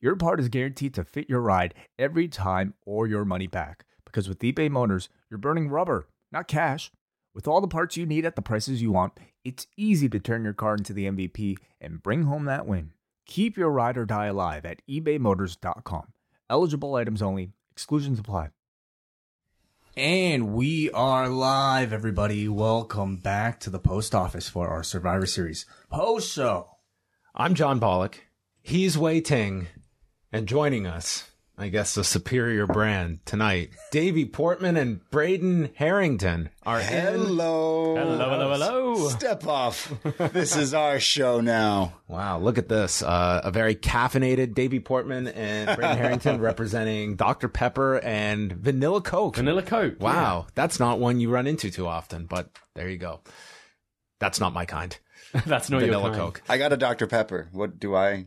your 0.00 0.16
part 0.16 0.40
is 0.40 0.48
guaranteed 0.48 0.94
to 0.94 1.04
fit 1.04 1.28
your 1.28 1.40
ride 1.40 1.74
every 1.98 2.28
time 2.28 2.74
or 2.84 3.06
your 3.06 3.24
money 3.24 3.46
back. 3.46 3.84
Because 4.04 4.28
with 4.28 4.40
eBay 4.40 4.70
Motors, 4.70 5.08
you're 5.30 5.38
burning 5.38 5.68
rubber, 5.68 6.08
not 6.30 6.48
cash. 6.48 6.90
With 7.34 7.48
all 7.48 7.60
the 7.60 7.68
parts 7.68 7.96
you 7.96 8.06
need 8.06 8.24
at 8.24 8.36
the 8.36 8.42
prices 8.42 8.80
you 8.80 8.92
want, 8.92 9.18
it's 9.44 9.66
easy 9.76 10.08
to 10.08 10.20
turn 10.20 10.44
your 10.44 10.52
car 10.52 10.74
into 10.74 10.92
the 10.92 11.06
MVP 11.06 11.56
and 11.80 12.02
bring 12.02 12.24
home 12.24 12.44
that 12.44 12.66
win. 12.66 12.92
Keep 13.26 13.56
your 13.56 13.70
ride 13.70 13.96
or 13.96 14.04
die 14.04 14.26
alive 14.26 14.64
at 14.64 14.82
ebaymotors.com. 14.88 16.12
Eligible 16.48 16.94
items 16.94 17.22
only, 17.22 17.50
exclusions 17.72 18.18
apply. 18.18 18.50
And 19.96 20.54
we 20.54 20.90
are 20.90 21.28
live, 21.28 21.92
everybody. 21.92 22.48
Welcome 22.48 23.16
back 23.16 23.60
to 23.60 23.70
the 23.70 23.78
post 23.78 24.14
office 24.14 24.48
for 24.48 24.68
our 24.68 24.82
Survivor 24.82 25.26
Series 25.26 25.66
post 25.88 26.32
show. 26.32 26.70
I'm 27.34 27.54
John 27.54 27.80
Pollock. 27.80 28.20
He's 28.60 28.98
Wai 28.98 29.20
Ting. 29.20 29.68
And 30.34 30.48
joining 30.48 30.84
us, 30.84 31.30
I 31.56 31.68
guess, 31.68 31.94
the 31.94 32.02
superior 32.02 32.66
brand 32.66 33.24
tonight, 33.24 33.70
Davey 33.92 34.24
Portman 34.24 34.76
and 34.76 35.08
Braden 35.10 35.70
Harrington 35.76 36.50
are 36.64 36.80
in. 36.80 36.86
Hello. 36.88 37.94
Hello, 37.94 38.18
hello, 38.30 38.50
hello. 38.50 39.08
Step 39.10 39.46
off. 39.46 39.94
this 40.32 40.56
is 40.56 40.74
our 40.74 40.98
show 40.98 41.40
now. 41.40 41.92
Wow, 42.08 42.40
look 42.40 42.58
at 42.58 42.68
this. 42.68 43.00
Uh, 43.00 43.42
a 43.44 43.52
very 43.52 43.76
caffeinated 43.76 44.54
Davey 44.54 44.80
Portman 44.80 45.28
and 45.28 45.76
Braden 45.76 45.98
Harrington 45.98 46.40
representing 46.40 47.14
Dr. 47.14 47.46
Pepper 47.46 47.98
and 47.98 48.54
Vanilla 48.54 49.02
Coke. 49.02 49.36
Vanilla 49.36 49.62
Coke. 49.62 50.00
Wow, 50.00 50.48
that's 50.56 50.80
not 50.80 50.98
one 50.98 51.20
you 51.20 51.30
run 51.30 51.46
into 51.46 51.70
too 51.70 51.86
often, 51.86 52.26
but 52.26 52.50
there 52.74 52.88
you 52.88 52.98
go. 52.98 53.20
That's 54.18 54.40
not 54.40 54.52
my 54.52 54.64
kind. 54.64 54.98
That's 55.46 55.70
not 55.70 55.78
your 55.80 55.90
Vanilla 55.90 56.10
kind. 56.10 56.16
Coke. 56.16 56.42
I 56.48 56.58
got 56.58 56.72
a 56.72 56.76
Dr. 56.76 57.06
Pepper. 57.06 57.48
What 57.52 57.78
do 57.78 57.94
I? 57.94 58.26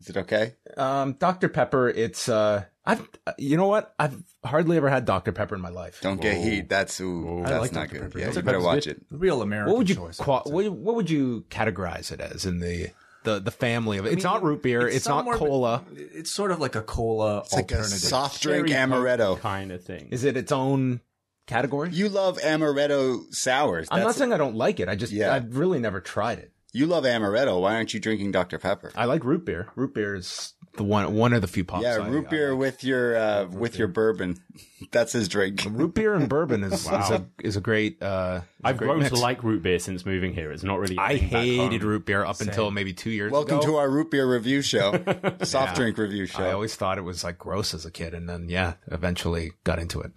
Is 0.00 0.10
it 0.10 0.16
okay? 0.16 0.54
Um, 0.76 1.14
Dr. 1.14 1.48
Pepper, 1.48 1.88
it's, 1.88 2.28
uh, 2.28 2.64
I've, 2.86 3.06
you 3.36 3.56
know 3.56 3.66
what? 3.66 3.94
I've 3.98 4.16
hardly 4.44 4.76
ever 4.76 4.88
had 4.88 5.04
Dr. 5.04 5.32
Pepper 5.32 5.54
in 5.56 5.60
my 5.60 5.68
life. 5.70 6.00
Don't 6.00 6.20
get 6.20 6.36
heat. 6.42 6.68
That's 6.68 7.00
ooh, 7.00 7.42
that's 7.44 7.60
like 7.60 7.72
not 7.72 7.88
Dr. 7.88 7.92
good. 7.94 8.02
Pepper. 8.02 8.18
Yeah, 8.20 8.24
Dr. 8.26 8.36
you 8.38 8.42
better 8.44 8.58
Pepper's 8.58 8.64
watch 8.64 8.84
good. 8.84 8.96
it. 8.98 9.06
Real 9.10 9.42
American 9.42 9.72
What 9.72 9.78
would 9.78 9.88
you 9.90 9.96
choice. 9.96 10.16
qua- 10.16 10.42
what, 10.46 10.68
what 10.72 10.94
would 10.94 11.10
you 11.10 11.44
categorize 11.50 12.12
it 12.12 12.20
as 12.20 12.46
in 12.46 12.60
the 12.60 12.90
the, 13.24 13.40
the 13.40 13.50
family 13.50 13.98
of 13.98 14.06
it? 14.06 14.12
It's 14.12 14.24
not 14.24 14.42
root 14.44 14.62
beer. 14.62 14.86
It's, 14.88 15.08
not 15.08 15.26
cola. 15.32 15.84
bet- 15.92 15.98
It's 16.14 16.30
sort 16.30 16.52
of 16.52 16.60
like 16.60 16.76
a 16.76 16.82
cola 16.82 17.40
It's 17.40 17.52
like 17.52 17.70
a 17.72 17.74
alternative. 17.74 17.98
soft 17.98 18.40
drink 18.40 18.68
Cherry 18.68 18.88
amaretto. 18.88 19.38
kind 19.40 19.72
of 19.72 19.82
thing. 19.84 20.08
Is 20.12 20.22
it 20.24 20.36
its 20.36 20.52
own 20.52 21.00
category? 21.46 21.90
You 21.90 22.08
love 22.08 22.38
amaretto 22.38 23.24
sours. 23.34 23.88
I'm 23.90 24.02
not 24.04 24.14
saying 24.14 24.32
I 24.32 24.36
don't 24.38 24.54
like 24.54 24.78
it. 24.80 24.88
I 24.88 24.94
just 24.94 25.12
Yeah. 25.12 25.34
I've 25.34 25.58
really 25.58 25.80
never 25.80 26.00
tried 26.00 26.38
it. 26.38 26.52
You 26.72 26.86
love 26.86 27.04
amaretto. 27.04 27.60
Why 27.60 27.74
aren't 27.74 27.94
you 27.94 28.00
drinking 28.00 28.32
Dr. 28.32 28.58
Pepper? 28.58 28.92
I 28.96 29.04
like 29.06 29.24
root 29.24 29.44
beer. 29.44 29.68
Root 29.74 29.94
beer 29.94 30.14
is 30.14 30.52
the 30.76 30.84
one 30.84 31.12
one 31.14 31.32
of 31.32 31.40
the 31.40 31.48
few 31.48 31.64
pops. 31.64 31.82
yeah, 31.82 31.96
root 31.96 32.26
I 32.26 32.30
beer 32.30 32.50
like. 32.50 32.60
with 32.60 32.84
your 32.84 33.16
uh, 33.16 33.44
with 33.46 33.78
your 33.78 33.88
bourbon. 33.88 34.38
That's 34.92 35.12
his 35.12 35.28
drink. 35.28 35.64
root 35.68 35.94
beer 35.94 36.14
and 36.14 36.28
bourbon 36.28 36.62
is 36.64 36.72
is, 36.86 36.86
a, 37.10 37.26
is 37.42 37.56
a 37.56 37.60
great. 37.60 38.00
Uh, 38.02 38.40
is 38.42 38.64
a 38.64 38.68
I've 38.68 38.76
great 38.76 38.86
grown 38.86 38.98
mix. 39.00 39.10
to 39.10 39.16
like 39.20 39.42
root 39.42 39.62
beer 39.62 39.78
since 39.78 40.06
moving 40.06 40.34
here. 40.34 40.52
It's 40.52 40.62
not 40.62 40.78
really. 40.78 40.96
I 40.98 41.16
hated 41.16 41.82
root 41.82 42.06
beer 42.06 42.24
up 42.24 42.40
until 42.40 42.70
maybe 42.70 42.92
two 42.92 43.10
years 43.10 43.32
Welcome 43.32 43.58
ago. 43.58 43.66
to 43.66 43.76
our 43.76 43.90
root 43.90 44.10
beer 44.10 44.30
review 44.30 44.62
show, 44.62 44.92
soft 45.42 45.70
Yeah. 45.70 45.74
drink 45.74 45.98
review 45.98 46.26
show. 46.26 46.44
I 46.44 46.52
always 46.52 46.76
thought 46.76 46.96
it 46.98 47.02
was 47.02 47.24
like 47.24 47.38
gross 47.38 47.74
as 47.74 47.84
a 47.86 47.90
kid, 47.90 48.14
and 48.14 48.28
then 48.28 48.48
yeah, 48.48 48.74
eventually 48.86 49.52
got 49.64 49.78
into 49.78 50.00
it. 50.00 50.12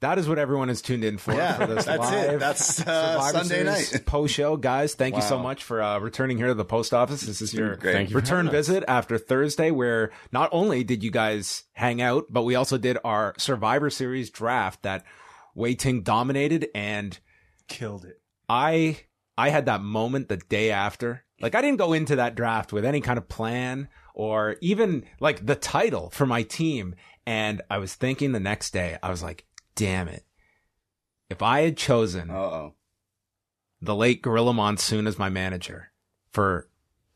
That 0.00 0.18
is 0.18 0.28
what 0.28 0.38
everyone 0.38 0.70
is 0.70 0.80
tuned 0.80 1.02
in 1.02 1.18
for. 1.18 1.34
Yeah, 1.34 1.56
for 1.56 1.66
this 1.66 1.84
that's 1.84 1.98
live 1.98 2.34
it. 2.34 2.38
That's 2.38 2.80
uh, 2.80 3.14
Survivor 3.14 3.38
Sunday 3.38 3.64
Series 3.64 3.92
night. 3.92 4.02
post 4.06 4.34
show, 4.34 4.56
guys. 4.56 4.94
Thank 4.94 5.16
you 5.16 5.22
so 5.22 5.38
much 5.38 5.64
for 5.64 5.82
uh, 5.82 5.98
returning 5.98 6.36
here 6.36 6.46
to 6.46 6.54
the 6.54 6.64
post 6.64 6.94
office. 6.94 7.22
This 7.22 7.42
is 7.42 7.52
your 7.52 7.76
Great. 7.76 7.92
Thank 7.92 8.14
return 8.14 8.46
having 8.46 8.52
visit 8.52 8.84
after 8.86 9.18
Thursday, 9.18 9.72
where 9.72 10.12
not 10.32 10.50
only 10.52 10.84
did 10.84 11.02
you 11.02 11.10
guys 11.10 11.64
hang 11.72 12.00
out, 12.00 12.26
but 12.30 12.44
we 12.44 12.54
also 12.54 12.78
did 12.78 12.96
our 13.02 13.34
Survivor 13.38 13.90
Series 13.90 14.30
draft 14.30 14.82
that 14.82 15.04
Wai 15.54 15.72
Ting 15.72 16.02
dominated, 16.02 16.68
and 16.74 17.18
Killed 17.66 18.04
it. 18.04 18.20
I 18.48 19.00
I 19.36 19.50
had 19.50 19.66
that 19.66 19.82
moment 19.82 20.28
the 20.28 20.36
day 20.36 20.70
after. 20.70 21.24
Like 21.40 21.54
I 21.54 21.60
didn't 21.60 21.78
go 21.78 21.92
into 21.92 22.16
that 22.16 22.34
draft 22.34 22.72
with 22.72 22.84
any 22.84 23.00
kind 23.00 23.18
of 23.18 23.28
plan 23.28 23.88
or 24.14 24.56
even 24.60 25.04
like 25.20 25.46
the 25.46 25.54
title 25.54 26.10
for 26.10 26.26
my 26.26 26.42
team. 26.42 26.94
And 27.26 27.62
I 27.70 27.78
was 27.78 27.94
thinking 27.94 28.32
the 28.32 28.40
next 28.40 28.72
day, 28.72 28.96
I 29.02 29.10
was 29.10 29.22
like, 29.22 29.44
damn 29.78 30.08
it. 30.08 30.24
If 31.30 31.42
I 31.42 31.60
had 31.60 31.76
chosen 31.76 32.30
Uh 32.30 32.34
oh. 32.34 32.74
the 33.80 33.94
late 33.94 34.22
Gorilla 34.22 34.52
Monsoon 34.52 35.06
as 35.06 35.18
my 35.18 35.28
manager 35.28 35.90
for 36.30 36.68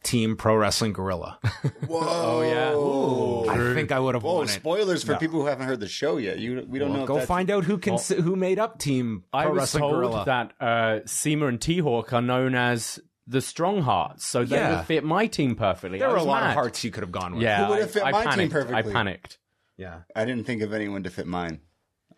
Team 0.02 0.36
Pro 0.36 0.56
Wrestling 0.56 0.92
Gorilla, 0.92 1.38
Whoa. 1.86 2.00
Oh, 2.02 3.44
yeah. 3.46 3.52
I 3.52 3.74
think 3.74 3.92
I 3.92 3.98
would 4.00 4.14
have 4.14 4.22
Whoa, 4.24 4.34
won 4.36 4.44
it. 4.46 4.48
spoilers 4.50 5.04
for 5.04 5.16
people 5.16 5.40
who 5.40 5.46
haven't 5.46 5.66
heard 5.66 5.80
the 5.80 5.88
show 5.88 6.16
yet. 6.16 6.38
You, 6.40 6.64
we 6.68 6.78
don't 6.78 6.90
Well, 6.90 7.00
know. 7.00 7.06
go 7.06 7.14
that's- 7.14 7.28
find 7.28 7.50
out 7.50 7.64
who 7.64 7.78
can 7.78 7.96
who 7.98 8.34
made 8.36 8.58
up 8.58 8.78
Team 8.78 9.24
Pro 9.32 9.40
I 9.40 9.46
was 9.46 9.58
Wrestling 9.58 9.80
told 9.82 9.94
Gorilla. 9.94 10.24
that 10.26 10.52
uh, 10.60 11.00
CIMA 11.06 11.46
and 11.46 11.60
T 11.60 11.78
Hawk 11.78 12.12
are 12.12 12.22
known 12.22 12.54
as 12.54 12.98
the 13.28 13.40
Strong 13.40 13.82
Hearts, 13.82 14.26
so 14.26 14.44
they 14.44 14.56
Yeah. 14.56 14.76
would 14.78 14.86
fit 14.86 15.04
my 15.04 15.26
team 15.28 15.54
perfectly. 15.54 15.98
there 16.00 16.08
I 16.08 16.10
were 16.10 16.16
a 16.16 16.20
was 16.20 16.26
lot 16.26 16.42
of 16.42 16.48
mad. 16.48 16.54
hearts 16.54 16.82
you 16.84 16.90
could 16.90 17.02
have 17.04 17.12
gone 17.12 17.34
with. 17.34 17.42
Yeah, 17.42 17.64
Who 17.64 17.70
would 17.70 17.80
have 17.80 17.90
fit 17.92 18.02
I 18.04 18.10
my 18.10 18.22
team 18.24 18.30
panicked. 18.30 18.52
perfectly? 18.52 18.76
I 18.76 18.82
panicked. 18.82 19.38
yeah. 19.76 20.00
I 20.16 20.24
didn't 20.24 20.44
think 20.44 20.62
of 20.62 20.72
anyone 20.72 21.04
to 21.04 21.10
fit 21.10 21.26
mine. 21.28 21.60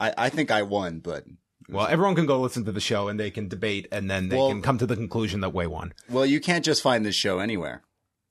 I, 0.00 0.15
I 0.16 0.28
think 0.28 0.50
I 0.50 0.62
won, 0.62 0.99
but 1.00 1.25
Well, 1.69 1.87
everyone 1.87 2.15
can 2.15 2.27
go 2.27 2.41
listen 2.41 2.65
to 2.66 2.72
the 2.72 2.81
show 2.81 3.09
and 3.09 3.19
they 3.19 3.31
can 3.31 3.49
debate 3.49 3.88
and 3.93 4.10
then 4.10 4.28
they 4.28 4.37
Well- 4.37 4.49
can 4.50 4.62
come 4.62 4.78
to 4.78 4.87
the 4.87 4.97
conclusion 4.97 5.41
that 5.41 5.50
Wai 5.50 5.66
won. 5.66 5.94
well, 6.10 6.27
you 6.27 6.41
can't 6.41 6.65
just 6.65 6.82
find 6.82 7.05
this 7.06 7.15
show 7.15 7.38
anywhere. 7.38 7.82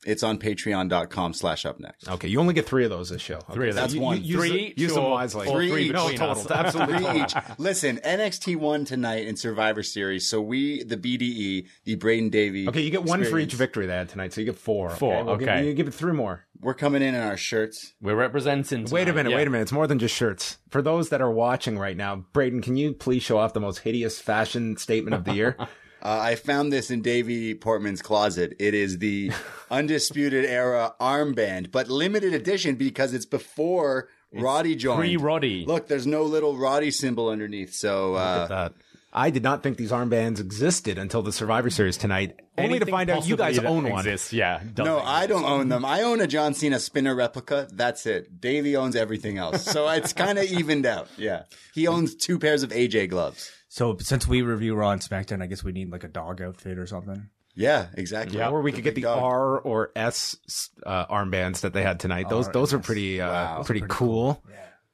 It's 0.05 0.21
on 0.21 0.37
patreon.com 0.37 1.33
slash 1.33 1.65
up 1.65 1.79
next. 1.79 2.09
Okay, 2.09 2.27
you 2.27 2.37
only 2.41 2.53
get 2.53 2.65
three 2.65 2.83
of 2.83 2.89
those 2.89 3.09
this 3.09 3.21
show. 3.21 3.39
Three 3.53 3.69
of. 3.69 3.75
That's 3.75 3.93
You- 3.93 4.01
one. 4.01 4.17
you- 4.17 4.23
use 4.37 4.49
Three 4.49 4.59
each 4.67 4.81
Use 4.81 4.93
them 4.95 5.03
wisely. 5.05 5.47
Three 5.47 5.69
three 5.69 5.85
each. 5.85 5.93
No, 5.93 6.09
total. 6.09 6.31
us. 6.31 6.51
Absolutely 6.51 6.95
Three 6.97 7.05
total. 7.05 7.21
each. 7.23 7.33
Listen, 7.57 7.99
NXT 8.03 8.57
won 8.57 8.83
tonight 8.83 9.25
in 9.27 9.37
Survivor 9.37 9.81
Series, 9.81 10.27
so 10.27 10.41
we, 10.41 10.83
the 10.83 10.97
BDE, 10.97 11.67
the 11.85 11.95
Braden 11.95 12.31
Davy. 12.31 12.67
Okay, 12.67 12.81
you 12.81 12.89
get 12.91 13.03
one 13.05 13.23
for 13.23 13.39
each 13.39 13.53
victory 13.53 13.85
they 13.85 13.93
had 13.93 14.09
tonight, 14.09 14.33
so 14.33 14.41
you 14.41 14.45
get 14.45 14.57
four. 14.57 14.89
Four, 14.89 15.23
We'll 15.23 15.37
give- 15.37 15.47
okay. 15.47 15.65
you 15.67 15.73
give 15.73 15.87
it 15.87 15.93
three 15.93 16.11
more. 16.11 16.43
We're 16.63 16.73
coming 16.73 17.01
in 17.01 17.13
in 17.13 17.21
our 17.21 17.35
shirts. 17.35 17.93
We're 18.01 18.15
representing. 18.15 18.85
Wait 18.85 19.09
a 19.09 19.13
minute, 19.13 19.31
yeah. 19.31 19.35
wait 19.35 19.47
a 19.47 19.49
minute. 19.49 19.63
It's 19.63 19.71
more 19.71 19.85
than 19.85 19.99
just 19.99 20.15
shirts. 20.15 20.57
For 20.69 20.81
those 20.81 21.09
that 21.09 21.21
are 21.21 21.31
watching 21.31 21.77
right 21.77 21.97
now, 21.97 22.25
Braden, 22.31 22.61
can 22.61 22.77
you 22.77 22.93
please 22.93 23.21
show 23.21 23.37
off 23.37 23.53
the 23.53 23.59
most 23.59 23.79
hideous 23.79 24.19
fashion 24.19 24.77
statement 24.77 25.15
of 25.15 25.25
the 25.25 25.33
year? 25.33 25.57
Uh, 26.05 26.19
I 26.19 26.35
found 26.35 26.73
this 26.73 26.91
in 26.91 27.01
Davy 27.01 27.55
Portman's 27.55 28.01
closet. 28.01 28.57
It 28.59 28.73
is 28.73 28.97
the 28.97 29.31
Undisputed 29.71 30.43
Era 30.43 30.93
armband, 30.99 31.71
but 31.71 31.87
limited 31.87 32.33
edition 32.33 32.75
because 32.75 33.13
it's 33.13 33.25
before 33.25 34.09
Roddy 34.33 34.75
joined. 34.75 34.99
Pre-Roddy. 34.99 35.63
Look, 35.65 35.87
there's 35.87 36.05
no 36.05 36.23
little 36.23 36.57
Roddy 36.57 36.91
symbol 36.91 37.29
underneath. 37.29 37.73
So, 37.73 38.15
uh, 38.15 38.47
that. 38.47 38.73
I 39.15 39.29
did 39.29 39.43
not 39.43 39.61
think 39.61 39.77
these 39.77 39.91
armbands 39.91 40.39
existed 40.39 40.97
until 40.97 41.21
the 41.21 41.31
Survivor 41.31 41.69
Series 41.69 41.97
tonight, 41.97 42.39
only 42.57 42.79
to 42.79 42.85
find 42.87 43.09
out 43.11 43.27
you 43.27 43.37
guys 43.37 43.59
own 43.59 43.83
that 43.83 43.91
one. 43.91 43.99
exists, 44.07 44.33
Yeah. 44.33 44.61
no, 44.77 44.97
exist. 44.97 45.07
I 45.07 45.27
don't 45.27 45.45
own 45.45 45.69
them. 45.69 45.85
I 45.85 46.01
own 46.01 46.19
a 46.19 46.25
John 46.25 46.55
Cena 46.55 46.79
spinner 46.79 47.13
replica. 47.15 47.67
That's 47.71 48.05
it. 48.07 48.41
Davey 48.41 48.75
owns 48.75 48.95
everything 48.95 49.37
else. 49.37 49.63
So 49.63 49.87
it's 49.91 50.13
kind 50.13 50.39
of 50.39 50.45
evened 50.45 50.87
out. 50.87 51.07
Yeah. 51.15 51.43
He 51.75 51.87
owns 51.87 52.15
two 52.15 52.39
pairs 52.39 52.63
of 52.63 52.71
AJ 52.71 53.09
gloves. 53.11 53.51
So 53.69 53.97
since 53.99 54.27
we 54.27 54.41
review 54.41 54.73
Raw 54.75 54.89
and 54.91 55.01
SmackDown, 55.01 55.43
I 55.43 55.45
guess 55.47 55.63
we 55.63 55.71
need 55.73 55.91
like 55.91 56.03
a 56.03 56.07
dog 56.07 56.41
outfit 56.41 56.79
or 56.79 56.87
something. 56.87 57.29
Yeah, 57.55 57.87
exactly. 57.93 58.39
Yeah, 58.39 58.49
Or 58.49 58.61
we 58.63 58.71
could 58.71 58.83
get 58.83 58.95
the 58.95 59.01
dog. 59.01 59.19
R 59.21 59.59
or 59.59 59.91
S 59.95 60.69
uh, 60.83 61.05
armbands 61.05 61.61
that 61.61 61.73
they 61.73 61.83
had 61.83 61.99
tonight. 61.99 62.29
Those 62.29 62.47
R 62.47 62.53
those 62.53 62.73
are 62.73 62.79
pretty 62.79 63.21
uh, 63.21 63.27
Wow. 63.31 63.63
pretty, 63.63 63.83
cool. 63.87 64.43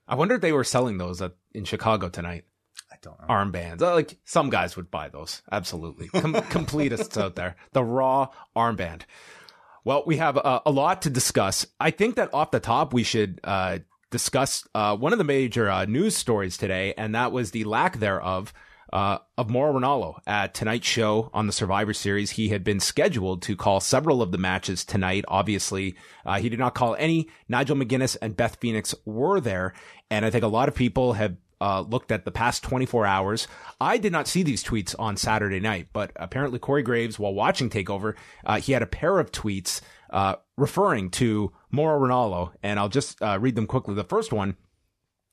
I 0.09 0.15
wonder 0.15 0.35
if 0.35 0.41
they 0.41 0.51
were 0.51 0.65
selling 0.65 0.97
those 0.97 1.21
at, 1.21 1.33
in 1.53 1.63
Chicago 1.63 2.09
tonight. 2.09 2.43
Don't 3.01 3.19
know. 3.21 3.27
Armbands, 3.27 3.81
Uh, 3.81 3.93
like 3.93 4.17
some 4.25 4.49
guys 4.49 4.75
would 4.75 4.91
buy 4.91 5.09
those. 5.09 5.41
Absolutely, 5.51 6.07
Com- 6.09 6.33
completists 6.51 7.19
out 7.21 7.35
there. 7.35 7.55
The 7.73 7.83
raw 7.83 8.29
armband. 8.55 9.01
Well, 9.85 10.03
we 10.05 10.17
have 10.17 10.37
uh, 10.37 10.59
a 10.65 10.71
lot 10.71 11.01
to 11.03 11.09
discuss. 11.09 11.65
I 11.79 11.91
think 11.91 12.15
that 12.15 12.33
off 12.33 12.51
the 12.51 12.59
top, 12.59 12.93
we 12.93 13.03
should 13.03 13.39
uh, 13.43 13.79
discuss 14.11 14.67
uh, 14.75 14.95
one 14.97 15.13
of 15.13 15.17
the 15.17 15.23
major 15.23 15.69
uh, 15.69 15.85
news 15.85 16.15
stories 16.17 16.57
today, 16.57 16.93
and 16.97 17.15
that 17.15 17.31
was 17.31 17.51
the 17.51 17.63
lack 17.63 17.97
thereof 17.99 18.51
uh, 18.91 19.19
of 19.37 19.49
Mauro 19.49 19.79
Ranallo 19.79 20.19
at 20.27 20.53
tonight's 20.53 20.87
show 20.87 21.29
on 21.33 21.47
the 21.47 21.53
Survivor 21.53 21.93
Series. 21.93 22.31
He 22.31 22.49
had 22.49 22.63
been 22.63 22.79
scheduled 22.79 23.41
to 23.43 23.55
call 23.55 23.79
several 23.79 24.21
of 24.21 24.31
the 24.31 24.37
matches 24.37 24.83
tonight. 24.83 25.25
Obviously, 25.27 25.95
uh, 26.25 26.39
he 26.39 26.49
did 26.49 26.59
not 26.59 26.73
call 26.75 26.95
any. 26.99 27.29
Nigel 27.47 27.75
McGuinness 27.77 28.17
and 28.21 28.35
Beth 28.35 28.57
Phoenix 28.59 28.93
were 29.05 29.39
there. 29.39 29.73
And 30.09 30.25
I 30.25 30.31
think 30.31 30.43
a 30.43 30.47
lot 30.47 30.67
of 30.69 30.75
people 30.75 31.13
have 31.13 31.35
uh, 31.61 31.81
looked 31.81 32.11
at 32.11 32.25
the 32.25 32.31
past 32.31 32.63
24 32.63 33.05
hours. 33.05 33.47
I 33.79 33.97
did 33.97 34.11
not 34.11 34.27
see 34.27 34.43
these 34.43 34.63
tweets 34.63 34.95
on 34.97 35.17
Saturday 35.17 35.59
night, 35.59 35.87
but 35.93 36.11
apparently 36.15 36.59
Corey 36.59 36.83
Graves, 36.83 37.19
while 37.19 37.33
watching 37.33 37.69
Takeover, 37.69 38.15
uh, 38.45 38.59
he 38.59 38.71
had 38.71 38.81
a 38.81 38.87
pair 38.87 39.19
of 39.19 39.31
tweets 39.31 39.81
uh, 40.09 40.35
referring 40.57 41.09
to 41.11 41.51
Mauro 41.71 41.99
Ranallo, 41.99 42.51
and 42.63 42.79
I'll 42.79 42.89
just 42.89 43.21
uh, 43.21 43.37
read 43.39 43.55
them 43.55 43.67
quickly. 43.67 43.95
The 43.95 44.03
first 44.03 44.31
one 44.31 44.55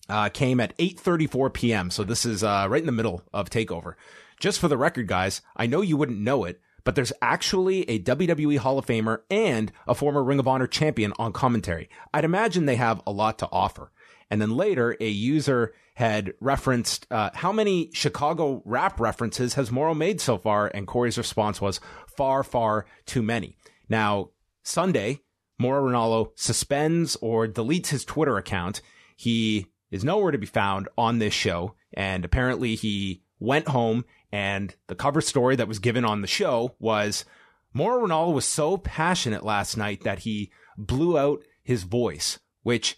uh, 0.08 0.28
came 0.28 0.60
at 0.60 0.76
8:34 0.78 1.52
p.m., 1.52 1.90
so 1.90 2.04
this 2.04 2.26
is 2.26 2.42
uh, 2.44 2.66
right 2.68 2.82
in 2.82 2.86
the 2.86 2.92
middle 2.92 3.22
of 3.32 3.50
Takeover. 3.50 3.94
Just 4.38 4.58
for 4.60 4.68
the 4.68 4.76
record, 4.76 5.06
guys, 5.06 5.40
I 5.56 5.66
know 5.66 5.80
you 5.80 5.96
wouldn't 5.96 6.18
know 6.20 6.44
it, 6.44 6.60
but 6.84 6.94
there's 6.94 7.12
actually 7.22 7.88
a 7.88 7.98
WWE 7.98 8.58
Hall 8.58 8.78
of 8.78 8.86
Famer 8.86 9.20
and 9.30 9.72
a 9.88 9.94
former 9.94 10.22
Ring 10.22 10.38
of 10.38 10.46
Honor 10.46 10.66
champion 10.66 11.12
on 11.18 11.32
commentary. 11.32 11.88
I'd 12.12 12.24
imagine 12.24 12.66
they 12.66 12.76
have 12.76 13.02
a 13.06 13.12
lot 13.12 13.38
to 13.40 13.48
offer. 13.50 13.90
And 14.30 14.40
then 14.40 14.56
later, 14.56 14.96
a 15.00 15.08
user 15.08 15.72
had 15.94 16.34
referenced 16.40 17.06
uh, 17.10 17.30
how 17.34 17.52
many 17.52 17.90
Chicago 17.94 18.62
rap 18.64 19.00
references 19.00 19.54
has 19.54 19.70
Mauro 19.70 19.94
made 19.94 20.20
so 20.20 20.36
far, 20.36 20.70
and 20.74 20.86
Corey's 20.86 21.18
response 21.18 21.60
was 21.60 21.80
far, 22.16 22.42
far 22.42 22.86
too 23.06 23.22
many. 23.22 23.56
Now, 23.88 24.30
Sunday, 24.62 25.20
Mauro 25.58 25.88
Ranallo 25.88 26.32
suspends 26.34 27.16
or 27.22 27.46
deletes 27.46 27.88
his 27.88 28.04
Twitter 28.04 28.36
account. 28.36 28.82
He 29.16 29.66
is 29.90 30.04
nowhere 30.04 30.32
to 30.32 30.38
be 30.38 30.46
found 30.46 30.88
on 30.98 31.18
this 31.18 31.32
show, 31.32 31.74
and 31.94 32.24
apparently 32.24 32.74
he 32.74 33.22
went 33.38 33.68
home. 33.68 34.04
And 34.32 34.74
the 34.88 34.96
cover 34.96 35.20
story 35.20 35.56
that 35.56 35.68
was 35.68 35.78
given 35.78 36.04
on 36.04 36.20
the 36.20 36.26
show 36.26 36.74
was 36.78 37.24
Mauro 37.72 38.06
Ranallo 38.06 38.34
was 38.34 38.44
so 38.44 38.76
passionate 38.76 39.44
last 39.44 39.76
night 39.76 40.02
that 40.02 40.20
he 40.20 40.50
blew 40.76 41.16
out 41.16 41.42
his 41.62 41.84
voice, 41.84 42.38
which 42.62 42.96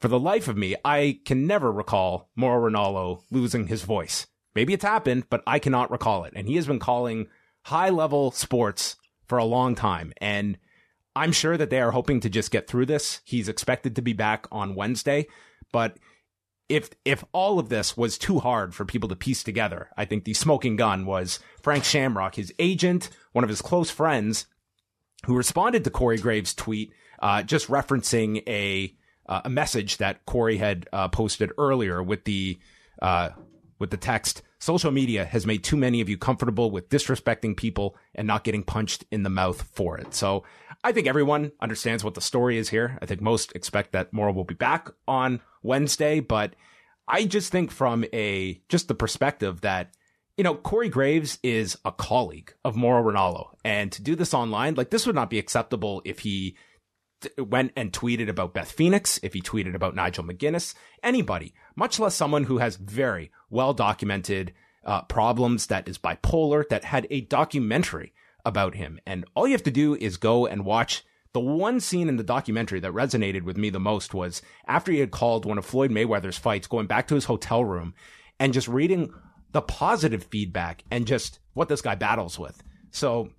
for 0.00 0.08
the 0.08 0.20
life 0.20 0.48
of 0.48 0.56
me, 0.56 0.76
I 0.84 1.20
can 1.24 1.46
never 1.46 1.72
recall 1.72 2.30
Mauro 2.36 2.70
Ranallo 2.70 3.22
losing 3.30 3.66
his 3.66 3.82
voice. 3.82 4.26
Maybe 4.54 4.72
it's 4.72 4.84
happened, 4.84 5.24
but 5.30 5.42
I 5.46 5.58
cannot 5.58 5.90
recall 5.90 6.24
it. 6.24 6.32
And 6.36 6.48
he 6.48 6.56
has 6.56 6.66
been 6.66 6.78
calling 6.78 7.28
high 7.62 7.90
level 7.90 8.30
sports 8.30 8.96
for 9.26 9.38
a 9.38 9.44
long 9.44 9.74
time. 9.74 10.12
And 10.18 10.58
I'm 11.14 11.32
sure 11.32 11.56
that 11.56 11.70
they 11.70 11.80
are 11.80 11.90
hoping 11.92 12.20
to 12.20 12.30
just 12.30 12.50
get 12.50 12.68
through 12.68 12.86
this. 12.86 13.20
He's 13.24 13.48
expected 13.48 13.96
to 13.96 14.02
be 14.02 14.12
back 14.12 14.46
on 14.52 14.74
Wednesday, 14.74 15.26
but 15.72 15.96
if 16.68 16.90
if 17.04 17.24
all 17.32 17.58
of 17.58 17.68
this 17.68 17.96
was 17.96 18.18
too 18.18 18.40
hard 18.40 18.74
for 18.74 18.84
people 18.84 19.08
to 19.08 19.16
piece 19.16 19.42
together, 19.42 19.88
I 19.96 20.04
think 20.04 20.24
the 20.24 20.34
smoking 20.34 20.76
gun 20.76 21.06
was 21.06 21.38
Frank 21.62 21.84
Shamrock, 21.84 22.34
his 22.34 22.52
agent, 22.58 23.08
one 23.32 23.44
of 23.44 23.50
his 23.50 23.62
close 23.62 23.90
friends, 23.90 24.46
who 25.24 25.36
responded 25.36 25.84
to 25.84 25.90
Corey 25.90 26.18
Graves' 26.18 26.54
tweet, 26.54 26.92
uh, 27.20 27.42
just 27.42 27.68
referencing 27.68 28.42
a 28.48 28.94
uh, 29.28 29.42
a 29.44 29.50
message 29.50 29.98
that 29.98 30.24
Corey 30.26 30.56
had 30.56 30.88
uh, 30.92 31.08
posted 31.08 31.50
earlier 31.58 32.02
with 32.02 32.24
the 32.24 32.58
uh, 33.02 33.30
with 33.78 33.90
the 33.90 33.96
text. 33.96 34.42
Social 34.58 34.90
media 34.90 35.24
has 35.24 35.46
made 35.46 35.62
too 35.62 35.76
many 35.76 36.00
of 36.00 36.08
you 36.08 36.16
comfortable 36.16 36.70
with 36.70 36.88
disrespecting 36.88 37.56
people 37.56 37.96
and 38.14 38.26
not 38.26 38.42
getting 38.42 38.62
punched 38.62 39.04
in 39.10 39.22
the 39.22 39.30
mouth 39.30 39.68
for 39.74 39.98
it. 39.98 40.14
So 40.14 40.44
I 40.82 40.92
think 40.92 41.06
everyone 41.06 41.52
understands 41.60 42.02
what 42.02 42.14
the 42.14 42.20
story 42.20 42.56
is 42.56 42.70
here. 42.70 42.98
I 43.02 43.06
think 43.06 43.20
most 43.20 43.52
expect 43.54 43.92
that 43.92 44.12
Mauro 44.12 44.32
will 44.32 44.44
be 44.44 44.54
back 44.54 44.88
on 45.06 45.40
Wednesday, 45.62 46.20
but 46.20 46.54
I 47.08 47.26
just 47.26 47.52
think 47.52 47.70
from 47.70 48.04
a 48.12 48.60
just 48.68 48.88
the 48.88 48.94
perspective 48.94 49.60
that 49.60 49.94
you 50.36 50.44
know 50.44 50.54
Corey 50.54 50.88
Graves 50.88 51.38
is 51.42 51.76
a 51.84 51.92
colleague 51.92 52.54
of 52.64 52.76
Mauro 52.76 53.02
Ranallo, 53.02 53.50
and 53.64 53.92
to 53.92 54.02
do 54.02 54.14
this 54.14 54.34
online, 54.34 54.74
like 54.74 54.90
this 54.90 55.06
would 55.06 55.14
not 55.14 55.30
be 55.30 55.38
acceptable 55.38 56.02
if 56.04 56.20
he 56.20 56.56
went 57.38 57.72
and 57.76 57.92
tweeted 57.92 58.28
about 58.28 58.54
Beth 58.54 58.70
Phoenix, 58.70 59.18
if 59.22 59.32
he 59.32 59.40
tweeted 59.40 59.74
about 59.74 59.94
Nigel 59.94 60.24
McGuinness, 60.24 60.74
anybody, 61.02 61.54
much 61.74 61.98
less 61.98 62.14
someone 62.14 62.44
who 62.44 62.58
has 62.58 62.76
very 62.76 63.30
well 63.50 63.72
documented 63.72 64.52
uh, 64.84 65.02
problems, 65.02 65.66
that 65.66 65.88
is 65.88 65.98
bipolar, 65.98 66.68
that 66.68 66.84
had 66.84 67.06
a 67.10 67.22
documentary 67.22 68.12
about 68.44 68.74
him. 68.74 69.00
And 69.06 69.24
all 69.34 69.46
you 69.46 69.52
have 69.52 69.62
to 69.64 69.70
do 69.70 69.94
is 69.96 70.16
go 70.16 70.46
and 70.46 70.64
watch 70.64 71.04
the 71.32 71.40
one 71.40 71.80
scene 71.80 72.08
in 72.08 72.16
the 72.16 72.22
documentary 72.22 72.80
that 72.80 72.92
resonated 72.92 73.42
with 73.42 73.56
me 73.56 73.68
the 73.68 73.80
most 73.80 74.14
was 74.14 74.40
after 74.66 74.92
he 74.92 75.00
had 75.00 75.10
called 75.10 75.44
one 75.44 75.58
of 75.58 75.66
Floyd 75.66 75.90
Mayweather's 75.90 76.38
fights, 76.38 76.66
going 76.66 76.86
back 76.86 77.08
to 77.08 77.14
his 77.14 77.26
hotel 77.26 77.64
room 77.64 77.94
and 78.38 78.54
just 78.54 78.68
reading 78.68 79.12
the 79.52 79.60
positive 79.60 80.24
feedback 80.24 80.84
and 80.90 81.06
just 81.06 81.40
what 81.52 81.68
this 81.68 81.82
guy 81.82 81.94
battles 81.94 82.38
with. 82.38 82.62
So 82.90 83.30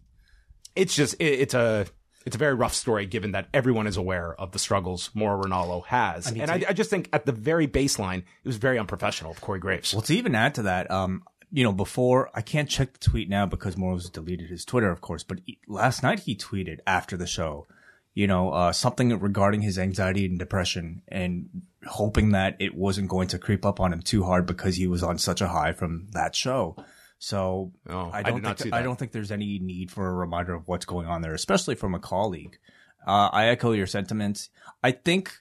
it's 0.76 0.96
just, 0.96 1.16
it's 1.20 1.54
a, 1.54 1.88
it's 2.28 2.36
a 2.36 2.40
very 2.40 2.56
rough 2.56 2.74
story 2.74 3.06
given 3.06 3.32
that 3.32 3.48
everyone 3.54 3.88
is 3.88 3.96
aware 3.96 4.36
of 4.36 4.52
the 4.52 4.60
struggles 4.60 5.10
Mauro 5.14 5.42
Ranallo 5.42 5.86
has. 5.86 6.28
and 6.28 6.52
I, 6.52 6.62
I, 6.68 6.74
just 6.74 6.90
think 6.90 7.08
at 7.14 7.26
the 7.26 7.32
very 7.32 7.70
baseline, 7.70 8.18
it 8.18 8.46
was 8.46 8.58
very 8.58 8.78
unprofessional 8.78 9.32
of 9.32 9.40
Corey 9.40 9.60
Graves. 9.60 9.94
Well, 9.94 10.02
to 10.02 10.14
even 10.14 10.36
add 10.36 10.56
to 10.56 10.64
that, 10.64 10.92
um, 10.92 11.24
you 11.54 11.64
know, 11.64 11.72
before 11.72 12.30
I 12.36 12.42
can't 12.42 12.70
check 12.70 12.92
the 12.92 13.00
tweet 13.00 13.30
now 13.30 13.46
because 13.46 13.78
Mauro's 13.78 14.10
deleted 14.10 14.50
his 14.50 14.66
Twitter, 14.66 14.92
of 14.92 15.00
course, 15.00 15.24
but 15.24 15.40
he, 15.46 15.58
last 15.70 16.04
night 16.04 16.20
he 16.20 16.36
tweeted 16.36 16.80
after 16.86 17.16
the 17.16 17.28
show, 17.28 17.66
you 18.14 18.28
know, 18.28 18.52
uh, 18.52 18.74
something 18.74 19.18
regarding 19.18 19.62
his 19.62 19.80
anxiety 19.80 20.26
and 20.26 20.38
depression 20.38 21.04
and 21.08 21.48
hoping 21.86 22.32
that 22.32 22.58
it 22.60 22.76
wasn't 22.76 23.08
going 23.08 23.30
to 23.30 23.40
creep 23.40 23.66
up 23.66 23.80
on 23.80 23.94
him 23.94 24.02
too 24.02 24.26
hard 24.26 24.46
because 24.46 24.76
he 24.76 24.88
was 24.88 25.02
on 25.02 25.18
such 25.18 25.40
a 25.40 25.48
high 25.48 25.72
from 25.72 26.08
that 26.12 26.36
show. 26.36 26.76
So 27.20 27.72
Oh, 27.90 28.10
I 28.14 28.20
I 28.20 28.24
don't 28.24 28.44
not 28.44 28.60
think 28.60 28.74
I 28.74 28.82
don't 28.82 28.98
think 28.98 29.12
there's 29.12 29.32
any 29.32 29.60
need 29.60 29.92
for 29.92 30.08
a 30.08 30.14
reminder 30.14 30.54
of 30.54 30.68
what's 30.68 30.86
going 30.86 31.08
on 31.08 31.22
there, 31.22 31.34
especially 31.34 31.76
from 31.76 31.96
a 31.96 32.00
colleague. 32.00 32.58
Uh, 33.06 33.30
I 33.32 33.48
echo 33.48 33.72
your 33.72 33.88
sentiments. 33.88 34.50
I 34.84 34.92
think 34.92 35.34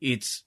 it's 0.00 0.42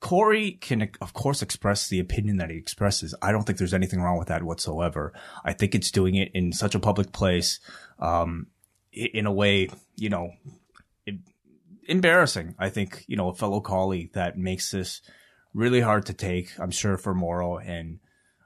Corey 0.00 0.52
can 0.52 0.90
of 1.00 1.12
course 1.12 1.42
express 1.42 1.88
the 1.88 2.00
opinion 2.00 2.38
that 2.38 2.50
he 2.50 2.56
expresses. 2.56 3.14
I 3.22 3.30
don't 3.30 3.44
think 3.44 3.58
there's 3.58 3.74
anything 3.74 4.00
wrong 4.00 4.18
with 4.18 4.28
that 4.28 4.42
whatsoever. 4.42 5.12
I 5.44 5.52
think 5.52 5.74
it's 5.74 5.92
doing 5.92 6.16
it 6.16 6.32
in 6.34 6.52
such 6.52 6.74
a 6.74 6.80
public 6.80 7.12
place, 7.12 7.60
um, 8.00 8.48
in 8.92 9.26
a 9.26 9.32
way, 9.32 9.70
you 9.96 10.08
know, 10.08 10.32
it, 11.06 11.16
embarrassing. 11.86 12.56
I 12.58 12.68
think 12.68 13.04
you 13.06 13.16
know 13.16 13.28
a 13.28 13.34
fellow 13.34 13.60
colleague 13.60 14.14
that 14.14 14.36
makes 14.36 14.72
this 14.72 15.02
really 15.54 15.80
hard 15.80 16.06
to 16.06 16.14
take. 16.14 16.58
I'm 16.58 16.72
sure 16.72 16.96
for 16.96 17.14
Mauro 17.14 17.58
and 17.58 18.00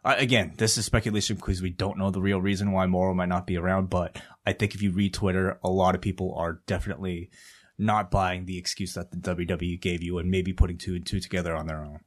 uh, 0.06 0.14
again, 0.18 0.54
this 0.56 0.78
is 0.78 0.84
speculation 0.86 1.34
because 1.34 1.60
we 1.60 1.70
don't 1.70 1.98
know 1.98 2.10
the 2.10 2.20
real 2.20 2.40
reason 2.40 2.70
why 2.70 2.86
Mauro 2.86 3.12
might 3.12 3.28
not 3.28 3.46
be 3.46 3.56
around. 3.56 3.90
But 3.90 4.16
I 4.46 4.52
think 4.52 4.74
if 4.74 4.80
you 4.80 4.92
read 4.92 5.12
Twitter, 5.12 5.58
a 5.64 5.68
lot 5.68 5.96
of 5.96 6.00
people 6.00 6.32
are 6.36 6.60
definitely 6.66 7.30
not 7.76 8.10
buying 8.10 8.46
the 8.46 8.56
excuse 8.56 8.94
that 8.94 9.10
the 9.10 9.16
WWE 9.16 9.80
gave 9.80 10.02
you 10.02 10.18
and 10.18 10.30
maybe 10.30 10.52
putting 10.52 10.78
two 10.78 10.94
and 10.94 11.04
two 11.04 11.18
together 11.18 11.56
on 11.56 11.66
their 11.66 11.80
own. 11.80 12.00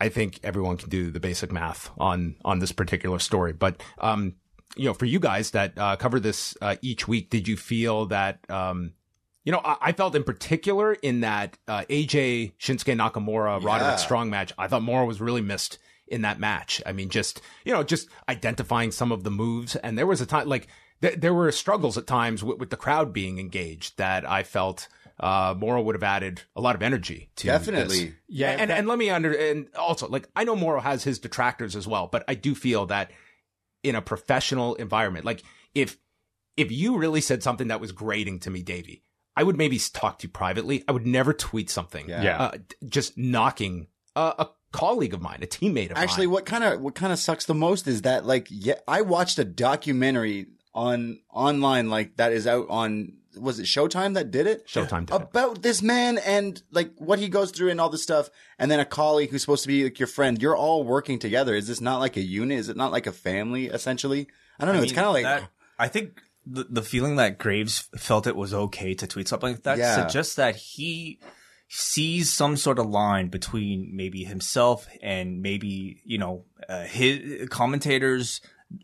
I 0.00 0.10
think 0.10 0.38
everyone 0.44 0.76
can 0.76 0.90
do 0.90 1.10
the 1.10 1.20
basic 1.20 1.50
math 1.50 1.90
on 1.98 2.36
on 2.44 2.58
this 2.58 2.70
particular 2.70 3.18
story. 3.18 3.54
But 3.54 3.82
um, 3.98 4.34
you 4.76 4.84
know, 4.84 4.94
for 4.94 5.06
you 5.06 5.18
guys 5.18 5.52
that 5.52 5.72
uh, 5.78 5.96
cover 5.96 6.20
this 6.20 6.54
uh, 6.60 6.76
each 6.82 7.08
week, 7.08 7.30
did 7.30 7.48
you 7.48 7.56
feel 7.56 8.06
that 8.06 8.38
um, 8.50 8.92
you 9.44 9.52
know, 9.52 9.62
I, 9.64 9.76
I 9.80 9.92
felt 9.92 10.14
in 10.14 10.22
particular 10.22 10.92
in 10.92 11.20
that 11.20 11.56
uh, 11.66 11.84
AJ 11.88 12.52
Shinsuke 12.60 12.94
Nakamura 12.94 13.60
Yeah. 13.60 13.66
Roderick 13.66 13.98
Strong 13.98 14.28
match, 14.28 14.52
I 14.58 14.68
thought 14.68 14.82
Mauro 14.82 15.06
was 15.06 15.20
really 15.22 15.40
missed 15.40 15.78
in 16.10 16.22
that 16.22 16.40
match. 16.40 16.82
I 16.86 16.92
mean, 16.92 17.08
just 17.08 17.40
you 17.64 17.72
know, 17.72 17.82
just 17.82 18.08
identifying 18.28 18.90
some 18.90 19.12
of 19.12 19.24
the 19.24 19.30
moves, 19.30 19.76
and 19.76 19.96
there 19.98 20.06
was 20.06 20.20
a 20.20 20.26
time 20.26 20.48
like 20.48 20.68
th- 21.02 21.20
there 21.20 21.34
were 21.34 21.50
struggles 21.52 21.98
at 21.98 22.06
times 22.06 22.42
with, 22.42 22.58
with 22.58 22.70
the 22.70 22.76
crowd 22.76 23.12
being 23.12 23.38
engaged 23.38 23.98
that 23.98 24.28
I 24.28 24.42
felt. 24.42 24.88
Uh, 25.20 25.52
Mauro 25.58 25.82
would 25.82 25.96
have 25.96 26.04
added 26.04 26.42
a 26.54 26.60
lot 26.60 26.76
of 26.76 26.82
energy 26.82 27.28
to 27.34 27.48
Definitely. 27.48 28.04
this. 28.04 28.14
Yeah, 28.28 28.50
and, 28.52 28.70
and 28.70 28.86
let 28.86 28.98
me 28.98 29.10
under 29.10 29.32
and 29.32 29.66
also 29.74 30.06
like 30.06 30.28
I 30.36 30.44
know 30.44 30.54
Mauro 30.54 30.80
has 30.80 31.02
his 31.02 31.18
detractors 31.18 31.74
as 31.74 31.88
well, 31.88 32.06
but 32.06 32.22
I 32.28 32.34
do 32.34 32.54
feel 32.54 32.86
that 32.86 33.10
in 33.82 33.96
a 33.96 34.02
professional 34.02 34.76
environment, 34.76 35.24
like 35.24 35.42
if 35.74 35.98
if 36.56 36.70
you 36.70 36.98
really 36.98 37.20
said 37.20 37.42
something 37.42 37.68
that 37.68 37.80
was 37.80 37.90
grating 37.90 38.38
to 38.40 38.50
me, 38.50 38.62
Davey, 38.62 39.02
I 39.36 39.42
would 39.42 39.56
maybe 39.56 39.78
talk 39.78 40.18
to 40.18 40.26
you 40.26 40.32
privately. 40.32 40.84
I 40.88 40.92
would 40.92 41.06
never 41.06 41.32
tweet 41.32 41.70
something. 41.70 42.08
Yeah. 42.08 42.22
Yeah. 42.22 42.38
Uh, 42.42 42.58
just 42.88 43.16
knocking 43.16 43.86
a, 44.16 44.34
a 44.38 44.50
colleague 44.72 45.14
of 45.14 45.20
mine, 45.22 45.40
a 45.42 45.46
teammate 45.46 45.90
of 45.90 45.96
mine. 45.96 46.02
Actually, 46.04 46.26
mine. 46.26 46.34
what 46.34 46.46
kind 46.46 46.64
of 46.64 46.80
what 46.80 46.94
kind 46.94 47.12
of 47.12 47.18
sucks 47.18 47.46
the 47.46 47.54
most 47.54 47.86
is 47.86 48.02
that 48.02 48.26
like 48.26 48.46
yeah, 48.50 48.74
I 48.86 49.02
watched 49.02 49.38
a 49.38 49.44
documentary 49.44 50.46
on 50.74 51.20
online 51.32 51.90
like 51.90 52.16
that 52.16 52.32
is 52.32 52.46
out 52.46 52.66
on 52.68 53.14
was 53.36 53.60
it 53.60 53.66
Showtime 53.66 54.14
that 54.14 54.30
did 54.30 54.46
it? 54.46 54.66
Showtime 54.66 55.06
did 55.06 55.14
it. 55.14 55.22
about 55.22 55.62
this 55.62 55.80
man 55.82 56.18
and 56.18 56.60
like 56.72 56.92
what 56.96 57.18
he 57.18 57.28
goes 57.28 57.50
through 57.50 57.70
and 57.70 57.80
all 57.80 57.88
this 57.88 58.02
stuff, 58.02 58.30
and 58.58 58.70
then 58.70 58.80
a 58.80 58.84
colleague 58.84 59.30
who's 59.30 59.42
supposed 59.42 59.62
to 59.62 59.68
be 59.68 59.84
like 59.84 59.98
your 59.98 60.08
friend. 60.08 60.40
You're 60.42 60.56
all 60.56 60.82
working 60.84 61.18
together. 61.18 61.54
Is 61.54 61.68
this 61.68 61.80
not 61.80 61.98
like 62.00 62.16
a 62.16 62.20
unit? 62.22 62.58
Is 62.58 62.68
it 62.68 62.76
not 62.76 62.90
like 62.92 63.06
a 63.06 63.12
family 63.12 63.66
essentially? 63.66 64.28
I 64.58 64.64
don't 64.64 64.74
know. 64.74 64.82
it's 64.82 64.90
mean, 64.92 64.96
kind 64.96 65.06
of 65.06 65.14
like 65.14 65.24
that, 65.24 65.50
I 65.78 65.86
think 65.88 66.20
the, 66.44 66.66
the 66.68 66.82
feeling 66.82 67.16
that 67.16 67.38
Graves 67.38 67.88
felt 67.96 68.26
it 68.26 68.34
was 68.34 68.52
okay 68.52 68.94
to 68.94 69.06
tweet 69.06 69.28
something 69.28 69.52
like 69.52 69.62
that 69.62 69.78
Yeah. 69.78 69.94
suggests 70.06 70.34
that 70.34 70.56
he 70.56 71.20
sees 71.68 72.32
some 72.32 72.56
sort 72.56 72.78
of 72.78 72.86
line 72.86 73.28
between 73.28 73.90
maybe 73.94 74.24
himself 74.24 74.88
and 75.02 75.42
maybe 75.42 76.00
you 76.04 76.18
know 76.18 76.44
uh, 76.68 76.84
his 76.84 77.48
commentators 77.50 78.40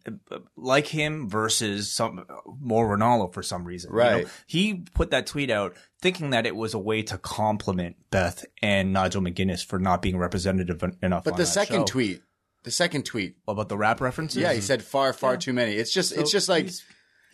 uh, 0.07 0.39
like 0.57 0.87
him 0.87 1.29
versus 1.29 1.91
some 1.93 2.25
Mauro 2.61 2.97
Ranallo 2.97 3.33
for 3.33 3.43
some 3.43 3.65
reason. 3.65 3.91
you 3.91 3.97
know? 3.97 4.03
Right. 4.03 4.27
He 4.47 4.75
put 4.95 5.11
that 5.11 5.27
tweet 5.27 5.51
out 5.51 5.77
thinking 6.01 6.31
that 6.31 6.47
it 6.47 6.57
was 6.57 6.73
a 6.75 6.79
way 6.79 7.03
to 7.03 7.19
compliment 7.19 7.97
Beth 8.11 8.45
and 8.63 8.93
Nigel 8.93 9.23
McGuinness 9.23 9.65
for 9.65 9.79
not 9.79 10.01
being 10.01 10.17
representative 10.17 10.83
enough. 11.03 11.25
But 11.25 11.37
the 11.37 11.47
second 11.47 11.81
show. 11.81 11.85
tweet, 11.87 12.23
the 12.63 12.71
second 12.71 13.05
tweet, 13.05 13.37
about 13.47 13.69
the 13.69 13.77
rap 13.77 14.01
references. 14.01 14.41
yeah, 14.41 14.53
he 14.55 14.63
said 14.63 14.83
far, 14.83 15.13
far 15.13 15.37
too 15.37 15.53
many. 15.53 15.73
It's 15.73 15.93
just, 15.93 16.13
it's 16.13 16.31
just 16.31 16.49
like, 16.49 16.65
he's 16.65 16.83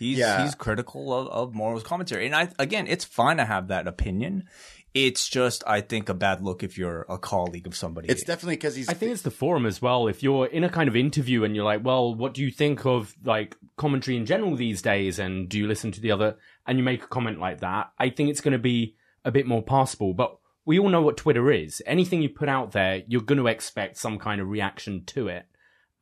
he's, 0.00 0.18
Yeah. 0.18 0.42
he's 0.42 0.56
critical 0.56 1.12
of, 1.14 1.28
of 1.28 1.54
Mauro's 1.54 1.84
commentary, 1.84 2.26
and 2.26 2.34
I 2.34 2.48
again, 2.58 2.88
it's 2.88 3.04
fine 3.04 3.36
to 3.36 3.44
have 3.44 3.68
that 3.68 3.86
opinion. 3.86 4.48
It's 4.92 5.28
just 5.28 5.62
I 5.66 5.80
think 5.80 6.08
a 6.08 6.14
bad 6.14 6.42
look 6.42 6.62
if 6.62 6.76
you're 6.76 7.06
a 7.08 7.18
colleague 7.18 7.66
of 7.66 7.76
somebody. 7.76 8.08
it's 8.08 8.24
definitely 8.24 8.56
because 8.56 8.74
he's. 8.74 8.88
I 8.88 8.94
think 8.94 9.12
it's 9.12 9.22
the 9.22 9.30
forum 9.30 9.66
as 9.66 9.80
well. 9.80 10.08
If 10.08 10.22
you're 10.22 10.46
in 10.46 10.64
a 10.64 10.68
kind 10.68 10.88
of 10.88 10.96
interview 10.96 11.44
and 11.44 11.54
you're 11.54 11.64
like, 11.64 11.84
well, 11.84 12.14
what 12.14 12.34
do 12.34 12.42
you 12.42 12.50
think 12.50 12.84
of 12.84 13.14
like 13.24 13.56
commentary 13.76 14.16
in 14.16 14.26
general 14.26 14.56
these 14.56 14.82
days? 14.82 15.18
And 15.18 15.48
do 15.48 15.58
you 15.58 15.68
listen 15.68 15.92
to 15.92 16.00
the 16.00 16.10
other? 16.10 16.36
And 16.66 16.78
you 16.78 16.84
make 16.84 17.04
a 17.04 17.08
comment 17.08 17.38
like 17.38 17.60
that, 17.60 17.92
I 17.98 18.10
think 18.10 18.30
it's 18.30 18.40
going 18.40 18.52
to 18.52 18.58
be 18.58 18.96
a 19.24 19.30
bit 19.30 19.46
more 19.46 19.62
passable. 19.62 20.14
But 20.14 20.36
we 20.64 20.78
all 20.78 20.88
know 20.88 21.02
what 21.02 21.16
Twitter 21.16 21.50
is. 21.50 21.82
Anything 21.86 22.22
you 22.22 22.28
put 22.28 22.48
out 22.48 22.72
there, 22.72 23.02
you're 23.06 23.22
going 23.22 23.38
to 23.38 23.46
expect 23.46 23.96
some 23.96 24.18
kind 24.18 24.40
of 24.40 24.48
reaction 24.48 25.04
to 25.06 25.28
it. 25.28 25.46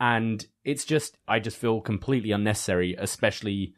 And 0.00 0.44
it's 0.64 0.84
just, 0.84 1.16
I 1.26 1.40
just 1.40 1.56
feel 1.56 1.80
completely 1.80 2.30
unnecessary, 2.30 2.94
especially 2.98 3.74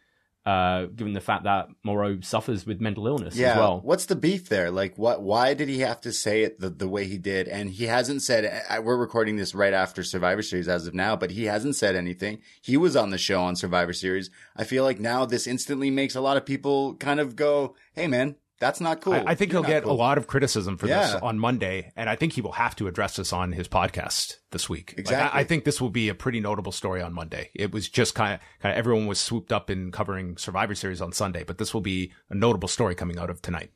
uh, 0.47 0.87
given 0.87 1.13
the 1.13 1.21
fact 1.21 1.45
that 1.45 1.69
Mauro 1.85 2.19
suffers 2.23 2.65
with 2.65 2.81
mental 2.81 3.07
illness 3.07 3.37
yeah. 3.37 3.53
as 3.53 3.57
well. 3.59 3.81
What's 3.83 4.07
the 4.07 4.17
beef 4.17 4.49
there? 4.49 4.71
Like, 4.71 4.97
what? 4.97 5.23
Why 5.23 5.55
did 5.55 5.69
he 5.69 5.81
have 5.81 6.01
to 6.03 6.13
say 6.13 6.43
it 6.43 6.61
the, 6.61 6.71
the 6.71 6.89
way 6.89 7.05
he 7.07 7.19
did? 7.19 7.47
And 7.49 7.71
he 7.71 7.85
hasn't 7.85 8.23
said. 8.23 8.65
I- 8.69 8.79
We're 8.79 8.97
recording 8.97 9.37
this 9.37 9.55
right 9.55 9.75
after 9.75 10.03
Survivor 10.03 10.43
Series 10.43 10.69
as 10.69 10.87
of 10.87 10.95
now, 10.95 11.15
but 11.15 11.33
he 11.33 11.45
hasn't 11.45 11.77
said 11.77 11.95
anything. 11.95 12.41
He 12.63 12.77
was 12.77 12.97
on 12.97 13.11
the 13.11 13.19
show 13.19 13.43
on 13.43 13.55
Survivor 13.57 13.93
Series. 13.93 14.31
I 14.57 14.65
feel 14.65 14.85
like 14.85 14.99
now 14.99 15.27
this 15.27 15.47
instantly 15.47 15.91
makes 15.91 16.15
a 16.15 16.21
lot 16.21 16.37
of 16.39 16.47
people 16.47 16.95
kind 16.95 17.21
of 17.21 17.37
go, 17.37 17.75
"Hey, 17.93 18.07
man, 18.07 18.37
that's 18.61 18.81
not 18.81 19.01
cool." 19.01 19.15
I, 19.15 19.25
I 19.29 19.35
think 19.35 19.51
You're 19.53 19.63
he'll 19.65 19.69
get 19.71 19.83
cool." 19.83 19.93
a 19.93 19.95
lot 19.95 20.17
of 20.19 20.27
criticism 20.29 20.77
for 20.77 20.87
Yeah. 20.87 21.01
this 21.07 21.15
on 21.17 21.39
Monday, 21.41 21.93
and 21.97 22.09
I 22.09 22.15
think 22.15 22.35
he 22.35 22.41
will 22.41 22.53
have 22.53 22.77
to 22.77 22.87
address 22.87 23.17
this 23.17 23.33
on 23.33 23.51
his 23.53 23.67
podcast 23.67 24.37
this 24.53 24.69
week. 24.69 24.91
Like, 24.93 24.99
I- 24.99 25.01
Exactly. 25.01 25.41
I, 25.41 25.45
think 25.45 25.65
this 25.65 25.81
will 25.81 25.91
be 25.91 26.09
a 26.09 26.15
pretty 26.15 26.39
notable 26.39 26.71
story 26.73 27.03
on 27.03 27.13
Monday. 27.13 27.51
It 27.55 27.73
was 27.73 27.89
just 27.89 28.15
kind 28.15 28.35
of, 28.35 28.41
kind 28.61 28.73
of 28.73 28.79
everyone 28.79 29.07
was 29.09 29.19
swooped 29.19 29.53
up 29.53 29.69
in 29.71 29.91
covering 29.91 30.37
Survivor 30.37 30.75
Series 30.77 31.01
on 31.01 31.13
Sunday, 31.13 31.43
but 31.43 31.59
this 31.59 31.75
will 31.75 31.81
be 31.81 32.13
a 32.29 32.35
notable 32.37 32.69
story 32.69 32.95
coming 32.95 33.19
out 33.19 33.31
of 33.31 33.43
tonight. 33.43 33.71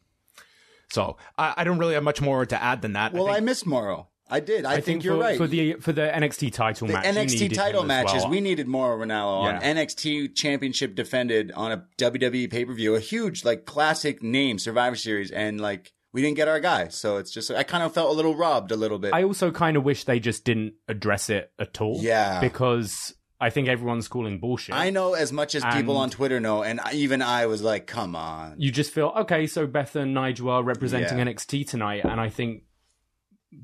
So 0.90 1.16
I, 1.36 1.54
I 1.56 1.64
don't 1.64 1.78
really 1.78 1.94
have 1.94 2.04
much 2.04 2.20
more 2.20 2.46
to 2.46 2.62
add 2.62 2.82
than 2.82 2.92
that. 2.92 3.12
Well, 3.12 3.28
I, 3.28 3.34
think- 3.34 3.46
miss 3.46 3.66
Mauro. 3.66 4.08
I 4.34 4.40
did. 4.40 4.64
I, 4.64 4.80
think, 4.80 5.04
you're 5.04 5.14
for, 5.14 5.20
right. 5.20 5.36
for 5.38 5.46
the 5.46 5.74
for 5.74 5.92
the 5.92 6.02
NXT 6.02 6.52
title 6.52 6.88
the 6.88 6.94
match, 6.94 7.04
NXT 7.04 7.54
title 7.54 7.84
matches, 7.84 8.22
well. 8.22 8.30
we 8.30 8.40
needed 8.40 8.66
Mauro 8.66 9.04
Ranallo 9.04 9.42
on 9.42 9.60
Yeah. 9.60 9.74
NXT 9.74 10.34
Championship 10.34 10.94
defended 10.94 11.52
on 11.52 11.70
a 11.70 11.84
WWE 11.98 12.50
pay 12.50 12.64
per 12.64 12.72
view, 12.72 12.96
a 12.96 13.00
huge 13.00 13.44
like 13.44 13.64
classic 13.64 14.22
name 14.22 14.58
Survivor 14.58 14.96
Series, 14.96 15.30
and 15.30 15.60
like 15.60 15.92
we 16.12 16.20
didn't 16.22 16.36
get 16.36 16.48
our 16.48 16.60
guy, 16.60 16.88
so 16.88 17.18
it's 17.18 17.30
just 17.30 17.50
I 17.50 17.62
kind 17.62 17.84
of 17.84 17.94
felt 17.94 18.10
a 18.10 18.12
little 18.12 18.34
robbed 18.34 18.72
a 18.72 18.76
little 18.76 18.98
bit. 18.98 19.14
I 19.14 19.22
also 19.22 19.50
kind 19.52 19.76
of 19.76 19.84
wish 19.84 20.04
they 20.04 20.18
just 20.18 20.44
didn't 20.44 20.74
address 20.88 21.30
it 21.30 21.52
at 21.58 21.80
all. 21.80 21.98
Yeah. 22.00 22.40
Because 22.40 23.14
I 23.40 23.50
think 23.50 23.68
everyone's 23.68 24.08
calling 24.08 24.38
bullshit. 24.38 24.74
I 24.74 24.90
know 24.90 25.14
as 25.14 25.32
much 25.32 25.54
as 25.54 25.64
people 25.74 25.96
on 25.96 26.10
Twitter 26.10 26.40
know, 26.40 26.62
and 26.62 26.80
even 26.92 27.20
I 27.20 27.46
was 27.46 27.62
like, 27.62 27.86
"Come 27.86 28.16
on." 28.16 28.54
You 28.58 28.70
just 28.70 28.92
feel, 28.92 29.12
okay, 29.18 29.46
so 29.46 29.66
Beth 29.66 29.94
and 29.96 30.14
Nigel 30.14 30.50
are 30.50 30.62
representing 30.62 31.18
Yeah. 31.18 31.24
NXT 31.24 31.68
tonight. 31.68 32.04
And 32.04 32.20
I 32.20 32.28
think 32.30 32.62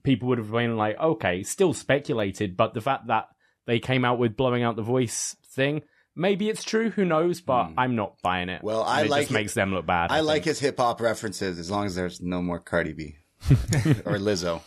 people 0.03 0.29
would 0.29 0.39
have 0.39 0.51
been 0.51 0.77
like, 0.77 0.99
okay, 0.99 1.43
still 1.43 1.73
speculated. 1.75 2.57
But 2.57 2.75
the 2.75 2.81
fact 2.81 3.07
that 3.09 3.27
they 3.67 3.79
came 3.79 4.05
out 4.05 4.19
with 4.19 4.37
blowing 4.37 4.63
out 4.63 4.77
the 4.77 4.83
voice 4.83 5.37
thing, 5.55 5.83
maybe 6.17 6.49
it's 6.49 6.65
true. 6.65 6.91
Who 6.91 7.05
knows? 7.05 7.41
But 7.41 7.71
I'm 7.77 7.97
not 7.97 8.17
buying 8.23 8.49
it. 8.49 8.63
Well, 8.63 8.83
I 8.83 9.03
it 9.03 9.11
like 9.11 9.23
just 9.23 9.31
it- 9.31 9.35
makes 9.35 9.55
them 9.55 9.73
look 9.73 9.87
bad. 9.87 10.11
I 10.11 10.21
like 10.21 10.45
his 10.45 10.59
hip 10.61 10.79
hop 10.79 11.01
references 11.01 11.59
as 11.59 11.71
long 11.71 11.87
as 11.87 11.95
there's 11.95 12.21
no 12.21 12.43
more 12.43 12.61
Cardi 12.61 12.93
B 12.93 13.17
or 13.51 14.19
Lizzo. 14.19 14.63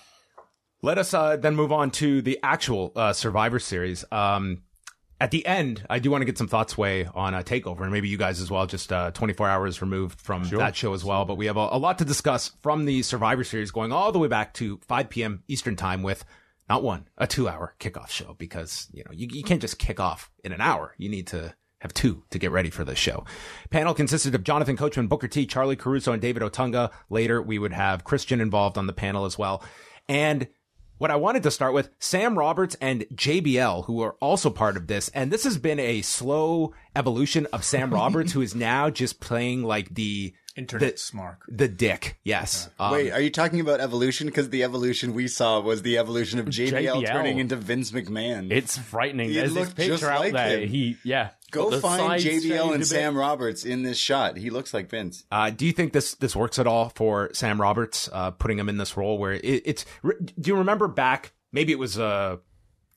Let 0.82 0.98
us 0.98 1.14
uh, 1.14 1.38
then 1.38 1.56
move 1.56 1.72
on 1.72 1.92
to 1.92 2.22
the 2.22 2.40
actual 2.44 2.92
uh, 2.96 3.14
Survivor 3.14 3.60
Series. 3.60 4.04
Um, 4.12 4.64
at 5.20 5.32
the 5.32 5.46
end, 5.46 5.86
I 5.90 6.00
do 6.00 6.12
want 6.12 6.22
to 6.22 6.26
get 6.26 6.38
some 6.38 6.48
thoughts 6.48 6.78
Wai 6.78 7.06
on 7.14 7.34
a 7.34 7.44
takeover, 7.44 7.82
and 7.82 7.92
maybe 7.92 8.10
you 8.10 8.18
guys 8.18 8.42
as 8.42 8.52
well. 8.52 8.66
Just 8.66 8.92
uh, 8.92 9.12
24 9.12 9.48
hours 9.48 9.82
removed 9.82 10.20
from 10.20 10.44
that 10.50 10.76
show 10.76 10.94
as 10.94 11.04
well, 11.04 11.26
but 11.26 11.36
we 11.36 11.46
have 11.46 11.58
a, 11.58 11.70
a 11.72 11.78
lot 11.78 12.00
to 12.00 12.06
discuss 12.06 12.52
from 12.62 12.86
the 12.86 13.02
Survivor 13.04 13.44
Series, 13.44 13.72
going 13.72 13.92
all 13.92 14.12
the 14.12 14.20
way 14.20 14.28
back 14.28 14.54
to 14.56 14.80
5 14.88 15.10
p.m. 15.10 15.44
Eastern 15.48 15.76
time 15.76 16.04
with 16.04 16.26
not 16.70 16.84
one, 16.84 17.08
a 17.18 17.28
two-hour 17.28 17.76
kickoff 17.80 18.10
show 18.10 18.36
because 18.38 18.88
you 18.94 19.04
know 19.04 19.12
you, 19.12 19.28
you 19.32 19.44
can't 19.44 19.62
just 19.62 19.80
kick 19.80 20.00
off 20.00 20.32
in 20.44 20.52
an 20.52 20.62
hour. 20.62 20.96
You 20.98 21.10
need 21.10 21.28
to 21.28 21.54
have 21.80 21.94
two 21.94 22.24
to 22.30 22.40
get 22.40 22.52
ready 22.52 22.70
for 22.70 22.84
the 22.86 22.96
show. 22.96 23.26
Panel 23.70 23.94
consisted 23.94 24.34
of 24.36 24.44
Jonathan 24.44 24.78
Coachman, 24.78 25.08
Booker 25.08 25.28
T, 25.28 25.46
Charlie 25.46 25.76
Caruso, 25.76 26.14
and 26.14 26.22
David 26.22 26.42
Otunga. 26.42 26.92
Later, 27.10 27.42
we 27.42 27.60
would 27.60 27.74
have 27.74 28.06
Christian 28.06 28.40
involved 28.40 28.78
on 28.78 28.88
the 28.88 28.94
panel 28.94 29.26
as 29.26 29.38
well. 29.38 29.64
And 30.08 30.48
what 31.04 31.12
I 31.12 31.18
wanted 31.18 31.44
to 31.44 31.52
start 31.52 31.74
with, 31.74 31.90
Sam 32.00 32.40
Roberts 32.40 32.78
and 32.80 33.02
JBL, 33.14 33.88
who 33.88 34.02
are 34.02 34.16
also 34.22 34.50
part 34.50 34.78
of 34.78 34.88
this. 34.88 35.10
And 35.10 35.32
this 35.32 35.44
has 35.44 35.58
been 35.58 35.78
a 35.78 36.02
slow 36.02 36.74
evolution 36.96 37.46
of 37.52 37.66
Sam 37.66 37.94
Roberts, 37.94 38.32
who 38.32 38.40
is 38.40 38.56
now 38.56 38.90
just 38.90 39.20
playing 39.20 39.64
like 39.64 39.94
the, 39.94 40.34
internet 40.56 40.98
smart. 41.00 41.40
the 41.50 41.68
dick. 41.68 42.18
Yes. 42.24 42.70
Um, 42.80 42.94
Wait, 42.94 43.12
are 43.12 43.20
you 43.20 43.32
talking 43.32 43.60
about 43.60 43.82
evolution? 43.82 44.28
Because 44.28 44.50
the 44.50 44.64
evolution 44.64 45.14
we 45.14 45.28
saw 45.28 45.60
was 45.60 45.82
the 45.82 45.98
evolution 45.98 46.40
of 46.40 46.46
JBL, 46.46 47.04
JBL. 47.04 47.08
turning 47.08 47.38
into 47.38 47.58
Vince 47.58 47.92
McMahon. 47.92 48.50
It's 48.50 48.78
frightening. 48.78 49.28
He 49.28 49.36
There's 49.36 49.54
this 49.54 49.74
picture 49.74 50.10
out 50.10 50.22
like 50.22 50.32
there. 50.32 50.62
him. 50.62 50.70
He, 50.70 50.96
yeah. 51.04 51.32
Go 51.54 51.70
the 51.70 51.80
find 51.80 52.22
JBL 52.22 52.70
and 52.72 52.80
bit. 52.80 52.88
Sam 52.88 53.16
Roberts 53.18 53.64
in 53.66 53.84
this 53.84 53.98
shot. 53.98 54.38
He 54.38 54.50
looks 54.50 54.74
like 54.74 54.90
Vince. 54.90 55.24
Uh, 55.32 55.50
do 55.50 55.66
you 55.66 55.72
think 55.72 55.94
this 55.94 56.16
this 56.16 56.36
works 56.36 56.60
at 56.60 56.68
all 56.68 56.90
for 56.90 57.30
Sam 57.34 57.60
Roberts, 57.62 58.10
uh, 58.12 58.32
putting 58.32 58.60
him 58.60 58.68
in 58.70 58.78
this 58.78 58.98
role 58.98 59.18
where 59.18 59.34
it, 59.34 59.62
it's? 59.66 59.86
Do 60.04 60.50
you 60.50 60.56
remember 60.58 60.88
back? 60.88 61.32
Maybe 61.52 61.72
it 61.72 61.80
was 61.80 61.98
uh, 62.00 62.38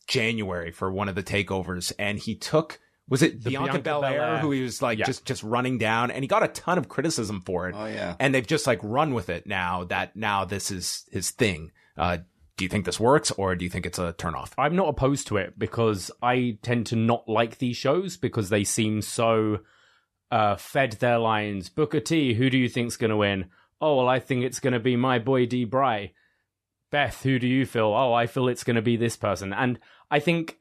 January 0.06 0.70
for 0.70 0.90
one 0.90 1.08
of 1.08 1.14
the 1.14 1.22
takeovers, 1.22 1.92
and 1.98 2.18
he 2.18 2.34
took 2.34 2.80
was 3.08 3.22
it 3.22 3.42
Bianca, 3.44 3.72
Bianca 3.72 3.82
Belair, 3.82 4.12
Belair. 4.18 4.38
who 4.38 4.50
he 4.50 4.62
was 4.62 4.82
like 4.82 4.98
Yeah. 4.98 5.06
just 5.06 5.24
just 5.24 5.42
running 5.42 5.78
down, 5.78 6.10
and 6.10 6.24
he 6.24 6.28
got 6.28 6.42
a 6.42 6.48
ton 6.48 6.78
of 6.78 6.88
criticism 6.88 7.42
for 7.44 7.68
it. 7.68 7.74
Oh, 7.76 7.86
yeah. 7.86 8.16
and 8.18 8.34
they've 8.34 8.46
just 8.46 8.66
like 8.66 8.80
run 8.82 9.14
with 9.14 9.28
it 9.28 9.46
now 9.46 9.84
that 9.84 10.16
now 10.16 10.44
this 10.44 10.70
is 10.70 11.04
his 11.12 11.30
thing. 11.30 11.70
Uh, 11.96 12.18
do 12.56 12.64
you 12.64 12.68
think 12.68 12.84
this 12.84 12.98
works, 12.98 13.30
or 13.32 13.54
do 13.54 13.64
you 13.64 13.70
think 13.70 13.84
it's 13.84 13.98
a 13.98 14.14
turnoff? 14.14 14.52
I'm 14.56 14.76
not 14.76 14.88
opposed 14.88 15.26
to 15.28 15.36
it 15.36 15.58
because 15.58 16.10
I 16.22 16.58
tend 16.62 16.86
to 16.86 16.96
not 16.96 17.28
like 17.28 17.58
these 17.58 17.76
shows 17.76 18.16
because 18.16 18.48
they 18.48 18.64
seem 18.64 19.02
so 19.02 19.60
uh, 20.30 20.56
fed 20.56 20.92
their 20.92 21.18
lines. 21.18 21.68
Booker 21.68 22.00
T, 22.00 22.34
who 22.34 22.48
do 22.48 22.56
you 22.56 22.68
think's 22.68 22.96
going 22.96 23.10
to 23.10 23.16
win? 23.16 23.46
Oh, 23.80 23.96
well, 23.96 24.08
I 24.08 24.20
think 24.20 24.42
it's 24.42 24.60
going 24.60 24.72
to 24.72 24.80
be 24.80 24.96
my 24.96 25.18
boy 25.18 25.46
D. 25.46 25.64
Bry. 25.64 26.12
Beth, 26.90 27.22
who 27.22 27.38
do 27.38 27.46
you 27.46 27.66
feel? 27.66 27.86
Oh, 27.86 28.14
I 28.14 28.26
feel 28.26 28.48
it's 28.48 28.64
going 28.64 28.76
to 28.76 28.82
be 28.82 28.96
this 28.96 29.16
person. 29.16 29.52
And 29.52 29.78
I 30.10 30.20
think 30.20 30.58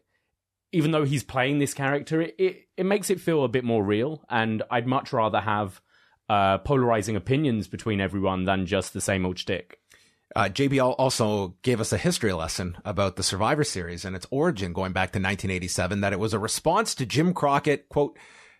even 0.73 0.91
though 0.91 1.05
he's 1.05 1.23
playing 1.23 1.59
this 1.59 1.73
character, 1.73 2.21
it, 2.21 2.35
it, 2.37 2.57
it 2.75 2.85
makes 2.85 3.09
it 3.09 3.21
feel 3.21 3.45
a 3.45 3.49
bit 3.49 3.63
more 3.63 3.83
real. 3.83 4.25
And 4.29 4.63
I'd 4.69 4.87
much 4.87 5.13
rather 5.13 5.39
have 5.39 5.79
uh, 6.27 6.57
polarizing 6.57 7.15
opinions 7.15 7.67
between 7.67 8.01
everyone 8.01 8.43
than 8.43 8.65
just 8.65 8.91
the 8.91 8.99
same 8.99 9.25
old 9.25 9.39
shtick. 9.39 9.79
Uh, 10.35 10.49
JBL 10.49 10.95
also 10.97 11.55
gave 11.61 11.79
us 11.79 11.93
a 11.93 11.97
history 11.97 12.33
lesson 12.33 12.77
about 12.83 13.15
the 13.15 13.23
Survivor 13.23 13.63
Series 13.63 14.03
and 14.03 14.15
its 14.15 14.27
origin 14.31 14.73
going 14.73 14.91
back 14.91 15.13
to 15.13 15.19
1987, 15.19 16.01
that 16.01 16.11
it 16.11 16.19
was 16.19 16.33
a 16.33 16.39
response 16.39 16.93
to 16.95 17.05
Jim 17.05 17.33
Crockett, 17.33 17.87
quote, 17.87 18.17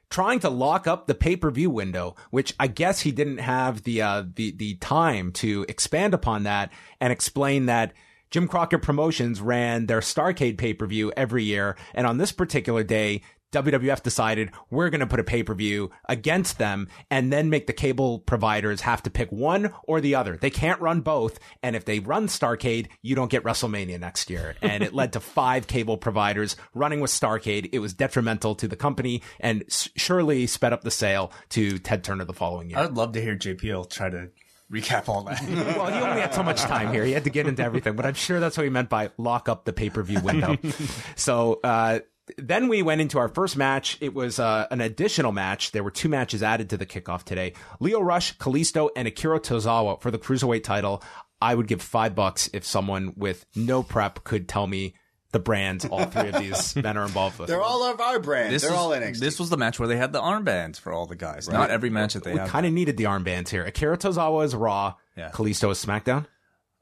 trying 0.10 0.40
to 0.40 0.50
lock 0.50 0.88
up 0.88 1.08
the 1.08 1.16
pay-per-view 1.16 1.70
window, 1.70 2.16
which 2.30 2.54
I 2.60 2.68
guess 2.68 3.02
he 3.02 3.12
didn't 3.12 3.40
have 3.40 3.84
the, 3.84 4.02
uh, 4.02 4.24
the, 4.36 4.52
the 4.52 4.76
time 4.76 5.32
to 5.34 5.66
expand 5.68 6.14
upon 6.14 6.44
that 6.44 6.72
and 7.02 7.12
explain 7.12 7.66
that 7.66 7.94
Jim 8.32 8.48
Crockett 8.48 8.82
Promotions 8.82 9.42
ran 9.42 9.86
their 9.86 10.00
Starcade 10.00 10.58
pay-per-view 10.58 11.12
every 11.18 11.44
year. 11.44 11.76
And 11.94 12.08
on 12.08 12.18
this 12.18 12.32
particular 12.32 12.84
day, 12.84 13.22
WWF 13.56 14.04
decided 14.04 14.52
we're 14.70 14.90
going 14.90 15.00
to 15.00 15.08
put 15.08 15.20
a 15.20 15.24
pay-per-view 15.24 15.90
against 16.10 16.58
them 16.58 16.90
and 17.10 17.32
then 17.32 17.50
make 17.50 17.68
the 17.68 17.74
cable 17.74 18.20
providers 18.20 18.82
have 18.82 19.02
to 19.04 19.10
pick 19.10 19.32
one 19.32 19.72
or 19.84 20.02
the 20.02 20.16
other. 20.16 20.38
They 20.38 20.50
can't 20.50 20.82
run 20.82 21.02
both. 21.02 21.40
And 21.64 21.76
if 21.76 21.86
they 21.86 22.00
run 22.00 22.28
Starcade, 22.28 22.88
you 23.02 23.16
don't 23.16 23.32
get 23.32 23.44
WrestleMania 23.44 24.00
next 24.00 24.30
year. 24.30 24.56
And 24.66 24.84
it 24.84 24.94
led 24.94 25.14
to 25.14 25.20
five 25.22 25.68
cable 25.68 25.96
providers 25.96 26.58
running 26.74 27.00
with 27.00 27.12
Starcade. 27.12 27.70
It 27.72 27.80
was 27.80 27.94
detrimental 27.94 28.56
to 28.56 28.68
the 28.68 28.76
company 28.76 29.22
and 29.40 29.64
surely 29.70 30.48
sped 30.48 30.74
up 30.74 30.82
the 30.82 30.92
sale 30.92 31.32
to 31.50 31.78
Ted 31.78 32.04
Turner 32.04 32.26
the 32.26 32.34
following 32.34 32.72
year. 32.72 32.80
I 32.80 32.82
would 32.82 32.98
love 32.98 33.14
to 33.14 33.22
hear 33.22 33.38
JBL 33.38 33.90
try 33.90 34.10
to 34.10 34.32
recap 34.72 35.08
all 35.08 35.24
that. 35.24 35.42
well, 35.78 35.88
he 35.88 36.00
only 36.00 36.22
had 36.22 36.34
so 36.34 36.44
much 36.44 36.62
time 36.62 36.92
here. 36.92 37.06
He 37.06 37.12
had 37.12 37.24
to 37.26 37.30
get 37.30 37.48
into 37.48 37.64
everything, 37.64 37.96
but 37.96 38.06
I'm 38.06 38.14
sure 38.14 38.40
that's 38.40 38.58
what 38.58 38.64
he 38.64 38.70
meant 38.70 38.90
by 38.90 39.12
lock 39.18 39.48
up 39.50 39.66
the 39.66 39.74
pay 39.74 39.90
per 39.90 40.02
view 40.04 40.20
window. 40.20 40.58
so, 41.16 41.60
uh, 41.64 42.00
then 42.38 42.68
we 42.68 42.82
went 42.82 43.02
into 43.02 43.20
our 43.20 43.28
first 43.28 43.56
match. 43.58 43.98
It 44.02 44.14
was 44.14 44.40
uh, 44.40 44.68
an 44.72 44.82
additional 44.82 45.32
match. 45.32 45.72
There 45.72 45.84
were 45.84 45.92
two 45.92 46.10
matches 46.10 46.42
added 46.42 46.70
to 46.72 46.78
the 46.78 46.86
kickoff 46.86 47.24
today. 47.24 47.54
Lio 47.80 48.00
Rush, 48.02 48.38
Kalisto, 48.38 48.90
and 48.96 49.08
Akira 49.08 49.40
Tozawa 49.40 50.02
for 50.02 50.10
the 50.12 50.18
cruiserweight 50.20 50.64
title. 50.64 51.04
I 51.42 51.54
would 51.54 51.68
give 51.68 51.82
five 51.82 52.16
bucks 52.16 52.50
if 52.54 52.66
someone 52.66 53.14
with 53.16 53.46
no 53.56 53.84
prep 53.84 54.24
could 54.24 54.48
tell 54.48 54.66
me 54.66 54.96
the 55.32 55.40
brands 55.40 55.84
all 55.86 56.06
three 56.06 56.30
of 56.30 56.40
these 56.40 56.76
men 56.82 56.96
are 56.98 57.04
involved 57.04 57.38
with. 57.40 57.50
They're 57.50 57.62
all 57.62 57.84
of 57.84 58.00
our 58.00 58.20
brands. 58.20 58.52
This 58.54 58.62
They're 58.64 58.72
is- 58.72 58.78
all 58.78 58.90
NXT. 58.92 59.20
This 59.20 59.38
was 59.40 59.50
the 59.50 59.58
match 59.58 59.78
where 59.80 59.88
they 59.88 59.98
had 59.98 60.14
the 60.14 60.22
armbands 60.22 60.80
for 60.80 60.94
all 60.94 61.06
the 61.08 61.16
guys. 61.18 61.50
Not 61.50 61.70
every 61.72 61.90
match 61.90 62.14
that 62.14 62.24
they 62.24 62.34
we 62.34 62.40
have. 62.40 62.48
kind 62.50 62.66
of 62.66 62.72
needed 62.72 62.96
the 62.96 63.04
armbands 63.04 63.50
here. 63.50 63.64
Akira 63.66 63.98
Tozawa 63.98 64.46
is 64.46 64.56
Raw. 64.56 64.94
Yeah. 65.18 65.32
Kalisto 65.32 65.70
is 65.72 65.86
SmackDown. 65.86 66.26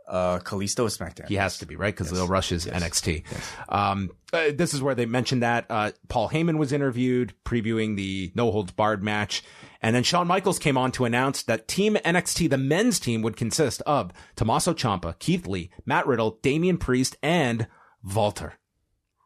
Uh, 0.08 0.40
Kalisto 0.40 0.86
is 0.86 0.98
SmackDown. 0.98 1.28
He 1.28 1.36
has 1.36 1.58
to 1.60 1.66
be 1.66 1.76
right 1.76 1.94
because 1.94 2.12
Lio 2.12 2.26
Rush 2.28 2.52
is 2.52 2.66
NXT. 2.66 3.24
Um, 3.70 4.12
uh, 4.32 4.52
this 4.54 4.74
is 4.74 4.82
where 4.82 4.96
they 4.96 5.06
mentioned 5.06 5.44
that 5.44 5.66
uh, 5.70 5.92
Paul 6.10 6.30
Heyman 6.30 6.58
was 6.58 6.72
interviewed 6.74 7.34
previewing 7.46 7.96
the 7.96 8.32
No 8.36 8.52
Holds 8.52 8.72
Barred 8.72 9.04
match, 9.04 9.44
and 9.82 9.96
then 9.96 10.04
Shawn 10.04 10.28
Michaels 10.28 10.60
came 10.60 10.78
on 10.78 10.92
to 10.94 11.06
announce 11.06 11.44
that 11.44 11.68
Team 11.68 11.96
NXT, 11.96 12.50
the 12.50 12.58
men's 12.58 13.00
team, 13.00 13.22
would 13.22 13.38
consist 13.38 13.82
of 13.84 14.12
Tommaso 14.36 14.74
Ciampa, 14.74 15.18
Keith 15.20 15.48
Lee, 15.48 15.70
Matt 15.86 16.06
Riddle, 16.08 16.40
Damian 16.42 16.78
Priest, 16.78 17.16
and 17.24 17.68
Walter. 18.04 18.54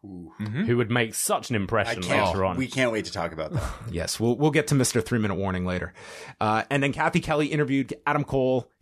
Who 0.04 0.78
would 0.78 0.92
make 0.92 1.16
such 1.16 1.50
an 1.50 1.56
impression 1.58 2.02
later 2.04 2.46
on? 2.46 2.56
We 2.56 2.68
can't 2.68 2.92
wait 2.92 3.06
to 3.06 3.12
talk 3.12 3.34
about 3.34 3.52
that. 3.52 3.64
Yes, 3.92 4.20
we'll 4.20 4.38
we'll 4.38 4.52
get 4.52 4.68
to 4.68 4.76
Mister 4.76 5.02
Three 5.02 5.20
Minute 5.20 5.36
Warning 5.36 5.66
later. 5.66 5.94
Uh, 6.40 6.64
and 6.70 6.82
then 6.82 6.94
Cathy 6.94 7.20
Kelley 7.20 7.48
interviewed 7.48 7.94
Adam 8.06 8.24
Cole. 8.24 8.72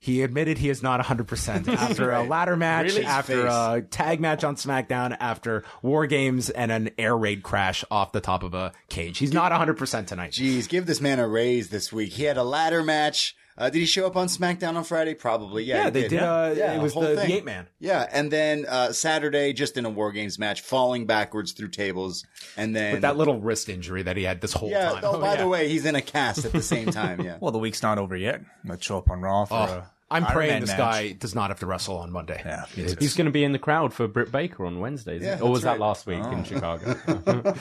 he 0.00 0.22
admitted 0.22 0.58
he 0.58 0.68
is 0.70 0.82
not 0.82 0.98
100 0.98 1.26
percent 1.26 1.68
after 1.68 2.10
a 2.12 2.22
ladder 2.22 2.56
match, 2.56 2.86
Really? 2.94 3.04
after 3.04 3.42
Face. 3.44 3.52
a 3.52 3.82
tag 3.90 4.20
match 4.20 4.44
on 4.44 4.56
SmackDown, 4.56 5.16
after 5.18 5.64
War 5.82 6.06
Games 6.06 6.50
and 6.50 6.70
an 6.70 6.90
air 6.98 7.16
raid 7.16 7.42
crash 7.42 7.84
off 7.90 8.12
the 8.12 8.20
top 8.20 8.42
of 8.42 8.54
a 8.54 8.72
cage. 8.88 9.18
He's 9.18 9.32
not 9.32 9.50
100 9.52 9.76
percent 9.76 10.08
tonight. 10.08 10.32
Jeez, 10.32 10.68
give 10.68 10.86
this 10.86 11.00
man 11.00 11.18
a 11.18 11.26
raise 11.28 11.68
this 11.70 11.92
week. 11.92 12.12
He 12.12 12.24
had 12.24 12.36
a 12.36 12.44
ladder 12.44 12.82
match. 12.82 13.34
Uh, 13.58 13.68
did 13.70 13.80
he 13.80 13.86
show 13.86 14.06
up 14.06 14.16
on 14.16 14.28
SmackDown 14.28 14.76
on 14.76 14.84
Friday? 14.84 15.14
Probably. 15.14 15.64
Yeah, 15.64 15.84
yeah, 15.84 15.90
they 15.90 16.08
did. 16.08 16.20
Uh, 16.22 16.54
Yeah, 16.56 16.74
it 16.74 16.80
was 16.80 16.94
whole 16.94 17.02
the, 17.02 17.16
thing. 17.16 17.28
the 17.28 17.34
eight 17.36 17.44
man. 17.44 17.66
Yeah, 17.80 18.06
and 18.10 18.30
then 18.30 18.64
uh, 18.68 18.92
Saturday, 18.92 19.52
just 19.52 19.76
in 19.76 19.84
a 19.84 19.90
War 19.90 20.12
Games 20.12 20.38
match, 20.38 20.60
falling 20.60 21.06
backwards 21.06 21.52
through 21.52 21.68
tables, 21.68 22.24
and 22.56 22.74
then 22.74 22.92
With 22.92 23.02
that 23.02 23.16
little 23.16 23.40
wrist 23.40 23.68
injury 23.68 24.02
that 24.04 24.16
he 24.16 24.22
had 24.22 24.40
this 24.40 24.52
whole 24.52 24.70
yeah. 24.70 24.92
time. 24.92 25.00
Oh, 25.04 25.20
by 25.20 25.34
yeah. 25.34 25.42
the 25.42 25.48
way, 25.48 25.68
he's 25.68 25.84
in 25.84 25.96
a 25.96 26.02
cast 26.02 26.44
at 26.44 26.52
the 26.52 26.62
same 26.62 26.90
time. 26.90 27.20
Yeah. 27.20 27.38
Well, 27.40 27.52
the 27.52 27.58
week's 27.58 27.82
not 27.82 27.98
over 27.98 28.16
yet. 28.16 28.40
Let's 28.64 28.84
show 28.86 28.98
up 28.98 29.10
on 29.10 29.20
Raw 29.20 29.44
for 29.44 29.54
Oh, 29.54 29.58
a 29.58 29.90
I'm 30.10 30.24
Iron 30.24 30.32
praying 30.32 30.50
Man 30.52 30.60
this 30.62 30.70
match. 30.70 30.78
guy 30.78 31.12
does 31.12 31.34
not 31.34 31.50
have 31.50 31.60
to 31.60 31.66
wrestle 31.66 31.98
on 31.98 32.10
Monday. 32.10 32.40
Yeah, 32.44 32.64
He's 32.74 33.14
going 33.14 33.26
to 33.26 33.30
be 33.30 33.44
in 33.44 33.52
the 33.52 33.58
crowd 33.58 33.92
for 33.92 34.08
Britt 34.08 34.32
Baker 34.32 34.64
on 34.66 34.80
Wednesdays. 34.80 35.22
Yeah, 35.22 35.40
or 35.40 35.50
was 35.50 35.62
that's 35.62 35.78
that 35.78 35.80
last 35.84 36.06
week 36.06 36.22
in 36.24 36.44
Chicago? 36.44 36.94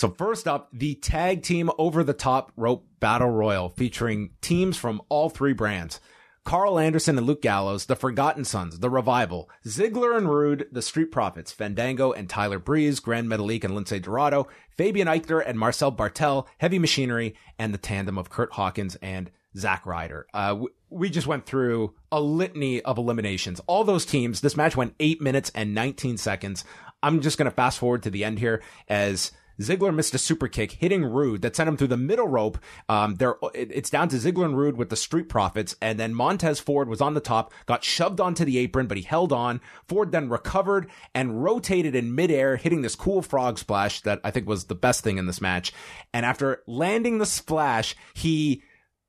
So 0.00 0.08
first 0.08 0.48
up, 0.48 0.70
the 0.72 0.94
tag 0.94 1.42
team 1.42 1.70
over 1.76 2.02
the 2.02 2.14
top 2.14 2.52
rope 2.56 2.86
battle 3.00 3.28
royal 3.28 3.68
featuring 3.68 4.30
teams 4.40 4.78
from 4.78 5.02
all 5.10 5.28
three 5.28 5.52
brands. 5.52 6.00
Karl 6.42 6.78
Anderson 6.78 7.18
and 7.18 7.26
Luke 7.26 7.42
Gallows, 7.42 7.84
the 7.84 7.94
Forgotten 7.94 8.46
Sons, 8.46 8.78
the 8.78 8.88
Revival, 8.88 9.50
Ziggler 9.66 10.16
and 10.16 10.26
Roode, 10.26 10.66
the 10.72 10.80
Street 10.80 11.12
Profits, 11.12 11.52
Fandango 11.52 12.12
and 12.12 12.30
Tyler 12.30 12.58
Breeze, 12.58 12.98
Grand 12.98 13.28
Metalik 13.28 13.62
and 13.62 13.74
Lince 13.74 14.00
Dorado, 14.00 14.48
Fabian 14.74 15.06
Aichner 15.06 15.42
and 15.46 15.58
Marcel 15.58 15.92
Barthel, 15.92 16.46
Heavy 16.56 16.78
Machinery, 16.78 17.34
and 17.58 17.74
the 17.74 17.78
tandem 17.78 18.16
of 18.16 18.30
Kurt 18.30 18.54
Hawkins 18.54 18.96
and 19.02 19.30
Zack 19.54 19.84
Ryder. 19.84 20.26
Uh, 20.32 20.60
we 20.88 21.10
just 21.10 21.26
went 21.26 21.44
through 21.44 21.94
a 22.10 22.22
litany 22.22 22.80
of 22.80 22.96
eliminations. 22.96 23.60
All 23.66 23.84
those 23.84 24.06
teams, 24.06 24.40
this 24.40 24.56
match 24.56 24.78
went 24.78 24.94
8 24.98 25.20
minutes 25.20 25.52
and 25.54 25.74
19 25.74 26.16
seconds. 26.16 26.64
I'm 27.02 27.20
just 27.20 27.36
going 27.36 27.50
to 27.50 27.54
fast 27.54 27.78
forward 27.78 28.04
to 28.04 28.10
the 28.10 28.24
end 28.24 28.38
here 28.38 28.62
as 28.88 29.32
Ziggler 29.60 29.94
missed 29.94 30.14
a 30.14 30.18
super 30.18 30.48
kick 30.48 30.72
hitting 30.72 31.04
Roode 31.04 31.42
that 31.42 31.54
sent 31.54 31.68
him 31.68 31.76
through 31.76 31.88
the 31.88 31.96
middle 31.96 32.28
rope. 32.28 32.58
Um, 32.88 33.16
there, 33.16 33.36
it- 33.54 33.70
it's 33.72 33.90
down 33.90 34.08
to 34.08 34.16
Ziggler 34.16 34.46
and 34.46 34.56
Roode 34.58 34.76
with 34.76 34.88
the 34.88 34.96
Street 34.96 35.28
Profits, 35.28 35.76
and 35.82 35.98
then 35.98 36.14
Montez 36.14 36.58
Ford 36.60 36.88
was 36.88 37.00
on 37.00 37.14
the 37.14 37.20
top, 37.20 37.52
got 37.66 37.84
shoved 37.84 38.20
onto 38.20 38.44
the 38.44 38.58
apron, 38.58 38.86
but 38.86 38.96
he 38.96 39.02
held 39.02 39.32
on. 39.32 39.60
Ford 39.86 40.12
then 40.12 40.28
recovered 40.28 40.88
and 41.14 41.42
rotated 41.44 41.94
in 41.94 42.14
midair, 42.14 42.56
hitting 42.56 42.82
this 42.82 42.94
cool 42.96 43.22
frog 43.22 43.58
splash 43.58 44.00
that 44.02 44.20
I 44.24 44.30
think 44.30 44.48
was 44.48 44.64
the 44.64 44.74
best 44.74 45.04
thing 45.04 45.18
in 45.18 45.26
this 45.26 45.40
match. 45.40 45.72
And 46.14 46.24
after 46.24 46.62
landing 46.66 47.18
the 47.18 47.26
splash, 47.26 47.94
he 48.14 48.62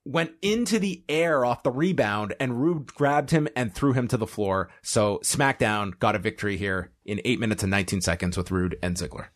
went 0.03 0.31
into 0.41 0.79
the 0.79 1.03
air 1.07 1.45
off 1.45 1.61
the 1.63 1.71
rebound 1.71 2.33
and 2.39 2.59
Roode 2.61 2.87
grabbed 2.87 3.29
him 3.29 3.47
and 3.55 3.73
threw 3.73 3.93
him 3.93 4.07
to 4.07 4.17
the 4.17 4.25
floor. 4.25 4.69
So 4.81 5.19
SmackDown 5.23 5.97
got 5.99 6.15
a 6.15 6.19
victory 6.19 6.57
here 6.57 6.91
in 7.05 7.21
8 7.23 7.39
minutes 7.39 7.61
and 7.61 7.69
19 7.69 8.01
seconds 8.01 8.35
with 8.35 8.49
Roode 8.49 8.77
and 8.81 8.97
Ziggler. 8.97 9.27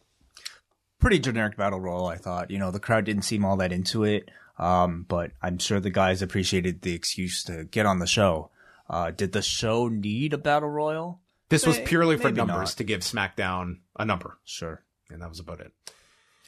Pretty 1.06 1.20
generic 1.20 1.56
battle 1.56 1.80
royal. 1.80 2.08
I 2.08 2.18
thought. 2.18 2.50
You 2.52 2.58
know, 2.60 2.72
the 2.72 2.80
crowd 2.80 3.06
didn't 3.06 3.24
seem 3.24 3.46
all 3.46 3.58
that 3.58 3.72
into 3.72 4.04
it. 4.04 4.30
Um, 4.58 5.06
but 5.08 5.32
I'm 5.42 5.58
sure 5.58 5.80
the 5.80 5.90
guys 5.90 6.22
appreciated 6.22 6.82
the 6.82 6.94
excuse 6.94 7.44
to 7.44 7.66
get 7.66 7.86
on 7.86 8.00
the 8.00 8.08
show. 8.08 8.50
Uh, 8.90 9.12
did 9.12 9.32
the 9.34 9.42
show 9.42 9.88
need 9.90 10.34
a 10.34 10.38
battle 10.38 10.70
royal? 10.70 11.20
This 11.50 11.66
was 11.66 11.78
purely 11.80 12.18
for 12.18 12.26
maybe 12.30 12.38
numbers 12.38 12.72
not. 12.72 12.78
to 12.78 12.84
give 12.84 13.02
SmackDown 13.02 13.80
a 14.00 14.06
number, 14.06 14.38
Sure. 14.46 14.84
and 15.10 15.22
that 15.22 15.30
was 15.30 15.40
about 15.40 15.60
it. 15.60 15.72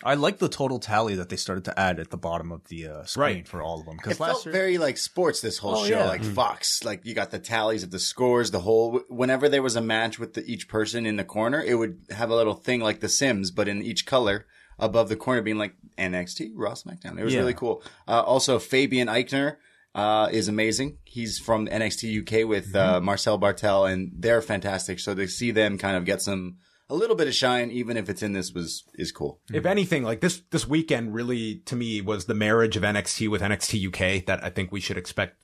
I 0.04 0.14
like 0.14 0.38
the 0.38 0.48
total 0.50 0.80
tally 0.80 1.16
that 1.16 1.30
they 1.30 1.36
started 1.38 1.66
to 1.66 1.80
add 1.80 2.00
at 2.00 2.12
the 2.12 2.18
bottom 2.18 2.52
of 2.52 2.68
the 2.68 2.88
uh, 2.88 3.04
screen 3.06 3.24
Right. 3.38 3.48
for 3.48 3.62
all 3.64 3.80
of 3.80 3.86
them. 3.88 3.96
It 3.96 4.04
Because 4.04 4.18
felt 4.20 4.46
year, 4.46 4.52
very 4.54 4.78
like 4.78 4.98
sports 4.98 5.42
this 5.42 5.58
whole 5.58 5.78
Oh, 5.78 5.86
show, 5.86 5.98
yeah. 5.98 6.08
like 6.08 6.24
Fox. 6.24 6.84
Like 6.84 7.06
you 7.06 7.16
got 7.16 7.32
the 7.32 7.40
tallies 7.40 7.84
of 7.84 7.90
the 7.92 8.00
scores, 8.00 8.52
the 8.52 8.60
whole. 8.60 9.02
Whenever 9.10 9.50
there 9.50 9.64
was 9.64 9.76
a 9.76 9.82
match 9.82 10.20
with 10.20 10.34
the, 10.36 10.46
each 10.46 10.68
person 10.68 11.06
in 11.06 11.16
the 11.16 11.24
corner, 11.24 11.62
it 11.62 11.76
would 11.76 12.00
have 12.12 12.30
a 12.30 12.36
little 12.36 12.54
thing 12.54 12.80
like 12.82 13.00
The 13.00 13.10
Sims, 13.10 13.50
but 13.52 13.68
in 13.68 13.82
each 13.82 14.06
color 14.06 14.46
above 14.78 15.10
the 15.10 15.16
corner, 15.16 15.42
being 15.42 15.58
like 15.58 15.74
NXT, 15.98 16.52
Raw, 16.54 16.74
SmackDown. 16.74 17.18
It 17.20 17.24
was 17.24 17.34
Yeah. 17.34 17.40
really 17.40 17.56
cool. 17.56 17.82
Uh, 18.08 18.22
also, 18.22 18.60
Fabian 18.60 19.08
Aichner 19.08 19.56
uh, 19.96 20.30
is 20.32 20.48
amazing. 20.48 21.00
He's 21.06 21.40
from 21.40 21.66
NXT 21.68 22.20
UK 22.22 22.48
with 22.48 22.76
uh, 22.76 23.02
Marcel 23.02 23.40
Barthel, 23.40 23.92
and 23.92 24.12
they're 24.16 24.44
fantastic. 24.44 25.00
So 25.00 25.16
to 25.16 25.28
see 25.28 25.50
them 25.50 25.80
kind 25.80 25.98
of 25.98 26.06
get 26.06 26.22
some 26.22 26.58
a 26.90 26.96
little 26.96 27.16
bit 27.16 27.28
of 27.28 27.34
shine, 27.36 27.70
even 27.72 27.98
if 27.98 28.10
it's 28.10 28.24
in 28.24 28.34
this, 28.34 28.54
was 28.54 28.84
is 28.96 29.12
cool. 29.12 29.40
If 29.54 29.66
anything, 29.66 30.04
like 30.04 30.22
this 30.22 30.42
this 30.52 30.68
weekend 30.68 31.14
really 31.14 31.58
to 31.66 31.76
me 31.76 32.02
was 32.02 32.26
the 32.26 32.34
marriage 32.34 32.78
of 32.78 32.84
NXT 32.84 33.30
with 33.30 33.42
NXT 33.42 33.88
UK 33.88 34.26
that 34.26 34.44
I 34.44 34.50
think 34.50 34.72
we 34.72 34.80
should 34.80 34.98
expect 34.98 35.44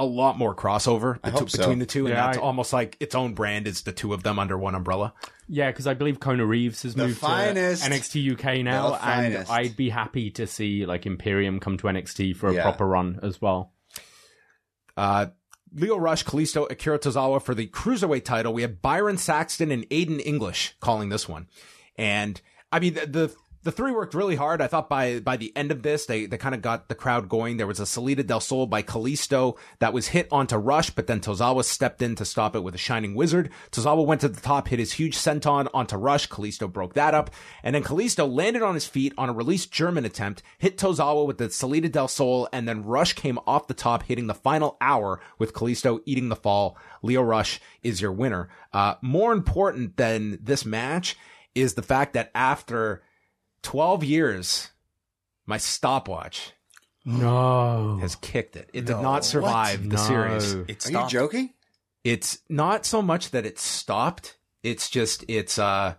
a 0.00 0.04
lot 0.06 0.36
more 0.36 0.56
crossover 0.56 1.18
I 1.22 1.30
so. 1.30 1.44
between 1.44 1.78
the 1.78 1.86
two, 1.86 2.06
and 2.06 2.14
Yeah, 2.14 2.26
that's 2.26 2.38
I- 2.38 2.40
almost 2.40 2.72
like 2.72 2.96
its 2.98 3.14
own 3.14 3.34
brand 3.34 3.68
is 3.68 3.82
the 3.82 3.92
two 3.92 4.12
of 4.14 4.24
them 4.24 4.38
under 4.40 4.58
one 4.58 4.74
umbrella. 4.74 5.14
yeah, 5.46 5.70
because 5.70 5.86
I 5.86 5.94
believe 5.94 6.18
Kona 6.18 6.44
Reeves 6.44 6.82
has 6.82 6.94
The 6.94 7.06
moved 7.06 7.18
finest. 7.20 7.84
to 7.84 7.90
NXT 7.90 8.32
UK 8.32 8.64
now, 8.64 8.94
and. 8.96 9.36
I'd 9.48 9.76
be 9.76 9.90
happy 9.90 10.30
to 10.32 10.46
see 10.48 10.86
like 10.86 11.06
Imperium 11.06 11.60
come 11.60 11.76
to 11.76 11.86
NXT 11.88 12.34
for 12.34 12.48
a 12.48 12.54
Yeah. 12.54 12.62
proper 12.62 12.86
run 12.88 13.20
as 13.22 13.40
well. 13.40 13.72
Uh, 14.96 15.26
Lio 15.74 15.96
Rush, 15.96 16.24
Kalisto, 16.24 16.70
Akira 16.70 16.98
Tozawa 16.98 17.40
for 17.40 17.54
the 17.54 17.66
cruiserweight 17.66 18.24
title. 18.24 18.52
We 18.52 18.62
have 18.62 18.82
Byron 18.82 19.16
Saxton 19.16 19.70
and 19.70 19.88
Aiden 19.90 20.20
English 20.24 20.74
calling 20.80 21.08
this 21.08 21.28
one. 21.28 21.48
And 21.96 22.40
I 22.70 22.80
mean, 22.80 22.94
the, 22.94 23.06
the, 23.06 23.36
the 23.64 23.72
three 23.72 23.92
worked 23.92 24.14
really 24.14 24.34
hard. 24.34 24.60
I 24.60 24.66
thought 24.66 24.88
by, 24.88 25.20
by 25.20 25.36
the 25.36 25.52
end 25.56 25.70
of 25.70 25.82
this, 25.82 26.06
they, 26.06 26.26
they 26.26 26.36
kind 26.36 26.54
of 26.54 26.62
got 26.62 26.88
the 26.88 26.94
crowd 26.94 27.28
going. 27.28 27.56
There 27.56 27.66
was 27.66 27.80
a 27.80 27.86
Salida 27.86 28.22
del 28.22 28.40
Sol 28.40 28.66
by 28.66 28.82
Kalisto 28.82 29.56
that 29.78 29.92
was 29.92 30.08
hit 30.08 30.26
onto 30.32 30.56
Rush, 30.56 30.90
but 30.90 31.06
then 31.06 31.20
Tozawa 31.20 31.64
stepped 31.64 32.02
in 32.02 32.14
to 32.16 32.24
stop 32.24 32.56
it 32.56 32.64
with 32.64 32.74
a 32.74 32.78
Shining 32.78 33.14
Wizard. 33.14 33.50
Tozawa 33.70 34.04
went 34.04 34.20
to 34.22 34.28
the 34.28 34.40
top, 34.40 34.68
hit 34.68 34.78
his 34.78 34.92
huge 34.92 35.16
senton 35.16 35.68
onto 35.72 35.96
Rush. 35.96 36.28
Kalisto 36.28 36.70
broke 36.70 36.94
that 36.94 37.14
up. 37.14 37.30
And 37.62 37.74
then 37.74 37.84
Kalisto 37.84 38.30
landed 38.30 38.62
on 38.62 38.74
his 38.74 38.86
feet 38.86 39.12
on 39.16 39.28
a 39.28 39.32
released 39.32 39.70
German 39.70 40.04
attempt, 40.04 40.42
hit 40.58 40.76
Tozawa 40.76 41.26
with 41.26 41.38
the 41.38 41.50
Salida 41.50 41.88
del 41.88 42.08
Sol, 42.08 42.48
and 42.52 42.66
then 42.66 42.84
Rush 42.84 43.12
came 43.12 43.38
off 43.46 43.68
the 43.68 43.74
top, 43.74 44.02
hitting 44.02 44.26
the 44.26 44.34
final 44.34 44.76
hour 44.80 45.20
with 45.38 45.54
Kalisto 45.54 46.00
eating 46.04 46.28
the 46.28 46.36
fall. 46.36 46.76
Lio 47.02 47.22
Rush 47.22 47.60
is 47.82 48.00
your 48.00 48.12
winner. 48.12 48.48
Uh, 48.72 48.94
more 49.02 49.32
important 49.32 49.96
than 49.96 50.38
this 50.42 50.64
match 50.64 51.16
is 51.54 51.74
the 51.74 51.82
fact 51.82 52.14
that 52.14 52.30
after 52.34 53.02
12 53.62 54.04
years, 54.04 54.70
my 55.46 55.56
stopwatch 55.58 56.52
No, 57.04 57.98
has 58.00 58.14
kicked 58.16 58.56
it. 58.56 58.70
It 58.72 58.84
did 58.84 58.96
No. 58.96 59.02
not 59.02 59.24
survive 59.24 59.82
the 59.88 59.96
No. 59.96 60.02
series. 60.02 60.52
it 60.68 60.86
Are 60.86 61.02
you 61.02 61.08
joking? 61.08 61.54
It's 62.04 62.38
not 62.48 62.84
so 62.86 63.00
much 63.02 63.30
that 63.30 63.46
it 63.46 63.58
stopped. 63.58 64.36
It's 64.62 64.88
just, 64.90 65.24
it's, 65.28 65.58
uh, 65.58 65.94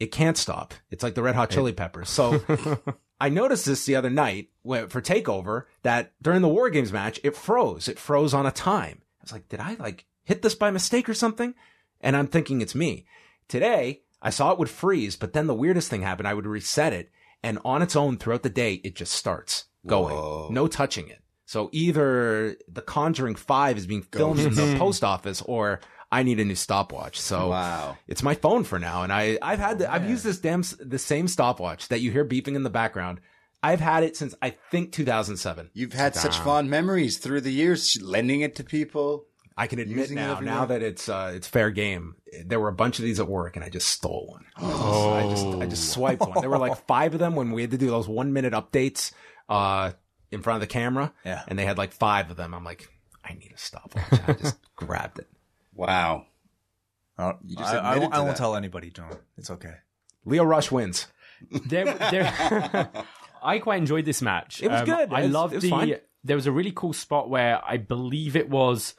it 0.00 0.12
can't 0.12 0.36
stop. 0.36 0.74
It's 0.90 1.02
like 1.02 1.14
the 1.14 1.22
Red 1.22 1.34
Hot 1.36 1.50
Chili 1.50 1.72
Peppers. 1.72 2.08
So 2.08 2.42
I 3.20 3.28
noticed 3.28 3.66
this 3.66 3.84
the 3.84 3.94
other 3.96 4.10
night 4.10 4.48
when, 4.62 4.88
for 4.88 5.00
Takeover 5.00 5.64
that 5.82 6.12
during 6.20 6.42
the 6.42 6.48
War 6.48 6.70
Games 6.70 6.92
match, 6.92 7.20
it 7.22 7.36
froze. 7.36 7.86
It 7.88 7.98
froze 7.98 8.34
on 8.34 8.46
a 8.46 8.50
time. 8.52 8.98
I 9.20 9.22
was 9.22 9.32
like, 9.32 9.48
did 9.48 9.60
I 9.60 9.74
like 9.74 10.06
hit 10.24 10.42
this 10.42 10.56
by 10.56 10.70
mistake 10.72 11.08
or 11.08 11.14
something? 11.14 11.54
And 12.00 12.16
I'm 12.16 12.26
thinking 12.26 12.60
it's 12.60 12.74
me. 12.74 13.06
Today, 13.46 14.02
I 14.22 14.30
saw 14.30 14.52
it 14.52 14.58
would 14.58 14.70
freeze, 14.70 15.16
but 15.16 15.32
then 15.32 15.48
the 15.48 15.54
weirdest 15.54 15.90
thing 15.90 16.02
happened. 16.02 16.28
I 16.28 16.34
would 16.34 16.46
reset 16.46 16.92
it 16.92 17.10
and 17.42 17.58
on 17.64 17.82
its 17.82 17.96
own 17.96 18.16
throughout 18.18 18.42
the 18.44 18.48
day, 18.50 18.74
it 18.84 18.94
just 18.94 19.12
starts 19.12 19.64
going. 19.86 20.14
Whoa. 20.14 20.48
No 20.50 20.68
touching 20.68 21.08
it. 21.08 21.18
So 21.44 21.68
either 21.72 22.56
The 22.68 22.82
Conjuring 22.82 23.34
5 23.34 23.76
is 23.76 23.86
being 23.86 24.02
filmed 24.02 24.40
in 24.40 24.54
the 24.54 24.76
post 24.78 25.02
office 25.04 25.42
or 25.42 25.80
I 26.10 26.22
need 26.22 26.38
a 26.40 26.44
new 26.44 26.54
stopwatch. 26.54 27.18
So 27.20 27.48
Wow. 27.48 27.96
it's 28.06 28.22
my 28.22 28.34
phone 28.34 28.64
for 28.64 28.78
now. 28.78 29.02
And 29.02 29.12
I, 29.12 29.38
I've 29.42 29.58
had, 29.58 29.80
the, 29.80 29.92
I've 29.92 30.08
used 30.08 30.24
this 30.24 30.38
damn, 30.38 30.62
the 30.78 30.98
same 30.98 31.26
stopwatch 31.26 31.88
that 31.88 32.00
you 32.00 32.10
hear 32.12 32.24
beeping 32.24 32.54
in 32.54 32.62
the 32.62 32.70
background. 32.70 33.20
I've 33.62 33.80
had 33.80 34.02
it 34.02 34.16
since 34.16 34.34
I 34.42 34.50
think 34.50 34.92
2007. 34.92 35.70
You've 35.72 35.92
had 35.92 36.14
such 36.14 36.38
fond 36.38 36.68
memories 36.68 37.18
through 37.18 37.42
the 37.42 37.52
years, 37.52 38.00
lending 38.02 38.40
it 38.40 38.56
to 38.56 38.64
people. 38.64 39.26
I 39.56 39.66
can 39.66 39.78
admit 39.78 39.98
Using 39.98 40.16
now, 40.16 40.40
now 40.40 40.64
that 40.66 40.82
it's 40.82 41.08
uh, 41.08 41.32
it's 41.34 41.46
fair 41.46 41.70
game. 41.70 42.16
There 42.44 42.58
were 42.60 42.68
a 42.68 42.72
bunch 42.72 42.98
of 42.98 43.04
these 43.04 43.20
at 43.20 43.28
work, 43.28 43.56
and 43.56 43.64
I 43.64 43.68
just 43.68 43.88
stole 43.88 44.26
one. 44.28 44.44
Oh, 44.58 45.12
I 45.14 45.28
just 45.30 45.46
I 45.46 45.66
just 45.66 45.90
swiped 45.90 46.20
one. 46.20 46.40
There 46.40 46.50
were 46.50 46.58
like 46.58 46.76
five 46.86 47.12
of 47.14 47.20
them 47.20 47.34
when 47.34 47.52
we 47.52 47.60
had 47.62 47.70
to 47.72 47.78
do 47.78 47.88
those 47.88 48.08
one 48.08 48.32
minute 48.32 48.52
updates 48.54 49.12
uh, 49.48 49.92
in 50.30 50.42
front 50.42 50.56
of 50.56 50.60
the 50.68 50.72
camera. 50.72 51.12
Yeah. 51.24 51.42
and 51.48 51.58
they 51.58 51.64
had 51.64 51.76
like 51.78 51.92
five 51.92 52.30
of 52.30 52.36
them. 52.36 52.54
I'm 52.54 52.64
like, 52.64 52.88
I 53.24 53.34
need 53.34 53.52
a 53.54 53.58
stopwatch. 53.58 54.04
I 54.26 54.32
just 54.32 54.56
grabbed 54.76 55.18
it. 55.18 55.28
Wow. 55.74 56.26
Uh, 57.18 57.34
you 57.44 57.56
just 57.56 57.72
I, 57.74 57.78
I, 57.78 57.98
won't, 57.98 58.12
to 58.12 58.16
I 58.16 58.20
won't 58.20 58.30
that. 58.32 58.36
tell 58.38 58.56
anybody, 58.56 58.90
John. 58.90 59.14
It's 59.36 59.50
okay. 59.50 59.74
Lio 60.24 60.44
Rush 60.44 60.70
wins. 60.72 61.06
there, 61.66 61.84
there, 61.84 62.88
I 63.42 63.58
quite 63.58 63.78
enjoyed 63.78 64.04
this 64.06 64.22
match. 64.22 64.62
Um, 64.62 64.68
It 64.68 64.72
was 64.72 64.82
good. 64.82 65.12
I 65.12 65.20
It 65.20 65.22
was- 65.24 65.32
loved 65.32 65.52
it 65.52 65.56
was 65.56 65.64
the. 65.64 65.70
fine. 65.70 65.94
There 66.24 66.36
was 66.36 66.46
a 66.46 66.52
really 66.52 66.72
cool 66.74 66.92
spot 66.92 67.28
where 67.28 67.60
I 67.66 67.76
believe 67.78 68.36
it 68.36 68.48
was 68.48 68.94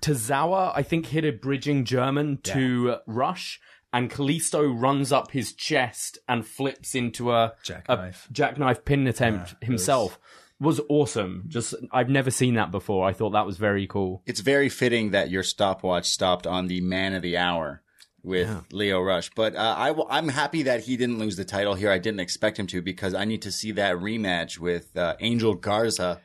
Tozawa. 0.00 0.72
I 0.74 0.82
think 0.82 1.06
hit 1.06 1.24
a 1.24 1.30
bridging 1.30 1.84
German 1.84 2.38
to 2.44 2.96
Rush, 3.06 3.60
and 3.92 4.10
Kalisto 4.10 4.62
runs 4.66 5.12
up 5.12 5.30
his 5.30 5.52
chest 5.52 6.18
and 6.28 6.46
flips 6.46 6.94
into 6.94 7.32
a 7.32 7.54
Jackknife. 7.62 8.26
a 8.28 8.32
jackknife 8.32 8.84
pin 8.84 9.06
attempt 9.06 9.54
himself. 9.62 10.18
Was 10.58 10.80
awesome. 10.88 11.44
Just 11.48 11.74
I've 11.92 12.08
never 12.08 12.30
seen 12.30 12.54
that 12.54 12.70
before. 12.70 13.06
I 13.06 13.12
thought 13.12 13.30
that 13.30 13.44
was 13.44 13.58
very 13.58 13.86
cool. 13.86 14.22
It's 14.24 14.40
very 14.40 14.70
fitting 14.70 15.10
that 15.10 15.28
your 15.28 15.42
stopwatch 15.42 16.06
stopped 16.06 16.46
on 16.46 16.66
the 16.66 16.80
man 16.80 17.12
of 17.12 17.20
the 17.20 17.36
hour 17.36 17.82
with 18.26 18.64
Lio 18.72 19.00
Rush. 19.00 19.30
But 19.34 19.54
uh, 19.54 19.94
I, 20.08 20.18
am 20.18 20.28
happy 20.28 20.64
that 20.64 20.80
he 20.80 20.96
didn't 20.96 21.18
lose 21.18 21.36
the 21.36 21.44
title 21.44 21.74
here. 21.74 21.90
I 21.90 21.98
didn't 21.98 22.20
expect 22.20 22.58
him 22.58 22.66
to 22.68 22.82
because 22.82 23.14
I 23.14 23.24
need 23.24 23.42
to 23.42 23.52
see 23.52 23.72
that 23.72 23.96
rematch 23.96 24.58
with 24.58 24.96
uh, 24.96 25.14
Angel 25.20 25.54
Garza. 25.54 26.20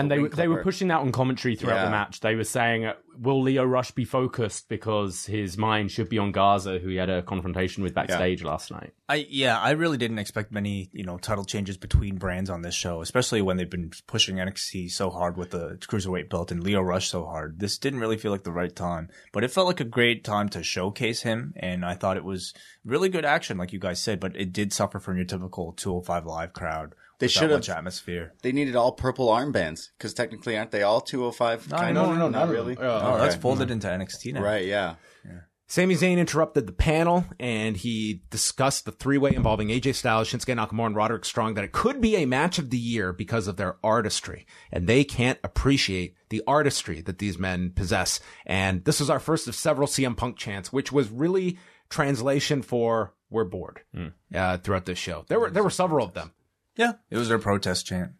And 0.00 0.10
they 0.10 0.18
ring 0.18 0.30
they 0.30 0.48
were 0.48 0.62
pushing 0.62 0.88
that 0.88 1.00
on 1.00 1.12
commentary 1.12 1.56
throughout 1.56 1.76
Yeah. 1.76 1.84
the 1.86 1.90
match. 1.90 2.20
They 2.20 2.34
were 2.34 2.44
saying, 2.44 2.84
uh, 2.84 2.94
"Will 3.18 3.42
Lio 3.42 3.64
Rush 3.64 3.90
be 3.92 4.04
focused 4.04 4.68
because 4.68 5.26
his 5.26 5.56
mind 5.56 5.90
should 5.90 6.08
be 6.08 6.18
on 6.18 6.32
Garza, 6.32 6.78
who 6.78 6.88
he 6.88 6.96
had 6.96 7.10
a 7.10 7.22
confrontation 7.22 7.82
with 7.82 7.94
backstage 7.94 8.42
last 8.42 8.70
night?" 8.70 8.92
I 9.08 9.26
yeah, 9.28 9.58
I 9.58 9.70
really 9.70 9.96
didn't 9.96 10.18
expect 10.18 10.52
many 10.52 10.90
you 10.92 11.04
know 11.04 11.18
title 11.18 11.44
changes 11.44 11.76
between 11.76 12.16
brands 12.16 12.50
on 12.50 12.62
this 12.62 12.74
show, 12.74 13.00
especially 13.02 13.40
when 13.42 13.56
they've 13.56 13.70
been 13.70 13.90
pushing 14.06 14.36
NXT 14.38 14.88
so 14.88 15.10
hard 15.10 15.36
with 15.36 15.50
the 15.50 15.78
cruiserweight 15.80 16.28
belt 16.28 16.50
and 16.50 16.62
Lio 16.62 16.80
Rush 16.82 17.08
so 17.08 17.24
hard. 17.24 17.60
This 17.60 17.78
didn't 17.78 18.00
really 18.00 18.16
feel 18.16 18.32
like 18.32 18.44
the 18.44 18.52
right 18.52 18.74
time, 18.74 19.08
but 19.32 19.44
it 19.44 19.50
felt 19.50 19.66
like 19.66 19.80
a 19.80 19.84
great 19.84 20.24
time 20.24 20.48
to 20.50 20.62
showcase 20.62 21.22
him, 21.22 21.52
and 21.56 21.84
I 21.84 21.94
thought 21.94 22.16
it 22.16 22.24
was 22.24 22.52
really 22.84 23.08
good 23.08 23.24
action, 23.24 23.58
like 23.58 23.72
you 23.72 23.78
guys 23.78 24.02
said. 24.02 24.20
But 24.20 24.36
it 24.36 24.52
did 24.52 24.72
suffer 24.72 24.98
from 25.00 25.16
your 25.16 25.24
typical 25.26 25.72
205 25.72 26.26
live 26.26 26.52
crowd. 26.52 26.94
They 27.18 27.28
should 27.28 27.44
have- 27.44 27.52
much 27.52 27.68
atmosphere. 27.70 28.32
They 28.42 28.52
needed 28.52 28.76
all 28.76 28.92
purple 28.92 29.28
armbands 29.28 29.88
because 29.96 30.12
technically 30.14 30.56
aren't 30.58 30.70
they 30.70 30.82
all 30.82 31.00
205? 31.00 31.70
No, 31.70 31.76
no, 31.92 31.92
no, 31.92 32.14
no, 32.14 32.28
not 32.28 32.48
really. 32.48 32.74
them. 32.74 32.84
Oh, 32.84 33.14
Okay. 33.14 33.22
that's 33.24 33.36
folded 33.36 33.70
into 33.70 33.88
NXT 33.88 34.32
now. 34.34 34.42
Right, 34.42 34.66
yeah. 34.66 34.96
Sami 35.68 35.96
Zayn 35.96 36.16
interrupted 36.18 36.68
the 36.68 36.72
panel 36.72 37.24
and 37.40 37.76
he 37.76 38.22
discussed 38.30 38.84
the 38.84 38.92
three 38.92 39.18
way 39.18 39.34
involving 39.34 39.66
AJ 39.68 39.96
Styles, 39.96 40.28
Shinsuke 40.28 40.54
Nakamura, 40.56 40.86
and 40.86 40.94
Roderick 40.94 41.24
Strong 41.24 41.54
that 41.54 41.64
it 41.64 41.72
could 41.72 42.00
be 42.00 42.14
a 42.14 42.24
match 42.24 42.60
of 42.60 42.70
the 42.70 42.78
year 42.78 43.12
because 43.12 43.48
of 43.48 43.56
their 43.56 43.76
artistry. 43.82 44.46
And 44.70 44.86
they 44.86 45.02
can't 45.02 45.40
appreciate 45.42 46.14
the 46.28 46.40
artistry 46.46 47.00
that 47.00 47.18
these 47.18 47.36
men 47.36 47.70
possess. 47.74 48.20
And 48.44 48.84
this 48.84 49.00
was 49.00 49.10
our 49.10 49.18
first 49.18 49.48
of 49.48 49.56
several 49.56 49.88
CM 49.88 50.16
Punk 50.16 50.36
chants, 50.36 50.72
which 50.72 50.92
was 50.92 51.10
really 51.10 51.58
translation 51.88 52.62
for 52.62 53.14
we're 53.28 53.42
bored 53.42 53.80
uh, 54.32 54.58
throughout 54.58 54.84
this 54.86 54.98
show. 54.98 55.24
There 55.26 55.40
were, 55.40 55.50
there 55.50 55.64
were 55.64 55.70
several 55.70 56.06
of 56.06 56.14
them. 56.14 56.30
Yeah, 56.76 56.92
it 57.10 57.16
was 57.16 57.28
their 57.28 57.38
protest 57.38 57.86
chant. 57.86 58.12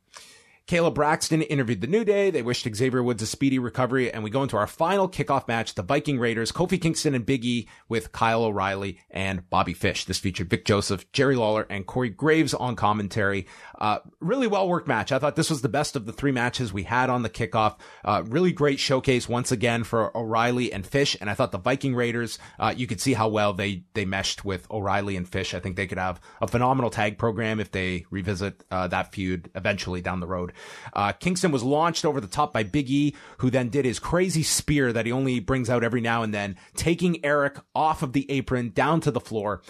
Kayla 0.67 0.93
Braxton 0.93 1.43
interviewed 1.43 1.81
the 1.81 1.87
New 1.87 2.05
Day. 2.05 2.31
They 2.31 2.43
wished 2.43 2.67
Xavier 2.75 3.01
Woods 3.01 3.23
a 3.23 3.27
speedy 3.27 3.61
recovery, 3.61 4.13
and 4.13 4.25
we 4.25 4.31
go 4.31 4.43
into 4.43 4.57
our 4.57 4.67
final 4.67 5.09
kickoff 5.09 5.47
match: 5.47 5.75
the 5.75 5.83
Viking 5.85 6.19
Raiders, 6.19 6.51
Kofi 6.51 6.81
Kingston 6.81 7.15
and 7.15 7.25
Big 7.25 7.45
E 7.45 7.69
with 7.89 8.11
Kyle 8.11 8.43
O'Reilly 8.43 8.99
and 9.09 9.49
Bobby 9.49 9.75
Fish. 9.75 10.07
This 10.07 10.19
featured 10.19 10.51
Vic 10.51 10.65
Joseph, 10.65 11.13
Jerry 11.13 11.37
Lawler, 11.37 11.69
and 11.71 11.87
Corey 11.87 12.09
Graves 12.09 12.53
on 12.53 12.75
commentary. 12.75 13.47
Uh, 13.79 13.99
really 14.21 14.47
well 14.47 14.69
worked 14.69 14.89
match. 14.89 15.13
I 15.13 15.19
thought 15.19 15.37
this 15.37 15.51
was 15.51 15.63
the 15.63 15.69
best 15.69 15.97
of 15.97 16.07
the 16.07 16.13
three 16.13 16.33
matches 16.33 16.73
we 16.73 16.85
had 16.85 17.11
on 17.11 17.23
the 17.23 17.31
kickoff. 17.31 17.77
Uh, 18.05 18.23
really 18.27 18.53
great 18.53 18.79
showcase 18.79 19.29
once 19.29 19.53
again 19.53 19.85
for 19.85 20.17
O'Reilly 20.17 20.73
and 20.73 20.87
Fish, 20.87 21.17
and 21.21 21.29
I 21.29 21.35
thought 21.35 21.53
the 21.53 21.59
Viking 21.59 21.95
Raiders. 21.95 22.39
Uh, 22.59 22.73
you 22.77 22.87
could 22.87 23.01
see 23.01 23.15
how 23.15 23.29
well 23.29 23.53
they 23.53 23.85
they 23.95 24.05
meshed 24.05 24.45
with 24.45 24.71
O'Reilly 24.71 25.17
and 25.17 25.29
Fish. 25.29 25.55
I 25.55 25.61
think 25.61 25.77
they 25.77 25.87
could 25.87 25.99
have 25.99 26.21
a 26.41 26.49
phenomenal 26.49 26.91
tag 26.91 27.19
program 27.19 27.61
if 27.61 27.71
they 27.71 28.07
revisit 28.11 28.65
uh, 28.71 28.89
that 28.89 29.13
feud 29.13 29.51
eventually 29.55 30.01
down 30.01 30.21
the 30.21 30.27
road. 30.27 30.53
Uh, 30.93 31.13
Kingston 31.13 31.53
was 31.53 31.63
launched 31.63 32.05
over 32.05 32.21
the 32.21 32.27
top 32.27 32.53
by 32.53 32.63
Big 32.63 32.91
E, 32.91 33.15
who 33.39 33.51
then 33.51 33.69
did 33.69 33.85
his 33.85 33.99
crazy 33.99 34.43
spear 34.43 34.93
that 34.93 35.07
he 35.07 35.13
only 35.13 35.41
brings 35.41 35.69
out 35.69 35.85
every 35.85 36.01
now 36.01 36.23
and 36.23 36.33
then, 36.33 36.57
taking 36.75 37.25
Erik 37.25 37.59
off 37.75 38.03
of 38.03 38.13
the 38.13 38.31
apron 38.31 38.71
down 38.71 39.01
to 39.01 39.11
the 39.11 39.21
floor. 39.21 39.63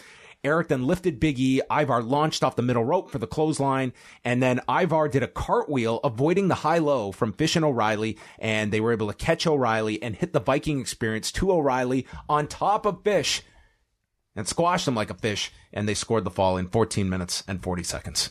Erik 0.47 0.69
then 0.69 0.87
lifted 0.87 1.21
Big 1.21 1.39
E. 1.39 1.61
Ivar 1.71 2.03
launched 2.03 2.43
off 2.45 2.57
the 2.57 2.63
middle 2.63 2.85
rope 2.85 3.11
for 3.11 3.19
the 3.19 3.27
clothesline. 3.27 3.93
And 4.25 4.43
then 4.43 4.61
Ivar 4.69 5.09
did 5.09 5.23
a 5.23 5.29
cartwheel, 5.29 6.01
avoiding 6.05 6.49
the 6.49 6.55
high 6.57 6.79
low 6.79 7.13
from 7.13 7.33
Fish 7.33 7.57
and 7.57 7.65
O'Reilly. 7.65 8.17
And 8.39 8.73
they 8.73 8.81
were 8.81 8.93
able 8.93 9.09
to 9.09 9.15
catch 9.15 9.47
O'Reilly 9.47 10.01
and 10.03 10.15
hit 10.15 10.33
the 10.33 10.41
Viking 10.41 10.81
experience 10.81 11.33
to 11.33 11.53
O'Reilly 11.53 12.07
on 12.29 12.47
top 12.47 12.87
of 12.87 13.03
Fish 13.03 13.43
and 14.37 14.47
squashed 14.47 14.87
him 14.87 14.95
like 14.95 15.11
a 15.11 15.15
fish. 15.15 15.51
And 15.73 15.89
they 15.89 15.95
scored 15.95 16.25
the 16.25 16.31
fall 16.31 16.57
in 16.57 16.69
14 16.69 17.09
minutes 17.09 17.43
and 17.49 17.63
40 17.63 17.83
seconds. 17.83 18.31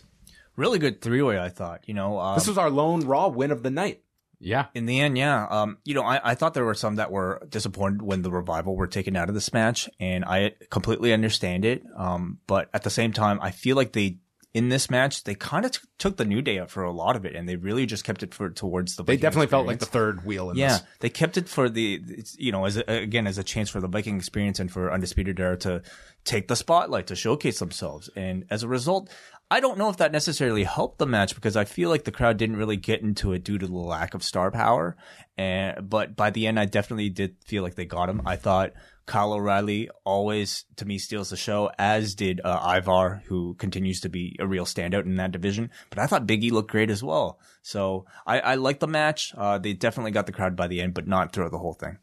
Really 0.56 0.80
good 0.80 1.02
three 1.02 1.22
way, 1.22 1.38
I 1.38 1.50
thought. 1.50 1.82
You 1.86 1.94
know, 1.96 2.20
um, 2.20 2.36
This 2.36 2.48
was 2.48 2.58
our 2.58 2.70
lone 2.70 3.02
Raw 3.02 3.28
win 3.28 3.52
of 3.52 3.64
the 3.64 3.72
night. 3.72 4.04
Yeah, 4.46 4.68
In 4.76 4.86
the 4.86 5.00
end, 5.00 5.18
yeah. 5.18 5.48
Um, 5.50 5.80
you 5.84 5.96
know, 5.96 6.04
I, 6.04 6.22
I 6.32 6.36
thought 6.36 6.54
there 6.54 6.64
were 6.66 6.76
some 6.76 6.96
that 6.98 7.12
were 7.12 7.42
disappointed 7.50 8.04
when 8.04 8.22
the 8.22 8.30
revival 8.30 8.76
were 8.76 8.86
taken 8.88 9.16
out 9.16 9.28
of 9.28 9.34
this 9.36 9.52
match, 9.52 9.90
and 10.00 10.24
I 10.24 10.54
completely 10.70 11.14
understand 11.14 11.66
it. 11.66 11.84
Um, 11.98 12.38
but 12.46 12.70
at 12.74 12.84
the 12.84 12.92
same 12.92 13.12
time, 13.12 13.40
I 13.42 13.50
feel 13.52 13.76
like 13.76 13.94
they 13.94 14.20
in 14.54 14.70
this 14.70 14.90
match 14.90 15.26
they 15.26 15.36
kind 15.36 15.66
of 15.66 15.72
t- 15.74 15.80
took 15.98 16.16
the 16.16 16.24
new 16.24 16.42
day 16.42 16.60
up 16.60 16.70
for 16.70 16.84
a 16.84 16.92
lot 16.92 17.16
of 17.18 17.26
it, 17.26 17.36
and 17.36 17.50
they 17.50 17.56
really 17.58 17.86
just 17.86 18.04
kept 18.06 18.22
it 18.24 18.34
for 18.34 18.50
towards 18.52 18.96
the. 18.96 19.04
They 19.04 19.14
Viking 19.14 19.22
definitely 19.24 19.48
felt 19.48 19.68
like 19.68 19.80
the 19.80 19.86
third 19.88 20.24
wheel 20.26 20.52
in 20.52 20.58
Yeah, 20.58 20.70
this. 20.78 20.84
they 21.00 21.10
kept 21.10 21.38
it 21.38 21.50
for 21.50 21.68
the, 21.68 22.02
you 22.38 22.52
know, 22.54 22.64
as 22.66 22.78
a, 22.78 22.84
again 22.88 23.28
as 23.28 23.38
a 23.38 23.44
chance 23.44 23.70
for 23.70 23.82
the 23.82 23.88
Viking 23.90 24.16
experience 24.16 24.60
and 24.60 24.72
for 24.72 24.94
Undisputed 24.94 25.40
Era 25.40 25.58
to 25.58 25.82
take 26.24 26.48
the 26.48 26.56
spotlight 26.56 27.08
to 27.08 27.16
showcase 27.16 27.60
themselves, 27.60 28.10
and 28.16 28.46
as 28.50 28.64
a 28.64 28.68
result, 28.68 29.10
I 29.52 29.60
don't 29.60 29.78
know 29.78 29.90
if 29.90 29.98
that 29.98 30.12
necessarily 30.12 30.64
helped 30.64 30.98
the 30.98 31.06
match 31.06 31.36
because 31.36 31.56
I 31.56 31.66
feel 31.66 31.90
like 31.90 32.04
the 32.04 32.12
crowd 32.12 32.38
didn't 32.38 32.58
really 32.58 32.78
get 32.78 33.02
into 33.02 33.32
it 33.34 33.44
due 33.44 33.60
to 33.60 33.68
the 33.68 33.74
lack 33.74 34.16
of 34.16 34.24
star 34.24 34.50
power, 34.50 34.98
and 35.38 35.88
but 35.88 36.16
by 36.16 36.32
the 36.32 36.48
end, 36.48 36.60
I 36.60 36.66
definitely 36.66 37.10
did 37.10 37.36
feel 37.46 37.62
like 37.62 37.76
they 37.76 37.86
got 37.86 38.10
him. 38.10 38.22
I 38.26 38.36
thought. 38.36 38.74
Kyle 39.06 39.34
O'Reilly 39.34 39.88
always, 40.04 40.66
to 40.78 40.86
me, 40.86 40.98
steals 40.98 41.30
the 41.30 41.38
show, 41.38 41.70
as 41.78 42.16
did 42.16 42.42
uh, 42.44 42.76
Ivar, 42.76 43.22
who 43.28 43.54
continues 43.54 44.02
to 44.02 44.10
be 44.10 44.36
a 44.40 44.48
real 44.48 44.66
standout 44.66 45.06
in 45.06 45.18
that 45.18 45.32
division. 45.32 45.70
But 45.92 46.00
I 46.00 46.08
thought 46.08 46.26
Biggie 46.26 46.52
looked 46.52 46.72
great 46.72 46.90
as 46.90 47.04
well. 47.04 47.40
So 47.62 48.06
I, 48.26 48.40
I 48.40 48.56
like 48.56 48.80
the 48.80 48.88
match. 48.88 49.32
Uh, 49.38 49.60
they 49.60 49.74
definitely 49.74 50.10
got 50.10 50.26
the 50.26 50.32
crowd 50.32 50.56
by 50.56 50.66
the 50.66 50.82
end, 50.82 50.96
but 50.96 51.08
not 51.08 51.34
throughout 51.34 51.52
the 51.52 51.60
whole 51.60 51.74
thing. 51.74 52.00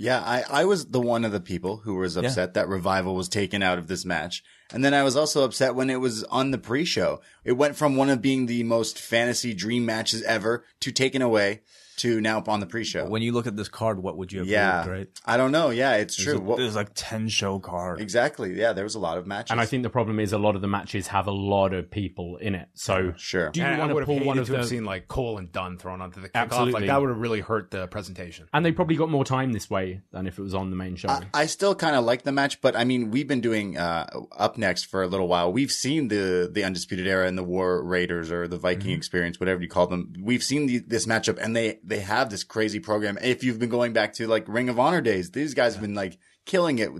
Yeah, 0.00 0.20
I, 0.20 0.44
I 0.48 0.64
was 0.64 0.86
the 0.86 1.00
one 1.00 1.24
of 1.24 1.32
the 1.32 1.40
people 1.40 1.78
who 1.78 1.96
was 1.96 2.16
upset 2.16 2.54
that 2.54 2.68
Revival 2.68 3.16
was 3.16 3.28
taken 3.28 3.64
out 3.64 3.78
of 3.78 3.88
this 3.88 4.04
match. 4.04 4.44
And 4.72 4.84
then 4.84 4.94
I 4.94 5.02
was 5.02 5.16
also 5.16 5.42
upset 5.42 5.74
when 5.74 5.90
it 5.90 5.96
was 6.00 6.22
on 6.24 6.52
the 6.52 6.58
pre-show. 6.58 7.20
It 7.44 7.52
went 7.52 7.74
from 7.74 7.96
one 7.96 8.08
of 8.08 8.22
being 8.22 8.46
the 8.46 8.62
most 8.62 8.96
fantasy 8.96 9.54
dream 9.54 9.84
matches 9.84 10.22
ever 10.22 10.64
to 10.80 10.92
taken 10.92 11.20
away 11.20 11.62
to 11.98 12.20
now 12.20 12.42
on 12.46 12.60
the 12.60 12.66
pre-show. 12.66 13.06
When 13.06 13.22
you 13.22 13.32
look 13.32 13.46
at 13.46 13.56
this 13.56 13.68
card, 13.68 14.02
what 14.02 14.16
would 14.16 14.32
you 14.32 14.40
have 14.40 14.48
yeah, 14.48 14.76
moved, 14.78 14.88
right? 14.88 15.08
I 15.24 15.36
don't 15.36 15.52
know. 15.52 15.70
Yeah, 15.70 15.94
it's 15.96 16.16
true. 16.16 16.38
There's, 16.38 16.50
a- 16.50 16.56
there's 16.56 16.76
like 16.76 16.90
10 16.94 17.28
show 17.28 17.58
card. 17.58 18.00
exactly. 18.00 18.58
Yeah, 18.58 18.72
there 18.72 18.84
was 18.84 18.94
a 18.94 18.98
lot 19.00 19.18
of 19.18 19.26
matches. 19.26 19.50
and 19.50 19.60
I 19.60 19.66
think 19.66 19.82
the 19.82 19.90
problem 19.90 20.18
is 20.20 20.32
a 20.32 20.38
lot 20.38 20.56
of 20.56 20.62
the 20.62 20.68
matches 20.68 21.08
have 21.08 21.26
a 21.26 21.32
lot 21.32 21.74
of 21.74 21.90
people 21.90 22.36
in 22.36 22.54
it. 22.54 22.68
So 22.74 23.12
sure. 23.16 23.50
do 23.50 23.60
you 23.60 23.66
And 23.66 23.78
want 23.78 23.90
to 23.92 23.98
have 23.98 24.06
pull 24.06 24.24
one 24.24 24.38
of 24.38 24.46
to 24.46 24.54
have 24.56 24.66
seen 24.66 24.84
like 24.84 25.08
Cole 25.08 25.38
and 25.38 25.50
Dunn 25.52 25.78
thrown 25.78 26.00
onto 26.00 26.20
the 26.20 26.28
kickoff. 26.28 26.34
Absolutely. 26.42 26.72
Like 26.72 26.86
that 26.86 27.00
would 27.00 27.10
have 27.10 27.18
really 27.18 27.40
hurt 27.40 27.70
the 27.70 27.86
presentation. 27.86 28.48
And 28.52 28.64
they 28.64 28.72
probably 28.72 28.96
got 28.96 29.10
more 29.10 29.24
time 29.24 29.52
this 29.52 29.68
way 29.68 30.00
than 30.12 30.26
if 30.26 30.38
it 30.38 30.42
was 30.42 30.54
on 30.54 30.70
the 30.70 30.76
main 30.76 30.96
show. 30.96 31.08
I, 31.08 31.22
I 31.34 31.46
still 31.46 31.74
kind 31.74 31.96
of 31.96 32.04
like 32.04 32.22
the 32.22 32.32
match, 32.32 32.60
but 32.60 32.76
I 32.76 32.84
mean, 32.84 33.10
we've 33.10 33.28
been 33.28 33.40
doing 33.40 33.76
uh, 33.76 34.08
up 34.36 34.58
next 34.58 34.84
for 34.84 35.02
a 35.02 35.06
little 35.06 35.28
while. 35.28 35.52
We've 35.52 35.72
seen 35.72 36.08
the 36.08 36.48
the 36.50 36.64
undisputed 36.64 37.06
era 37.06 37.26
and 37.26 37.36
the 37.36 37.42
War 37.44 37.82
Raiders 37.82 38.30
or 38.30 38.48
the 38.48 38.58
Viking 38.58 38.90
experience, 38.92 39.40
whatever 39.40 39.62
you 39.62 39.68
call 39.68 39.86
them. 39.86 40.12
We've 40.20 40.42
seen 40.42 40.66
the, 40.66 40.78
this 40.78 41.06
matchup, 41.06 41.38
and 41.40 41.56
they 41.56 41.78
they 41.88 42.00
have 42.00 42.30
this 42.30 42.44
crazy 42.44 42.80
program. 42.80 43.18
If 43.22 43.42
you've 43.42 43.58
been 43.58 43.68
going 43.70 43.92
back 43.92 44.12
to 44.14 44.26
like 44.26 44.46
Ring 44.48 44.68
of 44.68 44.78
Honor 44.78 45.00
days, 45.00 45.30
these 45.30 45.54
guys 45.54 45.74
have 45.74 45.82
been 45.82 45.94
like 45.94 46.18
killing 46.46 46.78
it 46.78 46.90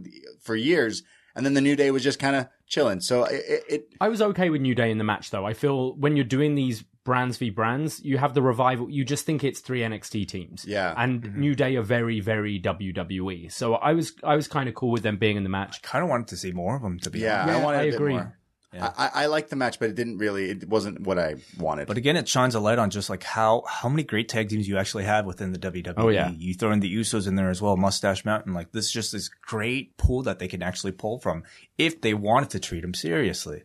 for 0.41 0.57
years. 0.57 1.03
And 1.35 1.47
then 1.47 1.55
the 1.55 1.61
New 1.61 1.77
Day 1.77 1.91
was 1.93 2.03
just 2.03 2.19
kind 2.19 2.35
of 2.35 2.49
chilling. 2.67 3.01
So 3.01 3.23
it, 3.25 3.45
it, 3.49 3.65
it 3.69 3.89
I 4.01 4.09
was 4.09 4.21
okay 4.21 4.51
with 4.51 4.61
New 4.61 4.75
Day 4.75 4.91
in 4.91 4.99
the 4.99 5.05
match, 5.05 5.31
though. 5.31 5.47
I 5.47 5.53
feel 5.55 5.95
when 5.95 6.17
you're 6.17 6.25
doing 6.25 6.57
these 6.57 6.83
brands 7.05 7.37
v 7.39 7.51
brands, 7.51 8.03
you 8.05 8.19
have 8.19 8.35
the 8.35 8.43
revival. 8.43 8.91
You 8.91 9.05
just 9.05 9.25
think 9.25 9.45
it's 9.45 9.61
three 9.61 9.81
NXT 9.81 10.27
teams, 10.27 10.65
Yeah. 10.67 10.95
and 10.97 11.23
mm-hmm. 11.23 11.41
New 11.41 11.55
Day 11.55 11.77
are 11.77 11.83
very, 11.83 12.19
very 12.19 12.61
WWE. 12.61 13.53
So 13.53 13.75
I 13.77 13.93
was, 13.93 14.15
I 14.25 14.35
was 14.35 14.49
kind 14.49 14.69
of 14.69 14.75
cool 14.75 14.91
with 14.91 15.03
them 15.05 15.17
being 15.17 15.37
in 15.37 15.45
the 15.45 15.49
match. 15.49 15.81
kind 15.83 16.03
of 16.03 16.11
wanted 16.11 16.29
to 16.29 16.37
see 16.37 16.51
more 16.53 16.75
of 16.77 16.83
them, 16.83 16.99
to 17.01 17.11
be 17.11 17.21
yeah, 17.21 17.43
honest. 17.43 17.55
I 17.55 17.59
Yeah, 17.59 17.65
wanted 17.65 17.79
I 17.79 17.83
a 17.83 17.87
bit 17.87 17.95
agree. 17.95 18.13
more. 18.15 18.39
Yeah. 18.73 18.93
I, 18.99 19.11
I 19.15 19.27
like 19.27 19.49
the 19.49 19.57
match, 19.57 19.79
but 19.79 19.89
it 19.89 19.95
didn't 19.95 20.19
really. 20.19 20.51
It 20.51 20.69
wasn't 20.69 21.01
what 21.01 21.19
I 21.19 21.37
wanted. 21.59 21.89
But 21.89 21.97
again, 21.97 22.17
it 22.17 22.29
shines 22.29 22.55
a 22.55 22.61
light 22.61 22.79
on 22.79 22.91
just 22.91 23.09
like 23.09 23.23
how 23.23 23.63
how 23.67 23.89
many 23.89 24.03
great 24.03 24.29
tag 24.29 24.51
teams 24.51 24.69
you 24.69 24.77
actually 24.77 25.05
have 25.05 25.25
within 25.25 25.53
the 25.53 25.59
WWE. 25.59 25.95
Oh, 25.97 26.09
yeah. 26.09 26.31
you 26.31 26.53
throw 26.53 26.73
in 26.73 26.81
the 26.81 26.95
Usos 26.95 27.27
in 27.27 27.35
there 27.35 27.49
as 27.49 27.63
well, 27.63 27.77
Mustache 27.79 28.27
Mountain. 28.27 28.53
Like 28.53 28.73
this 28.73 28.87
is 28.87 28.93
just 28.93 29.13
this 29.13 29.29
great 29.29 29.97
pool 29.97 30.23
that 30.25 30.39
they 30.39 30.49
can 30.49 30.63
actually 30.63 30.93
pull 30.93 31.19
from 31.19 31.45
if 31.79 32.03
they 32.03 32.13
wanted 32.13 32.51
to 32.51 32.61
treat 32.61 32.83
them 32.83 32.93
seriously. 32.93 33.63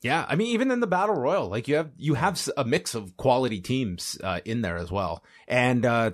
Yeah, 0.00 0.24
I 0.26 0.36
mean, 0.36 0.48
even 0.48 0.70
in 0.70 0.80
the 0.80 0.86
battle 0.86 1.16
royal, 1.16 1.48
like 1.48 1.68
you 1.68 1.76
have 1.76 1.90
you 1.98 2.14
have 2.14 2.40
a 2.56 2.64
mix 2.64 2.94
of 2.94 3.16
quality 3.18 3.60
teams 3.60 4.18
uh, 4.24 4.40
in 4.46 4.62
there 4.62 4.78
as 4.78 4.90
well. 4.90 5.22
And 5.46 5.84
uh, 5.84 6.12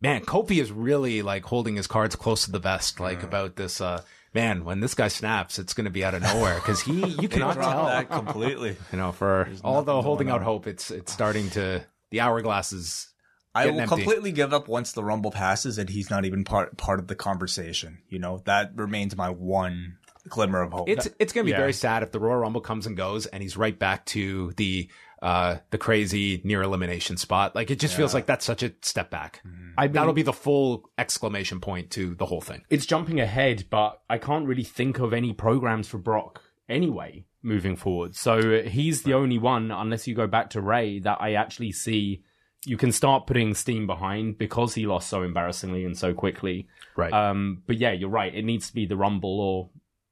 man, 0.00 0.24
Kofi 0.24 0.60
is 0.60 0.72
really 0.72 1.22
like 1.22 1.44
holding 1.44 1.76
his 1.76 1.86
cards 1.86 2.16
close 2.16 2.46
to 2.46 2.50
the 2.50 2.58
vest, 2.58 2.98
like 2.98 3.22
about 3.22 3.54
this. 3.54 3.80
Uh, 3.80 4.02
man, 4.34 4.64
when 4.64 4.80
this 4.80 4.94
guy 4.94 5.08
snaps, 5.08 5.58
it's 5.58 5.74
going 5.74 5.84
to 5.86 5.90
be 5.90 6.04
out 6.04 6.14
of 6.14 6.22
nowhere 6.22 6.54
because 6.56 6.80
he 6.80 7.06
you 7.20 7.28
cannot 7.28 7.54
tell. 7.54 7.86
that 7.86 8.10
completely. 8.10 8.76
You 8.92 8.98
know, 8.98 9.12
for 9.12 9.48
although 9.64 9.96
nothing 9.96 10.04
holding 10.04 10.30
out 10.30 10.40
on. 10.40 10.42
hope, 10.44 10.66
it's 10.66 10.90
it's 10.90 11.12
starting 11.12 11.50
to 11.50 11.84
the 12.10 12.20
hourglass 12.20 12.72
is. 12.72 13.08
I 13.54 13.66
will 13.66 13.80
empty. 13.80 13.96
completely 13.96 14.30
give 14.30 14.52
up 14.52 14.68
once 14.68 14.92
the 14.92 15.02
Rumble 15.02 15.30
passes 15.32 15.78
and 15.78 15.88
he's 15.88 16.10
not 16.10 16.24
even 16.24 16.44
part 16.44 16.76
part 16.76 17.00
of 17.00 17.08
the 17.08 17.16
conversation. 17.16 17.98
You 18.08 18.18
know 18.20 18.40
that 18.44 18.72
remains 18.76 19.16
my 19.16 19.30
one 19.30 19.96
glimmer 20.28 20.60
of 20.62 20.72
hope. 20.72 20.88
It's 20.88 21.08
it's 21.18 21.32
going 21.32 21.44
to 21.44 21.46
be 21.48 21.52
Yeah. 21.52 21.58
very 21.58 21.72
sad 21.72 22.02
if 22.04 22.12
the 22.12 22.20
Royal 22.20 22.36
Rumble 22.38 22.60
comes 22.60 22.86
and 22.86 22.96
goes 22.96 23.26
and 23.26 23.42
he's 23.42 23.56
right 23.56 23.76
back 23.76 24.04
to 24.06 24.52
the 24.58 24.88
uh 25.22 25.56
the 25.70 25.78
crazy 25.78 26.40
near 26.44 26.62
elimination 26.62 27.16
spot. 27.16 27.54
Like 27.54 27.70
it 27.70 27.78
just 27.80 27.94
feels 27.96 28.14
like 28.14 28.26
that's 28.26 28.44
such 28.44 28.62
a 28.62 28.72
step 28.82 29.10
back. 29.10 29.42
I 29.76 29.84
mean, 29.86 29.92
That'll 29.92 30.12
be 30.12 30.22
the 30.22 30.32
full 30.32 30.90
exclamation 30.98 31.60
point 31.60 31.90
to 31.92 32.14
the 32.14 32.26
whole 32.26 32.40
thing. 32.40 32.62
it's 32.70 32.86
jumping 32.86 33.20
ahead, 33.20 33.64
but 33.70 34.00
I 34.08 34.18
can't 34.18 34.46
really 34.46 34.64
think 34.64 34.98
of 34.98 35.12
any 35.12 35.32
programs 35.32 35.88
for 35.88 35.98
Brock 35.98 36.42
anyway 36.68 37.24
moving 37.42 37.76
forward. 37.76 38.14
So 38.16 38.62
he's 38.62 39.02
the 39.02 39.14
only 39.14 39.38
one, 39.38 39.70
unless 39.70 40.06
you 40.06 40.14
go 40.14 40.26
back 40.26 40.50
to 40.50 40.60
Rey, 40.60 40.98
that 41.00 41.18
I 41.20 41.34
actually 41.34 41.72
see 41.72 42.22
you 42.66 42.76
can 42.76 42.90
start 42.90 43.26
putting 43.26 43.54
steam 43.54 43.86
behind 43.86 44.36
because 44.36 44.74
he 44.74 44.86
lost 44.86 45.08
so 45.08 45.22
embarrassingly 45.22 45.84
and 45.84 45.96
so 45.96 46.12
quickly. 46.12 46.66
Right. 46.96 47.12
Um, 47.12 47.62
but 47.66 47.78
yeah, 47.78 47.92
you're 47.92 48.10
right. 48.10 48.34
It 48.34 48.44
needs 48.44 48.66
to 48.68 48.74
be 48.74 48.86
the 48.86 48.96
Rumble 48.96 49.40
or 49.40 49.70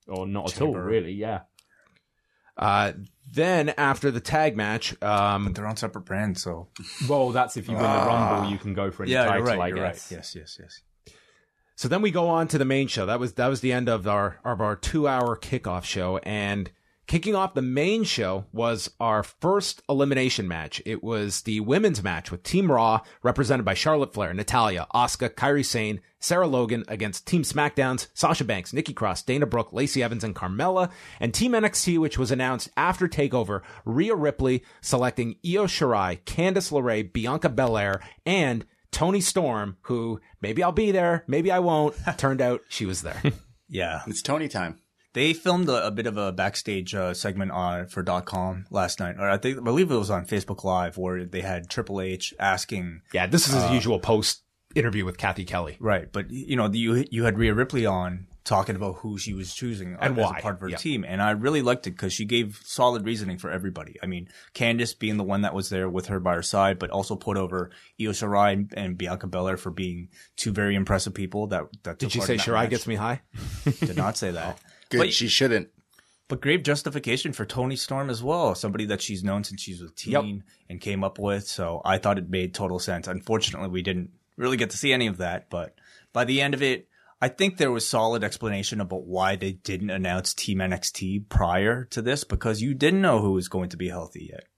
or 0.09 0.27
not 0.27 0.53
at 0.55 0.63
all, 0.63 0.75
really. 0.75 1.13
Yeah. 1.13 1.41
Uh, 2.57 2.93
then 3.33 3.71
after 3.77 4.11
the 4.11 4.21
tag 4.21 4.57
match, 4.57 5.01
um, 5.03 5.53
They're 5.53 5.67
on 5.67 5.77
separate 5.77 6.03
brands, 6.07 6.41
so 6.43 6.69
Well, 7.09 7.31
that's 7.31 7.57
if 7.57 7.69
you 7.69 7.75
win 7.75 7.83
the 7.83 7.89
Rumble, 7.89 8.51
you 8.51 8.57
can 8.59 8.73
go 8.73 8.91
for 8.91 9.03
any 9.03 9.13
yeah, 9.13 9.25
title, 9.25 9.39
you're 9.39 9.47
right. 9.47 9.61
I 9.61 9.67
You're 9.69 9.77
guess. 9.77 10.11
right. 10.11 10.19
Yes, 10.19 10.35
yes, 10.35 10.59
yes. 10.61 10.81
so 11.75 11.89
then 11.89 12.01
we 12.03 12.11
go 12.11 12.29
on 12.29 12.49
to 12.49 12.59
the 12.59 12.65
main 12.65 12.87
show. 12.89 13.05
That 13.05 13.21
was 13.21 13.35
that 13.35 13.49
was 13.49 13.61
the 13.61 13.73
end 13.73 13.89
of 13.89 14.07
our 14.07 14.39
of 14.45 14.61
our 14.61 14.77
two 14.77 15.07
hour 15.07 15.37
kickoff 15.37 15.85
show, 15.85 16.19
and 16.19 16.71
kicking 17.07 17.35
off 17.35 17.55
the 17.55 17.63
main 17.63 18.05
show 18.05 18.47
was 18.53 18.91
our 19.01 19.23
first 19.23 19.83
elimination 19.89 20.49
match. 20.49 20.83
It 20.85 21.03
was 21.03 21.43
the 21.43 21.61
women's 21.61 22.03
match 22.03 22.31
with 22.31 22.43
Team 22.43 22.71
Raw, 22.71 23.01
represented 23.23 23.65
by 23.65 23.75
Charlotte 23.75 24.13
Flair, 24.13 24.35
Natalya, 24.35 24.87
Asuka, 24.95 25.31
Kairi 25.31 25.65
Sane, 25.65 26.01
Sarah 26.19 26.47
Logan 26.47 26.85
against 26.89 27.27
Team 27.27 27.43
SmackDown's 27.43 28.09
Sasha 28.15 28.45
Banks, 28.45 28.73
Nikki 28.73 28.93
Cross, 28.93 29.23
Dana 29.23 29.47
Brooke, 29.47 29.73
Lacey 29.73 30.03
Evans, 30.03 30.25
and 30.25 30.35
Carmella, 30.35 30.91
and 31.21 31.33
Team 31.33 31.53
NXT, 31.53 31.99
which 31.99 32.19
was 32.19 32.31
announced 32.31 32.69
after 32.77 33.07
Takeover, 33.07 33.63
Rhea 33.85 34.15
Ripley 34.15 34.65
selecting 34.81 35.37
Io 35.45 35.67
Shirai, 35.67 36.21
Candice 36.25 36.73
LeRae, 36.73 37.13
Bianca 37.13 37.49
Belair, 37.49 38.01
and 38.25 38.65
Toni 38.91 39.21
Storm, 39.21 39.77
who 39.83 40.21
maybe 40.41 40.63
I'll 40.63 40.73
be 40.73 40.91
there, 40.91 41.25
maybe 41.27 41.51
I 41.51 41.59
won't. 41.59 41.95
Turned 42.17 42.41
out 42.41 42.63
she 42.69 42.87
was 42.87 43.03
there. 43.03 43.23
Yeah, 43.69 44.03
it's 44.07 44.23
Tony 44.23 44.47
time. 44.47 44.79
They 45.17 45.33
filmed 45.33 45.71
a, 45.71 45.87
a 45.87 45.91
bit 45.91 46.07
of 46.07 46.19
a 46.19 46.31
backstage 46.31 46.95
uh, 46.95 47.15
segment 47.15 47.51
on 47.51 47.87
for 47.87 48.05
.com 48.05 48.67
last 48.71 49.01
night, 49.01 49.17
or 49.19 49.31
I 49.31 49.39
think 49.39 49.57
I 49.57 49.63
believe 49.63 49.91
it 49.91 49.97
was 49.97 50.11
on 50.11 50.27
Facebook 50.27 50.63
Live, 50.63 50.99
where 50.99 51.25
they 51.25 51.41
had 51.41 51.71
Triple 51.71 52.03
H 52.03 52.35
asking 52.39 53.01
yeah, 53.15 53.27
this 53.27 53.49
is 53.49 53.55
his 53.55 53.71
usual 53.71 53.99
post 53.99 54.43
interview 54.75 55.07
with 55.07 55.17
Cathy 55.17 55.47
Kelley. 55.47 55.79
Right, 55.81 56.13
but 56.13 56.31
you 56.31 56.55
know, 56.55 56.71
you 56.71 57.07
you 57.11 57.25
had 57.25 57.39
Rhea 57.39 57.55
Ripley 57.55 57.87
on 57.87 58.27
talking 58.45 58.77
about 58.77 58.97
who 58.97 59.17
she 59.17 59.33
was 59.33 59.55
choosing 59.55 59.97
And 59.99 60.19
as 60.19 60.23
why, 60.23 60.37
a 60.39 60.43
part 60.43 60.57
of 60.57 60.61
her 60.61 60.69
yeah. 60.69 60.77
team, 60.77 61.03
and 61.03 61.23
I 61.23 61.31
really 61.31 61.63
liked 61.63 61.87
it 61.87 61.93
because 61.93 62.13
she 62.13 62.27
gave 62.27 62.61
solid 62.63 63.07
reasoning 63.07 63.39
for 63.39 63.51
everybody. 63.51 63.97
I 64.03 64.07
mean, 64.07 64.29
Candice 64.55 64.99
being 64.99 65.17
the 65.17 65.25
one 65.25 65.41
that 65.41 65.55
was 65.55 65.71
there 65.71 65.89
with 65.89 66.09
her 66.09 66.21
by 66.21 66.35
her 66.35 66.43
side, 66.43 66.79
but 66.79 66.91
also 66.91 67.17
put 67.17 67.39
over 67.39 67.71
Io 67.99 68.11
Shirai 68.11 68.53
and, 68.53 68.75
and 68.77 68.99
Bianca 68.99 69.29
Belair 69.29 69.57
for 69.57 69.71
being 69.71 70.11
two 70.37 70.53
very 70.53 70.75
impressive 70.75 71.15
people. 71.15 71.47
That 71.47 71.69
that 71.85 71.99
Did 71.99 72.13
part 72.13 72.27
say 72.27 72.37
Shirai 72.37 72.65
match. 72.65 72.71
gets 72.71 72.87
me 72.87 72.97
high? 72.97 73.23
Did 73.65 73.97
not 73.97 74.19
say 74.19 74.31
that. 74.33 74.61
Good. 74.91 74.99
But- 74.99 75.13
she 75.13 75.29
shouldn't. 75.29 75.69
But 76.29 76.41
great 76.41 76.65
justification 76.65 77.33
for 77.33 77.45
Toni 77.45 77.77
Storm 77.77 78.11
as 78.11 78.21
well, 78.21 78.57
somebody 78.57 78.85
that 78.87 79.01
she's 79.01 79.23
known 79.23 79.45
since 79.45 79.63
she 79.63 79.71
was 79.73 79.83
a 79.83 79.95
teen 79.95 80.13
Yep. 80.13 80.45
and 80.69 80.81
came 80.81 81.05
up 81.05 81.21
with. 81.21 81.47
So 81.47 81.81
I 81.85 81.99
thought 81.99 82.19
it 82.19 82.29
made 82.29 82.53
total 82.53 82.81
sense. 82.81 83.07
Unfortunately, 83.07 83.69
we 83.69 83.81
didn't 83.83 84.11
really 84.37 84.57
get 84.57 84.71
to 84.71 84.77
see 84.77 84.93
any 84.93 85.07
of 85.07 85.19
that, 85.19 85.49
but 85.51 85.77
by 86.13 86.25
the 86.25 86.41
end 86.41 86.53
of 86.53 86.63
it, 86.65 86.89
I 87.23 87.29
think 87.29 87.57
there 87.59 87.71
was 87.71 87.87
solid 87.87 88.25
explanation 88.25 88.81
about 88.81 89.07
why 89.07 89.37
they 89.37 89.53
didn't 89.53 89.91
announce 89.91 90.35
Team 90.35 90.59
NXT 90.59 91.29
prior 91.29 91.85
to 91.87 92.03
this 92.03 92.25
because 92.25 92.61
you 92.61 92.75
didn't 92.75 93.01
know 93.03 93.21
who 93.21 93.33
was 93.33 93.47
going 93.49 93.69
to 93.69 93.77
be 93.77 93.89
healthy 93.89 94.29
yet. 94.33 94.49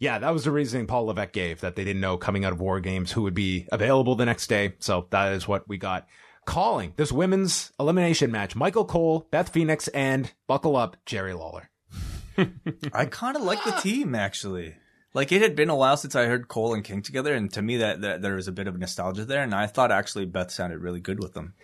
Yeah, 0.00 0.18
that 0.18 0.32
was 0.32 0.44
the 0.44 0.50
reasoning 0.50 0.86
Paul 0.88 1.04
Levesque 1.06 1.32
gave 1.32 1.60
that 1.60 1.76
they 1.76 1.84
didn't 1.84 2.00
know 2.00 2.16
coming 2.16 2.44
out 2.44 2.52
of 2.52 2.60
War 2.60 2.80
Games 2.80 3.12
who 3.12 3.22
would 3.22 3.34
be 3.34 3.68
available 3.70 4.14
the 4.16 4.24
next 4.26 4.48
day. 4.48 4.74
So 4.80 5.06
that 5.10 5.34
is 5.34 5.46
what 5.46 5.68
we 5.68 5.78
got. 5.78 6.06
Calling 6.50 6.94
this 6.96 7.12
women's 7.12 7.70
elimination 7.78 8.32
match: 8.32 8.56
Michael 8.56 8.84
Cole, 8.84 9.28
Beth 9.30 9.50
Phoenix, 9.50 9.86
and 9.86 10.32
buckle 10.48 10.74
up, 10.74 10.96
Jerry 11.06 11.32
Lawler. 11.32 11.70
I 12.92 13.04
kind 13.04 13.36
of 13.36 13.42
like 13.42 13.62
the 13.62 13.70
team 13.70 14.16
actually. 14.16 14.74
Like 15.14 15.30
it 15.30 15.42
had 15.42 15.54
been 15.54 15.70
a 15.70 15.76
while 15.76 15.96
since 15.96 16.16
I 16.16 16.26
heard 16.26 16.48
Cole 16.48 16.74
and 16.74 16.82
King 16.82 17.02
together, 17.02 17.34
and 17.34 17.52
to 17.52 17.62
me 17.62 17.76
that, 17.76 18.00
that 18.00 18.22
there 18.22 18.34
was 18.34 18.48
a 18.48 18.52
bit 18.52 18.66
of 18.66 18.76
nostalgia 18.76 19.24
there, 19.24 19.44
and 19.44 19.54
I 19.54 19.68
thought 19.68 19.92
actually 19.92 20.24
Beth 20.24 20.50
sounded 20.50 20.80
really 20.80 20.98
good 20.98 21.22
with 21.22 21.34
them. 21.34 21.54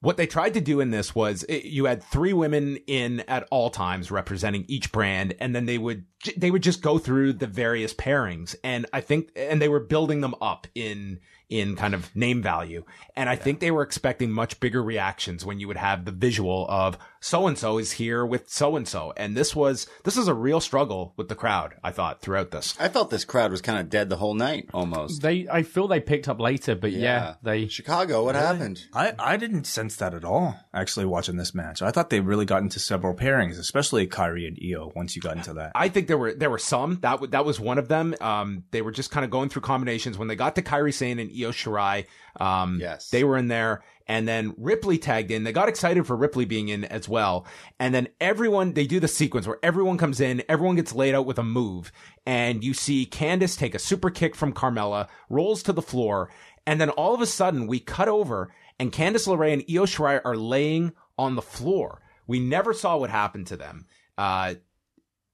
What 0.00 0.18
they 0.18 0.26
tried 0.26 0.52
to 0.52 0.60
do 0.60 0.80
in 0.80 0.90
this 0.90 1.14
was 1.14 1.44
it, 1.44 1.64
you 1.64 1.86
had 1.86 2.02
three 2.02 2.34
women 2.34 2.76
in 2.86 3.20
at 3.20 3.48
all 3.50 3.70
times 3.70 4.10
representing 4.10 4.66
each 4.68 4.92
brand, 4.92 5.36
and 5.40 5.56
then 5.56 5.64
they 5.64 5.78
would 5.78 6.04
they 6.36 6.50
would 6.50 6.62
just 6.62 6.82
go 6.82 6.98
through 6.98 7.32
the 7.32 7.46
various 7.46 7.94
pairings, 7.94 8.54
and 8.62 8.84
I 8.92 9.00
think 9.00 9.30
and 9.36 9.62
they 9.62 9.70
were 9.70 9.80
building 9.80 10.20
them 10.20 10.34
up 10.42 10.66
in 10.74 11.20
in 11.48 11.76
kind 11.76 11.94
of 11.94 12.14
name 12.16 12.42
value, 12.42 12.84
and 13.16 13.28
I 13.28 13.36
think 13.36 13.60
they 13.60 13.70
were 13.70 13.82
expecting 13.82 14.30
much 14.30 14.60
bigger 14.60 14.82
reactions 14.82 15.44
when 15.44 15.60
you 15.60 15.68
would 15.68 15.76
have 15.76 16.04
the 16.04 16.12
visual 16.12 16.66
of 16.68 16.96
so 17.20 17.46
and 17.46 17.56
so 17.56 17.78
is 17.78 17.92
here 17.92 18.24
with 18.26 18.48
so 18.50 18.76
and 18.76 18.86
so, 18.88 19.12
and 19.16 19.36
this 19.36 19.54
was 19.54 19.86
this 20.04 20.16
is 20.16 20.28
a 20.28 20.34
real 20.34 20.60
struggle 20.60 21.12
with 21.16 21.28
the 21.28 21.34
crowd. 21.34 21.74
I 21.82 21.90
thought 21.90 22.20
throughout 22.20 22.50
this. 22.50 22.74
I 22.80 22.88
felt 22.88 23.10
this 23.10 23.24
crowd 23.24 23.50
was 23.50 23.60
kind 23.60 23.78
of 23.78 23.88
dead 23.90 24.08
the 24.08 24.16
whole 24.16 24.34
night, 24.34 24.68
almost. 24.74 25.22
They, 25.22 25.46
I 25.50 25.62
feel 25.62 25.86
they 25.88 26.00
picked 26.00 26.28
up 26.28 26.40
later, 26.40 26.74
but 26.74 26.92
yeah, 26.92 27.00
Yeah. 27.00 27.34
they. 27.42 27.68
Chicago, 27.68 28.24
what 28.24 28.34
happened? 28.34 28.84
I, 28.92 29.12
I 29.18 29.36
didn't 29.36 29.64
sense 29.64 29.96
that 29.96 30.14
at 30.14 30.24
all, 30.24 30.58
actually, 30.72 31.06
watching 31.06 31.36
this 31.36 31.54
match. 31.54 31.82
I 31.82 31.90
thought 31.90 32.10
they 32.10 32.20
really 32.20 32.44
got 32.46 32.62
into 32.62 32.78
several 32.78 33.14
pairings, 33.14 33.58
especially 33.58 34.06
Kairi 34.06 34.46
and 34.46 34.58
Io, 34.62 34.92
once 34.94 35.14
you 35.16 35.22
got 35.22 35.36
into 35.36 35.54
that. 35.54 35.72
I 35.74 35.88
think 35.88 36.08
there 36.08 36.18
were 36.18 36.34
there 36.34 36.50
were 36.50 36.58
some 36.58 36.96
that 37.02 37.12
w- 37.12 37.30
that 37.30 37.44
was 37.44 37.58
one 37.60 37.78
of 37.78 37.88
them. 37.88 38.14
Um, 38.20 38.64
they 38.70 38.82
were 38.82 38.92
just 38.92 39.10
kind 39.10 39.24
of 39.24 39.30
going 39.30 39.48
through 39.48 39.62
combinations 39.62 40.18
when 40.18 40.28
they 40.28 40.36
got 40.36 40.54
to 40.56 40.62
Kairi 40.62 40.92
Sane 40.92 41.18
and 41.18 41.30
Io 41.34 41.50
Shirai. 41.50 42.06
Um, 42.40 42.78
Yes. 42.80 43.10
they 43.10 43.24
were 43.24 43.36
in 43.36 43.48
there, 43.48 43.82
and 44.06 44.26
then 44.26 44.54
Ripley 44.58 44.98
tagged 44.98 45.30
in. 45.30 45.44
They 45.44 45.52
got 45.52 45.68
excited 45.68 46.06
for 46.06 46.16
Ripley 46.16 46.44
being 46.44 46.68
in 46.68 46.84
as 46.84 47.08
well, 47.08 47.46
and 47.78 47.94
then 47.94 48.08
everyone 48.20 48.72
they 48.74 48.86
do 48.86 49.00
the 49.00 49.08
sequence 49.08 49.46
where 49.46 49.58
everyone 49.62 49.98
comes 49.98 50.20
in, 50.20 50.42
everyone 50.48 50.76
gets 50.76 50.94
laid 50.94 51.14
out 51.14 51.26
with 51.26 51.38
a 51.38 51.44
move, 51.44 51.92
and 52.26 52.62
you 52.64 52.74
see 52.74 53.06
Candice 53.06 53.58
take 53.58 53.74
a 53.74 53.78
super 53.78 54.10
kick 54.10 54.34
from 54.34 54.52
Carmella, 54.52 55.08
rolls 55.28 55.62
to 55.64 55.72
the 55.72 55.82
floor, 55.82 56.30
and 56.66 56.80
then 56.80 56.90
all 56.90 57.14
of 57.14 57.20
a 57.20 57.26
sudden 57.26 57.66
we 57.66 57.78
cut 57.80 58.08
over, 58.08 58.52
and 58.78 58.92
Candice 58.92 59.28
LeRae 59.28 59.52
and 59.52 59.62
Io 59.70 59.84
Shirai 59.86 60.20
are 60.24 60.36
laying 60.36 60.92
on 61.16 61.34
the 61.36 61.42
floor. 61.42 62.00
We 62.26 62.40
never 62.40 62.72
saw 62.74 62.96
what 62.96 63.10
happened 63.10 63.46
to 63.48 63.56
them. 63.56 63.86
Uh, 64.18 64.54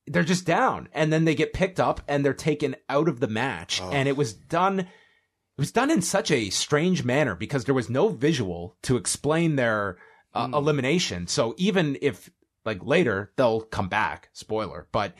they're 0.07 0.25
just 0.25 0.45
down 0.45 0.89
and 0.93 1.13
then 1.13 1.25
they 1.25 1.37
get 1.37 1.53
picked 1.53 1.79
up 1.79 2.01
and 2.09 2.25
they're 2.25 2.35
taken 2.35 2.75
out 2.89 3.07
of 3.09 3.21
the 3.21 3.29
match 3.29 3.81
and 3.81 4.09
it 4.09 4.17
was 4.17 4.33
done 4.33 4.89
was 5.61 5.73
done 5.73 5.90
in 5.90 6.03
such 6.03 6.31
a 6.31 6.51
strange 6.51 7.05
manner 7.05 7.37
because 7.37 7.64
there 7.64 7.75
was 7.75 7.88
no 7.88 8.09
visual 8.09 8.77
to 8.83 8.96
explain 8.96 9.57
their 9.57 9.99
uh, 10.35 10.49
elimination 10.53 11.27
so 11.27 11.55
even 11.59 11.96
if 12.03 12.31
like 12.64 12.85
later 12.85 13.33
they'll 13.37 13.61
come 13.61 13.88
back 13.88 14.29
spoiler 14.33 14.88
but 14.90 15.14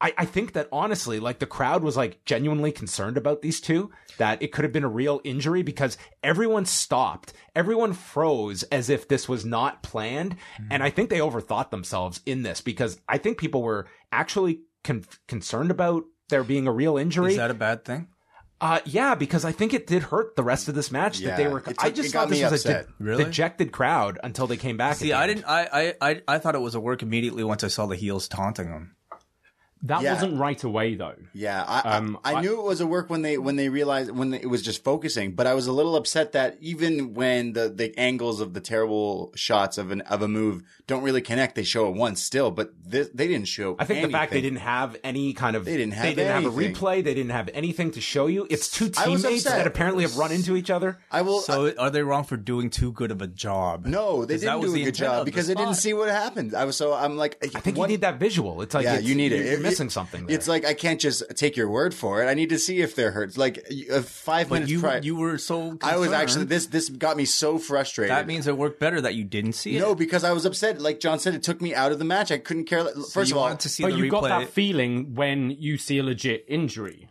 I, 0.00 0.12
I 0.18 0.24
think 0.26 0.52
that 0.52 0.68
honestly, 0.70 1.20
like 1.20 1.38
the 1.38 1.46
crowd 1.46 1.82
was 1.82 1.96
like 1.96 2.24
genuinely 2.24 2.70
concerned 2.70 3.16
about 3.16 3.40
these 3.40 3.60
two, 3.60 3.90
that 4.18 4.42
it 4.42 4.52
could 4.52 4.64
have 4.64 4.72
been 4.72 4.84
a 4.84 4.88
real 4.88 5.20
injury 5.24 5.62
because 5.62 5.96
everyone 6.22 6.66
stopped. 6.66 7.32
Everyone 7.54 7.94
froze 7.94 8.62
as 8.64 8.90
if 8.90 9.08
this 9.08 9.28
was 9.28 9.44
not 9.44 9.82
planned. 9.82 10.36
And 10.70 10.82
I 10.82 10.90
think 10.90 11.08
they 11.08 11.18
overthought 11.18 11.70
themselves 11.70 12.20
in 12.26 12.42
this 12.42 12.60
because 12.60 13.00
I 13.08 13.16
think 13.16 13.38
people 13.38 13.62
were 13.62 13.86
actually 14.12 14.60
con- 14.84 15.06
concerned 15.28 15.70
about 15.70 16.04
there 16.28 16.44
being 16.44 16.66
a 16.66 16.72
real 16.72 16.98
injury. 16.98 17.30
Is 17.30 17.38
that 17.38 17.50
a 17.50 17.54
bad 17.54 17.84
thing? 17.84 18.08
Uh, 18.58 18.80
yeah, 18.86 19.14
because 19.14 19.44
I 19.44 19.52
think 19.52 19.74
it 19.74 19.86
did 19.86 20.04
hurt 20.04 20.34
the 20.34 20.42
rest 20.42 20.68
of 20.68 20.74
this 20.74 20.90
match 20.90 21.18
that 21.18 21.36
they 21.36 21.42
Yeah, 21.42 21.48
were. 21.50 21.58
it 21.58 21.76
I 21.78 21.86
took- 21.88 21.94
just 21.94 22.08
it 22.08 22.12
got 22.12 22.20
thought 22.22 22.28
this 22.30 22.38
me 22.38 22.50
was 22.50 22.64
a 22.64 22.68
de- 22.84 22.86
Really? 22.98 23.24
dejected 23.24 23.70
crowd 23.70 24.18
until 24.24 24.46
they 24.46 24.56
came 24.56 24.78
back. 24.78 24.92
at 24.92 24.96
See, 24.96 25.08
the 25.08 25.12
I 25.12 25.24
end. 25.24 25.34
didn't. 25.36 25.44
I, 25.46 25.68
I 25.72 25.94
I 26.10 26.22
I 26.26 26.38
thought 26.38 26.54
it 26.54 26.60
was 26.62 26.74
a 26.74 26.80
work 26.80 27.02
immediately 27.02 27.44
once 27.44 27.62
I 27.64 27.68
saw 27.68 27.84
the 27.84 27.96
heels 27.96 28.28
taunting 28.28 28.70
them. 28.70 28.95
That 29.82 30.00
Yeah. 30.02 30.14
wasn't 30.14 30.38
right 30.40 30.62
away 30.64 30.94
though. 30.94 31.14
Yeah, 31.34 31.62
I, 31.62 31.82
I- 31.84 31.96
Um, 31.98 32.18
I, 32.24 32.32
I- 32.34 32.40
knew 32.40 32.58
it 32.58 32.64
was 32.64 32.80
a 32.80 32.86
work 32.86 33.10
when 33.10 33.22
they 33.22 33.36
when 33.36 33.56
they 33.56 33.68
realized 33.68 34.10
when 34.10 34.32
it 34.32 34.48
was 34.48 34.62
just 34.62 34.82
focusing, 34.82 35.32
but 35.32 35.46
I 35.46 35.52
was 35.54 35.66
a 35.66 35.72
little 35.72 35.96
upset 35.96 36.32
that 36.32 36.56
even 36.60 37.12
when 37.14 37.52
the, 37.52 37.68
the 37.68 37.96
angles 37.98 38.40
of 38.40 38.54
the 38.54 38.60
terrible 38.60 39.32
shots 39.36 39.76
of 39.76 39.90
an 39.90 40.00
of 40.02 40.22
a 40.22 40.28
move 40.28 40.62
don't 40.86 41.02
really 41.02 41.20
connect, 41.20 41.56
they 41.56 41.62
show 41.62 41.88
it 41.88 41.94
once 41.94 42.22
still, 42.22 42.50
but 42.50 42.72
this, 42.84 43.10
they 43.12 43.28
didn't 43.28 43.48
show. 43.48 43.76
I 43.78 43.84
think 43.84 44.04
the 44.06 44.10
fact 44.10 44.32
they 44.32 44.40
didn't 44.40 44.60
have 44.60 44.96
any 45.04 45.34
kind 45.34 45.54
of 45.56 45.66
They 45.66 45.76
didn't 45.76 45.92
have 45.92 46.04
they 46.04 46.14
didn't 46.14 46.32
have 46.42 46.46
a 46.46 46.56
replay, 46.56 47.04
they 47.04 47.14
didn't 47.14 47.32
have 47.32 47.50
anything 47.52 47.90
to 47.92 48.00
show 48.00 48.28
you. 48.28 48.46
It's 48.48 48.70
two 48.70 48.88
teammates 48.88 49.44
that 49.44 49.66
apparently 49.66 50.04
have 50.04 50.16
run 50.16 50.32
into 50.32 50.56
each 50.56 50.70
other. 50.70 50.98
I 51.12 51.20
will. 51.22 51.40
So 51.40 51.72
are 51.78 51.90
they 51.90 52.02
wrong 52.02 52.24
for 52.24 52.38
doing 52.38 52.70
too 52.70 52.92
good 52.92 53.10
of 53.10 53.20
a 53.20 53.26
job? 53.26 53.84
no, 53.84 54.24
they 54.24 54.38
didn't 54.38 54.62
do 54.62 54.74
a 54.74 54.84
good 54.84 54.94
job 54.94 55.18
of 55.20 55.24
the 55.26 55.30
because 55.30 55.48
they 55.48 55.54
didn't 55.54 55.74
see 55.74 55.92
what 55.92 56.08
happened. 56.08 56.54
I 56.54 56.64
was 56.64 56.76
so 56.76 56.94
I'm 56.94 57.16
like, 57.18 57.36
I 57.54 57.60
think 57.60 57.76
you 57.76 57.86
need 57.86 58.00
that 58.00 58.18
visual. 58.18 58.62
It's 58.62 58.74
like 58.74 58.84
Yeah, 58.84 58.94
it's- 58.94 59.04
you 59.08 59.14
need 59.14 59.32
it. 59.32 59.44
It- 59.44 59.65
missing 59.70 59.90
something. 59.90 60.26
There. 60.26 60.34
It's 60.36 60.48
like 60.48 60.64
I 60.64 60.74
can't 60.74 61.00
just 61.00 61.22
take 61.36 61.56
your 61.56 61.68
word 61.68 61.94
for 61.94 62.22
it. 62.22 62.26
I 62.26 62.34
need 62.34 62.48
to 62.50 62.58
see 62.58 62.80
if 62.80 62.94
they're 62.94 63.10
hurt. 63.10 63.36
Like 63.36 63.66
uh, 63.92 64.02
five 64.02 64.48
But 64.48 64.54
minutes 64.56 64.72
you 64.72 64.80
prior, 64.80 65.00
you 65.02 65.16
were 65.16 65.38
so. 65.38 65.78
I 65.82 65.96
was 65.96 66.12
actually 66.12 66.46
this. 66.46 66.66
This 66.66 66.88
got 66.88 67.16
me 67.16 67.24
so 67.24 67.58
frustrated. 67.58 68.10
That 68.10 68.26
means 68.26 68.46
it 68.46 68.56
worked 68.56 68.80
better 68.80 69.00
that 69.00 69.14
you 69.14 69.24
didn't 69.24 69.52
see 69.54 69.76
it. 69.76 69.80
no, 69.80 69.94
because 69.94 70.24
I 70.24 70.32
was 70.32 70.44
upset. 70.44 70.80
Like 70.80 71.00
John 71.00 71.18
said, 71.18 71.34
it 71.34 71.42
took 71.42 71.60
me 71.60 71.74
out 71.74 71.92
of 71.92 71.98
the 71.98 72.04
match. 72.04 72.30
I 72.30 72.38
couldn't 72.38 72.64
care. 72.64 72.84
So 72.84 73.02
First 73.04 73.30
you 73.30 73.36
of 73.36 73.42
all, 73.42 73.56
to 73.56 73.68
see 73.68 73.82
But 73.82 73.92
the 73.92 73.98
you 73.98 74.04
replay. 74.04 74.10
got 74.10 74.22
that 74.40 74.48
feeling 74.50 75.14
when 75.14 75.50
you 75.50 75.76
see 75.78 75.98
a 75.98 76.02
legit 76.02 76.44
injury. 76.48 77.08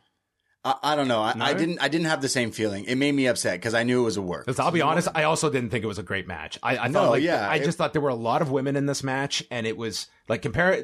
I, 0.63 0.75
I 0.81 0.95
don't 0.95 1.07
know. 1.07 1.21
I, 1.21 1.35
I 1.39 1.53
didn't. 1.53 1.77
I 1.79 1.87
didn't 1.89 2.07
have 2.07 2.21
the 2.23 2.27
same 2.29 2.49
feeling. 2.51 2.85
It 2.85 2.95
made 2.95 3.11
me 3.13 3.27
upset 3.27 3.59
because 3.59 3.75
I 3.75 3.83
knew 3.83 4.01
it 4.01 4.05
was 4.05 4.17
a 4.17 4.21
work. 4.23 4.45
Because 4.47 4.59
I'll 4.59 4.71
be 4.71 4.81
honest, 4.81 5.07
I 5.13 5.23
also 5.25 5.51
didn't 5.51 5.69
think 5.69 5.83
it 5.83 5.87
was 5.87 5.99
a 5.99 6.03
great 6.03 6.27
match. 6.27 6.57
I, 6.63 6.77
I 6.77 6.87
No, 6.87 6.93
thought, 7.01 7.09
like, 7.11 7.23
yeah, 7.23 7.47
I 7.47 7.57
it- 7.57 7.65
just 7.65 7.77
thought 7.77 7.93
there 7.93 8.01
were 8.01 8.09
a 8.09 8.15
lot 8.15 8.41
of 8.41 8.49
women 8.49 8.75
in 8.75 8.87
this 8.87 9.03
match, 9.03 9.43
and 9.51 9.67
it 9.67 9.77
was 9.77 10.07
like 10.27 10.41
compare 10.41 10.83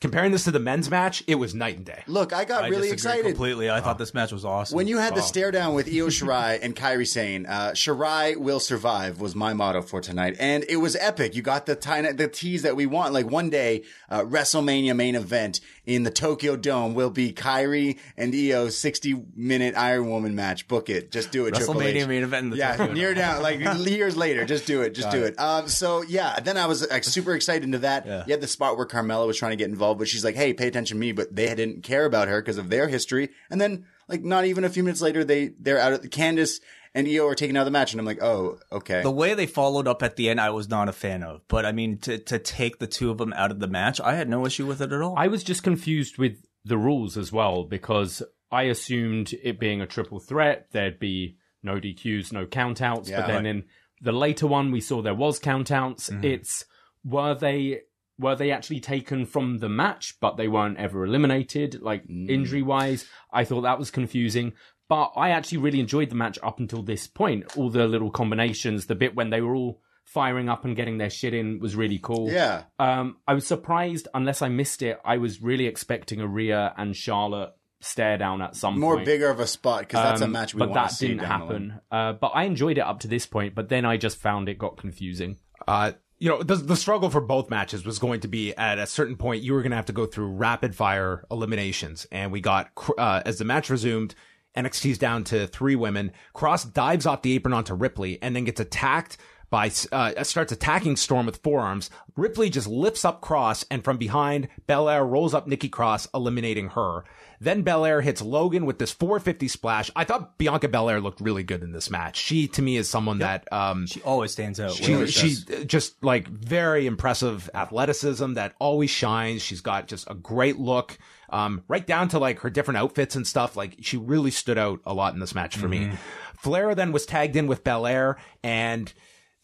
comparing 0.00 0.32
this 0.32 0.44
to 0.44 0.50
the 0.50 0.60
men's 0.60 0.90
match, 0.90 1.24
it 1.26 1.34
was 1.36 1.54
night 1.54 1.76
and 1.76 1.84
day. 1.84 2.02
Look, 2.06 2.32
I 2.32 2.44
got 2.44 2.64
I 2.64 2.68
really 2.68 2.90
excited. 2.90 3.24
completely. 3.24 3.68
I 3.70 3.80
thought 3.80 3.98
this 3.98 4.14
match 4.14 4.30
was 4.32 4.44
awesome. 4.44 4.76
When 4.76 4.86
you 4.88 4.98
had 4.98 5.14
the 5.14 5.20
Oh. 5.20 5.24
stare 5.24 5.50
down 5.50 5.74
with 5.74 5.88
Io 5.88 6.06
Shirai 6.08 6.58
and 6.62 6.76
Kairi 6.76 7.06
Sane, 7.06 7.46
uh, 7.46 7.70
Shirai 7.72 8.36
will 8.36 8.60
survive 8.60 9.20
was 9.20 9.34
my 9.34 9.52
motto 9.54 9.82
for 9.82 10.00
tonight, 10.00 10.36
and 10.38 10.64
it 10.68 10.76
was 10.76 10.96
epic. 10.96 11.34
You 11.34 11.42
got 11.42 11.66
the 11.66 11.74
tiny, 11.74 12.12
the 12.12 12.28
tease 12.28 12.62
that 12.62 12.76
we 12.76 12.86
want. 12.86 13.12
Like 13.12 13.26
one 13.30 13.50
day, 13.50 13.82
uh, 14.08 14.20
WrestleMania 14.22 14.94
main 14.94 15.14
event 15.14 15.60
in 15.88 16.02
the 16.02 16.10
Tokyo 16.10 16.54
Dome 16.54 16.92
will 16.92 17.08
be 17.08 17.32
Kairi 17.32 17.98
and 18.18 18.34
Io 18.34 18.68
sixty 18.68 19.24
minute 19.34 19.74
Iron 19.74 20.10
Woman 20.10 20.34
match. 20.34 20.68
Book 20.68 20.90
it, 20.90 21.10
just 21.10 21.32
do 21.32 21.46
it. 21.46 21.54
WrestleMania 21.54 22.06
main 22.06 22.22
event 22.22 22.44
in 22.44 22.50
the 22.50 22.56
yeah, 22.58 22.76
Tokyo 22.76 22.92
near 22.92 23.14
down, 23.14 23.42
like 23.42 23.58
years 23.78 24.14
later. 24.14 24.44
Just 24.44 24.66
do 24.66 24.82
it. 24.82 24.94
Just 24.94 25.10
do 25.10 25.24
it. 25.24 25.40
Um, 25.40 25.66
so 25.66 26.02
yeah, 26.02 26.40
then 26.40 26.58
I 26.58 26.66
was 26.66 26.88
like, 26.90 27.04
super 27.04 27.34
excited 27.34 27.64
into 27.64 27.78
that. 27.78 28.06
Yeah. 28.06 28.22
You 28.26 28.32
had 28.32 28.42
the 28.42 28.46
spot 28.46 28.76
where 28.76 28.84
Carmella 28.84 29.26
was 29.26 29.38
trying 29.38 29.52
to 29.52 29.56
get 29.56 29.70
involved, 29.70 29.98
but 29.98 30.08
she's 30.08 30.24
like, 30.24 30.36
"Hey, 30.36 30.52
pay 30.52 30.68
attention 30.68 30.98
to 30.98 31.00
me." 31.00 31.12
But 31.12 31.34
they 31.34 31.54
didn't 31.54 31.84
care 31.84 32.04
about 32.04 32.28
her 32.28 32.42
because 32.42 32.58
of 32.58 32.68
their 32.68 32.86
history. 32.86 33.30
And 33.50 33.58
then, 33.58 33.86
like, 34.08 34.22
not 34.22 34.44
even 34.44 34.64
a 34.64 34.68
few 34.68 34.82
minutes 34.82 35.00
later, 35.00 35.24
they 35.24 35.52
they're 35.58 35.80
out 35.80 35.94
of 35.94 36.02
the 36.02 36.08
Candice 36.08 36.60
and 36.98 37.08
Io 37.08 37.26
are 37.26 37.34
taken 37.34 37.56
out 37.56 37.60
of 37.60 37.66
the 37.66 37.70
match, 37.70 37.92
and 37.92 38.00
I'm 38.00 38.06
like, 38.06 38.22
"Oh, 38.22 38.58
okay." 38.72 39.02
The 39.02 39.10
way 39.10 39.34
they 39.34 39.46
followed 39.46 39.86
up 39.88 40.02
at 40.02 40.16
the 40.16 40.28
end, 40.28 40.40
I 40.40 40.50
was 40.50 40.68
not 40.68 40.88
a 40.88 40.92
fan 40.92 41.22
of. 41.22 41.42
But 41.48 41.64
I 41.64 41.72
mean, 41.72 41.98
to 41.98 42.18
to 42.18 42.38
take 42.38 42.78
the 42.78 42.86
two 42.86 43.10
of 43.10 43.18
them 43.18 43.32
out 43.34 43.50
of 43.50 43.60
the 43.60 43.68
match, 43.68 44.00
I 44.00 44.14
had 44.14 44.28
no 44.28 44.44
issue 44.46 44.66
with 44.66 44.80
it 44.82 44.92
at 44.92 45.00
all. 45.00 45.14
I 45.16 45.28
was 45.28 45.42
just 45.44 45.62
confused 45.62 46.18
with 46.18 46.36
the 46.64 46.76
rules 46.78 47.16
as 47.16 47.32
well 47.32 47.64
because 47.64 48.22
I 48.50 48.62
assumed 48.64 49.34
it 49.42 49.60
being 49.60 49.80
a 49.80 49.86
triple 49.86 50.18
threat, 50.20 50.66
there'd 50.72 50.98
be 50.98 51.36
no 51.62 51.74
DQs, 51.74 52.32
no 52.32 52.46
countouts. 52.46 53.08
Yeah. 53.08 53.20
but 53.20 53.26
then 53.28 53.46
in 53.46 53.64
the 54.00 54.12
later 54.12 54.46
one, 54.46 54.70
we 54.70 54.80
saw 54.80 55.00
there 55.02 55.14
was 55.14 55.40
countouts. 55.40 56.10
Mm-hmm. 56.10 56.24
It's 56.24 56.64
were 57.04 57.34
they 57.34 57.80
were 58.18 58.34
they 58.34 58.50
actually 58.50 58.80
taken 58.80 59.24
from 59.26 59.58
the 59.58 59.68
match, 59.68 60.16
but 60.20 60.36
they 60.36 60.48
weren't 60.48 60.78
ever 60.78 61.04
eliminated, 61.04 61.80
like 61.80 62.06
Mm. 62.08 62.28
injury 62.28 62.62
wise? 62.62 63.06
I 63.32 63.44
thought 63.44 63.60
that 63.62 63.78
was 63.78 63.90
confusing. 63.92 64.52
But 64.88 65.12
I 65.16 65.30
actually 65.30 65.58
really 65.58 65.80
enjoyed 65.80 66.08
the 66.10 66.14
match 66.16 66.38
up 66.42 66.58
until 66.60 66.82
this 66.82 67.06
point. 67.06 67.56
All 67.56 67.68
the 67.70 67.86
little 67.86 68.10
combinations, 68.10 68.86
the 68.86 68.94
bit 68.94 69.14
when 69.14 69.30
they 69.30 69.40
were 69.40 69.54
all 69.54 69.80
firing 70.04 70.48
up 70.48 70.64
and 70.64 70.74
getting 70.74 70.96
their 70.96 71.10
shit 71.10 71.34
in 71.34 71.58
was 71.60 71.76
really 71.76 71.98
cool. 72.02 72.30
yeah, 72.30 72.62
Um, 72.78 73.18
I 73.26 73.34
was 73.34 73.46
surprised, 73.46 74.08
unless 74.14 74.40
I 74.40 74.48
missed 74.48 74.80
it. 74.80 74.98
I 75.04 75.18
was 75.18 75.42
really 75.42 75.66
expecting 75.66 76.20
a 76.22 76.26
Rhea 76.26 76.72
and 76.78 76.96
Charlotte 76.96 77.52
stare 77.80 78.16
down 78.16 78.40
at 78.40 78.56
some 78.56 78.80
more 78.80 78.94
point. 78.94 79.04
bigger 79.06 79.28
of 79.28 79.38
a 79.38 79.46
spot 79.46 79.80
because 79.80 80.02
that's 80.02 80.20
a 80.22 80.24
Um, 80.24 80.32
match 80.32 80.54
we 80.54 80.60
but 80.60 80.72
that 80.72 80.86
see. 80.92 81.08
didn't 81.08 81.20
down 81.28 81.40
the 81.40 81.44
line. 81.52 81.70
happen. 81.70 81.80
Uh, 81.90 82.12
but 82.14 82.28
I 82.28 82.44
enjoyed 82.44 82.78
it 82.78 82.80
up 82.80 83.00
to 83.00 83.08
this 83.08 83.26
point. 83.26 83.54
But 83.54 83.68
then 83.68 83.84
I 83.84 83.98
just 83.98 84.16
found 84.16 84.48
it 84.48 84.56
got 84.58 84.78
confusing. 84.78 85.36
Uh, 85.68 85.92
you 86.18 86.30
know, 86.30 86.42
the, 86.42 86.56
the 86.56 86.74
struggle 86.74 87.10
for 87.10 87.20
both 87.20 87.50
matches 87.50 87.84
was 87.84 87.98
going 88.00 88.20
to 88.20 88.28
be 88.28 88.52
at 88.56 88.78
a 88.78 88.86
certain 88.86 89.16
point, 89.16 89.42
you 89.42 89.52
were 89.52 89.60
going 89.62 89.70
to 89.70 89.76
have 89.76 89.86
to 89.86 89.92
go 89.92 90.06
through 90.06 90.28
rapid 90.32 90.74
fire 90.74 91.24
eliminations. 91.30 92.06
And 92.10 92.32
we 92.32 92.40
got, 92.40 92.70
uh, 92.96 93.22
as 93.26 93.38
the 93.38 93.44
match 93.44 93.68
resumed, 93.70 94.14
NXT's 94.58 94.98
down 94.98 95.24
to 95.24 95.46
three 95.46 95.76
women. 95.76 96.12
Cross 96.32 96.66
dives 96.66 97.06
off 97.06 97.22
the 97.22 97.32
apron 97.34 97.54
onto 97.54 97.74
Ripley 97.74 98.20
and 98.20 98.34
then 98.34 98.44
gets 98.44 98.60
attacked 98.60 99.16
by, 99.50 99.70
uh, 99.92 100.22
starts 100.24 100.52
attacking 100.52 100.96
Storm 100.96 101.26
with 101.26 101.42
forearms. 101.42 101.90
Ripley 102.16 102.50
just 102.50 102.66
lifts 102.66 103.04
up 103.04 103.20
Cross 103.20 103.64
and 103.70 103.82
from 103.82 103.96
behind, 103.96 104.48
Belair 104.66 105.04
rolls 105.04 105.32
up 105.34 105.46
Nikki 105.46 105.68
Cross, 105.68 106.08
eliminating 106.12 106.68
her. 106.70 107.04
Then 107.40 107.62
Belair 107.62 108.00
hits 108.00 108.20
Logan 108.20 108.66
with 108.66 108.78
this 108.78 108.90
450 108.90 109.48
splash. 109.48 109.90
I 109.94 110.04
thought 110.04 110.38
Bianca 110.38 110.68
Belair 110.68 111.00
looked 111.00 111.20
really 111.20 111.44
good 111.44 111.62
in 111.62 111.72
this 111.72 111.88
match. 111.88 112.16
She, 112.16 112.48
to 112.48 112.62
me, 112.62 112.76
is 112.76 112.88
someone 112.88 113.18
that, 113.18 113.50
um, 113.52 113.86
she 113.86 114.02
always 114.02 114.32
stands 114.32 114.58
out. 114.58 114.72
she, 114.72 115.06
she 115.06 115.06
she's 115.06 115.44
just 115.66 116.02
like 116.02 116.26
very 116.28 116.86
impressive 116.86 117.48
athleticism 117.54 118.34
that 118.34 118.54
always 118.58 118.90
shines. 118.90 119.40
She's 119.40 119.60
got 119.60 119.86
just 119.86 120.10
a 120.10 120.14
great 120.14 120.58
look, 120.58 120.98
um, 121.30 121.64
right 121.68 121.86
down 121.86 122.08
to 122.08 122.18
like 122.18 122.40
her 122.40 122.50
different 122.50 122.78
outfits 122.78 123.16
and 123.16 123.26
stuff. 123.26 123.56
Like 123.56 123.76
she 123.80 123.96
really 123.96 124.30
stood 124.30 124.58
out 124.58 124.80
a 124.84 124.94
lot 124.94 125.14
in 125.14 125.20
this 125.20 125.34
match 125.34 125.56
for 125.56 125.68
me. 125.68 125.92
Flair 126.38 126.74
then 126.74 126.92
was 126.92 127.06
tagged 127.06 127.36
in 127.36 127.46
with 127.46 127.64
Belair 127.64 128.16
and 128.42 128.92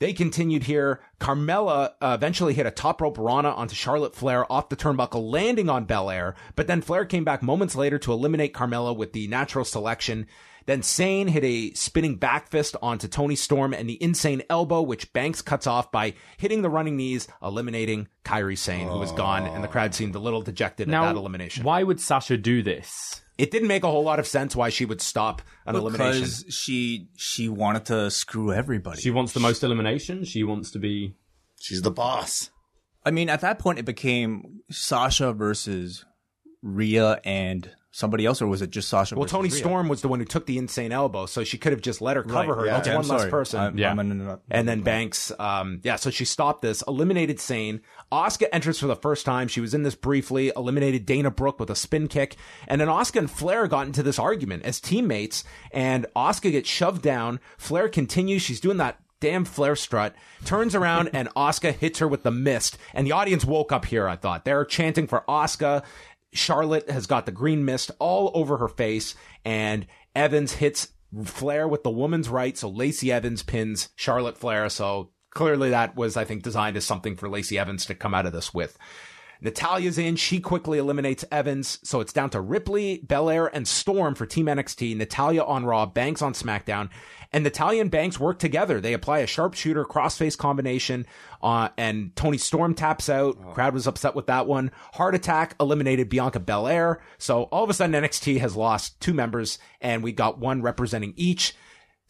they 0.00 0.12
continued 0.12 0.64
here. 0.64 1.00
Carmella 1.20 1.92
uh, 2.00 2.12
eventually 2.14 2.54
hit 2.54 2.66
a 2.66 2.70
top 2.70 3.00
rope 3.00 3.16
Rana 3.18 3.50
onto 3.50 3.74
Charlotte 3.74 4.14
Flair 4.14 4.50
off 4.50 4.68
the 4.68 4.76
turnbuckle, 4.76 5.30
landing 5.30 5.68
on 5.68 5.84
Belair. 5.84 6.34
But 6.56 6.66
then 6.66 6.82
Flair 6.82 7.04
came 7.04 7.24
back 7.24 7.42
moments 7.42 7.74
later 7.74 7.98
to 8.00 8.12
eliminate 8.12 8.54
Carmella 8.54 8.96
with 8.96 9.12
the 9.12 9.28
natural 9.28 9.64
selection. 9.64 10.26
Then 10.66 10.82
Sane 10.82 11.28
hit 11.28 11.44
a 11.44 11.72
spinning 11.74 12.16
back 12.16 12.48
fist 12.50 12.74
onto 12.80 13.06
Toni 13.06 13.36
Storm 13.36 13.74
and 13.74 13.88
the 13.88 14.02
insane 14.02 14.42
elbow, 14.48 14.80
which 14.80 15.12
Banks 15.12 15.42
cuts 15.42 15.66
off 15.66 15.92
by 15.92 16.14
hitting 16.38 16.62
the 16.62 16.70
running 16.70 16.96
knees, 16.96 17.28
eliminating 17.42 18.08
Kairi 18.24 18.56
Sane, 18.56 18.88
who 18.88 18.98
was 18.98 19.12
gone, 19.12 19.46
and 19.46 19.62
the 19.62 19.68
crowd 19.68 19.94
seemed 19.94 20.14
a 20.14 20.18
little 20.18 20.40
dejected 20.40 20.88
Now, 20.88 21.04
at 21.04 21.12
that 21.12 21.18
elimination. 21.18 21.64
why 21.64 21.82
would 21.82 22.00
Sasha 22.00 22.36
do 22.38 22.62
this? 22.62 23.20
It 23.36 23.50
didn't 23.50 23.68
make 23.68 23.82
a 23.82 23.90
whole 23.90 24.04
lot 24.04 24.18
of 24.20 24.26
sense 24.26 24.54
why 24.54 24.68
she 24.70 24.84
would 24.84 25.00
stop 25.00 25.42
an 25.66 25.74
elimination. 25.74 26.20
because 26.20 26.44
she 26.54 27.08
she 27.16 27.48
wanted 27.48 27.84
to 27.86 28.10
screw 28.10 28.52
everybody. 28.52 29.00
She 29.00 29.10
wants 29.10 29.32
the 29.32 29.40
most 29.40 29.62
elimination. 29.64 30.24
She 30.24 30.44
wants 30.44 30.70
to 30.70 30.78
be. 30.78 31.16
She's 31.60 31.82
the 31.82 31.90
boss. 31.90 32.50
I 33.04 33.10
mean, 33.10 33.28
at 33.28 33.40
that 33.40 33.58
point, 33.58 33.78
it 33.80 33.84
became 33.84 34.60
Sasha 34.70 35.32
versus 35.32 36.04
Rhea 36.62 37.20
and 37.24 37.70
somebody 37.96 38.26
else, 38.26 38.42
or 38.42 38.48
was 38.48 38.60
it 38.60 38.70
just 38.70 38.88
Sasha? 38.88 39.14
Well, 39.14 39.24
Toni 39.26 39.48
Rhea? 39.48 39.58
Storm 39.58 39.88
was 39.88 40.02
the 40.02 40.08
one 40.08 40.18
who 40.18 40.24
took 40.24 40.46
the 40.46 40.58
insane 40.58 40.90
elbow, 40.90 41.26
so 41.26 41.44
she 41.44 41.56
could 41.58 41.70
have 41.72 41.80
just 41.80 42.00
let 42.00 42.16
her 42.16 42.24
cover 42.24 42.52
Right, 42.52 42.58
her. 42.60 42.66
yeah. 42.66 42.72
That's 42.74 42.88
Okay, 42.88 42.96
one 42.96 43.04
I'm 43.04 43.10
less 43.16 43.30
person. 43.30 43.60
I'm- 43.60 43.78
Yeah. 43.78 43.90
I'm 43.92 43.98
an- 44.00 44.10
an- 44.20 44.38
and 44.50 44.68
then 44.68 44.80
Banks, 44.80 45.30
um, 45.38 45.80
yeah, 45.84 45.94
so 45.94 46.10
she 46.10 46.24
stopped 46.24 46.62
this, 46.62 46.82
eliminated 46.88 47.38
Sane. 47.38 47.80
Asuka 48.10 48.46
enters 48.52 48.80
for 48.80 48.88
the 48.88 48.96
first 48.96 49.24
time. 49.24 49.46
She 49.46 49.60
was 49.60 49.74
in 49.74 49.84
this 49.84 49.94
briefly, 49.94 50.50
eliminated 50.56 51.06
Dana 51.06 51.30
Brooke 51.30 51.60
with 51.60 51.70
a 51.70 51.76
spin 51.76 52.08
kick. 52.08 52.34
And 52.66 52.80
then 52.80 52.88
Asuka 52.88 53.20
and 53.20 53.30
Flair 53.30 53.68
got 53.68 53.86
into 53.86 54.02
this 54.02 54.18
argument 54.18 54.64
as 54.64 54.80
teammates, 54.80 55.44
and 55.72 56.06
Asuka 56.16 56.50
gets 56.50 56.68
shoved 56.68 57.02
down. 57.02 57.38
Flair 57.58 57.88
continues. 57.88 58.42
She's 58.42 58.60
doing 58.60 58.78
that 58.78 58.98
damn 59.20 59.44
Flair 59.46 59.74
strut, 59.74 60.14
turns 60.44 60.74
around, 60.74 61.08
and 61.14 61.28
Asuka 61.34 61.72
hits 61.72 61.98
her 62.00 62.08
with 62.08 62.24
the 62.24 62.30
mist. 62.30 62.76
And 62.92 63.06
the 63.06 63.12
audience 63.12 63.44
woke 63.44 63.72
up 63.72 63.86
here, 63.86 64.06
I 64.06 64.16
thought. 64.16 64.44
They're 64.44 64.64
chanting 64.66 65.06
for 65.06 65.24
Asuka. 65.28 65.82
Charlotte 66.34 66.90
has 66.90 67.06
got 67.06 67.26
the 67.26 67.32
green 67.32 67.64
mist 67.64 67.90
all 67.98 68.30
over 68.34 68.58
her 68.58 68.68
face, 68.68 69.14
and 69.44 69.86
Evans 70.14 70.52
hits 70.52 70.88
Flair 71.24 71.68
with 71.68 71.82
the 71.84 71.90
woman's 71.90 72.28
right. 72.28 72.56
So 72.58 72.68
Lacey 72.68 73.12
Evans 73.12 73.42
pins 73.42 73.90
Charlotte 73.96 74.36
Flair. 74.36 74.68
So 74.68 75.10
clearly 75.30 75.70
that 75.70 75.96
was, 75.96 76.16
I 76.16 76.24
think, 76.24 76.42
designed 76.42 76.76
as 76.76 76.84
something 76.84 77.16
for 77.16 77.28
Lacey 77.28 77.58
Evans 77.58 77.86
to 77.86 77.94
come 77.94 78.14
out 78.14 78.26
of 78.26 78.32
this 78.32 78.52
with. 78.52 78.76
Natalya's 79.40 79.98
in. 79.98 80.16
She 80.16 80.40
quickly 80.40 80.78
eliminates 80.78 81.24
Evans. 81.30 81.78
So 81.84 82.00
it's 82.00 82.12
down 82.12 82.30
to 82.30 82.40
Ripley, 82.40 82.98
Belair, 83.06 83.46
and 83.46 83.68
Storm 83.68 84.14
for 84.14 84.26
Team 84.26 84.46
NXT. 84.46 84.96
Natalya 84.96 85.44
on 85.44 85.66
Raw, 85.66 85.86
Banks 85.86 86.22
on 86.22 86.32
SmackDown. 86.32 86.88
And 87.34 87.42
Natalya 87.42 87.80
and 87.80 87.90
Banks 87.90 88.20
work 88.20 88.38
together. 88.38 88.80
They 88.80 88.92
apply 88.92 89.18
a 89.18 89.26
sharpshooter 89.26 89.84
crossface 89.84 90.38
combination, 90.38 91.04
uh, 91.42 91.70
and 91.76 92.14
Toni 92.14 92.38
Storm 92.38 92.74
taps 92.74 93.08
out. 93.08 93.36
Oh. 93.44 93.50
Crowd 93.50 93.74
was 93.74 93.88
upset 93.88 94.14
with 94.14 94.26
that 94.26 94.46
one. 94.46 94.70
Heart 94.92 95.16
Attack 95.16 95.56
eliminated 95.58 96.08
Bianca 96.08 96.38
Belair. 96.38 97.00
So 97.18 97.42
all 97.44 97.64
of 97.64 97.70
a 97.70 97.74
sudden 97.74 98.00
NXT 98.00 98.38
has 98.38 98.54
lost 98.54 99.00
two 99.00 99.12
members, 99.12 99.58
and 99.80 100.04
we 100.04 100.12
got 100.12 100.38
one 100.38 100.62
representing 100.62 101.12
each. 101.16 101.56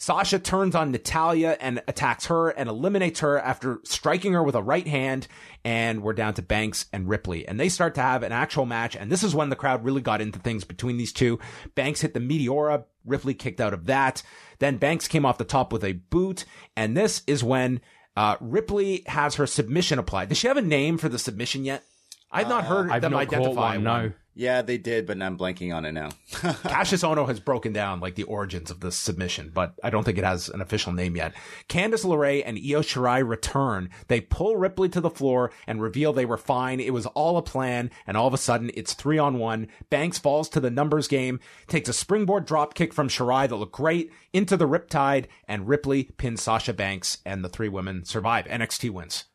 Sasha 0.05 0.39
turns 0.39 0.75
on 0.75 0.91
Natalya 0.91 1.57
and 1.59 1.83
attacks 1.89 2.27
her 2.27 2.51
and 2.51 2.69
eliminates 2.69 3.21
her 3.21 3.39
after 3.39 3.81
striking 3.85 4.35
her 4.35 4.43
with 4.43 4.55
a 4.55 4.63
right 4.63 4.87
hand. 4.87 5.27
And 5.65 6.03
we're 6.03 6.13
down 6.13 6.35
to 6.35 6.43
Banks 6.43 6.85
and 6.93 7.09
Ripley. 7.09 7.49
And 7.49 7.59
they 7.59 7.71
start 7.71 7.95
to 7.95 8.03
have 8.03 8.23
an 8.23 8.31
actual 8.31 8.67
match. 8.67 8.95
And 8.95 9.11
this 9.11 9.23
is 9.23 9.35
when 9.35 9.49
the 9.49 9.57
crowd 9.57 9.83
really 9.83 10.03
got 10.03 10.21
into 10.21 10.39
things 10.39 10.63
between 10.63 10.99
these 10.99 11.11
two. 11.11 11.39
Banks 11.75 12.03
hit 12.03 12.13
the 12.13 12.21
Meteora. 12.21 12.85
Ripley 13.07 13.33
kicked 13.33 13.63
out 13.63 13.73
of 13.73 13.87
that. 13.87 14.23
Then 14.59 14.77
Banks 14.77 15.09
came 15.09 15.25
off 15.25 15.39
the 15.39 15.45
top 15.45 15.73
with 15.73 15.83
a 15.83 15.93
boot. 15.93 16.45
And 16.77 16.95
this 16.95 17.23
is 17.27 17.43
when 17.43 17.81
uh, 18.15 18.37
Ripley 18.43 19.05
has 19.07 19.37
her 19.37 19.47
submission 19.47 19.99
applied. 19.99 20.29
Does 20.29 20.37
she 20.37 20.49
have 20.49 20.59
a 20.59 20.63
name 20.63 20.99
for 20.99 21.09
the 21.09 21.19
submission 21.19 21.65
yet? 21.65 21.83
I've 22.31 22.51
not 22.51 22.65
heard 22.65 22.91
I've 22.91 23.01
them 23.01 23.13
caught 23.13 23.23
identify 23.23 23.77
one. 23.77 23.85
No. 23.85 24.13
Yeah, 24.37 24.63
they 24.63 24.79
did, 24.79 25.07
but 25.07 25.23
I'm 25.23 25.39
blanking 25.39 25.75
on 25.75 25.85
it 25.85 25.93
now. 25.93 26.09
Kassius 26.31 27.09
Ohno 27.09 27.29
has 27.29 27.39
broken 27.39 27.73
down 27.73 28.01
like 28.01 28.17
the 28.17 28.25
origins 28.25 28.69
of 28.69 28.81
this 28.81 28.97
submission, 28.97 29.53
but 29.55 29.75
I 29.83 29.91
don't 29.91 30.03
think 30.03 30.19
it 30.19 30.25
has 30.25 30.49
an 30.49 30.61
official 30.61 30.93
name 30.93 31.15
yet. 31.15 31.35
Candice 31.69 32.05
LeRae 32.05 32.43
and 32.45 32.59
Io 32.59 32.81
Shirai 32.81 33.27
return. 33.27 33.91
They 34.09 34.21
pull 34.21 34.57
Ripley 34.57 34.89
to 34.89 35.01
the 35.01 35.11
floor 35.11 35.53
and 35.69 35.81
reveal 35.81 36.13
they 36.13 36.25
were 36.27 36.37
fine. 36.37 36.81
It 36.81 36.93
was 36.93 37.07
all 37.07 37.37
a 37.37 37.43
plan, 37.43 37.93
and 38.09 38.17
all 38.17 38.27
of 38.27 38.35
a 38.35 38.39
sudden 38.39 38.73
it's 38.75 38.93
three 38.93 39.19
on 39.19 39.39
one. 39.39 39.69
Banks 39.89 40.19
falls 40.19 40.49
to 40.51 40.61
the 40.61 40.71
numbers 40.71 41.07
game, 41.07 41.39
takes 41.69 41.89
a 41.89 41.93
springboard 41.93 42.45
drop 42.45 42.75
kick 42.75 42.93
from 42.93 43.09
Shirai 43.09 43.49
that 43.49 43.57
looked 43.57 43.73
great 43.73 44.11
into 44.33 44.57
the 44.57 44.69
Riptide, 44.69 45.27
and 45.47 45.69
Ripley 45.69 46.05
pins 46.05 46.43
Sasha 46.43 46.73
Banks, 46.73 47.19
and 47.25 47.45
the 47.45 47.49
three 47.49 47.69
women 47.69 48.05
survive. 48.05 48.47
NXT 48.47 48.91
wins. 48.91 49.27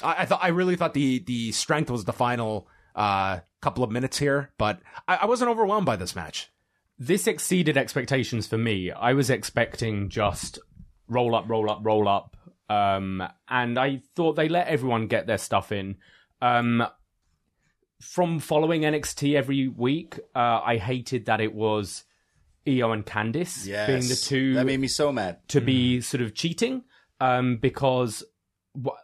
I, 0.00 0.16
I 0.18 0.24
thought 0.26 0.40
I 0.44 0.48
really 0.48 0.76
thought 0.76 0.94
the 0.94 1.18
the 1.18 1.50
strength 1.50 1.90
was 1.90 2.04
the 2.04 2.12
final 2.12 2.68
uh, 2.94 3.40
couple 3.60 3.82
of 3.84 3.90
minutes 3.90 4.18
here, 4.18 4.50
but 4.58 4.80
I, 5.06 5.16
I 5.22 5.26
wasn't 5.26 5.50
overwhelmed 5.50 5.86
by 5.86 5.96
this 5.96 6.14
match. 6.14 6.50
This 6.98 7.26
exceeded 7.26 7.76
expectations 7.76 8.46
for 8.46 8.58
me. 8.58 8.90
I 8.90 9.12
was 9.12 9.30
expecting 9.30 10.08
just 10.08 10.58
roll 11.08 11.34
up, 11.34 11.44
roll 11.48 11.70
up, 11.70 11.80
roll 11.82 12.08
up. 12.08 12.36
Um, 12.68 13.22
and 13.48 13.78
I 13.78 14.02
thought 14.14 14.34
they 14.34 14.48
let 14.48 14.68
everyone 14.68 15.06
get 15.06 15.26
their 15.26 15.38
stuff 15.38 15.72
in. 15.72 15.96
Um, 16.42 16.86
from 18.00 18.38
following 18.38 18.82
NXT 18.82 19.34
every 19.34 19.68
week, 19.68 20.18
uh, 20.34 20.60
I 20.64 20.76
hated 20.76 21.26
that 21.26 21.40
it 21.40 21.54
was 21.54 22.04
Io 22.66 22.92
and 22.92 23.04
Candice 23.04 23.66
Yes, 23.66 23.86
being 23.88 24.08
the 24.08 24.14
two 24.14 24.54
that 24.54 24.66
made 24.66 24.80
me 24.80 24.88
so 24.88 25.12
mad. 25.12 25.38
to 25.48 25.60
be 25.60 26.00
sort 26.00 26.20
of 26.20 26.34
cheating 26.34 26.82
um, 27.20 27.56
because 27.56 28.22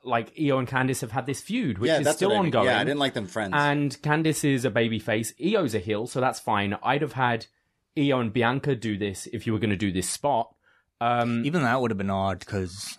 like 0.04 0.32
Io 0.40 0.58
and 0.58 0.68
Candice 0.68 1.00
have 1.00 1.10
had 1.10 1.26
this 1.26 1.40
feud, 1.40 1.78
which 1.78 1.88
yeah, 1.88 2.00
is 2.00 2.08
still 2.10 2.30
I 2.30 2.34
mean. 2.34 2.46
ongoing. 2.46 2.66
Yeah, 2.66 2.80
I 2.80 2.84
didn't 2.84 3.00
like 3.00 3.14
them 3.14 3.26
friends. 3.26 3.54
And 3.56 3.90
Candice 4.02 4.44
is 4.44 4.64
a 4.64 4.70
babyface. 4.70 5.32
Io's 5.40 5.74
a 5.74 5.78
heel, 5.78 6.06
so 6.06 6.20
that's 6.20 6.40
fine. 6.40 6.76
I'd 6.82 7.02
have 7.02 7.14
had 7.14 7.46
Io 7.98 8.20
and 8.20 8.32
Bianca 8.32 8.76
do 8.76 8.96
this 8.98 9.26
if 9.26 9.46
you 9.46 9.52
were 9.52 9.58
going 9.58 9.70
to 9.70 9.76
do 9.76 9.92
this 9.92 10.08
spot. 10.08 10.54
Um, 11.00 11.44
Even 11.44 11.62
that 11.62 11.80
would 11.80 11.90
have 11.90 11.98
been 11.98 12.10
odd 12.10 12.40
because, 12.40 12.98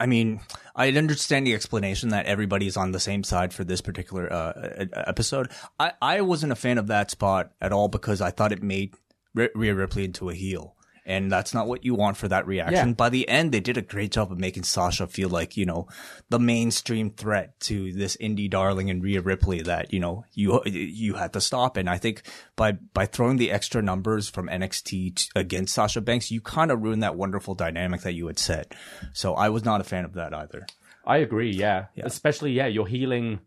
I 0.00 0.06
mean, 0.06 0.40
I 0.74 0.90
understand 0.90 1.46
the 1.46 1.54
explanation 1.54 2.10
that 2.10 2.26
everybody's 2.26 2.76
on 2.76 2.92
the 2.92 3.00
same 3.00 3.22
side 3.22 3.52
for 3.54 3.64
this 3.64 3.80
particular 3.80 4.32
uh, 4.32 4.86
episode. 4.92 5.50
I, 5.78 5.92
I 6.02 6.20
wasn't 6.22 6.52
a 6.52 6.56
fan 6.56 6.78
of 6.78 6.88
that 6.88 7.10
spot 7.10 7.52
at 7.60 7.72
all 7.72 7.88
because 7.88 8.20
I 8.20 8.30
thought 8.30 8.52
it 8.52 8.62
made 8.62 8.94
R- 9.36 9.50
Rhea 9.54 9.74
Ripley 9.74 10.04
into 10.04 10.30
a 10.30 10.34
heel. 10.34 10.74
And 11.08 11.32
that's 11.32 11.54
not 11.54 11.66
what 11.66 11.86
you 11.86 11.94
want 11.94 12.18
for 12.18 12.28
that 12.28 12.46
reaction. 12.46 12.88
Yeah. 12.88 12.94
By 12.94 13.08
the 13.08 13.26
end, 13.28 13.50
they 13.50 13.60
did 13.60 13.78
a 13.78 13.82
great 13.82 14.12
job 14.12 14.30
of 14.30 14.38
making 14.38 14.64
Sasha 14.64 15.06
feel 15.06 15.30
like, 15.30 15.56
you 15.56 15.64
know, 15.64 15.88
the 16.28 16.38
mainstream 16.38 17.10
threat 17.10 17.58
to 17.60 17.94
this 17.94 18.14
indie 18.18 18.50
darling 18.50 18.90
and 18.90 19.02
Rhea 19.02 19.22
Ripley 19.22 19.62
that, 19.62 19.90
you 19.90 20.00
know, 20.00 20.26
you, 20.34 20.60
you 20.66 21.14
had 21.14 21.32
to 21.32 21.40
stop. 21.40 21.78
And 21.78 21.88
I 21.88 21.96
think 21.96 22.22
by, 22.56 22.72
by 22.72 23.06
throwing 23.06 23.38
the 23.38 23.50
extra 23.50 23.80
numbers 23.80 24.28
from 24.28 24.48
NXT 24.48 25.14
t- 25.14 25.28
against 25.34 25.74
Sasha 25.74 26.02
Banks, 26.02 26.30
you 26.30 26.42
kind 26.42 26.70
of 26.70 26.82
ruined 26.82 27.02
that 27.02 27.16
wonderful 27.16 27.54
dynamic 27.54 28.02
that 28.02 28.12
you 28.12 28.26
had 28.26 28.38
set. 28.38 28.74
So 29.14 29.34
I 29.34 29.48
was 29.48 29.64
not 29.64 29.80
a 29.80 29.84
fan 29.84 30.04
of 30.04 30.12
that 30.12 30.34
either. 30.34 30.66
I 31.06 31.16
agree, 31.18 31.52
yeah. 31.52 31.86
Especially, 31.96 32.52
yeah, 32.52 32.66
you're 32.66 32.86
healing 32.86 33.40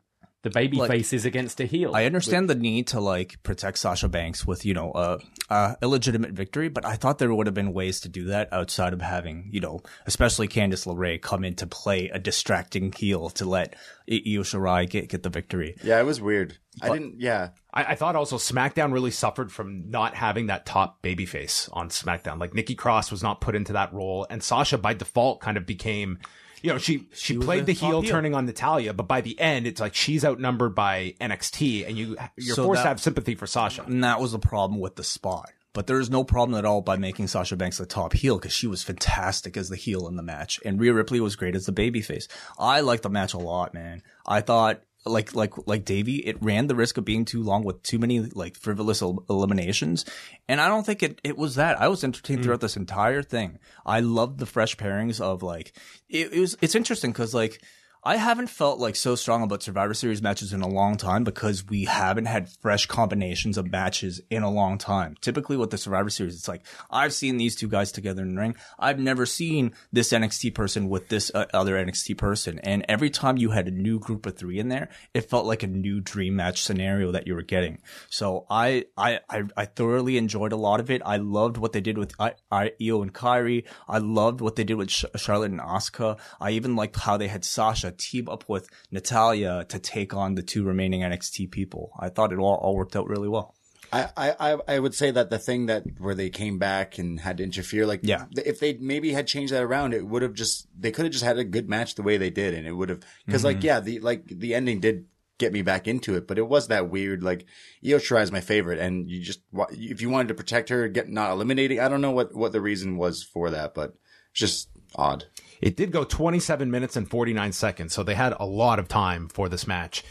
the 0.44 0.50
baby 0.50 0.78
Like- 0.78 0.90
faces 0.90 1.24
against 1.26 1.60
a 1.62 1.66
heel. 1.66 1.92
I 1.96 2.06
understand 2.06 2.50
the 2.50 2.56
need 2.56 2.88
to 2.88 3.00
like 3.00 3.42
protect 3.44 3.78
Sasha 3.78 4.08
Banks 4.10 4.46
with 4.46 4.66
you 4.66 4.74
know 4.74 4.92
a 4.96 5.20
uh, 5.54 5.76
illegitimate 5.82 6.32
victory, 6.32 6.68
but 6.70 6.86
I 6.86 6.96
thought 6.96 7.20
there 7.20 7.34
would 7.34 7.46
have 7.48 7.54
been 7.54 7.74
ways 7.74 8.00
to 8.02 8.10
do 8.10 8.26
that 8.26 8.52
outside 8.52 8.94
of 8.94 9.02
having 9.02 9.50
you 9.52 9.60
know, 9.60 9.82
especially 10.06 10.48
Candice 10.48 10.88
LeRae 10.88 11.22
come 11.22 11.44
in 11.44 11.56
to 11.56 11.68
play 11.68 12.10
a 12.10 12.18
distracting 12.20 12.92
heel 12.92 13.30
to 13.32 13.46
let 13.46 13.76
I- 14.10 14.22
Io 14.26 14.42
Shirai 14.42 14.90
get 14.90 15.10
get 15.10 15.24
the 15.24 15.30
victory. 15.30 15.76
yeah, 15.84 16.00
it 16.00 16.06
was 16.06 16.20
weird. 16.22 16.58
I 16.82 16.90
didn't. 16.90 17.20
Yeah, 17.20 17.50
I, 17.74 17.84
I 17.84 17.96
thought 17.96 18.16
also 18.16 18.38
SmackDown 18.38 18.94
really 18.94 19.12
suffered 19.12 19.52
from 19.52 19.90
not 19.92 20.16
having 20.16 20.48
that 20.48 20.66
top 20.66 21.04
babyface 21.04 21.70
on 21.74 21.90
SmackDown. 21.90 22.40
Like 22.40 22.54
Nikki 22.54 22.76
Cross 22.76 23.12
was 23.12 23.22
not 23.22 23.42
put 23.42 23.56
into 23.56 23.74
that 23.74 23.94
role, 23.94 24.26
and 24.30 24.42
Sasha 24.42 24.78
by 24.78 24.94
default 24.94 25.42
kind 25.42 25.58
of 25.58 25.66
became, 25.66 26.18
you 26.62 26.72
know, 26.72 26.78
she 26.78 27.08
she, 27.14 27.38
was 27.38 27.46
played 27.46 27.62
the 27.66 27.74
the 27.74 27.86
heel 27.86 28.02
heel. 28.02 28.10
turning 28.12 28.34
on 28.36 28.46
Natalya, 28.46 28.94
but 28.94 29.08
by 29.08 29.22
the 29.22 29.40
end, 29.40 29.68
it's 29.68 29.82
like 29.82 29.96
she's 29.96 30.24
outnumbered 30.26 30.76
by 30.76 31.16
NXT, 31.20 31.88
and 31.88 31.98
you 31.98 32.18
you're 32.38 32.56
So 32.56 32.66
forced 32.66 32.80
that- 32.80 32.84
to 32.84 32.90
have 32.90 33.02
sympathy 33.02 33.36
for 33.36 33.48
Sasha. 33.48 33.84
And 33.84 34.04
that 34.04 34.20
was 34.22 34.32
the 34.32 34.40
problem 34.40 34.80
with 34.80 34.96
the 34.96 35.04
spot. 35.04 35.50
But 35.74 35.88
there 35.88 36.02
is 36.02 36.10
no 36.10 36.26
problem 36.26 36.58
at 36.60 36.66
all 36.66 36.82
by 36.82 36.98
making 36.98 37.28
Sasha 37.28 37.56
Banks 37.56 37.78
the 37.78 37.86
top 37.86 38.12
heel 38.12 38.38
because 38.38 38.52
she 38.52 38.68
was 38.68 38.84
fantastic 38.84 39.56
as 39.56 39.70
the 39.70 39.78
heel 39.78 40.06
in 40.10 40.18
the 40.18 40.24
match, 40.24 40.60
and 40.66 40.80
Rhea 40.80 40.94
Ripley 40.94 41.22
was 41.22 41.38
great 41.38 41.56
as 41.56 41.66
the 41.66 41.72
babyface. 41.72 42.28
I 42.60 42.82
liked 42.82 43.04
the 43.04 43.10
match 43.10 43.34
a 43.34 43.38
lot, 43.38 43.74
man. 43.74 44.04
I 44.26 44.42
thought. 44.42 44.82
Like 45.06 45.34
like 45.34 45.54
like 45.68 45.84
Davey, 45.84 46.18
it 46.18 46.38
ran 46.42 46.68
the 46.68 46.76
risk 46.76 46.98
of 46.98 47.06
being 47.06 47.26
too 47.26 47.42
long 47.42 47.64
with 47.64 47.82
too 47.82 47.98
many 47.98 48.20
like 48.20 48.56
frivolous 48.56 49.02
el- 49.02 49.26
eliminations, 49.30 50.06
and 50.48 50.62
I 50.62 50.68
don't 50.68 50.86
think 50.86 51.02
it 51.02 51.20
it 51.24 51.38
was 51.38 51.56
that. 51.56 51.82
I 51.82 51.88
was 51.88 52.04
entertained 52.04 52.42
mm. 52.42 52.44
throughout 52.44 52.62
this 52.62 52.78
entire 52.78 53.24
thing. 53.24 53.58
I 53.84 54.02
loved 54.02 54.38
the 54.38 54.46
fresh 54.46 54.78
pairings 54.78 55.20
of 55.20 55.42
like 55.42 55.74
it, 56.08 56.32
it 56.34 56.40
was. 56.40 56.56
It's 56.62 56.76
interesting 56.76 57.12
because 57.12 57.34
like 57.34 57.64
I 58.04 58.16
haven't 58.16 58.48
felt 58.48 58.80
like 58.80 58.96
so 58.96 59.14
strong 59.14 59.44
about 59.44 59.62
Survivor 59.62 59.94
Series 59.94 60.24
matches 60.24 60.54
in 60.54 60.62
a 60.62 60.68
long 60.68 60.98
time 60.98 61.24
because 61.24 61.64
we 61.68 61.84
haven't 61.84 62.26
had 62.26 62.50
fresh 62.50 62.88
combinations 62.88 63.60
of 63.60 63.70
matches 63.70 64.20
in 64.32 64.42
a 64.42 64.50
long 64.50 64.80
time. 64.80 65.16
Typically 65.22 65.56
with 65.56 65.70
the 65.70 65.78
Survivor 65.78 66.10
Series, 66.10 66.34
it's 66.34 66.48
like, 66.48 66.66
I've 66.90 67.14
seen 67.14 67.38
these 67.38 67.56
two 67.56 67.68
guys 67.68 67.92
together 67.92 68.24
in 68.24 68.34
the 68.34 68.42
ring. 68.42 68.56
I've 68.80 68.98
never 68.98 69.28
seen 69.28 69.76
this 69.94 70.12
NXT 70.12 70.56
person 70.56 70.90
with 70.90 71.10
this 71.10 71.30
uh, 71.36 71.46
other 71.54 71.76
NXT 71.76 72.18
person. 72.18 72.58
And 72.64 72.84
every 72.90 73.12
time 73.12 73.38
you 73.38 73.52
had 73.52 73.68
a 73.68 73.72
new 73.72 74.00
group 74.00 74.26
of 74.26 74.36
three 74.36 74.58
in 74.58 74.70
there, 74.70 74.90
it 75.14 75.30
felt 75.30 75.46
like 75.46 75.62
a 75.62 75.68
new 75.68 76.02
dream 76.02 76.36
match 76.36 76.64
scenario 76.64 77.12
that 77.12 77.28
you 77.28 77.36
were 77.36 77.44
getting. 77.44 77.84
So 78.10 78.48
I, 78.50 78.86
I, 78.98 79.20
I, 79.30 79.44
I 79.56 79.66
thoroughly 79.66 80.18
enjoyed 80.18 80.54
a 80.54 80.58
lot 80.58 80.80
of 80.80 80.90
it. 80.90 81.04
I 81.06 81.18
loved 81.18 81.58
what 81.58 81.72
they 81.72 81.82
did 81.82 82.00
with 82.00 82.16
I, 82.20 82.34
I, 82.52 82.72
Io 82.82 83.04
and 83.04 83.14
Kairi. 83.14 83.66
I 83.88 84.00
loved 84.00 84.42
what 84.42 84.56
they 84.56 84.64
did 84.64 84.78
with 84.78 84.90
Sh- 84.90 85.06
Charlotte 85.18 85.52
and 85.52 85.62
Asuka. 85.62 86.18
I 86.40 86.52
even 86.52 86.76
liked 86.76 86.96
how 86.96 87.18
they 87.18 87.28
had 87.28 87.46
Sasha 87.46 87.91
team 87.92 88.30
up 88.30 88.48
with 88.48 88.70
Natalya 88.92 89.66
to 89.70 89.80
take 89.80 90.14
on 90.14 90.36
the 90.36 90.44
two 90.44 90.64
remaining 90.64 91.02
NXT 91.02 91.52
people. 91.52 91.92
I 92.00 92.10
thought 92.10 92.34
it 92.34 92.40
all, 92.40 92.56
all 92.56 92.76
worked 92.76 92.96
out 92.96 93.08
really 93.08 93.30
well. 93.30 93.56
I, 93.94 94.10
I, 94.16 94.58
I- 94.68 94.80
would 94.80 94.96
say 94.96 95.12
that 95.12 95.30
the 95.30 95.38
thing 95.38 95.66
that 95.66 95.84
where 96.00 96.16
they 96.16 96.30
came 96.30 96.58
back 96.58 96.98
and 96.98 97.20
had 97.20 97.38
to 97.38 97.44
interfere, 97.44 97.86
like, 97.86 98.00
Yeah. 98.04 98.26
if 98.38 98.60
they 98.60 98.76
maybe 98.76 99.12
had 99.12 99.28
changed 99.28 99.52
that 99.52 99.64
around, 99.64 99.94
it 99.94 100.08
would 100.08 100.22
have 100.22 100.34
just, 100.34 100.68
they 100.80 100.92
could 100.92 101.04
have 101.04 101.12
just 101.12 101.26
had 101.26 101.38
a 101.38 101.44
good 101.44 101.68
match 101.68 101.96
the 101.96 102.02
way 102.02 102.18
they 102.18 102.30
did. 102.30 102.54
And 102.54 102.66
it 102.66 102.72
would 102.72 102.88
have, 102.90 103.02
because 103.26 103.44
like, 103.44 103.58
mm-hmm. 103.58 103.66
yeah, 103.66 103.80
the, 103.82 104.00
like, 104.00 104.26
the 104.28 104.56
ending 104.56 104.80
did 104.80 105.08
get 105.38 105.52
me 105.52 105.62
back 105.62 105.88
into 105.88 106.16
it, 106.16 106.26
but 106.26 106.38
it 106.38 106.48
was 106.48 106.68
that 106.68 106.90
weird, 106.90 107.22
like, 107.22 107.46
Io 107.86 107.98
Shirai 107.98 108.22
is 108.22 108.32
my 108.32 108.40
favorite. 108.40 108.80
And 108.80 109.10
you 109.10 109.22
just, 109.22 109.42
if 109.72 110.02
you 110.02 110.10
wanted 110.10 110.30
to 110.30 110.36
protect 110.36 110.70
her, 110.70 110.88
get 110.88 111.10
not 111.10 111.32
eliminating, 111.32 111.82
I 111.82 111.90
don't 111.90 112.02
know 112.02 112.12
what, 112.12 112.34
what 112.34 112.54
the 112.54 112.62
reason 112.62 112.96
was 112.96 113.24
for 113.24 113.50
that, 113.50 113.74
but 113.74 113.96
it's 114.32 114.40
just 114.40 114.70
odd. 114.96 115.26
It 115.62 115.78
did 115.78 115.92
go 115.92 116.04
27 116.04 116.70
minutes 116.72 116.96
and 116.96 117.10
49 117.10 117.52
seconds, 117.54 117.94
so 117.94 118.04
they 118.04 118.16
had 118.16 118.34
a 118.40 118.46
lot 118.46 118.80
of 118.80 118.88
time 118.88 119.30
for 119.30 119.48
this 119.48 119.68
match. 119.68 120.04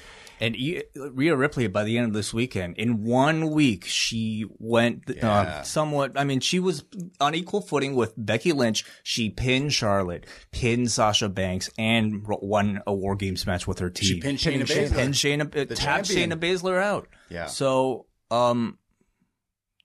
And 0.42 0.57
E- 0.57 0.82
Rhea 0.96 1.36
Ripley, 1.36 1.66
by 1.66 1.84
the 1.84 1.98
end 1.98 2.07
of 2.07 2.12
this 2.14 2.32
weekend, 2.32 2.78
in 2.78 3.05
one 3.05 3.51
week, 3.51 3.84
she 3.84 4.46
went 4.59 5.11
uh, 5.22 5.62
somewhat. 5.64 6.12
I 6.16 6.24
mean, 6.24 6.40
she 6.40 6.59
was 6.61 6.82
on 7.20 7.34
equal 7.34 7.61
footing 7.61 7.94
with 7.94 8.14
Becky 8.16 8.53
Lynch. 8.53 8.86
She 9.03 9.28
pinned 9.28 9.74
Charlotte, 9.74 10.24
pinned 10.51 10.90
Sasha 10.90 11.28
Banks, 11.28 11.68
and 11.76 12.24
won 12.26 12.80
a 12.86 12.94
War 12.94 13.16
Games 13.16 13.46
match 13.46 13.66
with 13.66 13.80
her 13.80 13.90
team. 13.90 14.09
She 14.09 14.20
pinned 14.20 14.38
Shayna 14.38 14.66
She 14.66 14.74
Baszler. 14.74 14.94
pinned 14.94 15.14
Shayna, 15.14 15.42
uh, 15.70 15.74
tapped 15.74 16.09
champion. 16.09 16.30
Shayna 16.30 16.36
Baszler 16.40 16.82
out. 16.82 17.09
Yeah. 17.28 17.44
So, 17.44 18.07
um, 18.30 18.78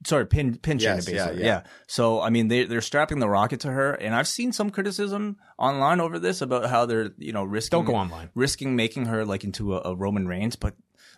sorry, 0.05 0.25
pin 0.27 0.57
pin 0.57 0.77
Shayna 0.77 0.81
Yes, 0.97 1.09
yeah, 1.09 1.25
basically. 1.25 1.45
yeah. 1.45 1.63
So 1.87 2.21
I 2.21 2.29
mean, 2.29 2.47
they 2.47 2.63
they're 2.65 2.81
strapping 2.81 3.19
the 3.19 3.29
rocket 3.29 3.59
to 3.61 3.71
her, 3.71 3.93
and 3.93 4.15
I've 4.15 4.27
seen 4.27 4.51
some 4.53 4.69
criticism 4.69 5.37
online 5.57 5.99
over 5.99 6.19
this 6.19 6.41
about 6.41 6.69
how 6.69 6.85
they're 6.85 7.11
you 7.17 7.33
know 7.33 7.43
risking 7.43 7.77
Don't 7.79 7.85
go 7.85 7.95
online. 7.95 8.29
risking 8.35 8.75
making 8.75 9.05
her 9.07 9.25
like 9.25 9.43
into 9.43 9.75
a, 9.75 9.81
a 9.91 9.95
Roman 9.95 10.27
Reigns, 10.27 10.55
but 10.55 10.75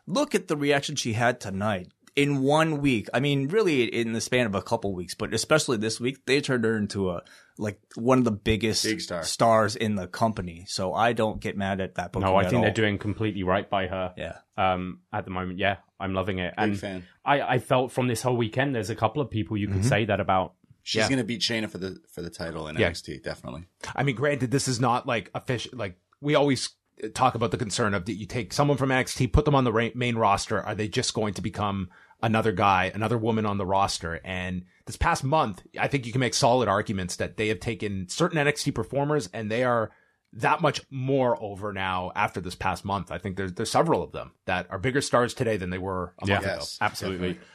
look 0.08 0.34
at 0.34 0.48
the 0.48 0.58
reaction 0.58 0.96
she 0.96 1.14
had 1.14 1.40
tonight. 1.40 1.90
In 2.18 2.42
one 2.42 2.82
week, 2.82 3.08
I 3.14 3.20
mean, 3.20 3.48
really 3.48 3.84
in 3.84 4.12
the 4.12 4.20
span 4.22 4.48
of 4.48 4.56
a 4.56 4.62
couple 4.62 4.94
weeks, 4.94 5.14
but 5.14 5.34
especially 5.34 5.78
this 5.78 6.00
week, 6.00 6.26
they 6.26 6.42
turned 6.42 6.66
her 6.66 6.76
into 6.76 7.12
a 7.12 7.22
like 7.60 7.80
one 7.96 8.18
of 8.18 8.24
the 8.26 8.32
biggest 8.32 8.84
Big 8.84 9.02
star. 9.02 9.24
stars 9.24 9.76
in 9.76 9.96
the 9.96 10.08
company. 10.08 10.66
So 10.68 10.94
I 10.94 11.14
don't 11.14 11.40
get 11.40 11.56
mad 11.56 11.80
at 11.80 11.96
that. 11.96 12.12
booking 12.12 12.28
No, 12.28 12.36
I 12.36 12.44
at 12.44 12.50
think 12.50 12.64
they're 12.64 12.72
doing 12.74 12.98
completely 12.98 13.44
right 13.44 13.70
by 13.70 13.88
her. 13.88 14.14
Yeah. 14.18 14.38
Um, 14.58 15.00
at 15.14 15.26
the 15.26 15.32
moment, 15.32 15.60
yeah, 15.60 15.78
I'm 16.00 16.14
loving 16.14 16.40
it. 16.40 16.54
Big 16.58 16.64
and 16.70 16.80
fan. 16.80 17.04
I, 17.24 17.42
I 17.42 17.60
felt 17.60 17.92
from 17.92 18.08
this 18.08 18.22
whole 18.24 18.36
weekend, 18.36 18.74
there's 18.76 18.90
a 18.90 18.96
couple 18.96 19.22
of 19.22 19.30
people 19.30 19.56
you 19.56 19.68
could 19.68 19.86
say 19.86 20.06
that 20.06 20.20
about. 20.20 20.54
She's 20.84 21.02
Yeah. 21.02 21.10
going 21.10 21.18
to 21.20 21.24
beat 21.24 21.42
Shayna 21.42 21.70
for 21.70 21.78
the 21.78 21.98
for 22.12 22.22
the 22.24 22.30
title 22.32 22.68
in 22.68 22.78
Yeah. 22.78 22.90
NXT, 22.90 23.22
definitely. 23.24 23.66
I 23.96 24.02
mean, 24.04 24.16
granted, 24.16 24.50
this 24.52 24.68
is 24.68 24.80
not 24.80 25.06
like 25.06 25.30
official. 25.36 25.78
Like 25.78 26.00
we 26.22 26.34
always 26.34 26.70
talk 27.14 27.36
about 27.36 27.52
the 27.52 27.58
concern 27.58 27.94
of 27.94 28.06
that 28.06 28.14
you 28.14 28.26
take 28.26 28.52
someone 28.54 28.76
from 28.78 28.90
NXT, 28.90 29.32
put 29.32 29.46
them 29.46 29.54
on 29.54 29.66
the 29.66 29.72
ra- 29.74 29.90
main 29.94 30.16
roster. 30.16 30.62
Are 30.62 30.74
they 30.74 30.88
just 30.88 31.14
going 31.14 31.34
to 31.36 31.42
become 31.44 31.90
another 32.22 32.52
guy, 32.52 32.92
another 32.94 33.18
woman 33.18 33.46
on 33.46 33.58
the 33.58 33.66
roster? 33.66 34.20
And 34.24 34.66
this 34.86 34.98
past 34.98 35.24
month, 35.24 35.62
I 35.80 35.88
think 35.88 36.06
you 36.06 36.12
can 36.12 36.20
make 36.20 36.34
solid 36.34 36.68
arguments 36.68 37.18
that 37.18 37.38
they 37.38 37.48
have 37.50 37.60
taken 37.60 38.08
certain 38.10 38.38
NXT 38.38 38.74
performers 38.74 39.30
and 39.34 39.52
they 39.52 39.64
are 39.64 39.92
that 40.34 40.62
much 40.62 40.82
more 40.90 41.42
over 41.42 41.74
now 41.74 42.12
after 42.16 42.42
this 42.42 42.56
past 42.56 42.86
month. 42.86 43.12
I 43.12 43.18
think 43.18 43.38
there's 43.38 43.54
there's 43.54 43.72
several 43.72 44.04
of 44.04 44.12
them 44.12 44.32
that 44.46 44.68
are 44.70 44.80
bigger 44.80 45.02
stars 45.02 45.34
today 45.34 45.58
than 45.58 45.70
they 45.70 45.78
were 45.78 46.14
a 46.20 46.28
month 46.28 46.44
ago. 46.44 46.54
Yes, 46.56 46.78
Absolutely. 46.82 47.30
definitely. 47.30 47.48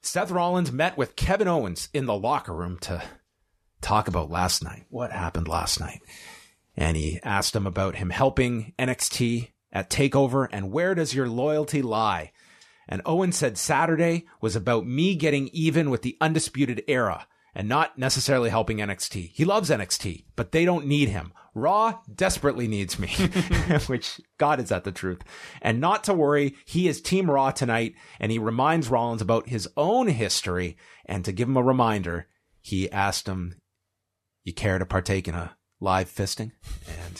Seth 0.00 0.30
Rollins 0.30 0.70
met 0.70 0.96
with 0.98 1.16
Kevin 1.16 1.48
Owens 1.48 1.88
in 1.94 2.06
the 2.06 2.14
locker 2.14 2.52
room 2.52 2.78
to 2.80 3.02
talk 3.80 4.08
about 4.08 4.30
last 4.30 4.62
night. 4.62 4.84
What 4.90 5.12
happened 5.12 5.48
last 5.48 5.80
night? 5.80 6.00
And 6.76 6.96
he 6.96 7.20
asked 7.22 7.54
him 7.54 7.66
about 7.66 7.96
him 7.96 8.10
helping 8.10 8.74
NXT 8.78 9.50
at 9.72 9.90
TakeOver 9.90 10.48
and 10.50 10.72
where 10.72 10.94
does 10.94 11.14
your 11.14 11.28
loyalty 11.28 11.82
lie? 11.82 12.32
And 12.88 13.02
Owen 13.04 13.32
said 13.32 13.58
Saturday 13.58 14.26
was 14.40 14.56
about 14.56 14.86
me 14.86 15.14
getting 15.14 15.48
even 15.52 15.90
with 15.90 16.02
the 16.02 16.16
Undisputed 16.20 16.82
Era 16.86 17.26
and 17.54 17.68
not 17.68 17.98
necessarily 17.98 18.50
helping 18.50 18.78
NXT. 18.78 19.30
He 19.32 19.44
loves 19.44 19.70
NXT, 19.70 20.24
but 20.36 20.52
they 20.52 20.64
don't 20.64 20.86
need 20.86 21.08
him. 21.08 21.32
Raw 21.54 22.00
desperately 22.12 22.66
needs 22.66 22.98
me, 22.98 23.08
which 23.86 24.20
God 24.38 24.58
is 24.58 24.70
that 24.70 24.82
the 24.82 24.90
truth. 24.90 25.22
And 25.62 25.80
not 25.80 26.02
to 26.04 26.14
worry, 26.14 26.56
he 26.64 26.88
is 26.88 27.00
Team 27.00 27.30
Raw 27.30 27.52
tonight, 27.52 27.94
and 28.18 28.32
he 28.32 28.40
reminds 28.40 28.88
Rollins 28.88 29.22
about 29.22 29.48
his 29.48 29.68
own 29.76 30.08
history. 30.08 30.76
And 31.06 31.24
to 31.24 31.32
give 31.32 31.48
him 31.48 31.56
a 31.56 31.62
reminder, 31.62 32.26
he 32.60 32.90
asked 32.90 33.28
him, 33.28 33.54
You 34.42 34.52
care 34.52 34.80
to 34.80 34.86
partake 34.86 35.28
in 35.28 35.36
a 35.36 35.56
live 35.78 36.12
fisting? 36.12 36.50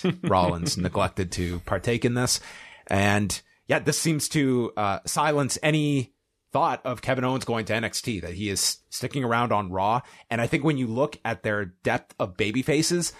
And 0.02 0.18
Rollins 0.28 0.76
neglected 0.76 1.30
to 1.32 1.60
partake 1.60 2.04
in 2.04 2.14
this. 2.14 2.40
And 2.88 3.40
yeah, 3.66 3.78
this 3.78 3.98
seems 3.98 4.28
to 4.30 4.72
uh, 4.76 4.98
silence 5.06 5.58
any 5.62 6.14
thought 6.52 6.80
of 6.84 7.02
Kevin 7.02 7.24
Owens 7.24 7.44
going 7.44 7.64
to 7.66 7.72
NXT, 7.72 8.22
that 8.22 8.34
he 8.34 8.48
is 8.48 8.78
sticking 8.88 9.24
around 9.24 9.52
on 9.52 9.72
Raw. 9.72 10.02
And 10.30 10.40
I 10.40 10.46
think 10.46 10.62
when 10.62 10.78
you 10.78 10.86
look 10.86 11.18
at 11.24 11.42
their 11.42 11.64
depth 11.64 12.14
of 12.18 12.36
baby 12.36 12.62
faces, 12.62 13.12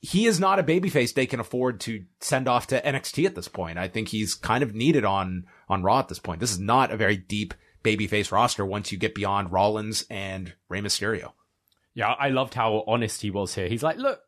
he 0.00 0.26
is 0.26 0.38
not 0.38 0.58
a 0.58 0.62
babyface 0.62 1.14
they 1.14 1.24
can 1.24 1.40
afford 1.40 1.80
to 1.80 2.04
send 2.20 2.46
off 2.46 2.66
to 2.66 2.80
NXT 2.82 3.24
at 3.24 3.34
this 3.34 3.48
point. 3.48 3.78
I 3.78 3.88
think 3.88 4.08
he's 4.08 4.34
kind 4.34 4.62
of 4.62 4.74
needed 4.74 5.04
on 5.04 5.46
on 5.66 5.82
Raw 5.82 6.00
at 6.00 6.08
this 6.08 6.18
point. 6.18 6.40
This 6.40 6.52
is 6.52 6.58
not 6.58 6.90
a 6.90 6.96
very 6.98 7.16
deep 7.16 7.54
babyface 7.82 8.30
roster 8.30 8.66
once 8.66 8.92
you 8.92 8.98
get 8.98 9.14
beyond 9.14 9.50
Rollins 9.50 10.04
and 10.10 10.52
Rey 10.68 10.82
Mysterio. 10.82 11.32
Yeah, 11.94 12.12
I 12.18 12.28
loved 12.28 12.52
how 12.52 12.84
honest 12.86 13.22
he 13.22 13.30
was 13.30 13.54
here. 13.54 13.68
He's 13.68 13.82
like, 13.82 13.96
look, 13.96 14.20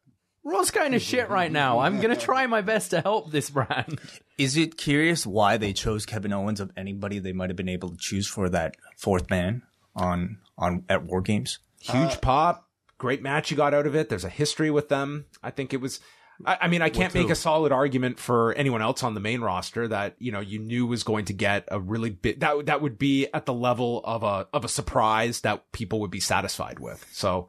Raw's 0.47 0.71
going 0.71 0.93
to 0.93 1.01
shit 1.01 1.29
right 1.29 1.51
now. 1.51 1.81
I'm 1.81 2.01
going 2.01 2.15
to 2.15 2.21
try 2.21 2.47
my 2.47 2.61
best 2.61 2.91
to 2.91 3.01
help 3.01 3.33
this 3.33 3.51
brand. 3.51 3.99
Is 4.39 4.57
it 4.57 4.77
curious 4.77 5.27
why 5.27 5.57
they 5.57 5.73
chose 5.73 6.07
Kevin 6.07 6.33
Owens 6.33 6.61
of 6.61 6.71
anybody 6.77 7.19
they 7.19 7.33
might 7.33 7.51
have 7.51 7.57
been 7.57 7.69
able 7.69 7.91
to 7.91 7.97
choose 7.99 8.29
for 8.29 8.49
that 8.51 8.77
fourth 8.97 9.29
man 9.29 9.63
on 9.97 10.39
on 10.57 10.85
at 10.89 11.03
War 11.03 11.21
Games? 11.21 11.59
Huge 11.81 12.13
uh, 12.13 12.19
pop, 12.19 12.69
great 12.97 13.23
match 13.23 13.51
you 13.51 13.57
got 13.57 13.75
out 13.75 13.89
of 13.89 13.97
it. 13.97 14.09
There's 14.09 14.25
a 14.25 14.29
history 14.29 14.71
with 14.71 14.89
them. 14.89 15.27
I 15.43 15.51
think 15.51 15.75
it 15.75 15.81
was. 15.81 15.99
I, 16.45 16.59
I 16.63 16.69
mean, 16.69 16.81
I 16.81 16.91
can't 16.91 17.13
make 17.13 17.31
a 17.31 17.35
solid 17.35 17.73
argument 17.73 18.21
for 18.21 18.53
anyone 18.53 18.83
else 18.83 19.03
on 19.03 19.15
the 19.15 19.21
main 19.21 19.41
roster 19.41 19.89
that 19.89 20.15
you 20.21 20.31
know 20.31 20.41
you 20.41 20.61
knew 20.61 20.87
was 20.87 21.03
going 21.03 21.25
to 21.25 21.33
get 21.33 21.65
a 21.73 21.81
really 21.81 22.11
big 22.11 22.39
that 22.39 22.67
that 22.67 22.81
would 22.81 22.99
be 22.99 23.27
at 23.35 23.47
the 23.47 23.55
level 23.55 24.01
of 24.05 24.23
a 24.23 24.47
of 24.53 24.65
a 24.65 24.69
surprise 24.69 25.41
that 25.41 25.73
people 25.73 25.99
would 26.03 26.13
be 26.13 26.21
satisfied 26.21 26.79
with. 26.79 27.05
So, 27.11 27.49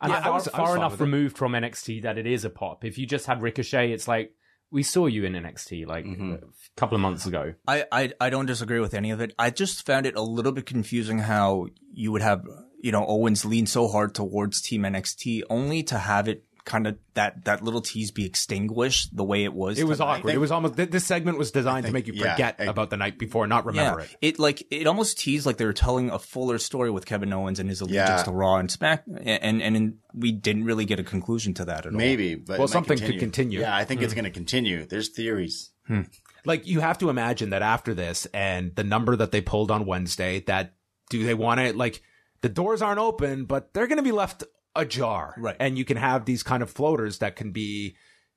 And 0.00 0.10
Yeah, 0.12 0.18
I 0.18 0.22
far, 0.22 0.32
was- 0.34 0.48
far 0.48 0.76
enough 0.76 0.94
it. 0.94 1.00
removed 1.00 1.36
from 1.36 1.52
NXT 1.52 2.02
that 2.02 2.18
it 2.18 2.26
is 2.26 2.44
a 2.44 2.50
pop. 2.50 2.84
If 2.84 2.98
you 2.98 3.06
just 3.06 3.26
had 3.26 3.42
Ricochet, 3.42 3.92
it's 3.92 4.06
like, 4.08 4.32
we 4.70 4.82
saw 4.82 5.06
you 5.06 5.24
in 5.24 5.32
NXT 5.32 5.86
like 5.86 6.04
Mm-hmm. 6.04 6.32
a 6.34 6.38
couple 6.76 6.94
of 6.94 7.00
months 7.00 7.24
ago. 7.26 7.54
I, 7.66 7.84
I 7.90 8.12
I 8.20 8.28
don't 8.30 8.44
disagree 8.46 8.80
with 8.80 8.92
any 8.92 9.10
of 9.10 9.20
it. 9.20 9.32
I 9.38 9.48
just 9.50 9.86
found 9.86 10.04
it 10.04 10.14
a 10.14 10.20
little 10.22 10.52
bit 10.52 10.66
confusing 10.66 11.20
how 11.20 11.68
you 11.92 12.12
would 12.12 12.20
have 12.22 12.42
you 12.80 12.92
know 12.92 13.04
Owens 13.06 13.44
lean 13.46 13.66
so 13.66 13.88
hard 13.88 14.14
towards 14.14 14.60
Team 14.60 14.82
NXT 14.82 15.42
only 15.48 15.82
to 15.84 15.96
have 15.98 16.28
it 16.28 16.44
kind 16.68 16.86
of 16.86 16.98
that 17.14 17.46
that 17.46 17.64
little 17.64 17.80
tease 17.80 18.10
be 18.10 18.26
extinguished 18.26 19.16
the 19.16 19.24
way 19.24 19.42
it 19.42 19.54
was. 19.54 19.78
it 19.78 19.84
was 19.84 19.98
tonight. 19.98 20.18
awkward. 20.18 20.34
It 20.34 20.38
was 20.38 20.52
almost 20.52 20.76
th- 20.76 20.90
this 20.90 21.04
segment 21.04 21.38
was 21.38 21.50
designed 21.50 21.86
to 21.86 21.92
make 21.92 22.06
you 22.06 22.12
yeah, 22.12 22.32
forget 22.32 22.56
I- 22.58 22.64
about 22.64 22.90
the 22.90 22.98
night 22.98 23.18
before, 23.18 23.46
not 23.46 23.64
remember 23.64 24.02
yeah, 24.02 24.06
it. 24.20 24.38
like 24.38 24.62
it 24.70 24.86
almost 24.86 25.18
teased 25.18 25.46
like 25.46 25.56
they 25.56 25.64
were 25.64 25.72
telling 25.72 26.10
a 26.10 26.18
fuller 26.18 26.58
story 26.58 26.90
with 26.90 27.06
Kevin 27.06 27.32
Owens 27.32 27.58
and 27.58 27.68
his 27.68 27.80
allegiance 27.80 28.08
Yeah. 28.10 28.22
to 28.22 28.30
Raw 28.30 28.56
and 28.56 28.70
Smack, 28.70 29.04
and 29.06 29.62
and, 29.62 29.76
and 29.76 29.94
we 30.12 30.30
didn't 30.30 30.64
really 30.64 30.84
get 30.84 31.00
a 31.00 31.04
conclusion 31.04 31.54
to 31.54 31.64
that 31.64 31.86
at 31.86 31.92
all. 31.92 31.98
Maybe, 31.98 32.34
but 32.34 32.58
Well, 32.58 32.68
might 32.68 32.70
something 32.70 32.98
could 32.98 33.18
continue. 33.18 33.60
Yeah, 33.60 33.74
I 33.74 33.84
think 33.84 34.02
it's 34.02 34.12
hmm. 34.12 34.20
going 34.20 34.30
to 34.32 34.38
continue. 34.38 34.84
There's 34.84 35.08
theories. 35.08 35.70
Hmm. 35.86 36.02
like 36.44 36.66
you 36.66 36.80
have 36.80 36.98
to 36.98 37.08
imagine 37.08 37.48
that 37.50 37.62
after 37.62 37.94
this 37.94 38.26
and 38.34 38.76
the 38.76 38.84
number 38.84 39.16
that 39.16 39.32
they 39.32 39.40
pulled 39.40 39.70
on 39.70 39.86
Wednesday, 39.86 40.40
that 40.40 40.74
do 41.08 41.24
they 41.24 41.32
want 41.32 41.60
to 41.60 41.72
like 41.72 42.02
the 42.42 42.50
doors 42.50 42.82
aren't 42.82 43.00
open, 43.00 43.46
but 43.46 43.72
they're 43.72 43.86
going 43.86 43.96
to 43.96 44.02
be 44.02 44.12
left 44.12 44.44
ajar, 44.78 45.34
Right. 45.36 45.56
And 45.60 45.76
you 45.76 45.84
can 45.84 45.96
have 45.98 46.24
these 46.24 46.42
kind 46.42 46.62
of 46.62 46.70
floaters 46.70 47.18
that 47.18 47.36
can 47.36 47.52
be 47.52 47.96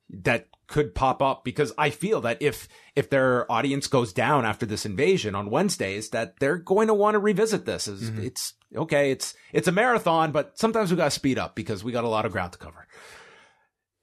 that 0.10 0.48
could 0.68 0.94
pop 0.94 1.22
up 1.22 1.46
because 1.46 1.72
I 1.78 1.90
feel 1.90 2.20
that 2.22 2.42
if 2.42 2.68
if 2.96 3.10
their 3.10 3.50
audience 3.50 3.88
goes 3.88 4.12
down 4.12 4.44
after 4.46 4.66
this 4.66 4.86
invasion 4.86 5.36
on 5.36 5.50
Wednesdays, 5.50 6.10
that 6.10 6.40
they're 6.40 6.58
going 6.58 6.88
to 6.88 6.94
want 6.94 7.16
to 7.16 7.20
revisit 7.20 7.66
this. 7.66 7.88
As 7.88 8.10
It's 8.10 8.54
okay, 8.76 9.12
it's 9.12 9.34
it's 9.54 9.68
a 9.70 9.72
marathon, 9.72 10.32
but 10.34 10.58
sometimes 10.60 10.92
we 10.92 10.98
got 10.98 11.06
to 11.06 11.12
speed 11.12 11.38
up 11.40 11.56
because 11.56 11.84
we 11.84 11.92
got 11.94 12.04
a 12.04 12.10
lot 12.10 12.26
of 12.26 12.32
ground 12.34 12.52
to 12.54 12.58
cover. 12.58 12.88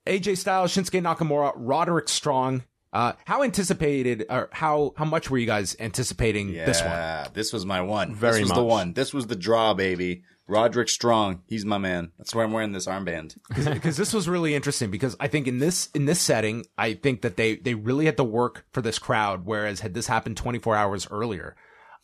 AJ 0.06 0.38
Styles, 0.38 0.72
Shinsuke 0.72 1.02
Nakamura, 1.02 1.52
Roderick 1.56 2.08
Strong. 2.08 2.64
Uh, 2.90 3.12
how 3.26 3.42
anticipated 3.42 4.24
or 4.30 4.48
how 4.50 4.94
how 4.96 5.04
much 5.04 5.28
were 5.30 5.36
you 5.36 5.46
guys 5.46 5.76
anticipating 5.78 6.48
Yeah, 6.48 6.64
this 6.64 6.82
one? 6.82 7.32
this 7.34 7.52
was 7.52 7.66
my 7.66 7.82
one. 7.82 8.14
Very 8.14 8.40
this 8.40 8.42
was 8.48 8.52
the 8.52 8.64
one. 8.64 8.94
This 8.94 9.12
was 9.12 9.26
the 9.26 9.36
draw, 9.36 9.74
baby. 9.74 10.22
Roderick 10.48 10.88
Strong. 10.88 11.42
He's 11.46 11.64
my 11.64 11.78
man. 11.78 12.12
That's 12.18 12.34
why 12.34 12.42
I'm 12.42 12.52
wearing 12.52 12.72
this 12.72 12.86
armband. 12.86 13.36
Because 13.72 13.96
this 13.96 14.12
was 14.14 14.28
really 14.28 14.54
interesting. 14.54 14.90
Because 14.90 15.14
I 15.20 15.28
think 15.28 15.46
in 15.46 15.58
this 15.58 15.88
in 15.94 16.06
this 16.06 16.20
setting, 16.20 16.64
I 16.76 16.94
think 16.94 17.22
that 17.22 17.36
they 17.36 17.56
they 17.56 17.74
really 17.74 18.06
had 18.06 18.16
to 18.16 18.24
work 18.24 18.64
for 18.72 18.80
this 18.82 18.98
crowd. 18.98 19.44
Whereas 19.44 19.80
had 19.80 19.94
this 19.94 20.06
happened 20.06 20.36
24 20.36 20.74
hours 20.74 21.06
earlier, 21.10 21.54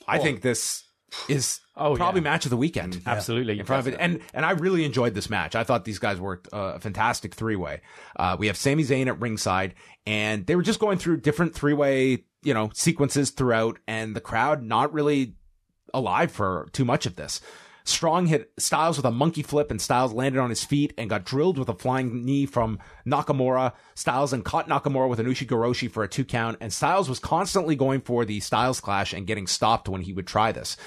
I 0.07 0.18
think 0.18 0.42
this 0.42 0.84
is 1.28 1.61
Oh, 1.76 1.97
probably 1.97 2.20
yeah. 2.20 2.30
match 2.30 2.45
of 2.47 2.51
the 2.51 2.57
weekend. 2.57 3.03
Absolutely. 3.05 3.59
in 3.59 3.66
front 3.66 3.86
of 3.86 3.92
it. 3.92 3.97
And 3.99 4.20
and 4.32 4.45
I 4.47 4.53
really 4.53 4.84
enjoyed 4.84 5.14
this 5.14 5.28
match. 5.30 5.57
I 5.57 5.64
thought 5.64 5.84
these 5.84 5.99
guys 5.99 6.20
worked 6.20 6.49
uh, 6.53 6.74
a 6.76 6.80
fantastic 6.80 7.34
three 7.34 7.57
way. 7.57 7.80
Uh, 8.16 8.36
we 8.38 8.47
have 8.47 8.57
Sami 8.57 8.84
Zayn 8.84 9.09
at 9.09 9.20
ringside, 9.20 9.74
and 10.07 10.47
they 10.47 10.55
were 10.55 10.62
just 10.62 10.78
going 10.80 10.99
through 10.99 11.20
different 11.22 11.55
three 11.55 11.72
way 11.72 12.24
you 12.42 12.55
know 12.55 12.70
sequences 12.74 13.30
throughout, 13.30 13.78
and 13.88 14.14
the 14.14 14.20
crowd 14.20 14.62
not 14.62 14.92
really 14.92 15.34
alive 15.92 16.30
for 16.30 16.68
too 16.72 16.84
much 16.84 17.07
of 17.07 17.16
this. 17.16 17.40
Strong 17.87 18.26
hit 18.26 18.51
Styles 18.59 18.97
with 18.97 19.05
a 19.05 19.11
monkey 19.11 19.43
flip, 19.43 19.70
and 19.70 19.80
Styles 19.80 20.14
landed 20.14 20.41
on 20.41 20.49
his 20.49 20.64
feet 20.64 20.95
and 20.97 21.11
got 21.11 21.24
drilled 21.24 21.59
with 21.59 21.68
a 21.68 21.74
flying 21.74 22.24
knee 22.24 22.47
from 22.47 22.78
Nakamura. 23.07 23.72
Styles 23.95 24.32
and 24.32 24.43
caught 24.43 24.68
Nakamura 24.68 25.09
with 25.09 25.20
an 25.20 25.26
Ushigoroshi 25.26 25.91
for 25.91 26.03
a 26.03 26.09
two 26.09 26.24
count, 26.24 26.57
and 26.61 26.72
Styles 26.72 27.11
was 27.11 27.18
constantly 27.18 27.76
going 27.76 28.01
for 28.01 28.24
the 28.24 28.41
Styles 28.41 28.80
clash 28.80 29.12
and 29.12 29.26
getting 29.26 29.47
stopped 29.47 29.89
when 29.89 30.01
he 30.01 30.14
would 30.14 30.26
try 30.26 30.51
this. 30.51 30.78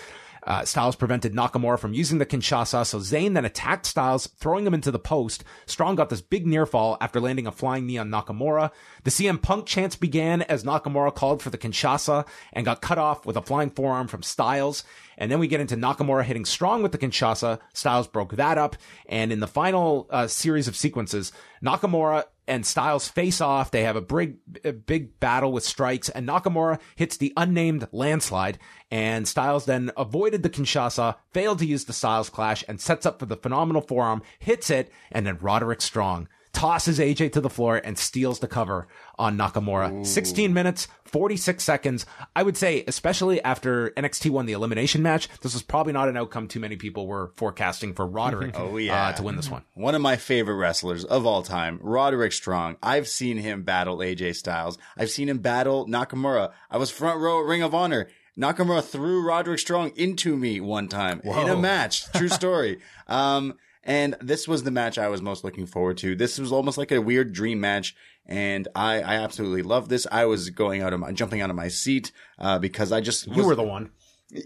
Uh, 0.47 0.63
Styles 0.63 0.95
prevented 0.95 1.33
Nakamura 1.33 1.77
from 1.77 1.93
using 1.93 2.19
the 2.19 2.25
Kinshasa, 2.25 2.85
so 2.85 2.99
Zayn 2.99 3.33
then 3.33 3.43
attacked 3.43 3.85
Styles, 3.85 4.27
throwing 4.37 4.65
him 4.65 4.73
into 4.73 4.91
the 4.91 4.97
post. 4.97 5.43
Strong 5.65 5.95
got 5.95 6.09
this 6.09 6.21
big 6.21 6.47
near 6.47 6.65
fall 6.65 6.97
after 7.01 7.19
landing 7.19 7.45
a 7.45 7.51
flying 7.51 7.85
knee 7.85 7.97
on 7.97 8.09
Nakamura. 8.09 8.71
The 9.03 9.11
CM 9.11 9.41
Punk 9.41 9.65
chance 9.65 9.97
began 9.97 10.41
as 10.43 10.63
Nakamura 10.63 11.13
called 11.13 11.41
for 11.41 11.49
the 11.49 11.57
Kinshasa 11.57 12.25
and 12.53 12.65
got 12.65 12.81
cut 12.81 12.97
off 12.97 13.25
with 13.25 13.35
a 13.35 13.41
flying 13.41 13.69
forearm 13.69 14.07
from 14.07 14.23
Styles. 14.23 14.85
And 15.17 15.29
then 15.29 15.39
we 15.39 15.47
get 15.47 15.59
into 15.59 15.75
Nakamura 15.75 16.23
hitting 16.23 16.45
Strong 16.45 16.81
with 16.81 16.93
the 16.93 16.97
Kinshasa. 16.97 17.59
Styles 17.73 18.07
broke 18.07 18.37
that 18.37 18.57
up. 18.57 18.77
And 19.07 19.33
in 19.33 19.41
the 19.41 19.47
final 19.47 20.07
uh, 20.09 20.27
series 20.27 20.69
of 20.69 20.77
sequences, 20.77 21.33
Nakamura 21.61 22.23
and 22.47 22.65
Styles 22.65 23.07
face 23.07 23.41
off. 23.41 23.71
They 23.71 23.83
have 23.83 23.95
a 23.95 24.01
big, 24.01 24.37
a 24.63 24.73
big 24.73 25.19
battle 25.19 25.51
with 25.51 25.63
strikes 25.63 26.09
and 26.09 26.27
Nakamura 26.27 26.79
hits 26.95 27.17
the 27.17 27.33
unnamed 27.35 27.87
landslide 27.91 28.57
and 28.89 29.27
Styles 29.27 29.65
then 29.65 29.91
avoided 29.97 30.43
the 30.43 30.49
Kinshasa, 30.49 31.15
failed 31.33 31.59
to 31.59 31.65
use 31.65 31.85
the 31.85 31.93
Styles 31.93 32.29
clash 32.29 32.63
and 32.67 32.79
sets 32.79 33.05
up 33.05 33.19
for 33.19 33.25
the 33.25 33.35
phenomenal 33.35 33.81
forearm, 33.81 34.21
hits 34.39 34.69
it, 34.69 34.91
and 35.11 35.25
then 35.25 35.37
Roderick 35.39 35.81
Strong 35.81 36.29
tosses 36.57 36.97
AJ 36.97 37.33
to 37.33 37.39
the 37.39 37.51
floor 37.51 37.79
and 37.83 37.99
steals 37.99 38.39
the 38.39 38.47
cover 38.47 38.87
on 39.19 39.37
Nakamura. 39.37 40.01
Ooh. 40.01 40.03
16 40.03 40.51
minutes, 40.51 40.87
46 41.05 41.63
seconds. 41.63 42.07
I 42.35 42.41
would 42.41 42.57
say, 42.57 42.83
especially 42.87 43.39
after 43.43 43.91
NXT 43.91 44.31
won 44.31 44.47
the 44.47 44.53
elimination 44.53 45.03
match, 45.03 45.29
this 45.41 45.53
was 45.53 45.61
probably 45.61 45.93
not 45.93 46.09
an 46.09 46.17
outcome 46.17 46.47
too 46.47 46.59
many 46.59 46.75
people 46.75 47.05
were 47.05 47.31
forecasting 47.35 47.93
for 47.93 48.07
Roderick 48.07 48.55
oh, 48.59 48.77
yeah. 48.77 49.09
Uh, 49.09 49.13
to 49.13 49.23
win 49.23 49.35
this 49.35 49.51
one. 49.51 49.61
One 49.75 49.93
of 49.93 50.01
my 50.01 50.15
favorite 50.15 50.55
wrestlers 50.55 51.05
of 51.05 51.27
all 51.27 51.43
time, 51.43 51.79
Roderick 51.83 52.33
Strong. 52.33 52.77
I've 52.81 53.07
seen 53.07 53.37
him 53.37 53.61
battle 53.61 53.99
AJ 53.99 54.35
Styles. 54.35 54.79
I've 54.97 55.11
seen 55.11 55.29
him 55.29 55.37
battle 55.37 55.85
Nakamura. 55.85 56.53
I 56.71 56.77
was 56.77 56.89
front 56.89 57.19
row 57.19 57.39
at 57.39 57.45
Ring 57.45 57.61
of 57.61 57.75
Honor. 57.75 58.09
Nakamura 58.35 58.83
threw 58.83 59.23
Roderick 59.23 59.59
Strong 59.59 59.91
into 59.95 60.35
me 60.35 60.59
one 60.59 60.87
time 60.87 61.19
Whoa. 61.19 61.39
in 61.39 61.49
a 61.49 61.55
match. 61.55 62.11
True 62.13 62.29
story. 62.29 62.79
um, 63.05 63.59
and 63.87 64.17
this 64.19 64.49
was 64.49 64.63
the 64.63 64.71
match 64.71 64.97
I 64.97 65.07
was 65.07 65.21
most 65.21 65.45
looking 65.45 65.65
forward 65.65 65.97
to. 65.99 66.13
This 66.13 66.37
was 66.37 66.51
almost 66.51 66.77
like 66.77 66.91
a 66.91 67.01
weird 67.01 67.31
dream 67.31 67.61
match. 67.61 67.95
And 68.25 68.67
I, 68.75 68.95
I 68.95 69.15
absolutely 69.15 69.61
love 69.61 69.87
this. 69.87 70.05
I 70.11 70.25
was 70.25 70.49
going 70.49 70.81
out 70.81 70.91
of 70.91 70.99
my, 70.99 71.13
jumping 71.13 71.39
out 71.39 71.49
of 71.49 71.55
my 71.55 71.69
seat, 71.69 72.11
uh, 72.37 72.59
because 72.59 72.91
I 72.91 72.99
just, 72.99 73.27
you 73.27 73.45
were 73.45 73.55
the 73.55 73.63
one. 73.63 73.91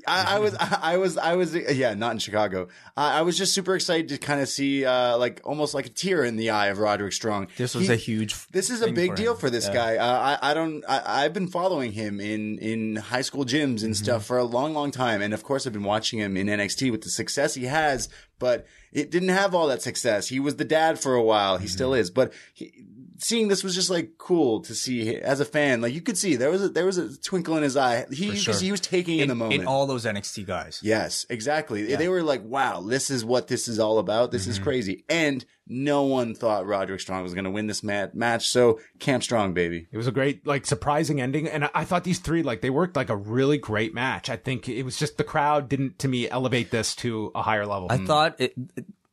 I, 0.06 0.36
I, 0.36 0.38
was, 0.38 0.56
I 0.60 0.98
was, 0.98 1.18
I 1.18 1.34
was, 1.34 1.56
yeah, 1.56 1.96
not 1.96 2.12
in 2.12 2.20
Chicago. 2.20 2.68
I, 2.96 3.18
I 3.18 3.22
was 3.24 3.36
just 3.36 3.56
super 3.56 3.74
excited 3.74 4.10
to 4.10 4.20
kind 4.20 4.39
of 4.39 4.48
see, 4.48 4.86
uh, 4.86 5.18
like 5.18 5.42
almost 5.44 5.74
like 5.74 5.88
a 5.88 5.89
tear 5.89 6.24
in 6.24 6.36
the 6.36 6.52
eye 6.52 6.68
of 6.68 6.78
Roderick 6.78 7.14
Strong. 7.14 7.48
This 7.58 7.74
was 7.74 7.88
he, 7.88 7.94
a 7.94 7.96
huge. 7.96 8.48
This 8.50 8.70
is 8.70 8.84
a 8.84 8.92
big 8.92 9.10
for 9.10 9.16
deal 9.16 9.34
for 9.34 9.50
this 9.50 9.66
yeah. 9.70 9.74
guy. 9.74 9.96
Uh, 9.98 10.38
I, 10.39 10.52
I 10.52 10.54
don't, 10.54 10.84
I, 10.88 11.24
have 11.24 11.34
been 11.34 11.48
following 11.48 11.94
him 11.94 12.20
in 12.20 12.60
in 12.60 12.98
high 12.98 13.24
school 13.24 13.44
gyms 13.44 13.62
and 13.62 13.78
mm-hmm. 13.78 13.94
stuff 13.94 14.24
for 14.24 14.38
a 14.38 14.44
long, 14.44 14.76
long 14.76 14.92
time, 14.92 15.24
and 15.24 15.34
of 15.34 15.44
course, 15.44 15.66
I've 15.66 15.74
been 15.74 15.84
watching 15.84 16.20
him 16.20 16.38
in 16.38 16.46
NXT 16.46 16.92
with 16.92 17.02
the 17.02 17.10
success 17.10 17.56
he 17.56 17.66
has. 17.66 18.08
But 18.42 18.66
it 18.92 19.10
didn't 19.10 19.30
have 19.30 19.56
all 19.56 19.68
that 19.68 19.82
success. 19.82 20.28
He 20.28 20.42
was 20.42 20.58
the 20.58 20.66
dad 20.66 21.00
for 21.00 21.16
a 21.16 21.24
while. 21.24 21.58
He 21.58 21.66
mm-hmm. 21.66 21.72
still 21.72 21.94
is, 21.94 22.10
but 22.10 22.34
he, 22.54 22.84
seeing 23.20 23.48
this 23.48 23.64
was 23.64 23.76
just 23.76 23.89
like 23.89 24.18
cool 24.18 24.62
to 24.62 24.76
see 24.76 25.16
as 25.16 25.39
a 25.39 25.46
fan. 25.46 25.82
Like 25.82 25.94
you 25.94 26.02
could 26.02 26.18
see 26.18 26.36
there 26.36 26.50
was 26.50 26.64
a, 26.64 26.70
there 26.70 26.86
was 26.86 26.98
a 26.98 27.18
twinkle 27.18 27.56
in 27.56 27.64
his 27.64 27.78
eye. 27.78 28.06
He 28.12 28.36
sure. 28.36 28.54
he 28.56 28.72
was 28.72 28.82
taking 28.82 29.18
in, 29.18 29.24
in, 29.24 29.30
the 29.30 29.36
moment. 29.36 29.62
In 29.62 29.68
all 29.68 29.88
those 29.88 30.06
NXT 30.06 30.46
guys. 30.46 30.82
Yes, 30.84 31.26
exactly. 31.30 31.89
Yeah. 31.89 31.98
They 31.98 32.10
were 32.10 32.24
like, 32.24 32.44
"Wow, 32.44 32.82
this 32.82 33.10
is 33.10 33.24
what 33.24 33.48
this 33.48 33.68
is 33.68 33.80
all 33.80 34.00
about. 34.00 34.32
This 34.32 34.44
mm-hmm. 34.44 34.52
is 34.52 34.60
crazy." 34.60 35.06
And 35.08 35.46
no 35.72 36.04
one 36.04 36.36
thought 36.36 36.68
Roderick 36.68 37.00
Strong 37.00 37.24
was 37.24 37.34
going 37.34 37.46
to 37.46 37.50
win 37.52 37.68
this 37.68 37.82
mat- 37.82 38.14
match. 38.14 38.50
So 38.50 38.80
Camp 39.00 39.24
Strong, 39.24 39.54
baby. 39.54 39.88
It 39.92 39.98
was 39.98 40.08
a 40.08 40.12
great, 40.12 40.46
like, 40.46 40.66
surprising 40.66 41.22
ending. 41.22 41.48
And 41.48 41.66
I-, 41.66 41.70
I 41.74 41.86
thought 41.86 42.04
these 42.04 42.20
three, 42.20 42.44
like, 42.44 42.62
they 42.62 42.70
worked 42.70 42.96
like 42.96 43.10
a 43.10 43.16
really 43.16 43.58
great 43.58 43.94
match. 43.94 44.30
I 44.30 44.36
think 44.36 44.68
it 44.68 44.84
was 44.84 44.98
just 44.98 45.18
the 45.18 45.24
crowd 45.24 45.70
didn't, 45.70 45.98
to 46.00 46.08
me, 46.08 46.30
elevate 46.30 46.72
this 46.72 46.96
to 46.98 47.32
a 47.34 47.42
higher 47.42 47.66
level. 47.66 47.88
I 47.90 47.98
mm. 47.98 48.06
thought 48.06 48.36
it, 48.40 48.54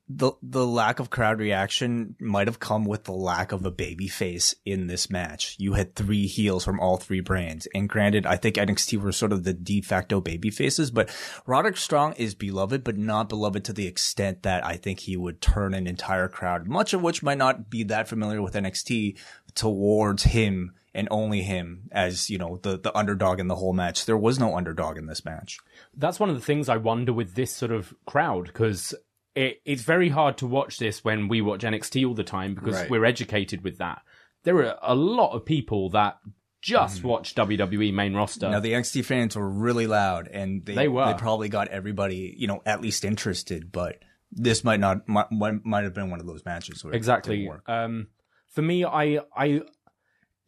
the 0.09 0.33
the 0.43 0.67
lack 0.67 1.01
of 1.01 1.11
crowd 1.11 1.39
reaction 1.39 2.17
might 2.19 2.47
have 2.47 2.59
come 2.59 2.85
with 2.87 3.05
the 3.05 3.13
lack 3.13 3.53
of 3.53 3.67
a 3.67 3.71
baby 3.71 4.09
face 4.09 4.55
in 4.65 4.87
this 4.87 5.11
match. 5.11 5.55
You 5.59 5.75
had 5.75 5.95
three 5.95 6.27
heels 6.27 6.65
from 6.65 6.81
all 6.81 6.97
three 6.97 7.21
brands, 7.21 7.69
and 7.75 7.89
granted, 7.89 8.25
I 8.25 8.37
think 8.37 8.57
NXT 8.57 9.01
were 9.01 9.13
sort 9.13 9.33
of 9.33 9.45
the 9.45 9.53
de 9.53 9.83
facto 9.83 10.21
baby 10.21 10.51
faces, 10.51 10.91
but 10.91 11.11
Roderick 11.47 11.77
Strong 11.77 12.15
is 12.15 12.35
beloved, 12.35 12.85
but 12.85 12.97
not 12.97 13.29
beloved 13.29 13.65
to 13.67 13.75
the 13.75 13.87
extent 13.87 14.45
that 14.45 14.65
I 14.65 14.77
think 14.77 15.01
he 15.01 15.17
would 15.17 15.43
turn 15.43 15.75
an 15.75 15.87
entire 15.87 16.29
crowd, 16.29 16.67
much 16.67 16.95
of 16.95 17.03
which 17.03 17.23
might 17.23 17.39
not 17.39 17.69
be 17.69 17.83
that 17.85 18.09
familiar 18.09 18.41
with 18.41 18.55
NXT, 18.55 19.19
towards 19.55 20.23
him 20.23 20.73
and 20.95 21.07
only 21.11 21.43
him 21.43 21.89
as 21.93 22.31
you 22.31 22.39
know 22.39 22.59
the 22.63 22.79
the 22.79 22.97
underdog 22.97 23.41
in 23.41 23.49
the 23.49 23.57
whole 23.57 23.75
match. 23.75 24.07
There 24.07 24.17
was 24.17 24.39
no 24.39 24.57
underdog 24.57 24.97
in 24.97 25.07
this 25.07 25.25
match. 25.25 25.59
That's 25.95 26.19
one 26.19 26.31
of 26.31 26.35
the 26.35 26.45
things 26.45 26.69
I 26.69 26.79
wonder 26.79 27.13
with 27.13 27.35
this 27.35 27.55
sort 27.55 27.73
of 27.73 27.93
crowd 28.07 28.47
because 28.47 28.95
it, 29.39 29.63
it's 29.65 29.83
very 29.83 30.09
hard 30.09 30.37
to 30.39 30.47
watch 30.49 30.79
this 30.79 31.05
when 31.05 31.29
we 31.29 31.41
watch 31.41 31.61
NXT 31.61 32.07
all 32.07 32.15
the 32.15 32.25
time 32.25 32.55
because 32.55 32.75
right. 32.75 32.91
we're 32.91 33.05
educated 33.05 33.63
with 33.63 33.79
that. 33.79 34.03
There 34.43 34.57
are 34.65 34.77
a 34.83 34.97
lot 34.97 35.33
of 35.33 35.45
people 35.45 35.91
that 35.91 36.19
just 36.61 37.03
mm. 37.03 37.05
watch 37.05 37.37
WWE 37.37 37.95
main 37.95 38.15
roster. 38.15 38.51
Now 38.51 38.59
the 38.59 38.73
NXT 38.73 39.05
fans 39.05 39.37
were 39.37 39.49
really 39.49 39.87
loud, 39.87 40.27
and 40.27 40.65
they, 40.67 40.75
they 40.75 40.89
were. 40.89 41.07
They 41.07 41.15
probably 41.15 41.49
got 41.49 41.69
everybody, 41.69 42.35
you 42.37 42.49
know, 42.49 42.63
at 42.67 42.81
least 42.81 43.05
interested. 43.05 43.71
But 43.71 44.01
this 44.33 44.65
might 44.65 44.81
not 44.81 45.09
might, 45.09 45.65
might 45.65 45.85
have 45.85 45.95
been 45.95 46.11
one 46.11 46.19
of 46.19 46.27
those 46.27 46.45
matches. 46.45 46.83
Where 46.83 46.93
exactly. 46.93 47.49
Um, 47.69 48.09
for 48.49 48.63
me, 48.63 48.85
I 48.85 49.21
I 49.37 49.63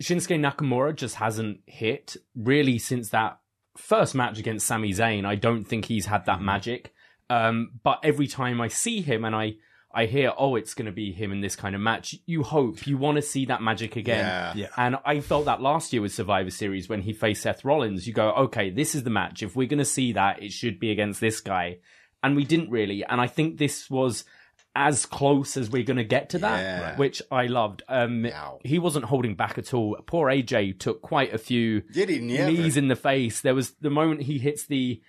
Shinsuke 0.02 0.40
Nakamura 0.40 0.96
just 0.96 1.14
hasn't 1.14 1.60
hit 1.66 2.16
really 2.34 2.78
since 2.78 3.10
that 3.10 3.38
first 3.76 4.16
match 4.16 4.40
against 4.40 4.66
Sami 4.66 4.92
Zayn. 4.92 5.24
I 5.24 5.36
don't 5.36 5.64
think 5.64 5.84
he's 5.84 6.06
had 6.06 6.26
that 6.26 6.40
mm. 6.40 6.44
magic. 6.44 6.92
Um, 7.30 7.70
but 7.82 8.00
every 8.02 8.26
time 8.26 8.60
I 8.60 8.68
see 8.68 9.00
him 9.00 9.24
and 9.24 9.34
I, 9.34 9.54
I 9.92 10.06
hear, 10.06 10.32
oh, 10.36 10.56
it's 10.56 10.74
going 10.74 10.86
to 10.86 10.92
be 10.92 11.12
him 11.12 11.32
in 11.32 11.40
this 11.40 11.56
kind 11.56 11.74
of 11.74 11.80
match. 11.80 12.14
You 12.26 12.42
hope, 12.42 12.86
you 12.86 12.98
want 12.98 13.16
to 13.16 13.22
see 13.22 13.46
that 13.46 13.62
magic 13.62 13.96
again. 13.96 14.24
Yeah. 14.26 14.52
yeah. 14.54 14.68
And 14.76 14.96
I 15.04 15.20
felt 15.20 15.46
that 15.46 15.62
last 15.62 15.92
year 15.92 16.02
with 16.02 16.12
Survivor 16.12 16.50
Series 16.50 16.88
when 16.88 17.02
he 17.02 17.12
faced 17.12 17.42
Seth 17.42 17.64
Rollins. 17.64 18.06
You 18.06 18.12
go, 18.12 18.30
okay, 18.32 18.70
this 18.70 18.94
is 18.94 19.04
the 19.04 19.10
match. 19.10 19.42
If 19.42 19.56
we're 19.56 19.68
going 19.68 19.78
to 19.78 19.84
see 19.84 20.12
that, 20.12 20.42
it 20.42 20.52
should 20.52 20.78
be 20.78 20.90
against 20.90 21.20
this 21.20 21.40
guy. 21.40 21.78
And 22.22 22.36
we 22.36 22.44
didn't 22.44 22.70
really. 22.70 23.04
And 23.04 23.20
I 23.20 23.28
think 23.28 23.58
this 23.58 23.88
was 23.88 24.24
as 24.74 25.06
close 25.06 25.56
as 25.56 25.70
we're 25.70 25.82
going 25.82 25.96
to 25.96 26.04
get 26.04 26.30
to 26.30 26.38
that, 26.38 26.60
yeah. 26.60 26.96
which 26.96 27.22
I 27.30 27.46
loved. 27.46 27.82
Um, 27.88 28.28
he 28.64 28.78
wasn't 28.78 29.06
holding 29.06 29.34
back 29.34 29.58
at 29.58 29.74
all. 29.74 29.96
Poor 30.06 30.28
AJ 30.28 30.78
took 30.78 31.02
quite 31.02 31.34
a 31.34 31.38
few 31.38 31.80
Did 31.80 32.08
he 32.08 32.18
knees 32.18 32.76
in 32.76 32.88
the 32.88 32.96
face. 32.96 33.40
There 33.40 33.54
was 33.54 33.72
the 33.80 33.90
moment 33.90 34.22
he 34.22 34.38
hits 34.38 34.66
the 34.66 35.00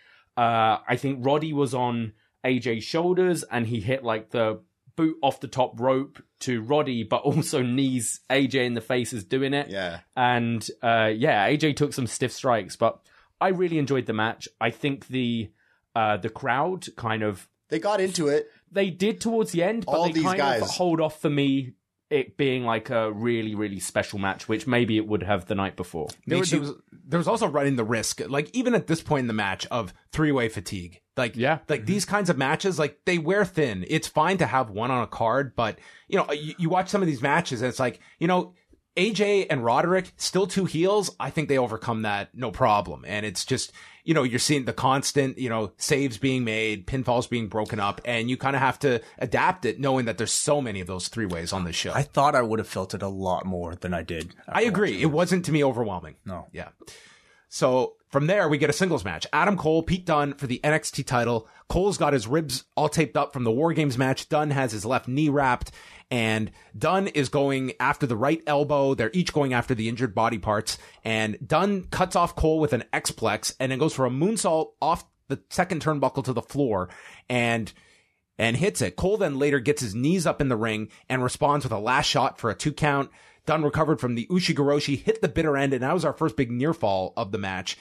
uh, 0.42 0.80
I 0.88 0.96
think 0.96 1.20
Roddy 1.24 1.54
was 1.54 1.74
on 1.76 2.14
AJ's 2.44 2.84
shoulders 2.84 3.44
and 3.44 3.68
he 3.68 3.80
hit 3.80 4.04
like 4.04 4.32
the 4.32 4.62
boot 4.96 5.18
off 5.22 5.40
the 5.40 5.48
top 5.48 5.80
rope 5.80 6.22
to 6.40 6.62
Roddy, 6.62 7.04
but 7.04 7.22
also 7.22 7.62
knees 7.62 8.22
AJ 8.30 8.66
in 8.66 8.74
the 8.74 8.82
face 8.82 9.14
as 9.14 9.24
doing 9.24 9.54
it. 9.54 9.70
Yeah. 9.70 10.00
And 10.16 10.68
uh, 10.82 11.12
yeah, 11.16 11.48
AJ 11.48 11.76
took 11.76 11.94
some 11.94 12.08
stiff 12.08 12.32
strikes, 12.32 12.76
but 12.76 13.00
I 13.40 13.50
really 13.50 13.78
enjoyed 13.78 14.08
the 14.08 14.14
match. 14.14 14.48
I 14.60 14.72
think 14.72 15.08
the 15.08 15.52
uh, 15.96 16.18
the 16.18 16.30
crowd 16.30 16.88
kind 16.96 17.22
of 17.22 17.48
they 17.70 17.80
got 17.80 18.02
into 18.02 18.28
it. 18.28 18.50
They 18.72 18.90
did 18.90 19.22
towards 19.22 19.52
the 19.52 19.62
end, 19.64 19.86
but 19.86 19.92
All 19.96 20.10
they 20.10 20.22
kind 20.22 20.38
guys. 20.38 20.62
of 20.62 20.70
hold 20.70 21.00
off 21.02 21.22
for 21.22 21.30
me 21.30 21.74
it 22.12 22.38
being 22.38 22.66
like 22.66 22.90
a 22.90 23.12
really, 23.12 23.56
really 23.56 23.80
special 23.80 24.20
match, 24.20 24.48
which 24.50 24.68
maybe 24.68 24.98
it 24.98 25.08
would 25.08 25.24
have 25.24 25.46
the 25.46 25.56
night 25.56 25.76
before. 25.76 26.10
There 26.28 26.38
was, 26.38 26.52
there 26.52 26.60
was, 26.60 26.74
there 27.08 27.18
was 27.18 27.28
also 27.28 27.48
running 27.48 27.78
the 27.78 27.86
risk, 27.86 28.22
like 28.28 28.50
even 28.54 28.76
at 28.76 28.88
this 28.88 29.02
point 29.02 29.22
in 29.22 29.28
the 29.28 29.34
match, 29.34 29.66
of 29.72 29.94
three 30.12 30.32
way 30.32 30.50
fatigue. 30.50 31.02
Like, 31.16 31.36
yeah, 31.36 31.60
like 31.70 31.82
mm-hmm. 31.82 31.86
these 31.88 32.06
kinds 32.06 32.30
of 32.30 32.38
matches, 32.38 32.78
like 32.78 33.00
they 33.06 33.18
wear 33.18 33.46
thin. 33.46 33.86
It's 33.88 34.08
fine 34.08 34.38
to 34.40 34.46
have 34.46 34.70
one 34.70 34.92
on 34.92 35.04
a 35.04 35.08
card, 35.08 35.56
but 35.56 35.80
you 36.08 36.18
know, 36.18 36.32
you, 36.32 36.54
you 36.58 36.70
watch 36.70 36.90
some 36.90 37.02
of 37.02 37.08
these 37.08 37.22
matches 37.22 37.62
and 37.62 37.70
it's 37.70 37.80
like, 37.80 38.00
you 38.20 38.28
know, 38.28 38.54
AJ 38.98 39.48
and 39.50 39.64
Roderick, 39.64 40.12
still 40.18 40.48
two 40.48 40.66
heels. 40.66 41.16
I 41.20 41.30
think 41.30 41.48
they 41.48 41.58
overcome 41.58 42.02
that 42.02 42.36
no 42.36 42.52
problem. 42.52 43.06
And 43.08 43.26
it's 43.26 43.46
just, 43.46 43.72
you 44.04 44.14
know, 44.14 44.24
you're 44.24 44.40
seeing 44.40 44.66
the 44.66 44.74
constant, 44.74 45.38
you 45.38 45.50
know, 45.50 45.72
saves 45.78 46.18
being 46.18 46.44
made, 46.44 46.88
pinfalls 46.88 47.30
being 47.30 47.48
broken 47.48 47.80
up, 47.80 48.02
and 48.06 48.30
you 48.30 48.38
kind 48.38 48.56
of 48.56 48.62
have 48.62 48.80
to 48.80 49.02
adapt 49.20 49.66
it 49.66 49.80
knowing 49.80 50.06
that 50.06 50.18
there's 50.18 50.34
so 50.34 50.62
many 50.62 50.80
of 50.82 50.88
those 50.88 51.08
three 51.08 51.26
ways 51.26 51.54
on 51.54 51.64
the 51.64 51.74
show. 51.74 51.92
I 51.94 52.04
thought 52.04 52.36
I 52.36 52.42
would 52.42 52.60
have 52.60 52.68
felt 52.68 52.94
it 52.94 53.02
a 53.02 53.08
lot 53.08 53.46
more 53.46 53.76
than 53.76 53.94
I 53.94 54.02
did. 54.04 54.34
I 54.48 54.64
agree. 54.64 55.02
It 55.02 55.12
wasn't 55.12 55.46
to 55.46 55.52
me 55.52 55.64
overwhelming. 55.64 56.16
No. 56.26 56.48
Yeah. 56.52 56.70
So 57.54 57.98
from 58.08 58.28
there, 58.28 58.48
we 58.48 58.58
get 58.58 58.70
a 58.70 58.74
singles 58.74 59.04
match. 59.04 59.28
Adam 59.34 59.58
Cole, 59.58 59.84
Pete 59.84 60.06
Dunne 60.06 60.36
for 60.36 60.48
the 60.48 60.62
NXT 60.64 61.06
title. 61.06 61.50
Cole's 61.68 61.98
got 61.98 62.14
his 62.14 62.26
ribs 62.26 62.64
all 62.78 62.88
taped 62.88 63.18
up 63.18 63.34
from 63.34 63.44
the 63.44 63.52
War 63.52 63.74
Games 63.74 63.98
match. 63.98 64.30
Dunne 64.30 64.52
has 64.52 64.72
his 64.72 64.86
left 64.86 65.10
knee 65.10 65.28
wrapped 65.28 65.72
and 66.10 66.50
Dunne 66.78 67.08
is 67.08 67.28
going 67.28 67.74
after 67.78 68.08
the 68.08 68.16
right 68.16 68.42
elbow. 68.48 68.94
They're 68.94 69.12
each 69.14 69.34
going 69.34 69.54
after 69.54 69.76
the 69.76 69.90
injured 69.90 70.16
body 70.16 70.38
parts 70.38 70.78
and 71.04 71.38
Dunne 71.46 71.84
cuts 71.92 72.16
off 72.16 72.38
Cole 72.38 72.62
with 72.62 72.72
an 72.72 72.86
X-Plex 72.94 73.54
and 73.60 73.70
then 73.70 73.80
goes 73.80 73.94
for 73.94 74.06
a 74.06 74.10
moonsault 74.10 74.70
off 74.82 75.04
the 75.28 75.42
second 75.50 75.82
turnbuckle 75.82 76.24
to 76.24 76.34
the 76.34 76.42
floor 76.42 76.88
and 77.30 77.74
and 78.38 78.56
hits 78.56 78.82
it. 78.82 78.96
Cole 78.96 79.18
then 79.18 79.38
later 79.38 79.60
gets 79.60 79.82
his 79.82 79.94
knees 79.94 80.26
up 80.26 80.40
in 80.40 80.48
the 80.48 80.56
ring 80.56 80.88
and 81.10 81.22
responds 81.22 81.66
with 81.66 81.74
a 81.74 81.80
last 81.80 82.06
shot 82.06 82.40
for 82.40 82.50
a 82.50 82.56
two 82.56 82.72
count. 82.72 83.12
Dunne 83.52 83.64
recovered 83.64 84.00
from 84.00 84.16
the 84.16 84.28
Ushigoroshi, 84.28 85.04
hit 85.04 85.22
the 85.22 85.28
bitter 85.28 85.58
end, 85.58 85.74
and 85.74 85.84
that 85.84 85.94
was 85.94 86.06
our 86.06 86.14
first 86.14 86.38
big 86.38 86.50
near 86.50 86.74
fall 86.74 87.12
of 87.18 87.34
the 87.34 87.38
match. 87.38 87.78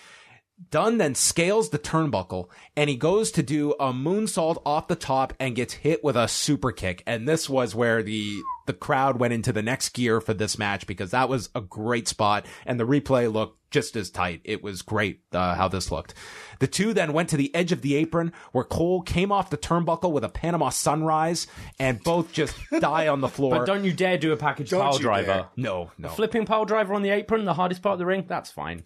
Dunne 0.70 0.98
then 0.98 1.14
scales 1.14 1.70
the 1.70 1.78
turnbuckle 1.78 2.48
and 2.76 2.90
he 2.90 2.96
goes 2.96 3.30
to 3.32 3.42
do 3.42 3.72
a 3.80 3.92
moonsault 3.92 4.61
off 4.66 4.88
the 4.88 4.96
top 4.96 5.32
and 5.40 5.56
gets 5.56 5.72
hit 5.74 6.04
with 6.04 6.16
a 6.16 6.28
super 6.28 6.70
kick. 6.70 7.02
And 7.06 7.26
this 7.26 7.48
was 7.48 7.74
where 7.74 8.02
the 8.02 8.40
the 8.66 8.72
crowd 8.74 9.18
went 9.18 9.32
into 9.32 9.52
the 9.52 9.62
next 9.62 9.88
gear 9.90 10.20
for 10.20 10.34
this 10.34 10.58
match 10.58 10.86
because 10.86 11.11
that 11.11 11.28
was 11.28 11.48
a 11.54 11.61
great 11.61 12.06
spot 12.06 12.46
and 12.66 12.78
the 12.78 12.86
replay 12.86 13.32
looked 13.32 13.58
just 13.70 13.96
as 13.96 14.11
tight. 14.11 14.42
It 14.44 14.62
was 14.62 14.82
great 14.82 15.22
uh, 15.32 15.54
how 15.54 15.68
this 15.68 15.90
looked. 15.90 16.14
The 16.58 16.66
two 16.66 16.92
then 16.92 17.12
went 17.12 17.30
to 17.30 17.36
the 17.36 17.52
edge 17.54 17.72
of 17.72 17.82
the 17.82 17.94
apron 17.96 18.32
where 18.52 18.64
Cole 18.64 19.02
came 19.02 19.32
off 19.32 19.50
the 19.50 19.56
turnbuckle 19.56 20.12
with 20.12 20.24
a 20.24 20.28
Panama 20.28 20.68
sunrise 20.68 21.46
and 21.78 22.02
both 22.02 22.32
just 22.32 22.54
die 22.80 23.08
on 23.08 23.20
the 23.22 23.28
floor. 23.28 23.58
But 23.58 23.66
don't 23.66 23.84
you 23.84 23.92
dare 23.92 24.18
do 24.18 24.32
a 24.32 24.36
package 24.36 24.70
Don't 24.70 24.82
pile 24.82 24.94
you 24.94 25.00
driver. 25.00 25.26
dare. 25.26 25.46
no, 25.56 25.90
no. 25.98 26.08
Flipping 26.08 26.46
pile 26.46 26.64
driver 26.64 26.94
on 26.94 27.02
the 27.02 27.11
apron, 27.11 27.44
the 27.44 27.54
hardest 27.54 27.82
part 27.82 27.94
of 27.94 27.98
the 27.98 28.06
ring, 28.06 28.24
that's 28.28 28.50
fine. 28.50 28.82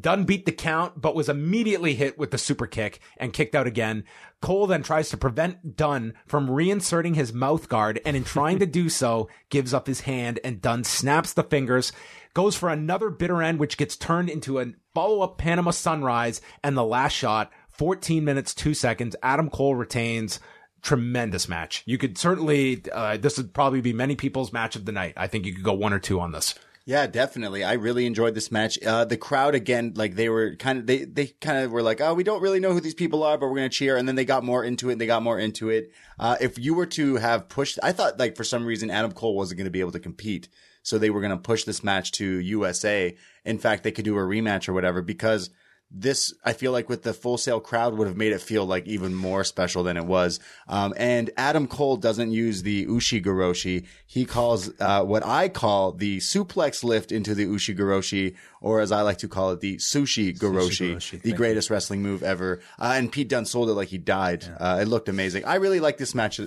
Dunne 0.00 0.24
beat 0.24 0.46
the 0.46 0.52
count, 0.52 1.00
but 1.00 1.14
was 1.14 1.28
immediately 1.28 1.94
hit 1.94 2.18
with 2.18 2.30
the 2.30 2.38
super 2.38 2.66
kick 2.66 3.00
and 3.16 3.32
kicked 3.32 3.54
out 3.54 3.66
again. 3.66 4.04
Cole 4.40 4.66
then 4.66 4.82
tries 4.82 5.08
to 5.10 5.16
prevent 5.16 5.76
Dunne 5.76 6.14
from 6.26 6.48
reinserting 6.48 7.14
his 7.14 7.32
mouth 7.32 7.68
guard, 7.68 8.00
and 8.04 8.16
in 8.16 8.24
trying 8.24 8.58
to 8.58 8.66
do 8.66 8.88
so, 8.88 9.28
gives 9.50 9.74
up 9.74 9.86
his 9.86 10.02
hand, 10.02 10.40
and 10.44 10.60
Dunne 10.60 10.84
snaps 10.84 11.32
the 11.32 11.42
fingers, 11.42 11.92
goes 12.34 12.54
for 12.56 12.68
another 12.68 13.10
bitter 13.10 13.42
end, 13.42 13.58
which 13.58 13.76
gets 13.76 13.96
turned 13.96 14.30
into 14.30 14.58
a 14.58 14.72
follow-up 14.94 15.38
Panama 15.38 15.70
Sunrise, 15.70 16.40
and 16.62 16.76
the 16.76 16.84
last 16.84 17.12
shot, 17.12 17.50
14 17.70 18.24
minutes, 18.24 18.54
2 18.54 18.74
seconds, 18.74 19.16
Adam 19.22 19.50
Cole 19.50 19.74
retains. 19.74 20.40
Tremendous 20.80 21.48
match. 21.48 21.82
You 21.86 21.98
could 21.98 22.16
certainly, 22.16 22.82
uh, 22.92 23.16
this 23.16 23.36
would 23.36 23.52
probably 23.52 23.80
be 23.80 23.92
many 23.92 24.14
people's 24.14 24.52
match 24.52 24.76
of 24.76 24.84
the 24.84 24.92
night. 24.92 25.14
I 25.16 25.26
think 25.26 25.44
you 25.44 25.52
could 25.52 25.64
go 25.64 25.72
one 25.74 25.92
or 25.92 25.98
two 25.98 26.20
on 26.20 26.30
this. 26.30 26.54
Yeah, 26.88 27.06
definitely. 27.06 27.64
I 27.64 27.74
really 27.74 28.06
enjoyed 28.06 28.34
this 28.34 28.50
match. 28.50 28.82
Uh, 28.82 29.04
the 29.04 29.18
crowd 29.18 29.54
again, 29.54 29.92
like 29.94 30.14
they 30.14 30.30
were 30.30 30.56
kind 30.56 30.78
of, 30.78 30.86
they, 30.86 31.04
they 31.04 31.26
kind 31.26 31.62
of 31.62 31.70
were 31.70 31.82
like, 31.82 32.00
oh, 32.00 32.14
we 32.14 32.24
don't 32.24 32.40
really 32.40 32.60
know 32.60 32.72
who 32.72 32.80
these 32.80 32.94
people 32.94 33.22
are, 33.24 33.36
but 33.36 33.48
we're 33.48 33.56
going 33.56 33.68
to 33.68 33.76
cheer. 33.76 33.98
And 33.98 34.08
then 34.08 34.14
they 34.14 34.24
got 34.24 34.42
more 34.42 34.64
into 34.64 34.88
it 34.88 34.92
and 34.92 35.00
they 35.02 35.04
got 35.04 35.22
more 35.22 35.38
into 35.38 35.68
it. 35.68 35.92
Uh, 36.18 36.38
if 36.40 36.58
you 36.58 36.72
were 36.72 36.86
to 36.86 37.16
have 37.16 37.50
pushed, 37.50 37.78
I 37.82 37.92
thought 37.92 38.18
like 38.18 38.38
for 38.38 38.42
some 38.44 38.64
reason 38.64 38.90
Adam 38.90 39.12
Cole 39.12 39.36
wasn't 39.36 39.58
going 39.58 39.66
to 39.66 39.70
be 39.70 39.80
able 39.80 39.92
to 39.92 40.00
compete. 40.00 40.48
So 40.82 40.96
they 40.96 41.10
were 41.10 41.20
going 41.20 41.30
to 41.30 41.36
push 41.36 41.64
this 41.64 41.84
match 41.84 42.10
to 42.12 42.24
USA. 42.24 43.14
In 43.44 43.58
fact, 43.58 43.84
they 43.84 43.92
could 43.92 44.06
do 44.06 44.16
a 44.16 44.22
rematch 44.22 44.66
or 44.66 44.72
whatever 44.72 45.02
because 45.02 45.50
this, 45.90 46.34
I 46.44 46.52
feel 46.52 46.70
like 46.72 46.88
with 46.88 47.02
the 47.02 47.14
Full 47.14 47.38
Sail 47.38 47.60
crowd 47.60 47.94
would 47.94 48.06
have 48.06 48.16
made 48.16 48.32
it 48.32 48.42
feel 48.42 48.66
like 48.66 48.86
even 48.86 49.14
more 49.14 49.42
special 49.42 49.82
than 49.82 49.96
it 49.96 50.04
was. 50.04 50.38
Um, 50.68 50.92
and 50.98 51.30
Adam 51.36 51.66
Cole 51.66 51.96
doesn't 51.96 52.30
use 52.30 52.62
the 52.62 52.84
Ushigoroshi. 52.86 53.86
He 54.06 54.24
calls, 54.26 54.70
uh, 54.80 55.02
what 55.04 55.24
I 55.24 55.48
call 55.48 55.92
the 55.92 56.18
suplex 56.18 56.84
lift 56.84 57.10
into 57.10 57.34
the 57.34 57.46
Ushigoroshi, 57.46 58.34
or 58.60 58.80
as 58.80 58.92
I 58.92 59.00
like 59.02 59.18
to 59.18 59.28
call 59.28 59.52
it, 59.52 59.60
the 59.60 59.76
Sushi 59.76 60.36
Goroshi, 60.36 60.94
Goroshi, 60.94 61.10
the 61.10 61.18
thank 61.18 61.36
greatest 61.36 61.70
wrestling 61.70 62.02
move 62.02 62.22
ever. 62.22 62.60
Uh, 62.78 62.92
and 62.96 63.10
Pete 63.10 63.28
Dunne 63.28 63.46
sold 63.46 63.70
it 63.70 63.74
like 63.74 63.88
he 63.88 63.98
died. 63.98 64.44
Uh, 64.60 64.80
it 64.82 64.88
looked 64.88 65.08
amazing. 65.08 65.44
I 65.44 65.54
really 65.56 65.80
like 65.80 65.96
this 65.96 66.14
match. 66.14 66.38
Uh, 66.38 66.46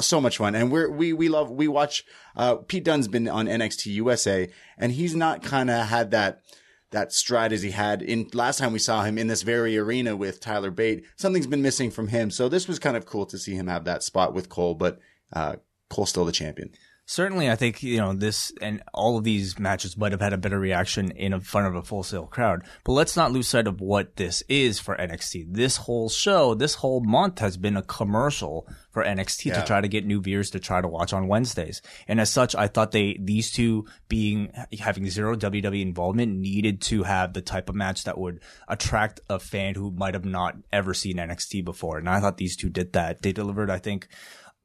So 0.00 0.20
much 0.20 0.36
fun. 0.36 0.54
And 0.54 0.70
we're, 0.70 0.90
we, 0.90 1.12
we 1.12 1.28
love, 1.28 1.50
we 1.50 1.68
watch, 1.68 2.04
uh, 2.36 2.56
Pete 2.56 2.84
Dunne's 2.84 3.08
been 3.08 3.28
on 3.28 3.46
NXT 3.46 3.86
USA 3.94 4.48
and 4.78 4.92
he's 4.92 5.14
not 5.16 5.42
kind 5.42 5.70
of 5.70 5.86
had 5.88 6.10
that, 6.12 6.42
that 6.90 7.12
stride 7.12 7.52
as 7.52 7.62
he 7.62 7.72
had 7.72 8.02
in 8.02 8.28
last 8.32 8.58
time 8.58 8.72
we 8.72 8.78
saw 8.78 9.02
him 9.02 9.18
in 9.18 9.26
this 9.26 9.42
very 9.42 9.76
arena 9.76 10.16
with 10.16 10.40
Tyler 10.40 10.70
Bate. 10.70 11.04
Something's 11.16 11.46
been 11.46 11.62
missing 11.62 11.90
from 11.90 12.08
him. 12.08 12.30
So 12.30 12.48
this 12.48 12.68
was 12.68 12.78
kind 12.78 12.96
of 12.96 13.06
cool 13.06 13.26
to 13.26 13.38
see 13.38 13.54
him 13.54 13.66
have 13.66 13.84
that 13.84 14.02
spot 14.02 14.34
with 14.34 14.48
Cole, 14.48 14.74
but, 14.74 14.98
uh, 15.32 15.56
Cole's 15.88 16.10
still 16.10 16.24
the 16.24 16.32
champion. 16.32 16.70
Certainly, 17.08 17.48
I 17.48 17.54
think 17.54 17.84
you 17.84 17.98
know 17.98 18.14
this 18.14 18.52
and 18.60 18.82
all 18.92 19.16
of 19.16 19.22
these 19.22 19.60
matches 19.60 19.96
might 19.96 20.10
have 20.10 20.20
had 20.20 20.32
a 20.32 20.36
better 20.38 20.58
reaction 20.58 21.12
in 21.12 21.38
front 21.38 21.68
of 21.68 21.76
a 21.76 21.82
Full 21.82 22.02
Sail 22.02 22.26
crowd. 22.26 22.62
But 22.82 22.92
let's 22.94 23.16
not 23.16 23.30
lose 23.30 23.46
sight 23.46 23.68
of 23.68 23.80
what 23.80 24.16
this 24.16 24.42
is 24.48 24.80
for 24.80 24.96
NXT. 24.96 25.46
This 25.54 25.76
whole 25.76 26.08
show, 26.08 26.54
this 26.54 26.74
whole 26.74 27.00
month 27.00 27.38
has 27.38 27.56
been 27.56 27.76
a 27.76 27.82
commercial 27.82 28.66
for 28.90 29.04
NXT 29.04 29.46
Yeah. 29.50 29.60
to 29.60 29.66
try 29.66 29.80
to 29.80 29.86
get 29.86 30.04
new 30.04 30.20
viewers 30.20 30.50
to 30.50 30.58
try 30.58 30.80
to 30.80 30.88
watch 30.88 31.12
on 31.12 31.28
Wednesdays. 31.28 31.80
And 32.08 32.20
as 32.20 32.28
such, 32.32 32.56
I 32.56 32.66
thought 32.66 32.90
they 32.90 33.16
these 33.20 33.52
two 33.52 33.86
being 34.08 34.50
having 34.80 35.08
zero 35.08 35.36
WWE 35.36 35.82
involvement 35.82 36.36
needed 36.36 36.80
to 36.82 37.04
have 37.04 37.34
the 37.34 37.40
type 37.40 37.68
of 37.68 37.76
match 37.76 38.02
that 38.02 38.18
would 38.18 38.40
attract 38.66 39.20
a 39.30 39.38
fan 39.38 39.76
who 39.76 39.92
might 39.92 40.14
have 40.14 40.24
not 40.24 40.56
ever 40.72 40.92
seen 40.92 41.18
NXT 41.18 41.64
before. 41.64 41.98
And 41.98 42.08
I 42.08 42.18
thought 42.18 42.36
these 42.36 42.56
two 42.56 42.68
did 42.68 42.94
that. 42.94 43.22
They 43.22 43.30
delivered, 43.32 43.70
I 43.70 43.78
think 43.78 44.08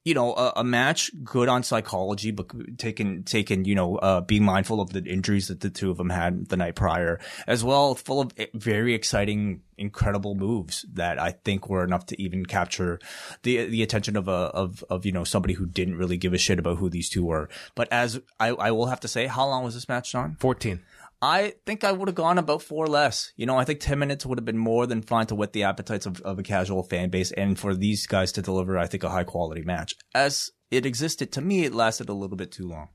you 0.03 0.15
know, 0.15 0.33
a, 0.33 0.53
a 0.57 0.63
match 0.63 1.11
good 1.23 1.47
on 1.47 1.61
psychology, 1.63 2.31
but 2.31 2.77
taking, 2.77 3.23
taking, 3.23 3.65
you 3.65 3.75
know, 3.75 3.97
uh, 3.97 4.21
being 4.21 4.43
mindful 4.43 4.81
of 4.81 4.91
the 4.93 5.03
injuries 5.03 5.47
that 5.49 5.59
the 5.59 5.69
two 5.69 5.91
of 5.91 5.97
them 5.97 6.09
had 6.09 6.47
the 6.49 6.57
night 6.57 6.75
prior, 6.75 7.19
as 7.45 7.63
well, 7.63 7.93
full 7.93 8.21
of 8.21 8.31
very 8.53 8.95
exciting, 8.95 9.61
incredible 9.77 10.33
moves 10.33 10.85
that 10.93 11.21
I 11.21 11.31
think 11.31 11.69
were 11.69 11.83
enough 11.83 12.07
to 12.07 12.21
even 12.21 12.45
capture 12.45 12.99
the, 13.43 13.65
the 13.65 13.83
attention 13.83 14.17
of 14.17 14.27
a, 14.27 14.31
of, 14.31 14.83
of, 14.89 15.05
you 15.05 15.11
know, 15.11 15.23
somebody 15.23 15.53
who 15.53 15.67
didn't 15.67 15.97
really 15.97 16.17
give 16.17 16.33
a 16.33 16.39
shit 16.39 16.57
about 16.57 16.77
who 16.77 16.89
these 16.89 17.09
two 17.09 17.25
were. 17.25 17.49
But 17.75 17.87
as 17.91 18.19
I, 18.39 18.49
I 18.49 18.71
will 18.71 18.87
have 18.87 19.01
to 19.01 19.07
say, 19.07 19.27
how 19.27 19.45
long 19.47 19.63
was 19.63 19.75
this 19.75 19.87
match, 19.87 20.11
John? 20.11 20.35
14. 20.39 20.81
I 21.21 21.53
think 21.65 21.83
I 21.83 21.91
would 21.91 22.07
have 22.07 22.15
gone 22.15 22.37
about 22.37 22.63
four 22.63 22.87
less. 22.87 23.31
You 23.35 23.45
know, 23.45 23.57
I 23.57 23.63
think 23.63 23.79
10 23.79 23.99
minutes 23.99 24.25
would 24.25 24.39
have 24.39 24.45
been 24.45 24.57
more 24.57 24.87
than 24.87 25.03
fine 25.03 25.27
to 25.27 25.35
whet 25.35 25.53
the 25.53 25.63
appetites 25.63 26.05
of, 26.05 26.19
of 26.21 26.39
a 26.39 26.43
casual 26.43 26.81
fan 26.81 27.09
base 27.09 27.31
and 27.31 27.59
for 27.59 27.75
these 27.75 28.07
guys 28.07 28.31
to 28.33 28.41
deliver, 28.41 28.77
I 28.77 28.87
think, 28.87 29.03
a 29.03 29.09
high 29.09 29.23
quality 29.23 29.61
match. 29.61 29.95
As 30.15 30.49
it 30.71 30.85
existed, 30.85 31.31
to 31.33 31.41
me, 31.41 31.63
it 31.63 31.73
lasted 31.73 32.09
a 32.09 32.13
little 32.13 32.37
bit 32.37 32.51
too 32.51 32.67
long. 32.67 32.89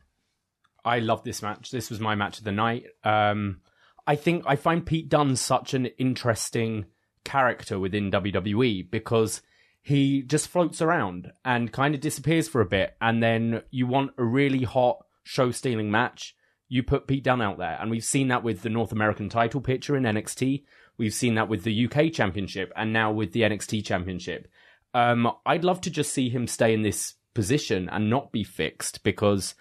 I 0.84 1.00
love 1.00 1.24
this 1.24 1.42
match. 1.42 1.70
This 1.70 1.90
was 1.90 2.00
my 2.00 2.14
match 2.14 2.38
of 2.38 2.44
the 2.44 2.52
night. 2.52 2.84
Um, 3.04 3.60
I 4.06 4.16
think 4.16 4.44
I 4.46 4.56
find 4.56 4.86
Pete 4.86 5.08
Dunne 5.08 5.36
such 5.36 5.74
an 5.74 5.86
interesting 5.98 6.86
character 7.24 7.78
within 7.78 8.12
WWE 8.12 8.88
because 8.88 9.42
he 9.82 10.22
just 10.22 10.48
floats 10.48 10.80
around 10.80 11.32
and 11.44 11.72
kind 11.72 11.94
of 11.94 12.00
disappears 12.00 12.48
for 12.48 12.60
a 12.60 12.66
bit. 12.66 12.96
And 13.00 13.20
then 13.20 13.62
you 13.70 13.88
want 13.88 14.12
a 14.16 14.24
really 14.24 14.62
hot 14.62 14.98
show 15.24 15.50
stealing 15.50 15.90
match. 15.90 16.35
You 16.68 16.82
put 16.82 17.06
Pete 17.06 17.24
Dunne 17.24 17.42
out 17.42 17.58
there. 17.58 17.78
And 17.80 17.90
we've 17.90 18.04
seen 18.04 18.28
that 18.28 18.42
with 18.42 18.62
the 18.62 18.68
North 18.70 18.92
American 18.92 19.28
title 19.28 19.60
picture 19.60 19.96
in 19.96 20.02
NXT. 20.04 20.64
We've 20.98 21.14
seen 21.14 21.34
that 21.36 21.48
with 21.48 21.62
the 21.64 21.86
UK 21.86 22.12
championship 22.12 22.72
and 22.74 22.92
now 22.92 23.12
with 23.12 23.32
the 23.32 23.42
NXT 23.42 23.84
championship. 23.84 24.48
Um, 24.94 25.30
I'd 25.44 25.64
love 25.64 25.80
to 25.82 25.90
just 25.90 26.12
see 26.12 26.28
him 26.28 26.46
stay 26.46 26.72
in 26.72 26.82
this 26.82 27.14
position 27.34 27.88
and 27.90 28.08
not 28.10 28.32
be 28.32 28.42
fixed 28.44 29.02
because 29.04 29.54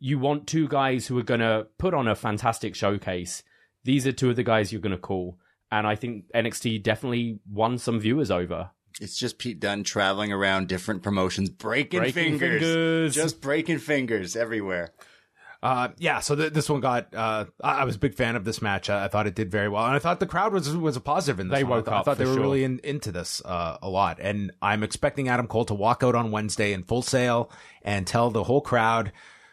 you 0.00 0.18
want 0.18 0.46
two 0.48 0.66
guys 0.66 1.06
who 1.06 1.16
are 1.18 1.22
going 1.22 1.40
to 1.40 1.66
put 1.78 1.94
on 1.94 2.08
a 2.08 2.14
fantastic 2.16 2.74
showcase. 2.74 3.42
These 3.84 4.06
are 4.06 4.12
two 4.12 4.30
of 4.30 4.36
the 4.36 4.42
guys 4.42 4.72
you're 4.72 4.80
going 4.80 4.90
to 4.92 4.98
call. 4.98 5.38
And 5.70 5.86
I 5.86 5.94
think 5.94 6.24
NXT 6.34 6.82
definitely 6.82 7.38
won 7.48 7.78
some 7.78 8.00
viewers 8.00 8.30
over. 8.30 8.70
It's 9.00 9.16
just 9.16 9.38
Pete 9.38 9.60
Dunne 9.60 9.84
traveling 9.84 10.32
around 10.32 10.66
different 10.68 11.02
promotions, 11.02 11.48
breaking, 11.48 12.00
Breaking 12.00 12.38
fingers, 12.38 12.60
fingers. 12.62 13.14
just 13.14 13.40
breaking 13.40 13.78
fingers 13.78 14.34
everywhere. 14.34 14.90
Uh, 15.62 15.88
yeah, 15.98 16.20
so 16.20 16.34
th- 16.34 16.52
this 16.54 16.70
one 16.70 16.80
got. 16.80 17.14
Uh, 17.14 17.44
I-, 17.62 17.80
I 17.80 17.84
was 17.84 17.96
a 17.96 17.98
big 17.98 18.14
fan 18.14 18.34
of 18.34 18.44
this 18.44 18.62
match. 18.62 18.88
I-, 18.88 19.04
I 19.04 19.08
thought 19.08 19.26
it 19.26 19.34
did 19.34 19.50
very 19.50 19.68
well, 19.68 19.84
and 19.84 19.94
I 19.94 19.98
thought 19.98 20.18
the 20.18 20.26
crowd 20.26 20.52
was 20.54 20.74
was 20.74 20.96
a 20.96 21.00
positive 21.00 21.38
in 21.38 21.48
this. 21.48 21.58
They 21.58 21.64
one. 21.64 21.72
I 21.72 21.76
woke 21.76 21.84
thought- 21.84 21.94
I 21.94 21.98
up 21.98 22.04
thought 22.06 22.18
they 22.18 22.24
were 22.24 22.32
sure. 22.32 22.42
really 22.42 22.64
in, 22.64 22.78
into 22.82 23.12
this 23.12 23.42
uh, 23.44 23.76
a 23.82 23.88
lot, 23.90 24.18
and 24.20 24.52
I'm 24.62 24.82
expecting 24.82 25.28
Adam 25.28 25.46
Cole 25.46 25.66
to 25.66 25.74
walk 25.74 26.02
out 26.02 26.14
on 26.14 26.30
Wednesday 26.30 26.72
in 26.72 26.82
full 26.84 27.02
sail 27.02 27.50
and 27.82 28.06
tell 28.06 28.30
the 28.30 28.44
whole 28.44 28.62
crowd. 28.62 29.12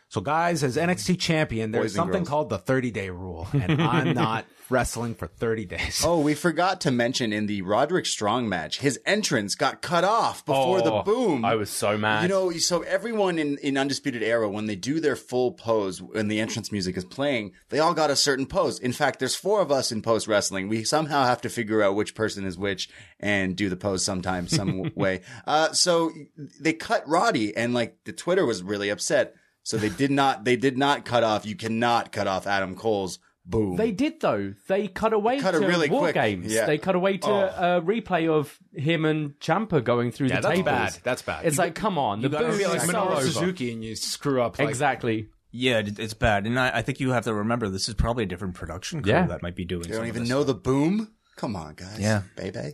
So, 0.09 0.21
guys, 0.21 0.63
as 0.63 0.77
NXT 0.77 1.19
champion, 1.19 1.71
there's 1.71 1.87
Boys 1.91 1.95
something 1.95 2.19
girls. 2.19 2.29
called 2.29 2.49
the 2.49 2.57
30 2.57 2.91
day 2.91 3.09
rule, 3.09 3.45
and 3.51 3.81
I'm 3.81 4.13
not 4.13 4.45
wrestling 4.70 5.15
for 5.15 5.28
30 5.28 5.65
days. 5.65 6.03
Oh, 6.05 6.20
we 6.20 6.34
forgot 6.34 6.82
to 6.82 6.91
mention 6.91 7.34
in 7.34 7.47
the 7.47 7.61
Roderick 7.61 8.05
Strong 8.05 8.49
match, 8.49 8.80
his 8.80 8.99
entrance 9.05 9.55
got 9.55 9.82
cut 9.82 10.03
off 10.03 10.45
before 10.45 10.82
the 10.82 10.91
Oh, 10.91 11.03
boom. 11.03 11.45
I 11.45 11.55
was 11.55 11.70
so 11.70 11.97
mad. 11.97 12.24
You 12.24 12.30
know, 12.30 12.51
so 12.53 12.82
everyone 12.82 13.39
in, 13.39 13.57
in 13.59 13.78
Undisputed 13.78 14.24
Era, 14.24 14.49
when 14.49 14.65
they 14.65 14.76
do 14.76 14.99
their 14.99 15.15
full 15.15 15.51
pose, 15.51 16.01
when 16.01 16.28
the 16.28 16.39
entrance 16.39 16.72
music 16.72 16.97
is 16.97 17.05
playing, 17.05 17.53
they 17.70 17.80
all 17.80 17.93
got 17.93 18.09
a 18.09 18.15
certain 18.15 18.45
pose. 18.45 18.80
In 18.80 18.93
fact, 18.93 19.20
there's 19.20 19.36
four 19.36 19.61
of 19.61 19.72
us 19.72 19.91
in 19.91 20.01
post 20.01 20.28
wrestling. 20.28 20.68
We 20.68 20.84
somehow 20.84 21.26
have 21.26 21.41
to 21.41 21.49
figure 21.49 21.82
out 21.82 21.95
which 21.95 22.15
person 22.15 22.45
is 22.45 22.57
which 22.57 22.89
and 23.20 23.55
do 23.55 23.70
the 23.70 23.78
pose 23.78 24.03
sometime, 24.03 24.47
some 24.47 24.91
way. 24.95 25.22
Uh, 25.45 25.72
so 25.74 26.11
they 26.59 26.74
cut 26.74 27.07
Roddy 27.07 27.55
and 27.55 27.74
like 27.74 27.97
the 28.05 28.13
Twitter 28.13 28.45
was 28.45 28.63
really 28.63 28.89
upset. 28.89 29.36
So 29.63 29.76
they 29.78 29.89
did 29.89 30.11
not, 30.11 30.45
they 30.45 30.55
did 30.55 30.78
not 30.78 31.03
cut 31.03 31.24
off, 31.24 31.45
you 31.45 31.55
cannot 31.55 32.13
cut 32.13 32.26
off 32.26 32.47
Adam 32.47 32.74
Cole's 32.74 33.20
boom. 33.47 33.75
They 33.77 33.91
did 33.91 34.19
though. 34.19 34.53
They 34.67 34.87
cut 34.87 35.13
away 35.13 35.39
Cut 35.39 35.51
to 35.51 35.59
really 35.59 35.89
War 35.89 36.01
quick. 36.01 36.15
Games. 36.15 36.53
Yeah. 36.53 36.65
They 36.65 36.77
cut 36.77 36.95
away 36.95 37.17
to 37.17 37.27
Oh. 37.29 37.77
a 37.77 37.81
replay 37.81 38.29
of 38.29 38.57
him 38.73 39.05
and 39.05 39.39
Ciampa 39.39 39.83
going 39.83 40.11
through 40.11 40.27
yeah, 40.27 40.35
the 40.37 40.41
that's 40.41 40.55
tables. 40.57 40.65
bad. 40.65 40.97
That's 41.03 41.21
bad. 41.21 41.45
It's 41.45 41.55
You- 41.57 41.63
like, 41.63 41.75
come 41.75 41.97
on, 41.97 42.21
the 42.21 42.27
you 42.27 42.31
gotta 42.31 42.47
boom 42.49 42.57
be 42.57 42.63
is 42.63 42.69
like 42.69 42.81
so 42.81 42.87
Minoru 42.93 43.11
over. 43.11 43.21
Suzuki 43.21 43.71
and 43.71 43.83
you 43.83 43.95
screw 43.95 44.41
up. 44.41 44.59
Like, 44.59 44.69
Exactly. 44.69 45.29
Yeah, 45.51 45.81
it's 45.85 46.13
bad. 46.13 46.45
And 46.45 46.59
I, 46.59 46.69
I 46.79 46.81
think 46.81 46.99
you 46.99 47.11
have 47.11 47.23
to 47.23 47.33
remember 47.33 47.69
this 47.69 47.87
is 47.87 47.95
probably 47.95 48.23
a 48.25 48.27
different 48.27 48.53
production 48.55 49.01
crew 49.01 49.11
Yeah. 49.13 49.25
that 49.27 49.41
might 49.41 49.55
be 49.55 49.65
doing 49.65 49.83
They 49.83 49.89
some 49.93 49.99
don't 49.99 50.07
even 50.07 50.23
this 50.23 50.29
know 50.29 50.43
the 50.43 50.53
boom. 50.53 51.13
Come 51.37 51.55
on, 51.55 51.73
guys. 51.75 51.99
Yeah. 51.99 52.23
Baby. 52.35 52.73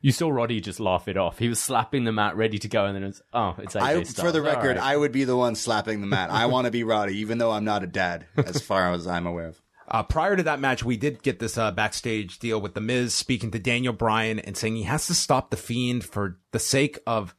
You 0.00 0.12
saw 0.12 0.28
Roddy 0.28 0.60
just 0.60 0.80
laugh 0.80 1.08
it 1.08 1.16
off. 1.16 1.38
He 1.38 1.48
was 1.48 1.58
slapping 1.58 2.04
the 2.04 2.12
mat, 2.12 2.36
ready 2.36 2.58
to 2.58 2.68
go, 2.68 2.84
and 2.84 2.94
then 2.94 3.04
it's 3.04 3.22
oh, 3.32 3.54
it's 3.58 3.74
AJ 3.74 3.80
I, 3.80 4.02
Styles. 4.02 4.20
for 4.20 4.32
the 4.32 4.42
record, 4.42 4.76
right. 4.76 4.84
I 4.86 4.96
would 4.98 5.12
be 5.12 5.24
the 5.24 5.34
one 5.36 5.54
slapping 5.54 6.02
the 6.02 6.06
mat. 6.06 6.30
I 6.30 6.44
want 6.44 6.66
to 6.66 6.70
be 6.70 6.84
Roddy, 6.84 7.16
even 7.20 7.38
though 7.38 7.50
I'm 7.50 7.64
not 7.64 7.82
a 7.82 7.86
dad, 7.86 8.26
as 8.36 8.60
far 8.60 8.92
as 8.92 9.06
I'm 9.06 9.26
aware 9.26 9.46
of. 9.48 9.62
Uh, 9.86 10.02
prior 10.02 10.36
to 10.36 10.42
that 10.42 10.60
match, 10.60 10.84
we 10.84 10.96
did 10.96 11.22
get 11.22 11.38
this 11.38 11.58
uh, 11.58 11.70
backstage 11.70 12.38
deal 12.38 12.60
with 12.60 12.74
The 12.74 12.80
Miz 12.80 13.14
speaking 13.14 13.50
to 13.50 13.58
Daniel 13.58 13.92
Bryan 13.92 14.38
and 14.38 14.56
saying 14.56 14.76
he 14.76 14.84
has 14.84 15.06
to 15.08 15.14
stop 15.14 15.50
The 15.50 15.56
Fiend 15.56 16.04
for 16.04 16.38
the 16.52 16.58
sake 16.58 16.98
of 17.06 17.34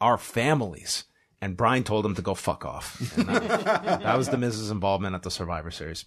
our 0.00 0.18
families. 0.18 1.04
And 1.40 1.56
Bryan 1.56 1.84
told 1.84 2.04
him 2.04 2.14
to 2.14 2.22
go 2.22 2.34
fuck 2.34 2.64
off. 2.64 3.16
And 3.16 3.28
that, 3.28 3.82
that 4.02 4.18
was 4.18 4.28
The 4.28 4.38
Miz's 4.38 4.70
involvement 4.70 5.14
at 5.14 5.22
the 5.22 5.30
Survivor 5.30 5.70
Series. 5.70 6.04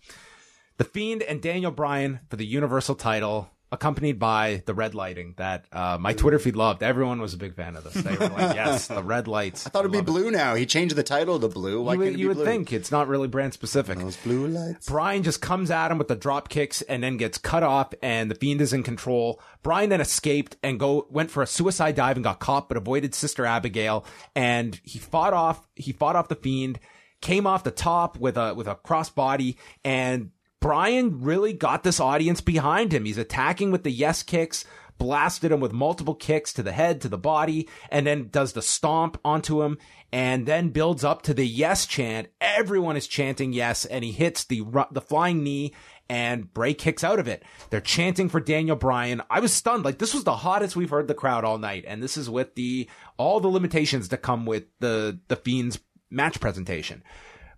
The 0.78 0.84
Fiend 0.84 1.24
and 1.24 1.42
Daniel 1.42 1.72
Bryan 1.72 2.22
for 2.30 2.36
the 2.36 2.46
Universal 2.46 2.96
title, 2.96 3.50
accompanied 3.72 4.18
by 4.18 4.64
the 4.66 4.74
red 4.74 4.96
lighting 4.96 5.36
that 5.38 5.66
uh, 5.72 5.98
my 6.00 6.14
Twitter 6.14 6.40
feed 6.40 6.56
loved. 6.56 6.82
Everyone 6.82 7.22
was 7.22 7.34
a 7.34 7.38
big 7.38 7.56
fan 7.56 7.76
of 7.76 7.84
this. 7.84 7.94
They 7.94 8.16
were 8.16 8.28
like, 8.30 8.56
yes, 8.56 8.88
the 8.88 9.04
red 9.04 9.28
lights. 9.28 9.66
I 9.68 9.70
thought 9.70 9.82
it'd 9.82 9.92
be 9.92 10.00
Love 10.00 10.08
it. 10.08 10.12
blue 10.12 10.32
now. 10.32 10.56
He 10.56 10.66
changed 10.66 10.96
the 10.96 11.04
title 11.04 11.40
to 11.40 11.48
blue. 11.48 11.84
Why 11.84 11.94
You, 11.94 12.00
would- 12.00 12.20
you 12.20 12.28
would 12.30 12.38
blue? 12.38 12.46
think 12.46 12.74
it's 12.74 12.92
not 12.92 13.08
really 13.08 13.28
brand 13.28 13.54
specific. 13.54 14.00
Those 14.00 14.18
blue 14.18 14.48
lights. 14.48 14.88
Bryan 14.90 15.22
just 15.24 15.42
comes 15.42 15.70
at 15.70 15.92
him 15.92 15.98
with 16.00 16.08
the 16.08 16.16
drop 16.16 16.50
kicks 16.50 16.82
and 16.82 17.04
then 17.04 17.18
gets 17.18 17.38
cut 17.38 17.62
off 17.64 17.94
and 18.02 18.32
the 18.32 18.36
fiend 18.36 18.60
is 18.62 18.74
in 18.74 18.82
control. 18.84 19.40
Bryan 19.62 19.90
then 19.90 20.02
escaped 20.02 20.58
and 20.64 20.80
go 20.80 21.06
went 21.12 21.30
for 21.30 21.44
a 21.44 21.48
suicide 21.48 21.96
dive 21.96 22.18
and 22.18 22.24
got 22.24 22.40
caught 22.40 22.70
but 22.70 22.78
avoided 22.78 23.14
Sister 23.14 23.46
Abigail 23.46 24.04
and 24.36 24.80
he 24.84 24.98
fought 25.00 25.34
off 25.34 25.68
he 25.76 25.92
fought 25.92 26.16
off 26.16 26.28
the 26.28 26.36
fiend, 26.36 26.80
came 27.22 27.46
off 27.46 27.64
the 27.64 27.72
top 27.72 28.18
with 28.18 28.36
a 28.38 28.54
with 28.56 28.68
a 28.68 28.76
crossbody 28.76 29.58
and 29.84 30.32
Bryan 30.60 31.22
really 31.22 31.54
got 31.54 31.84
this 31.84 32.00
audience 32.00 32.42
behind 32.42 32.94
him. 32.94 33.06
He's 33.06 33.18
attacking 33.18 33.72
with 33.72 33.84
the 33.84 33.92
yes 33.92 34.24
kicks, 34.24 34.66
blasted 34.98 35.52
him 35.52 35.60
with 35.60 35.72
multiple 35.72 36.16
kicks 36.16 36.52
to 36.54 36.64
the 36.64 36.74
head, 36.74 37.02
to 37.02 37.10
the 37.10 37.18
body, 37.18 37.68
and 37.90 38.06
then 38.06 38.30
does 38.30 38.54
the 38.54 38.62
stomp 38.62 39.18
onto 39.24 39.62
him, 39.62 39.78
and 40.12 40.46
then 40.46 40.70
builds 40.70 41.04
up 41.04 41.22
to 41.24 41.34
the 41.34 41.48
yes 41.48 41.86
chant. 41.86 42.28
Everyone 42.42 42.98
is 42.98 43.08
chanting 43.08 43.54
yes, 43.54 43.86
and 43.86 44.04
he 44.04 44.12
hits 44.12 44.44
the 44.44 44.64
the 44.92 45.02
flying 45.02 45.44
knee, 45.44 45.74
and 46.10 46.54
Bray 46.54 46.74
kicks 46.74 47.04
out 47.04 47.20
of 47.20 47.28
it. 47.28 47.44
They're 47.70 47.80
chanting 47.80 48.28
for 48.28 48.40
Daniel 48.40 48.76
Bryan. 48.76 49.22
I 49.30 49.40
was 49.40 49.54
stunned. 49.54 49.86
Like 49.86 50.00
this 50.00 50.14
was 50.14 50.26
the 50.26 50.36
hottest 50.36 50.76
we've 50.76 50.90
heard 50.90 51.08
the 51.08 51.14
crowd 51.14 51.46
all 51.46 51.58
night, 51.58 51.86
and 51.88 52.04
this 52.04 52.18
is 52.18 52.30
with 52.30 52.56
the 52.56 52.90
all 53.18 53.40
the 53.40 53.48
limitations 53.48 54.10
that 54.10 54.18
come 54.18 54.46
with 54.46 54.66
the 54.80 55.20
the 55.30 55.38
Fiend's 55.38 55.80
match 56.12 56.40
presentation. 56.40 57.04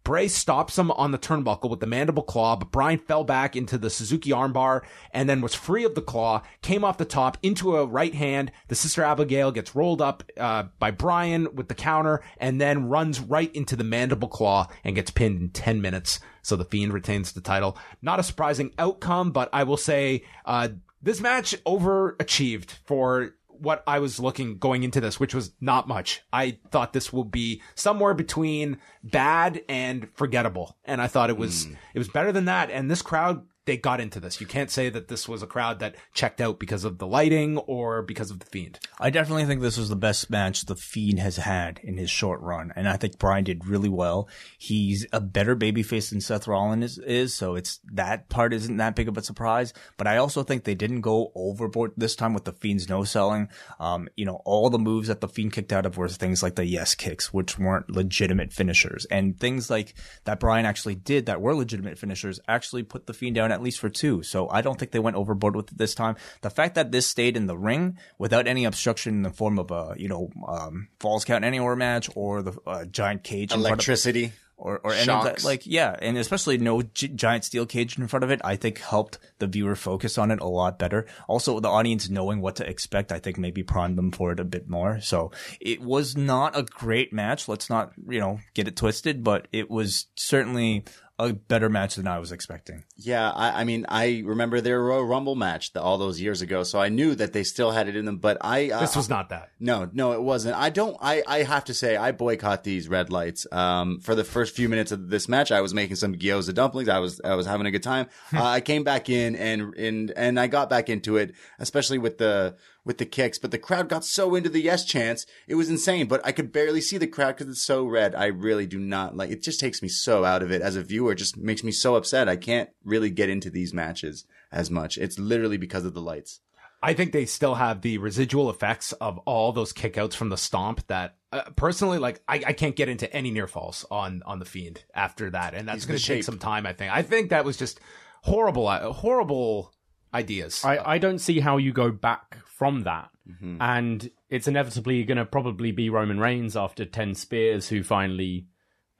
Bray 0.04 0.28
stops 0.28 0.78
him 0.78 0.90
on 0.92 1.12
the 1.12 1.18
turnbuckle 1.18 1.70
with 1.70 1.80
the 1.80 1.88
mandible 1.88 2.24
claw, 2.24 2.56
but 2.56 2.72
Bryan 2.72 2.98
fell 2.98 3.24
back 3.24 3.56
into 3.56 3.78
the 3.78 3.90
Suzuki 3.90 4.32
armbar 4.32 4.82
and 5.12 5.30
then 5.30 5.42
was 5.42 5.54
free 5.54 5.84
of 5.84 5.96
the 5.96 6.02
claw, 6.02 6.42
came 6.62 6.84
off 6.84 6.98
the 6.98 7.06
top 7.06 7.38
into 7.44 7.78
a 7.78 7.86
right 7.86 8.16
hand. 8.16 8.52
The 8.68 8.76
Sister 8.76 9.04
Abigail 9.04 9.52
gets 9.52 9.76
rolled 9.76 10.02
up 10.02 10.24
uh, 10.38 10.64
by 10.80 10.92
Bryan 10.92 11.56
with 11.56 11.68
the 11.68 11.76
counter 11.76 12.22
and 12.38 12.60
then 12.60 12.90
runs 12.90 13.20
right 13.20 13.54
into 13.56 13.76
the 13.76 13.84
mandible 13.84 14.28
claw 14.28 14.68
and 14.84 14.96
gets 14.96 15.12
pinned 15.12 15.40
in 15.40 15.50
10 15.50 15.82
minutes. 15.82 16.20
So 16.42 16.56
the 16.56 16.66
Fiend 16.66 16.94
retains 16.94 17.32
the 17.32 17.42
title. 17.42 17.78
Not 18.02 18.20
a 18.20 18.24
surprising 18.24 18.74
outcome, 18.80 19.32
but 19.32 19.50
I 19.54 19.64
will 19.64 19.78
say 19.78 20.24
uh, 20.46 20.70
this 21.02 21.22
match 21.22 21.56
overachieved 21.64 22.72
for 22.86 23.36
what 23.62 23.84
I 23.86 24.00
was 24.00 24.20
looking 24.20 24.58
going 24.58 24.84
into 24.84 25.00
this, 25.00 25.20
which 25.20 25.36
was 25.36 25.52
not 25.62 25.88
much. 25.88 26.22
I 26.34 26.58
thought 26.72 26.94
this 26.94 27.14
will 27.14 27.24
be 27.24 27.62
somewhere 27.76 28.14
between 28.14 28.80
bad 29.04 29.62
and 29.70 30.08
forgettable. 30.16 30.78
And 30.84 31.02
I 31.02 31.08
thought 31.08 31.30
it 31.30 31.38
was, 31.38 31.66
hmm. 31.66 31.74
it 31.94 32.00
was 32.00 32.08
better 32.08 32.32
than 32.32 32.46
that. 32.46 32.72
And 32.72 32.90
this 32.90 33.02
crowd, 33.02 33.46
they 33.66 33.78
got 33.78 34.02
into 34.02 34.20
this. 34.20 34.42
You 34.42 34.48
can't 34.48 34.72
say 34.72 34.90
that 34.90 35.08
this 35.08 35.28
was 35.28 35.44
a 35.44 35.48
crowd 35.48 35.80
that 35.80 35.96
checked 36.14 36.42
out 36.42 36.60
because 36.60 36.84
of 36.84 36.98
the 36.98 37.08
lighting 37.08 37.58
or 37.60 38.02
because 38.02 38.32
of 38.32 38.40
the 38.40 38.46
fiend. 38.46 38.80
I 39.00 39.10
definitely 39.10 39.46
think 39.46 39.62
this 39.62 39.78
was 39.78 39.90
the 39.90 39.96
best 39.96 40.30
match 40.30 40.66
the 40.66 40.76
Fiend 40.76 41.20
has 41.20 41.38
had 41.38 41.80
in 41.84 41.98
his 41.98 42.10
short 42.10 42.42
run, 42.42 42.74
and 42.76 42.90
I 42.90 42.98
think 42.98 43.20
Bryan 43.20 43.44
did 43.44 43.68
really 43.68 43.90
well. 43.90 44.28
He's 44.58 45.06
a 45.14 45.22
better 45.22 45.56
babyface 45.56 46.10
than 46.10 46.22
Seth 46.22 46.48
Rollins 46.48 46.84
is, 46.84 46.98
is, 47.00 47.34
so 47.34 47.56
it's 47.56 47.80
that 47.94 48.30
part 48.30 48.54
isn't 48.54 48.78
that 48.78 48.96
big 48.96 49.08
of 49.08 49.18
a 49.18 49.24
surprise. 49.24 49.74
But 49.98 50.08
I 50.08 50.18
also 50.18 50.44
think 50.44 50.64
they 50.64 50.76
didn't 50.76 51.02
go 51.02 51.32
overboard 51.36 51.94
this 51.98 52.16
time 52.16 52.34
with 52.34 52.46
the 52.46 52.54
Fiend's 52.54 52.90
no 52.90 53.04
selling. 53.04 53.50
Um, 53.80 54.08
you 54.16 54.26
know, 54.26 54.42
all 54.46 54.70
the 54.70 54.80
moves 54.80 55.08
that 55.08 55.22
the 55.22 55.28
Fiend 55.28 55.54
kicked 55.54 55.74
out 55.74 55.86
of 55.86 55.98
were 55.98 56.10
things 56.10 56.42
like 56.42 56.56
the 56.56 56.66
yes 56.66 56.96
kicks, 56.96 57.32
which 57.34 57.60
weren't 57.60 57.90
legitimate 57.90 58.54
finishers, 58.54 59.06
and 59.06 59.40
things 59.40 59.70
like 59.70 59.94
that 60.24 60.40
Bryan 60.40 60.66
actually 60.66 60.96
did 60.96 61.28
that 61.28 61.42
were 61.42 61.56
legitimate 61.56 61.98
finishers 61.98 62.40
actually 62.48 62.84
put 62.84 63.06
the 63.06 63.14
Fiend 63.14 63.36
down 63.36 63.51
at 63.52 63.62
least 63.62 63.80
for 63.80 63.90
two. 63.90 64.24
So 64.24 64.50
I 64.50 64.62
don't 64.62 64.78
think 64.80 64.92
they 64.92 65.00
went 65.00 65.16
overboard 65.18 65.56
with 65.56 65.72
it 65.72 65.78
this 65.78 65.96
time. 65.96 66.16
The 66.42 66.50
fact 66.50 66.76
that 66.76 66.92
this 66.92 67.08
stayed 67.08 67.38
in 67.38 67.48
the 67.48 67.58
ring 67.58 67.98
without 68.18 68.48
any 68.48 68.66
obstruction 68.66 69.16
in 69.16 69.22
the 69.24 69.32
form 69.32 69.60
of 69.60 69.72
a 69.72 69.94
you 69.98 70.08
know 70.08 70.30
um, 70.48 70.88
falls 71.00 71.26
count 71.26 71.44
anywhere 71.44 71.76
match 71.76 72.10
or 72.16 72.42
the 72.42 72.54
uh, 72.66 72.86
giant 72.86 73.24
cage 73.24 73.52
in 73.52 73.60
of, 73.60 73.66
Electricity. 73.66 74.32
or 74.58 74.80
or 74.84 74.94
any 74.94 75.10
of 75.10 75.24
that 75.24 75.44
like 75.44 75.66
yeah, 75.66 75.96
and 76.00 76.18
especially 76.18 76.58
no 76.60 76.82
gi- 76.84 77.08
giant 77.10 77.44
steel 77.44 77.66
cage 77.66 77.98
in 77.98 78.08
front 78.08 78.24
of 78.24 78.30
it. 78.32 78.42
I 78.44 78.56
think 78.56 78.78
helped 78.78 79.18
the 79.40 79.48
viewer 79.48 79.76
focus 79.76 80.18
on 80.20 80.30
it 80.30 80.40
a 80.40 80.48
lot 80.48 80.78
better. 80.78 81.08
Also, 81.28 81.60
the 81.60 81.68
audience 81.70 82.10
knowing 82.10 82.42
what 82.42 82.58
to 82.58 82.70
expect, 82.70 83.12
I 83.12 83.18
think 83.20 83.38
maybe 83.40 83.64
primed 83.64 83.98
them 83.98 84.12
for 84.12 84.32
it 84.32 84.40
a 84.40 84.44
bit 84.44 84.70
more. 84.70 85.02
So 85.02 85.32
it 85.60 85.82
was 85.82 86.16
not 86.16 86.56
a 86.58 86.64
great 86.64 87.12
match. 87.12 87.48
Let's 87.48 87.70
not 87.70 87.94
you 88.08 88.20
know 88.20 88.40
get 88.54 88.68
it 88.68 88.76
twisted, 88.76 89.24
but 89.24 89.48
it 89.52 89.70
was 89.70 90.06
certainly 90.16 90.86
a 91.30 91.34
better 91.34 91.70
match 91.70 91.96
than 91.96 92.08
I 92.08 92.20
was 92.20 92.32
expecting. 92.32 92.84
Yeah, 92.98 93.30
I, 93.32 93.62
I 93.62 93.64
mean, 93.64 93.86
I 93.90 94.22
remember 94.26 94.62
their 94.62 94.82
Royal 94.82 95.06
Rumble 95.06 95.36
match 95.36 95.74
the, 95.74 95.82
all 95.82 95.98
those 95.98 96.20
years 96.20 96.42
ago, 96.42 96.64
so 96.64 96.80
I 96.80 96.90
knew 96.90 97.16
that 97.16 97.34
they 97.34 97.44
still 97.44 97.72
had 97.72 97.88
it 97.88 97.96
in 97.96 98.06
them. 98.06 98.18
But 98.18 98.38
I, 98.42 98.72
uh, 98.72 98.80
This 98.80 98.96
was 98.96 99.10
not 99.10 99.30
that. 99.30 99.52
no, 99.60 99.90
no, 99.94 100.14
it 100.14 100.22
wasn't. 100.22 100.56
I 100.56 100.70
don't. 100.70 100.98
I, 101.02 101.24
I 101.28 101.44
have 101.44 101.66
to 101.66 101.74
say, 101.74 101.96
I 101.98 102.12
boycott 102.12 102.64
these 102.64 102.88
red 102.88 103.10
lights. 103.10 103.46
Um, 103.52 104.00
for 104.00 104.16
the 104.16 104.24
first 104.24 104.56
few 104.56 104.68
minutes 104.70 104.92
of 104.92 105.10
this 105.10 105.28
match, 105.30 105.52
I 105.52 105.62
was 105.62 105.74
making 105.74 105.96
some 105.98 106.16
gyoza 106.16 106.54
dumplings. 106.54 106.90
I 106.90 107.00
was, 107.00 107.22
I 107.24 107.36
was 107.36 107.46
having 107.46 107.66
a 107.68 107.72
good 107.72 107.84
time. 107.84 108.08
uh, 108.34 108.44
I 108.44 108.62
came 108.62 108.84
back 108.84 109.10
in 109.10 109.36
and 109.36 109.74
and 109.76 110.12
and 110.16 110.40
I 110.40 110.48
got 110.48 110.70
back 110.70 110.90
into 110.90 111.18
it, 111.18 111.34
especially 111.60 111.98
with 111.98 112.18
the 112.18 112.56
with 112.84 112.98
the 112.98 113.06
kicks. 113.06 113.38
But 113.38 113.52
the 113.52 113.58
crowd 113.58 113.90
got 113.90 114.06
so 114.06 114.36
into 114.36 114.50
the 114.50 114.62
yes 114.62 114.86
chants, 114.86 115.26
it 115.48 115.56
was 115.56 115.70
insane. 115.70 116.08
But 116.08 116.26
I 116.26 116.32
could 116.32 116.52
barely 116.52 116.82
see 116.82 116.98
the 116.98 117.08
crowd 117.08 117.38
because 117.38 117.52
it's 117.52 117.62
so 117.62 117.86
red. 117.86 118.16
I 118.16 118.28
really 118.28 118.68
do 118.68 118.80
not 118.80 119.16
like. 119.16 119.30
It 119.30 119.44
just 119.44 119.60
takes 119.60 119.82
me 119.82 119.88
so 119.88 120.26
out 120.26 120.44
of 120.44 120.52
it 120.52 120.62
as 120.62 120.76
a 120.76 120.84
viewer. 120.84 121.14
It 121.14 121.18
just 121.18 121.38
makes 121.38 121.64
me 121.64 121.72
so 121.72 121.96
upset. 121.96 122.30
I 122.30 122.36
can't 122.36 122.70
really 122.84 123.10
get 123.10 123.30
into 123.30 123.50
these 123.50 123.74
matches 123.74 124.26
as 124.52 124.70
much. 124.70 124.98
It's 124.98 125.20
literally 125.20 125.58
because 125.58 125.86
of 125.86 125.94
the 125.94 126.02
lights. 126.02 126.42
I 126.84 126.94
think 126.94 127.12
they 127.12 127.26
still 127.26 127.56
have 127.56 127.82
the 127.82 128.00
residual 128.00 128.50
effects 128.50 128.92
of 128.94 129.20
all 129.20 129.52
those 129.52 129.72
kickouts 129.72 130.16
from 130.16 130.30
the 130.30 130.38
stomp 130.38 130.86
that 130.88 131.16
uh, 131.32 131.44
personally, 131.56 132.00
like 132.00 132.22
I, 132.28 132.44
I 132.48 132.54
can't 132.54 132.76
get 132.76 132.90
into 132.90 133.12
any 133.14 133.30
near 133.30 133.48
falls 133.48 133.86
on, 133.92 134.24
on 134.26 134.40
the 134.40 134.46
fiend 134.46 134.84
after 134.96 135.30
that. 135.30 135.54
And 135.54 135.68
that's 135.68 135.86
going 135.86 136.00
to 136.00 136.06
take 136.06 136.24
some 136.24 136.40
time. 136.40 136.66
I 136.66 136.74
think, 136.74 136.92
I 136.92 137.04
think 137.04 137.30
that 137.30 137.46
was 137.46 137.58
just 137.58 137.80
horrible, 138.24 138.68
uh, 138.68 138.92
horrible 138.92 139.72
ideas. 140.14 140.64
I, 140.64 140.78
I 140.78 140.98
don't 140.98 141.20
see 141.20 141.40
how 141.40 141.58
you 141.58 141.72
go 141.74 141.92
back 141.92 142.38
from 142.46 142.82
that. 142.82 143.10
Mm-hmm. 143.30 143.58
And 143.60 144.12
it's 144.30 144.48
inevitably 144.48 145.04
going 145.04 145.18
to 145.18 145.26
probably 145.26 145.72
be 145.72 145.90
Roman 145.90 146.20
Reigns 146.20 146.56
after 146.58 146.86
10 146.86 147.16
spears 147.16 147.70
who 147.70 147.84
finally 147.84 148.48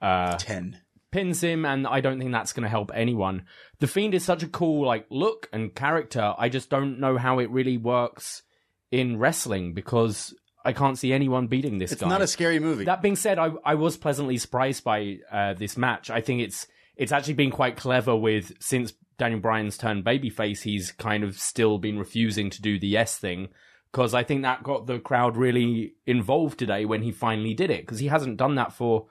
uh, 0.00 0.36
Ten. 0.36 0.78
pins 1.10 1.42
him. 1.42 1.64
And 1.64 1.86
I 1.86 2.00
don't 2.00 2.18
think 2.18 2.32
that's 2.32 2.52
going 2.52 2.64
to 2.64 2.68
help 2.68 2.90
anyone. 2.94 3.44
The 3.80 3.86
Fiend 3.86 4.14
is 4.14 4.24
such 4.24 4.42
a 4.42 4.48
cool 4.48 4.86
like 4.86 5.06
look 5.10 5.48
and 5.52 5.74
character. 5.74 6.34
I 6.38 6.48
just 6.48 6.70
don't 6.70 6.98
know 7.00 7.18
how 7.18 7.38
it 7.38 7.50
really 7.50 7.76
works 7.76 8.42
in 8.90 9.18
wrestling 9.18 9.74
because 9.74 10.34
I 10.64 10.72
can't 10.72 10.98
see 10.98 11.12
anyone 11.12 11.46
beating 11.48 11.78
this 11.78 11.92
It's 11.92 12.00
guy. 12.00 12.06
It's 12.06 12.10
not 12.10 12.22
a 12.22 12.26
scary 12.26 12.58
movie. 12.58 12.84
That 12.84 13.02
being 13.02 13.16
said, 13.16 13.38
I 13.38 13.50
I 13.64 13.74
was 13.74 13.96
pleasantly 13.96 14.38
surprised 14.38 14.84
by 14.84 15.18
uh, 15.30 15.54
this 15.54 15.76
match. 15.76 16.10
I 16.10 16.20
think 16.20 16.42
it's 16.42 16.66
it's 16.96 17.10
actually 17.10 17.34
been 17.34 17.50
quite 17.50 17.76
clever 17.76 18.14
with 18.14 18.52
since 18.60 18.92
Daniel 19.22 19.38
Bryan's 19.38 19.78
turned 19.78 20.04
babyface, 20.04 20.62
he's 20.62 20.90
kind 20.90 21.22
of 21.22 21.38
still 21.38 21.78
been 21.78 21.96
refusing 21.96 22.50
to 22.50 22.60
do 22.60 22.76
the 22.76 22.88
yes 22.88 23.16
thing 23.16 23.50
because 23.92 24.14
I 24.14 24.24
think 24.24 24.42
that 24.42 24.64
got 24.64 24.88
the 24.88 24.98
crowd 24.98 25.36
really 25.36 25.94
involved 26.08 26.58
today 26.58 26.84
when 26.84 27.02
he 27.02 27.12
finally 27.12 27.54
did 27.54 27.70
it 27.70 27.82
because 27.82 28.00
he 28.00 28.08
hasn't 28.08 28.36
done 28.36 28.56
that 28.56 28.72
for 28.72 29.06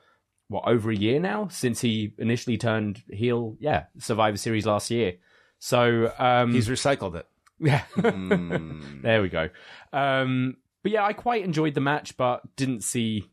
what 0.49 0.67
over 0.67 0.91
a 0.91 0.95
year 0.97 1.17
now 1.17 1.47
since 1.47 1.79
he 1.79 2.13
initially 2.17 2.57
turned 2.57 3.01
heel. 3.09 3.55
Yeah, 3.61 3.85
Survivor 3.99 4.35
Series 4.35 4.65
last 4.65 4.91
year. 4.91 5.13
So 5.59 6.11
um, 6.19 6.53
He's 6.53 6.67
recycled 6.67 7.15
it. 7.15 7.25
yeah. 7.61 7.83
Mm. 7.95 9.03
there 9.03 9.21
we 9.21 9.29
go. 9.29 9.47
Um, 9.93 10.57
but 10.83 10.91
yeah, 10.91 11.05
I 11.05 11.13
quite 11.13 11.45
enjoyed 11.45 11.73
the 11.73 11.79
match, 11.79 12.17
but 12.17 12.41
didn't 12.57 12.83
see 12.83 13.31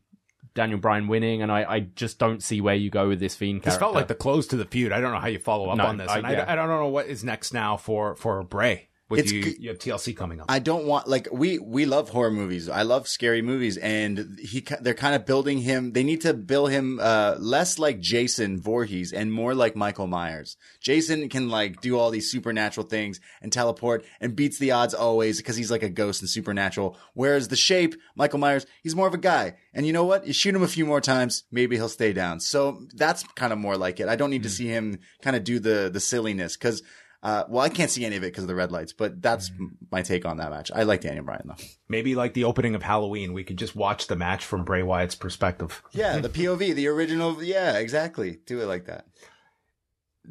Daniel 0.55 0.79
Bryan 0.79 1.07
winning, 1.07 1.41
and 1.41 1.51
I, 1.51 1.63
I 1.63 1.79
just 1.81 2.19
don't 2.19 2.43
see 2.43 2.59
where 2.61 2.75
you 2.75 2.89
go 2.89 3.07
with 3.07 3.19
this 3.19 3.35
Fiend 3.35 3.59
This 3.61 3.65
character. 3.65 3.79
felt 3.85 3.93
like 3.95 4.07
the 4.07 4.15
close 4.15 4.47
to 4.47 4.57
the 4.57 4.65
feud. 4.65 4.91
I 4.91 4.99
don't 4.99 5.13
know 5.13 5.19
how 5.19 5.27
you 5.27 5.39
follow 5.39 5.69
up 5.69 5.77
No, 5.77 5.85
on 5.85 5.97
this. 5.97 6.09
I- 6.09 6.17
and 6.17 6.27
I, 6.27 6.31
yeah. 6.33 6.45
I 6.47 6.55
don't 6.55 6.67
know 6.67 6.87
what 6.87 7.05
is 7.07 7.23
next 7.23 7.53
now 7.53 7.77
for, 7.77 8.15
for 8.15 8.43
Bray. 8.43 8.88
With 9.09 9.21
It's 9.21 9.31
you. 9.31 9.55
You 9.59 9.69
have 9.69 9.79
TLC 9.79 10.15
coming 10.15 10.39
up. 10.39 10.45
I 10.49 10.59
don't 10.59 10.85
want 10.85 11.07
like 11.07 11.27
we 11.31 11.57
we 11.57 11.85
love 11.85 12.09
horror 12.09 12.29
movies. 12.29 12.69
I 12.69 12.83
love 12.83 13.07
scary 13.07 13.41
movies, 13.41 13.77
and 13.77 14.37
he 14.39 14.63
they're 14.81 14.93
kind 14.93 15.15
of 15.15 15.25
building 15.25 15.59
him. 15.59 15.93
They 15.93 16.03
need 16.03 16.21
to 16.21 16.33
build 16.33 16.69
him 16.69 16.99
uh, 17.01 17.35
less 17.39 17.79
like 17.79 17.99
Jason 17.99 18.61
Voorhees 18.61 19.11
and 19.11 19.33
more 19.33 19.55
like 19.55 19.75
Michael 19.75 20.05
Myers. 20.05 20.57
Jason 20.79 21.27
can 21.29 21.49
like 21.49 21.81
do 21.81 21.97
all 21.97 22.11
these 22.11 22.31
supernatural 22.31 22.85
things 22.85 23.19
and 23.41 23.51
teleport 23.51 24.05
and 24.21 24.35
beats 24.35 24.59
the 24.59 24.71
odds 24.71 24.93
always 24.93 25.37
because 25.37 25.55
he's 25.55 25.71
like 25.71 25.83
a 25.83 25.89
ghost 25.89 26.21
and 26.21 26.29
supernatural. 26.29 26.95
Whereas 27.13 27.47
the 27.47 27.55
shape, 27.55 27.95
Michael 28.15 28.39
Myers, 28.39 28.67
he's 28.83 28.95
more 28.95 29.07
of 29.07 29.15
a 29.15 29.19
guy. 29.19 29.55
And 29.73 29.87
you 29.87 29.93
know 29.93 30.05
what? 30.05 30.27
You 30.27 30.33
shoot 30.33 30.55
him 30.55 30.63
a 30.63 30.67
few 30.67 30.85
more 30.85 31.01
times, 31.01 31.43
maybe 31.51 31.75
he'll 31.75 31.89
stay 31.89 32.13
down. 32.13 32.39
So 32.39 32.83
that's 32.93 33.23
kind 33.35 33.51
of 33.51 33.57
more 33.57 33.75
like 33.75 33.99
it. 33.99 34.07
I 34.07 34.15
don't 34.15 34.29
need 34.29 34.43
to 34.43 34.49
see 34.49 34.67
him 34.67 34.99
kind 35.21 35.35
of 35.35 35.43
do 35.43 35.59
the 35.59 35.89
the 35.91 35.99
silliness 35.99 36.55
because. 36.55 36.83
Uh, 37.21 37.43
well, 37.49 37.63
I 37.63 37.69
can't 37.69 37.91
see 37.91 38.05
any 38.05 38.15
of 38.15 38.23
it 38.23 38.27
because 38.27 38.45
of 38.45 38.47
the 38.47 38.55
red 38.55 38.71
lights, 38.71 38.93
but 38.93 39.21
that's 39.21 39.49
m- 39.59 39.77
my 39.91 40.01
take 40.01 40.25
on 40.25 40.37
that 40.37 40.51
match. 40.51 40.71
I 40.73 40.83
like 40.83 41.01
Daniel 41.01 41.25
Bryan 41.25 41.41
though. 41.45 41.63
Maybe 41.89 42.15
like 42.15 42.33
the 42.33 42.45
opening 42.45 42.75
of 42.75 42.83
Halloween, 42.83 43.33
we 43.33 43.43
could 43.43 43.57
just 43.57 43.75
watch 43.75 44.07
the 44.07 44.15
match 44.15 44.45
from 44.45 44.63
Bray 44.63 44.83
Wyatt's 44.83 45.15
perspective. 45.15 45.83
Yeah, 45.91 46.17
the 46.21 46.29
POV, 46.29 46.75
the 46.75 46.87
original. 46.87 47.43
Yeah, 47.43 47.77
exactly. 47.77 48.39
Do 48.45 48.61
it 48.61 48.67
like 48.67 48.85
that. 48.85 49.05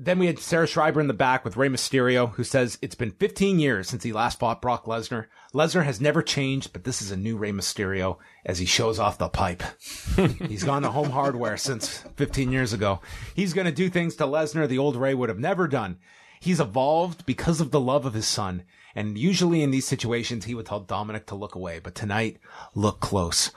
Then 0.00 0.18
we 0.20 0.26
had 0.26 0.38
Sarah 0.38 0.66
Schreiber 0.66 1.00
in 1.00 1.08
the 1.08 1.12
back 1.14 1.44
with 1.44 1.56
Rey 1.56 1.68
Mysterio, 1.68 2.30
who 2.34 2.44
says 2.44 2.78
it's 2.80 2.94
been 2.94 3.10
15 3.10 3.58
years 3.58 3.88
since 3.88 4.04
he 4.04 4.12
last 4.12 4.38
fought 4.38 4.62
Brock 4.62 4.84
Lesnar. 4.84 5.26
Lesnar 5.52 5.82
has 5.84 6.00
never 6.00 6.22
changed, 6.22 6.72
but 6.72 6.84
this 6.84 7.02
is 7.02 7.10
a 7.10 7.16
new 7.16 7.36
Rey 7.36 7.50
Mysterio 7.50 8.18
as 8.46 8.58
he 8.60 8.64
shows 8.66 9.00
off 9.00 9.18
the 9.18 9.28
pipe. 9.28 9.62
He's 10.46 10.62
gone 10.62 10.82
to 10.82 10.90
home 10.90 11.10
hardware 11.10 11.56
since 11.56 12.04
15 12.16 12.52
years 12.52 12.72
ago. 12.72 13.00
He's 13.34 13.54
going 13.54 13.64
to 13.66 13.72
do 13.72 13.90
things 13.90 14.14
to 14.16 14.24
Lesnar 14.24 14.68
the 14.68 14.78
old 14.78 14.94
Rey 14.94 15.14
would 15.14 15.30
have 15.30 15.38
never 15.40 15.66
done. 15.66 15.98
He's 16.40 16.60
evolved 16.60 17.26
because 17.26 17.60
of 17.60 17.70
the 17.70 17.80
love 17.80 18.06
of 18.06 18.14
his 18.14 18.26
son. 18.26 18.62
And 18.94 19.16
usually 19.18 19.62
in 19.62 19.70
these 19.70 19.86
situations, 19.86 20.44
he 20.44 20.54
would 20.54 20.66
tell 20.66 20.80
Dominic 20.80 21.26
to 21.26 21.34
look 21.34 21.54
away. 21.54 21.78
But 21.78 21.94
tonight, 21.94 22.38
look 22.74 23.00
close 23.00 23.52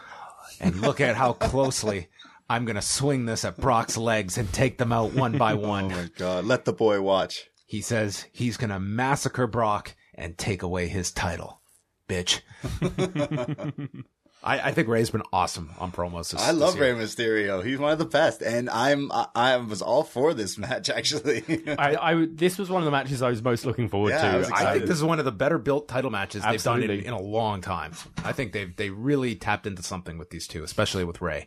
and 0.60 0.82
look 0.82 1.02
at 1.02 1.16
how 1.16 1.34
closely 1.34 2.10
I'm 2.50 2.66
going 2.66 2.76
to 2.76 2.82
swing 2.82 3.26
this 3.26 3.46
at 3.46 3.58
Brock's 3.58 3.98
legs 3.98 4.38
and 4.38 4.52
take 4.52 4.78
them 4.78 4.92
out 4.92 5.14
one 5.14 5.38
by 5.38 5.54
one. 5.56 5.92
Oh 5.92 5.96
my 5.96 6.10
god, 6.18 6.46
let 6.46 6.66
the 6.66 6.74
boy 6.74 7.02
watch. 7.02 7.50
He 7.66 7.82
says 7.82 8.26
he's 8.32 8.58
going 8.58 8.72
to 8.72 8.80
massacre 8.80 9.48
Brock 9.48 9.96
and 10.14 10.38
take 10.38 10.62
away 10.62 10.88
his 10.88 11.12
title. 11.12 11.62
Bitch. 12.10 12.42
I, 14.44 14.60
I 14.60 14.72
think 14.72 14.88
Rey's 14.88 15.12
been 15.12 15.22
awesome 15.32 15.72
on 15.78 15.92
promos. 15.92 16.32
This, 16.32 16.42
I 16.42 16.52
love 16.52 16.74
this 16.74 16.82
Rey. 16.82 16.94
Mysterio. 16.94 17.64
He's 17.64 17.78
one 17.78 17.92
of 17.92 18.00
the 18.00 18.06
best, 18.06 18.42
and 18.42 18.70
I'm 18.70 19.12
I, 19.12 19.28
I 19.36 19.58
was 19.58 19.82
all 19.82 20.04
for 20.04 20.34
this 20.34 20.58
match 20.58 20.90
actually. 20.90 21.44
I, 21.78 21.96
I 21.96 22.28
this 22.32 22.58
was 22.58 22.70
one 22.70 22.82
of 22.82 22.86
the 22.86 22.92
matches 22.92 23.22
I 23.22 23.30
was 23.30 23.44
most 23.44 23.66
looking 23.66 23.88
forward 23.88 24.10
Yeah, 24.12 24.22
to. 24.22 24.28
I 24.28 24.38
was 24.38 24.52
I 24.52 24.74
think 24.74 24.86
this 24.86 24.98
is 24.98 25.04
one 25.04 25.20
of 25.20 25.26
the 25.26 25.32
better 25.32 25.58
built 25.60 25.88
title 25.88 26.10
matches 26.10 26.44
they've 26.44 26.62
done 26.64 26.82
in, 26.82 26.90
in 26.90 27.14
a 27.14 27.22
long 27.22 27.62
time. 27.62 27.94
I 28.24 28.32
think 28.32 28.54
they've 28.54 28.76
they 28.76 28.90
really 28.90 29.36
tapped 29.36 29.68
into 29.68 29.84
something 29.84 30.18
with 30.18 30.32
these 30.32 30.48
two, 30.48 30.64
especially 30.64 31.04
with 31.04 31.22
Rey. 31.22 31.46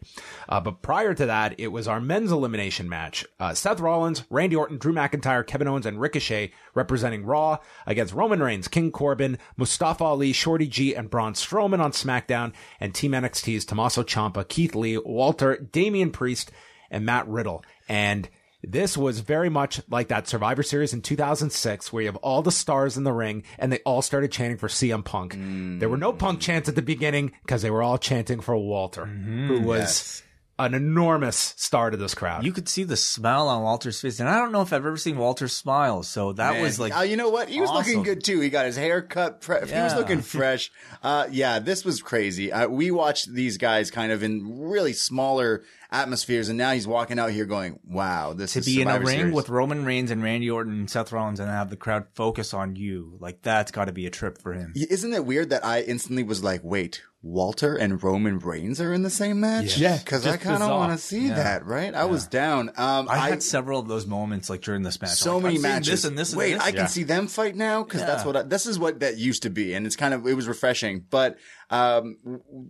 Uh, 0.49 0.61
but 0.61 0.81
prior 0.83 1.15
to 1.15 1.27
that, 1.27 1.59
it 1.59 1.69
was 1.69 1.89
our 1.89 2.01
men's 2.01 2.31
elimination 2.31 2.89
match: 2.89 3.27
uh, 3.41 3.55
Seth 3.55 3.81
Rollins, 3.81 4.25
Randy 4.31 4.55
Orton, 4.55 4.79
Drew 4.79 4.93
McIntyre, 4.93 5.45
Kevin 5.45 5.67
Owens, 5.67 5.87
and 5.87 6.01
Ricochet 6.01 6.53
representing 6.75 7.25
Raw 7.25 7.59
against 7.87 8.15
Roman 8.15 8.41
Reigns, 8.41 8.69
King 8.69 8.93
Corbin, 8.93 9.39
Mustafa 9.57 10.05
Ali, 10.05 10.33
Shorty 10.33 10.67
G, 10.69 10.95
and 10.95 11.11
Braun 11.11 11.35
Strowman 11.35 11.81
on 11.81 11.93
SmackDown, 11.93 12.53
and 12.85 12.95
Team 12.95 13.13
NXT's 13.13 13.65
Tommaso 13.65 14.03
Ciampa, 14.03 14.47
Keith 14.47 14.75
Lee, 14.75 14.99
Walter, 14.99 15.57
Damian 15.57 16.11
Priest, 16.11 16.53
and 16.91 17.07
Matt 17.07 17.27
Riddle. 17.27 17.65
And 17.89 18.29
this 18.63 18.95
was 18.95 19.21
very 19.21 19.49
much 19.49 19.81
like 19.89 20.09
that 20.09 20.29
Survivor 20.29 20.63
Series 20.63 20.93
in 20.93 21.01
2006, 21.01 21.91
where 21.91 22.03
you 22.03 22.09
have 22.09 22.17
all 22.17 22.43
the 22.43 22.53
stars 22.53 22.99
in 22.99 23.05
the 23.05 23.13
ring 23.13 23.43
and 23.59 23.73
they 23.73 23.79
all 23.87 24.03
started 24.03 24.31
chanting 24.31 24.59
for 24.59 24.69
CM 24.69 25.03
Punk. 25.03 25.35
There 25.79 25.89
were 25.89 25.97
no 25.97 26.13
Punk 26.13 26.41
chants 26.41 26.69
at 26.69 26.75
the 26.75 26.83
beginning 26.83 27.33
because 27.41 27.63
they 27.63 27.71
were 27.71 27.83
all 27.83 27.97
chanting 27.97 28.41
for 28.41 28.55
Walter, 28.55 29.07
who 29.07 29.61
mm-hmm. 29.61 29.65
was 29.65 29.81
Yes. 29.81 30.23
An 30.59 30.73
enormous 30.73 31.55
star 31.57 31.91
to 31.91 31.97
this 31.97 32.15
crowd. 32.15 32.45
You 32.45 32.53
could 32.53 32.69
see 32.69 32.85
the 32.85 32.97
smile 32.97 33.49
on 33.49 33.63
Walter's 33.63 34.01
face, 34.01 34.21
and 34.21 34.29
I 34.29 34.39
don't 34.39 34.53
know 34.53 34.61
if 34.63 34.73
I've 34.73 34.87
ever 34.87 34.97
seen 34.97 35.19
Walter 35.19 35.49
smile. 35.49 36.03
So 36.05 36.33
that 36.35 36.55
Man, 36.55 36.63
was 36.63 36.79
like, 36.79 36.93
oh, 36.97 37.03
you 37.03 37.17
know 37.17 37.29
what? 37.29 37.49
He 37.49 37.61
was 37.61 37.71
looking 37.73 38.03
good 38.05 38.23
too. 38.23 38.41
He 38.41 38.51
got 38.51 38.67
his 38.67 38.77
hair 38.77 39.03
cut. 39.03 39.41
Pre- 39.41 39.67
He 39.67 39.75
was 39.75 39.95
looking 39.97 40.21
fresh. 40.23 40.71
Uh, 41.03 41.27
yeah, 41.31 41.59
this 41.59 41.85
was 41.85 42.01
crazy. 42.03 42.53
Uh, 42.53 42.69
we 42.69 42.91
watched 42.91 43.33
these 43.33 43.59
guys 43.59 43.91
kind 43.91 44.13
of 44.13 44.23
in 44.23 44.61
really 44.61 44.93
smaller 44.93 45.65
atmospheres, 45.95 46.49
and 46.49 46.59
now 46.59 46.73
he's 46.73 46.87
walking 46.87 47.19
out 47.19 47.31
here 47.31 47.45
going, 47.45 47.79
"Wow, 47.85 48.33
this 48.35 48.53
to 48.55 48.59
is 48.59 48.67
be 48.67 48.83
in 48.83 48.89
a 48.89 48.93
Survivor 48.93 49.07
ring 49.07 49.19
Series. 49.19 49.35
with 49.35 49.49
Roman 49.49 49.85
Reigns 49.85 50.11
and 50.11 50.23
Randy 50.23 50.51
Orton 50.51 50.73
and 50.73 50.91
Seth 50.91 51.13
Rollins 51.13 51.41
and 51.41 51.49
have 51.51 51.71
the 51.71 51.77
crowd 51.77 52.07
focus 52.15 52.53
on 52.53 52.77
you. 52.77 53.17
Like 53.21 53.43
that's 53.43 53.71
got 53.71 53.87
to 53.87 53.93
be 53.93 54.07
a 54.07 54.11
trip 54.11 54.39
for 54.43 54.53
him. 54.53 54.73
Isn't 54.75 55.13
it 55.13 55.25
weird 55.25 55.51
that 55.51 55.65
I 55.65 55.81
instantly 55.83 56.23
was 56.23 56.43
like, 56.45 56.61
wait, 56.65 57.03
Walter 57.23 57.75
and 57.77 58.03
Roman 58.03 58.39
Reigns 58.39 58.81
are 58.81 58.93
in 58.93 59.03
the 59.03 59.09
same 59.11 59.41
match? 59.41 59.79
Yeah, 59.79 59.97
Because 59.97 60.27
I 60.27 60.37
kind 60.37 60.63
of 60.63 60.69
want 60.71 60.93
to 60.93 60.99
see 60.99 61.29
Yeah. 61.29 61.35
that, 61.37 61.65
right? 61.67 61.95
I 61.95 62.05
was 62.05 62.27
down. 62.27 62.71
Um, 62.77 63.09
I, 63.09 63.31
had 63.31 63.43
several 63.43 63.81
of 63.81 63.89
those 63.89 64.07
moments 64.07 64.51
like 64.51 64.61
during 64.61 64.83
this 64.83 65.01
match. 65.01 65.13
so 65.13 65.37
Like, 65.37 65.45
many 65.45 65.57
I'm 65.57 65.63
matches. 65.63 65.87
This 66.03 66.05
and 66.05 66.19
this. 66.19 66.33
And 66.33 66.39
Wait, 66.39 66.55
this. 66.55 66.63
I 66.63 66.73
can 66.73 66.89
see 66.89 67.03
them 67.05 67.27
fight 67.29 67.57
now 67.57 67.83
because 67.83 68.03
that's 68.03 68.25
what 68.25 68.37
I, 68.37 68.43
this 68.43 68.67
is 68.67 68.79
what 68.79 69.01
that 69.01 69.17
used 69.17 69.43
to 69.45 69.51
be, 69.51 69.73
and 69.75 69.87
it's 69.87 69.97
kind 69.97 70.13
of 70.13 70.27
it 70.27 70.35
was 70.35 70.47
refreshing. 70.49 71.05
But 71.09 71.39
um, 71.71 72.17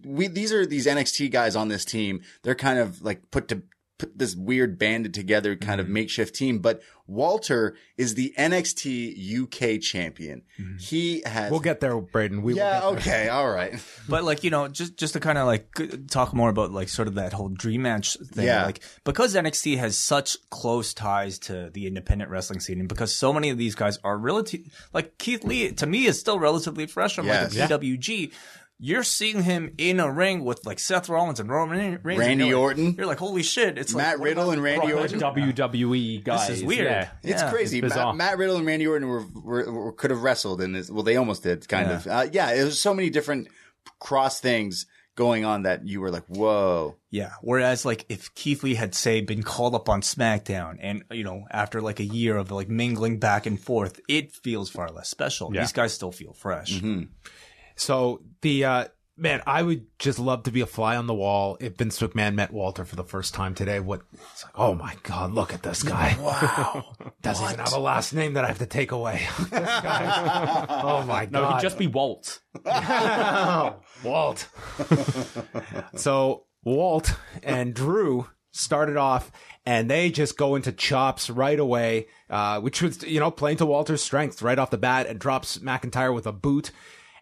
we 0.05 0.27
these 0.29 0.53
are 0.53 0.65
these 0.67 0.87
NXT 0.87 1.31
guys 1.31 1.57
on 1.57 1.69
this 1.69 1.85
team. 1.85 2.23
They're 2.43 2.55
kind 2.55 2.79
of 2.79 3.03
like 3.03 3.31
put 3.31 3.49
to 3.49 3.63
put 3.97 4.19
this 4.19 4.35
weird 4.35 4.77
banded 4.79 5.15
together 5.15 5.55
kind 5.55 5.81
Mm-hmm. 5.81 5.89
of 5.89 5.89
makeshift 5.89 6.35
team. 6.35 6.59
But 6.59 6.83
Walter 7.07 7.77
is 7.97 8.15
the 8.15 8.35
NXT 8.37 9.43
UK 9.43 9.81
champion. 9.81 10.43
Mm-hmm. 10.59 10.77
He 10.79 11.23
has. 11.27 11.51
we'll 11.51 11.61
get 11.61 11.81
there, 11.81 12.01
Braden. 12.01 12.43
We 12.43 12.55
yeah. 12.55 12.85
will 12.85 12.95
get 12.95 13.05
there. 13.05 13.15
Okay. 13.21 13.29
All 13.37 13.49
right. 13.49 13.75
But 14.09 14.25
like 14.25 14.43
you 14.43 14.51
know, 14.51 14.67
just 14.69 14.97
just 14.97 15.13
to 15.13 15.21
kind 15.21 15.39
of 15.39 15.47
like 15.47 15.69
talk 16.11 16.33
more 16.35 16.49
about 16.49 16.73
like 16.73 16.89
sort 16.89 17.07
of 17.09 17.15
that 17.15 17.33
whole 17.33 17.49
dream 17.51 17.83
match 17.83 18.17
thing. 18.33 18.47
Yeah. 18.47 18.65
Like 18.65 18.81
because 19.05 19.35
NXT 19.37 19.79
has 19.79 19.97
such 19.97 20.37
close 20.51 20.93
ties 20.95 21.39
to 21.41 21.71
the 21.73 21.87
independent 21.87 22.31
wrestling 22.31 22.61
scene, 22.61 22.81
and 22.81 22.89
because 22.89 23.15
so 23.15 23.33
many 23.33 23.51
of 23.51 23.59
these 23.59 23.75
guys 23.75 23.99
are 24.03 24.17
relative, 24.19 24.63
like 24.93 25.19
Keith 25.19 25.45
Lee 25.45 25.71
to 25.73 25.87
me 25.87 26.07
is 26.07 26.19
still 26.19 26.39
relatively 26.39 26.87
fresh 26.87 27.15
from 27.15 27.27
Yes. 27.27 27.55
like 27.57 27.71
a 27.71 27.79
PWG. 27.79 28.33
You're 28.81 29.05
seeing 29.05 29.43
him 29.45 29.73
in 29.79 30.01
a 30.01 30.11
ring 30.11 30.45
with 30.45 30.67
like 30.67 30.79
Seth 30.79 31.09
Rollins 31.09 31.39
and 31.41 31.49
Roman 31.49 31.79
Reigns. 31.79 31.97
and 32.05 32.05
Randy 32.19 32.47
you're 32.47 32.57
like- 32.59 32.63
Orton. 32.63 32.95
You're 32.99 33.07
like, 33.07 33.19
holy 33.19 33.43
shit! 33.45 33.79
It's 33.79 33.95
Matt 33.95 34.19
like, 34.19 34.25
Riddle 34.27 34.45
about 34.45 34.55
and 34.55 34.63
Randy 34.63 34.89
Brock 34.89 35.01
Orton. 35.01 35.21
Lesnar? 35.21 35.55
WWE 35.55 36.25
guys. 36.25 36.49
This 36.49 36.59
is 36.59 36.65
weird. 36.65 36.85
Yeah. 36.87 37.09
It's 37.23 37.41
Yeah, 37.43 37.51
crazy. 37.51 37.79
it's. 37.79 37.95
Matt, 37.95 38.17
Matt 38.17 38.37
Riddle 38.39 38.57
and 38.57 38.67
Randy 38.67 38.87
Orton 38.87 39.09
were, 39.09 39.25
were, 39.35 39.73
were 39.73 39.93
could 39.93 40.11
have 40.11 40.23
wrestled 40.23 40.61
in 40.61 40.73
this. 40.73 40.91
Well, 40.91 41.05
they 41.05 41.17
almost 41.17 41.45
did, 41.45 41.67
kind 41.69 41.89
Yeah. 41.89 41.97
of. 41.97 42.07
Uh, 42.09 42.27
yeah, 42.33 42.51
it 42.53 42.65
was 42.65 42.81
so 42.81 42.93
many 42.93 43.11
different 43.11 43.49
cross 44.01 44.41
things 44.41 44.87
going 45.17 45.45
on 45.45 45.63
that 45.63 45.87
you 45.87 46.01
were 46.01 46.11
like, 46.11 46.25
"Whoa!" 46.27 46.97
Yeah. 47.13 47.31
Whereas, 47.43 47.85
like, 47.85 48.05
if 48.09 48.35
Keith 48.35 48.65
Lee 48.65 48.75
had, 48.75 48.97
say, 48.97 49.21
been 49.21 49.45
called 49.45 49.77
up 49.77 49.89
on 49.89 50.01
SmackDown 50.01 50.79
and, 50.81 51.05
you 51.13 51.23
know, 51.23 51.45
after 51.53 51.81
like 51.81 52.01
a 52.01 52.05
year 52.05 52.37
of 52.37 52.51
like 52.51 52.69
mingling 52.69 53.21
back 53.21 53.47
and 53.47 53.61
forth, 53.61 54.01
it 54.09 54.33
feels 54.33 54.69
far 54.69 54.89
less 54.91 55.09
special. 55.09 55.55
Yeah. 55.55 55.61
These 55.61 55.71
guys 55.73 55.93
still 55.95 56.11
feel 56.11 56.33
fresh. 56.33 56.83
So 57.77 58.23
the 58.41 58.65
uh 58.65 58.85
man, 59.17 59.43
I 59.47 59.63
would 59.63 59.87
just 59.99 60.19
love 60.19 60.43
to 60.45 60.51
be 60.51 60.61
a 60.61 60.67
fly 60.67 60.97
on 60.97 61.07
the 61.07 61.15
wall 61.15 61.57
if 61.61 61.77
Vince 61.77 62.01
McMahon 62.01 62.35
met 62.35 62.53
Walter 62.53 62.85
for 62.85 62.97
the 62.97 63.05
first 63.05 63.35
time 63.35 63.55
today. 63.55 63.81
What 63.81 64.03
it's 64.13 64.45
like, 64.45 64.53
oh 64.57 64.75
my 64.75 64.97
god, 65.03 65.33
look 65.33 65.53
at 65.55 65.63
this 65.63 65.83
guy. 65.83 66.17
Wow. 66.21 66.95
Doesn't 67.23 67.45
even 67.45 67.59
have 67.59 67.73
a 67.73 67.79
last 67.79 68.13
name 68.13 68.35
that 68.35 68.45
I 68.45 68.49
have 68.49 68.59
to 68.59 68.67
take 68.67 68.93
away. 68.93 69.27
Oh 69.53 71.05
my 71.07 71.25
god! 71.25 71.33
No, 71.33 71.41
god. 71.43 71.55
he'd 71.55 71.63
just 71.63 71.79
be 71.79 71.87
Walt. 71.87 72.41
Walt. 74.05 74.49
so 75.97 76.45
Walt 76.65 77.15
and 77.43 77.75
Drew 77.75 78.27
started 78.53 78.97
off 78.97 79.33
and 79.67 79.91
they 79.91 80.11
just 80.11 80.37
go 80.37 80.55
into 80.57 80.73
chops 80.73 81.31
right 81.31 81.59
away, 81.59 82.07
uh, 82.31 82.61
which 82.61 82.83
was, 82.83 83.03
you 83.03 83.19
know, 83.21 83.31
playing 83.31 83.57
to 83.59 83.67
Walter's 83.67 84.03
strengths 84.03 84.43
right 84.43 84.59
off 84.59 84.71
the 84.71 84.79
bat 84.79 85.07
and 85.07 85.19
drops 85.19 85.59
McIntyre 85.59 86.15
with 86.15 86.27
a 86.27 86.33
boot. 86.33 86.71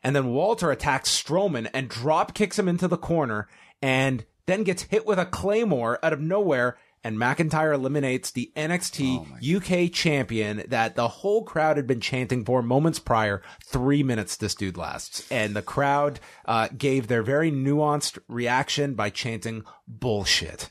And 0.02 0.16
then 0.16 0.28
Walter 0.28 0.70
attacks 0.70 1.10
Strowman 1.10 1.70
and 1.72 1.88
drop 1.88 2.34
kicks 2.34 2.58
him 2.58 2.68
into 2.68 2.88
the 2.88 2.96
corner 2.96 3.48
and 3.80 4.24
then 4.46 4.64
gets 4.64 4.82
hit 4.84 5.06
with 5.06 5.18
a 5.18 5.26
claymore 5.26 5.98
out 6.02 6.12
of 6.12 6.20
nowhere. 6.20 6.76
And 7.04 7.18
McIntyre 7.18 7.74
eliminates 7.74 8.30
the 8.30 8.52
NXT 8.56 9.86
UK 9.86 9.92
champion 9.92 10.64
that 10.68 10.94
the 10.94 11.08
whole 11.08 11.42
crowd 11.42 11.76
had 11.76 11.86
been 11.86 12.00
chanting 12.00 12.44
for 12.44 12.62
moments 12.62 12.98
prior. 12.98 13.42
Three 13.64 14.02
minutes 14.02 14.36
this 14.36 14.54
dude 14.54 14.76
lasts. 14.76 15.26
And 15.30 15.56
the 15.56 15.62
crowd 15.62 16.20
uh, 16.44 16.68
gave 16.76 17.08
their 17.08 17.22
very 17.22 17.50
nuanced 17.50 18.18
reaction 18.28 18.94
by 18.94 19.10
chanting 19.10 19.64
bullshit. 19.88 20.68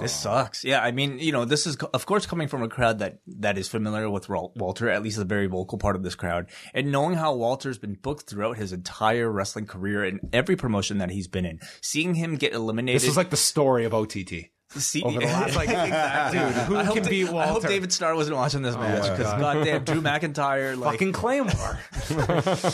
This 0.00 0.14
sucks. 0.14 0.64
Yeah. 0.64 0.82
I 0.82 0.90
mean, 0.90 1.18
you 1.18 1.32
know, 1.32 1.44
this 1.44 1.66
is, 1.66 1.76
of 1.76 2.06
course, 2.06 2.26
coming 2.26 2.48
from 2.48 2.62
a 2.62 2.68
crowd 2.68 3.00
that, 3.00 3.18
that 3.26 3.58
is 3.58 3.68
familiar 3.68 4.08
with 4.08 4.28
Walter, 4.28 4.88
at 4.88 5.02
least 5.02 5.18
the 5.18 5.24
very 5.24 5.46
vocal 5.46 5.78
part 5.78 5.96
of 5.96 6.02
this 6.02 6.14
crowd. 6.14 6.46
And 6.72 6.90
knowing 6.90 7.14
how 7.14 7.34
Walter's 7.34 7.78
been 7.78 7.94
booked 7.94 8.28
throughout 8.28 8.56
his 8.56 8.72
entire 8.72 9.30
wrestling 9.30 9.66
career 9.66 10.04
in 10.04 10.20
every 10.32 10.56
promotion 10.56 10.98
that 10.98 11.10
he's 11.10 11.28
been 11.28 11.44
in, 11.44 11.60
seeing 11.82 12.14
him 12.14 12.36
get 12.36 12.54
eliminated. 12.54 13.02
This 13.02 13.08
is 13.08 13.16
like 13.16 13.30
the 13.30 13.36
story 13.36 13.84
of 13.84 13.92
OTT. 13.92 14.50
See, 14.76 15.02
Over 15.02 15.20
the 15.20 15.26
last, 15.26 15.56
like 15.56 15.68
exactly. 15.68 16.38
Dude, 16.40 16.52
who 16.66 16.76
I 16.76 16.84
hope 16.84 16.94
can 16.94 17.02
Da- 17.04 17.10
beat 17.10 17.28
I 17.28 17.46
hope 17.46 17.62
David 17.62 17.92
Starr 17.92 18.14
wasn't 18.16 18.36
watching 18.36 18.62
this 18.62 18.74
oh 18.74 18.78
match 18.80 19.02
my 19.02 19.10
because 19.10 19.32
God. 19.32 19.40
goddamn 19.40 19.84
Drew 19.84 20.00
McIntyre, 20.00 20.76
like 20.76 20.92
Fucking 20.92 21.12
Claymore. 21.12 21.78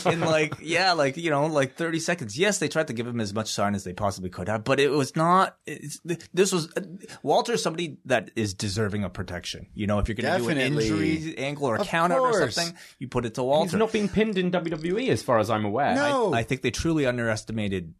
in 0.12 0.20
like 0.20 0.54
yeah, 0.62 0.92
like 0.92 1.16
you 1.16 1.30
know, 1.30 1.46
like 1.46 1.76
thirty 1.76 2.00
seconds. 2.00 2.38
Yes, 2.38 2.58
they 2.58 2.68
tried 2.68 2.86
to 2.88 2.92
give 2.92 3.06
him 3.06 3.20
as 3.20 3.34
much 3.34 3.52
sign 3.52 3.74
as 3.74 3.84
they 3.84 3.92
possibly 3.92 4.30
could 4.30 4.48
have, 4.48 4.64
but 4.64 4.80
it 4.80 4.90
was 4.90 5.14
not. 5.14 5.56
It's, 5.66 6.00
this 6.32 6.52
was 6.52 6.72
Walter, 7.22 7.52
is 7.54 7.62
somebody 7.62 7.98
that 8.06 8.30
is 8.36 8.54
deserving 8.54 9.04
of 9.04 9.12
protection. 9.12 9.66
You 9.74 9.86
know, 9.86 9.98
if 9.98 10.08
you're 10.08 10.14
going 10.14 10.32
to 10.32 10.38
do 10.38 10.48
an 10.48 10.56
Definitely. 10.56 10.88
injury 10.88 11.38
angle 11.38 11.66
or 11.66 11.76
a 11.76 11.80
Of 11.80 11.86
count 11.86 12.12
out 12.12 12.20
or 12.20 12.50
something, 12.50 12.76
you 12.98 13.08
put 13.08 13.24
it 13.26 13.34
to 13.34 13.42
Walter. 13.42 13.70
He's 13.70 13.78
not 13.78 13.92
being 13.92 14.08
pinned 14.08 14.38
in 14.38 14.50
WWE, 14.50 15.08
as 15.08 15.22
far 15.22 15.38
as 15.38 15.50
I'm 15.50 15.64
aware. 15.64 15.94
No. 15.94 16.32
I 16.32 16.42
think 16.42 16.62
they 16.62 16.70
truly 16.70 17.06
underestimated 17.06 17.94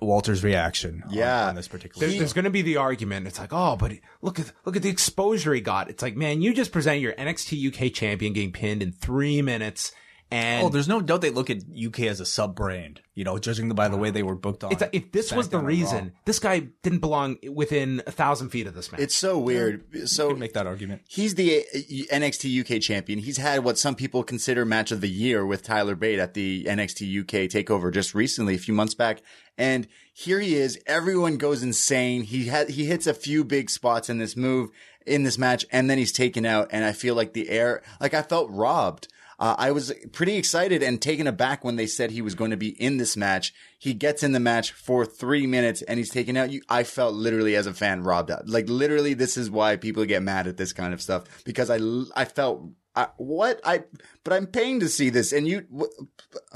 Walter's 0.00 0.42
reaction. 0.44 1.02
Yeah. 1.10 1.48
on, 1.48 1.54
this 1.54 1.68
particular. 1.68 2.06
There- 2.06 2.18
there's 2.18 2.32
going 2.32 2.44
to 2.44 2.50
be 2.50 2.62
the 2.62 2.76
argument. 2.78 3.26
It's 3.26 3.38
like, 3.38 3.52
oh, 3.52 3.76
but 3.76 3.92
look 4.22 4.38
at 4.40 4.52
look 4.64 4.76
at 4.76 4.82
the 4.82 4.88
exposure 4.88 5.52
he 5.54 5.60
got. 5.60 5.90
It's 5.90 6.02
like, 6.02 6.16
man, 6.16 6.42
you 6.42 6.54
just 6.54 6.72
present 6.72 7.00
your 7.00 7.12
NXT 7.14 7.68
UK 7.88 7.92
champion 7.92 8.32
getting 8.32 8.52
pinned 8.52 8.82
in 8.82 8.92
three 8.92 9.42
minutes, 9.42 9.92
and 10.30 10.64
Oh, 10.66 10.68
there's 10.68 10.88
no 10.88 11.00
doubt 11.00 11.20
they 11.20 11.30
look 11.30 11.50
at 11.50 11.58
UK 11.76 12.00
as 12.00 12.18
a 12.20 12.26
sub 12.26 12.54
brand. 12.54 13.00
You 13.14 13.22
know, 13.24 13.38
judging 13.38 13.68
by 13.70 13.88
the 13.88 13.96
way 13.96 14.10
they 14.10 14.22
were 14.24 14.34
booked 14.34 14.64
on. 14.64 14.72
it's 14.72 14.80
like, 14.80 14.90
if 14.92 15.12
this 15.12 15.32
was 15.32 15.48
the 15.48 15.58
SmackDown 15.58 15.62
or 15.62 15.66
reason, 15.66 16.12
this 16.24 16.38
guy 16.40 16.60
didn't 16.82 16.98
belong 16.98 17.36
within 17.52 18.02
a 18.06 18.10
thousand 18.10 18.48
feet 18.50 18.66
of 18.66 18.74
this 18.74 18.90
match. 18.90 19.00
It's 19.00 19.14
so 19.14 19.38
weird. 19.38 20.08
So 20.08 20.28
could 20.30 20.38
make 20.38 20.54
that 20.54 20.66
argument. 20.66 21.02
He's 21.08 21.36
the 21.36 21.60
uh, 21.60 22.16
NXT 22.16 22.60
UK 22.60 22.80
champion. 22.82 23.20
He's 23.20 23.36
had 23.36 23.62
what 23.62 23.78
some 23.78 23.94
people 23.94 24.24
consider 24.24 24.64
match 24.64 24.90
of 24.90 25.00
the 25.00 25.08
year 25.08 25.46
with 25.46 25.62
Tyler 25.62 25.94
Bate 25.94 26.18
at 26.18 26.34
the 26.34 26.64
NXT 26.64 27.20
UK 27.20 27.48
takeover 27.48 27.92
just 27.92 28.14
recently, 28.14 28.54
a 28.54 28.58
few 28.58 28.74
months 28.74 28.94
back. 28.94 29.22
And 29.56 29.86
here 30.12 30.40
he 30.40 30.56
is. 30.56 30.78
Everyone 30.86 31.36
goes 31.36 31.62
insane. 31.62 32.24
He 32.24 32.46
had, 32.46 32.70
he 32.70 32.86
hits 32.86 33.06
a 33.06 33.14
few 33.14 33.44
big 33.44 33.70
spots 33.70 34.10
in 34.10 34.18
this 34.18 34.36
move, 34.36 34.70
in 35.06 35.22
this 35.22 35.38
match, 35.38 35.64
and 35.70 35.88
then 35.88 35.98
he's 35.98 36.10
taken 36.12 36.44
out. 36.44 36.68
And 36.72 36.84
I 36.84 36.90
feel 36.92 37.14
like 37.14 37.34
the 37.34 37.48
air, 37.50 37.82
like 38.00 38.14
I 38.14 38.22
felt 38.22 38.50
robbed. 38.50 39.06
Uh, 39.44 39.54
I 39.58 39.72
was 39.72 39.92
pretty 40.12 40.36
excited 40.36 40.82
and 40.82 41.02
taken 41.02 41.26
aback 41.26 41.64
when 41.64 41.76
they 41.76 41.86
said 41.86 42.10
he 42.10 42.22
was 42.22 42.34
going 42.34 42.50
to 42.50 42.56
be 42.56 42.68
in 42.80 42.96
this 42.96 43.14
match. 43.14 43.52
He 43.78 43.92
gets 43.92 44.22
in 44.22 44.32
the 44.32 44.40
match 44.40 44.72
for 44.72 45.04
three 45.04 45.46
minutes 45.46 45.82
and 45.82 45.98
he's 45.98 46.08
taken 46.08 46.34
out. 46.36 46.50
You, 46.50 46.62
I 46.68 46.82
felt 46.82 47.12
literally 47.14 47.54
as 47.54 47.66
a 47.66 47.74
fan 47.74 48.02
robbed 48.04 48.30
out. 48.30 48.48
Like 48.48 48.68
literally, 48.70 49.12
this 49.12 49.36
is 49.36 49.50
why 49.50 49.76
people 49.76 50.04
get 50.06 50.22
mad 50.22 50.46
at 50.46 50.56
this 50.56 50.72
kind 50.72 50.94
of 50.94 51.02
stuff 51.02 51.24
because 51.44 51.68
I, 51.68 51.78
I 52.18 52.24
felt 52.24 52.62
I, 52.96 53.08
what 53.18 53.60
I, 53.64 53.84
but 54.22 54.32
I'm 54.32 54.46
paying 54.46 54.80
to 54.80 54.88
see 54.88 55.10
this 55.10 55.32
and 55.32 55.46
you. 55.46 55.66
wh- 55.76 56.04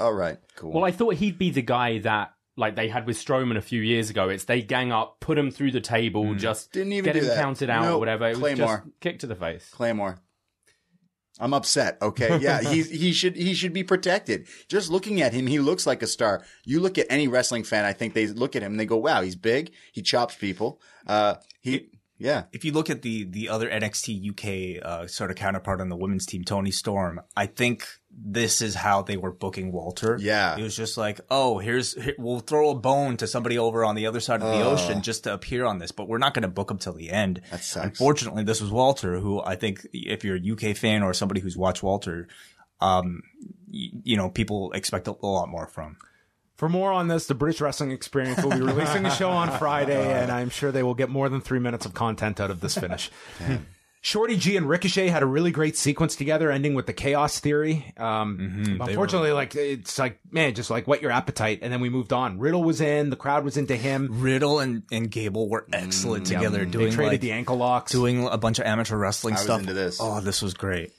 all 0.01 0.13
right, 0.13 0.37
cool. 0.55 0.71
Well, 0.71 0.83
I 0.85 0.91
thought 0.91 1.13
he'd 1.15 1.37
be 1.37 1.51
the 1.51 1.61
guy 1.61 1.99
that 1.99 2.33
like 2.57 2.75
they 2.75 2.87
had 2.89 3.05
with 3.05 3.17
Strowman 3.23 3.55
a 3.57 3.61
few 3.61 3.81
years 3.81 4.09
ago. 4.09 4.29
It's 4.29 4.45
they 4.45 4.61
gang 4.63 4.91
up, 4.91 5.19
put 5.19 5.37
him 5.37 5.51
through 5.51 5.71
the 5.71 5.81
table, 5.81 6.33
just 6.33 6.71
Didn't 6.71 6.93
even 6.93 7.05
get 7.13 7.15
him 7.21 7.27
that. 7.27 7.37
counted 7.37 7.69
out 7.69 7.83
Nope. 7.83 7.95
or 7.97 7.99
whatever. 7.99 8.25
It 8.25 8.29
was 8.31 8.39
Claymore. 8.39 8.77
just 8.85 8.99
kick 8.99 9.19
to 9.19 9.27
the 9.27 9.35
face. 9.35 9.69
Claymore. 9.71 10.17
I'm 11.39 11.53
upset. 11.53 11.97
Okay. 12.01 12.37
Yeah. 12.39 12.61
He, 12.61 12.83
he 12.97 13.11
should, 13.13 13.35
he 13.35 13.53
should 13.53 13.73
be 13.73 13.83
protected. 13.83 14.47
Just 14.67 14.89
looking 14.89 15.21
at 15.21 15.33
him, 15.33 15.47
he 15.47 15.59
looks 15.59 15.87
like 15.87 16.03
a 16.03 16.07
star. 16.07 16.43
You 16.65 16.79
look 16.79 16.97
at 16.97 17.07
any 17.09 17.27
wrestling 17.27 17.63
fan, 17.63 17.85
I 17.85 17.93
think 17.93 18.13
they 18.13 18.27
look 18.27 18.55
at 18.55 18.63
him 18.63 18.73
and 18.73 18.79
they 18.79 18.85
go, 18.85 18.97
wow, 18.97 19.21
he's 19.21 19.35
big. 19.35 19.71
He 19.91 20.01
chops 20.01 20.35
people. 20.35 20.81
Uh, 21.07 21.35
he, 21.61 21.89
yeah. 22.17 22.43
if 22.51 22.65
you 22.65 22.73
look 22.73 22.89
at 22.89 23.01
the 23.01 23.23
the 23.23 23.47
other 23.49 23.69
NXT 23.69 24.29
UK 24.31 24.85
uh, 24.85 25.07
sort 25.07 25.31
of 25.31 25.37
counterpart 25.37 25.79
on 25.79 25.89
the 25.89 25.95
women's 25.95 26.25
team, 26.25 26.43
Toni 26.43 26.71
Storm, 26.71 27.21
I 27.35 27.45
think 27.45 27.87
this 28.11 28.61
is 28.61 28.75
how 28.75 29.01
they 29.01 29.17
were 29.17 29.31
booking 29.31 29.71
Walter. 29.71 30.17
Yeah. 30.19 30.57
it 30.57 30.61
was 30.63 30.75
just 30.75 30.97
like, 30.97 31.21
oh, 31.29 31.57
here's 31.59 31.93
here, 31.93 32.15
we'll 32.17 32.39
throw 32.39 32.71
a 32.71 32.75
bone 32.75 33.17
to 33.17 33.27
somebody 33.27 33.57
over 33.57 33.85
on 33.85 33.95
the 33.95 34.07
other 34.07 34.19
side 34.19 34.41
of 34.41 34.51
the 34.51 34.63
ocean 34.65 35.01
just 35.01 35.23
to 35.25 35.33
appear 35.33 35.65
on 35.65 35.77
this, 35.77 35.91
but 35.91 36.07
we're 36.07 36.17
not 36.17 36.33
going 36.33 36.41
to 36.43 36.47
book 36.49 36.69
him 36.71 36.77
till 36.79 36.93
the 36.93 37.09
end. 37.11 37.41
That 37.51 37.63
sucks. 37.63 37.85
Unfortunately, 37.85 38.43
this 38.43 38.61
was 38.61 38.71
Walter, 38.71 39.19
who 39.19 39.41
I 39.41 39.55
think 39.55 39.85
if 39.93 40.23
you're 40.25 40.37
a 40.37 40.71
UK 40.71 40.75
fan 40.75 41.01
or 41.03 41.13
somebody 41.13 41.39
who's 41.41 41.55
watched 41.55 41.81
Walter, 41.83 42.27
um, 42.81 43.21
y- 43.71 43.89
you 44.03 44.17
know, 44.17 44.29
people 44.29 44.71
expect 44.73 45.07
a, 45.07 45.11
a 45.11 45.25
lot 45.27 45.47
more 45.49 45.67
from. 45.67 45.97
For 46.55 46.67
more 46.67 46.91
on 46.91 47.07
this, 47.07 47.25
the 47.27 47.35
British 47.35 47.61
Wrestling 47.61 47.91
Experience 47.91 48.43
will 48.43 48.51
be 48.51 48.59
releasing 48.61 49.05
a 49.05 49.11
show 49.11 49.29
on 49.29 49.49
Friday, 49.59 50.11
and 50.21 50.29
I'm 50.29 50.49
sure 50.49 50.73
they 50.73 50.83
will 50.83 50.93
get 50.93 51.07
more 51.09 51.29
than 51.29 51.39
three 51.39 51.59
minutes 51.59 51.85
of 51.85 51.93
content 51.93 52.41
out 52.41 52.51
of 52.51 52.59
this 52.59 52.77
finish. 52.77 53.09
Shorty 54.01 54.37
G 54.37 54.55
and 54.55 54.67
Ricochet 54.67 55.07
had 55.09 55.23
a 55.23 55.25
really 55.25 55.51
great 55.51 55.75
sequence 55.75 56.15
together, 56.15 56.49
ending 56.51 56.73
with 56.73 56.85
the 56.85 56.93
chaos 56.93 57.39
theory. 57.39 57.93
Um, 57.97 58.77
unfortunately, 58.81 59.33
like 59.33 59.55
it's 59.55 59.99
like 59.99 60.19
man, 60.31 60.53
just 60.55 60.69
like 60.69 60.87
whet 60.87 61.01
your 61.01 61.11
appetite, 61.11 61.59
and 61.61 61.71
then 61.73 61.81
we 61.81 61.89
moved 61.89 62.13
on. 62.13 62.39
Riddle 62.39 62.63
was 62.63 62.79
in, 62.79 63.09
the 63.09 63.17
crowd 63.17 63.43
was 63.43 63.57
into 63.57 63.75
him. 63.75 64.07
Riddle 64.21 64.59
and, 64.59 64.83
and 64.91 65.11
Gable 65.11 65.49
were 65.49 65.65
excellent 65.73 66.27
together, 66.27 66.59
They 66.59 66.71
doing 66.71 66.91
traded 66.93 67.13
like, 67.13 67.21
the 67.21 67.33
ankle 67.33 67.57
locks. 67.57 67.91
doing 67.91 68.25
a 68.25 68.37
bunch 68.37 68.59
of 68.59 68.65
amateur 68.65 68.95
wrestling 68.95 69.33
I 69.33 69.37
was 69.37 69.43
stuff. 69.43 69.59
into 69.61 69.73
this. 69.73 69.97
Oh, 69.99 70.21
this 70.21 70.41
was 70.41 70.53
great. 70.53 70.93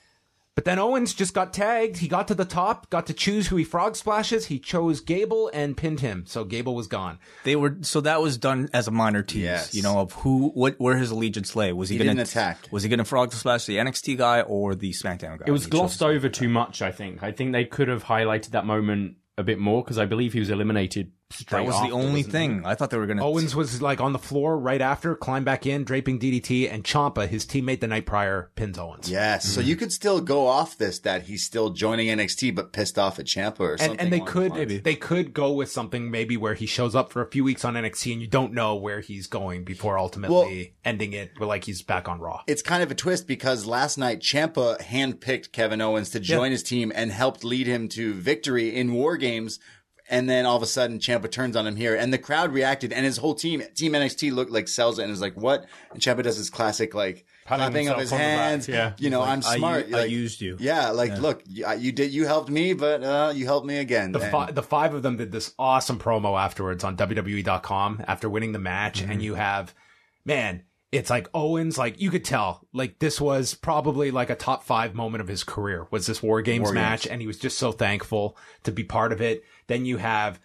But 0.60 0.66
then 0.66 0.78
Owens 0.78 1.14
just 1.14 1.32
got 1.32 1.54
tagged. 1.54 1.96
He 1.96 2.06
got 2.06 2.28
to 2.28 2.34
the 2.34 2.44
top, 2.44 2.90
got 2.90 3.06
to 3.06 3.14
choose 3.14 3.46
who 3.48 3.56
he 3.56 3.64
frog 3.64 3.96
splashes. 3.96 4.44
He 4.46 4.58
chose 4.58 5.00
Gable 5.00 5.50
and 5.54 5.74
pinned 5.74 6.00
him. 6.00 6.24
So 6.26 6.44
Gable 6.44 6.74
was 6.74 6.86
gone. 6.86 7.18
They 7.44 7.56
were 7.56 7.78
so 7.80 8.02
that 8.02 8.20
was 8.20 8.36
done 8.36 8.68
as 8.74 8.86
a 8.86 8.90
minor 8.90 9.22
tease, 9.22 9.42
Yes. 9.44 9.74
you 9.74 9.82
know, 9.82 10.00
of 10.00 10.12
who 10.12 10.50
what 10.50 10.74
where 10.78 10.98
his 10.98 11.10
allegiance 11.10 11.56
lay. 11.56 11.72
Was 11.72 11.88
he, 11.88 11.96
He 11.96 12.04
going 12.04 12.18
to 12.18 12.24
attack. 12.24 12.58
Was 12.70 12.82
he 12.82 12.90
going 12.90 12.98
to 12.98 13.06
frog 13.06 13.32
splash 13.32 13.64
the 13.64 13.78
NXT 13.78 14.18
guy 14.18 14.42
or 14.42 14.74
the 14.74 14.90
SmackDown 14.92 15.38
guy? 15.38 15.44
It 15.46 15.50
was 15.52 15.66
glossed 15.66 16.02
over 16.02 16.28
too 16.28 16.50
much. 16.50 16.82
I 16.82 16.92
think. 16.92 17.22
I 17.22 17.32
think 17.32 17.52
they 17.52 17.64
could 17.64 17.88
have 17.88 18.04
highlighted 18.04 18.50
that 18.50 18.66
moment 18.66 19.16
a 19.38 19.42
bit 19.42 19.58
more 19.58 19.82
because 19.82 19.96
I 19.96 20.04
believe 20.04 20.34
he 20.34 20.40
was 20.40 20.50
eliminated. 20.50 21.12
Straight 21.32 21.60
That 21.60 21.66
was 21.66 21.80
the 21.88 21.92
only 21.94 22.20
wasn't 22.20 22.32
thing. 22.32 22.62
I 22.66 22.74
thought 22.74 22.90
they 22.90 22.98
were 22.98 23.06
going 23.06 23.18
to. 23.18 23.24
Owens 23.24 23.54
was 23.54 23.80
like 23.80 24.00
on 24.00 24.12
the 24.12 24.18
floor 24.18 24.58
right 24.58 24.80
after, 24.80 25.14
climbed 25.14 25.44
back 25.44 25.64
in, 25.64 25.84
draping 25.84 26.18
DDT, 26.18 26.70
and 26.72 26.82
Ciampa, 26.82 27.28
his 27.28 27.46
teammate 27.46 27.80
the 27.80 27.86
night 27.86 28.04
prior, 28.04 28.50
pins 28.56 28.78
Owens. 28.78 29.08
Yes. 29.10 29.44
Mm-hmm. 29.44 29.54
So 29.54 29.60
you 29.60 29.76
could 29.76 29.92
still 29.92 30.20
go 30.20 30.46
off 30.48 30.76
this 30.76 30.98
that 31.00 31.22
he's 31.24 31.44
still 31.44 31.70
joining 31.70 32.08
NXT, 32.08 32.54
but 32.54 32.72
pissed 32.72 32.98
off 32.98 33.18
at 33.20 33.26
Ciampa 33.26 33.60
or 33.60 33.78
something. 33.78 33.92
And, 33.92 34.00
and 34.00 34.12
they 34.12 34.20
could 34.20 34.52
those 34.52 34.58
lines. 34.68 34.82
they 34.82 34.96
could 34.96 35.32
go 35.32 35.52
with 35.52 35.70
something 35.70 36.10
maybe 36.10 36.36
where 36.36 36.54
he 36.54 36.66
shows 36.66 36.94
up 36.96 37.12
for 37.12 37.22
a 37.22 37.30
few 37.30 37.44
weeks 37.44 37.64
on 37.64 37.74
NXT 37.74 38.12
and 38.12 38.20
you 38.20 38.26
don't 38.26 38.52
know 38.52 38.74
where 38.74 39.00
he's 39.00 39.26
going 39.28 39.64
before 39.64 39.98
ultimately 39.98 40.34
Well- 40.34 40.66
ending 40.84 41.12
it 41.12 41.32
with 41.38 41.48
like 41.48 41.64
he's 41.64 41.82
back 41.82 42.08
on 42.08 42.18
Raw. 42.18 42.42
it's 42.48 42.62
kind 42.62 42.82
of 42.82 42.90
a 42.90 42.94
twist 42.94 43.26
because 43.28 43.66
last 43.66 43.98
night 43.98 44.20
Ciampa 44.20 44.80
handpicked 44.80 45.52
Kevin 45.52 45.80
Owens 45.80 46.10
to 46.10 46.20
join 46.20 46.50
his 46.50 46.62
team 46.62 46.90
and 46.94 47.12
helped 47.12 47.44
lead 47.44 47.66
him 47.66 47.88
to 47.90 48.14
victory 48.14 48.74
in 48.74 48.92
War 48.92 49.16
Games. 49.16 49.58
And 50.10 50.28
then 50.28 50.44
all 50.44 50.56
of 50.56 50.62
a 50.62 50.66
sudden, 50.66 50.98
Ciampa 50.98 51.30
turns 51.30 51.54
on 51.56 51.66
him 51.68 51.76
here, 51.76 51.94
and 51.94 52.12
the 52.12 52.18
crowd 52.18 52.52
reacted, 52.52 52.92
and 52.92 53.06
his 53.06 53.16
whole 53.16 53.34
team, 53.34 53.62
Team 53.76 53.92
NXT, 53.92 54.32
looked 54.34 54.50
like 54.50 54.66
sells 54.66 54.98
it 54.98 55.04
and 55.04 55.12
is 55.12 55.20
like, 55.20 55.36
"What?" 55.36 55.66
And 55.92 56.02
Ciampa 56.02 56.24
does 56.24 56.36
his 56.36 56.50
classic 56.50 56.94
like 56.94 57.24
Patting 57.44 57.62
clapping 57.86 57.88
of 57.90 57.98
his 58.00 58.12
on 58.12 58.18
the 58.18 58.24
back, 58.24 58.38
hands. 58.38 58.68
yeah. 58.68 58.92
You 58.98 59.08
know, 59.10 59.22
I'm 59.22 59.40
smart. 59.40 59.86
I, 59.86 59.90
like, 60.02 60.10
used 60.10 60.40
you. 60.40 60.56
Yeah, 60.58 60.90
like 60.90 61.16
look, 61.18 61.42
you, 61.46 61.64
you 61.78 61.92
did, 61.92 62.10
you 62.12 62.26
helped 62.26 62.50
me, 62.50 62.72
but 62.72 63.02
uh, 63.04 63.32
you 63.34 63.46
helped 63.46 63.66
me 63.66 63.78
again. 63.78 64.10
The, 64.12 64.20
And- 64.20 64.30
fi- 64.32 64.50
the 64.50 64.62
five 64.64 64.94
of 64.94 65.02
them 65.04 65.16
did 65.16 65.30
this 65.30 65.54
awesome 65.58 65.98
promo 66.00 66.38
afterwards 66.38 66.82
on 66.82 66.96
WWE.com 66.96 68.04
after 68.06 68.28
winning 68.28 68.52
the 68.52 68.58
match, 68.58 69.00
Mm-hmm. 69.02 69.10
and 69.12 69.22
you 69.22 69.34
have, 69.34 69.74
man, 70.24 70.64
it's 70.92 71.08
like 71.10 71.28
Owens, 71.34 71.78
like 71.78 72.00
you 72.00 72.10
could 72.10 72.24
tell, 72.24 72.66
like 72.72 72.98
this 72.98 73.20
was 73.20 73.54
probably 73.54 74.10
like 74.10 74.28
a 74.30 74.34
top 74.34 74.64
five 74.64 74.92
moment 74.94 75.22
of 75.22 75.28
his 75.28 75.44
career 75.44 75.86
was 75.92 76.06
this 76.06 76.20
War 76.22 76.42
Games 76.42 76.64
War 76.64 76.72
match, 76.72 77.02
Games. 77.04 77.12
and 77.12 77.20
he 77.20 77.26
was 77.28 77.38
just 77.38 77.58
so 77.58 77.70
thankful 77.72 78.36
to 78.64 78.72
be 78.72 78.82
part 78.82 79.12
of 79.12 79.20
it. 79.20 79.44
Then 79.70 79.86
you 79.86 79.98
have 79.98 80.40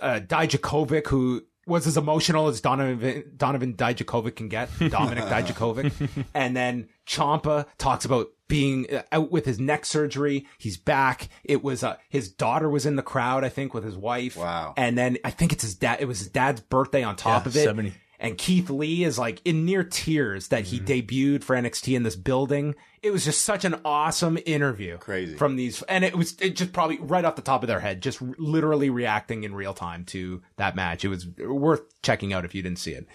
uh, 0.00 0.20
Dijakovic, 0.22 1.06
who 1.08 1.42
was 1.66 1.86
as 1.86 1.96
emotional 1.96 2.48
as 2.48 2.60
Donovan 2.60 3.32
Donovan 3.36 3.74
Dijakovic 3.74 4.36
can 4.36 4.48
get, 4.48 4.68
Dominic 4.90 5.24
Dijakovic, 5.24 6.26
and 6.34 6.56
then 6.56 6.88
Ciampa 7.06 7.66
talks 7.78 8.04
about 8.04 8.28
being 8.48 8.86
uh, 8.92 9.02
out 9.12 9.30
with 9.30 9.46
his 9.46 9.58
neck 9.60 9.84
surgery. 9.86 10.46
He's 10.58 10.76
back. 10.76 11.28
It 11.44 11.62
was 11.62 11.82
uh, 11.84 11.96
his 12.08 12.30
daughter 12.30 12.68
was 12.68 12.84
in 12.84 12.96
the 12.96 13.02
crowd, 13.02 13.44
I 13.44 13.48
think, 13.48 13.72
with 13.72 13.84
his 13.84 13.96
wife. 13.96 14.36
Wow. 14.36 14.74
And 14.76 14.98
then 14.98 15.18
I 15.24 15.30
think 15.30 15.52
it's 15.52 15.62
his 15.62 15.74
dad. 15.76 15.98
It 16.00 16.06
was 16.06 16.18
his 16.18 16.28
dad's 16.28 16.60
birthday 16.60 17.02
on 17.02 17.16
top 17.16 17.44
Yeah, 17.44 17.48
of 17.48 17.56
it. 17.56 17.64
70. 17.64 17.92
And 18.22 18.36
Keith 18.36 18.68
Lee 18.68 19.02
is 19.02 19.18
like 19.18 19.40
in 19.46 19.64
near 19.64 19.82
tears 19.82 20.48
that 20.48 20.64
he 20.66 20.78
debuted 20.78 21.42
for 21.42 21.56
NXT 21.56 21.96
in 21.96 22.02
this 22.02 22.16
building. 22.16 22.74
It 23.02 23.12
was 23.12 23.24
just 23.24 23.40
such 23.40 23.64
an 23.64 23.80
awesome 23.82 24.38
interview. 24.44 24.98
Crazy. 24.98 25.36
From 25.36 25.56
these, 25.56 25.80
and 25.84 26.04
it 26.04 26.14
was 26.14 26.36
it 26.38 26.54
just 26.54 26.74
probably 26.74 26.98
right 26.98 27.24
off 27.24 27.36
the 27.36 27.40
top 27.42 27.62
of 27.62 27.66
their 27.68 27.80
head, 27.80 28.02
just 28.02 28.20
r- 28.20 28.28
literally 28.36 28.90
reacting 28.90 29.44
in 29.44 29.54
real 29.54 29.72
time 29.72 30.04
to 30.06 30.42
that 30.58 30.76
match. 30.76 31.02
It 31.02 31.08
was 31.08 31.26
worth 31.38 31.80
checking 32.02 32.34
out 32.34 32.44
if 32.44 32.54
you 32.54 32.60
didn't 32.62 32.78
see 32.78 32.92
it. 32.92 33.06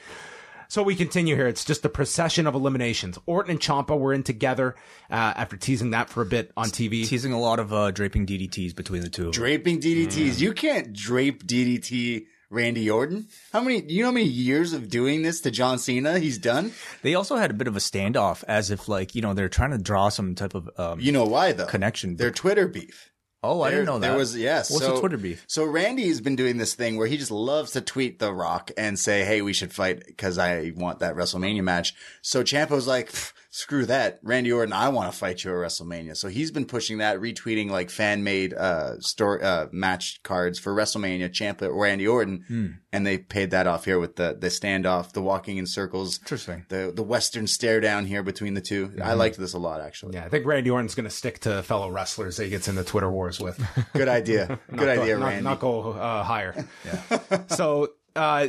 So 0.70 0.82
we 0.82 0.96
continue 0.96 1.36
here. 1.36 1.48
It's 1.48 1.64
just 1.64 1.86
a 1.86 1.90
procession 1.90 2.48
of 2.48 2.56
eliminations. 2.56 3.20
Orton 3.28 3.52
and 3.52 3.60
Ciampa 3.60 3.96
were 3.98 4.12
in 4.12 4.24
together 4.24 4.76
uh, 5.12 5.14
after 5.14 5.56
teasing 5.56 5.92
that 5.92 6.10
for 6.10 6.24
a 6.24 6.26
bit 6.26 6.52
on 6.58 6.66
TV. 6.70 7.06
teasing 7.08 7.32
a 7.32 7.40
lot 7.40 7.60
of 7.60 7.72
uh, 7.72 7.92
draping 7.92 8.26
DDTs 8.26 8.76
between 8.76 9.04
the 9.04 9.10
two. 9.10 9.28
of 9.30 9.34
them. 9.36 9.44
draping 9.44 9.80
Mm. 9.80 10.08
DDTs. 10.08 10.40
You 10.40 10.54
can't 10.54 10.92
drape 10.92 11.46
DDT 11.46 12.26
Randy 12.50 12.90
Orton. 12.90 13.28
How 13.52 13.62
many? 13.62 13.82
You 13.82 14.02
know 14.02 14.08
how 14.08 14.14
many 14.14 14.28
years 14.28 14.74
of 14.74 14.90
doing 14.90 15.22
this 15.22 15.42
to 15.42 15.52
John 15.52 15.78
Cena 15.78 16.20
he's 16.20 16.38
done? 16.38 16.72
They 17.02 17.16
also 17.16 17.36
had 17.36 17.52
a 17.52 17.56
bit 17.56 17.68
of 17.68 17.76
a 17.76 17.80
standoff, 17.80 18.44
as 18.48 18.72
if 18.72 18.88
like 18.88 19.16
you 19.16 19.22
know 19.22 19.34
they're 19.34 19.50
trying 19.50 19.72
to 19.72 19.78
draw 19.78 20.10
some 20.10 20.36
type 20.36 20.56
of 20.56 20.70
um, 20.78 21.00
You 21.00 21.12
know 21.12 21.26
why 21.26 21.52
though? 21.52 21.66
connection. 21.66 22.16
Their 22.18 22.32
Twitter 22.32 22.68
beef. 22.68 23.12
Oh, 23.44 23.62
I 23.62 23.70
didn't 23.70 23.86
know 23.86 24.00
that. 24.00 24.08
There 24.08 24.18
was 24.18 24.36
yes. 24.36 24.72
What's 24.72 24.86
so, 24.86 24.96
the 24.96 25.00
Twitter 25.00 25.18
beef? 25.18 25.46
So 25.48 25.66
Randy 25.66 26.08
has 26.08 26.20
been 26.20 26.36
doing 26.36 26.58
this 26.58 26.74
thing 26.74 26.98
where 26.98 27.06
he 27.06 27.16
just 27.16 27.30
loves 27.30 27.72
to 27.72 27.82
tweet 27.82 28.18
The 28.18 28.34
Rock 28.34 28.72
and 28.76 28.98
say, 28.98 29.24
"Hey, 29.24 29.44
we 29.44 29.54
should 29.54 29.72
fight 29.72 30.04
because 30.08 30.40
I 30.40 30.72
want 30.76 31.00
that 31.00 31.16
WrestleMania 31.16 31.64
match." 31.64 31.94
So 32.24 32.44
Ciampa's 32.44 32.88
like, 32.88 33.12
"Pff, 33.12 33.34
"Screw 33.58 33.86
that, 33.86 34.20
Randy 34.22 34.52
Orton! 34.52 34.74
I 34.74 34.90
want 34.90 35.10
to 35.12 35.18
fight 35.18 35.44
you 35.44 35.52
at 35.52 35.56
WrestleMania." 35.56 36.18
So 36.18 36.28
he's 36.28 36.52
been 36.52 36.66
pushing 36.66 36.98
that, 36.98 37.20
retweeting 37.20 37.70
like 37.70 37.90
fan 37.90 38.24
made 38.24 38.54
uh 38.54 39.00
story 39.00 39.42
uh 39.42 39.68
match 39.72 40.20
cards 40.24 40.60
for 40.60 40.74
WrestleMania. 40.76 41.30
Ciampa 41.30 41.70
Randy 41.74 42.06
Orton, 42.08 42.44
Hmm. 42.48 42.68
and 42.92 43.08
they 43.08 43.18
paid 43.18 43.52
that 43.52 43.66
off 43.66 43.86
here 43.86 43.98
with 44.00 44.18
the 44.18 44.36
the 44.38 44.48
standoff, 44.48 45.14
the 45.14 45.22
walking 45.22 45.56
in 45.58 45.66
circles, 45.66 46.20
Interesting. 46.20 46.66
the 46.70 46.92
the 46.94 47.04
Western 47.04 47.48
stare 47.48 47.80
down 47.80 48.06
here 48.06 48.24
between 48.24 48.56
the 48.56 48.62
2 48.62 48.98
I 49.02 49.14
liked 49.14 49.38
this 49.38 49.54
a 49.54 49.60
lot 49.60 49.80
actually. 49.82 50.16
Yeah, 50.16 50.26
I 50.26 50.30
think 50.30 50.46
Randy 50.46 50.70
Orton's 50.70 50.96
going 50.96 51.10
to 51.10 51.16
stick 51.16 51.40
to 51.40 51.64
fellow 51.64 51.90
wrestlers 51.90 52.36
that 52.38 52.44
he 52.44 52.50
gets 52.50 52.68
into 52.68 52.84
Twitter 52.84 53.10
wars 53.10 53.40
with. 53.40 53.58
Good 53.94 54.10
idea. 54.10 54.60
Good 54.76 54.90
idea, 55.00 55.18
not, 55.18 55.26
Randy. 55.28 55.44
Not 55.44 55.60
go 55.62 55.92
uh, 55.94 56.24
higher. 56.24 56.54
Yeah. 56.86 57.44
so, 57.48 57.90
uh, 58.16 58.48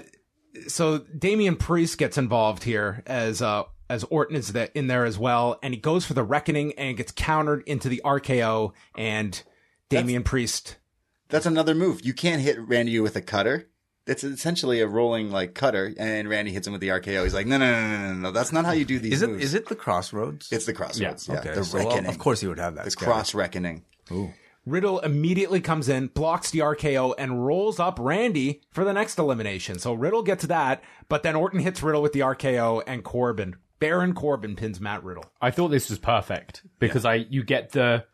so 0.68 0.98
Damian 0.98 1.56
Priest 1.56 1.96
gets 1.98 2.18
involved 2.18 2.64
here 2.64 3.02
as 3.06 3.40
uh, 3.42 3.62
as 3.88 4.04
Orton 4.04 4.36
is 4.36 4.52
the, 4.52 4.76
in 4.76 4.86
there 4.86 5.04
as 5.04 5.18
well, 5.18 5.58
and 5.62 5.74
he 5.74 5.80
goes 5.80 6.04
for 6.04 6.14
the 6.14 6.22
Reckoning 6.22 6.72
and 6.78 6.96
gets 6.96 7.12
countered 7.12 7.62
into 7.66 7.88
the 7.88 8.00
RKO, 8.04 8.72
and 8.96 9.42
Damian 9.88 10.22
Priest. 10.22 10.76
That's 11.28 11.46
another 11.46 11.74
move. 11.74 12.04
You 12.04 12.14
can't 12.14 12.42
hit 12.42 12.58
Randy 12.58 12.98
with 13.00 13.16
a 13.16 13.22
cutter. 13.22 13.68
It's 14.06 14.22
essentially 14.22 14.80
a 14.80 14.86
rolling 14.86 15.32
like 15.32 15.54
cutter, 15.54 15.92
and 15.98 16.28
Randy 16.28 16.52
hits 16.52 16.66
him 16.66 16.72
with 16.72 16.80
the 16.80 16.88
RKO. 16.88 17.24
He's 17.24 17.34
like, 17.34 17.46
no, 17.46 17.58
no, 17.58 17.70
no, 17.70 17.88
no, 17.88 18.08
no, 18.08 18.14
no. 18.14 18.30
That's 18.30 18.52
not 18.52 18.64
how 18.64 18.70
you 18.70 18.84
do 18.84 19.00
these 19.00 19.14
Is 19.14 19.22
it 19.22 19.30
moves. 19.30 19.44
is 19.44 19.54
it 19.54 19.66
the 19.66 19.74
crossroads? 19.74 20.52
It's 20.52 20.64
the 20.64 20.72
crossroads. 20.72 21.26
Yeah, 21.28 21.38
okay. 21.38 21.54
the 21.54 21.64
so, 21.64 21.78
well, 21.78 21.88
reckoning. 21.88 22.10
of 22.10 22.18
course 22.18 22.40
he 22.40 22.46
would 22.46 22.60
have 22.60 22.76
that. 22.76 22.84
the 22.84 22.92
scattered. 22.92 23.12
cross 23.12 23.34
reckoning. 23.34 23.84
Riddle 24.64 24.98
immediately 25.00 25.60
comes 25.60 25.88
in, 25.88 26.08
blocks 26.08 26.50
the 26.50 26.58
RKO, 26.60 27.14
and 27.18 27.46
rolls 27.46 27.80
up 27.80 27.98
Randy 28.00 28.62
for 28.70 28.84
the 28.84 28.92
next 28.92 29.18
elimination. 29.18 29.78
So 29.78 29.92
Riddle 29.92 30.22
gets 30.22 30.44
that, 30.46 30.82
but 31.08 31.22
then 31.22 31.36
Orton 31.36 31.60
hits 31.60 31.82
Riddle 31.82 32.02
with 32.02 32.12
the 32.12 32.20
RKO, 32.20 32.82
and 32.86 33.04
Corbin, 33.04 33.56
Baron 33.78 34.14
Corbin, 34.14 34.56
pins 34.56 34.80
Matt 34.80 35.04
Riddle. 35.04 35.24
I 35.40 35.50
thought 35.50 35.68
this 35.68 35.90
was 35.90 35.98
perfect 35.98 36.62
because 36.78 37.04
I 37.04 37.14
you 37.30 37.42
get 37.44 37.72
the 37.72 38.04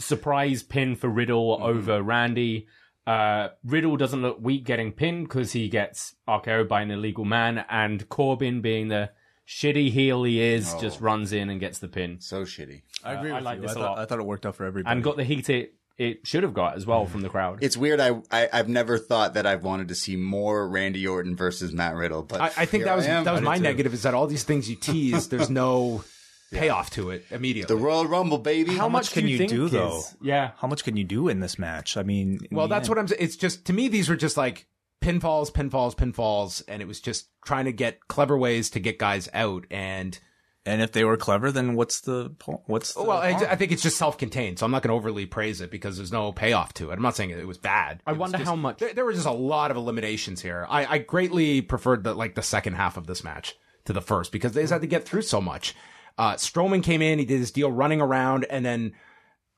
surprise 0.00 0.62
pin 0.62 0.96
for 0.96 1.08
Riddle 1.08 1.58
over 1.62 2.02
Randy. 2.02 2.66
Uh, 3.06 3.48
Riddle 3.64 3.96
doesn't 3.96 4.22
look 4.22 4.38
weak 4.40 4.64
getting 4.64 4.92
pinned 4.92 5.28
because 5.28 5.52
he 5.52 5.68
gets 5.68 6.14
RKO 6.28 6.68
by 6.68 6.82
an 6.82 6.90
illegal 6.90 7.24
man, 7.24 7.64
and 7.68 8.08
Corbin, 8.08 8.60
being 8.60 8.88
the 8.88 9.10
shitty 9.46 9.90
heel 9.90 10.22
he 10.22 10.40
is, 10.40 10.72
just 10.74 11.00
runs 11.00 11.32
in 11.32 11.50
and 11.50 11.58
gets 11.58 11.78
the 11.80 11.88
pin 11.88 12.20
So 12.20 12.42
shitty. 12.42 12.82
I 13.04 13.14
agree 13.14 13.32
I 13.32 13.40
like 13.40 13.56
you. 13.56 13.62
this 13.62 13.72
I 13.72 13.74
a 13.74 13.76
thought, 13.82 13.96
lot. 13.96 13.98
I 13.98 14.04
thought 14.06 14.20
it 14.20 14.24
worked 14.26 14.46
out 14.46 14.54
for 14.54 14.64
everybody. 14.64 14.92
and 14.94 15.02
got 15.02 15.16
the 15.16 15.24
heat 15.24 15.50
it 15.50 15.74
it 15.98 16.26
should 16.26 16.42
have 16.42 16.54
got 16.54 16.76
as 16.76 16.86
well 16.86 17.06
from 17.06 17.20
the 17.22 17.28
crowd. 17.28 17.58
It's 17.62 17.76
weird. 17.76 18.00
I, 18.00 18.20
I 18.30 18.48
I've 18.52 18.68
never 18.68 18.98
thought 18.98 19.34
that 19.34 19.46
I've 19.46 19.62
wanted 19.64 19.88
to 19.88 19.94
see 19.94 20.16
more 20.16 20.66
Randy 20.68 21.06
Orton 21.06 21.36
versus 21.36 21.72
Matt 21.72 21.94
Riddle, 21.94 22.22
but 22.22 22.40
I, 22.40 22.46
I 22.46 22.50
think 22.66 22.82
here 22.82 22.84
that 22.86 22.96
was 22.96 23.06
that 23.06 23.30
was 23.32 23.40
my 23.42 23.56
too. 23.56 23.62
negative 23.62 23.94
is 23.94 24.02
that 24.02 24.14
all 24.14 24.26
these 24.26 24.44
things 24.44 24.68
you 24.70 24.76
tease, 24.76 25.28
there's 25.28 25.50
no 25.50 26.02
payoff 26.52 26.90
to 26.90 27.10
it 27.10 27.24
immediately. 27.30 27.74
The 27.74 27.80
Royal 27.82 28.06
Rumble, 28.06 28.38
baby. 28.38 28.74
How 28.76 28.88
much 28.88 29.12
can 29.12 29.26
you 29.28 29.38
think 29.38 29.50
do, 29.50 29.66
is- 29.66 29.72
though? 29.72 30.02
Yeah, 30.20 30.50
How 30.58 30.68
much 30.68 30.84
can 30.84 30.96
you 30.96 31.04
do 31.04 31.28
in 31.28 31.40
this 31.40 31.58
match? 31.58 31.96
I 31.96 32.02
mean, 32.02 32.40
well, 32.50 32.68
that's 32.68 32.88
end- 32.88 32.96
what 32.96 32.98
I'm. 32.98 33.08
saying. 33.08 33.22
It's 33.22 33.36
just 33.36 33.64
to 33.66 33.72
me 33.72 33.88
these 33.88 34.08
were 34.08 34.16
just 34.16 34.36
like 34.36 34.66
pinfalls, 35.02 35.50
pinfalls, 35.52 35.94
pinfalls, 35.96 36.62
and 36.68 36.80
it 36.82 36.86
was 36.88 37.00
just 37.00 37.28
trying 37.44 37.64
to 37.66 37.72
get 37.72 38.06
clever 38.08 38.36
ways 38.38 38.70
to 38.70 38.80
get 38.80 38.98
guys 38.98 39.28
out 39.34 39.66
and. 39.70 40.18
And 40.64 40.80
if 40.80 40.92
they 40.92 41.02
were 41.02 41.16
clever, 41.16 41.50
then 41.50 41.74
what's 41.74 42.02
the 42.02 42.30
po- 42.38 42.62
what's 42.66 42.94
the 42.94 43.02
Well, 43.02 43.18
I. 43.18 43.30
I 43.30 43.56
think 43.56 43.72
it's 43.72 43.82
just 43.82 43.96
self-contained, 43.96 44.60
so 44.60 44.64
I'm 44.64 44.70
not 44.70 44.82
going 44.82 44.90
to 44.90 44.94
overly 44.94 45.26
praise 45.26 45.60
it 45.60 45.72
because 45.72 45.96
there's 45.96 46.12
no 46.12 46.30
payoff 46.30 46.72
to 46.74 46.90
it. 46.90 46.94
I'm 46.94 47.02
not 47.02 47.16
saying 47.16 47.30
it 47.30 47.46
was 47.48 47.58
bad. 47.58 48.00
I 48.06 48.12
It 48.12 48.18
wonder 48.18 48.38
just- 48.38 48.48
how 48.48 48.54
much- 48.54 48.78
There, 48.78 48.94
there 48.94 49.04
were 49.04 49.12
just 49.12 49.26
a 49.26 49.32
lot 49.32 49.72
of 49.72 49.76
eliminations 49.76 50.40
here. 50.40 50.64
I, 50.70 50.86
I 50.86 50.98
greatly 50.98 51.62
preferred 51.62 52.04
the 52.04 52.14
like 52.14 52.36
the 52.36 52.42
second 52.42 52.74
half 52.74 52.96
of 52.96 53.08
this 53.08 53.24
match 53.24 53.56
to 53.86 53.92
the 53.92 54.00
first 54.00 54.30
because 54.30 54.52
they 54.52 54.60
just 54.62 54.72
had 54.72 54.82
to 54.82 54.86
get 54.86 55.04
through 55.04 55.22
so 55.22 55.40
much. 55.40 55.74
Uh, 56.16 56.34
Strowman 56.34 56.84
came 56.84 57.02
in, 57.02 57.18
he 57.18 57.24
did 57.24 57.40
his 57.40 57.50
deal 57.50 57.72
running 57.72 58.00
around, 58.00 58.44
and 58.48 58.64
then 58.64 58.92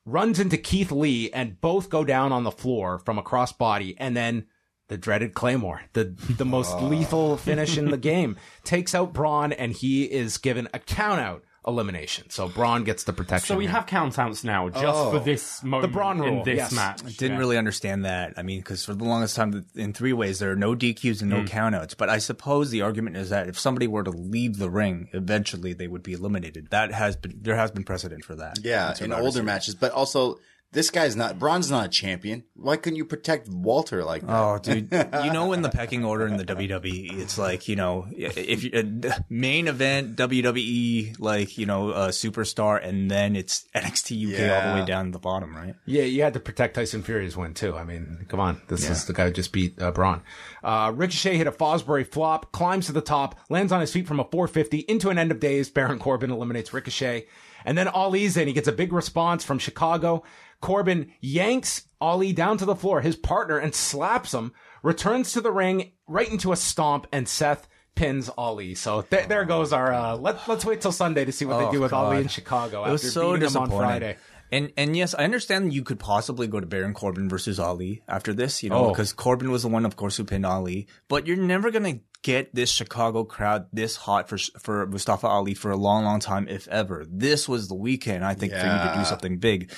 runs 0.05 0.39
into 0.39 0.57
Keith 0.57 0.91
Lee, 0.91 1.29
and 1.31 1.61
both 1.61 1.89
go 1.89 2.03
down 2.03 2.31
on 2.31 2.43
the 2.43 2.51
floor 2.51 2.97
from 2.97 3.19
a 3.19 3.23
crossbody, 3.23 3.93
and 3.99 4.17
then. 4.17 4.45
The 4.87 4.97
dreaded 4.97 5.33
Claymore, 5.33 5.81
the 5.93 6.15
the 6.37 6.45
most 6.45 6.73
oh. 6.75 6.85
lethal 6.85 7.37
finish 7.37 7.77
in 7.77 7.89
the 7.89 7.97
game, 8.13 8.37
takes 8.63 8.93
out 8.93 9.13
Braun, 9.13 9.51
and 9.51 9.71
he 9.71 10.03
is 10.03 10.37
given 10.37 10.67
a 10.73 10.79
count 10.79 11.19
out 11.19 11.43
elimination. 11.67 12.29
So 12.29 12.47
Braun 12.47 12.83
gets 12.83 13.03
the 13.03 13.13
protection. 13.13 13.47
so 13.47 13.57
we 13.57 13.65
here. 13.65 13.71
have 13.71 13.85
countouts 13.85 14.43
now 14.43 14.69
just 14.69 14.83
for 14.83 15.15
oh. 15.15 15.19
this 15.19 15.63
moment 15.63 15.93
Braun 15.93 16.23
in 16.23 16.43
this 16.43 16.57
yes. 16.57 16.71
match. 16.71 17.01
I 17.03 17.09
didn't 17.09 17.33
Yeah. 17.33 17.37
really 17.37 17.57
understand 17.57 18.05
that. 18.05 18.33
I 18.37 18.43
mean, 18.43 18.59
because 18.59 18.85
for 18.85 18.93
the 18.93 19.03
longest 19.03 19.35
time 19.35 19.65
in 19.75 19.93
three 19.93 20.13
ways, 20.13 20.39
there 20.39 20.51
are 20.51 20.55
no 20.55 20.75
DQs 20.75 21.21
and 21.21 21.29
no 21.29 21.39
hmm. 21.39 21.45
countouts. 21.45 21.95
But 21.97 22.09
I 22.09 22.19
suppose 22.19 22.69
the 22.69 22.81
argument 22.81 23.17
is 23.17 23.29
that 23.29 23.47
if 23.47 23.59
somebody 23.59 23.87
were 23.87 24.03
to 24.03 24.11
leave 24.11 24.57
the 24.57 24.69
ring, 24.69 25.09
eventually 25.13 25.73
they 25.73 25.87
would 25.87 26.03
be 26.03 26.13
eliminated. 26.13 26.69
That 26.69 26.91
has 26.91 27.15
been 27.15 27.39
there 27.41 27.55
has 27.55 27.71
been 27.71 27.83
precedent 27.83 28.23
for 28.23 28.35
that. 28.35 28.59
Yeah, 28.63 28.93
in 29.01 29.11
older 29.11 29.43
matches, 29.43 29.75
but 29.75 29.91
also 29.91 30.39
this 30.71 30.89
guy's 30.89 31.15
not 31.15 31.39
Braun's 31.39 31.71
not 31.71 31.85
a 31.85 31.89
champion. 31.89 32.43
Why 32.53 32.75
couldn't 32.75 32.97
you 32.97 33.05
protect 33.05 33.47
Walter 33.47 34.03
like 34.03 34.21
that? 34.23 34.29
Oh, 34.29 34.59
dude! 34.61 34.91
You 35.25 35.31
know, 35.31 35.53
in 35.53 35.61
the 35.61 35.69
pecking 35.69 36.03
order 36.03 36.27
in 36.27 36.35
the 36.37 36.43
WWE, 36.43 37.17
it's 37.19 37.37
like 37.37 37.67
you 37.67 37.75
know, 37.75 38.07
if 38.11 38.63
you 38.63 38.71
uh, 38.73 39.19
main 39.29 39.67
event 39.67 40.17
WWE, 40.17 41.19
like 41.19 41.57
you 41.57 41.65
know, 41.65 41.91
a 41.91 42.07
superstar, 42.09 42.85
and 42.85 43.09
then 43.09 43.35
it's 43.35 43.65
NXT 43.75 44.33
UK 44.33 44.51
all 44.65 44.73
the 44.73 44.81
way 44.81 44.85
down 44.85 45.05
to 45.05 45.11
the 45.11 45.19
bottom, 45.19 45.55
right? 45.55 45.75
Yeah, 45.85 46.03
you 46.03 46.21
had 46.23 46.33
to 46.33 46.39
protect 46.39 46.75
Tyson 46.75 47.03
Fury's 47.03 47.37
win 47.37 47.53
too. 47.53 47.75
I 47.75 47.83
mean, 47.83 48.25
come 48.27 48.39
on, 48.39 48.61
this 48.67 48.89
is 48.89 49.05
the 49.05 49.13
guy 49.13 49.25
who 49.27 49.31
just 49.31 49.51
beat 49.53 49.81
uh, 49.81 49.91
Braun. 49.91 50.21
Uh, 50.63 50.91
Ricochet 50.95 51.37
hit 51.37 51.47
a 51.47 51.51
Fosbury 51.51 52.05
flop, 52.05 52.51
climbs 52.51 52.87
to 52.87 52.91
the 52.91 53.01
top, 53.01 53.39
lands 53.49 53.71
on 53.71 53.81
his 53.81 53.93
feet 53.93 54.07
from 54.07 54.19
a 54.19 54.23
450 54.25 54.79
into 54.79 55.09
an 55.09 55.17
end 55.17 55.31
of 55.31 55.39
days. 55.39 55.69
Baron 55.69 55.99
Corbin 55.99 56.31
eliminates 56.31 56.73
Ricochet, 56.73 57.27
and 57.63 57.77
then 57.77 57.87
Ali's 57.87 58.35
in. 58.35 58.47
He 58.47 58.53
gets 58.53 58.67
a 58.67 58.71
big 58.73 58.91
response 58.91 59.43
from 59.43 59.59
Chicago. 59.59 60.23
Corbin 60.61 61.11
yanks 61.21 61.83
Ali 62.01 62.33
down 62.33 62.57
to 62.57 62.65
the 62.65 62.75
floor, 62.75 63.01
his 63.01 63.15
partner, 63.15 63.57
and 63.57 63.73
slaps 63.73 64.33
him. 64.33 64.51
Returns 64.83 65.31
to 65.33 65.41
the 65.41 65.51
ring 65.51 65.91
right 66.07 66.29
into 66.29 66.51
a 66.51 66.55
stomp, 66.55 67.07
and 67.11 67.27
Seth 67.27 67.67
pins 67.95 68.29
Ali. 68.37 68.75
So 68.75 69.01
th- 69.01 69.27
there 69.27 69.45
goes 69.45 69.73
our. 69.73 69.91
Uh, 69.93 70.15
let, 70.17 70.47
let's 70.47 70.65
wait 70.65 70.81
till 70.81 70.91
Sunday 70.91 71.25
to 71.25 71.31
see 71.31 71.45
what 71.45 71.57
they 71.59 71.65
Oh, 71.65 71.71
do 71.71 71.81
with 71.81 71.93
Ali 71.93 72.17
in 72.21 72.27
Chicago 72.27 72.83
It 72.85 72.91
was 72.91 73.03
after 73.03 73.11
so 73.11 73.33
beating 73.33 73.49
him 73.49 73.57
on 73.57 73.63
disappointing. 73.69 73.79
Friday. 73.79 74.17
And 74.51 74.71
and 74.77 74.95
yes, 74.95 75.15
I 75.17 75.23
understand 75.23 75.73
you 75.73 75.81
could 75.83 75.97
possibly 75.97 76.45
go 76.45 76.59
to 76.59 76.67
Baron 76.67 76.93
Corbin 76.93 77.27
versus 77.27 77.59
Ali 77.59 78.03
after 78.07 78.31
this, 78.31 78.61
you 78.61 78.69
know, 78.69 78.85
Oh. 78.85 78.89
because 78.89 79.11
Corbin 79.11 79.49
was 79.49 79.63
the 79.63 79.69
one, 79.69 79.85
of 79.87 79.95
course, 79.95 80.17
who 80.17 80.23
pinned 80.23 80.45
Ali. 80.45 80.87
But 81.07 81.25
you're 81.25 81.35
never 81.35 81.71
gonna 81.71 81.99
get 82.21 82.53
this 82.53 82.69
Chicago 82.69 83.23
crowd 83.23 83.65
this 83.73 83.95
hot 83.95 84.29
for 84.29 84.37
for 84.59 84.85
Mustafa 84.85 85.25
Ali 85.27 85.55
for 85.55 85.71
a 85.71 85.75
long, 85.77 86.03
long 86.03 86.19
time, 86.19 86.47
if 86.47 86.67
ever. 86.67 87.05
This 87.09 87.49
was 87.49 87.69
the 87.69 87.75
weekend, 87.75 88.23
I 88.23 88.35
think, 88.35 88.51
for 88.53 88.59
you 88.59 88.63
to 88.63 88.93
do 88.95 89.03
something 89.05 89.39
big. 89.39 89.71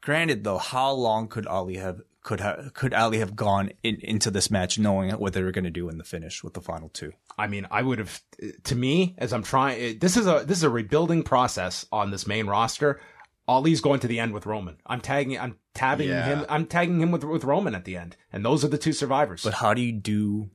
Granted, 0.00 0.44
though, 0.44 0.58
how 0.58 0.92
long 0.92 1.28
could 1.28 1.46
Ali 1.46 1.76
have 1.76 2.00
could 2.22 2.40
have 2.40 2.72
could 2.74 2.92
Ali 2.94 3.18
have 3.18 3.34
gone 3.36 3.72
in, 3.82 3.96
into 4.02 4.30
this 4.30 4.50
match 4.50 4.78
knowing 4.78 5.10
what 5.12 5.32
they 5.32 5.42
were 5.42 5.52
going 5.52 5.64
to 5.64 5.70
do 5.70 5.88
in 5.88 5.98
the 5.98 6.04
finish 6.04 6.42
with 6.44 6.54
the 6.54 6.60
final 6.60 6.88
two? 6.88 7.12
I 7.38 7.46
mean, 7.46 7.66
I 7.70 7.82
would 7.82 7.98
have. 7.98 8.20
To 8.64 8.74
me, 8.74 9.14
as 9.18 9.32
I'm 9.32 9.42
trying, 9.42 9.98
this 9.98 10.16
is 10.16 10.26
a 10.26 10.42
this 10.46 10.58
is 10.58 10.64
a 10.64 10.70
rebuilding 10.70 11.22
process 11.22 11.86
on 11.92 12.10
this 12.10 12.26
main 12.26 12.46
roster. 12.46 13.00
Ali's 13.48 13.80
going 13.80 14.00
to 14.00 14.06
the 14.06 14.20
end 14.20 14.32
with 14.32 14.46
Roman. 14.46 14.76
I'm 14.86 15.00
tagging. 15.00 15.38
I'm 15.38 15.56
tabbing 15.74 16.08
Yeah. 16.08 16.24
him. 16.24 16.46
I'm 16.48 16.66
tagging 16.66 17.00
him 17.00 17.10
with 17.10 17.24
with 17.24 17.44
Roman 17.44 17.74
at 17.74 17.84
the 17.84 17.96
end, 17.96 18.16
and 18.32 18.44
those 18.44 18.64
are 18.64 18.68
the 18.68 18.78
two 18.78 18.92
survivors. 18.92 19.42
But 19.42 19.54
how 19.54 19.74
do 19.74 19.82
you 19.82 19.92
do 19.92 20.50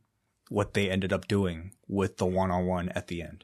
what 0.50 0.74
they 0.76 0.90
ended 0.90 1.12
up 1.12 1.28
doing 1.28 1.72
with 1.88 2.18
the 2.18 2.26
one 2.26 2.52
on 2.52 2.66
one 2.66 2.90
at 2.90 3.08
the 3.08 3.22
end? 3.22 3.44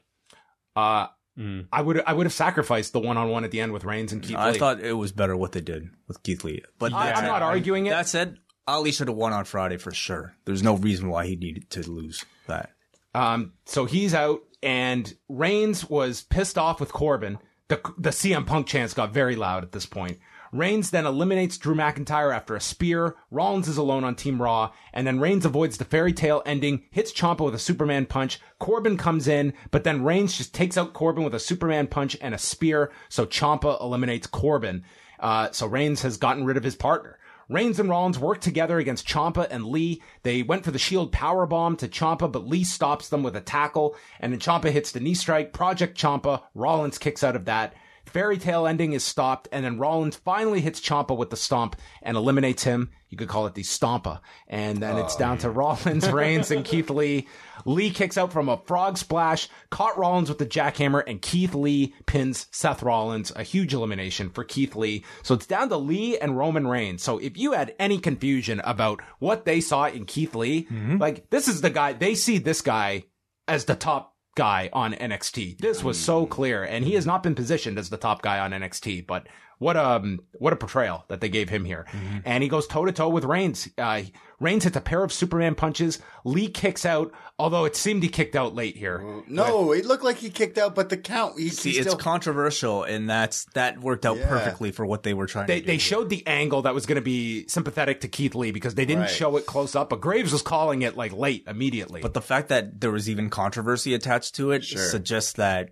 uh, 0.74 1.08
Mm. 1.38 1.66
I 1.72 1.80
would 1.80 2.02
I 2.06 2.12
would 2.12 2.26
have 2.26 2.32
sacrificed 2.32 2.92
the 2.92 3.00
one 3.00 3.16
on 3.16 3.30
one 3.30 3.44
at 3.44 3.50
the 3.50 3.60
end 3.60 3.72
with 3.72 3.84
Reigns 3.84 4.12
and 4.12 4.22
Keith 4.22 4.32
Lee. 4.32 4.36
I 4.36 4.50
Lee. 4.52 4.58
thought 4.58 4.80
it 4.80 4.92
was 4.92 5.12
better 5.12 5.36
what 5.36 5.52
they 5.52 5.60
did 5.60 5.88
with 6.06 6.22
Keith 6.22 6.44
Lee. 6.44 6.62
But 6.78 6.92
I, 6.92 7.06
that 7.06 7.18
I'm 7.18 7.26
not 7.26 7.42
arguing 7.42 7.86
it. 7.86 7.90
That 7.90 8.06
said, 8.08 8.38
Ali 8.66 8.92
should 8.92 9.08
have 9.08 9.16
won 9.16 9.32
on 9.32 9.44
Friday 9.44 9.78
for 9.78 9.92
sure. 9.92 10.34
There's 10.44 10.62
no 10.62 10.76
reason 10.76 11.08
why 11.08 11.26
he 11.26 11.36
needed 11.36 11.70
to 11.70 11.90
lose 11.90 12.24
that. 12.48 12.70
Um, 13.14 13.52
so 13.64 13.84
he's 13.86 14.14
out, 14.14 14.40
and 14.62 15.12
Reigns 15.28 15.88
was 15.88 16.22
pissed 16.22 16.58
off 16.58 16.80
with 16.80 16.92
Corbin. 16.92 17.38
The 17.68 17.80
the 17.96 18.10
CM 18.10 18.46
Punk 18.46 18.66
chants 18.66 18.92
got 18.92 19.14
very 19.14 19.36
loud 19.36 19.62
at 19.64 19.72
this 19.72 19.86
point. 19.86 20.18
Reigns 20.52 20.90
then 20.90 21.06
eliminates 21.06 21.56
Drew 21.56 21.74
McIntyre 21.74 22.34
after 22.34 22.54
a 22.54 22.60
spear. 22.60 23.16
Rollins 23.30 23.68
is 23.68 23.78
alone 23.78 24.04
on 24.04 24.14
Team 24.14 24.40
Raw, 24.40 24.70
and 24.92 25.06
then 25.06 25.18
Reigns 25.18 25.46
avoids 25.46 25.78
the 25.78 25.86
fairy 25.86 26.12
tale 26.12 26.42
ending, 26.44 26.82
hits 26.90 27.10
Ciampa 27.10 27.42
with 27.42 27.54
a 27.54 27.58
Superman 27.58 28.04
punch. 28.04 28.38
Corbin 28.58 28.98
comes 28.98 29.26
in, 29.26 29.54
but 29.70 29.84
then 29.84 30.04
Reigns 30.04 30.36
just 30.36 30.52
takes 30.52 30.76
out 30.76 30.92
Corbin 30.92 31.24
with 31.24 31.34
a 31.34 31.40
Superman 31.40 31.86
punch 31.86 32.18
and 32.20 32.34
a 32.34 32.38
spear. 32.38 32.92
So 33.08 33.24
Ciampa 33.24 33.80
eliminates 33.80 34.26
Corbin. 34.26 34.84
Uh, 35.18 35.50
so 35.52 35.66
Reigns 35.66 36.02
has 36.02 36.18
gotten 36.18 36.44
rid 36.44 36.58
of 36.58 36.64
his 36.64 36.76
partner. 36.76 37.18
Reigns 37.48 37.78
and 37.78 37.88
Rollins 37.88 38.18
work 38.18 38.40
together 38.40 38.78
against 38.78 39.06
Ciampa 39.06 39.46
and 39.50 39.66
Lee. 39.66 40.02
They 40.22 40.42
went 40.42 40.64
for 40.64 40.70
the 40.70 40.78
Shield 40.78 41.12
power 41.12 41.46
bomb 41.46 41.76
to 41.76 41.88
Ciampa, 41.88 42.30
but 42.30 42.46
Lee 42.46 42.64
stops 42.64 43.08
them 43.08 43.22
with 43.22 43.36
a 43.36 43.40
tackle, 43.40 43.96
and 44.20 44.32
then 44.32 44.40
Ciampa 44.40 44.70
hits 44.70 44.92
the 44.92 45.00
knee 45.00 45.14
strike. 45.14 45.52
Project 45.52 45.98
Ciampa. 45.98 46.42
Rollins 46.54 46.98
kicks 46.98 47.24
out 47.24 47.36
of 47.36 47.46
that. 47.46 47.74
Fairy 48.06 48.38
tale 48.38 48.66
ending 48.66 48.92
is 48.92 49.04
stopped, 49.04 49.48
and 49.52 49.64
then 49.64 49.78
Rollins 49.78 50.16
finally 50.16 50.60
hits 50.60 50.80
Ciampa 50.80 51.16
with 51.16 51.30
the 51.30 51.36
stomp 51.36 51.76
and 52.02 52.16
eliminates 52.16 52.64
him. 52.64 52.90
You 53.08 53.16
could 53.16 53.28
call 53.28 53.46
it 53.46 53.54
the 53.54 53.62
stompa. 53.62 54.20
And 54.48 54.78
then 54.78 54.96
it's 54.96 55.16
down 55.16 55.38
to 55.38 55.48
oh. 55.48 55.52
Rollins, 55.52 56.08
Reigns, 56.12 56.50
and 56.50 56.64
Keith 56.64 56.90
Lee. 56.90 57.28
Lee 57.64 57.90
kicks 57.90 58.18
out 58.18 58.32
from 58.32 58.48
a 58.48 58.56
frog 58.66 58.98
splash, 58.98 59.48
caught 59.70 59.98
Rollins 59.98 60.28
with 60.28 60.38
the 60.38 60.46
jackhammer, 60.46 61.02
and 61.06 61.20
Keith 61.20 61.54
Lee 61.54 61.94
pins 62.06 62.46
Seth 62.50 62.82
Rollins. 62.82 63.32
A 63.36 63.42
huge 63.42 63.74
elimination 63.74 64.30
for 64.30 64.44
Keith 64.44 64.74
Lee. 64.74 65.04
So 65.22 65.34
it's 65.34 65.46
down 65.46 65.68
to 65.68 65.76
Lee 65.76 66.18
and 66.18 66.36
Roman 66.36 66.66
Reigns. 66.66 67.02
So 67.02 67.18
if 67.18 67.36
you 67.36 67.52
had 67.52 67.74
any 67.78 67.98
confusion 67.98 68.60
about 68.64 69.00
what 69.18 69.44
they 69.44 69.60
saw 69.60 69.86
in 69.86 70.06
Keith 70.06 70.34
Lee, 70.34 70.64
mm-hmm. 70.64 70.98
like 70.98 71.30
this 71.30 71.48
is 71.48 71.60
the 71.60 71.70
guy, 71.70 71.92
they 71.92 72.14
see 72.14 72.38
this 72.38 72.62
guy 72.62 73.04
as 73.46 73.66
the 73.66 73.74
top 73.74 74.11
guy 74.34 74.70
on 74.72 74.94
NXT. 74.94 75.58
This 75.58 75.84
was 75.84 75.98
so 75.98 76.22
mm-hmm. 76.22 76.32
clear, 76.32 76.64
and 76.64 76.84
he 76.84 76.94
has 76.94 77.06
not 77.06 77.22
been 77.22 77.34
positioned 77.34 77.78
as 77.78 77.90
the 77.90 77.96
top 77.96 78.22
guy 78.22 78.38
on 78.38 78.52
NXT, 78.52 79.06
but 79.06 79.26
what 79.62 79.76
um 79.76 80.20
what 80.32 80.52
a 80.52 80.56
portrayal 80.56 81.04
that 81.08 81.20
they 81.20 81.28
gave 81.28 81.48
him 81.48 81.64
here. 81.64 81.86
And 82.24 82.42
he 82.42 82.48
goes 82.48 82.66
toe 82.66 82.84
to 82.84 82.92
toe 82.92 83.08
with 83.08 83.24
Reigns. 83.24 83.68
Uh, 83.78 84.02
Reigns 84.40 84.64
hits 84.64 84.76
a 84.76 84.80
pair 84.80 85.04
of 85.04 85.12
Superman 85.12 85.54
punches. 85.54 86.00
Lee 86.24 86.48
kicks 86.48 86.84
out, 86.84 87.12
although 87.38 87.64
it 87.64 87.76
seemed 87.76 88.02
he 88.02 88.08
kicked 88.08 88.34
out 88.34 88.56
late 88.56 88.76
here. 88.76 89.22
No, 89.28 89.70
it 89.70 89.84
looked 89.86 90.02
like 90.02 90.16
he 90.16 90.30
kicked 90.30 90.58
out, 90.58 90.74
but 90.74 90.88
the 90.88 90.96
count. 90.96 91.38
He, 91.38 91.48
See, 91.50 91.70
he 91.70 91.78
it's 91.78 91.94
controversial, 91.94 92.82
and 92.82 93.08
that's 93.08 93.44
that 93.54 93.78
worked 93.80 94.04
out 94.04 94.16
Yeah. 94.18 94.26
perfectly 94.28 94.72
for 94.72 94.84
what 94.84 95.04
they 95.04 95.14
were 95.14 95.26
trying 95.28 95.46
They, 95.46 95.60
to 95.60 95.66
do. 95.66 95.72
they 95.72 95.78
showed 95.78 96.10
the 96.10 96.26
angle 96.26 96.62
that 96.62 96.74
was 96.74 96.86
going 96.86 96.96
to 96.96 97.00
be 97.02 97.46
sympathetic 97.46 98.00
to 98.00 98.08
Keith 98.08 98.34
Lee 98.34 98.50
because 98.50 98.74
they 98.74 98.84
didn't 98.84 99.02
Right. 99.02 99.10
show 99.10 99.36
it 99.36 99.46
close 99.46 99.76
up, 99.76 99.88
but 99.90 100.00
Graves 100.00 100.32
was 100.32 100.42
calling 100.42 100.82
it 100.82 100.96
like 100.96 101.12
late 101.12 101.44
immediately. 101.46 102.00
But 102.00 102.14
the 102.14 102.20
fact 102.22 102.48
that 102.48 102.80
there 102.80 102.90
was 102.90 103.08
even 103.08 103.30
controversy 103.30 103.94
attached 103.94 104.34
to 104.36 104.50
it 104.50 104.64
Sure. 104.64 104.82
suggests 104.82 105.34
that, 105.34 105.68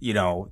you 0.00 0.12
know, 0.12 0.50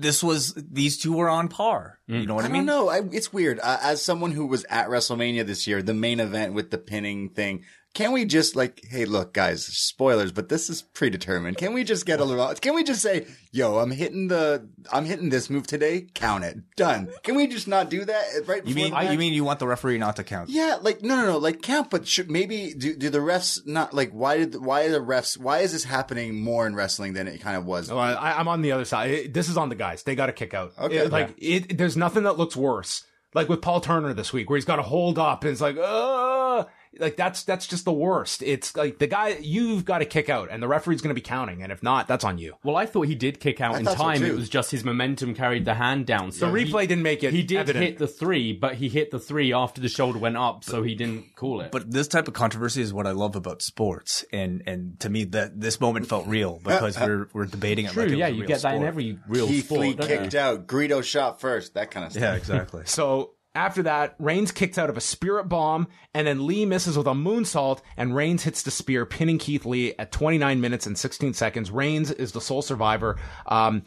this 0.00 0.22
was 0.22 0.54
these 0.54 0.98
two 0.98 1.12
were 1.12 1.28
on 1.28 1.48
par. 1.48 1.98
You 2.06 2.26
know 2.26 2.34
what 2.34 2.44
I 2.44 2.48
I, 2.48 2.50
mean? 2.50 2.66
I, 2.88 3.00
it's 3.12 3.32
weird. 3.32 3.60
Uh, 3.60 3.78
as 3.82 4.02
someone 4.02 4.32
who 4.32 4.46
was 4.46 4.64
at 4.68 4.88
WrestleMania 4.88 5.46
this 5.46 5.66
year, 5.66 5.82
the 5.82 5.94
main 5.94 6.20
event 6.20 6.54
with 6.54 6.70
the 6.70 6.78
pinning 6.78 7.30
thing, 7.30 7.64
can 7.94 8.10
we 8.10 8.24
just 8.24 8.56
like, 8.56 8.82
hey, 8.90 9.04
look, 9.04 9.32
guys, 9.32 9.64
spoilers, 9.64 10.32
but 10.32 10.48
this 10.48 10.68
is 10.68 10.82
predetermined. 10.82 11.56
Can 11.56 11.72
we 11.72 11.84
just 11.84 12.04
get 12.06 12.18
a 12.20 12.24
little? 12.24 12.52
Can 12.54 12.74
we 12.74 12.82
just 12.82 13.00
say, 13.00 13.26
yo, 13.52 13.78
I'm 13.78 13.92
hitting 13.92 14.26
the, 14.26 14.68
I'm 14.92 15.04
hitting 15.04 15.28
this 15.28 15.48
move 15.48 15.66
today. 15.66 16.06
Count 16.12 16.42
it. 16.42 16.58
Done. 16.76 17.08
Can 17.22 17.36
we 17.36 17.46
just 17.46 17.68
not 17.68 17.90
do 17.90 18.04
that 18.04 18.24
right? 18.46 18.66
You 18.66 18.74
mean 18.74 18.92
the 18.92 19.12
you 19.12 19.18
mean 19.18 19.32
you 19.32 19.44
want 19.44 19.60
the 19.60 19.68
referee 19.68 19.98
not 19.98 20.16
to 20.16 20.24
count? 20.24 20.50
Yeah, 20.50 20.78
like 20.82 21.02
no, 21.02 21.14
no, 21.16 21.24
no, 21.26 21.38
like 21.38 21.62
count, 21.62 21.88
but 21.88 22.06
should, 22.08 22.30
maybe 22.30 22.74
do 22.76 22.94
do 22.96 23.10
the 23.10 23.18
refs 23.20 23.64
not 23.64 23.94
like 23.94 24.10
why 24.10 24.38
did 24.38 24.56
why 24.56 24.84
are 24.86 24.90
the 24.90 24.98
refs 25.00 25.38
why 25.38 25.60
is 25.60 25.72
this 25.72 25.84
happening 25.84 26.40
more 26.40 26.66
in 26.66 26.74
wrestling 26.74 27.12
than 27.12 27.28
it 27.28 27.40
kind 27.40 27.56
of 27.56 27.64
was? 27.64 27.90
Well, 27.90 28.00
I, 28.00 28.32
I'm 28.32 28.48
on 28.48 28.62
the 28.62 28.72
other 28.72 28.84
side. 28.84 29.10
It- 29.10 29.34
this 29.34 29.48
is 29.48 29.56
on 29.56 29.68
the 29.68 29.74
guys. 29.76 30.02
They 30.02 30.14
got 30.16 30.26
to 30.26 30.32
kick 30.32 30.52
out. 30.52 30.72
Okay. 30.78 30.96
It- 30.96 31.12
like 31.12 31.34
it, 31.38 31.78
there's 31.78 31.96
nothing 31.96 32.24
that 32.24 32.36
looks 32.38 32.56
worse. 32.56 33.04
Like 33.34 33.48
with 33.48 33.62
Paul 33.62 33.80
Turner 33.80 34.14
this 34.14 34.32
week, 34.32 34.48
where 34.50 34.56
he's 34.56 34.64
got 34.64 34.76
to 34.76 34.82
hold 34.82 35.18
up 35.18 35.42
and 35.42 35.50
it's 35.52 35.60
like, 35.60 35.76
uh 35.76 36.64
like 37.00 37.16
that's 37.16 37.42
that's 37.44 37.66
just 37.66 37.84
the 37.84 37.92
worst. 37.92 38.42
It's 38.42 38.76
like 38.76 38.98
the 38.98 39.06
guy 39.06 39.38
you've 39.40 39.84
got 39.84 39.98
to 39.98 40.04
kick 40.04 40.28
out, 40.28 40.48
and 40.50 40.62
the 40.62 40.68
referee's 40.68 41.00
going 41.00 41.10
to 41.10 41.14
be 41.14 41.20
counting, 41.20 41.62
and 41.62 41.70
if 41.72 41.82
not, 41.82 42.08
that's 42.08 42.24
on 42.24 42.38
you. 42.38 42.54
Well, 42.64 42.76
I 42.76 42.86
thought 42.86 43.02
he 43.06 43.14
did 43.14 43.40
kick 43.40 43.60
out 43.60 43.74
I 43.76 43.78
in 43.80 43.84
thought 43.84 43.96
so 43.98 44.02
time. 44.04 44.22
it 44.24 44.34
was 44.34 44.48
just 44.48 44.70
his 44.70 44.84
momentum 44.84 45.34
carried 45.34 45.64
the 45.64 45.74
hand 45.74 46.06
down. 46.06 46.32
So 46.32 46.50
The 46.50 46.58
he- 46.58 46.72
replay 46.72 46.88
didn't 46.88 47.02
make 47.02 47.22
it. 47.24 47.32
He 47.32 47.42
did 47.42 47.58
evident. 47.58 47.84
hit 47.84 47.98
the 47.98 48.06
three, 48.06 48.52
but 48.52 48.74
he 48.76 48.88
hit 48.88 49.10
the 49.10 49.18
three 49.18 49.52
after 49.52 49.80
the 49.80 49.88
shoulder 49.88 50.18
went 50.18 50.36
up, 50.36 50.64
so 50.64 50.82
he 50.82 50.94
didn't 50.94 51.34
call 51.36 51.60
it. 51.60 51.70
But 51.72 51.90
this 51.90 52.08
type 52.08 52.28
of 52.28 52.34
controversy 52.34 52.82
is 52.82 52.92
what 52.92 53.06
I 53.06 53.12
love 53.12 53.36
about 53.36 53.62
sports, 53.62 54.24
and 54.32 54.62
and 54.66 54.98
to 55.00 55.10
me 55.10 55.24
that 55.24 55.60
this 55.60 55.80
moment 55.80 56.06
felt 56.08 56.26
real 56.26 56.58
because 56.64 56.98
we're 56.98 57.28
we're 57.32 57.46
debating 57.46 57.86
it. 57.86 57.92
True, 57.92 58.02
like 58.04 58.10
it 58.12 58.14
was 58.14 58.18
yeah, 58.20 58.26
a 58.26 58.30
you 58.30 58.40
real 58.40 58.48
get 58.48 58.62
that 58.62 58.74
in 58.76 58.84
every 58.84 59.18
real 59.28 59.46
Keith 59.46 59.66
sport. 59.66 59.80
Lee 59.80 59.94
don't 59.94 60.06
kicked 60.08 60.34
you? 60.34 60.38
out, 60.40 60.66
Greedo 60.66 61.02
shot 61.02 61.40
first, 61.40 61.74
that 61.74 61.90
kind 61.90 62.06
of 62.06 62.12
stuff. 62.12 62.22
Yeah, 62.22 62.34
exactly. 62.34 62.82
So 62.94 63.33
after 63.54 63.82
that, 63.84 64.16
Reigns 64.18 64.50
kicks 64.50 64.78
out 64.78 64.90
of 64.90 64.96
a 64.96 65.00
spirit 65.00 65.48
bomb, 65.48 65.88
and 66.12 66.26
then 66.26 66.46
Lee 66.46 66.66
misses 66.66 66.96
with 66.98 67.06
a 67.06 67.12
moonsault, 67.12 67.80
and 67.96 68.14
Reigns 68.14 68.42
hits 68.42 68.62
the 68.62 68.70
spear, 68.70 69.06
pinning 69.06 69.38
Keith 69.38 69.64
Lee 69.64 69.94
at 69.98 70.10
29 70.10 70.60
minutes 70.60 70.86
and 70.86 70.98
16 70.98 71.34
seconds. 71.34 71.70
Reigns 71.70 72.10
is 72.10 72.32
the 72.32 72.40
sole 72.40 72.62
survivor. 72.62 73.16
Um, 73.46 73.84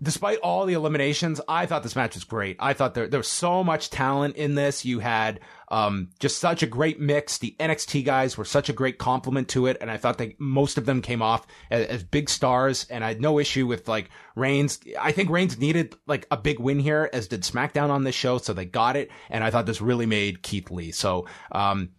despite 0.00 0.38
all 0.38 0.64
the 0.64 0.74
eliminations, 0.74 1.40
I 1.48 1.66
thought 1.66 1.82
this 1.82 1.96
match 1.96 2.14
was 2.14 2.24
great. 2.24 2.56
I 2.60 2.72
thought 2.72 2.94
there, 2.94 3.08
there 3.08 3.18
was 3.18 3.28
so 3.28 3.64
much 3.64 3.90
talent 3.90 4.36
in 4.36 4.54
this. 4.54 4.84
You 4.84 5.00
had, 5.00 5.40
um, 5.70 6.10
just 6.20 6.38
such 6.38 6.62
a 6.62 6.66
great 6.66 7.00
mix. 7.00 7.38
The 7.38 7.56
NXT 7.58 8.04
guys 8.04 8.38
were 8.38 8.44
such 8.44 8.68
a 8.68 8.72
great 8.72 8.98
compliment 8.98 9.48
to 9.50 9.66
it. 9.66 9.76
And 9.80 9.90
I 9.90 9.96
thought 9.96 10.18
that 10.18 10.38
most 10.38 10.78
of 10.78 10.86
them 10.86 11.02
came 11.02 11.20
off 11.20 11.46
as, 11.70 11.86
as 11.86 12.04
big 12.04 12.30
stars. 12.30 12.86
And 12.90 13.04
I 13.04 13.08
had 13.08 13.20
no 13.20 13.38
issue 13.40 13.66
with 13.66 13.88
like 13.88 14.10
Reigns. 14.36 14.78
I 15.00 15.10
think 15.10 15.30
Reigns 15.30 15.58
needed 15.58 15.96
like 16.06 16.26
a 16.30 16.36
big 16.36 16.60
win 16.60 16.78
here, 16.78 17.10
as 17.12 17.26
did 17.26 17.42
SmackDown 17.42 17.90
on 17.90 18.04
this 18.04 18.14
show. 18.14 18.38
So 18.38 18.52
they 18.52 18.66
got 18.66 18.96
it. 18.96 19.10
And 19.30 19.42
I 19.42 19.50
thought 19.50 19.66
this 19.66 19.80
really 19.80 20.06
made 20.06 20.42
Keith 20.42 20.70
Lee. 20.70 20.92
So, 20.92 21.26
um, 21.50 21.90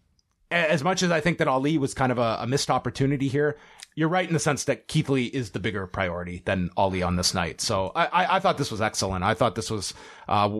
as 0.51 0.83
much 0.83 1.03
as 1.03 1.11
I 1.11 1.19
think 1.19 1.37
that 1.37 1.47
Ali 1.47 1.77
was 1.77 1.93
kind 1.93 2.11
of 2.11 2.17
a, 2.17 2.39
a 2.41 2.47
missed 2.47 2.71
opportunity 2.71 3.27
here, 3.27 3.55
you're 3.95 4.09
right 4.09 4.27
in 4.27 4.33
the 4.33 4.39
sense 4.39 4.63
that 4.65 4.87
Keith 4.87 5.09
Lee 5.09 5.25
is 5.25 5.51
the 5.51 5.59
bigger 5.59 5.85
priority 5.87 6.41
than 6.45 6.69
Ali 6.77 7.03
on 7.03 7.15
this 7.15 7.33
night. 7.33 7.61
So 7.61 7.91
I, 7.95 8.05
I, 8.05 8.35
I 8.35 8.39
thought 8.39 8.57
this 8.57 8.71
was 8.71 8.81
excellent. 8.81 9.23
I 9.23 9.33
thought 9.33 9.55
this 9.55 9.69
was, 9.69 9.93
uh, 10.27 10.59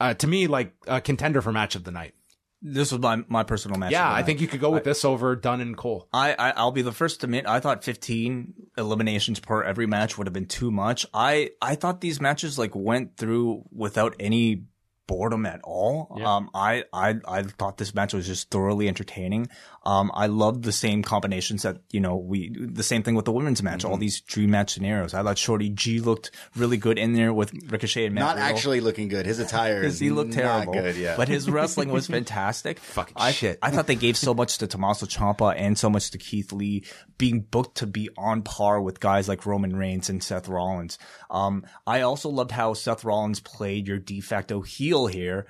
uh, 0.00 0.14
to 0.14 0.26
me, 0.26 0.46
like 0.46 0.72
a 0.86 1.00
contender 1.00 1.42
for 1.42 1.52
match 1.52 1.74
of 1.74 1.84
the 1.84 1.90
night. 1.90 2.14
This 2.60 2.90
was 2.90 3.00
my 3.00 3.22
my 3.28 3.44
personal 3.44 3.78
match. 3.78 3.92
Yeah, 3.92 4.12
I 4.12 4.24
think 4.24 4.40
you 4.40 4.48
could 4.48 4.58
go 4.58 4.70
with 4.70 4.82
this 4.82 5.04
over 5.04 5.36
Dunne 5.36 5.60
and 5.60 5.76
Cole. 5.76 6.08
I, 6.12 6.34
I 6.34 6.50
I'll 6.56 6.72
be 6.72 6.82
the 6.82 6.90
first 6.90 7.20
to 7.20 7.26
admit 7.26 7.46
I 7.46 7.60
thought 7.60 7.84
15 7.84 8.54
eliminations 8.76 9.38
per 9.38 9.62
every 9.62 9.86
match 9.86 10.18
would 10.18 10.26
have 10.26 10.34
been 10.34 10.46
too 10.46 10.72
much. 10.72 11.06
I 11.14 11.50
I 11.62 11.76
thought 11.76 12.00
these 12.00 12.20
matches 12.20 12.58
like 12.58 12.74
went 12.74 13.16
through 13.16 13.62
without 13.70 14.16
any 14.18 14.64
boredom 15.06 15.46
at 15.46 15.60
all. 15.62 16.16
Yeah. 16.18 16.34
Um 16.34 16.50
I 16.52 16.82
I 16.92 17.14
I 17.26 17.42
thought 17.44 17.78
this 17.78 17.94
match 17.94 18.12
was 18.12 18.26
just 18.26 18.50
thoroughly 18.50 18.88
entertaining. 18.88 19.46
Um 19.92 20.10
I 20.14 20.26
loved 20.26 20.64
the 20.64 20.72
same 20.72 21.02
combinations 21.02 21.62
that, 21.62 21.76
you 21.96 22.00
know, 22.00 22.16
we 22.32 22.38
the 22.80 22.82
same 22.82 23.02
thing 23.04 23.14
with 23.14 23.24
the 23.24 23.32
women's 23.32 23.62
match, 23.62 23.80
Mm-hmm. 23.82 23.90
all 23.90 23.96
these 24.06 24.20
dream 24.32 24.50
match 24.50 24.70
scenarios. 24.74 25.14
I 25.14 25.22
thought 25.22 25.38
Shorty 25.38 25.70
G 25.70 26.00
looked 26.08 26.30
really 26.56 26.76
good 26.76 26.98
in 26.98 27.14
there 27.14 27.32
with 27.32 27.52
Ricochet 27.72 28.04
and 28.06 28.14
Matt 28.14 28.24
Not 28.24 28.36
Riddle. 28.36 28.48
actually 28.56 28.80
looking 28.88 29.08
good. 29.08 29.24
His 29.24 29.38
attire 29.38 29.82
is 29.88 29.98
He 29.98 30.10
looked 30.10 30.34
not 30.34 30.42
terrible, 30.42 30.72
good. 30.74 30.96
Yeah, 30.96 31.16
but 31.16 31.28
his 31.28 31.48
wrestling 31.56 31.88
was 31.90 32.06
fantastic. 32.06 32.78
Fucking 32.80 33.14
I, 33.16 33.30
shit. 33.32 33.58
I 33.62 33.70
thought 33.70 33.86
they 33.86 33.94
gave 34.06 34.16
so 34.18 34.34
much 34.34 34.58
to 34.58 34.66
Tommaso 34.66 35.06
Ciampa 35.06 35.54
and 35.56 35.78
so 35.78 35.88
much 35.88 36.10
to 36.10 36.18
Keith 36.18 36.52
Lee, 36.52 36.84
being 37.16 37.40
booked 37.40 37.76
to 37.78 37.86
be 37.86 38.10
on 38.18 38.42
par 38.42 38.82
with 38.82 39.00
guys 39.00 39.28
like 39.28 39.46
Roman 39.46 39.74
Reigns 39.74 40.10
and 40.10 40.22
Seth 40.22 40.48
Rollins. 40.48 40.98
Um, 41.30 41.64
I 41.86 42.02
also 42.02 42.28
loved 42.28 42.50
how 42.50 42.74
Seth 42.74 43.04
Rollins 43.04 43.40
played 43.40 43.88
your 43.88 43.98
de 43.98 44.20
facto 44.20 44.60
heel 44.60 45.06
here, 45.06 45.46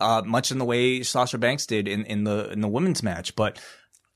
uh, 0.00 0.22
much 0.26 0.50
in 0.52 0.58
the 0.58 0.64
way 0.64 1.02
Sasha 1.02 1.38
Banks 1.38 1.64
did 1.66 1.88
in, 1.88 2.04
in 2.04 2.24
the 2.24 2.50
in 2.52 2.60
the 2.60 2.68
women's 2.68 3.02
match. 3.02 3.34
But 3.34 3.58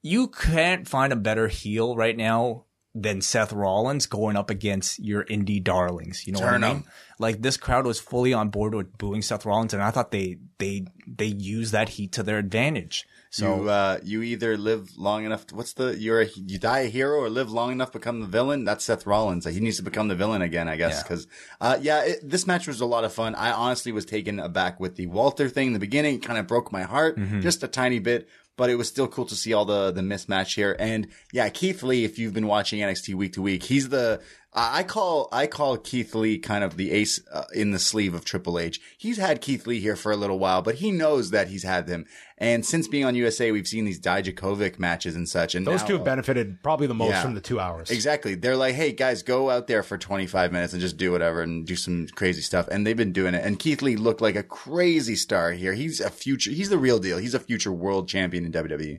you 0.02 0.28
can't 0.28 0.86
find 0.88 1.12
a 1.12 1.16
better 1.16 1.48
heel 1.48 1.96
right 1.96 2.16
now 2.16 2.64
than 2.94 3.22
Seth 3.22 3.52
Rollins 3.52 4.04
going 4.06 4.36
up 4.36 4.50
against 4.50 4.98
your 4.98 5.24
indie 5.24 5.62
darlings. 5.62 6.26
You 6.26 6.34
know 6.34 6.40
Turn 6.40 6.60
what 6.60 6.64
I 6.64 6.72
mean? 6.74 6.76
'em. 6.82 6.84
Like 7.18 7.40
this 7.40 7.56
crowd 7.56 7.86
was 7.86 8.00
fully 8.00 8.34
on 8.34 8.50
board 8.50 8.74
with 8.74 8.98
booing 8.98 9.22
Seth 9.22 9.46
Rollins, 9.46 9.72
and 9.72 9.82
I 9.82 9.90
thought 9.90 10.10
they 10.10 10.38
they 10.58 10.84
they 11.06 11.26
used 11.26 11.72
that 11.72 11.90
heat 11.90 12.12
to 12.12 12.22
their 12.22 12.38
advantage. 12.38 13.06
So 13.30 13.62
you 13.62 13.70
uh, 13.70 13.98
you 14.02 14.22
either 14.22 14.58
live 14.58 14.90
long 14.98 15.24
enough. 15.24 15.46
To, 15.46 15.54
what's 15.54 15.72
the 15.72 15.98
you're 15.98 16.20
a, 16.20 16.26
you 16.26 16.58
die 16.58 16.80
a 16.80 16.88
hero 16.88 17.20
or 17.20 17.30
live 17.30 17.50
long 17.50 17.72
enough 17.72 17.92
become 17.92 18.20
the 18.20 18.26
villain? 18.26 18.64
That's 18.64 18.84
Seth 18.84 19.06
Rollins. 19.06 19.46
He 19.46 19.58
needs 19.60 19.78
to 19.78 19.82
become 19.82 20.08
the 20.08 20.14
villain 20.14 20.42
again, 20.42 20.68
I 20.68 20.76
guess. 20.76 20.96
Yeah. 20.96 21.02
Because 21.02 21.26
uh, 21.58 21.78
yeah, 21.80 22.04
it, 22.04 22.28
this 22.28 22.46
match 22.46 22.66
was 22.66 22.82
a 22.82 22.86
lot 22.86 23.04
of 23.04 23.12
fun. 23.14 23.34
I 23.34 23.52
honestly 23.52 23.90
was 23.90 24.04
taken 24.04 24.38
aback 24.38 24.80
with 24.80 24.96
the 24.96 25.06
Walter 25.06 25.48
thing 25.48 25.68
in 25.68 25.72
the 25.72 25.78
beginning. 25.78 26.16
It 26.16 26.22
kind 26.22 26.38
of 26.38 26.46
broke 26.46 26.72
my 26.72 26.82
heart 26.82 27.18
just 27.40 27.62
a 27.62 27.68
tiny 27.68 28.00
bit. 28.00 28.28
But 28.56 28.70
it 28.70 28.76
was 28.76 28.88
still 28.88 29.08
cool 29.08 29.24
to 29.26 29.34
see 29.34 29.52
all 29.52 29.64
the 29.64 29.90
the 29.90 30.02
mismatch 30.02 30.54
here, 30.54 30.76
and 30.78 31.08
yeah, 31.32 31.48
Keith 31.48 31.82
Lee. 31.82 32.04
If 32.04 32.18
you've 32.18 32.34
been 32.34 32.46
watching 32.46 32.80
NXT 32.80 33.14
week 33.14 33.32
to 33.34 33.42
week, 33.42 33.62
he's 33.62 33.88
the 33.88 34.20
I 34.54 34.80
I 34.80 34.82
call 34.82 35.28
I 35.32 35.46
call 35.46 35.76
Keith 35.78 36.14
Lee 36.14 36.38
kind 36.38 36.62
of 36.64 36.76
the 36.76 36.90
ace 36.90 37.20
uh, 37.32 37.44
in 37.54 37.70
the 37.70 37.78
sleeve 37.78 38.14
of 38.14 38.24
Triple 38.24 38.58
H. 38.58 38.80
He's 38.98 39.16
had 39.18 39.40
Keith 39.40 39.66
Lee 39.66 39.80
here 39.80 39.96
for 39.96 40.12
a 40.12 40.16
little 40.16 40.38
while, 40.38 40.60
but 40.62 40.76
he 40.76 40.90
knows 40.90 41.30
that 41.30 41.48
he's 41.48 41.62
had 41.62 41.86
them. 41.86 42.04
And 42.38 42.66
since 42.66 42.88
being 42.88 43.04
on 43.04 43.14
USA, 43.14 43.52
we've 43.52 43.66
seen 43.68 43.84
these 43.84 44.00
Dijakovic 44.00 44.78
matches 44.78 45.14
and 45.14 45.28
such. 45.28 45.54
And 45.54 45.64
Those 45.66 45.80
now- 45.82 45.86
two 45.86 45.92
have 45.94 46.04
benefited 46.04 46.62
probably 46.62 46.86
the 46.88 46.94
most 46.94 47.10
Yeah. 47.10 47.22
from 47.22 47.34
the 47.34 47.40
two 47.40 47.60
hours. 47.60 47.90
Exactly. 47.90 48.34
They're 48.34 48.56
like, 48.56 48.74
hey 48.74 48.92
guys, 48.92 49.22
go 49.22 49.48
out 49.48 49.68
there 49.68 49.82
for 49.82 49.96
25 49.96 50.52
minutes 50.52 50.72
and 50.72 50.80
just 50.82 50.96
do 50.96 51.12
whatever 51.12 51.42
and 51.42 51.64
do 51.66 51.76
some 51.76 52.08
crazy 52.14 52.40
stuff. 52.42 52.66
And 52.68 52.84
they've 52.86 52.96
been 52.96 53.12
doing 53.12 53.34
it. 53.34 53.44
And 53.44 53.58
Keith 53.58 53.80
Lee 53.80 53.96
looked 53.96 54.20
like 54.20 54.36
a 54.36 54.42
crazy 54.42 55.14
star 55.16 55.52
here. 55.52 55.72
He's 55.74 56.00
a 56.00 56.10
future, 56.10 56.50
he's 56.50 56.68
the 56.68 56.78
real 56.78 56.98
deal. 56.98 57.18
He's 57.18 57.34
a 57.34 57.40
future 57.40 57.72
world 57.72 58.08
champion 58.08 58.44
in. 58.44 58.52
WWE. 58.52 58.98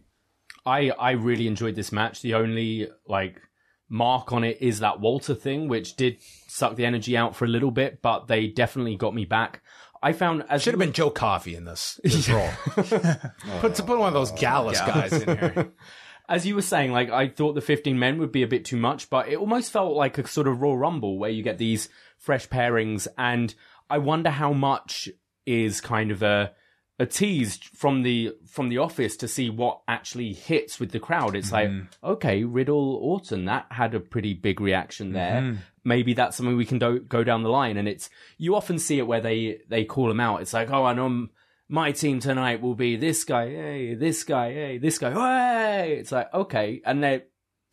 I 0.65 0.89
I 0.91 1.11
really 1.11 1.45
enjoyed 1.47 1.75
this 1.75 1.91
match. 1.91 2.21
The 2.21 2.33
only 2.35 2.87
like 3.07 3.35
mark 3.93 4.33
on 4.33 4.43
it 4.43 4.57
is 4.59 4.79
that 4.79 4.99
Walter 4.99 5.35
thing, 5.35 5.67
which 5.67 5.95
did 5.95 6.17
suck 6.47 6.75
the 6.75 6.85
energy 6.85 7.15
out 7.15 7.35
for 7.35 7.45
a 7.45 7.47
little 7.47 7.69
bit, 7.69 8.01
but 8.01 8.27
they 8.27 8.47
definitely 8.47 8.95
got 8.95 9.13
me 9.13 9.23
back. 9.23 9.61
I 10.01 10.11
found 10.13 10.43
as 10.49 10.63
Should 10.63 10.73
have 10.73 10.79
been 10.79 10.91
Joe 10.91 11.11
Coffey 11.11 11.55
in 11.55 11.63
this, 11.63 11.99
this 12.03 12.27
role. 12.27 12.49
put, 12.73 13.75
put 13.75 13.87
one 13.87 14.07
of 14.07 14.13
those 14.13 14.31
oh, 14.31 14.35
Gallus 14.35 14.81
guys 14.81 15.13
in 15.13 15.37
here. 15.37 15.71
as 16.29 16.45
you 16.45 16.55
were 16.55 16.63
saying, 16.63 16.91
like 16.91 17.11
I 17.11 17.29
thought 17.29 17.53
the 17.53 17.61
15 17.61 17.97
men 17.97 18.17
would 18.17 18.31
be 18.31 18.41
a 18.41 18.47
bit 18.47 18.65
too 18.65 18.77
much, 18.77 19.09
but 19.11 19.29
it 19.29 19.37
almost 19.37 19.71
felt 19.71 19.95
like 19.95 20.17
a 20.17 20.27
sort 20.27 20.47
of 20.47 20.59
Raw 20.59 20.73
Rumble 20.73 21.19
where 21.19 21.29
you 21.29 21.43
get 21.43 21.59
these 21.59 21.87
fresh 22.17 22.49
pairings. 22.49 23.07
And 23.17 23.53
I 23.89 23.99
wonder 23.99 24.31
how 24.31 24.53
much 24.53 25.07
is 25.45 25.81
kind 25.81 26.09
of 26.09 26.23
a 26.23 26.53
a 26.99 27.05
tease 27.05 27.57
from 27.57 28.03
the 28.03 28.33
from 28.47 28.69
the 28.69 28.77
office 28.77 29.17
to 29.17 29.27
see 29.27 29.49
what 29.49 29.81
actually 29.87 30.33
hits 30.33 30.79
with 30.79 30.91
the 30.91 30.99
crowd. 30.99 31.35
It's 31.35 31.51
like, 31.51 31.69
mm-hmm. 31.69 32.05
okay, 32.05 32.43
Riddle 32.43 32.95
Orton 32.95 33.45
that 33.45 33.65
had 33.71 33.95
a 33.95 33.99
pretty 33.99 34.33
big 34.33 34.61
reaction 34.61 35.11
there. 35.11 35.41
Mm-hmm. 35.41 35.59
Maybe 35.83 36.13
that's 36.13 36.37
something 36.37 36.55
we 36.55 36.65
can 36.65 36.79
do, 36.79 36.99
go 36.99 37.23
down 37.23 37.43
the 37.43 37.49
line. 37.49 37.77
And 37.77 37.87
it's 37.87 38.09
you 38.37 38.55
often 38.55 38.77
see 38.79 38.99
it 38.99 39.07
where 39.07 39.21
they 39.21 39.59
they 39.69 39.85
call 39.85 40.07
them 40.07 40.19
out. 40.19 40.41
It's 40.41 40.53
like, 40.53 40.69
oh, 40.71 40.85
I 40.85 40.93
know 40.93 41.07
um, 41.07 41.31
my 41.67 41.91
team 41.91 42.19
tonight 42.19 42.61
will 42.61 42.75
be 42.75 42.95
this 42.95 43.23
guy, 43.23 43.49
hey, 43.49 43.95
this 43.95 44.23
guy, 44.23 44.53
hey, 44.53 44.77
this 44.77 44.99
guy, 44.99 45.11
hey. 45.11 45.93
It's 45.93 46.11
like 46.11 46.31
okay, 46.33 46.81
and 46.85 47.03
they 47.03 47.23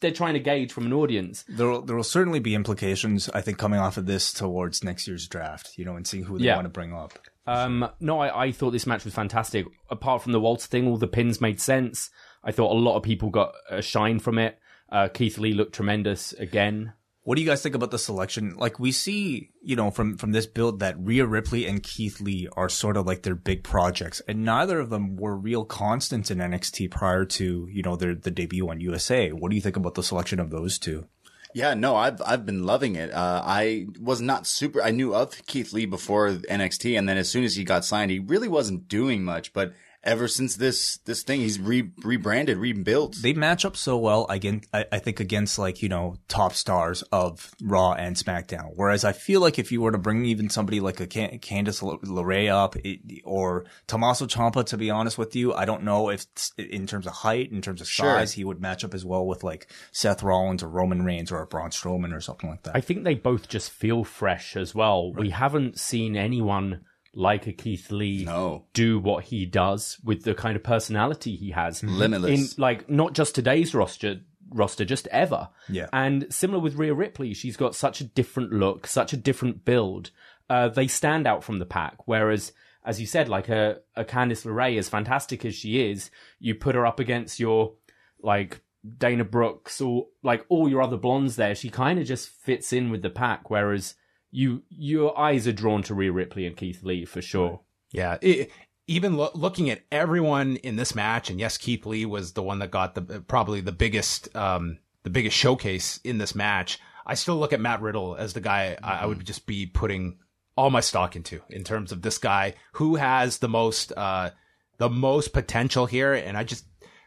they're 0.01 0.11
trying 0.11 0.35
to 0.35 0.41
gauge 0.41 0.73
from 0.73 0.87
an 0.87 0.93
audience. 0.95 1.45
There 1.47 1.69
will, 1.69 1.83
there 1.83 1.95
will 1.95 2.03
certainly 2.03 2.41
be 2.41 2.55
implications, 2.55 3.29
I 3.35 3.43
think, 3.43 3.59
coming 3.59 3.79
off 3.79 3.99
of 3.99 4.07
this 4.07 4.33
towards 4.33 4.83
next 4.83 5.07
year's 5.07 5.29
draft, 5.29 5.75
you 5.77 5.85
know, 5.85 5.97
and 5.97 6.07
seeing 6.07 6.25
who 6.25 6.39
they 6.39 6.47
Yeah. 6.47 6.57
want 6.57 6.65
to 6.65 6.71
bring 6.71 6.95
up. 6.95 7.19
Um, 7.51 7.89
no, 7.99 8.21
I, 8.21 8.45
I 8.45 8.53
thought 8.53 8.71
this 8.71 8.87
match 8.87 9.05
was 9.05 9.13
fantastic. 9.13 9.67
Apart 9.91 10.23
from 10.23 10.31
the 10.31 10.41
Waltz 10.41 10.67
thing, 10.67 10.87
all 10.87 10.97
the 10.97 11.09
pins 11.09 11.41
made 11.41 11.61
sense. 11.61 12.09
I 12.45 12.53
thought 12.53 12.71
a 12.71 12.79
lot 12.79 12.97
of 12.97 13.03
people 13.03 13.29
got 13.31 13.55
a 13.69 13.83
shine 13.83 14.21
from 14.21 14.39
it. 14.39 14.57
Uh, 14.89 15.09
Keith 15.09 15.37
Lee 15.37 15.53
looked 15.53 15.75
tremendous 15.75 16.33
again. 16.35 16.93
What 17.23 17.35
do 17.35 17.43
you 17.43 17.49
guys 17.49 17.61
think 17.61 17.75
about 17.75 17.91
the 17.91 17.99
selection? 17.99 18.55
Like 18.57 18.79
we 18.79 18.93
see, 18.93 19.51
you 19.63 19.75
know, 19.75 19.91
from 19.91 20.17
from 20.17 20.31
this 20.31 20.47
build 20.47 20.79
that 20.79 20.99
Rhea 20.99 21.27
Ripley 21.27 21.67
and 21.67 21.83
Keith 21.83 22.21
Lee 22.21 22.49
are 22.57 22.69
sort 22.69 22.97
of 22.97 23.05
like 23.05 23.23
their 23.23 23.35
big 23.35 23.63
projects, 23.63 24.23
and 24.27 24.45
neither 24.45 24.79
of 24.79 24.89
them 24.89 25.17
were 25.17 25.37
real 25.37 25.65
constants 25.65 26.31
in 26.31 26.39
NXT 26.39 26.91
prior 26.91 27.25
to 27.27 27.69
you 27.71 27.83
know 27.83 27.97
their 27.97 28.15
the 28.15 28.31
debut 28.31 28.69
on 28.71 28.81
USA. 28.81 29.33
What 29.33 29.51
do 29.51 29.57
you 29.57 29.63
think 29.63 29.77
about 29.77 29.95
the 29.95 30.03
selection 30.03 30.41
of 30.41 30.51
those 30.51 30.79
two? 30.79 31.09
Yeah, 31.55 31.75
no, 31.75 31.97
I've 31.97 32.23
I've 32.25 32.47
been 32.47 32.65
loving 32.65 32.97
it. 32.97 33.13
Uh, 33.13 33.43
I 33.45 33.87
was 34.01 34.21
not 34.21 34.47
super. 34.47 34.83
I 34.83 34.91
knew 34.91 35.15
of 35.15 35.45
Keith 35.47 35.73
Lee 35.73 35.87
before 35.87 36.31
NXT, 36.31 36.99
and 36.99 37.09
then 37.09 37.19
as 37.19 37.29
soon 37.29 37.45
as 37.45 37.57
he 37.57 37.65
got 37.65 37.85
signed, 37.85 38.11
he 38.11 38.19
really 38.19 38.49
wasn't 38.49 38.89
doing 38.89 39.25
much. 39.25 39.53
But 39.53 39.73
ever 40.03 40.29
since 40.29 40.57
this 40.57 40.99
this 41.05 41.23
thing, 41.23 41.41
he's 41.41 41.59
re- 41.61 41.91
rebranded, 42.03 42.57
rebuilt. 42.59 43.17
They 43.23 43.33
match 43.33 43.65
up 43.65 43.77
so 43.77 43.99
well 43.99 44.27
again. 44.29 44.63
I, 44.73 44.85
I 44.93 44.99
think 44.99 45.21
against 45.21 45.59
like 45.59 45.83
you 45.83 45.89
know 45.89 46.17
top 46.29 46.55
stars 46.55 47.03
of 47.13 47.51
Raw 47.63 47.93
and 47.93 48.17
SmackDown. 48.17 48.71
Whereas 48.75 49.05
I 49.05 49.13
feel 49.13 49.41
like 49.41 49.59
if 49.59 49.71
you 49.73 49.81
were 49.81 49.93
to 49.93 49.99
bring 49.99 50.25
even 50.25 50.49
somebody 50.51 50.81
like 50.81 51.01
a 51.01 51.07
Can- 51.07 51.39
Candice 51.39 51.83
Le- 51.83 51.99
LeRae 51.99 52.49
up 52.51 52.77
it, 52.77 53.01
or 53.25 53.67
Tommaso 53.87 54.27
Ciampa, 54.27 54.65
to 54.67 54.77
be 54.77 54.91
honest 54.91 55.19
with 55.19 55.37
you, 55.37 55.53
I 55.53 55.65
don't 55.65 55.83
know 55.85 56.09
if 56.11 56.25
in 56.59 56.87
terms 56.87 57.07
of 57.07 57.13
height, 57.13 57.53
in 57.53 57.61
terms 57.63 57.81
of 57.81 57.89
Sure. 57.89 58.07
size, 58.07 58.33
he 58.33 58.45
would 58.45 58.61
match 58.61 58.85
up 58.85 58.95
as 58.95 59.05
well 59.05 59.27
with 59.27 59.45
like 59.45 59.71
Seth 59.93 60.23
Rollins 60.23 60.63
or 60.63 60.69
Roman 60.69 61.05
Reigns 61.05 61.31
or 61.33 61.41
a 61.43 61.47
Braun 61.47 61.71
Strowman 61.71 62.15
or 62.15 62.21
something 62.21 62.49
like 62.49 62.63
that. 62.63 62.77
I 62.77 62.81
think 62.81 63.05
they 63.05 63.15
both 63.15 63.49
just 63.49 63.71
feel 63.71 64.05
fresh 64.05 64.57
as 64.57 64.75
well. 64.75 65.13
We 65.13 65.31
haven't 65.31 65.79
seen 65.79 66.17
anyone 66.17 66.83
like 67.15 67.47
a 67.47 67.53
Keith 67.53 67.91
Lee 67.91 68.25
No. 68.25 68.67
do 68.73 68.99
what 68.99 69.25
he 69.25 69.45
does 69.47 69.99
with 70.05 70.23
the 70.23 70.35
kind 70.35 70.57
of 70.57 70.63
personality 70.63 71.35
he 71.37 71.51
has. 71.51 71.83
Limitless. 71.83 72.55
In 72.57 72.63
like 72.63 72.89
not 72.89 73.15
just 73.15 73.35
today's 73.35 73.75
roster 73.75 74.21
roster, 74.53 74.85
just 74.85 75.07
ever. 75.09 75.49
Yeah. 75.69 75.87
And 75.93 76.27
similar 76.33 76.61
with 76.61 76.75
Rhea 76.75 76.93
Ripley, 76.95 77.35
she's 77.35 77.57
got 77.57 77.75
such 77.75 78.01
a 78.01 78.05
different 78.05 78.53
look, 78.53 78.87
such 78.87 79.13
a 79.13 79.17
different 79.17 79.65
build. 79.65 80.11
Uh, 80.49 80.69
they 80.69 80.89
stand 80.89 81.27
out 81.27 81.45
from 81.45 81.61
the 81.61 81.67
pack. 81.67 82.09
Whereas, 82.09 82.53
as 82.85 83.01
you 83.01 83.07
said, 83.07 83.29
like 83.29 83.49
a, 83.49 83.79
a 83.95 84.05
Candice 84.05 84.45
LeRae, 84.45 84.77
as 84.79 84.89
fantastic 84.89 85.45
as 85.45 85.55
she 85.55 85.89
is, 85.91 86.11
you 86.41 86.57
put 86.57 86.75
her 86.75 86.85
up 86.85 86.99
against 86.99 87.39
your 87.39 87.75
like 88.23 88.61
Dana 88.99 89.25
Brooks 89.25 89.81
or 89.81 90.07
like 90.23 90.45
all 90.49 90.69
your 90.69 90.83
other 90.83 90.97
blondes 90.97 91.37
there, 91.37 91.55
she 91.55 91.71
kind 91.71 91.99
of 92.01 92.07
just 92.07 92.29
fits 92.29 92.73
in 92.73 92.91
with 92.91 93.03
the 93.03 93.11
pack. 93.11 93.51
Whereas 93.51 93.95
you 94.31 94.63
your 94.69 95.19
eyes 95.19 95.47
are 95.47 95.53
drawn 95.53 95.83
to 95.85 95.95
Rhea 95.95 96.13
Ripley 96.13 96.47
and 96.47 96.57
Keith 96.57 96.83
Lee 96.83 97.05
for 97.05 97.23
sure. 97.23 97.61
Yeah. 97.93 98.19
It, 98.21 98.51
even 98.87 99.17
lo- 99.17 99.31
looking 99.35 99.71
at 99.71 99.83
everyone 99.93 100.57
in 100.57 100.75
this 100.75 100.97
match, 100.97 101.31
and 101.31 101.39
yes, 101.39 101.57
Keith 101.57 101.87
Lee 101.87 102.07
was 102.07 102.33
the 102.33 102.43
one 102.43 102.59
that 102.59 102.73
got 102.73 102.97
the 102.97 103.21
probably 103.21 103.61
the 103.61 103.73
biggest 103.73 104.35
um, 104.37 104.79
the 105.05 105.11
biggest 105.11 105.37
showcase 105.37 106.01
in 106.03 106.19
this 106.19 106.35
match. 106.35 106.79
I 107.07 107.15
still 107.15 107.37
look 107.37 107.53
at 107.53 107.61
Matt 107.61 107.81
Riddle 107.81 108.17
as 108.17 108.33
the 108.33 108.41
guy 108.41 108.77
I, 108.83 108.99
I 109.03 109.07
would 109.07 109.25
just 109.25 109.47
be 109.47 109.67
putting 109.67 110.19
all 110.57 110.71
my 110.71 110.81
stock 110.81 111.17
into 111.17 111.41
in 111.49 111.65
terms 111.65 111.93
of 111.93 112.03
this 112.03 112.19
guy 112.19 112.55
who 112.73 112.97
has 112.97 113.39
the 113.39 113.49
most 113.49 113.93
uh, 113.97 114.31
the 114.79 114.91
most 114.91 115.33
potential 115.33 115.87
here, 115.87 116.15
and 116.15 116.37
I 116.37 116.43
just 116.43 116.65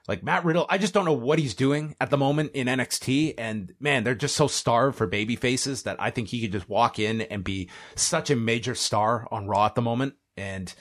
like 0.07 0.23
Matt 0.23 0.45
Riddle. 0.45 0.65
I 0.69 0.77
just 0.77 0.93
don't 0.93 1.05
know 1.05 1.13
what 1.13 1.39
he's 1.39 1.53
doing 1.53 1.95
at 2.01 2.09
the 2.09 2.17
moment 2.17 2.51
in 2.53 2.67
NXT, 2.67 3.35
and 3.37 3.73
man, 3.79 4.03
they're 4.03 4.15
just 4.15 4.35
so 4.35 4.47
starved 4.47 4.97
for 4.97 5.07
baby 5.07 5.35
faces 5.35 5.83
that 5.83 5.97
I 5.99 6.09
think 6.09 6.29
he 6.29 6.41
could 6.41 6.51
just 6.51 6.69
walk 6.69 6.99
in 6.99 7.21
and 7.21 7.43
be 7.43 7.69
such 7.95 8.29
a 8.29 8.35
major 8.35 8.75
star 8.75 9.27
on 9.31 9.47
Raw 9.47 9.65
at 9.65 9.75
the 9.75 9.81
moment, 9.81 10.15
and. 10.37 10.73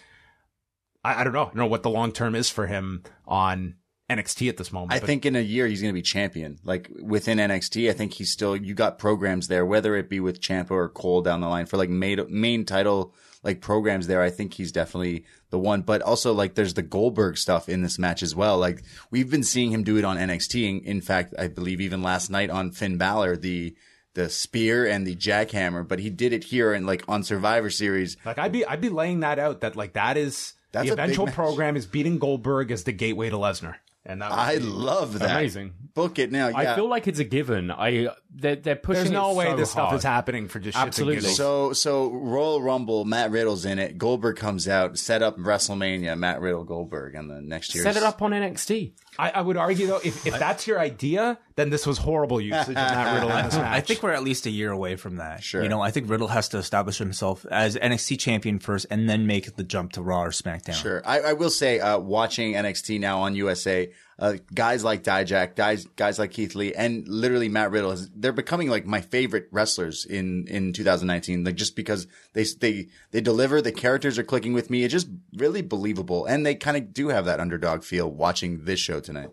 I, 1.04 1.22
I 1.22 1.24
don't 1.24 1.32
know. 1.32 1.42
I 1.42 1.46
don't 1.46 1.56
know 1.56 1.66
what 1.66 1.82
the 1.82 1.90
long 1.90 2.12
term 2.12 2.36
is 2.36 2.48
for 2.48 2.68
him 2.68 3.02
on 3.26 3.74
NXT 4.16 4.48
at 4.48 4.56
this 4.56 4.72
moment. 4.72 4.92
I 4.92 5.00
but 5.00 5.06
think 5.06 5.26
in 5.26 5.36
a 5.36 5.40
year 5.40 5.66
he's 5.66 5.80
going 5.80 5.92
to 5.92 5.98
be 5.98 6.02
champion. 6.02 6.58
Like 6.64 6.90
within 7.00 7.38
NXT, 7.38 7.90
I 7.90 7.92
think 7.92 8.14
he's 8.14 8.30
still. 8.30 8.56
You 8.56 8.74
got 8.74 8.98
programs 8.98 9.48
there, 9.48 9.66
whether 9.66 9.96
it 9.96 10.08
be 10.08 10.20
with 10.20 10.40
Ciampa 10.40 10.70
or 10.70 10.88
Cole 10.88 11.22
down 11.22 11.40
the 11.40 11.48
line 11.48 11.66
for 11.66 11.76
like 11.76 11.90
main 11.90 12.24
main 12.28 12.64
title 12.64 13.14
like 13.42 13.60
programs 13.60 14.06
there. 14.06 14.22
I 14.22 14.30
think 14.30 14.54
he's 14.54 14.72
definitely 14.72 15.24
the 15.50 15.58
one. 15.58 15.82
But 15.82 16.02
also 16.02 16.32
like 16.32 16.54
there's 16.54 16.74
the 16.74 16.82
Goldberg 16.82 17.36
stuff 17.36 17.68
in 17.68 17.82
this 17.82 17.98
match 17.98 18.22
as 18.22 18.34
well. 18.34 18.58
Like 18.58 18.82
we've 19.10 19.30
been 19.30 19.42
seeing 19.42 19.70
him 19.70 19.84
do 19.84 19.96
it 19.96 20.04
on 20.04 20.16
NXT. 20.16 20.84
In, 20.84 21.00
fact, 21.00 21.34
I 21.38 21.48
believe 21.48 21.80
even 21.80 22.02
last 22.02 22.30
night 22.30 22.50
on 22.50 22.70
Finn 22.72 22.98
Balor, 22.98 23.36
the 23.36 23.74
the 24.14 24.28
spear 24.28 24.86
and 24.86 25.06
the 25.06 25.16
jackhammer. 25.16 25.86
But 25.86 25.98
he 25.98 26.10
did 26.10 26.32
it 26.32 26.44
here 26.44 26.72
and 26.72 26.86
like 26.86 27.04
on 27.08 27.22
Survivor 27.24 27.70
Series. 27.70 28.16
like 28.24 28.38
I'd 28.38 28.52
be 28.52 28.64
I'd 28.64 28.80
be 28.80 28.90
laying 28.90 29.20
that 29.20 29.38
out 29.38 29.60
that 29.60 29.76
like 29.76 29.94
that 29.94 30.16
is 30.16 30.54
That's 30.72 30.86
the 30.86 30.92
eventual 30.92 31.26
program 31.26 31.76
is 31.76 31.86
beating 31.86 32.18
Goldberg 32.18 32.70
as 32.70 32.84
the 32.84 32.92
gateway 32.92 33.30
to 33.30 33.36
Lesnar, 33.36 33.76
and 34.04 34.20
that 34.20 34.32
I 34.32 34.56
love 34.56 35.20
that. 35.20 35.30
Amazing. 35.30 35.74
Book 35.94 36.18
it 36.18 36.32
now. 36.32 36.48
Yeah. 36.48 36.56
I 36.56 36.74
feel 36.74 36.88
like 36.88 37.06
it's 37.06 37.18
a 37.18 37.24
given. 37.24 37.70
I 37.70 38.08
they're, 38.34 38.56
they're 38.56 38.76
pushing. 38.76 39.04
There's 39.04 39.10
no 39.10 39.32
it 39.32 39.36
way 39.36 39.44
so 39.50 39.56
this 39.56 39.70
stuff 39.70 39.88
hard. 39.88 39.98
is 39.98 40.04
happening 40.04 40.48
for 40.48 40.58
just 40.58 40.76
shits 40.76 40.80
and 40.80 40.88
Absolutely. 40.88 41.28
So 41.28 41.72
so 41.72 42.10
Royal 42.10 42.62
Rumble, 42.62 43.04
Matt 43.04 43.30
Riddle's 43.30 43.64
in 43.64 43.78
it. 43.78 43.98
Goldberg 43.98 44.36
comes 44.36 44.66
out, 44.66 44.98
set 44.98 45.22
up 45.22 45.36
WrestleMania, 45.36 46.18
Matt 46.18 46.40
Riddle 46.40 46.64
Goldberg, 46.64 47.14
and 47.14 47.30
the 47.30 47.40
next 47.42 47.74
year 47.74 47.84
Set 47.84 47.96
it 47.96 48.02
up 48.02 48.22
on 48.22 48.32
NXT. 48.32 48.92
I, 49.18 49.30
I 49.30 49.40
would 49.42 49.56
argue 49.56 49.86
though, 49.86 50.00
if, 50.02 50.26
if 50.26 50.38
that's 50.38 50.66
your 50.66 50.80
idea, 50.80 51.38
then 51.56 51.70
this 51.70 51.86
was 51.86 51.98
horrible 51.98 52.40
usage 52.40 52.68
of 52.70 52.74
Matt 52.74 53.14
Riddle 53.14 53.36
in 53.36 53.44
this 53.44 53.54
match. 53.56 53.76
I 53.76 53.80
think 53.80 54.02
we're 54.02 54.12
at 54.12 54.22
least 54.22 54.46
a 54.46 54.50
year 54.50 54.70
away 54.70 54.96
from 54.96 55.16
that. 55.16 55.42
Sure. 55.42 55.62
You 55.62 55.68
know, 55.68 55.80
I 55.80 55.90
think 55.90 56.08
Riddle 56.08 56.28
has 56.28 56.48
to 56.50 56.58
establish 56.58 56.98
himself 56.98 57.44
as 57.50 57.76
NXT 57.76 58.18
champion 58.18 58.58
first 58.58 58.86
and 58.90 59.08
then 59.08 59.26
make 59.26 59.56
the 59.56 59.64
jump 59.64 59.92
to 59.92 60.02
Raw 60.02 60.22
or 60.24 60.30
SmackDown. 60.30 60.74
Sure, 60.74 61.02
I, 61.04 61.20
I 61.20 61.32
will 61.34 61.50
say, 61.50 61.80
uh, 61.80 61.98
watching 61.98 62.54
NXT 62.54 63.00
now 63.00 63.20
on 63.20 63.34
USA, 63.34 63.92
uh, 64.18 64.34
guys 64.54 64.84
like 64.84 65.02
Dijak, 65.02 65.56
guys 65.56 65.86
guys 65.96 66.18
like 66.18 66.30
Keith 66.30 66.54
Lee, 66.54 66.72
and 66.74 67.06
literally 67.08 67.48
Matt 67.48 67.70
Riddle, 67.70 67.96
they're 68.14 68.32
becoming 68.32 68.68
like 68.68 68.86
my 68.86 69.00
favorite 69.00 69.48
wrestlers 69.50 70.04
in 70.04 70.46
in 70.48 70.72
2019. 70.72 71.44
Like 71.44 71.54
just 71.56 71.74
because 71.76 72.06
they 72.34 72.44
they 72.60 72.88
they 73.10 73.20
deliver, 73.20 73.60
the 73.60 73.72
characters 73.72 74.18
are 74.18 74.24
clicking 74.24 74.52
with 74.52 74.70
me. 74.70 74.84
It's 74.84 74.92
just 74.92 75.08
really 75.36 75.62
believable, 75.62 76.26
and 76.26 76.44
they 76.46 76.54
kind 76.54 76.76
of 76.76 76.92
do 76.92 77.08
have 77.08 77.24
that 77.24 77.40
underdog 77.40 77.82
feel 77.82 78.10
watching 78.10 78.64
this 78.64 78.80
show 78.80 79.00
tonight. 79.00 79.30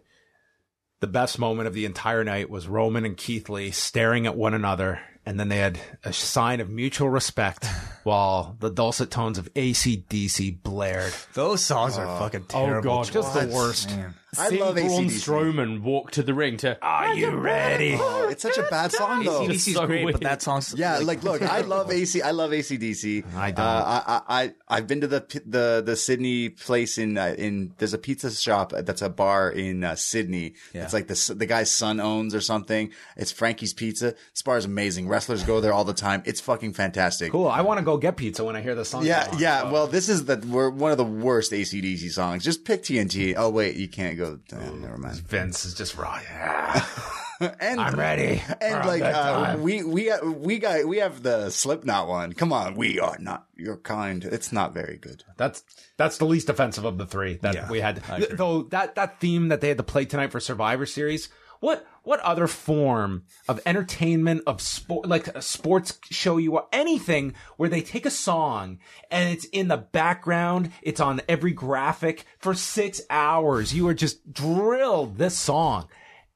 the 1.02 1.08
best 1.08 1.40
moment 1.40 1.68
of 1.68 1.74
the 1.74 1.86
entire 1.86 2.24
night 2.24 2.50
was 2.50 2.68
Roman 2.68 3.06
and 3.06 3.16
Keith 3.16 3.48
Lee 3.50 3.72
staring 3.72 4.26
at 4.28 4.36
one 4.36 4.54
another, 4.54 5.00
and 5.26 5.40
then 5.40 5.48
they 5.50 5.58
had 5.58 5.80
a 6.04 6.12
sign 6.12 6.60
of 6.60 6.70
mutual 6.70 7.10
respect 7.10 7.66
while 8.04 8.58
the 8.60 8.70
dulcet 8.70 9.10
tones 9.12 9.38
of 9.38 9.54
ACDC 9.54 10.62
blared. 10.64 11.14
Those 11.34 11.64
songs 11.64 11.98
are 11.98 12.20
fucking 12.20 12.46
terrible. 12.46 12.92
Oh 12.92 13.04
terrible. 13.04 13.04
god, 13.04 13.12
Just 13.14 13.34
the 13.34 13.48
worst. 13.48 13.90
Man. 13.96 14.14
I 14.38 14.50
Seeing 14.50 14.62
love 14.62 14.76
Braun 14.76 15.06
AC/DC. 15.06 15.26
Strowman 15.28 15.82
walk 15.82 16.12
to 16.12 16.22
the 16.24 16.34
ring 16.36 16.58
to. 16.58 16.78
Are 16.84 17.16
you 17.16 17.32
ready? 17.32 17.98
Oh, 18.00 18.28
it's 18.30 18.44
such 18.44 18.58
a 18.60 18.64
bad 18.64 18.92
song 18.92 19.24
though. 19.24 19.44
It's 19.50 19.66
ACDC's 19.66 19.74
so 19.74 19.88
great, 19.88 20.06
weird. 20.06 20.14
but 20.20 20.22
that 20.22 20.42
song's 20.44 20.76
Yeah, 20.78 21.00
like, 21.00 21.24
look, 21.24 21.42
I 21.42 21.62
love 21.62 21.90
AC. 21.92 22.22
I 22.22 22.32
love 22.32 22.52
ACDC. 22.52 23.34
I 23.36 23.50
don't. 23.52 23.66
Uh, 23.66 24.04
I, 24.08 24.22
I, 24.28 24.44
I, 24.44 24.54
I've 24.68 24.86
been 24.88 25.02
to 25.02 25.08
the 25.08 25.42
the 25.48 25.82
the 25.84 25.96
Sydney 25.96 26.50
place 26.50 26.98
in 27.00 27.18
uh, 27.18 27.34
in. 27.38 27.74
There's 27.80 27.94
a 27.94 27.98
pizza 27.98 28.30
shop 28.32 28.72
that's 28.76 29.02
a 29.02 29.10
bar 29.10 29.50
in 29.50 29.84
uh, 29.84 29.96
Sydney. 29.96 30.54
Yeah. 30.74 30.84
It's 30.84 30.94
like 30.94 31.08
the 31.08 31.34
the 31.36 31.48
guy's 31.48 31.72
son 31.72 32.00
owns 32.00 32.36
or 32.36 32.42
something. 32.42 32.92
It's 33.18 33.32
Frankie's 33.32 33.74
Pizza. 33.74 34.14
This 34.34 34.44
bar 34.44 34.58
is 34.58 34.66
amazing. 34.66 35.08
Wrestlers 35.08 35.44
go 35.44 35.60
there 35.60 35.74
all 35.74 35.86
the 35.86 35.94
time. 35.94 36.22
It's 36.26 36.40
fucking 36.40 36.74
fantastic. 36.74 37.32
Cool. 37.32 37.48
I 37.48 37.62
want 37.62 37.80
to 37.80 37.84
go 37.84 37.98
get 37.98 38.16
pizza 38.18 38.44
when 38.44 38.56
I 38.56 38.62
hear 38.62 38.76
the 38.76 38.86
song. 38.86 39.06
Yeah, 39.08 39.28
on. 39.32 39.40
yeah. 39.40 39.72
Well, 39.72 39.88
this 39.88 40.08
is 40.08 40.26
the 40.26 40.38
we're 40.48 40.70
one 40.70 40.92
of 40.92 40.98
the 41.00 41.04
worst 41.04 41.52
ACDC 41.52 42.12
songs. 42.12 42.44
Just 42.44 42.64
pick 42.64 42.84
TNT. 42.84 43.34
Oh 43.36 43.50
wait, 43.50 43.76
you 43.76 43.88
can't 43.88 44.19
go. 44.20 44.40
Oh, 44.54 44.76
never 44.76 44.98
mind. 44.98 45.18
Vince 45.18 45.66
is 45.66 45.74
just 45.74 45.98
raw. 45.98 46.20
Yeah. 46.24 46.86
And 47.42 47.80
I'm 47.80 47.98
ready. 47.98 48.42
And 48.60 48.86
like 48.86 49.02
uh, 49.02 49.56
we 49.62 49.82
we 49.82 50.12
we 50.22 50.60
got 50.60 50.86
we 50.86 50.98
have 50.98 51.24
the 51.24 51.50
Slipknot 51.50 52.10
one. 52.10 52.34
Come 52.34 52.52
on, 52.52 52.76
we 52.76 53.00
are 53.00 53.16
not 53.18 53.46
your 53.56 53.78
kind. 53.78 54.26
It's 54.26 54.52
not 54.52 54.74
very 54.74 54.98
good. 54.98 55.24
That's 55.38 55.64
that's 55.96 56.18
the 56.18 56.26
least 56.26 56.50
offensive 56.50 56.84
of 56.84 56.98
the 56.98 57.06
three 57.06 57.36
that 57.38 57.56
Yeah, 57.56 57.70
we 57.70 57.80
had. 57.80 58.04
Agree. 58.10 58.36
Though 58.36 58.64
that 58.64 58.96
that 58.96 59.22
theme 59.22 59.48
that 59.48 59.62
they 59.62 59.70
had 59.70 59.78
to 59.78 59.84
play 59.84 60.04
tonight 60.04 60.34
for 60.34 60.42
Survivor 60.42 60.86
Series 60.86 61.30
what 61.62 61.86
what 62.10 62.20
other 62.22 62.48
form 62.48 63.24
of 63.48 63.60
entertainment 63.68 64.42
of 64.48 64.60
sport 64.60 65.08
like 65.08 65.28
a 65.28 65.44
sports 65.44 66.00
show 66.10 66.38
you 66.38 66.54
or 66.56 66.68
anything 66.74 67.36
where 67.58 67.70
they 67.70 67.82
take 67.82 68.04
a 68.04 68.10
song 68.10 68.80
and 69.12 69.30
it's 69.30 69.46
in 69.46 69.68
the 69.68 69.78
background 69.78 70.72
it's 70.82 71.00
on 71.00 71.22
every 71.30 71.52
graphic 71.52 72.26
for 72.40 72.56
six 72.56 73.00
hours 73.12 73.76
you 73.76 73.88
are 73.88 73.94
just 73.94 74.34
drilled 74.34 75.20
this 75.20 75.38
song 75.38 75.88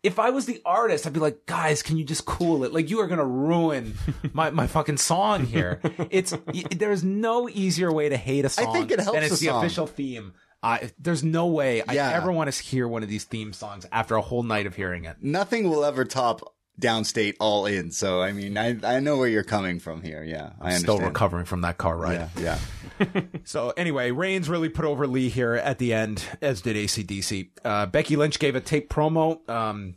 if 0.04 0.20
I 0.20 0.32
was 0.32 0.46
the 0.48 0.62
artist, 0.66 1.08
I'd 1.08 1.14
be 1.14 1.22
like, 1.22 1.46
guys, 1.46 1.82
can 1.82 1.96
you 1.98 2.04
just 2.04 2.26
cool 2.26 2.66
it? 2.66 2.74
Like, 2.74 2.90
you 2.90 3.00
are 3.00 3.08
going 3.08 3.20
to 3.20 3.26
ruin 3.26 3.94
my, 4.34 4.50
my 4.50 4.68
fucking 4.68 4.98
song 4.98 5.46
here. 5.46 5.80
It's, 6.12 6.34
y- 6.34 6.66
there's 6.76 7.06
no 7.06 7.48
easier 7.48 7.90
way 7.90 8.10
to 8.10 8.18
hate 8.18 8.44
a 8.44 8.50
song 8.50 8.68
I 8.68 8.74
think 8.74 8.92
it 8.92 9.00
helps 9.00 9.14
than 9.14 9.24
it's 9.24 9.40
the 9.40 9.46
the 9.46 9.52
song. 9.54 9.64
official 9.64 9.88
theme. 9.88 10.34
I 10.64 10.92
there's 10.98 11.24
no 11.24 11.48
way 11.48 11.84
Yeah. 11.92 12.10
I 12.10 12.14
ever 12.14 12.32
want 12.32 12.52
to 12.52 12.64
hear 12.64 12.88
one 12.88 13.04
of 13.04 13.10
these 13.10 13.26
theme 13.26 13.54
songs 13.54 13.86
after 13.92 14.16
a 14.16 14.22
whole 14.22 14.44
night 14.44 14.66
of 14.66 14.76
hearing 14.76 15.06
it. 15.06 15.18
Nothing 15.22 15.70
will 15.70 15.84
ever 15.84 16.06
top 16.06 16.56
downstate 16.80 17.36
all 17.40 17.66
in. 17.66 17.92
So 17.92 18.22
I 18.22 18.32
mean, 18.32 18.58
I 18.58 18.78
I 18.84 19.00
know 19.00 19.18
where 19.18 19.28
you're 19.28 19.44
coming 19.44 19.80
from 19.80 20.02
here. 20.02 20.24
Yeah, 20.24 20.54
I 20.60 20.74
understand. 20.74 20.80
Still 20.80 21.00
recovering 21.00 21.46
from 21.46 21.62
that 21.62 21.78
car 21.78 21.98
ride. 21.98 22.30
Yeah, 22.38 22.60
yeah. 23.00 23.20
So 23.44 23.72
anyway, 23.72 24.12
Reigns 24.12 24.50
really 24.50 24.70
put 24.70 24.86
over 24.86 25.06
Lee 25.08 25.30
here 25.30 25.56
at 25.56 25.78
the 25.80 25.94
end, 25.94 26.24
as 26.42 26.62
did 26.62 26.76
ACDC. 26.78 27.50
Uh, 27.66 27.86
Becky 27.88 28.16
Lynch 28.16 28.40
gave 28.40 28.56
a 28.56 28.62
tape 28.62 28.90
promo. 28.90 29.48
Um, 29.50 29.96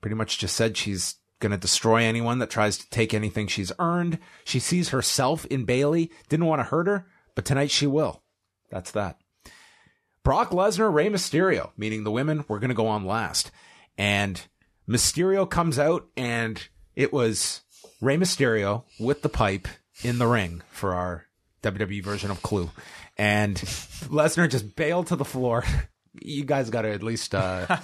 pretty 0.00 0.14
much 0.14 0.38
just 0.38 0.54
said 0.54 0.76
she's 0.76 1.16
gonna 1.40 1.58
destroy 1.58 2.02
anyone 2.02 2.38
that 2.38 2.50
tries 2.50 2.78
to 2.78 2.88
take 2.90 3.12
anything 3.12 3.48
she's 3.48 3.72
earned. 3.78 4.18
She 4.44 4.60
sees 4.60 4.90
herself 4.90 5.44
in 5.46 5.64
Bayley. 5.64 6.10
Didn't 6.28 6.46
want 6.46 6.60
to 6.60 6.64
hurt 6.64 6.86
her, 6.86 7.06
but 7.34 7.44
tonight 7.44 7.70
she 7.70 7.86
will. 7.86 8.22
That's 8.70 8.92
that. 8.92 9.18
Brock 10.24 10.50
Lesnar, 10.50 10.92
Rey 10.92 11.08
Mysterio, 11.08 11.70
meaning 11.76 12.02
the 12.02 12.10
women 12.10 12.44
were 12.48 12.58
gonna 12.58 12.74
go 12.74 12.88
on 12.88 13.04
last, 13.04 13.50
and 13.96 14.40
Mysterio 14.88 15.48
comes 15.48 15.78
out, 15.78 16.06
and 16.16 16.66
it 16.96 17.12
was 17.12 17.62
Rey 18.00 18.16
Mysterio 18.16 18.84
with 18.98 19.22
the 19.22 19.28
pipe 19.28 19.68
in 20.02 20.18
the 20.18 20.26
ring 20.26 20.62
for 20.70 20.94
our 20.94 21.26
WWE 21.62 22.02
version 22.02 22.30
of 22.30 22.42
Clue. 22.42 22.70
And 23.16 23.56
Lesnar 23.56 24.48
just 24.48 24.76
bailed 24.76 25.08
to 25.08 25.16
the 25.16 25.24
floor. 25.24 25.64
You 26.20 26.44
guys 26.44 26.70
got 26.70 26.82
to 26.82 26.90
at 26.92 27.02
least 27.02 27.34
uh, 27.34 27.66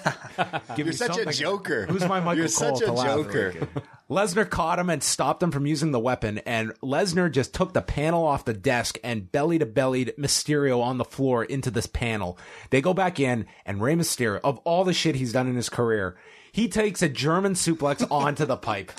give 0.77 0.87
me 0.87 0.93
something 0.93 1.17
You're 1.17 1.27
me 1.27 1.33
such 1.33 1.41
a 1.41 1.43
joker. 1.43 1.87
Who's 1.87 2.05
my 2.05 2.21
Michael 2.21 2.45
You're 2.45 2.49
Cole 2.49 2.77
such 2.77 2.83
a 2.83 2.87
joker. 2.87 3.69
Lesnar 4.11 4.49
caught 4.49 4.81
him 4.81 4.91
and 4.91 5.03
stopped 5.03 5.41
him 5.41 5.53
from 5.53 5.67
using 5.67 5.93
the 5.93 6.01
weapon, 6.01 6.39
and 6.39 6.73
Lesnar 6.81 7.31
just 7.31 7.55
took 7.55 7.73
the 7.73 7.81
panel 7.81 8.27
off 8.27 8.45
the 8.45 8.53
desk 8.53 8.99
and 9.05 9.31
belly 9.31 9.59
to 9.61 9.67
bellied 9.67 10.13
Mysterio 10.19 10.83
on 10.83 10.99
the 10.99 11.05
floor 11.05 11.45
into 11.45 11.71
this 11.71 11.87
panel. 11.87 12.37
They 12.71 12.81
go 12.81 12.93
back 12.93 13.21
in, 13.21 13.47
and 13.65 13.81
Rey 13.81 13.95
Mysterio, 13.95 14.41
of 14.43 14.59
all 14.59 14.83
the 14.83 14.93
shit 14.93 15.15
he's 15.15 15.33
done 15.33 15.47
in 15.47 15.55
his 15.55 15.69
career, 15.69 16.17
he 16.51 16.69
takes 16.69 17.03
a 17.03 17.09
German 17.09 17.55
suplex 17.55 18.05
onto 18.11 18.45
the 18.45 18.57
pipe. 18.57 18.91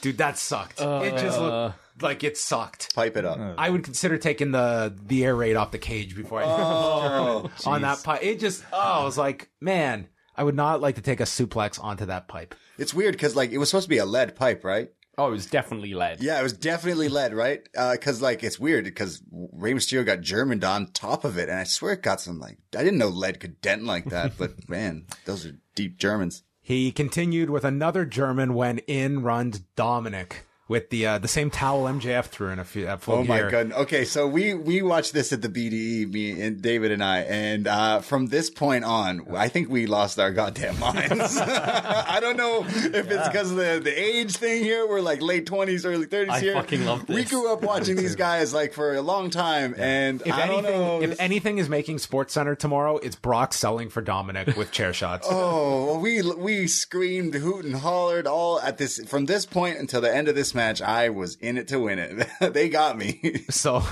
Dude, 0.00 0.18
that 0.18 0.36
sucked. 0.36 0.80
Uh, 0.80 1.02
it 1.04 1.12
just 1.12 1.38
looked 1.38 1.54
uh. 1.54 1.72
like 2.00 2.24
it 2.24 2.36
sucked. 2.36 2.94
Pipe 2.96 3.16
it 3.16 3.24
up. 3.24 3.38
I 3.56 3.70
would 3.70 3.84
consider 3.84 4.18
taking 4.18 4.50
the 4.50 4.92
the 5.06 5.24
air 5.24 5.36
raid 5.36 5.54
off 5.54 5.70
the 5.70 5.78
cage 5.78 6.16
before 6.16 6.42
I 6.42 6.44
Oh, 6.46 7.50
on 7.66 7.82
that 7.82 8.02
pipe. 8.02 8.22
It 8.22 8.40
just 8.40 8.64
oh, 8.72 8.76
I 8.76 9.04
was 9.04 9.16
like, 9.16 9.50
man, 9.60 10.08
I 10.38 10.44
would 10.44 10.54
not 10.54 10.80
like 10.80 10.94
to 10.94 11.02
take 11.02 11.18
a 11.20 11.24
suplex 11.24 11.82
onto 11.82 12.06
that 12.06 12.28
pipe. 12.28 12.54
it's 12.78 12.94
weird 12.94 13.12
because 13.12 13.34
like 13.34 13.50
it 13.50 13.58
was 13.58 13.68
supposed 13.68 13.86
to 13.86 13.90
be 13.90 13.98
a 13.98 14.06
lead 14.06 14.36
pipe, 14.36 14.64
right? 14.64 14.90
Oh, 15.18 15.26
it 15.26 15.32
was 15.32 15.46
definitely 15.46 15.94
lead. 15.94 16.20
Yeah, 16.20 16.38
it 16.38 16.44
was 16.44 16.52
definitely 16.52 17.08
lead, 17.08 17.34
right? 17.34 17.68
Uh, 17.76 17.92
because 17.92 18.22
like 18.22 18.44
it's 18.44 18.60
weird 18.60 18.84
because 18.84 19.20
Rey 19.32 19.72
Mysterio 19.74 20.06
got 20.06 20.20
Germaned 20.20 20.62
on 20.62 20.92
top 20.92 21.24
of 21.24 21.36
it, 21.38 21.48
and 21.48 21.58
I 21.58 21.64
swear 21.64 21.94
it 21.94 22.02
got 22.02 22.20
some 22.20 22.38
like 22.38 22.58
I 22.74 22.84
didn't 22.84 22.98
know 22.98 23.08
lead 23.08 23.40
could 23.40 23.60
dent 23.60 23.82
like 23.84 24.04
that, 24.06 24.38
but 24.38 24.68
man, 24.68 25.06
those 25.24 25.44
are 25.44 25.58
deep 25.74 25.98
Germans. 25.98 26.44
He 26.60 26.92
continued 26.92 27.50
with 27.50 27.64
another 27.64 28.04
German 28.04 28.54
when 28.54 28.78
in 28.80 29.22
runs 29.22 29.58
Dominic 29.74 30.46
with 30.68 30.90
the 30.90 31.06
uh, 31.06 31.18
the 31.18 31.28
same 31.28 31.50
towel 31.50 31.84
MJF 31.84 32.26
threw 32.26 32.50
in 32.50 32.58
a 32.58 32.64
few 32.64 32.86
at 32.86 33.00
full 33.00 33.16
Oh 33.16 33.24
my 33.24 33.38
gear. 33.38 33.50
god. 33.50 33.72
Okay, 33.72 34.04
so 34.04 34.26
we 34.28 34.54
we 34.54 34.82
watched 34.82 35.12
this 35.14 35.32
at 35.32 35.40
the 35.42 35.48
BDE, 35.48 36.12
me 36.12 36.40
and 36.40 36.60
David 36.60 36.90
and 36.92 37.02
I, 37.02 37.20
and 37.20 37.66
uh, 37.66 38.00
from 38.00 38.26
this 38.26 38.50
point 38.50 38.84
on, 38.84 39.26
I 39.34 39.48
think 39.48 39.68
we 39.70 39.86
lost 39.86 40.18
our 40.18 40.30
goddamn 40.30 40.78
minds. 40.80 41.38
I 41.40 42.18
don't 42.20 42.36
know 42.36 42.64
if 42.66 42.84
it's 43.10 43.28
because 43.28 43.50
of 43.50 43.56
the 43.56 43.80
the 43.82 43.98
age 43.98 44.36
thing 44.36 44.62
here. 44.62 44.86
We're 44.86 45.00
like 45.00 45.22
late 45.22 45.46
twenties, 45.46 45.86
early 45.86 46.06
thirties 46.06 46.34
I 46.34 46.40
here. 46.40 46.54
fucking 46.54 46.84
love 46.84 47.06
this. 47.06 47.16
We 47.16 47.24
grew 47.24 47.52
up 47.52 47.62
watching 47.62 47.96
these 48.04 48.14
guys 48.16 48.52
like 48.52 48.72
for 48.74 48.94
a 48.94 49.00
long 49.02 49.30
time, 49.30 49.74
and 49.78 50.20
If 50.26 50.34
I 50.34 50.46
don't 50.46 50.64
anything, 50.66 50.80
know. 50.80 51.02
if 51.02 51.20
anything 51.20 51.58
is 51.58 51.68
making 51.68 51.98
Sports 51.98 52.34
Center 52.34 52.54
tomorrow, 52.54 52.98
it's 52.98 53.16
Brock 53.16 53.54
selling 53.54 53.88
for 53.88 54.02
Dominic 54.02 54.56
with 54.56 54.70
chair 54.70 54.92
shots. 54.92 55.26
Oh, 55.30 55.98
we 55.98 56.20
we 56.22 56.66
screamed, 56.66 57.34
hoot 57.34 57.64
and 57.64 57.76
hollered 57.76 58.26
all 58.26 58.60
at 58.60 58.76
this 58.78 59.00
from 59.08 59.24
this 59.26 59.46
point 59.46 59.78
until 59.78 60.00
the 60.00 60.14
end 60.14 60.28
of 60.28 60.34
this 60.34 60.54
match. 60.58 60.82
I 60.82 61.08
was 61.08 61.36
in 61.36 61.56
it 61.56 61.68
to 61.68 61.78
win 61.78 61.98
it. 61.98 62.28
they 62.52 62.68
got 62.68 62.98
me. 62.98 63.44
So 63.50 63.82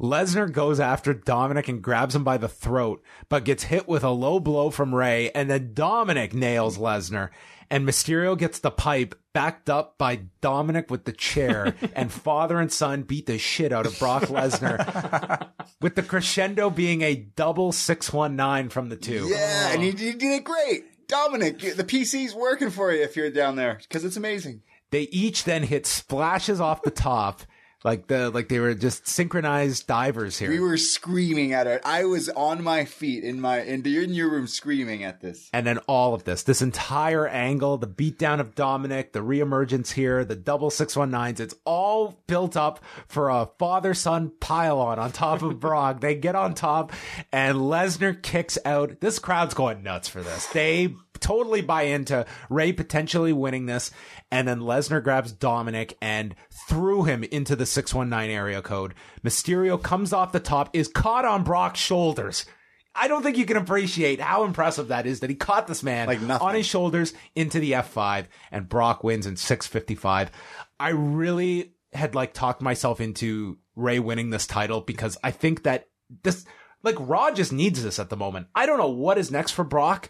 Lesnar 0.00 0.50
goes 0.50 0.80
after 0.80 1.12
Dominic 1.12 1.68
and 1.68 1.82
grabs 1.82 2.14
him 2.14 2.24
by 2.24 2.38
the 2.38 2.48
throat, 2.48 3.02
but 3.28 3.44
gets 3.44 3.64
hit 3.64 3.88
with 3.88 4.04
a 4.04 4.10
low 4.10 4.40
blow 4.40 4.70
from 4.70 4.94
Rey, 4.94 5.30
and 5.30 5.50
then 5.50 5.72
Dominic 5.74 6.34
nails 6.34 6.78
Lesnar. 6.78 7.30
And 7.68 7.86
Mysterio 7.86 8.38
gets 8.38 8.60
the 8.60 8.70
pipe 8.70 9.14
backed 9.32 9.68
up 9.68 9.98
by 9.98 10.20
Dominic 10.40 10.90
with 10.90 11.04
the 11.04 11.12
chair, 11.12 11.74
and 11.96 12.12
father 12.12 12.60
and 12.60 12.70
son 12.72 13.02
beat 13.02 13.26
the 13.26 13.38
shit 13.38 13.72
out 13.72 13.86
of 13.86 13.98
Brock 13.98 14.24
Lesnar, 14.24 15.48
with 15.80 15.94
the 15.96 16.02
crescendo 16.02 16.70
being 16.70 17.02
a 17.02 17.16
double 17.16 17.72
619 17.72 18.70
from 18.70 18.88
the 18.88 18.96
two. 18.96 19.26
yeah, 19.28 19.72
and 19.72 19.82
you, 19.82 19.92
you 19.92 20.12
did 20.14 20.32
it 20.32 20.44
great. 20.44 20.84
Dominic, 21.08 21.58
the 21.76 21.84
PC's 21.84 22.34
working 22.34 22.70
for 22.70 22.92
you 22.92 23.02
if 23.02 23.16
you're 23.16 23.30
down 23.30 23.56
there 23.56 23.78
because 23.82 24.04
it's 24.04 24.16
amazing. 24.16 24.62
They 24.96 25.02
each 25.12 25.44
then 25.44 25.64
hit 25.64 25.84
splashes 25.84 26.58
off 26.58 26.80
the 26.80 26.90
top, 26.90 27.42
like 27.84 28.06
the 28.06 28.30
like 28.30 28.48
they 28.48 28.60
were 28.60 28.72
just 28.72 29.06
synchronized 29.06 29.86
divers 29.86 30.38
here. 30.38 30.48
We 30.48 30.58
were 30.58 30.78
screaming 30.78 31.52
at 31.52 31.66
it. 31.66 31.82
I 31.84 32.06
was 32.06 32.30
on 32.30 32.64
my 32.64 32.86
feet 32.86 33.22
in 33.22 33.38
my 33.38 33.60
in, 33.60 33.82
the, 33.82 34.02
in 34.02 34.14
your 34.14 34.30
room 34.30 34.46
screaming 34.46 35.04
at 35.04 35.20
this. 35.20 35.50
And 35.52 35.66
then 35.66 35.76
all 35.86 36.14
of 36.14 36.24
this, 36.24 36.44
this 36.44 36.62
entire 36.62 37.28
angle, 37.28 37.76
the 37.76 37.86
beatdown 37.86 38.40
of 38.40 38.54
Dominic, 38.54 39.12
the 39.12 39.18
reemergence 39.18 39.92
here, 39.92 40.24
the 40.24 40.34
double 40.34 40.70
619s, 40.70 41.40
it's 41.40 41.54
all 41.66 42.22
built 42.26 42.56
up 42.56 42.82
for 43.06 43.28
a 43.28 43.50
father 43.58 43.92
son 43.92 44.32
pylon 44.40 44.98
on 44.98 45.12
top 45.12 45.42
of 45.42 45.60
Brock. 45.60 46.00
they 46.00 46.14
get 46.14 46.34
on 46.34 46.54
top 46.54 46.90
and 47.30 47.58
Lesnar 47.58 48.22
kicks 48.22 48.56
out. 48.64 49.00
This 49.00 49.18
crowd's 49.18 49.52
going 49.52 49.82
nuts 49.82 50.08
for 50.08 50.22
this. 50.22 50.46
They 50.46 50.94
totally 51.26 51.60
buy 51.60 51.82
into 51.82 52.24
Rey 52.48 52.72
potentially 52.72 53.32
winning 53.32 53.66
this. 53.66 53.90
And 54.30 54.46
then 54.46 54.60
Lesnar 54.60 55.02
grabs 55.02 55.32
Dominic 55.32 55.96
and 56.00 56.34
threw 56.68 57.04
him 57.04 57.24
into 57.24 57.56
the 57.56 57.66
619 57.66 58.30
area 58.34 58.62
code. 58.62 58.94
Mysterio 59.24 59.82
comes 59.82 60.12
off 60.12 60.32
the 60.32 60.40
top, 60.40 60.70
is 60.72 60.88
caught 60.88 61.24
on 61.24 61.44
Brock's 61.44 61.80
shoulders. 61.80 62.46
I 62.94 63.08
don't 63.08 63.22
think 63.22 63.36
you 63.36 63.44
can 63.44 63.58
appreciate 63.58 64.20
how 64.20 64.44
impressive 64.44 64.88
that 64.88 65.06
is 65.06 65.20
that 65.20 65.28
he 65.28 65.36
caught 65.36 65.66
this 65.66 65.82
man 65.82 66.06
Like 66.06 66.20
nothing. 66.22 66.48
on 66.48 66.54
his 66.54 66.64
shoulders 66.64 67.12
into 67.34 67.60
the 67.60 67.72
F5 67.72 68.26
and 68.50 68.68
Brock 68.68 69.04
wins 69.04 69.26
in 69.26 69.36
655. 69.36 70.30
I 70.80 70.88
really 70.90 71.72
had 71.92 72.14
like 72.14 72.32
talked 72.32 72.62
myself 72.62 73.00
into 73.00 73.58
Rey 73.74 73.98
winning 73.98 74.30
this 74.30 74.46
title 74.46 74.80
because 74.80 75.18
I 75.22 75.30
think 75.30 75.64
that 75.64 75.88
this 76.22 76.46
like 76.82 76.96
Raw 76.98 77.30
just 77.32 77.52
needs 77.52 77.82
this 77.82 77.98
at 77.98 78.08
the 78.10 78.16
moment. 78.16 78.46
I 78.54 78.64
don't 78.64 78.78
know 78.78 78.88
what 78.88 79.18
is 79.18 79.30
next 79.30 79.50
for 79.52 79.64
Brock. 79.64 80.08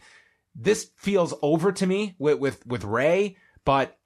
This 0.59 0.91
feels 0.97 1.35
over 1.43 1.70
to 1.73 1.87
me 1.87 2.15
with 2.19 2.39
with, 2.39 2.66
with 2.66 2.85
Rey, 2.85 3.37
but 3.65 3.97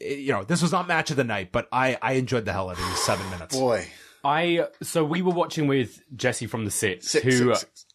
eh, 0.00 0.14
you 0.14 0.32
know, 0.32 0.44
this 0.44 0.62
was 0.62 0.72
not 0.72 0.88
match 0.88 1.10
of 1.10 1.16
the 1.16 1.24
night, 1.24 1.52
but 1.52 1.68
I 1.70 1.98
I 2.00 2.12
enjoyed 2.12 2.44
the 2.46 2.52
hell 2.52 2.70
out 2.70 2.78
of 2.78 2.84
these 2.86 3.02
7 3.04 3.30
minutes. 3.30 3.56
Boy, 3.56 3.86
I 4.24 4.66
so 4.82 5.04
we 5.04 5.22
were 5.22 5.32
watching 5.32 5.66
with 5.66 6.00
Jesse 6.16 6.46
from 6.46 6.64
the 6.64 6.70
Sits, 6.70 7.10
six, 7.10 7.24
who 7.24 7.54
six, 7.54 7.86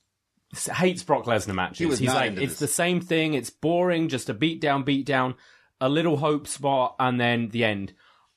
six. 0.54 0.70
uh, 0.70 0.74
hates 0.76 1.04
Brock 1.04 1.26
Lesnar 1.26 1.56
matches. 1.56 1.80
He 1.80 1.86
was 1.86 2.00
He's 2.00 2.10
like, 2.14 2.34
it's 2.34 2.54
this. 2.54 2.60
the 2.60 2.68
same 2.68 3.02
thing. 3.02 3.34
It's 3.34 3.50
boring. 3.50 4.08
Just 4.10 4.30
a 4.30 4.34
beat 4.34 4.62
down, 4.62 4.84
beat 4.84 5.06
down, 5.06 5.36
a 5.82 5.90
little 5.90 6.18
hope 6.18 6.48
spot, 6.48 6.96
and 7.00 7.20
then 7.20 7.50
the 7.50 7.64
end. 7.66 7.94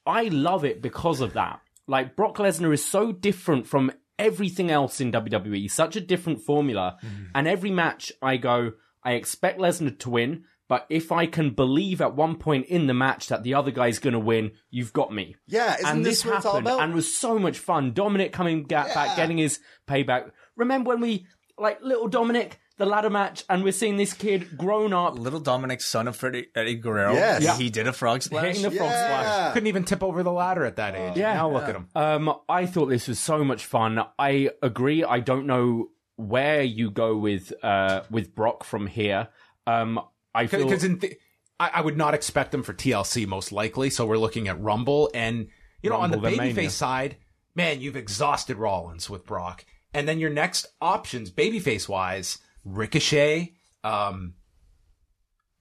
I 0.07 0.25
love 0.25 0.65
it 0.65 0.81
because 0.81 1.21
of 1.21 1.35
that. 1.35 1.61
Like 1.87 2.17
Brock 2.17 2.37
Lesnar 2.39 2.73
is 2.73 2.85
so 2.85 3.13
different 3.13 3.67
from 3.67 3.91
everything 4.19 4.71
else 4.71 5.01
in 5.01 5.13
WWE. 5.13 5.71
Such 5.71 5.95
a 5.97 6.01
different 6.01 6.41
formula, 6.43 6.97
Mm-hmm. 7.05 7.25
and 7.35 7.47
every 7.49 7.71
match 7.71 8.13
I 8.23 8.37
go, 8.39 8.73
I 9.05 9.13
expect 9.13 9.59
Lesnar 9.59 9.99
to 10.01 10.11
win. 10.11 10.45
But 10.69 10.85
if 10.91 11.11
I 11.13 11.25
can 11.25 11.51
believe 11.55 12.03
at 12.03 12.15
one 12.15 12.37
point 12.37 12.67
in 12.67 12.89
the 12.89 12.93
match 12.95 13.29
that 13.29 13.43
the 13.43 13.55
other 13.55 13.71
guy's 13.71 13.99
going 13.99 14.13
to 14.13 14.19
win, 14.19 14.51
you've 14.71 14.93
got 14.93 15.11
me 15.11 15.35
Yeah, 15.47 15.75
isn't 15.77 15.87
and 15.87 16.05
this, 16.05 16.17
this 16.23 16.25
what 16.27 16.37
it's 16.37 16.45
all 16.47 16.53
happened 16.57 16.67
about? 16.67 16.81
and 16.83 16.95
was 16.95 17.15
so 17.15 17.39
much 17.39 17.59
fun. 17.59 17.93
Dominic 17.95 18.33
coming 18.35 18.65
ga- 18.65 18.93
back, 18.93 19.17
getting 19.17 19.39
his 19.39 19.61
payback. 19.87 20.31
Remember 20.57 20.89
when 20.91 21.01
we 21.01 21.27
like 21.57 21.81
little 21.83 22.07
Dominic, 22.07 22.61
the 22.77 22.85
ladder 22.85 23.09
match, 23.09 23.45
and 23.49 23.65
we're 23.65 23.73
seeing 23.73 23.97
this 23.97 24.13
kid 24.13 24.59
grown 24.59 24.93
up 24.93 25.19
Little 25.19 25.41
Dominic, 25.41 25.81
son 25.81 26.07
of 26.07 26.15
Freddie, 26.17 26.49
Eddie 26.55 26.75
Guerrero. 26.77 27.15
Yes. 27.15 27.43
Yeah. 27.43 27.57
He 27.57 27.71
did 27.71 27.87
a 27.89 27.93
frog 27.95 28.21
splash. 28.21 28.45
hitting 28.57 28.63
the 28.63 28.71
frog 28.71 28.91
splash. 28.91 29.25
yeah. 29.25 29.53
Couldn't 29.55 29.69
even 29.69 29.85
tip 29.85 30.03
over 30.03 30.23
the 30.23 30.31
ladder 30.31 30.67
at 30.67 30.77
that 30.77 30.95
age. 30.95 31.17
Yeah. 31.17 31.33
Now 31.33 31.51
look 31.51 31.65
at 31.65 31.77
him. 31.77 31.89
Um, 31.95 32.35
I 32.47 32.67
thought 32.67 32.87
this 32.91 33.09
was 33.09 33.19
so 33.19 33.43
much 33.43 33.65
fun. 33.65 33.99
I 34.19 34.51
agree. 34.63 35.03
I 35.03 35.21
don't 35.21 35.47
know 35.47 35.89
where 36.19 36.63
you 36.63 36.91
go 36.91 37.17
with 37.17 37.53
uh 37.63 38.03
with 38.11 38.35
Brock 38.35 38.65
from 38.65 38.87
here. 38.89 39.29
Um, 39.67 40.01
I 40.35 40.47
feel 40.49 40.65
Because 40.65 40.83
in 40.85 40.99
th- 40.99 41.17
I, 41.61 41.71
I 41.75 41.81
would 41.81 41.97
not 41.97 42.13
expect 42.13 42.51
them 42.53 42.63
for 42.65 42.75
TLC 42.75 43.27
most 43.27 43.53
likely. 43.53 43.89
So 43.89 44.05
we're 44.05 44.19
looking 44.19 44.49
at 44.49 44.61
Rumble 44.61 45.11
and 45.15 45.49
you 45.83 45.91
know 45.91 45.97
on 45.97 46.11
the 46.11 46.17
Rumble, 46.17 46.31
then 46.31 46.39
Mania. 46.39 46.55
babyface 46.55 46.71
side, 46.73 47.17
man, 47.55 47.81
you've 47.81 47.97
exhausted 47.97 48.57
Rollins 48.57 49.09
with 49.09 49.25
Brock, 49.25 49.65
and 49.95 50.09
then 50.09 50.19
your 50.19 50.31
next 50.31 50.67
options 50.81 51.31
babyface 51.31 51.89
wise, 51.89 52.39
Ricochet, 52.65 53.55
um, 53.85 54.35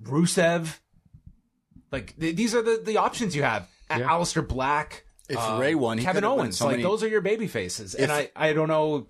Rusev, 0.04 0.80
like 1.92 2.18
th- 2.20 2.36
these 2.36 2.54
are 2.56 2.62
the 2.62 2.82
the 2.84 2.98
options 2.98 3.36
you 3.36 3.44
have. 3.44 3.68
A- 3.90 4.00
Yeah. 4.00 4.10
Aleister 4.10 4.46
Black. 4.48 5.04
If 5.30 5.38
um, 5.38 5.60
Rey 5.60 5.76
won, 5.76 5.98
he 5.98 6.04
Kevin 6.06 6.22
could've 6.24 6.30
won 6.32 6.40
Owens, 6.46 6.58
so 6.58 6.66
like 6.66 6.74
many- 6.74 6.84
those 6.84 7.04
are 7.04 7.08
your 7.08 7.22
baby 7.22 7.48
faces, 7.48 7.96
and 7.96 8.12
I 8.12 8.32
I 8.36 8.54
don't 8.54 8.68
know 8.70 9.08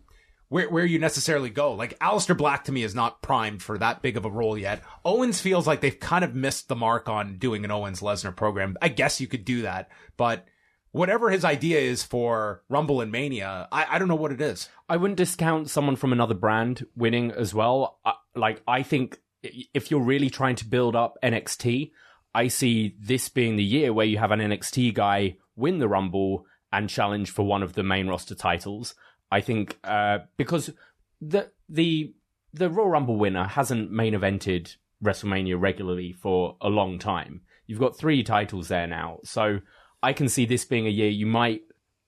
where 0.50 0.70
where 0.70 0.86
you 0.86 1.00
necessarily 1.00 1.50
go. 1.50 1.74
Like 1.74 1.98
Aleister 2.00 2.38
Black 2.38 2.66
to 2.66 2.72
me 2.72 2.84
is 2.84 2.96
not 2.96 3.22
primed 3.22 3.62
for 3.62 3.78
that 3.78 4.02
big 4.02 4.18
of 4.18 4.26
a 4.26 4.30
role 4.30 4.58
yet. 4.58 4.82
Owens 5.04 5.42
feels 5.42 5.68
like 5.68 5.82
they've 5.82 6.00
kind 6.00 6.24
of 6.24 6.36
missed 6.36 6.68
the 6.68 6.76
mark 6.76 7.10
on 7.10 7.38
doing 7.38 7.66
an 7.66 7.72
Owens 7.72 8.02
Lesnar 8.02 8.36
program. 8.36 8.78
I 8.82 8.90
guess 8.90 9.22
you 9.22 9.28
could 9.28 9.46
do 9.46 9.64
that, 9.64 9.90
but 10.16 10.46
whatever 10.92 11.30
his 11.30 11.46
idea 11.46 11.80
is 11.80 12.04
for 12.04 12.64
Rumble 12.70 13.02
and 13.02 13.12
Mania, 13.12 13.68
I, 13.72 13.86
I 13.92 14.00
don't 14.00 14.08
know 14.08 14.16
what 14.16 14.32
it 14.32 14.42
is. 14.42 14.70
I 14.90 14.98
wouldn't 14.98 15.18
discount 15.18 15.70
someone 15.70 15.96
from 15.96 16.12
another 16.12 16.34
brand 16.34 16.86
winning 16.96 17.32
as 17.32 17.54
well. 17.54 18.00
I, 18.04 18.14
like, 18.36 18.62
I 18.68 18.84
think 18.84 19.20
if 19.74 19.92
you're 19.92 20.02
really 20.02 20.30
trying 20.30 20.56
to 20.58 20.66
build 20.66 20.96
up 20.96 21.18
NXT, 21.24 21.92
I 22.34 22.48
see 22.48 22.96
this 23.00 23.30
being 23.30 23.56
the 23.56 23.64
year 23.64 23.94
where 23.94 24.06
you 24.06 24.18
have 24.18 24.32
an 24.32 24.40
NXT 24.40 24.94
guy 24.94 25.38
win 25.56 25.80
the 25.80 25.88
Rumble 25.88 26.46
and 26.72 26.90
challenge 26.90 27.32
for 27.32 27.46
one 27.46 27.64
of 27.64 27.74
the 27.74 27.84
main 27.84 28.08
roster 28.08 28.36
titles. 28.36 28.94
I 29.32 29.42
think 29.42 29.78
uh, 29.84 30.20
because 30.38 30.72
the 31.22 31.52
the 31.70 32.14
the 32.54 32.70
Royal 32.70 32.90
Rumble 32.90 33.18
winner 33.18 33.46
hasn't 33.46 33.92
main 33.92 34.14
evented 34.14 34.76
WrestleMania 35.04 35.60
regularly 35.60 36.14
for 36.14 36.58
a 36.62 36.70
long 36.70 36.98
time. 37.00 37.42
You've 37.66 37.80
got 37.80 37.98
three 37.98 38.24
titles 38.24 38.70
there 38.70 38.88
now, 38.88 39.20
so 39.24 39.60
I 40.02 40.14
can 40.14 40.30
see 40.30 40.46
this 40.46 40.66
being 40.66 40.88
a 40.88 40.92
year 40.92 41.10
you 41.10 41.26
might 41.26 41.62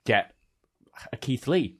get 0.06 0.34
a 1.14 1.18
Keith 1.18 1.48
Lee 1.48 1.78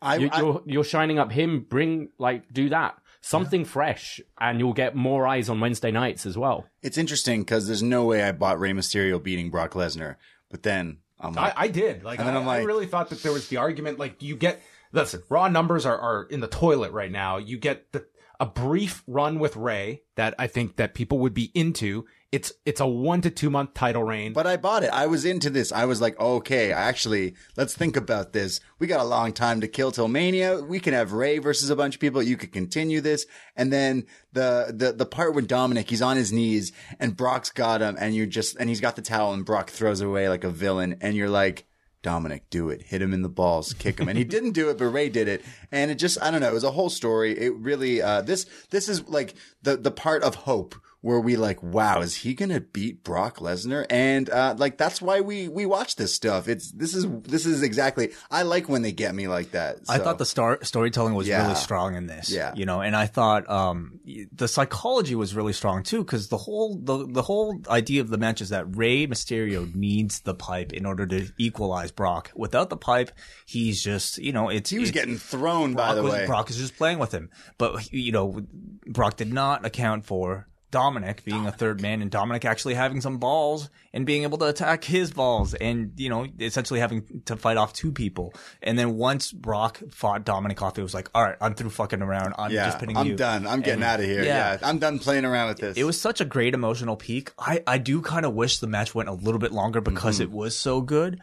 I, 0.00 0.16
you, 0.16 0.28
I- 0.32 0.38
you're 0.40 0.62
you're 0.66 0.84
shining 0.84 1.18
up 1.18 1.32
him. 1.32 1.66
Bring 1.68 2.10
like 2.18 2.52
do 2.52 2.68
that 2.68 2.96
something 3.20 3.64
fresh, 3.64 4.20
and 4.40 4.60
you'll 4.60 4.72
get 4.72 4.94
more 4.94 5.26
eyes 5.26 5.48
on 5.48 5.58
Wednesday 5.60 5.90
nights 5.90 6.26
as 6.26 6.38
well. 6.38 6.64
it's 6.82 6.96
interesting 6.98 7.40
because 7.40 7.66
there's 7.66 7.82
no 7.82 8.04
way 8.04 8.22
I 8.22 8.30
bought 8.32 8.60
Rey 8.60 8.72
Mysterio 8.72 9.20
beating 9.20 9.50
Brock 9.50 9.72
Lesnar, 9.72 10.16
but 10.48 10.62
then 10.62 10.98
I'm 11.18 11.32
like, 11.32 11.54
I 11.56 11.68
did. 11.68 12.04
Like, 12.04 12.20
And 12.20 12.28
I, 12.28 12.32
then 12.32 12.40
I'm 12.40 12.46
like, 12.46 12.60
I 12.60 12.64
really 12.64 12.86
thought 12.86 13.10
that 13.10 13.22
there 13.22 13.32
was 13.32 13.48
the 13.48 13.56
argument. 13.56 13.98
Like, 13.98 14.22
you 14.22 14.36
get 14.36 14.62
listen, 14.96 15.22
raw 15.28 15.48
numbers 15.48 15.86
are, 15.86 15.98
are 15.98 16.24
in 16.24 16.40
the 16.40 16.48
toilet 16.48 16.92
right 16.92 17.10
now. 17.10 17.36
You 17.36 17.58
get 17.58 17.92
the, 17.92 18.06
a 18.40 18.46
brief 18.46 19.02
run 19.06 19.38
with 19.38 19.56
Rey 19.56 20.02
that 20.16 20.34
I 20.38 20.46
think 20.46 20.76
that 20.76 20.94
people 20.94 21.18
would 21.18 21.34
be 21.34 21.50
into. 21.54 22.06
It's 22.32 22.52
it's 22.66 22.80
a 22.80 22.86
one 22.86 23.22
to 23.22 23.30
two 23.30 23.48
month 23.48 23.72
title 23.74 24.02
reign. 24.02 24.32
But 24.32 24.46
I 24.46 24.56
bought 24.56 24.82
it. 24.82 24.90
I 24.90 25.06
was 25.06 25.24
into 25.24 25.48
this. 25.48 25.72
I 25.72 25.84
was 25.84 26.00
like, 26.00 26.18
okay, 26.18 26.72
actually, 26.72 27.34
let's 27.56 27.74
think 27.74 27.96
about 27.96 28.32
this. 28.32 28.60
We 28.78 28.88
got 28.88 29.00
a 29.00 29.04
long 29.04 29.32
time 29.32 29.60
to 29.60 29.68
kill 29.68 29.92
till 29.92 30.08
Mania. 30.08 30.60
We 30.60 30.80
can 30.80 30.92
have 30.92 31.12
Rey 31.12 31.38
versus 31.38 31.70
a 31.70 31.76
bunch 31.76 31.94
of 31.94 32.00
people. 32.00 32.22
You 32.22 32.36
could 32.36 32.52
continue 32.52 33.00
this. 33.00 33.26
And 33.54 33.72
then 33.72 34.06
the, 34.32 34.74
the, 34.76 34.92
the 34.92 35.06
part 35.06 35.34
with 35.34 35.48
Dominic, 35.48 35.88
he's 35.88 36.02
on 36.02 36.16
his 36.16 36.32
knees 36.32 36.72
and 36.98 37.16
Brock's 37.16 37.50
got 37.50 37.80
him 37.80 37.96
and 37.98 38.14
you're 38.14 38.26
just, 38.26 38.56
and 38.56 38.68
he's 38.68 38.80
got 38.80 38.96
the 38.96 39.02
towel 39.02 39.32
and 39.32 39.46
Brock 39.46 39.70
throws 39.70 40.00
away 40.00 40.28
like 40.28 40.44
a 40.44 40.50
villain. 40.50 40.98
And 41.00 41.14
you're 41.14 41.30
like, 41.30 41.66
Dominic, 42.06 42.48
do 42.50 42.70
it. 42.70 42.82
Hit 42.82 43.02
him 43.02 43.12
in 43.12 43.22
the 43.22 43.28
balls, 43.28 43.72
kick 43.72 43.98
him. 43.98 44.08
And 44.08 44.16
he 44.16 44.22
didn't 44.22 44.52
do 44.52 44.70
it, 44.70 44.78
but 44.78 44.84
Rey 44.84 45.08
did 45.08 45.26
it. 45.26 45.44
And 45.72 45.90
it 45.90 45.96
just, 45.96 46.22
I 46.22 46.30
don't 46.30 46.40
know, 46.40 46.46
it 46.46 46.54
was 46.54 46.62
a 46.62 46.70
whole 46.70 46.88
story. 46.88 47.36
It 47.36 47.52
really, 47.56 48.00
uh, 48.00 48.22
this, 48.22 48.46
this 48.70 48.88
is 48.88 49.08
like 49.08 49.34
the, 49.64 49.76
the 49.76 49.90
part 49.90 50.22
of 50.22 50.36
hope 50.36 50.76
where 51.02 51.20
we 51.20 51.36
like, 51.36 51.62
wow, 51.62 52.00
is 52.00 52.16
he 52.16 52.34
to 52.50 52.60
beat 52.60 53.04
Brock 53.04 53.38
Lesnar? 53.38 53.86
And, 53.90 54.28
uh, 54.28 54.54
like, 54.58 54.76
that's 54.76 55.00
why 55.00 55.20
we, 55.20 55.46
we 55.46 55.64
watch 55.64 55.96
this 55.96 56.12
stuff. 56.12 56.48
It's, 56.48 56.72
this 56.72 56.94
is, 56.94 57.06
this 57.22 57.46
is 57.46 57.62
exactly, 57.62 58.12
I 58.30 58.42
like 58.42 58.68
when 58.68 58.82
they 58.82 58.92
get 58.92 59.14
me 59.14 59.28
like 59.28 59.52
that. 59.52 59.76
I 59.88 59.98
thought 59.98 60.18
the 60.18 60.26
star- 60.26 60.58
storytelling 60.62 61.14
was 61.14 61.28
Yeah. 61.28 61.42
really 61.42 61.54
strong 61.54 61.94
in 61.94 62.06
this. 62.06 62.30
Yeah. 62.30 62.52
You 62.56 62.66
know, 62.66 62.80
and 62.80 62.96
I 62.96 63.06
thought, 63.06 63.48
um, 63.48 64.00
the 64.32 64.48
psychology 64.48 65.14
was 65.14 65.34
really 65.34 65.52
strong 65.52 65.82
too, 65.84 66.04
cause 66.04 66.28
the 66.28 66.38
whole, 66.38 66.76
the, 66.76 67.06
the 67.06 67.22
whole 67.22 67.60
idea 67.70 68.00
of 68.00 68.08
the 68.08 68.18
match 68.18 68.40
is 68.40 68.48
that 68.48 68.76
Rey 68.76 69.06
Mysterio 69.06 69.72
needs 69.74 70.20
the 70.20 70.34
pipe 70.34 70.72
in 70.72 70.86
order 70.86 71.06
to 71.06 71.28
equalize 71.38 71.92
Brock. 71.92 72.32
Without 72.34 72.68
the 72.70 72.76
pipe, 72.76 73.12
he's 73.46 73.82
just, 73.82 74.18
you 74.18 74.32
know, 74.32 74.48
it's, 74.48 74.70
he 74.70 74.78
was 74.78 74.88
it's- 74.88 75.04
getting 75.04 75.18
thrown, 75.18 75.74
by 75.74 75.94
the 75.94 76.02
was, 76.02 76.12
way. 76.12 76.26
Brock 76.26 76.50
is 76.50 76.56
just 76.56 76.76
playing 76.76 76.98
with 76.98 77.12
him. 77.12 77.30
But, 77.58 77.92
you 77.92 78.12
know, 78.12 78.42
Brock 78.86 79.16
did 79.16 79.32
not 79.32 79.64
account 79.64 80.04
for 80.04 80.48
Dominic 80.70 81.24
being 81.24 81.46
a 81.46 81.52
third 81.52 81.80
man 81.80 82.02
and 82.02 82.10
Dominic 82.10 82.44
actually 82.44 82.74
having 82.74 83.00
some 83.00 83.18
balls 83.18 83.70
and 83.92 84.04
being 84.04 84.24
able 84.24 84.36
to 84.38 84.46
attack 84.46 84.84
his 84.84 85.12
balls 85.12 85.54
and, 85.54 85.92
you 85.96 86.08
know, 86.08 86.26
essentially 86.40 86.80
having 86.80 87.22
to 87.26 87.36
fight 87.36 87.56
off 87.56 87.72
two 87.72 87.92
people. 87.92 88.34
And 88.62 88.78
then 88.78 88.96
once 88.96 89.32
Brock 89.32 89.80
fought 89.90 90.24
Dominic 90.24 90.60
off, 90.62 90.78
it 90.78 90.82
was 90.82 90.92
like, 90.92 91.08
all 91.14 91.22
right, 91.22 91.36
I'm 91.40 91.54
through 91.54 91.70
fucking 91.70 92.02
around. 92.02 92.34
I'm 92.36 92.50
yeah, 92.50 92.66
just 92.66 92.78
pinning 92.78 92.96
I'm 92.96 93.06
you. 93.06 93.16
done. 93.16 93.46
I'm 93.46 93.60
getting 93.60 93.74
And- 93.74 93.84
out 93.84 94.00
of 94.00 94.06
here. 94.06 94.22
yeah. 94.22 94.52
Yeah. 94.52 94.58
I'm 94.62 94.78
done 94.78 94.98
playing 94.98 95.24
around 95.24 95.48
with 95.48 95.58
this. 95.58 95.76
It 95.76 95.84
was 95.84 96.00
such 96.00 96.20
a 96.20 96.24
great 96.24 96.52
emotional 96.52 96.96
peak. 96.96 97.32
I, 97.38 97.62
I 97.66 97.78
do 97.78 98.02
kind 98.02 98.26
of 98.26 98.34
wish 98.34 98.58
the 98.58 98.66
match 98.66 98.94
went 98.94 99.08
a 99.08 99.12
little 99.12 99.38
bit 99.38 99.52
longer 99.52 99.80
because 99.80 100.16
mm-hmm. 100.16 100.24
it 100.24 100.30
was 100.32 100.56
so 100.56 100.80
good. 100.80 101.20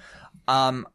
Um, 0.47 0.87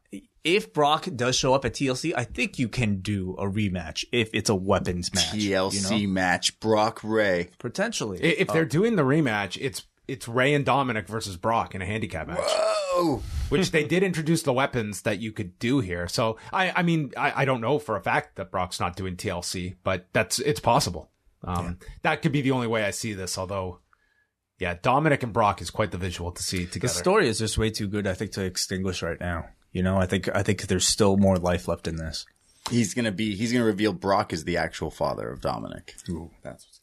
if 0.45 0.73
Brock 0.73 1.09
does 1.15 1.37
show 1.37 1.55
up 1.55 1.65
at 1.65 1.75
TLC, 1.75 2.13
I 2.17 2.25
think 2.25 2.59
you 2.59 2.69
can 2.69 3.01
do 3.01 3.35
a 3.39 3.45
rematch 3.45 4.05
if 4.13 4.31
it's 4.33 4.49
a 4.49 4.55
weapons 4.55 5.13
match. 5.15 5.33
TLC 5.33 5.99
you 5.99 6.07
know? 6.07 6.13
match, 6.13 6.59
Brock 6.61 7.01
Rey. 7.03 7.51
Potentially. 7.59 8.19
I- 8.23 8.37
if 8.39 8.49
they're 8.49 8.65
doing 8.65 8.97
the 8.97 9.03
rematch, 9.03 9.59
it's 9.61 9.85
it's 10.07 10.27
Rey 10.27 10.55
and 10.55 10.65
Dominic 10.65 11.07
versus 11.07 11.37
Brock 11.37 11.75
in 11.75 11.83
a 11.83 11.87
handicap 11.87 12.29
match. 12.29 12.39
Oh, 12.41 13.23
which 13.51 13.73
they 13.73 13.85
did 13.89 14.03
introduce 14.03 14.43
the 14.43 14.55
weapons 14.55 15.03
that 15.03 15.19
you 15.21 15.33
could 15.33 15.59
do 15.59 15.81
here. 15.81 16.09
So 16.09 16.39
I, 16.51 16.73
I 16.75 16.83
mean, 16.83 17.13
I, 17.15 17.43
I 17.43 17.45
don't 17.45 17.61
know 17.61 17.79
for 17.79 17.95
a 17.97 18.01
fact 18.01 18.37
that 18.37 18.51
Brock's 18.51 18.81
not 18.81 18.97
doing 18.97 19.17
TLC, 19.17 19.77
but 19.85 20.07
that's 20.15 20.39
it's 20.39 20.61
possible. 20.61 21.11
Um, 21.45 21.79
That 22.03 22.23
could 22.23 22.33
be 22.33 22.41
the 22.41 22.51
only 22.53 22.67
way 22.67 22.85
I 22.85 22.91
see 22.91 23.13
this. 23.13 23.37
Although, 23.37 23.81
yeah, 24.59 24.75
Dominic 24.81 25.23
and 25.23 25.33
Brock 25.33 25.61
is 25.63 25.71
quite 25.71 25.91
the 25.91 25.99
visual 25.99 26.33
to 26.33 26.43
see 26.43 26.67
together. 26.67 26.81
the 26.81 26.89
story 26.89 27.29
is 27.29 27.39
just 27.39 27.59
way 27.59 27.71
too 27.71 27.87
good, 27.87 28.07
I 28.07 28.15
think, 28.15 28.33
to 28.33 28.45
extinguish 28.45 29.03
right 29.03 29.21
now. 29.21 29.47
You 29.73 29.83
know, 29.83 29.99
I 29.99 30.07
think 30.07 30.29
I 30.35 30.43
think 30.43 30.63
there's 30.67 30.87
still 30.87 31.17
more 31.17 31.37
life 31.37 31.69
left 31.69 31.87
in 31.87 31.97
this. 31.97 32.27
he's 32.71 32.95
gonna 32.95 33.13
be. 33.13 33.37
He's 33.37 33.53
gonna 33.53 33.65
reveal 33.65 33.93
Brock 33.93 34.33
is 34.33 34.45
the 34.45 34.57
actual 34.57 34.91
father 34.91 35.31
of 35.31 35.41
Dominic. 35.41 35.95
Ooh, 36.09 36.31
that's 36.43 36.67
what's. 36.67 36.81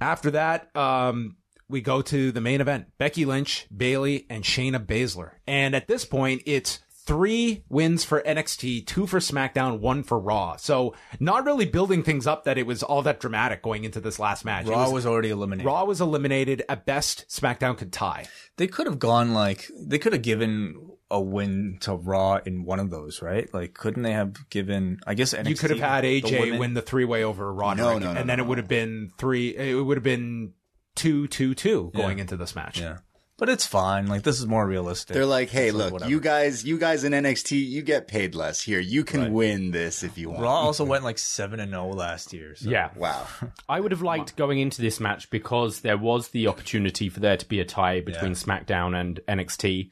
After 0.00 0.32
that, 0.32 0.74
um, 0.76 1.36
we 1.68 1.80
go 1.80 2.02
to 2.02 2.32
the 2.32 2.40
main 2.40 2.60
event: 2.60 2.86
Becky 2.98 3.24
Lynch, 3.24 3.66
Bayley, 3.74 4.26
and 4.28 4.44
Shayna 4.44 4.84
Baszler. 4.84 5.32
And 5.46 5.74
at 5.74 5.88
this 5.88 6.04
point, 6.04 6.42
it's 6.46 6.80
three 7.06 7.64
wins 7.68 8.04
for 8.04 8.22
NXT, 8.22 8.86
two 8.86 9.06
for 9.06 9.18
SmackDown, 9.18 9.78
one 9.80 10.02
for 10.02 10.18
Raw. 10.18 10.56
So 10.56 10.94
not 11.20 11.44
really 11.44 11.66
building 11.66 12.02
things 12.02 12.26
up 12.26 12.44
that 12.44 12.56
it 12.58 12.66
was 12.66 12.82
all 12.82 13.02
that 13.02 13.20
dramatic 13.20 13.62
going 13.62 13.84
into 13.84 14.00
this 14.00 14.18
last 14.18 14.44
match. 14.44 14.66
Raw 14.66 14.84
was- 14.84 14.92
was 14.92 15.06
already 15.06 15.30
eliminated. 15.30 15.66
Raw 15.66 15.84
was 15.84 16.00
eliminated. 16.00 16.62
At 16.68 16.86
best, 16.86 17.26
SmackDown 17.28 17.76
could 17.76 17.92
tie. 17.92 18.26
They 18.56 18.66
could 18.66 18.86
have 18.86 18.98
gone 18.98 19.34
like 19.34 19.68
they 19.78 19.98
could 19.98 20.12
have 20.14 20.22
given 20.22 20.90
a 21.10 21.20
win 21.20 21.76
to 21.80 21.94
Raw 21.94 22.40
in 22.46 22.64
one 22.64 22.80
of 22.80 22.90
those, 22.90 23.20
right? 23.20 23.52
Like, 23.52 23.74
couldn't 23.74 24.02
they 24.02 24.12
have 24.12 24.48
given? 24.48 24.98
I 25.06 25.14
guess 25.14 25.34
NXT, 25.34 25.48
you 25.50 25.56
could 25.56 25.70
have 25.70 25.80
had 25.80 26.04
AJ 26.04 26.40
women- 26.40 26.58
win 26.58 26.74
the 26.74 26.82
three 26.82 27.04
way 27.04 27.22
over 27.22 27.52
Roderick, 27.52 27.78
No, 27.86 27.98
no, 27.98 28.12
no, 28.14 28.20
and 28.20 28.28
then 28.28 28.38
no, 28.38 28.44
it 28.44 28.46
would 28.48 28.58
have 28.58 28.68
been 28.68 29.10
three. 29.18 29.54
It 29.54 29.74
would 29.84 29.96
have 29.98 30.02
been 30.04 30.54
two, 30.94 31.26
two, 31.28 31.54
two 31.54 31.92
going 31.94 32.18
Yeah. 32.18 32.22
into 32.22 32.36
this 32.36 32.54
match. 32.56 32.80
Yeah, 32.80 32.98
but 33.44 33.52
it's 33.52 33.66
fine. 33.66 34.06
Like 34.06 34.22
this 34.22 34.40
is 34.40 34.46
more 34.46 34.66
realistic. 34.66 35.12
They're 35.12 35.26
like, 35.26 35.50
hey, 35.50 35.66
It's 35.68 35.76
look, 35.76 35.92
whatever. 35.92 36.10
you 36.10 36.18
guys, 36.18 36.64
you 36.64 36.78
guys 36.78 37.04
in 37.04 37.12
NXT, 37.12 37.68
you 37.68 37.82
get 37.82 38.08
paid 38.08 38.34
less. 38.34 38.62
Here, 38.62 38.80
you 38.80 39.04
can 39.04 39.34
win 39.34 39.70
this 39.70 40.02
if 40.02 40.16
you 40.16 40.30
want. 40.30 40.40
Raw 40.40 40.60
also 40.60 40.82
went 40.82 41.04
like 41.04 41.18
seven 41.18 41.60
and 41.60 41.72
zero 41.72 41.88
last 41.88 42.32
year. 42.32 42.54
So. 42.56 42.70
Yeah, 42.70 42.88
Wow. 42.96 43.26
I 43.68 43.80
would 43.80 43.92
have 43.92 44.00
liked 44.00 44.36
going 44.36 44.60
into 44.60 44.80
this 44.80 44.98
match 44.98 45.28
because 45.28 45.80
there 45.80 45.98
was 45.98 46.28
the 46.28 46.46
opportunity 46.48 47.10
for 47.10 47.20
there 47.20 47.36
to 47.36 47.46
be 47.46 47.60
a 47.60 47.66
tie 47.66 48.00
between 48.00 48.32
SmackDown 48.32 48.98
and 48.98 49.20
NXT. 49.28 49.90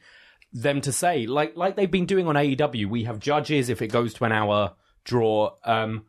Them 0.51 0.81
to 0.81 0.91
say, 0.91 1.27
like 1.27 1.55
like 1.55 1.75
they've 1.75 1.91
been 1.91 2.07
doing 2.07 2.27
on 2.27 2.33
AEW, 2.33 2.87
we 2.87 3.03
have 3.03 3.19
judges 3.19 3.69
if 3.69 3.83
it 3.83 3.89
goes 3.89 4.15
to 4.15 4.25
an 4.25 4.31
hour 4.31 4.73
draw. 5.03 5.51
Um, 5.63 6.05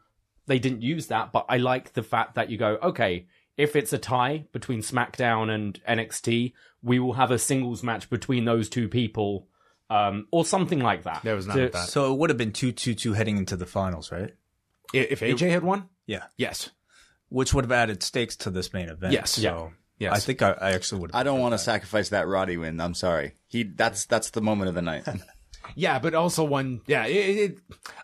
they 0.46 0.58
didn't 0.58 0.80
use 0.80 1.08
that, 1.08 1.30
but 1.30 1.44
I 1.50 1.58
like 1.58 1.92
the 1.92 2.02
fact 2.02 2.36
that 2.36 2.48
you 2.48 2.56
go, 2.56 2.78
okay, 2.82 3.26
if 3.56 3.76
it's 3.76 3.92
a 3.92 3.98
tie 3.98 4.46
between 4.52 4.80
SmackDown 4.80 5.48
and 5.54 5.80
NXT, 5.88 6.52
we 6.82 6.98
will 6.98 7.14
have 7.14 7.30
a 7.30 7.38
singles 7.38 7.82
match 7.82 8.10
between 8.10 8.44
those 8.44 8.68
two 8.68 8.88
people, 8.88 9.48
um, 9.90 10.26
or 10.30 10.44
something 10.44 10.80
like 10.80 11.04
that. 11.04 11.22
There 11.22 11.36
was 11.36 11.46
none 11.46 11.56
To- 11.56 11.64
of 11.66 11.72
that. 11.72 11.88
So 11.88 12.12
it 12.12 12.18
would 12.18 12.30
have 12.30 12.36
been 12.38 12.52
two 12.52 12.72
two 12.72 12.94
two 12.94 13.12
heading 13.12 13.36
into 13.38 13.56
the 13.56 13.66
finals, 13.66 14.10
right? 14.12 14.34
I- 14.94 14.96
If 15.10 15.20
AJ 15.20 15.50
had 15.50 15.62
won, 15.62 15.88
Yeah, 16.06 16.24
yes, 16.36 16.70
which 17.28 17.54
would 17.54 17.64
have 17.64 17.72
added 17.72 18.02
stakes 18.02 18.36
to 18.38 18.50
this 18.50 18.72
main 18.72 18.88
event. 18.88 19.12
Yes. 19.12 19.30
So 19.32 19.40
Yeah. 19.42 19.68
Yes. 19.96 20.12
I 20.12 20.18
think 20.18 20.42
I, 20.42 20.50
I 20.60 20.72
actually 20.72 21.00
would. 21.02 21.12
I 21.14 21.22
don't 21.22 21.38
want 21.40 21.52
to 21.54 21.58
sacrifice 21.58 22.08
that 22.08 22.26
Roddy 22.26 22.56
win. 22.56 22.80
I'm 22.80 22.94
sorry. 22.94 23.36
He 23.46 23.62
that's 23.62 24.06
that's 24.06 24.30
the 24.30 24.40
moment 24.42 24.68
of 24.68 24.74
the 24.74 24.82
night. 24.82 25.06
Yeah, 25.74 25.98
but 25.98 26.14
also 26.14 26.44
one. 26.44 26.80
Yeah, 26.86 27.06
it, 27.06 27.50
it, 27.50 27.58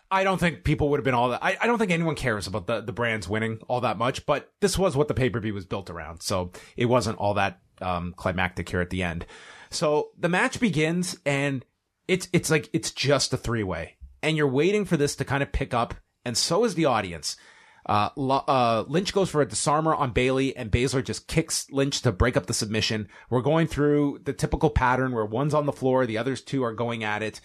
I 0.09 0.23
don't 0.23 0.39
think 0.39 0.63
people 0.63 0.89
would 0.89 0.99
have 0.99 1.05
been 1.05 1.13
all 1.13 1.29
that. 1.29 1.43
I, 1.43 1.57
I 1.61 1.67
don't 1.67 1.77
think 1.77 1.91
anyone 1.91 2.15
cares 2.15 2.47
about 2.47 2.67
the 2.67 2.81
the 2.81 2.91
brands 2.91 3.27
winning 3.27 3.59
all 3.67 3.81
that 3.81 3.97
much. 3.97 4.25
But 4.25 4.51
this 4.59 4.77
was 4.77 4.95
what 4.95 5.07
the 5.07 5.13
pay 5.13 5.29
per 5.29 5.39
view 5.39 5.53
was 5.53 5.65
built 5.65 5.89
around, 5.89 6.21
so 6.21 6.51
it 6.75 6.85
wasn't 6.85 7.17
all 7.17 7.33
that 7.35 7.59
um, 7.81 8.13
climactic 8.15 8.69
here 8.69 8.81
at 8.81 8.89
the 8.89 9.03
end. 9.03 9.25
So 9.69 10.09
the 10.17 10.29
match 10.29 10.59
begins, 10.59 11.17
and 11.25 11.65
it's 12.07 12.27
it's 12.33 12.49
like 12.49 12.69
it's 12.73 12.91
just 12.91 13.33
a 13.33 13.37
three 13.37 13.63
way, 13.63 13.97
and 14.21 14.35
you're 14.35 14.47
waiting 14.47 14.85
for 14.85 14.97
this 14.97 15.15
to 15.17 15.25
kind 15.25 15.43
of 15.43 15.51
pick 15.51 15.73
up, 15.73 15.93
and 16.25 16.37
so 16.37 16.63
is 16.63 16.75
the 16.75 16.85
audience. 16.85 17.37
Uh, 17.85 18.09
uh, 18.17 18.83
Lynch 18.87 19.13
goes 19.13 19.29
for 19.29 19.41
a 19.41 19.47
disarmer 19.47 19.95
on 19.95 20.11
Bayley, 20.11 20.55
and 20.55 20.71
Baszler 20.71 21.03
just 21.03 21.27
kicks 21.27 21.69
Lynch 21.71 22.01
to 22.01 22.11
break 22.11 22.37
up 22.37 22.45
the 22.45 22.53
submission. 22.53 23.07
We're 23.29 23.41
going 23.41 23.67
through 23.67 24.21
the 24.23 24.33
typical 24.33 24.69
pattern 24.69 25.13
where 25.13 25.25
one's 25.25 25.53
on 25.53 25.65
the 25.65 25.71
floor, 25.71 26.05
the 26.05 26.17
others 26.17 26.41
two 26.41 26.63
are 26.63 26.73
going 26.73 27.03
at 27.03 27.23
it. 27.23 27.41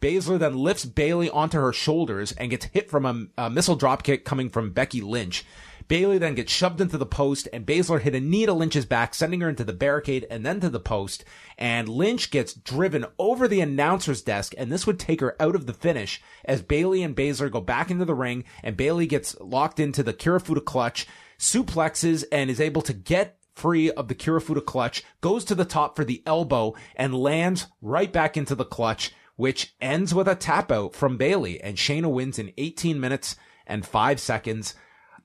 Baszler 0.00 0.38
then 0.38 0.56
lifts 0.56 0.84
Bayley 0.84 1.28
onto 1.28 1.58
her 1.58 1.72
shoulders 1.72 2.32
and 2.32 2.50
gets 2.50 2.66
hit 2.66 2.90
from 2.90 3.04
a, 3.36 3.44
a 3.44 3.50
missile 3.50 3.78
dropkick 3.78 4.24
coming 4.24 4.48
from 4.48 4.72
Becky 4.72 5.00
Lynch. 5.00 5.44
Bayley 5.90 6.18
then 6.18 6.36
gets 6.36 6.52
shoved 6.52 6.80
into 6.80 6.96
the 6.96 7.04
post 7.04 7.48
and 7.52 7.66
Baszler 7.66 8.00
hit 8.00 8.14
a 8.14 8.20
knee 8.20 8.46
to 8.46 8.52
Lynch's 8.52 8.86
back, 8.86 9.12
sending 9.12 9.40
her 9.40 9.48
into 9.48 9.64
the 9.64 9.72
barricade 9.72 10.24
and 10.30 10.46
then 10.46 10.60
to 10.60 10.68
the 10.68 10.78
post. 10.78 11.24
And 11.58 11.88
Lynch 11.88 12.30
gets 12.30 12.54
driven 12.54 13.06
over 13.18 13.48
the 13.48 13.60
announcer's 13.60 14.22
desk 14.22 14.54
and 14.56 14.70
this 14.70 14.86
would 14.86 15.00
take 15.00 15.20
her 15.20 15.34
out 15.42 15.56
of 15.56 15.66
the 15.66 15.74
finish 15.74 16.22
as 16.44 16.62
Bayley 16.62 17.02
and 17.02 17.16
Baszler 17.16 17.50
go 17.50 17.60
back 17.60 17.90
into 17.90 18.04
the 18.04 18.14
ring 18.14 18.44
and 18.62 18.76
Bayley 18.76 19.08
gets 19.08 19.34
locked 19.40 19.80
into 19.80 20.04
the 20.04 20.14
Kirifuda 20.14 20.64
clutch, 20.64 21.08
suplexes 21.40 22.22
and 22.30 22.50
is 22.50 22.60
able 22.60 22.82
to 22.82 22.92
get 22.92 23.38
free 23.56 23.90
of 23.90 24.06
the 24.06 24.14
Kirifuda 24.14 24.64
clutch, 24.64 25.02
goes 25.20 25.44
to 25.46 25.56
the 25.56 25.64
top 25.64 25.96
for 25.96 26.04
the 26.04 26.22
elbow 26.24 26.72
and 26.94 27.16
lands 27.16 27.66
right 27.82 28.12
back 28.12 28.36
into 28.36 28.54
the 28.54 28.64
clutch, 28.64 29.12
which 29.34 29.74
ends 29.80 30.14
with 30.14 30.28
a 30.28 30.36
tap 30.36 30.70
out 30.70 30.94
from 30.94 31.16
Bayley. 31.16 31.60
and 31.60 31.76
Shayna 31.76 32.08
wins 32.08 32.38
in 32.38 32.52
18 32.56 33.00
minutes 33.00 33.34
and 33.66 33.84
5 33.84 34.20
seconds. 34.20 34.74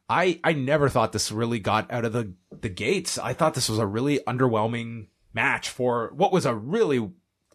I 0.09 0.39
I 0.43 0.53
never 0.53 0.89
thought 0.89 1.11
this 1.11 1.31
really 1.31 1.59
got 1.59 1.91
out 1.91 2.05
of 2.05 2.13
the 2.13 2.33
the 2.61 2.69
gates. 2.69 3.17
I 3.17 3.33
thought 3.33 3.53
this 3.53 3.69
was 3.69 3.79
a 3.79 3.85
really 3.85 4.19
underwhelming 4.27 5.07
match 5.33 5.69
for 5.69 6.11
what 6.15 6.31
was 6.31 6.45
a 6.45 6.55
really 6.55 6.97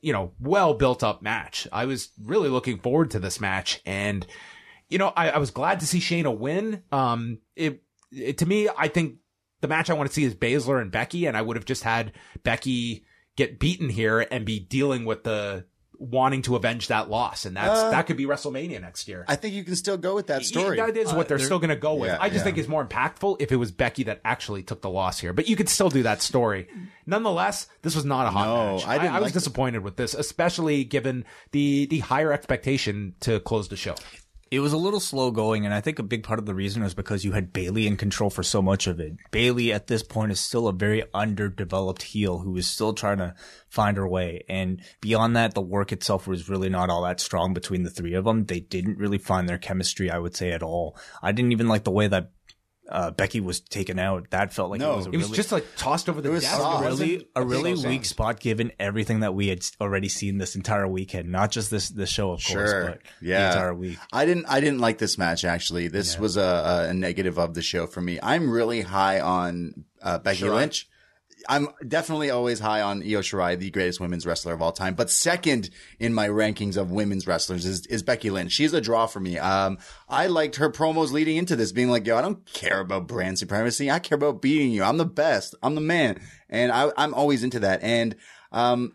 you 0.00 0.12
know 0.12 0.32
well 0.40 0.74
built 0.74 1.02
up 1.02 1.22
match. 1.22 1.68
I 1.72 1.86
was 1.86 2.10
really 2.22 2.48
looking 2.48 2.78
forward 2.78 3.12
to 3.12 3.18
this 3.18 3.40
match, 3.40 3.80
and 3.86 4.26
you 4.88 4.98
know 4.98 5.12
I, 5.16 5.30
I 5.30 5.38
was 5.38 5.50
glad 5.50 5.80
to 5.80 5.86
see 5.86 6.00
Shayna 6.00 6.36
win. 6.36 6.82
Um, 6.90 7.38
it, 7.54 7.82
it 8.10 8.38
to 8.38 8.46
me, 8.46 8.68
I 8.76 8.88
think 8.88 9.16
the 9.60 9.68
match 9.68 9.90
I 9.90 9.94
want 9.94 10.08
to 10.08 10.14
see 10.14 10.24
is 10.24 10.34
Baszler 10.34 10.80
and 10.80 10.90
Becky, 10.90 11.26
and 11.26 11.36
I 11.36 11.42
would 11.42 11.56
have 11.56 11.64
just 11.64 11.84
had 11.84 12.12
Becky 12.42 13.04
get 13.36 13.58
beaten 13.58 13.88
here 13.88 14.26
and 14.30 14.44
be 14.44 14.58
dealing 14.58 15.04
with 15.04 15.24
the 15.24 15.66
wanting 16.02 16.40
to 16.40 16.56
avenge 16.56 16.88
that 16.88 17.10
loss, 17.10 17.44
and 17.44 17.54
that's 17.56 17.78
Uh, 17.78 17.90
that 17.90 18.06
could 18.06 18.16
be 18.16 18.24
WrestleMania 18.24 18.80
next 18.80 19.06
year. 19.06 19.22
I 19.28 19.36
think 19.36 19.54
you 19.54 19.62
can 19.64 19.76
still 19.76 19.98
go 19.98 20.14
with 20.14 20.28
that 20.28 20.46
story. 20.46 20.78
Yeah, 20.78 20.86
that 20.86 20.96
is 20.96 21.12
what 21.12 21.28
they're 21.28 21.38
still 21.38 21.58
going 21.58 21.68
to 21.68 21.76
go 21.76 21.94
with. 21.94 22.08
yeah, 22.10 22.16
I 22.18 22.28
just 22.30 22.38
yeah. 22.38 22.44
think 22.44 22.56
it's 22.58 22.68
more 22.68 22.82
impactful 22.84 23.36
if 23.38 23.52
it 23.52 23.56
was 23.56 23.70
Becky 23.70 24.04
that 24.04 24.18
actually 24.24 24.62
took 24.62 24.80
the 24.80 24.88
loss 24.88 25.20
here. 25.20 25.34
But 25.34 25.46
you 25.46 25.56
could 25.56 25.68
still 25.68 25.90
do 25.90 26.02
that 26.04 26.22
story. 26.22 26.68
Nonetheless, 27.06 27.66
this 27.82 27.94
was 27.94 28.06
not 28.06 28.26
a 28.26 28.30
hot 28.30 28.46
No, 28.46 28.76
match. 28.76 28.86
I 28.86 28.96
didn't 28.98 29.12
was 29.14 29.22
like 29.24 29.32
the- 29.34 29.40
disappointed 29.40 29.82
with 29.82 29.96
this, 29.96 30.14
especially 30.14 30.84
given 30.84 31.24
the 31.52 31.84
the 31.86 31.98
higher 31.98 32.32
expectation 32.32 33.14
to 33.20 33.38
close 33.40 33.68
the 33.68 33.76
show. 33.76 33.94
It 34.50 34.58
was 34.58 34.72
a 34.72 34.78
little 34.78 34.98
slow 34.98 35.30
going, 35.30 35.64
and 35.64 35.72
I 35.72 35.80
think 35.80 36.00
a 36.00 36.02
big 36.02 36.24
part 36.24 36.40
of 36.40 36.44
the 36.44 36.56
reason 36.56 36.82
was 36.82 36.92
because 36.92 37.24
you 37.24 37.30
had 37.30 37.52
Bayley 37.52 37.86
in 37.86 37.96
control 37.96 38.30
for 38.30 38.42
so 38.42 38.60
much 38.60 38.88
of 38.88 38.98
it. 38.98 39.12
Bayley 39.30 39.72
at 39.72 39.86
this 39.86 40.02
point 40.02 40.32
is 40.32 40.40
still 40.40 40.66
a 40.66 40.72
very 40.72 41.04
underdeveloped 41.14 42.02
heel 42.02 42.40
who 42.40 42.56
is 42.56 42.68
still 42.68 42.92
trying 42.92 43.18
to 43.18 43.36
find 43.68 43.96
her 43.96 44.08
way. 44.08 44.42
And 44.48 44.82
beyond 45.00 45.36
that, 45.36 45.54
the 45.54 45.60
work 45.60 45.92
itself 45.92 46.26
was 46.26 46.48
really 46.48 46.68
not 46.68 46.90
all 46.90 47.02
that 47.02 47.20
strong 47.20 47.54
between 47.54 47.84
the 47.84 47.90
three 47.90 48.14
of 48.14 48.24
them. 48.24 48.46
They 48.46 48.58
didn't 48.58 48.98
really 48.98 49.18
find 49.18 49.48
their 49.48 49.56
chemistry, 49.56 50.10
I 50.10 50.18
would 50.18 50.34
say, 50.34 50.50
at 50.50 50.64
all. 50.64 50.96
I 51.22 51.30
didn't 51.30 51.52
even 51.52 51.68
like 51.68 51.84
the 51.84 51.92
way 51.92 52.08
that 52.08 52.32
uh, 52.90 53.10
Becky 53.12 53.40
was 53.40 53.60
taken 53.60 53.98
out. 53.98 54.28
That 54.30 54.52
felt 54.52 54.70
like 54.70 54.80
No, 54.80 54.94
it 54.94 54.96
was 54.96 55.06
a 55.06 55.10
It 55.10 55.16
was 55.16 55.26
really- 55.26 55.36
just 55.36 55.52
like 55.52 55.64
tossed 55.76 56.08
over 56.08 56.20
the 56.20 56.28
It 56.28 56.32
was 56.32 56.42
desk. 56.42 56.56
soft. 56.56 56.82
It 56.84 56.88
wasn't- 56.90 57.10
really 57.10 57.28
a 57.36 57.44
really 57.44 57.76
so 57.76 57.88
weak 57.88 58.04
soft. 58.04 58.10
spot 58.10 58.40
given 58.40 58.72
everything 58.80 59.20
that 59.20 59.34
we 59.34 59.48
had 59.48 59.64
already 59.80 60.08
seen 60.08 60.38
this 60.38 60.56
entire 60.56 60.86
weekend. 60.88 61.30
Not 61.30 61.50
just 61.50 61.70
this 61.70 61.88
this 61.88 62.10
show, 62.10 62.32
of 62.32 62.44
course, 62.44 62.70
Sure. 62.70 62.84
but 62.86 63.00
the 63.20 63.26
Yeah. 63.28 63.52
entire 63.52 63.74
week. 63.74 63.98
I 64.12 64.24
didn't. 64.24 64.46
I 64.48 64.60
didn't 64.60 64.80
like 64.80 64.98
this 64.98 65.16
match. 65.18 65.44
Actually, 65.44 65.88
this 65.88 66.18
was 66.18 66.36
a, 66.36 66.86
a 66.90 66.94
negative 66.94 67.38
of 67.38 67.54
the 67.54 67.62
show 67.62 67.86
for 67.86 68.00
me. 68.00 68.18
I'm 68.22 68.50
really 68.50 68.80
high 68.82 69.20
on 69.20 69.84
uh, 70.02 70.18
Becky 70.18 70.42
Shirai. 70.44 70.54
Lynch. 70.54 70.88
I'm 71.48 71.68
definitely 71.86 72.30
always 72.30 72.60
high 72.60 72.82
on 72.82 73.02
Io 73.02 73.20
Shirai, 73.20 73.58
the 73.58 73.70
greatest 73.70 74.00
women's 74.00 74.26
wrestler 74.26 74.52
of 74.52 74.62
all 74.62 74.72
time. 74.72 74.94
But 74.94 75.10
second 75.10 75.70
in 75.98 76.14
my 76.14 76.28
rankings 76.28 76.76
of 76.76 76.90
women's 76.90 77.26
wrestlers 77.26 77.66
is, 77.66 77.86
is 77.86 78.02
Becky 78.02 78.30
Lynch. 78.30 78.52
She's 78.52 78.72
a 78.72 78.80
draw 78.80 79.06
for 79.06 79.20
me. 79.20 79.38
Um, 79.38 79.78
I 80.08 80.26
liked 80.26 80.56
her 80.56 80.70
promos 80.70 81.12
leading 81.12 81.36
into 81.36 81.56
this, 81.56 81.72
being 81.72 81.90
like, 81.90 82.06
"Yo, 82.06 82.16
I 82.16 82.22
don't 82.22 82.44
care 82.52 82.80
about 82.80 83.06
brand 83.06 83.38
supremacy. 83.38 83.90
I 83.90 83.98
care 83.98 84.16
about 84.16 84.42
beating 84.42 84.72
you. 84.72 84.82
I'm 84.82 84.98
the 84.98 85.04
best. 85.04 85.54
I'm 85.62 85.74
the 85.74 85.80
man." 85.80 86.20
And 86.48 86.72
I, 86.72 86.90
I'm 86.96 87.14
always 87.14 87.44
into 87.44 87.60
that. 87.60 87.82
And 87.82 88.16
um, 88.52 88.92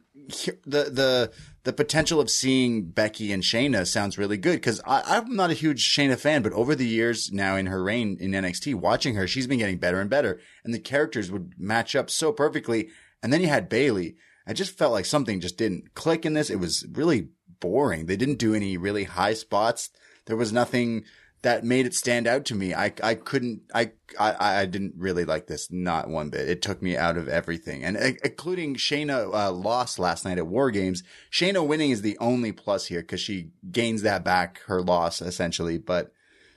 the 0.65 0.89
the 0.91 1.31
the 1.65 1.73
potential 1.73 2.21
of 2.21 2.29
seeing 2.29 2.83
Becky 2.83 3.33
and 3.33 3.41
Shayna 3.41 3.87
sounds 3.87 4.19
really 4.19 4.37
good 4.37 4.53
because 4.53 4.79
I'm 4.85 5.35
not 5.35 5.49
a 5.49 5.55
huge 5.55 5.89
Shayna 5.89 6.17
fan, 6.17 6.43
but 6.43 6.53
over 6.53 6.75
the 6.75 6.87
years 6.87 7.31
now 7.31 7.55
in 7.55 7.65
her 7.65 7.83
reign 7.83 8.17
in 8.19 8.31
NXT, 8.31 8.75
watching 8.75 9.15
her, 9.15 9.27
she's 9.27 9.47
been 9.47 9.57
getting 9.57 9.79
better 9.79 9.99
and 9.99 10.09
better, 10.09 10.39
and 10.63 10.73
the 10.73 10.79
characters 10.79 11.31
would 11.31 11.53
match 11.57 11.95
up 11.95 12.11
so 12.11 12.31
perfectly. 12.31 12.89
And 13.23 13.33
then 13.33 13.41
you 13.41 13.47
had 13.47 13.67
Bayley. 13.67 14.15
I 14.45 14.53
just 14.53 14.77
felt 14.77 14.93
like 14.93 15.05
something 15.05 15.41
just 15.41 15.57
didn't 15.57 15.95
click 15.95 16.23
in 16.23 16.33
this. 16.33 16.51
It 16.51 16.59
was 16.59 16.85
really 16.91 17.29
boring. 17.59 18.05
They 18.05 18.15
didn't 18.15 18.37
do 18.37 18.53
any 18.53 18.77
really 18.77 19.05
high 19.05 19.33
spots. 19.33 19.89
There 20.27 20.37
was 20.37 20.53
nothing 20.53 21.03
that 21.45 21.63
made 21.63 21.85
it 21.85 21.93
stand 21.93 22.25
out 22.25 22.43
to 22.45 22.55
me. 22.55 22.73
I, 22.73 22.91
I 23.03 23.13
couldn't, 23.13 23.61
I, 23.71 23.91
I, 24.19 24.61
I 24.61 24.65
didn't 24.65 24.95
really 24.97 25.25
like 25.25 25.45
this. 25.45 25.71
Not 25.71 26.09
one 26.09 26.31
bit. 26.31 26.49
It 26.49 26.63
took 26.63 26.81
me 26.81 26.97
out 26.97 27.17
of 27.17 27.27
everything 27.27 27.83
and 27.83 27.95
uh, 27.95 28.11
including 28.23 28.75
Shayna, 28.75 29.31
uh, 29.31 29.51
lost 29.51 29.99
last 29.99 30.25
night 30.25 30.39
at 30.39 30.47
War 30.47 30.71
Games. 30.71 31.03
Shayna 31.31 31.65
winning 31.65 31.91
is 31.91 32.01
the 32.01 32.17
only 32.19 32.51
plus 32.51 32.87
here 32.87 33.01
because 33.01 33.21
she 33.21 33.51
gains 33.71 34.01
that 34.01 34.23
back, 34.23 34.61
her 34.65 34.81
loss 34.81 35.21
essentially, 35.21 35.77
but 35.77 36.11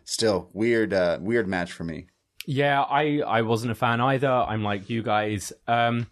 still 0.05 0.49
weird, 0.55 0.95
uh, 0.95 1.19
weird 1.21 1.47
match 1.47 1.71
for 1.71 1.85
me. 1.85 2.07
Yeah, 2.47 2.81
I 2.81 3.21
I 3.27 3.43
wasn't 3.43 3.73
a 3.73 3.75
fan 3.75 4.01
either. 4.01 4.31
I'm 4.31 4.65
like 4.65 4.89
you 4.89 5.03
guys. 5.03 5.53
Um, 5.67 6.07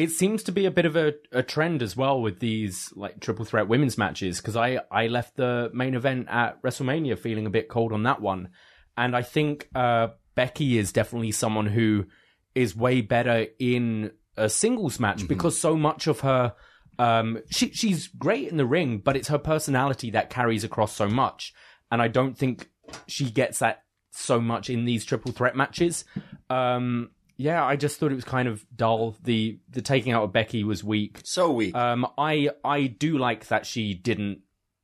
it 0.00 0.10
seems 0.10 0.42
to 0.44 0.50
be 0.50 0.64
a 0.64 0.70
bit 0.70 0.86
of 0.86 0.96
a, 0.96 1.12
a 1.30 1.42
trend 1.42 1.82
as 1.82 1.94
well 1.94 2.22
with 2.22 2.40
these 2.40 2.90
like 2.96 3.20
triple 3.20 3.44
threat 3.44 3.68
women's 3.68 3.98
matches 3.98 4.38
because 4.38 4.56
I 4.56 4.80
I 4.90 5.08
left 5.08 5.36
the 5.36 5.70
main 5.74 5.94
event 5.94 6.28
at 6.30 6.60
WrestleMania 6.62 7.18
feeling 7.18 7.44
a 7.44 7.50
bit 7.50 7.68
cold 7.68 7.92
on 7.92 8.04
that 8.04 8.22
one, 8.22 8.48
and 8.96 9.14
I 9.14 9.20
think 9.20 9.68
uh, 9.74 10.08
Becky 10.34 10.78
is 10.78 10.90
definitely 10.90 11.32
someone 11.32 11.66
who 11.66 12.06
is 12.54 12.74
way 12.74 13.02
better 13.02 13.48
in 13.58 14.12
a 14.38 14.48
singles 14.48 14.98
match 14.98 15.28
because 15.28 15.60
so 15.60 15.76
much 15.76 16.06
of 16.06 16.20
her 16.20 16.54
um 16.98 17.38
she 17.50 17.70
she's 17.72 18.08
great 18.08 18.48
in 18.48 18.56
the 18.56 18.64
ring 18.64 18.98
but 19.04 19.16
it's 19.16 19.28
her 19.28 19.38
personality 19.38 20.10
that 20.12 20.30
carries 20.30 20.64
across 20.64 20.96
so 20.96 21.08
much. 21.08 21.52
And 21.92 22.00
I 22.00 22.08
don't 22.08 22.38
think 22.38 22.70
she 23.06 23.30
gets 23.30 23.58
that 23.58 23.82
so 24.12 24.40
much 24.40 24.70
in 24.70 24.86
these 24.86 25.04
triple 25.04 25.32
threat 25.32 25.56
matches. 25.56 26.06
Um 26.48 27.10
yeah 27.40 27.64
I 27.64 27.76
just 27.76 27.98
thought 27.98 28.12
it 28.12 28.16
was 28.16 28.24
kind 28.24 28.48
of 28.48 28.64
dull 28.76 29.16
the 29.22 29.58
the 29.70 29.80
taking 29.82 30.12
out 30.12 30.24
of 30.24 30.32
Becky 30.32 30.62
was 30.62 30.84
weak 30.84 31.20
So 31.24 31.50
weak. 31.50 31.74
um, 31.74 32.06
I 32.18 32.50
I 32.64 32.86
do 32.86 33.16
like 33.16 33.48
that 33.48 33.64
she 33.64 33.94
didn't 33.94 34.40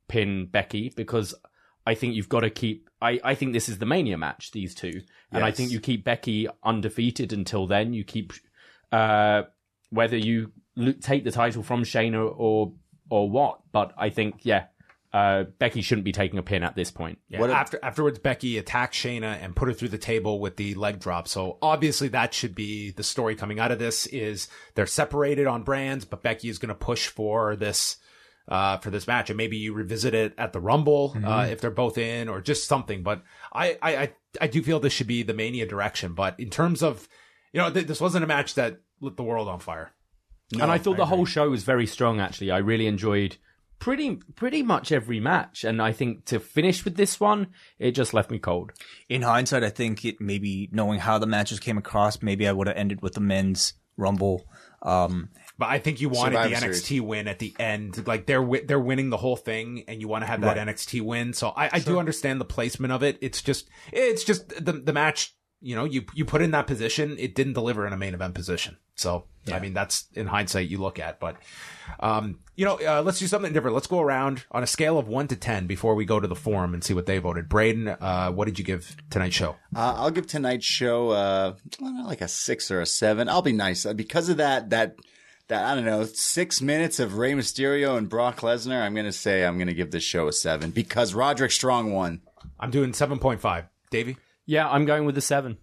pin 0.07 0.47
Becky 0.47 0.91
because 0.95 1.35
I 1.85 1.93
think 1.95 2.15
you've 2.15 2.29
got 2.29 2.41
to 2.41 2.49
keep. 2.49 2.89
I, 3.01 3.19
I 3.23 3.35
think 3.35 3.53
this 3.53 3.69
is 3.69 3.77
the 3.77 3.85
Mania 3.85 4.17
match, 4.17 4.51
these 4.51 4.75
two, 4.75 5.01
and 5.31 5.43
I 5.43 5.51
think 5.51 5.71
you 5.71 5.79
keep 5.79 6.03
Becky 6.03 6.47
undefeated 6.63 7.31
until 7.31 7.65
then. 7.67 7.93
You 7.93 8.03
keep 8.03 8.33
uh, 8.91 9.43
whether 9.89 10.17
you 10.17 10.51
take 11.01 11.23
the 11.23 11.31
title 11.31 11.63
from 11.63 11.83
Shayna 11.83 12.33
or 12.35 12.73
or 13.09 13.29
what, 13.29 13.61
but 13.71 13.93
I 13.97 14.09
think 14.09 14.39
yeah, 14.43 14.65
uh, 15.13 15.43
Becky 15.57 15.81
shouldn't 15.81 16.05
be 16.05 16.11
taking 16.11 16.37
a 16.37 16.43
pin 16.43 16.63
at 16.63 16.75
this 16.75 16.91
point. 16.91 17.19
Yeah, 17.29 17.39
What 17.39 17.49
a- 17.49 17.53
after 17.55 17.79
afterwards, 17.81 18.19
Becky 18.19 18.57
attacked 18.57 18.93
Shayna 18.93 19.41
and 19.41 19.55
put 19.55 19.67
her 19.69 19.73
through 19.73 19.87
the 19.89 19.97
table 19.97 20.39
with 20.39 20.57
the 20.57 20.75
leg 20.75 20.99
drop. 20.99 21.27
So 21.27 21.57
obviously, 21.61 22.09
that 22.09 22.33
should 22.33 22.53
be 22.55 22.91
the 22.91 23.03
story 23.03 23.35
coming 23.35 23.59
out 23.59 23.71
of 23.71 23.79
this: 23.79 24.05
is 24.07 24.47
they're 24.75 24.85
separated 24.85 25.47
on 25.47 25.63
brands, 25.63 26.03
but 26.05 26.21
Becky 26.23 26.49
is 26.49 26.57
going 26.59 26.69
to 26.69 26.75
push 26.75 27.07
for 27.07 27.55
this 27.55 27.97
uh, 28.49 28.77
for 28.77 28.89
this 28.89 29.07
match, 29.07 29.29
and 29.29 29.37
maybe 29.37 29.57
you 29.57 29.73
revisit 29.73 30.13
it 30.13 30.33
at 30.37 30.53
the 30.53 30.59
Rumble 30.59 31.15
uh, 31.23 31.47
if 31.49 31.61
they're 31.61 31.71
both 31.71 31.97
in, 31.97 32.27
or 32.29 32.41
just 32.41 32.67
something. 32.67 33.01
But 33.03 33.23
I, 33.53 33.77
I 33.81 33.95
I 33.95 34.13
I 34.41 34.47
do 34.47 34.61
feel 34.61 34.79
this 34.79 34.93
should 34.93 35.07
be 35.07 35.23
the 35.23 35.33
Mania 35.33 35.65
direction. 35.65 36.13
But 36.13 36.39
in 36.39 36.49
terms 36.49 36.83
of 36.83 37.07
you 37.53 37.61
know, 37.61 37.71
th- 37.71 37.87
this 37.87 38.01
wasn't 38.01 38.23
a 38.25 38.27
match 38.27 38.55
that 38.55 38.81
lit 38.99 39.15
the 39.15 39.23
world 39.23 39.47
on 39.47 39.59
fire. 39.59 39.91
and 40.53 40.63
I 40.71 40.77
thought 40.77 40.97
the 40.97 41.05
whole 41.05 41.25
show 41.25 41.49
was 41.49 41.63
very 41.63 41.87
strong. 41.87 42.19
Actually, 42.19 42.51
I 42.51 42.57
really 42.57 42.87
enjoyed 42.87 43.37
pretty 43.79 44.15
pretty 44.35 44.63
much 44.63 44.91
every 44.91 45.19
match, 45.19 45.63
and 45.63 45.81
I 45.81 45.91
think 45.91 46.25
to 46.25 46.39
finish 46.39 46.83
with 46.85 46.95
this 46.95 47.19
one, 47.19 47.47
it 47.79 47.91
just 47.91 48.13
left 48.13 48.31
me 48.31 48.39
cold. 48.39 48.71
In 49.09 49.21
hindsight, 49.21 49.63
I 49.63 49.69
think 49.69 50.03
it 50.05 50.19
maybe 50.19 50.69
knowing 50.71 50.99
how 50.99 51.17
the 51.19 51.27
matches 51.27 51.59
came 51.59 51.77
across, 51.77 52.21
maybe 52.21 52.47
I 52.47 52.51
would 52.51 52.67
have 52.67 52.77
ended 52.77 53.01
with 53.01 53.13
the 53.13 53.21
men's 53.21 53.73
Rumble. 53.99 54.45
Um, 54.83 55.29
But 55.57 55.69
I 55.69 55.79
think 55.79 56.01
you 56.01 56.09
wanted 56.09 56.33
Survivor 56.35 56.49
the 56.53 56.55
Series. 56.61 56.83
NXT 56.83 57.01
win 57.01 57.27
at 57.27 57.39
the 57.39 57.51
end. 57.59 58.05
Like 58.07 58.27
they're 58.27 58.41
wi- 58.41 58.63
they're 58.67 58.79
winning 58.79 59.09
the 59.09 59.17
whole 59.17 59.35
thing, 59.35 59.83
and 59.87 59.99
you 59.99 60.07
want 60.07 60.21
to 60.21 60.27
have 60.27 60.41
that 60.41 60.55
Right. 60.57 60.67
NXT 60.67 61.01
win. 61.01 61.33
So 61.33 61.49
I, 61.49 61.69
I 61.73 61.79
do 61.79 61.97
understand 61.97 62.39
the 62.39 62.45
placement 62.45 62.93
of 62.93 63.01
it. 63.01 63.17
It's 63.21 63.41
just 63.41 63.67
it's 63.91 64.23
just 64.23 64.49
the 64.63 64.73
the 64.73 64.93
match. 64.93 65.33
You 65.61 65.75
know, 65.75 65.85
you 65.85 66.05
you 66.13 66.23
put 66.23 66.41
in 66.41 66.51
that 66.51 66.67
position, 66.67 67.15
it 67.17 67.33
didn't 67.33 67.53
deliver 67.53 67.87
in 67.87 67.93
a 67.93 67.97
main 67.97 68.13
event 68.13 68.35
position. 68.35 68.77
So 68.95 69.25
I 69.51 69.59
mean, 69.59 69.73
that's 69.73 70.07
in 70.13 70.27
hindsight 70.27 70.69
you 70.69 70.77
look 70.77 70.99
at. 70.99 71.19
But 71.19 71.37
um, 71.99 72.39
you 72.55 72.65
know, 72.65 72.75
uh, 72.79 73.01
let's 73.03 73.17
do 73.19 73.27
something 73.27 73.53
different. 73.53 73.73
Let's 73.75 73.87
go 73.87 73.99
around 74.01 74.45
on 74.51 74.61
a 74.61 74.67
scale 74.67 74.99
of 74.99 75.07
one 75.07 75.27
to 75.29 75.35
ten 75.35 75.65
before 75.65 75.95
we 75.95 76.05
go 76.05 76.19
to 76.19 76.27
the 76.27 76.35
forum 76.35 76.73
and 76.73 76.83
see 76.83 76.93
what 76.93 77.05
they 77.05 77.17
voted. 77.17 77.47
Braden, 77.49 77.87
uh, 77.87 78.31
what 78.31 78.45
did 78.45 78.59
you 78.59 78.65
give 78.65 78.95
tonight's 79.09 79.35
show? 79.35 79.55
Uh, 79.75 79.93
I'll 79.97 80.11
give 80.11 80.27
tonight's 80.27 80.65
show 80.65 81.09
uh, 81.11 81.53
I 81.55 81.83
don't 81.83 81.97
know, 81.97 82.07
like 82.07 82.21
a 82.21 82.27
six 82.27 82.69
or 82.69 82.81
a 82.81 82.85
seven. 82.85 83.29
I'll 83.29 83.41
be 83.41 83.53
nice 83.53 83.85
Uh, 83.85 83.93
because 83.93 84.29
of 84.29 84.37
that. 84.37 84.69
That 84.69 84.95
that 85.47 85.65
I 85.65 85.75
don't 85.75 85.85
know 85.85 86.03
six 86.05 86.61
minutes 86.61 86.99
of 86.99 87.17
Rey 87.17 87.33
Mysterio 87.33 87.97
and 87.97 88.09
Brock 88.09 88.41
Lesnar. 88.41 88.81
I'm 88.81 88.93
gonna 88.93 89.11
say 89.11 89.43
I'm 89.45 89.57
gonna 89.57 89.73
give 89.73 89.91
this 89.91 90.03
show 90.03 90.27
a 90.27 90.33
seven 90.33 90.69
because 90.71 91.13
Roderick 91.13 91.51
Strong 91.51 91.93
won. 91.93 92.21
I'm 92.59 92.69
doing 92.71 92.93
seven 92.93 93.17
point 93.17 93.41
five. 93.41 93.65
Davey. 93.89 94.17
Yeah, 94.47 94.67
I'm 94.67 94.85
going 94.85 95.05
with 95.05 95.13
the 95.15 95.21
seven. 95.21 95.57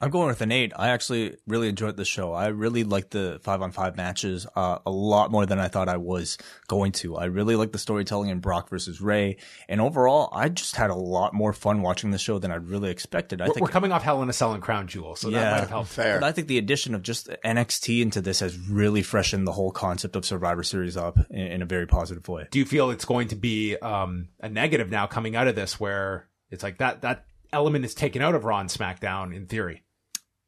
I'm 0.00 0.10
going 0.10 0.28
with 0.28 0.40
an 0.42 0.52
eight. 0.52 0.72
I 0.76 0.90
actually 0.90 1.38
really 1.48 1.68
enjoyed 1.68 1.96
the 1.96 2.04
show. 2.04 2.32
I 2.32 2.48
really 2.48 2.84
liked 2.84 3.10
the 3.10 3.40
five 3.42 3.62
on 3.62 3.72
five 3.72 3.96
matches 3.96 4.46
uh, 4.54 4.78
a 4.86 4.90
lot 4.92 5.32
more 5.32 5.44
than 5.44 5.58
I 5.58 5.66
thought 5.66 5.88
I 5.88 5.96
was 5.96 6.38
going 6.68 6.92
to. 6.92 7.16
I 7.16 7.24
really 7.24 7.56
liked 7.56 7.72
the 7.72 7.80
storytelling 7.80 8.30
in 8.30 8.38
Brock 8.38 8.70
versus 8.70 9.00
Rey, 9.00 9.38
and 9.68 9.80
overall, 9.80 10.28
I 10.32 10.50
just 10.50 10.76
had 10.76 10.90
a 10.90 10.94
lot 10.94 11.34
more 11.34 11.52
fun 11.52 11.82
watching 11.82 12.12
the 12.12 12.18
show 12.18 12.38
than 12.38 12.52
I 12.52 12.56
really 12.56 12.90
expected. 12.90 13.40
I 13.40 13.48
We're, 13.48 13.54
think 13.54 13.66
we're 13.66 13.72
coming 13.72 13.90
off 13.90 14.04
Hell 14.04 14.22
in 14.22 14.28
a 14.28 14.32
Cell 14.32 14.52
and 14.52 14.62
Crown 14.62 14.86
Jewel, 14.86 15.16
so 15.16 15.30
that 15.30 15.36
Yeah. 15.40 15.50
might 15.50 15.60
have 15.60 15.70
helped. 15.70 15.90
Fair. 15.90 16.20
But 16.20 16.26
I 16.26 16.30
think 16.30 16.46
the 16.46 16.58
addition 16.58 16.94
of 16.94 17.02
just 17.02 17.28
NXT 17.44 18.00
into 18.00 18.20
this 18.20 18.38
has 18.38 18.56
really 18.56 19.02
freshened 19.02 19.48
the 19.48 19.52
whole 19.52 19.72
concept 19.72 20.14
of 20.14 20.24
Survivor 20.24 20.62
Series 20.62 20.96
up 20.96 21.18
in, 21.28 21.40
in 21.40 21.62
a 21.62 21.66
very 21.66 21.88
positive 21.88 22.28
way. 22.28 22.46
do 22.52 22.60
you 22.60 22.66
feel 22.66 22.90
it's 22.90 23.04
going 23.04 23.26
to 23.28 23.36
be 23.36 23.76
um, 23.78 24.28
a 24.38 24.48
negative 24.48 24.90
now 24.90 25.08
coming 25.08 25.34
out 25.34 25.48
of 25.48 25.56
this 25.56 25.80
where 25.80 26.28
it's 26.50 26.62
like 26.62 26.78
that 26.78 27.02
that 27.02 27.24
element 27.52 27.84
is 27.84 27.94
taken 27.94 28.22
out 28.22 28.34
of 28.34 28.44
Raw 28.44 28.60
and 28.60 28.70
SmackDown 28.70 29.34
in 29.34 29.46
theory? 29.46 29.82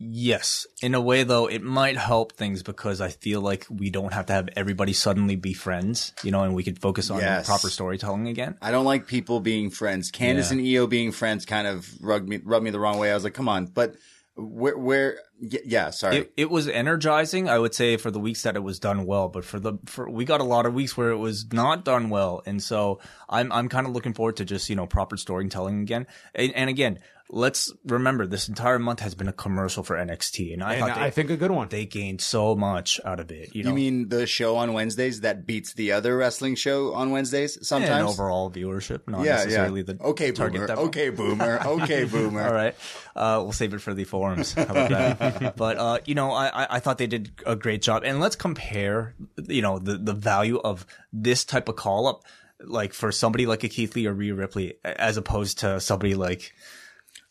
Yes. 0.03 0.67
In 0.83 0.95
a 0.95 1.01
way, 1.01 1.25
though, 1.25 1.47
it 1.47 1.63
might 1.63 1.99
help 1.99 2.33
things 2.33 2.63
because 2.63 3.03
I 3.03 3.11
feel 3.11 3.43
like 3.43 3.67
we 3.69 3.91
don't 3.91 4.15
have 4.15 4.25
to 4.27 4.33
have 4.33 4.49
everybody 4.57 4.95
suddenly 4.95 5.37
be 5.37 5.53
friends, 5.53 6.15
you 6.23 6.31
know, 6.31 6.43
and 6.43 6.55
we 6.55 6.63
could 6.63 6.79
focus 6.81 7.11
on 7.11 7.19
Yes. 7.21 7.47
proper 7.47 7.69
storytelling 7.69 8.27
again. 8.27 8.57
I 8.63 8.71
don't 8.71 8.87
like 8.87 9.07
people 9.07 9.41
being 9.41 9.69
friends. 9.69 10.11
Candice 10.11 10.51
Yeah. 10.51 10.59
and 10.59 10.67
Io 10.67 10.87
being 10.87 11.13
friends 11.13 11.45
kind 11.45 11.67
of 11.67 11.87
rubbed 12.01 12.29
me 12.31 12.39
rubbed 12.43 12.65
me 12.65 12.71
the 12.71 12.81
wrong 12.81 12.99
way. 12.99 13.11
I 13.11 13.15
was 13.15 13.25
like, 13.25 13.35
come 13.35 13.49
on, 13.49 13.67
but 13.67 13.95
where 14.41 14.77
where 14.77 15.19
yeah, 15.39 15.91
sorry. 15.91 16.19
It, 16.19 16.33
it 16.37 16.51
was 16.51 16.69
energizing, 16.69 17.49
I 17.49 17.59
would 17.59 17.75
say, 17.75 17.97
for 17.97 18.11
the 18.11 18.19
weeks 18.19 18.43
that 18.43 18.57
it 18.57 18.63
was 18.63 18.79
done 18.79 19.07
well. 19.07 19.29
But 19.29 19.45
for 19.45 19.59
the 19.59 19.75
for 19.87 20.09
we 20.09 20.25
got 20.25 20.41
a 20.41 20.45
lot 20.45 20.67
of 20.67 20.75
weeks 20.75 20.97
where 20.97 21.11
it 21.11 21.17
was 21.17 21.53
not 21.53 21.85
done 21.85 22.11
well, 22.11 22.43
and 22.47 22.63
so 22.63 23.01
I'm 23.29 23.51
I'm 23.53 23.69
kind 23.69 23.87
of 23.87 23.93
looking 23.93 24.15
forward 24.15 24.37
to 24.37 24.45
just 24.45 24.69
you 24.69 24.77
know 24.77 24.87
proper 24.87 25.17
storytelling 25.17 25.83
again. 25.83 26.07
And, 26.35 26.53
and 26.55 26.71
again, 26.71 26.99
let's 27.33 27.73
remember 27.85 28.27
this 28.27 28.49
entire 28.49 28.79
month 28.79 28.99
has 29.01 29.15
been 29.15 29.29
a 29.29 29.33
commercial 29.33 29.85
for 29.85 29.97
NXT, 29.97 30.53
and 30.53 30.63
I 30.65 30.75
And 30.75 30.81
thought 30.87 30.95
they, 30.97 31.05
I 31.05 31.11
think 31.11 31.31
a 31.31 31.37
good 31.37 31.53
one. 31.53 31.69
they 31.69 31.87
gained 31.87 32.21
so 32.21 32.57
much 32.57 33.01
out 33.05 33.21
of 33.21 33.31
it. 33.31 33.55
You 33.55 33.63
know, 33.63 33.71
you 33.71 33.75
mean 33.77 34.09
the 34.09 34.27
show 34.27 34.57
on 34.57 34.73
Wednesdays 34.73 35.21
that 35.21 35.47
beats 35.47 35.75
the 35.75 35.93
other 35.93 36.17
wrestling 36.17 36.57
show 36.57 36.93
on 36.93 37.11
Wednesdays 37.13 37.57
and 37.57 37.65
sometimes? 37.67 38.11
overall 38.11 38.51
viewership, 38.51 39.07
not 39.07 39.25
yeah, 39.25 39.37
necessarily 39.37 39.83
yeah. 39.83 39.95
the 39.95 40.03
okay, 40.03 40.33
target 40.33 40.55
boomer. 40.63 40.67
demo. 40.67 40.83
Okay, 40.83 41.11
boomer. 41.11 41.61
Okay, 41.67 42.05
boomer. 42.05 42.43
All 42.47 42.53
right. 42.53 42.75
Uh, 43.15 43.41
we'll 43.43 43.53
save 43.53 43.75
it 43.75 43.81
for 43.81 43.95
the 43.95 44.05
forums. 44.05 44.53
How 44.55 44.65
about 44.65 44.91
that? 44.91 45.57
but, 45.57 45.77
uh, 45.79 45.99
you 46.05 46.15
know, 46.17 46.33
I, 46.33 46.47
I- 46.49 46.67
I 46.77 46.81
thought 46.81 46.99
they 46.99 47.07
did 47.07 47.31
a 47.47 47.55
great 47.57 47.81
job. 47.83 48.03
And 48.05 48.19
let's 48.21 48.37
compare, 48.37 49.15
you 49.47 49.63
know, 49.63 49.79
the, 49.79 49.97
the 49.99 50.15
value 50.15 50.59
of 50.59 50.85
this 51.13 51.45
type 51.45 51.69
of 51.69 51.77
call 51.77 52.07
up, 52.07 52.25
like 52.63 52.93
for 52.93 53.13
somebody 53.13 53.47
like 53.47 53.63
a 53.65 53.69
Keith 53.69 53.95
Lee 53.95 54.07
or 54.07 54.13
Rhea 54.13 54.35
Ripley, 54.35 54.75
as 54.85 55.17
opposed 55.17 55.61
to 55.61 55.81
somebody 55.81 56.15
like 56.15 56.53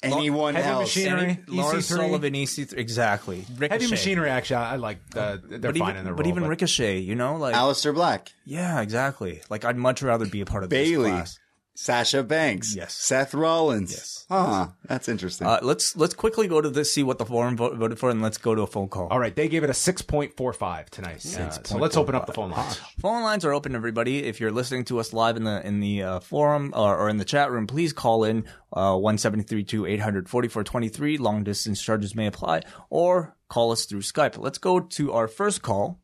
Anyone 0.02 0.56
Heavy 0.56 0.68
else? 0.68 0.96
Machinery. 0.96 1.44
any, 1.48 1.58
Lars 1.58 1.86
EC3. 1.90 1.98
Sullivan, 1.98 2.34
EC3. 2.34 2.78
Exactly. 2.78 3.46
Ricochet. 3.58 3.68
Heavy 3.70 3.88
Machinery, 3.88 4.30
actually, 4.30 4.56
I 4.58 4.74
I 4.74 4.76
like. 4.78 5.00
Uh, 5.16 5.38
they're 5.44 5.60
But 5.60 5.78
fine 5.78 5.90
even, 5.90 5.98
in 5.98 6.06
their 6.06 6.14
but 6.14 6.26
role, 6.26 6.32
even 6.38 6.48
Ricochet, 6.48 7.00
you 7.00 7.16
know, 7.16 7.36
like, 7.36 7.56
Aleister 7.56 7.94
Black, 7.94 8.32
yeah, 8.46 8.80
exactly. 8.82 9.42
Like, 9.50 9.66
I'd 9.66 9.76
much 9.78 10.02
rather 10.02 10.26
be 10.26 10.42
a 10.42 10.46
part 10.46 10.64
of 10.64 10.70
this 10.70 10.96
class. 10.96 11.38
Sasha 11.82 12.24
Banks, 12.24 12.76
Yes. 12.76 12.94
Seth 12.94 13.34
Rollins. 13.34 13.92
Yes. 13.94 14.26
Huh. 14.28 14.68
That's 14.86 15.08
interesting. 15.08 15.48
Uh, 15.48 15.60
let's, 15.62 15.96
let's 15.96 16.14
quickly 16.14 16.46
go 16.46 16.60
to 16.60 16.70
this, 16.70 16.94
see 16.94 17.04
what 17.04 17.20
the 17.20 17.26
forum 17.26 17.56
vo- 17.56 17.74
voted 17.74 17.98
for, 17.98 18.10
and 18.10 18.22
let's 18.22 18.38
go 18.38 18.54
to 18.54 18.64
a 18.64 18.68
phone 18.68 18.90
call. 18.90 19.08
All 19.08 19.18
right, 19.18 19.34
they 19.34 19.48
gave 19.48 19.64
it 19.64 19.70
a 19.70 19.74
six 19.74 20.02
point 20.02 20.36
four 20.36 20.52
five 20.52 20.92
tonight. 20.92 21.26
Uh, 21.26 21.50
so 21.64 21.78
let's 21.78 21.96
open 21.96 22.16
up 22.16 22.26
the 22.26 22.34
phone 22.34 22.52
lines. 22.52 22.76
Phone 23.00 23.24
lines 23.24 23.46
are 23.46 23.54
open, 23.54 23.76
everybody. 23.76 24.26
If 24.26 24.42
you're 24.42 24.52
listening 24.52 24.84
to 24.86 25.00
us 25.00 25.14
live 25.14 25.38
in 25.38 25.46
the 25.46 25.66
in 25.66 25.80
the 25.80 26.04
uh, 26.04 26.20
forum 26.20 26.74
or, 26.76 26.98
or 26.98 27.08
in 27.08 27.16
the 27.16 27.24
chat 27.24 27.50
room, 27.50 27.66
please 27.66 27.94
call 27.94 28.26
in 28.26 28.44
uh, 28.74 28.98
one 28.98 29.18
seven 29.18 29.42
three 29.42 29.64
two 29.64 29.86
eight 29.86 30.02
hundred 30.02 30.28
forty 30.28 30.50
four 30.50 30.66
twenty 30.66 30.90
three. 30.90 31.18
Long 31.18 31.46
distance 31.46 31.82
charges 31.82 32.14
may 32.14 32.28
apply, 32.28 32.64
or 32.90 33.38
call 33.48 33.72
us 33.72 33.86
through 33.86 34.02
Skype. 34.02 34.38
Let's 34.38 34.58
go 34.58 34.82
to 34.82 35.14
our 35.14 35.30
first 35.30 35.62
call, 35.62 36.02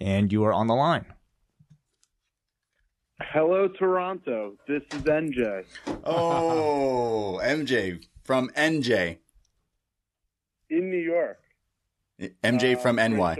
and 0.00 0.30
you 0.32 0.44
are 0.44 0.52
on 0.52 0.68
the 0.68 0.74
line. 0.74 1.04
Hello, 3.22 3.68
Toronto. 3.68 4.54
This 4.66 4.82
is 4.92 5.02
NJ. 5.02 5.64
oh, 6.04 7.40
MJ 7.42 8.02
from 8.24 8.48
NJ. 8.50 9.18
in 10.70 10.88
New 10.90 10.98
York. 10.98 11.38
MJ 12.44 12.80
from 12.80 12.98
Uh, 12.98 13.08
NY. 13.08 13.36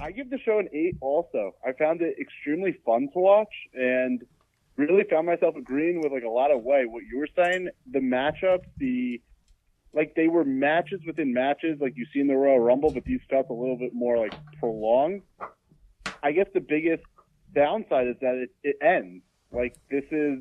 I 0.00 0.12
give 0.12 0.30
the 0.30 0.38
show 0.38 0.58
an 0.58 0.68
eight. 0.72 0.96
Also, 1.00 1.52
I 1.66 1.72
found 1.72 2.02
it 2.02 2.16
extremely 2.20 2.72
fun 2.84 3.08
to 3.14 3.18
watch, 3.18 3.52
and 3.74 4.22
really 4.76 5.02
found 5.10 5.26
myself 5.26 5.56
agreeing 5.56 6.00
with 6.02 6.12
like 6.12 6.22
a 6.24 6.28
lot 6.28 6.50
of 6.52 6.62
way 6.62 6.84
what 6.86 7.02
you 7.10 7.18
were 7.18 7.28
saying. 7.34 7.68
The 7.90 7.98
matchups, 8.00 8.66
the 8.76 9.20
like 9.94 10.14
they 10.14 10.28
were 10.28 10.44
matches 10.44 11.00
within 11.06 11.32
matches, 11.32 11.78
like 11.80 11.94
you 11.96 12.06
see 12.12 12.20
in 12.20 12.28
the 12.28 12.36
Royal 12.36 12.60
Rumble, 12.60 12.92
but 12.92 13.04
these 13.04 13.20
felt 13.30 13.48
a 13.50 13.54
little 13.54 13.78
bit 13.78 13.92
more 13.94 14.18
like 14.18 14.34
prolonged. 14.60 15.22
I 16.22 16.32
guess 16.32 16.46
the 16.54 16.60
biggest 16.60 17.02
downside 17.54 18.08
is 18.08 18.16
that 18.20 18.34
it, 18.34 18.50
it 18.62 18.76
ends. 18.82 19.22
Like 19.52 19.76
this 19.90 20.04
is 20.10 20.40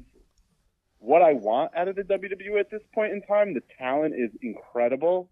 what 1.00 1.22
I 1.22 1.34
want 1.34 1.72
out 1.76 1.88
of 1.88 1.96
the 1.96 2.04
WWE 2.04 2.60
at 2.60 2.70
this 2.70 2.82
point 2.94 3.14
in 3.14 3.22
time. 3.22 3.54
The 3.54 3.64
talent 3.78 4.16
is 4.18 4.32
incredible. 4.42 5.30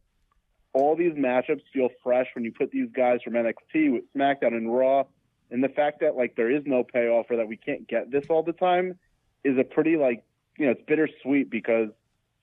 All 0.73 0.95
these 0.95 1.13
matchups 1.13 1.61
feel 1.73 1.89
fresh 2.03 2.27
when 2.35 2.43
you 2.43 2.51
put 2.51 2.71
these 2.71 2.89
guys 2.95 3.19
from 3.23 3.33
NXT 3.33 3.93
with 3.93 4.03
SmackDown 4.15 4.55
and 4.55 4.73
Raw. 4.73 5.03
And 5.51 5.63
the 5.63 5.69
fact 5.69 6.01
that 6.01 6.15
like 6.15 6.35
there 6.35 6.51
is 6.51 6.63
no 6.65 6.83
payoff 6.83 7.27
or 7.29 7.37
that 7.37 7.47
we 7.47 7.57
can't 7.57 7.87
get 7.87 8.11
this 8.11 8.25
all 8.29 8.43
the 8.43 8.53
time 8.53 8.97
is 9.43 9.57
a 9.57 9.63
pretty 9.63 9.95
like 9.95 10.23
you 10.57 10.65
know, 10.65 10.71
it's 10.71 10.81
bittersweet 10.87 11.49
because 11.49 11.89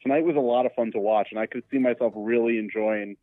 tonight 0.02 0.24
was 0.24 0.36
a 0.36 0.40
lot 0.40 0.66
of 0.66 0.72
fun 0.74 0.92
to 0.92 0.98
watch 0.98 1.28
and 1.30 1.38
I 1.38 1.46
could 1.46 1.64
see 1.70 1.78
myself 1.78 2.12
really 2.16 2.58
enjoying 2.58 3.16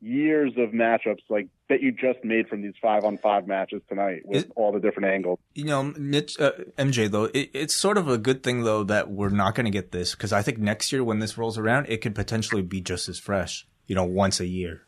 years 0.00 0.52
of 0.56 0.70
matchups 0.70 1.22
like 1.28 1.48
that 1.68 1.80
you 1.80 1.92
just 1.92 2.22
made 2.22 2.46
from 2.48 2.60
these 2.62 2.74
five 2.80 3.04
on 3.04 3.16
five 3.18 3.46
matches 3.46 3.80
tonight 3.88 4.22
with 4.24 4.44
It- 4.44 4.52
all 4.54 4.70
the 4.72 4.80
different 4.80 5.08
angles. 5.08 5.38
You 5.54 5.64
know, 5.64 5.82
Mitch, 5.96 6.38
uh, 6.38 6.52
MJ 6.76 7.08
though, 7.10 7.24
it, 7.24 7.50
it's 7.54 7.74
sort 7.74 7.96
of 7.96 8.08
a 8.08 8.18
good 8.18 8.42
thing 8.42 8.64
though 8.64 8.84
that 8.84 9.10
we're 9.10 9.30
not 9.30 9.54
going 9.54 9.64
to 9.64 9.70
get 9.70 9.90
this 9.92 10.14
because 10.14 10.32
I 10.32 10.42
think 10.42 10.58
next 10.58 10.92
year 10.92 11.02
when 11.02 11.20
this 11.20 11.38
rolls 11.38 11.56
around, 11.56 11.86
it 11.88 12.02
could 12.02 12.14
potentially 12.14 12.62
be 12.62 12.80
just 12.80 13.08
as 13.08 13.18
fresh. 13.18 13.66
You 13.86 13.94
know, 13.94 14.04
once 14.04 14.40
a 14.40 14.46
year. 14.46 14.82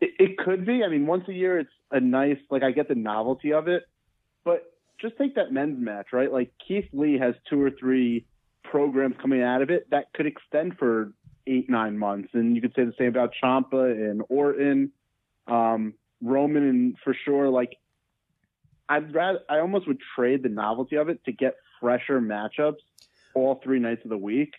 It, 0.00 0.10
it 0.18 0.38
could 0.38 0.66
be. 0.66 0.82
I 0.84 0.88
mean, 0.88 1.06
once 1.06 1.24
a 1.28 1.32
year, 1.32 1.58
it's 1.58 1.70
a 1.90 2.00
nice, 2.00 2.38
like, 2.50 2.62
I 2.62 2.70
get 2.70 2.88
the 2.88 2.94
novelty 2.94 3.52
of 3.52 3.68
it. 3.68 3.84
But 4.44 4.62
just 5.00 5.16
take 5.16 5.36
that 5.36 5.52
men's 5.52 5.80
match, 5.80 6.08
right? 6.12 6.30
Like, 6.30 6.52
Keith 6.66 6.88
Lee 6.92 7.18
has 7.18 7.34
two 7.48 7.62
or 7.62 7.70
three 7.70 8.26
programs 8.64 9.14
coming 9.20 9.42
out 9.42 9.62
of 9.62 9.70
it 9.70 9.88
that 9.90 10.12
could 10.14 10.26
extend 10.26 10.76
for 10.78 11.12
eight, 11.46 11.68
nine 11.70 11.98
months. 11.98 12.30
And 12.32 12.54
you 12.54 12.62
could 12.62 12.74
say 12.74 12.84
the 12.84 12.94
same 12.98 13.08
about 13.08 13.32
Ciampa 13.42 13.92
and 13.92 14.22
Orton, 14.28 14.92
um, 15.46 15.94
Roman, 16.20 16.68
and 16.68 16.96
for 17.02 17.14
sure, 17.24 17.48
like, 17.48 17.76
I'd 18.88 19.14
rather, 19.14 19.40
I 19.48 19.58
almost 19.58 19.86
would 19.86 20.00
trade 20.14 20.42
the 20.42 20.48
novelty 20.48 20.96
of 20.96 21.08
it 21.08 21.24
to 21.24 21.32
get 21.32 21.54
fresher 21.80 22.20
matchups 22.20 22.82
all 23.34 23.60
three 23.64 23.78
nights 23.78 24.04
of 24.04 24.10
the 24.10 24.18
week, 24.18 24.54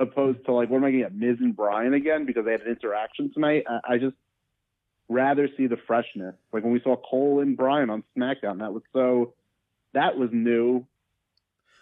opposed 0.00 0.44
to, 0.46 0.52
like, 0.52 0.68
what 0.68 0.78
am 0.78 0.84
I 0.84 0.90
going 0.90 1.02
to 1.04 1.08
get, 1.10 1.14
Miz 1.14 1.36
and 1.40 1.54
Bryan 1.54 1.94
again 1.94 2.26
because 2.26 2.44
they 2.44 2.52
had 2.52 2.62
an 2.62 2.68
interaction 2.68 3.32
tonight? 3.32 3.64
I, 3.68 3.94
I 3.94 3.98
just, 3.98 4.16
rather 5.08 5.48
see 5.56 5.68
the 5.68 5.76
freshness. 5.86 6.34
Like 6.52 6.64
when 6.64 6.72
we 6.72 6.80
saw 6.80 6.96
Cole 6.96 7.40
and 7.40 7.56
Bryan 7.56 7.90
on 7.90 8.02
SmackDown, 8.16 8.58
that 8.58 8.72
was 8.72 8.82
so 8.92 9.34
that 9.94 10.18
was 10.18 10.30
new, 10.32 10.84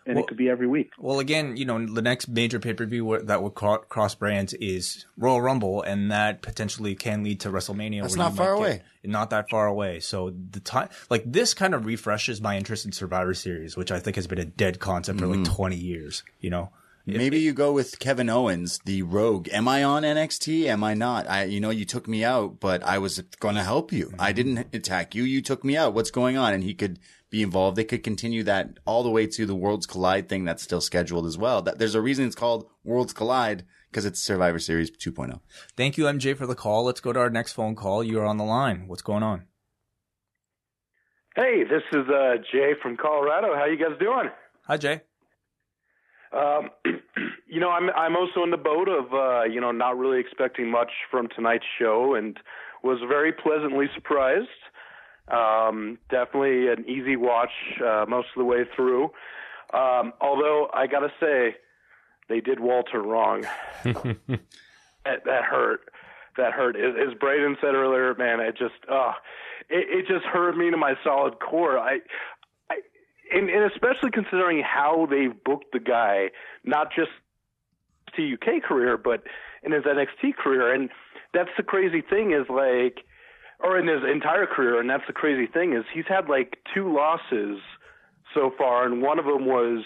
and 0.07 0.17
Well- 0.17 0.25
it 0.25 0.29
could 0.29 0.37
be 0.37 0.49
every 0.49 0.67
week. 0.67 0.91
Well, 0.99 1.19
again, 1.21 1.57
you 1.57 1.65
know, 1.65 1.85
the 1.85 2.03
next 2.03 2.29
major 2.29 2.59
pay 2.59 2.75
per 2.75 2.85
view 2.87 3.19
that 3.25 3.43
would 3.43 3.55
cro- 3.55 3.79
cross 3.79 4.15
brands 4.15 4.53
is 4.55 5.07
Royal 5.17 5.41
Rumble, 5.41 5.83
and 5.83 6.11
that 6.11 6.43
potentially 6.43 6.95
can 6.95 7.23
lead 7.23 7.41
to 7.41 7.51
WrestleMania. 7.51 8.03
That's 8.03 8.17
not 8.17 8.37
far 8.37 8.53
away. 8.53 8.83
Not 9.03 9.31
that 9.31 9.51
far 9.51 9.67
away. 9.67 10.01
So 10.01 10.33
the 10.51 10.61
time, 10.61 10.89
like 11.11 11.25
this, 11.31 11.53
kind 11.55 11.75
of 11.75 11.85
refreshes 11.87 12.41
my 12.41 12.57
interest 12.57 12.87
in 12.87 12.93
Survivor 12.93 13.35
Series, 13.35 13.77
which 13.77 13.93
I 13.93 13.99
think 14.01 14.17
has 14.17 14.27
been 14.27 14.39
a 14.39 14.45
dead 14.45 14.79
concept 14.81 15.19
for 15.21 15.27
Mm-hmm. 15.27 15.43
like 15.45 15.53
twenty 15.55 15.77
years. 15.77 16.23
You 16.41 16.51
know, 16.51 16.71
Maybe 17.07 17.39
you 17.39 17.53
go 17.53 17.71
with 17.73 17.99
Kevin 17.99 18.31
Owens, 18.31 18.79
the 18.87 19.03
rogue. 19.03 19.49
Am 19.53 19.69
I 19.69 19.85
on 19.85 20.05
NXT? 20.05 20.65
Am 20.65 20.83
I 20.83 20.95
not? 20.95 21.29
I, 21.29 21.45
you 21.45 21.61
know, 21.61 21.69
you 21.71 21.85
took 21.85 22.09
me 22.09 22.25
out, 22.25 22.61
but 22.61 22.83
I 22.83 22.97
was 22.97 23.19
going 23.41 23.57
to 23.57 23.63
help 23.63 23.93
you. 23.93 24.11
I 24.19 24.31
Mm-hmm. 24.33 24.37
didn't 24.37 24.75
attack 24.75 25.15
you. 25.15 25.23
You 25.23 25.43
took 25.43 25.65
me 25.65 25.77
out. 25.77 25.93
What's 25.93 26.11
going 26.11 26.39
on? 26.39 26.55
And 26.55 26.65
he 26.65 26.73
could 26.73 26.99
be 27.29 27.43
involved. 27.43 27.77
They 27.77 27.85
could 27.85 28.03
continue 28.03 28.43
that 28.45 28.79
all 28.87 29.03
the 29.03 29.11
way 29.11 29.27
to 29.27 29.45
the 29.45 29.55
Worlds 29.55 29.87
Collide 29.87 30.29
thing 30.31 30.45
that's 30.47 30.63
still 30.63 30.81
scheduled 30.81 31.27
as 31.27 31.37
well. 31.37 31.61
That 31.61 31.79
there's 31.79 31.95
a 31.95 32.01
reason 32.01 32.25
it's 32.27 32.35
called 32.35 32.71
Worlds 32.85 33.13
Collide 33.13 33.65
because 33.91 34.07
it's 34.07 34.21
Survivor 34.21 34.59
Series 34.59 34.91
oh. 34.91 35.11
2.0. 35.11 35.41
Thank 35.77 35.99
you, 35.99 36.05
MJ, 36.05 36.35
for 36.35 36.47
the 36.47 36.55
call. 36.55 36.85
Let's 36.85 37.01
go 37.01 37.13
to 37.13 37.21
our 37.21 37.29
next 37.31 37.53
phone 37.53 37.75
call. 37.75 38.03
You 38.03 38.19
are 38.21 38.25
on 38.25 38.39
the 38.39 38.45
line. 38.45 38.89
What's 38.89 39.03
going 39.03 39.23
on? 39.23 39.45
Hey, 41.37 41.65
this 41.65 41.83
is 41.93 42.09
uh, 42.09 42.37
Jay 42.53 42.73
from 42.81 42.97
Colorado. 42.97 43.55
How 43.57 43.67
you 43.67 43.77
guys 43.77 43.99
doing? 43.99 44.31
Hi, 44.69 44.77
Jay. 44.79 45.03
Um, 46.35 46.71
you 47.47 47.61
know, 47.61 47.71
I'm 47.71 47.91
I'm 47.91 48.17
also 48.17 48.43
in 48.43 48.51
the 48.51 48.57
boat 48.57 48.89
of 48.89 49.13
uh, 49.15 49.45
you 49.45 49.61
know 49.61 49.71
not 49.71 49.97
really 49.97 50.21
expecting 50.21 50.71
much 50.71 50.91
from 51.11 51.29
tonight's 51.29 51.65
show, 51.79 52.15
and 52.15 52.39
was 52.83 52.99
very 53.09 53.33
pleasantly 53.33 53.87
surprised. 53.95 54.49
Um, 55.29 55.99
definitely 56.11 56.69
an 56.69 56.85
easy 56.87 57.17
watch 57.17 57.53
uh, 57.81 58.05
most 58.07 58.29
of 58.35 58.39
the 58.39 58.45
way 58.45 58.65
through. 58.77 59.05
Um, 59.73 60.13
although 60.21 60.69
I 60.75 60.87
gotta 60.87 61.13
say, 61.19 61.57
they 62.29 62.41
did 62.41 62.61
Walter 62.61 63.03
wrong. 63.03 63.47
that, 63.85 65.25
that 65.25 65.45
hurt. 65.45 65.81
That 66.37 66.53
hurt. 66.53 66.77
As, 66.77 66.95
as 67.09 67.15
Braden 67.19 67.57
said 67.61 67.75
earlier, 67.75 68.15
man, 68.17 68.41
it 68.41 68.57
just 68.57 68.75
uh, 68.91 69.13
it, 69.71 70.07
it 70.07 70.07
just 70.07 70.25
hurt 70.27 70.57
me 70.57 70.71
to 70.71 70.77
my 70.77 70.95
solid 71.03 71.39
core. 71.41 71.79
I, 71.79 71.95
I 71.95 71.99
and, 73.33 73.49
and 73.49 73.71
especially 73.73 74.11
considering 74.11 74.63
how 74.63 75.07
they've 75.11 75.35
booked 75.45 75.73
the 75.73 75.81
guy, 75.81 76.31
not 76.65 76.89
just 76.95 77.11
to 78.17 78.35
UK 78.35 78.63
career, 78.63 78.97
but 78.97 79.23
in 79.63 79.73
his 79.73 79.85
NXT 79.85 80.37
career. 80.37 80.73
And 80.73 80.91
that's 81.33 81.51
the 81.57 81.63
crazy 81.63 82.03
thing 82.03 82.33
is 82.33 82.49
like, 82.49 83.05
or 83.61 83.79
in 83.79 83.89
his 83.89 84.03
entire 84.11 84.47
career. 84.47 84.81
And 84.81 84.89
that's 84.89 85.05
the 85.07 85.13
crazy 85.13 85.47
thing 85.51 85.73
is 85.75 85.85
he's 85.93 86.05
had 86.09 86.29
like 86.29 86.59
two 86.75 86.95
losses 86.95 87.59
so 88.35 88.51
far, 88.57 88.85
and 88.85 89.01
one 89.01 89.19
of 89.19 89.25
them 89.25 89.47
was 89.47 89.85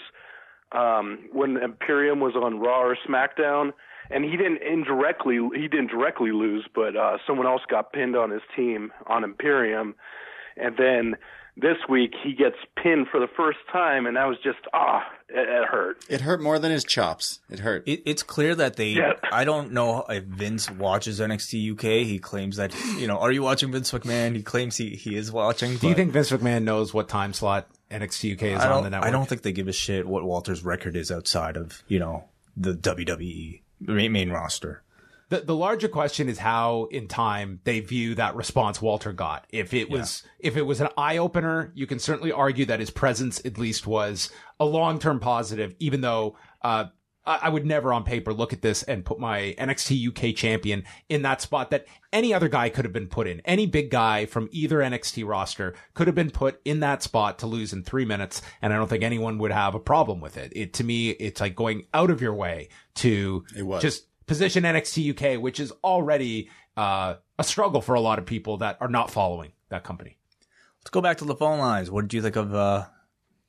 um, 0.71 1.29
when 1.31 1.57
Imperium 1.57 2.19
was 2.19 2.35
on 2.35 2.59
Raw 2.59 2.81
or 2.81 2.97
SmackDown, 3.07 3.71
and 4.09 4.23
he 4.25 4.31
didn't 4.31 4.61
indirectly 4.63 5.37
he 5.55 5.67
didn't 5.67 5.91
directly 5.91 6.31
lose, 6.31 6.65
but 6.73 6.95
uh, 6.95 7.17
someone 7.27 7.47
else 7.47 7.61
got 7.69 7.93
pinned 7.93 8.15
on 8.15 8.31
his 8.31 8.41
team 8.55 8.91
on 9.07 9.23
Imperium, 9.23 9.95
and 10.57 10.75
then 10.77 11.15
this 11.61 11.77
week 11.87 12.13
he 12.23 12.33
gets 12.33 12.55
pinned 12.81 13.07
for 13.09 13.19
the 13.19 13.27
first 13.35 13.59
time, 13.71 14.05
and 14.05 14.15
that 14.17 14.27
was 14.27 14.37
just 14.43 14.59
ah, 14.73 15.03
it, 15.27 15.47
it 15.47 15.65
hurt. 15.67 16.03
It 16.09 16.21
hurt 16.21 16.41
more 16.41 16.59
than 16.59 16.71
his 16.71 16.83
chops. 16.83 17.39
It 17.49 17.59
hurt. 17.59 17.87
It, 17.87 18.01
it's 18.05 18.23
clear 18.23 18.55
that 18.55 18.75
they. 18.75 18.89
Yeah. 18.89 19.13
I 19.31 19.43
don't 19.43 19.71
know 19.71 20.05
if 20.09 20.23
Vince 20.23 20.69
watches 20.71 21.19
NXT 21.19 21.73
UK. 21.73 22.05
He 22.07 22.19
claims 22.19 22.57
that 22.57 22.73
you 22.97 23.07
know. 23.07 23.17
Are 23.17 23.31
you 23.31 23.43
watching 23.43 23.71
Vince 23.71 23.91
McMahon? 23.91 24.35
He 24.35 24.43
claims 24.43 24.77
he, 24.77 24.95
he 24.95 25.15
is 25.15 25.31
watching. 25.31 25.77
Do 25.77 25.87
you 25.87 25.95
think 25.95 26.11
Vince 26.11 26.31
McMahon 26.31 26.63
knows 26.63 26.93
what 26.93 27.09
time 27.09 27.33
slot 27.33 27.67
NXT 27.91 28.33
UK 28.33 28.43
is 28.57 28.63
on 28.63 28.83
the 28.83 28.89
network? 28.89 29.07
I 29.07 29.11
don't 29.11 29.27
think 29.27 29.41
they 29.41 29.51
give 29.51 29.67
a 29.67 29.73
shit 29.73 30.07
what 30.07 30.23
Walter's 30.23 30.63
record 30.63 30.95
is 30.95 31.11
outside 31.11 31.57
of 31.57 31.83
you 31.87 31.99
know 31.99 32.25
the 32.55 32.73
WWE 32.73 33.61
main, 33.81 34.11
main 34.11 34.29
roster. 34.29 34.83
The, 35.29 35.41
the 35.41 35.55
larger 35.55 35.87
question 35.87 36.27
is 36.27 36.39
how 36.39 36.87
in 36.91 37.07
time 37.07 37.59
they 37.63 37.79
view 37.79 38.15
that 38.15 38.35
response 38.35 38.81
Walter 38.81 39.13
got. 39.13 39.45
If 39.49 39.73
it 39.73 39.89
was, 39.89 40.23
if 40.39 40.57
it 40.57 40.63
was 40.63 40.81
an 40.81 40.89
eye 40.97 41.17
opener, 41.17 41.71
you 41.75 41.85
can 41.87 41.99
certainly 41.99 42.31
argue 42.31 42.65
that 42.65 42.79
his 42.79 42.89
presence 42.89 43.39
at 43.45 43.57
least 43.57 43.85
was 43.85 44.31
a 44.59 44.65
long-term 44.65 45.19
positive, 45.19 45.75
even 45.79 46.01
though, 46.01 46.35
uh, 46.63 46.85
I 47.25 47.49
would 47.49 47.65
never 47.65 47.93
on 47.93 48.05
paper 48.05 48.33
look 48.33 48.53
at 48.53 48.63
this 48.63 48.81
and 48.81 49.05
put 49.05 49.19
my 49.19 49.53
NXT 49.59 50.07
UK 50.07 50.35
champion 50.35 50.83
in 51.09 51.21
that 51.21 51.41
spot 51.41 51.69
that 51.69 51.85
any 52.11 52.33
other 52.33 52.47
guy 52.47 52.69
could 52.69 52.85
have 52.85 52.93
been 52.93 53.07
put 53.07 53.27
in. 53.27 53.39
Any 53.45 53.67
big 53.67 53.91
guy 53.91 54.25
from 54.25 54.49
either 54.51 54.79
NXT 54.79 55.27
roster 55.27 55.75
could 55.93 56.07
have 56.07 56.15
been 56.15 56.31
put 56.31 56.59
in 56.65 56.79
that 56.79 57.03
spot 57.03 57.37
to 57.39 57.47
lose 57.47 57.71
in 57.71 57.83
three 57.83 58.05
minutes. 58.05 58.41
And 58.63 58.73
I 58.73 58.77
don't 58.77 58.87
think 58.87 59.03
anyone 59.03 59.37
would 59.39 59.51
have 59.51 59.75
a 59.75 59.79
problem 59.79 60.21
with 60.21 60.37
it. 60.37 60.53
It, 60.55 60.73
to 60.75 60.83
me, 60.83 61.11
it's 61.11 61.39
like 61.39 61.55
going 61.55 61.85
out 61.93 62.09
of 62.09 62.19
your 62.19 62.33
way 62.33 62.69
to 62.95 63.45
It 63.55 63.63
was. 63.63 63.83
just 63.83 64.05
position 64.29 64.63
NXT 64.63 65.09
UK, 65.35 65.41
which 65.41 65.59
is 65.59 65.73
already 65.83 66.51
uh, 66.77 67.15
a 67.39 67.43
struggle 67.43 67.81
for 67.81 67.95
a 67.95 67.99
lot 67.99 68.19
of 68.19 68.27
people 68.27 68.57
that 68.57 68.77
are 68.79 68.87
not 68.87 69.09
following 69.09 69.53
that 69.69 69.83
company. 69.83 70.17
Let's 70.79 70.91
go 70.91 71.01
back 71.01 71.17
to 71.17 71.25
the 71.25 71.35
phone 71.35 71.57
lines. 71.57 71.89
What 71.89 72.03
did 72.03 72.13
you 72.13 72.21
think 72.21 72.35
of 72.35 72.53
uh, 72.53 72.85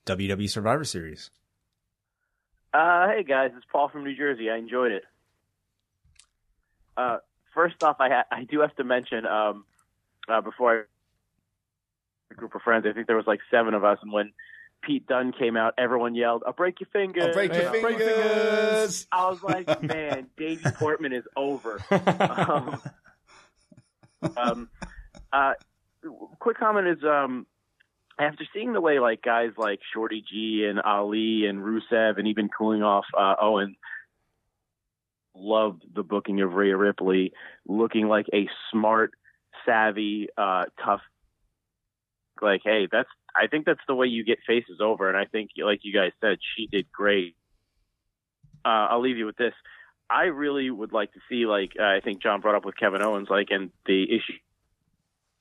WWE 0.07 0.49
Survivor 0.49 0.85
Series? 0.85 1.31
Uh, 2.73 3.09
hey 3.09 3.23
guys, 3.25 3.51
it's 3.55 3.67
Paul 3.71 3.91
from 3.91 4.05
New 4.05 4.17
Jersey. 4.17 4.49
I 4.49 4.57
enjoyed 4.57 4.93
it. 4.93 5.03
Uh, 6.97 7.19
first 7.53 7.83
off, 7.83 7.97
I 8.01 8.09
ha- 8.09 8.27
I 8.33 8.45
do 8.45 8.61
have 8.61 8.75
to 8.77 8.85
mention 8.85 9.27
um, 9.27 9.67
uh, 10.29 10.41
before 10.41 10.73
I 10.73 10.83
a 12.33 12.35
group 12.35 12.55
of 12.55 12.63
friends. 12.63 12.87
I 12.89 12.93
think 12.95 13.07
there 13.07 13.17
was 13.17 13.27
like 13.27 13.41
seven 13.51 13.75
of 13.75 13.85
us, 13.85 13.99
and 14.01 14.13
when 14.13 14.33
Pete 14.83 15.07
Dunne 15.07 15.33
came 15.33 15.57
out, 15.57 15.75
everyone 15.79 16.15
yelled, 16.15 16.43
"I'll 16.47 16.53
break 16.53 16.81
your 16.81 16.89
fingers!" 16.93 17.25
I'll 17.25 17.33
break 17.33 17.53
your 17.53 17.71
Hey, 17.71 17.81
break 17.81 17.99
fingers. 17.99 19.07
I 19.13 19.29
was 19.29 19.43
like, 19.43 19.83
"Man, 19.83 20.29
Davey 20.37 20.71
Portman 20.75 21.13
is 21.13 21.25
over." 21.37 21.81
um, 21.91 22.83
um, 24.37 24.69
uh, 25.33 25.53
quick 26.39 26.59
comment 26.59 26.89
is 26.89 27.05
um, 27.05 27.47
after 28.19 28.45
seeing 28.55 28.73
the 28.73 28.81
way 28.81 28.99
like 28.99 29.23
guys 29.23 29.51
like 29.57 29.81
Shorty 29.93 30.23
G 30.29 30.67
and 30.69 30.81
Ali 30.81 31.47
and 31.47 31.61
Rusev 31.61 32.19
and 32.19 32.27
even 32.29 32.49
cooling 32.49 32.83
off 32.83 33.07
uh, 33.17 33.35
Owen 33.41 33.77
loved 35.35 35.83
the 35.95 36.03
booking 36.03 36.41
of 36.41 36.55
Rhea 36.55 36.77
Ripley, 36.77 37.33
looking 37.67 38.09
like 38.09 38.27
a 38.33 38.49
smart, 38.71 39.13
savvy, 39.65 40.29
uh, 40.37 40.65
tough. 40.85 41.01
Like, 42.43 42.63
hey, 42.65 42.89
that's 42.91 43.09
I 43.41 43.47
think 43.47 43.65
that's 43.65 43.81
the 43.89 43.95
way 43.95 44.07
you 44.07 44.25
get 44.25 44.39
faces 44.47 44.81
over, 44.81 45.09
and 45.09 45.17
I 45.17 45.25
think, 45.25 45.51
like 45.65 45.81
you 45.83 45.95
guys 45.95 46.13
said, 46.21 46.39
she 46.57 46.67
did 46.67 46.93
great. 46.93 47.37
Uh, 48.65 48.91
I'll 48.91 49.01
leave 49.01 49.17
you 49.17 49.27
with 49.27 49.37
this. 49.37 49.55
I 50.11 50.25
really 50.25 50.69
would 50.71 50.93
like 50.93 51.13
to 51.15 51.21
see, 51.29 51.47
like 51.47 51.73
uh, 51.81 51.85
I 51.85 52.01
think 52.05 52.23
John 52.23 52.41
brought 52.41 52.57
up 52.57 52.65
with 52.65 52.77
Kevin 52.77 53.03
Owens, 53.03 53.29
like, 53.31 53.49
and 53.51 53.71
the 53.87 54.03
issue 54.05 54.39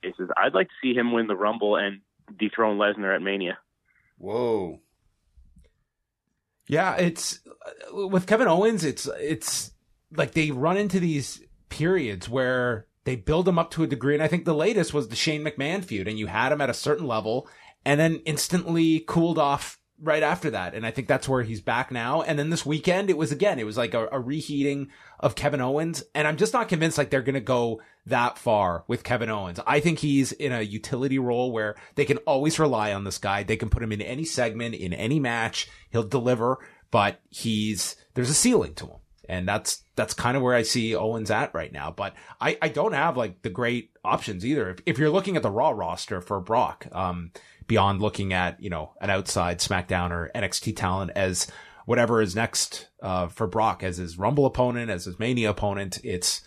is, 0.03 0.13
I'd 0.37 0.53
like 0.53 0.67
to 0.67 0.73
see 0.81 0.93
him 0.93 1.11
win 1.11 1.27
the 1.27 1.35
Rumble 1.35 1.75
and 1.75 2.01
dethrone 2.37 2.77
Lesnar 2.77 3.13
at 3.13 3.21
Mania. 3.21 3.57
Whoa. 4.17 4.79
Yeah, 6.67 6.95
it's 6.95 7.39
uh, 7.65 8.07
with 8.07 8.27
Kevin 8.27 8.47
Owens. 8.47 8.85
It's 8.85 9.09
it's 9.19 9.71
like 10.15 10.31
they 10.31 10.51
run 10.51 10.77
into 10.77 10.99
these 10.99 11.41
periods 11.69 12.29
where 12.29 12.85
they 13.05 13.15
build 13.15 13.47
him 13.47 13.57
up 13.57 13.71
to 13.71 13.83
a 13.83 13.87
degree, 13.87 14.13
and 14.13 14.21
I 14.21 14.27
think 14.27 14.45
the 14.45 14.53
latest 14.53 14.93
was 14.93 15.07
the 15.07 15.15
Shane 15.15 15.43
McMahon 15.43 15.83
feud, 15.83 16.07
and 16.07 16.19
you 16.19 16.27
had 16.27 16.51
him 16.51 16.61
at 16.61 16.69
a 16.69 16.75
certain 16.75 17.07
level, 17.07 17.47
and 17.85 17.99
then 17.99 18.21
instantly 18.25 19.03
cooled 19.07 19.37
off 19.37 19.79
right 20.01 20.23
after 20.23 20.49
that, 20.51 20.73
and 20.73 20.85
I 20.85 20.91
think 20.91 21.07
that's 21.07 21.27
where 21.27 21.43
he's 21.43 21.61
back 21.61 21.91
now. 21.91 22.21
And 22.21 22.39
then 22.39 22.49
this 22.49 22.65
weekend, 22.65 23.09
it 23.09 23.17
was 23.17 23.31
again, 23.31 23.59
it 23.59 23.65
was 23.65 23.77
like 23.77 23.93
a, 23.93 24.07
a 24.11 24.19
reheating 24.19 24.89
of 25.19 25.35
Kevin 25.35 25.61
Owens, 25.61 26.03
and 26.15 26.27
I'm 26.27 26.37
just 26.37 26.53
not 26.53 26.69
convinced 26.69 26.97
like 26.97 27.09
they're 27.09 27.21
gonna 27.21 27.41
go 27.41 27.81
that 28.05 28.37
far 28.37 28.83
with 28.87 29.03
Kevin 29.03 29.29
Owens. 29.29 29.59
I 29.67 29.79
think 29.79 29.99
he's 29.99 30.31
in 30.31 30.51
a 30.51 30.61
utility 30.61 31.19
role 31.19 31.51
where 31.51 31.75
they 31.95 32.05
can 32.05 32.17
always 32.19 32.59
rely 32.59 32.93
on 32.93 33.03
this 33.03 33.17
guy. 33.17 33.43
They 33.43 33.57
can 33.57 33.69
put 33.69 33.83
him 33.83 33.91
in 33.91 34.01
any 34.01 34.25
segment, 34.25 34.75
in 34.75 34.93
any 34.93 35.19
match. 35.19 35.69
He'll 35.89 36.03
deliver, 36.03 36.59
but 36.91 37.19
he's, 37.29 37.95
there's 38.13 38.29
a 38.29 38.35
ceiling 38.35 38.73
to 38.75 38.85
him. 38.87 38.97
And 39.29 39.47
that's, 39.47 39.83
that's 39.95 40.15
kind 40.15 40.35
of 40.35 40.41
where 40.41 40.55
I 40.55 40.63
see 40.63 40.95
Owens 40.95 41.29
at 41.29 41.53
right 41.53 41.71
now. 41.71 41.91
But 41.91 42.15
I, 42.41 42.57
I 42.63 42.69
don't 42.69 42.93
have 42.93 43.15
like 43.15 43.43
the 43.43 43.51
great 43.51 43.91
options 44.03 44.43
either. 44.43 44.71
If, 44.71 44.79
if 44.87 44.97
you're 44.97 45.11
looking 45.11 45.37
at 45.37 45.43
the 45.43 45.51
Raw 45.51 45.69
roster 45.69 46.19
for 46.19 46.41
Brock, 46.41 46.87
um, 46.91 47.31
beyond 47.67 48.01
looking 48.01 48.33
at, 48.33 48.59
you 48.61 48.71
know, 48.71 48.93
an 48.99 49.11
outside 49.11 49.59
SmackDown 49.59 50.09
or 50.09 50.31
NXT 50.33 50.75
talent 50.75 51.11
as 51.15 51.45
whatever 51.85 52.23
is 52.23 52.35
next, 52.35 52.89
uh, 53.03 53.27
for 53.27 53.45
Brock 53.45 53.83
as 53.83 53.97
his 53.97 54.17
Rumble 54.17 54.47
opponent, 54.47 54.89
as 54.89 55.05
his 55.05 55.19
Mania 55.19 55.51
opponent, 55.51 55.99
it's, 56.03 56.41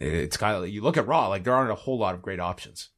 it's 0.00 0.36
kind 0.36 0.56
of, 0.56 0.68
you 0.68 0.82
look 0.82 0.96
at 0.96 1.06
Raw, 1.06 1.28
like 1.28 1.44
there 1.44 1.54
aren't 1.54 1.70
a 1.70 1.76
whole 1.76 1.98
lot 1.98 2.16
of 2.16 2.22
great 2.22 2.40
options. 2.40 2.88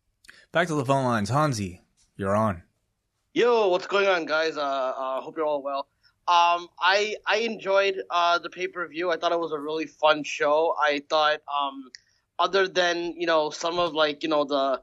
Back 0.51 0.69
to 0.69 0.75
the 0.75 0.85
phone 0.85 1.05
lines. 1.05 1.29
Hansi, 1.29 1.83
you're 2.17 2.35
on. 2.35 2.63
Yo, 3.35 3.69
what's 3.69 3.87
going 3.87 4.07
on, 4.07 4.25
guys? 4.25 4.57
Uh, 4.57 4.63
uh, 4.63 5.21
hope 5.21 5.37
you're 5.37 5.45
all 5.45 5.63
well. 5.63 5.89
Um, 6.27 6.69
I 6.81 7.17
I 7.27 7.39
enjoyed 7.39 8.03
uh, 8.11 8.39
the 8.39 8.51
pay 8.51 8.69
per 8.69 8.87
view. 8.89 9.11
I 9.11 9.17
thought 9.17 9.33
it 9.33 9.41
was 9.41 9.53
a 9.53 9.59
really 9.59 9.87
fun 9.87 10.25
show. 10.25 10.75
I 10.81 11.03
thought, 11.09 11.41
um, 11.53 11.91
other 12.39 12.67
than 12.69 13.15
you 13.17 13.27
know 13.27 13.51
some 13.51 13.79
of 13.79 13.93
like 13.95 14.23
you 14.23 14.29
know 14.29 14.45
the 14.45 14.83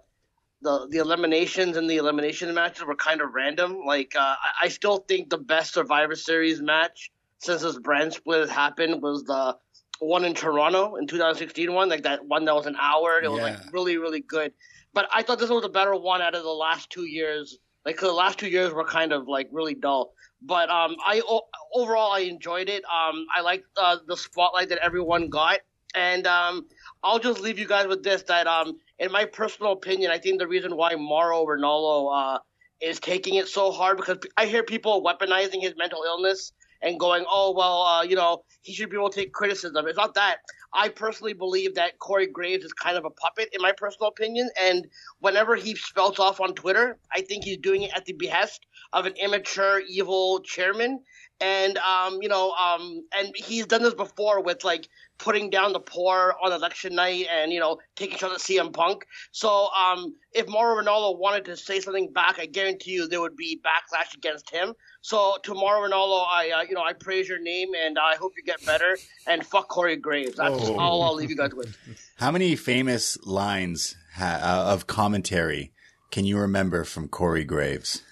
the 0.61 0.87
the 0.89 0.97
eliminations 0.99 1.77
and 1.77 1.89
the 1.89 1.97
elimination 1.97 2.53
matches 2.53 2.83
were 2.85 2.95
kind 2.95 3.21
of 3.21 3.33
random. 3.33 3.81
Like 3.85 4.15
uh, 4.15 4.19
I, 4.19 4.65
I 4.65 4.67
still 4.69 4.97
think 4.97 5.29
the 5.29 5.37
best 5.37 5.73
Survivor 5.73 6.15
Series 6.15 6.61
match 6.61 7.11
since 7.39 7.61
this 7.61 7.77
brand 7.79 8.13
split 8.13 8.49
happened 8.49 9.01
was 9.01 9.23
the 9.23 9.57
one 9.99 10.25
in 10.25 10.33
Toronto 10.33 10.95
in 10.95 11.07
2016 11.07 11.73
one, 11.73 11.89
like 11.89 12.03
that 12.03 12.25
one 12.25 12.45
that 12.45 12.55
was 12.55 12.67
an 12.67 12.77
hour. 12.79 13.19
It 13.21 13.31
was 13.31 13.41
Yeah. 13.41 13.43
like 13.43 13.73
really 13.73 13.97
really 13.97 14.21
good. 14.21 14.53
But 14.93 15.07
I 15.13 15.23
thought 15.23 15.39
this 15.39 15.49
was 15.49 15.65
a 15.65 15.69
better 15.69 15.95
one 15.95 16.21
out 16.21 16.35
of 16.35 16.43
the 16.43 16.49
last 16.49 16.89
two 16.89 17.05
years 17.05 17.57
Like 17.85 17.99
the 17.99 18.11
last 18.11 18.39
two 18.39 18.47
years 18.47 18.73
were 18.73 18.85
kind 18.85 19.11
of 19.11 19.27
like 19.27 19.49
really 19.51 19.73
dull. 19.73 20.13
But 20.41 20.69
um, 20.69 20.95
I 21.05 21.21
o- 21.27 21.47
overall 21.73 22.11
I 22.11 22.19
enjoyed 22.19 22.69
it. 22.69 22.83
Um, 22.85 23.25
I 23.35 23.41
liked 23.41 23.65
uh, 23.77 23.97
the 24.07 24.17
spotlight 24.17 24.69
that 24.69 24.79
everyone 24.79 25.29
got, 25.29 25.59
and 25.95 26.25
um, 26.27 26.67
I'll 27.03 27.19
just 27.19 27.41
leave 27.41 27.59
you 27.59 27.67
guys 27.67 27.87
with 27.87 28.03
this: 28.03 28.23
that 28.23 28.47
um, 28.47 28.77
in 28.99 29.11
my 29.11 29.25
personal 29.25 29.71
opinion, 29.73 30.11
I 30.11 30.17
think 30.17 30.39
the 30.39 30.47
reason 30.47 30.75
why 30.75 30.95
Mauro 30.95 31.45
Ranallo 31.45 32.35
uh, 32.35 32.39
is 32.81 32.99
taking 32.99 33.35
it 33.35 33.47
so 33.47 33.71
hard 33.71 33.97
because 33.97 34.17
I 34.37 34.45
hear 34.45 34.63
people 34.63 35.03
weaponizing 35.03 35.61
his 35.61 35.73
mental 35.77 36.03
illness 36.03 36.53
and 36.81 36.99
going, 36.99 37.25
"Oh 37.29 37.53
well, 37.55 37.81
uh, 37.83 38.03
you 38.03 38.15
know, 38.15 38.43
he 38.61 38.73
should 38.73 38.89
be 38.89 38.97
able 38.97 39.09
to 39.09 39.19
take 39.21 39.33
criticism." 39.33 39.87
It's 39.87 39.97
not 39.97 40.15
that. 40.15 40.37
I 40.73 40.89
personally 40.89 41.33
believe 41.33 41.75
that 41.75 41.99
Corey 41.99 42.27
Graves 42.27 42.63
is 42.63 42.73
kind 42.73 42.97
of 42.97 43.05
a 43.05 43.09
puppet, 43.09 43.49
in 43.53 43.61
my 43.61 43.73
personal 43.73 44.07
opinion. 44.09 44.49
And 44.59 44.87
whenever 45.19 45.55
he 45.55 45.75
spouts 45.75 46.19
off 46.19 46.39
on 46.39 46.53
Twitter, 46.53 46.97
I 47.13 47.21
think 47.21 47.43
he's 47.43 47.57
doing 47.57 47.83
it 47.83 47.91
at 47.95 48.05
the 48.05 48.13
behest 48.13 48.65
of 48.93 49.05
an 49.05 49.13
immature, 49.17 49.81
evil 49.87 50.39
chairman. 50.41 51.03
And 51.41 51.77
um, 51.79 52.19
you 52.21 52.29
know, 52.29 52.51
um, 52.51 53.03
and 53.17 53.33
he's 53.35 53.65
done 53.65 53.81
this 53.81 53.93
before 53.95 54.43
with 54.43 54.63
like 54.63 54.87
putting 55.17 55.49
down 55.49 55.73
the 55.73 55.79
poor 55.79 56.35
on 56.43 56.51
election 56.51 56.93
night, 56.95 57.25
and 57.31 57.51
you 57.51 57.59
know, 57.59 57.77
taking 57.95 58.17
shots 58.17 58.33
at 58.35 58.39
CM 58.39 58.71
Punk. 58.71 59.05
So 59.31 59.69
um, 59.71 60.13
if 60.33 60.47
Mauro 60.47 60.81
Ranallo 60.83 61.17
wanted 61.17 61.45
to 61.45 61.57
say 61.57 61.79
something 61.79 62.11
back, 62.13 62.39
I 62.39 62.45
guarantee 62.45 62.91
you 62.91 63.07
there 63.07 63.21
would 63.21 63.35
be 63.35 63.59
backlash 63.65 64.15
against 64.15 64.49
him. 64.51 64.73
So 65.01 65.37
to 65.43 65.53
Mauro 65.55 65.87
Ranallo, 65.89 66.25
I 66.29 66.51
uh, 66.59 66.61
you 66.69 66.75
know 66.75 66.83
I 66.83 66.93
praise 66.93 67.27
your 67.27 67.41
name, 67.41 67.69
and 67.85 67.97
I 67.97 68.15
hope 68.17 68.33
you 68.37 68.43
get 68.43 68.63
better. 68.65 68.97
And 69.25 69.43
fuck 69.45 69.67
Corey 69.67 69.95
Graves. 69.95 70.35
That's 70.37 70.53
Oh. 70.61 70.77
all 70.79 71.01
I'll 71.03 71.15
leave 71.15 71.29
you 71.31 71.37
guys 71.37 71.53
with. 71.55 71.75
How 72.17 72.29
many 72.31 72.55
famous 72.55 73.17
lines 73.25 73.95
ha- 74.15 74.39
uh, 74.67 74.73
of 74.73 74.85
commentary 74.85 75.71
can 76.11 76.25
you 76.25 76.37
remember 76.37 76.83
from 76.83 77.07
Corey 77.07 77.43
Graves? 77.43 78.03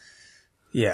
Yeah, 0.71 0.93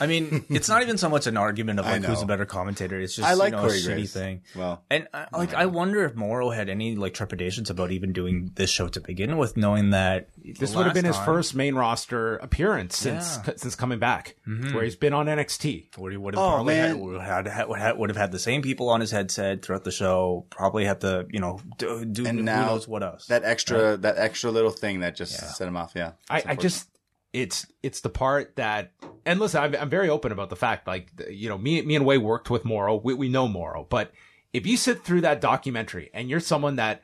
I 0.00 0.06
mean, 0.08 0.44
it's 0.50 0.68
not 0.68 0.82
even 0.82 0.98
so 0.98 1.08
much 1.08 1.28
an 1.28 1.36
argument 1.36 1.78
of 1.78 1.86
like 1.92 2.02
who's 2.02 2.22
a 2.22 2.26
better 2.26 2.44
commentator. 2.44 2.98
It's 3.00 3.14
just 3.14 3.28
I 3.28 3.34
like 3.34 3.52
you 3.52 3.56
know, 3.56 3.62
Corey 3.62 3.78
a 3.78 3.80
shitty 3.80 4.08
thing. 4.10 4.42
Well, 4.56 4.82
And 4.90 5.06
I, 5.14 5.26
like, 5.32 5.54
I 5.54 5.66
wonder 5.66 6.04
if 6.04 6.16
Mauro 6.16 6.50
had 6.50 6.68
any 6.68 6.96
like 6.96 7.14
trepidations 7.14 7.70
about 7.70 7.92
even 7.92 8.12
doing 8.12 8.50
this 8.56 8.68
show 8.68 8.88
to 8.88 9.00
begin 9.00 9.36
with, 9.38 9.56
knowing 9.56 9.90
that 9.90 10.28
This 10.44 10.74
would 10.74 10.86
have 10.86 10.94
been 10.94 11.04
his 11.04 11.14
time- 11.14 11.24
first 11.24 11.54
main 11.54 11.76
roster 11.76 12.36
appearance 12.38 12.96
since 12.96 13.38
Yeah. 13.46 13.52
since 13.56 13.76
coming 13.76 14.00
back, 14.00 14.34
Mhm. 14.48 14.74
where 14.74 14.82
he's 14.82 14.96
been 14.96 15.12
on 15.12 15.26
NXT. 15.26 15.90
Where 15.98 16.10
he 16.10 16.16
would 16.16 16.34
have 16.34 16.42
Oh, 16.42 16.48
probably 16.54 16.74
man. 16.74 16.88
had, 16.88 16.96
would 16.98 17.20
have 17.20 17.46
had, 17.46 17.68
would 17.68 17.78
have, 17.78 17.96
would 17.98 18.10
have 18.10 18.16
had 18.16 18.32
the 18.32 18.40
same 18.40 18.60
people 18.60 18.88
on 18.88 19.00
his 19.00 19.12
headset 19.12 19.62
throughout 19.62 19.84
the 19.84 19.92
show. 19.92 20.46
Probably 20.50 20.84
had 20.84 21.00
to, 21.02 21.26
you 21.30 21.38
know, 21.38 21.60
do, 21.78 22.04
do 22.04 22.26
And 22.26 22.38
who 22.40 22.44
now 22.44 22.66
knows 22.66 22.88
what 22.88 23.04
else. 23.04 23.26
that 23.26 23.44
extra 23.44 23.96
that 23.98 24.18
extra 24.18 24.50
little 24.50 24.70
thing 24.72 24.98
that 25.00 25.14
just 25.14 25.38
set 25.56 25.68
him 25.68 25.76
off. 25.76 25.92
Yeah, 25.94 26.12
I, 26.28 26.42
I 26.44 26.54
just 26.56 26.88
it's 27.32 27.66
it's 27.82 28.00
the 28.00 28.08
part 28.08 28.56
that 28.56 28.92
and 29.24 29.40
listen 29.40 29.62
I'm, 29.62 29.74
I'm 29.74 29.90
very 29.90 30.08
open 30.08 30.32
about 30.32 30.50
the 30.50 30.56
fact 30.56 30.86
like 30.86 31.10
you 31.30 31.48
know 31.48 31.58
me 31.58 31.80
me 31.82 31.96
and 31.96 32.04
Wai 32.04 32.18
worked 32.18 32.50
with 32.50 32.64
Mauro 32.64 32.96
we, 32.96 33.14
we 33.14 33.28
know 33.28 33.48
Mauro 33.48 33.86
but 33.88 34.12
if 34.52 34.66
you 34.66 34.76
sit 34.76 35.02
through 35.02 35.22
that 35.22 35.40
documentary 35.40 36.10
and 36.12 36.28
you're 36.28 36.40
someone 36.40 36.76
that 36.76 37.02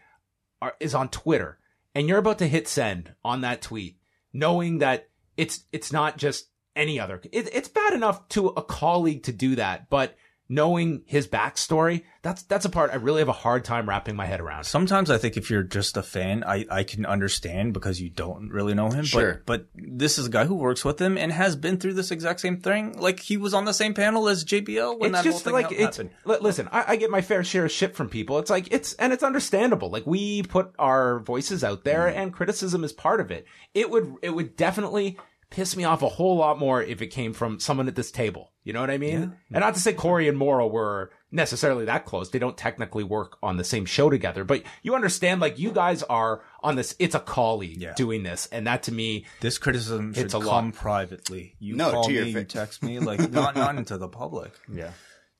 are, 0.60 0.74
is 0.80 0.94
on 0.94 1.08
Twitter 1.08 1.58
and 1.94 2.08
you're 2.08 2.18
about 2.18 2.38
to 2.38 2.48
hit 2.48 2.68
send 2.68 3.14
on 3.24 3.40
that 3.40 3.62
tweet 3.62 3.98
knowing 4.32 4.78
that 4.78 5.08
it's 5.36 5.64
it's 5.72 5.92
not 5.92 6.18
just 6.18 6.48
any 6.76 7.00
other 7.00 7.20
it, 7.32 7.48
it's 7.52 7.68
bad 7.68 7.94
enough 7.94 8.28
to 8.28 8.48
a 8.48 8.62
colleague 8.62 9.22
to 9.22 9.32
do 9.32 9.56
that 9.56 9.88
but 9.88 10.14
knowing 10.48 11.02
his 11.06 11.28
backstory 11.28 12.04
that's 12.22 12.42
that's 12.44 12.64
a 12.64 12.68
part 12.70 12.90
I 12.90 12.96
really 12.96 13.20
have 13.20 13.28
a 13.28 13.32
hard 13.32 13.64
time 13.64 13.88
wrapping 13.88 14.16
my 14.16 14.26
head 14.26 14.40
around 14.40 14.64
Sometimes 14.64 15.10
I 15.10 15.18
think 15.18 15.36
if 15.36 15.50
you're 15.50 15.62
just 15.62 15.96
a 15.96 16.02
fan, 16.02 16.42
I, 16.44 16.64
I 16.70 16.82
can 16.84 17.06
understand 17.06 17.72
because 17.74 18.00
you 18.00 18.10
don't 18.10 18.48
really 18.50 18.74
know 18.74 18.90
him. 18.90 19.04
Sure. 19.04 19.42
But, 19.46 19.66
but 19.74 19.82
this 19.94 20.18
is 20.18 20.26
a 20.26 20.30
guy 20.30 20.44
who 20.46 20.54
works 20.54 20.84
with 20.84 21.00
him 21.00 21.16
and 21.18 21.30
has 21.32 21.54
been 21.54 21.76
through 21.78 21.94
this 21.94 22.10
exact 22.10 22.40
same 22.40 22.60
thing. 22.60 22.98
Like 22.98 23.20
he 23.20 23.36
was 23.36 23.54
on 23.54 23.64
the 23.66 23.72
same 23.72 23.94
panel 23.94 24.28
as 24.28 24.44
JBL 24.44 24.98
when 24.98 25.10
it's 25.14 25.18
that 25.18 25.24
just 25.24 25.44
whole 25.44 25.52
thing 25.52 25.52
like 25.52 25.66
ha- 25.66 25.84
it's 25.86 25.96
happened. 25.98 26.10
listen 26.42 26.68
I, 26.72 26.84
I 26.92 26.96
get 26.96 27.10
my 27.10 27.20
fair 27.20 27.44
share 27.44 27.66
of 27.66 27.70
shit 27.72 27.94
from 27.94 28.08
people 28.08 28.38
it's 28.38 28.50
like 28.50 28.72
it's 28.72 28.94
and 28.94 29.12
it's 29.12 29.22
understandable 29.22 29.90
like 29.90 30.06
we 30.06 30.42
put 30.42 30.72
our 30.78 31.20
voices 31.20 31.62
out 31.62 31.84
there 31.84 31.98
Mm-hmm. 32.08 32.18
and 32.18 32.32
criticism 32.32 32.84
is 32.84 32.92
part 32.92 33.20
of 33.20 33.30
it 33.30 33.46
it 33.74 33.90
would 33.90 34.14
it 34.22 34.30
would 34.30 34.56
definitely 34.56 35.18
piss 35.50 35.76
me 35.76 35.84
off 35.84 36.02
a 36.02 36.08
whole 36.08 36.36
lot 36.36 36.58
more 36.58 36.82
if 36.82 37.00
it 37.02 37.06
came 37.08 37.32
from 37.32 37.58
someone 37.58 37.88
at 37.88 37.94
this 37.96 38.10
table 38.10 38.52
you 38.64 38.72
know 38.72 38.80
what 38.80 38.90
i 38.90 38.98
mean 38.98 39.34
and 39.50 39.60
not 39.60 39.74
to 39.74 39.80
say 39.80 39.92
corey 39.92 40.28
and 40.28 40.36
Mauro 40.36 40.66
were 40.66 41.10
necessarily 41.30 41.86
that 41.86 42.04
close 42.04 42.30
they 42.30 42.38
don't 42.38 42.56
technically 42.56 43.02
work 43.04 43.38
on 43.42 43.56
the 43.56 43.64
same 43.64 43.84
show 43.86 44.10
together 44.10 44.44
but 44.44 44.62
you 44.82 44.94
understand 44.94 45.40
like 45.40 45.58
you 45.58 45.70
guys 45.72 46.02
are 46.04 46.42
on 46.62 46.76
this 46.76 46.94
it's 46.98 47.14
a 47.14 47.20
colleague 47.20 47.80
Yeah. 47.80 47.94
doing 47.94 48.22
this 48.22 48.46
and 48.52 48.66
that 48.66 48.82
to 48.84 48.92
me 48.92 49.24
This 49.40 49.56
criticism 49.58 50.12
should 50.14 50.26
a 50.34 50.38
come 50.40 50.44
lot. 50.44 50.74
privately. 50.74 51.54
You 51.58 51.76
No, 51.76 51.90
call 51.92 52.08
me, 52.08 52.30
you 52.30 52.44
text 52.44 52.82
me, 52.82 52.98
like 52.98 53.30
not 53.30 53.56
not 53.56 53.76
into 53.76 53.96
the 53.98 54.08
public. 54.08 54.52
yeah 54.72 54.90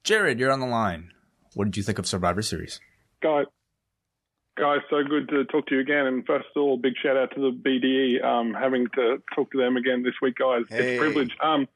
Jared, 0.05 0.39
you're 0.39 0.53
on 0.53 0.61
the 0.61 0.67
line. 0.67 1.11
What 1.55 1.65
did 1.67 1.77
you 1.77 1.83
think 1.83 1.99
of 1.99 2.07
Survivor 2.07 2.41
Series? 2.41 2.81
Guys, 3.21 3.47
guys, 4.59 4.81
so 4.91 5.03
good 5.05 5.29
to 5.29 5.45
talk 5.45 5.67
to 5.69 5.77
you 5.77 5.81
again. 5.81 6.07
And 6.07 6.27
first 6.27 6.49
of 6.55 6.63
all, 6.63 6.77
big 6.77 6.95
shout 7.01 7.17
out 7.17 7.33
to 7.35 7.41
the 7.41 7.51
BDE, 7.51 8.25
um, 8.25 8.55
having 8.55 8.87
to 8.95 9.23
talk 9.35 9.51
to 9.53 9.59
them 9.59 9.77
again 9.77 10.03
this 10.03 10.15
week, 10.21 10.37
guys. 10.37 10.65
Hey. 10.69 10.95
It's 10.95 10.97
a 10.97 10.99
privilege. 10.99 11.37
Um, 11.41 11.69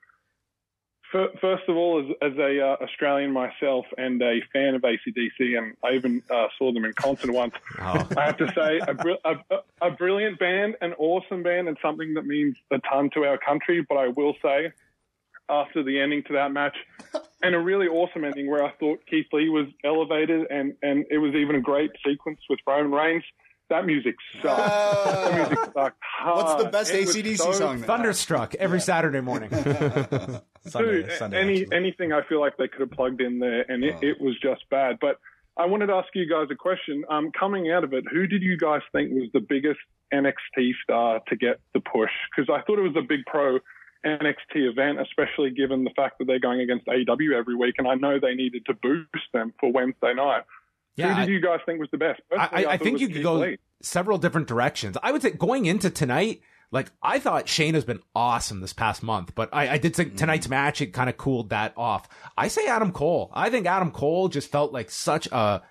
fir- 1.12 1.32
first 1.40 1.62
of 1.68 1.76
all, 1.76 2.00
as, 2.00 2.32
as 2.32 2.36
a 2.38 2.60
uh, 2.60 2.76
Australian 2.82 3.32
myself 3.32 3.86
and 3.96 4.20
a 4.20 4.40
fan 4.52 4.74
of 4.74 4.82
ACDC, 4.82 5.56
and 5.56 5.76
I 5.84 5.92
even 5.92 6.22
uh, 6.28 6.48
saw 6.58 6.72
them 6.72 6.84
in 6.84 6.92
concert 6.94 7.30
once. 7.30 7.54
oh 7.80 8.08
I 8.16 8.24
have 8.24 8.38
to 8.38 8.52
say, 8.52 8.80
a, 8.86 8.94
br- 8.94 9.22
a, 9.24 9.36
a 9.80 9.90
brilliant 9.92 10.40
band, 10.40 10.76
an 10.80 10.94
awesome 10.94 11.44
band, 11.44 11.68
and 11.68 11.76
something 11.80 12.14
that 12.14 12.26
means 12.26 12.56
a 12.72 12.78
ton 12.80 13.10
to 13.14 13.24
our 13.24 13.38
country. 13.38 13.86
But 13.88 13.98
I 13.98 14.08
will 14.08 14.34
say, 14.42 14.72
after 15.48 15.84
the 15.84 16.00
ending 16.00 16.24
to 16.24 16.32
that 16.32 16.52
match, 16.52 16.76
and 17.42 17.54
a 17.54 17.58
really 17.58 17.86
awesome 17.88 18.24
ending 18.24 18.48
where 18.50 18.62
I 18.64 18.72
thought 18.80 19.00
Keith 19.10 19.26
Lee 19.32 19.48
was 19.48 19.66
elevated, 19.84 20.46
and, 20.50 20.74
and 20.82 21.04
it 21.10 21.18
was 21.18 21.34
even 21.34 21.56
a 21.56 21.60
great 21.60 21.90
sequence 22.06 22.40
with 22.48 22.60
Roman 22.66 22.92
Reigns. 22.92 23.24
That 23.70 23.86
music 23.86 24.14
sucked. 24.42 24.56
that 24.58 25.34
music 25.34 25.58
sucked 25.74 25.98
hard. 26.02 26.36
What's 26.36 26.62
the 26.64 26.70
best 26.70 26.92
It 26.92 27.06
was 27.06 27.16
AC/DC 27.16 27.36
so 27.38 27.52
song? 27.52 27.78
then? 27.78 27.86
thunderstruck 27.86 28.54
every 28.56 28.80
saturday 28.80 29.20
morning 29.22 29.48
Sunday, 30.66 31.02
Dude, 31.02 31.12
Sunday, 31.12 31.40
any 31.40 31.60
actually. 31.62 31.76
anything 31.76 32.12
I 32.12 32.20
feel 32.28 32.40
like 32.40 32.56
they 32.58 32.68
could 32.68 32.80
have 32.80 32.90
plugged 32.90 33.20
in 33.20 33.38
there, 33.38 33.64
and 33.70 33.82
it, 33.84 33.94
Oh. 33.96 34.06
it 34.06 34.20
was 34.20 34.38
just 34.42 34.62
bad. 34.70 34.98
But 35.00 35.16
I 35.56 35.66
wanted 35.66 35.86
to 35.86 35.94
ask 35.94 36.08
you 36.14 36.28
guys 36.28 36.48
a 36.50 36.54
question. 36.54 37.04
Um, 37.10 37.30
coming 37.38 37.70
out 37.70 37.82
of 37.84 37.92
it, 37.94 38.04
who 38.10 38.26
did 38.26 38.42
you 38.42 38.56
guys 38.56 38.80
think 38.92 39.10
was 39.12 39.28
the 39.32 39.40
biggest 39.40 39.80
NXT 40.12 40.72
star 40.82 41.20
to 41.28 41.36
get 41.36 41.58
the 41.74 41.80
push? 41.80 42.10
Because 42.36 42.48
I 42.52 42.62
thought 42.66 42.78
it 42.78 42.82
was 42.82 42.96
a 42.96 43.02
big 43.06 43.20
pro 43.26 43.58
NXT 44.04 44.56
event, 44.70 44.98
especially 45.00 45.50
given 45.50 45.84
the 45.84 45.90
fact 45.90 46.18
that 46.18 46.26
they're 46.26 46.40
going 46.40 46.60
against 46.60 46.86
AEW 46.86 47.34
every 47.38 47.54
week, 47.54 47.76
and 47.78 47.86
I 47.88 47.94
know 47.94 48.18
they 48.20 48.34
needed 48.34 48.66
to 48.66 48.74
boost 48.74 49.08
them 49.32 49.52
for 49.60 49.70
Wednesday 49.72 50.14
night. 50.14 50.42
Yeah, 50.96 51.14
who 51.14 51.20
I- 51.22 51.26
did 51.26 51.32
you 51.32 51.40
guys 51.40 51.60
think 51.64 51.80
was 51.80 51.88
the 51.90 51.98
best? 51.98 52.20
I, 52.32 52.36
Personally, 52.36 52.66
I, 52.66 52.68
I 52.72 52.76
thought 52.76 52.84
think 52.84 53.00
you 53.00 53.08
could 53.08 53.22
go 53.22 53.34
Lee. 53.34 53.58
several 53.80 54.18
different 54.18 54.48
directions. 54.48 54.96
I 55.02 55.12
would 55.12 55.22
say 55.22 55.30
going 55.30 55.66
into 55.66 55.88
tonight, 55.88 56.42
like 56.70 56.90
I 57.02 57.18
thought 57.18 57.48
Shane 57.48 57.74
has 57.74 57.84
been 57.84 58.00
awesome 58.14 58.60
this 58.60 58.72
past 58.72 59.02
month, 59.02 59.34
but 59.34 59.48
I, 59.52 59.68
I 59.74 59.78
did 59.78 59.92
Mm-hmm. 59.92 60.02
think 60.02 60.16
tonight's 60.16 60.48
match 60.48 60.80
it 60.80 60.88
kind 60.88 61.08
of 61.08 61.16
cooled 61.16 61.50
that 61.50 61.72
off. 61.76 62.08
I 62.36 62.48
say 62.48 62.66
Adam 62.66 62.92
Cole. 62.92 63.30
I 63.32 63.50
think 63.50 63.66
Adam 63.66 63.90
Cole 63.90 64.28
just 64.28 64.50
felt 64.50 64.72
like 64.72 64.90
such 64.90 65.28
a 65.32 65.62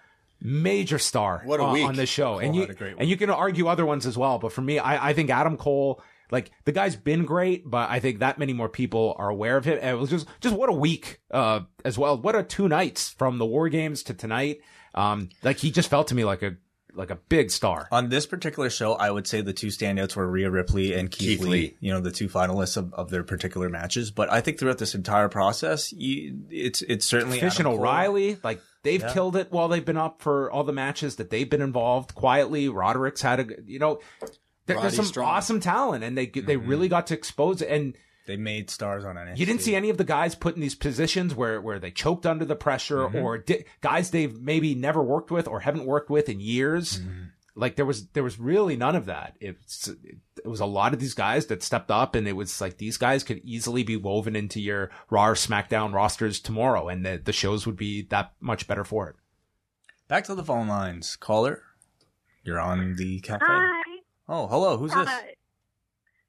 major 0.42 0.98
star 0.98 1.42
What 1.46 1.60
a 1.60 1.64
on, 1.64 1.74
week. 1.74 1.86
on 1.88 1.96
this 1.96 2.10
show, 2.10 2.40
and 2.40 2.56
you 2.56 2.62
had 2.62 2.70
a 2.72 2.74
great 2.74 2.96
and 2.98 3.08
you 3.10 3.18
can 3.18 3.30
argue 3.30 3.68
other 3.68 3.86
ones 3.86 4.06
as 4.08 4.18
well. 4.18 4.40
But 4.40 4.52
for 4.54 4.62
me, 4.62 4.80
I, 4.80 5.10
I 5.10 5.14
think 5.14 5.30
Adam 5.30 5.58
Cole. 5.58 6.02
Like 6.32 6.52
the 6.66 6.72
guy's 6.72 6.96
been 6.96 7.26
great, 7.26 7.70
but 7.70 7.90
I 7.90 8.00
think 8.00 8.20
that 8.20 8.40
many 8.40 8.54
more 8.54 8.70
people 8.70 9.16
are 9.18 9.30
aware 9.30 9.58
of 9.58 9.66
him. 9.66 9.78
And 9.82 9.90
it 9.98 10.00
was 10.00 10.10
just, 10.10 10.28
just 10.40 10.56
what 10.56 10.70
a 10.70 10.74
week, 10.74 11.20
uh, 11.30 11.62
as 11.86 11.98
well. 11.98 12.18
What 12.18 12.36
a 12.36 12.44
two 12.44 12.68
nights 12.68 13.10
from 13.10 13.38
the 13.38 13.46
War 13.46 13.70
Games 13.70 14.02
to 14.04 14.14
tonight. 14.14 14.62
Um, 14.96 15.30
like 15.44 15.58
he 15.58 15.72
just 15.72 15.90
felt 15.90 16.08
to 16.08 16.16
me 16.16 16.24
like 16.26 16.42
a, 16.42 16.56
like 16.94 17.10
a 17.10 17.16
big 17.16 17.52
star. 17.52 17.88
On 17.92 18.10
this 18.10 18.26
particular 18.26 18.70
show, 18.70 18.94
I 18.96 19.10
would 19.12 19.26
say 19.26 19.40
the 19.40 19.54
two 19.54 19.68
standouts 19.68 20.16
were 20.18 20.28
Rhea 20.30 20.50
Ripley 20.52 20.94
and 20.94 21.10
Keith, 21.10 21.40
Keith 21.40 21.42
Lee, 21.42 21.50
Lee. 21.50 21.78
You 21.80 21.94
know, 21.94 22.02
the 22.02 22.12
two 22.12 22.28
finalists 22.28 22.76
of, 22.76 22.94
of 22.94 23.10
their 23.10 23.24
particular 23.24 23.70
matches. 23.70 24.12
But 24.12 24.30
I 24.30 24.42
think 24.42 24.60
throughout 24.60 24.78
this 24.78 24.94
entire 24.94 25.30
process, 25.30 25.94
you, 25.94 26.42
it's 26.50 26.82
it's 26.82 27.06
certainly 27.06 27.40
Fish 27.40 27.60
and 27.60 27.68
Adam 27.68 27.78
Cole. 27.78 27.80
O'Reilly, 27.80 28.38
like 28.44 28.60
they've 28.84 29.00
Yeah. 29.00 29.14
killed 29.14 29.38
it 29.38 29.54
while 29.54 29.70
they've 29.70 29.86
been 29.86 29.96
up 29.96 30.22
for 30.22 30.52
all 30.52 30.66
the 30.66 30.74
matches 30.74 31.16
that 31.16 31.30
they've 31.30 31.50
been 31.50 31.62
involved 31.62 32.14
quietly. 32.14 32.68
Roderick's 32.68 33.22
had 33.22 33.40
a, 33.40 33.46
you 33.66 33.80
know, 33.80 34.02
there, 34.66 34.80
there's 34.80 34.96
some 34.96 35.06
Strong. 35.06 35.28
awesome 35.28 35.60
talent, 35.60 36.04
and 36.04 36.18
they 36.18 36.26
they 36.28 36.56
Mm-hmm. 36.56 36.68
really 36.70 36.88
got 36.88 37.08
to 37.08 37.14
expose 37.14 37.62
it. 37.62 37.70
And 37.70 37.96
They 38.28 38.38
made 38.38 38.70
stars 38.70 39.04
on 39.06 39.16
NXT. 39.16 39.38
you 39.38 39.46
didn't 39.46 39.62
see 39.62 39.76
any 39.76 39.90
of 39.90 39.98
the 39.98 40.04
guys 40.04 40.36
put 40.36 40.56
in 40.56 40.62
these 40.62 40.76
positions 40.76 41.34
where 41.36 41.60
where 41.62 41.80
they 41.80 41.92
choked 41.92 42.26
under 42.26 42.46
the 42.46 42.56
pressure, 42.56 43.04
or 43.04 43.40
di- 43.40 43.66
guys 43.82 44.12
they've 44.12 44.40
maybe 44.40 44.76
never 44.76 45.02
worked 45.02 45.32
with 45.32 45.48
or 45.48 45.60
haven't 45.62 45.86
worked 45.86 46.10
with 46.10 46.30
in 46.30 46.40
years. 46.40 47.02
Like 47.54 47.76
there 47.76 47.86
was 47.86 48.08
there 48.10 48.24
was 48.24 48.40
really 48.40 48.78
none 48.78 48.96
of 48.96 49.08
that. 49.08 49.36
It's 49.42 49.90
it 49.90 50.48
was 50.48 50.62
a 50.62 50.66
lot 50.66 50.94
of 50.94 51.00
these 51.02 51.14
guys 51.14 51.48
that 51.48 51.62
stepped 51.62 51.92
up, 51.92 52.16
and 52.16 52.26
it 52.28 52.32
was 52.36 52.62
like 52.62 52.78
these 52.78 52.96
guys 52.98 53.24
could 53.26 53.40
easily 53.44 53.84
be 53.84 53.98
woven 53.98 54.38
into 54.38 54.62
your 54.62 54.90
Raw 55.10 55.28
or 55.28 55.34
SmackDown 55.36 55.94
rosters 55.94 56.40
tomorrow, 56.40 56.88
and 56.88 57.06
the 57.06 57.20
the 57.24 57.34
shows 57.34 57.66
would 57.66 57.76
be 57.76 58.04
that 58.04 58.32
much 58.40 58.68
better 58.68 58.86
for 58.86 59.10
it. 59.10 59.16
Back 60.08 60.24
to 60.26 60.36
the 60.36 60.46
phone 60.46 60.70
lines. 60.70 61.18
Caller, 61.18 61.62
you're 62.44 62.60
on 62.60 62.96
the 62.96 63.20
cafe. 63.20 63.44
Hi. 63.46 63.81
Oh, 64.32 64.48
hello. 64.48 64.78
Who's 64.78 64.92
this? 64.92 65.10
Hi. 65.10 65.36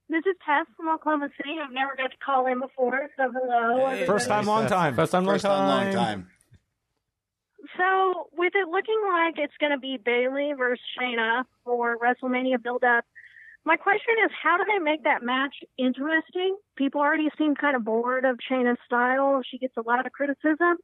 this 0.08 0.26
is 0.26 0.34
Tess 0.44 0.66
from 0.76 0.88
Oklahoma 0.88 1.28
City. 1.36 1.54
I've 1.62 1.72
never 1.72 1.94
got 1.96 2.10
to 2.10 2.16
call 2.18 2.46
in 2.46 2.58
before, 2.58 3.08
so 3.16 3.30
hello. 3.30 3.86
everybody. 3.86 4.06
First 4.06 4.26
time, 4.26 4.44
long 4.44 4.66
time. 4.66 4.96
First 4.96 5.12
time, 5.12 5.24
long 5.24 5.36
First 5.36 5.44
time, 5.44 5.68
long 5.68 5.84
time. 5.84 5.94
time. 5.94 6.26
So, 7.78 8.28
with 8.36 8.54
it 8.56 8.66
looking 8.66 9.00
like 9.12 9.34
it's 9.38 9.54
going 9.60 9.70
to 9.70 9.78
be 9.78 9.98
Bayley 10.04 10.52
versus 10.58 10.82
Shayna 10.98 11.44
for 11.64 11.96
WrestleMania 11.96 12.60
build 12.60 12.82
up, 12.82 13.04
my 13.64 13.76
question 13.76 14.14
is 14.24 14.32
how 14.42 14.56
do 14.56 14.64
they 14.66 14.80
make 14.80 15.04
that 15.04 15.22
match 15.22 15.54
interesting? 15.78 16.56
People 16.74 17.02
already 17.02 17.28
seem 17.38 17.54
kind 17.54 17.76
of 17.76 17.84
bored 17.84 18.24
of 18.24 18.40
Shayna's 18.50 18.80
style. 18.84 19.42
She 19.48 19.58
gets 19.58 19.76
a 19.76 19.82
lot 19.82 20.06
of 20.06 20.12
criticism. 20.12 20.76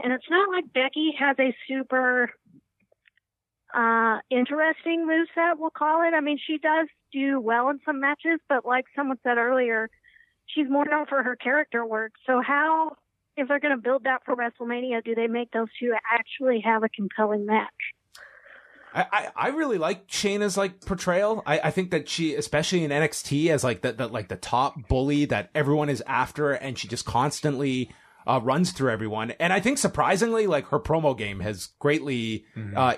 And 0.00 0.12
it's 0.12 0.28
not 0.28 0.50
like 0.50 0.70
Becky 0.74 1.14
has 1.18 1.34
a 1.40 1.56
super 1.66 2.30
uh, 3.74 4.18
interesting 4.30 5.06
moveset, 5.06 5.58
we'll 5.58 5.70
call 5.70 6.02
it. 6.02 6.14
I 6.14 6.20
mean, 6.20 6.38
she 6.44 6.58
does 6.58 6.88
do 7.12 7.40
well 7.40 7.68
in 7.68 7.80
some 7.84 8.00
matches, 8.00 8.40
but 8.48 8.64
like 8.64 8.86
someone 8.96 9.18
said 9.22 9.38
earlier, 9.38 9.90
she's 10.46 10.66
more 10.68 10.84
known 10.84 11.06
for 11.06 11.22
her 11.22 11.36
character 11.36 11.84
work. 11.84 12.12
So, 12.26 12.40
how, 12.40 12.96
if 13.36 13.48
they're 13.48 13.60
going 13.60 13.76
to 13.76 13.82
build 13.82 14.04
that 14.04 14.22
for 14.24 14.34
WrestleMania, 14.34 15.04
do 15.04 15.14
they 15.14 15.26
make 15.26 15.50
those 15.52 15.68
two 15.78 15.94
actually 16.10 16.60
have 16.64 16.82
a 16.82 16.88
compelling 16.88 17.46
match? 17.46 17.68
I, 18.94 19.06
I, 19.12 19.28
I 19.36 19.48
really 19.48 19.76
like 19.76 20.08
Shayna's 20.08 20.56
like 20.56 20.80
portrayal. 20.84 21.42
I, 21.46 21.60
I 21.64 21.70
think 21.70 21.90
that 21.90 22.08
she, 22.08 22.34
especially 22.34 22.84
in 22.84 22.90
NXT, 22.90 23.50
as 23.50 23.62
like 23.62 23.82
the, 23.82 23.92
the 23.92 24.08
like 24.08 24.28
the 24.28 24.36
top 24.36 24.88
bully 24.88 25.26
that 25.26 25.50
everyone 25.54 25.90
is 25.90 26.02
after, 26.06 26.52
and 26.52 26.78
she 26.78 26.88
just 26.88 27.04
constantly 27.04 27.90
uh, 28.26 28.40
runs 28.42 28.72
through 28.72 28.90
everyone. 28.90 29.32
And 29.32 29.52
I 29.52 29.60
think 29.60 29.76
surprisingly, 29.76 30.46
like 30.46 30.68
her 30.68 30.80
promo 30.80 31.16
game 31.16 31.40
has 31.40 31.66
greatly 31.78 32.46
uh, 32.74 32.94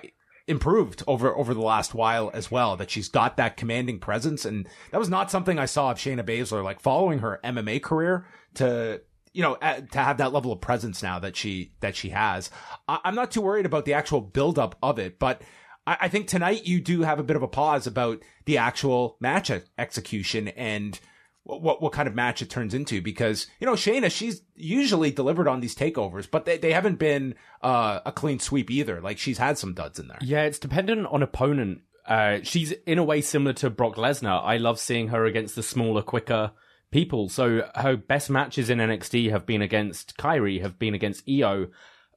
improved 0.50 1.02
over 1.06 1.34
over 1.34 1.54
the 1.54 1.62
last 1.62 1.94
while 1.94 2.30
as 2.34 2.50
well. 2.50 2.76
That 2.76 2.90
she's 2.90 3.08
got 3.08 3.36
that 3.36 3.56
commanding 3.56 3.98
presence, 4.00 4.44
and 4.44 4.68
that 4.90 4.98
was 4.98 5.08
not 5.08 5.30
something 5.30 5.58
I 5.58 5.64
saw 5.64 5.90
of 5.90 5.98
Shayna 5.98 6.24
Baszler. 6.24 6.62
Like 6.62 6.80
following 6.80 7.20
her 7.20 7.40
MMA 7.44 7.82
career 7.82 8.26
to 8.54 9.00
you 9.32 9.42
know 9.42 9.54
to 9.54 9.98
have 9.98 10.18
that 10.18 10.32
level 10.32 10.52
of 10.52 10.60
presence 10.60 11.02
now 11.02 11.18
that 11.20 11.36
she 11.36 11.72
that 11.80 11.96
she 11.96 12.10
has. 12.10 12.50
I, 12.88 12.98
I'm 13.04 13.14
not 13.14 13.30
too 13.30 13.40
worried 13.40 13.66
about 13.66 13.84
the 13.84 13.94
actual 13.94 14.20
buildup 14.20 14.76
of 14.82 14.98
it, 14.98 15.18
but. 15.18 15.42
I, 15.86 15.96
I 16.02 16.08
think 16.08 16.28
tonight 16.28 16.66
you 16.66 16.78
do 16.78 17.00
have 17.00 17.18
a 17.18 17.22
bit 17.22 17.36
of 17.36 17.42
a 17.42 17.48
pause 17.48 17.86
about 17.86 18.22
the 18.44 18.58
actual 18.58 19.16
match 19.18 19.50
execution 19.78 20.48
and 20.48 21.00
what, 21.44 21.62
what 21.62 21.82
what 21.82 21.92
kind 21.92 22.06
of 22.06 22.14
match 22.14 22.42
it 22.42 22.50
turns 22.50 22.74
into 22.74 23.00
because 23.00 23.46
you 23.58 23.66
know 23.66 23.74
Shayna 23.74 24.10
she's 24.10 24.42
usually 24.54 25.10
delivered 25.10 25.48
on 25.48 25.60
these 25.60 25.74
takeovers 25.74 26.30
but 26.30 26.44
they, 26.44 26.58
they 26.58 26.72
haven't 26.72 26.98
been 26.98 27.34
uh, 27.62 28.00
a 28.04 28.12
clean 28.12 28.38
sweep 28.38 28.70
either 28.70 29.00
like 29.00 29.18
she's 29.18 29.38
had 29.38 29.58
some 29.58 29.74
duds 29.74 29.98
in 29.98 30.08
there 30.08 30.18
Yeah, 30.30 30.42
it's 30.42 30.58
dependent 30.58 31.06
on 31.06 31.22
opponent. 31.22 31.80
Uh, 32.06 32.38
she's 32.42 32.72
in 32.86 32.98
a 32.98 33.04
way 33.04 33.20
similar 33.20 33.52
to 33.54 33.70
Brock 33.70 33.96
Lesnar. 33.96 34.42
I 34.44 34.56
love 34.56 34.78
seeing 34.78 35.08
her 35.08 35.24
against 35.24 35.54
the 35.54 35.62
smaller, 35.62 36.02
quicker 36.02 36.52
people. 36.90 37.28
So 37.28 37.68
her 37.74 37.96
best 37.96 38.30
matches 38.30 38.70
in 38.70 38.78
NXT 38.78 39.30
have 39.30 39.46
been 39.46 39.62
against 39.62 40.16
Kairi, 40.16 40.60
have 40.60 40.78
been 40.78 40.94
against 40.94 41.28
Io. 41.28 41.68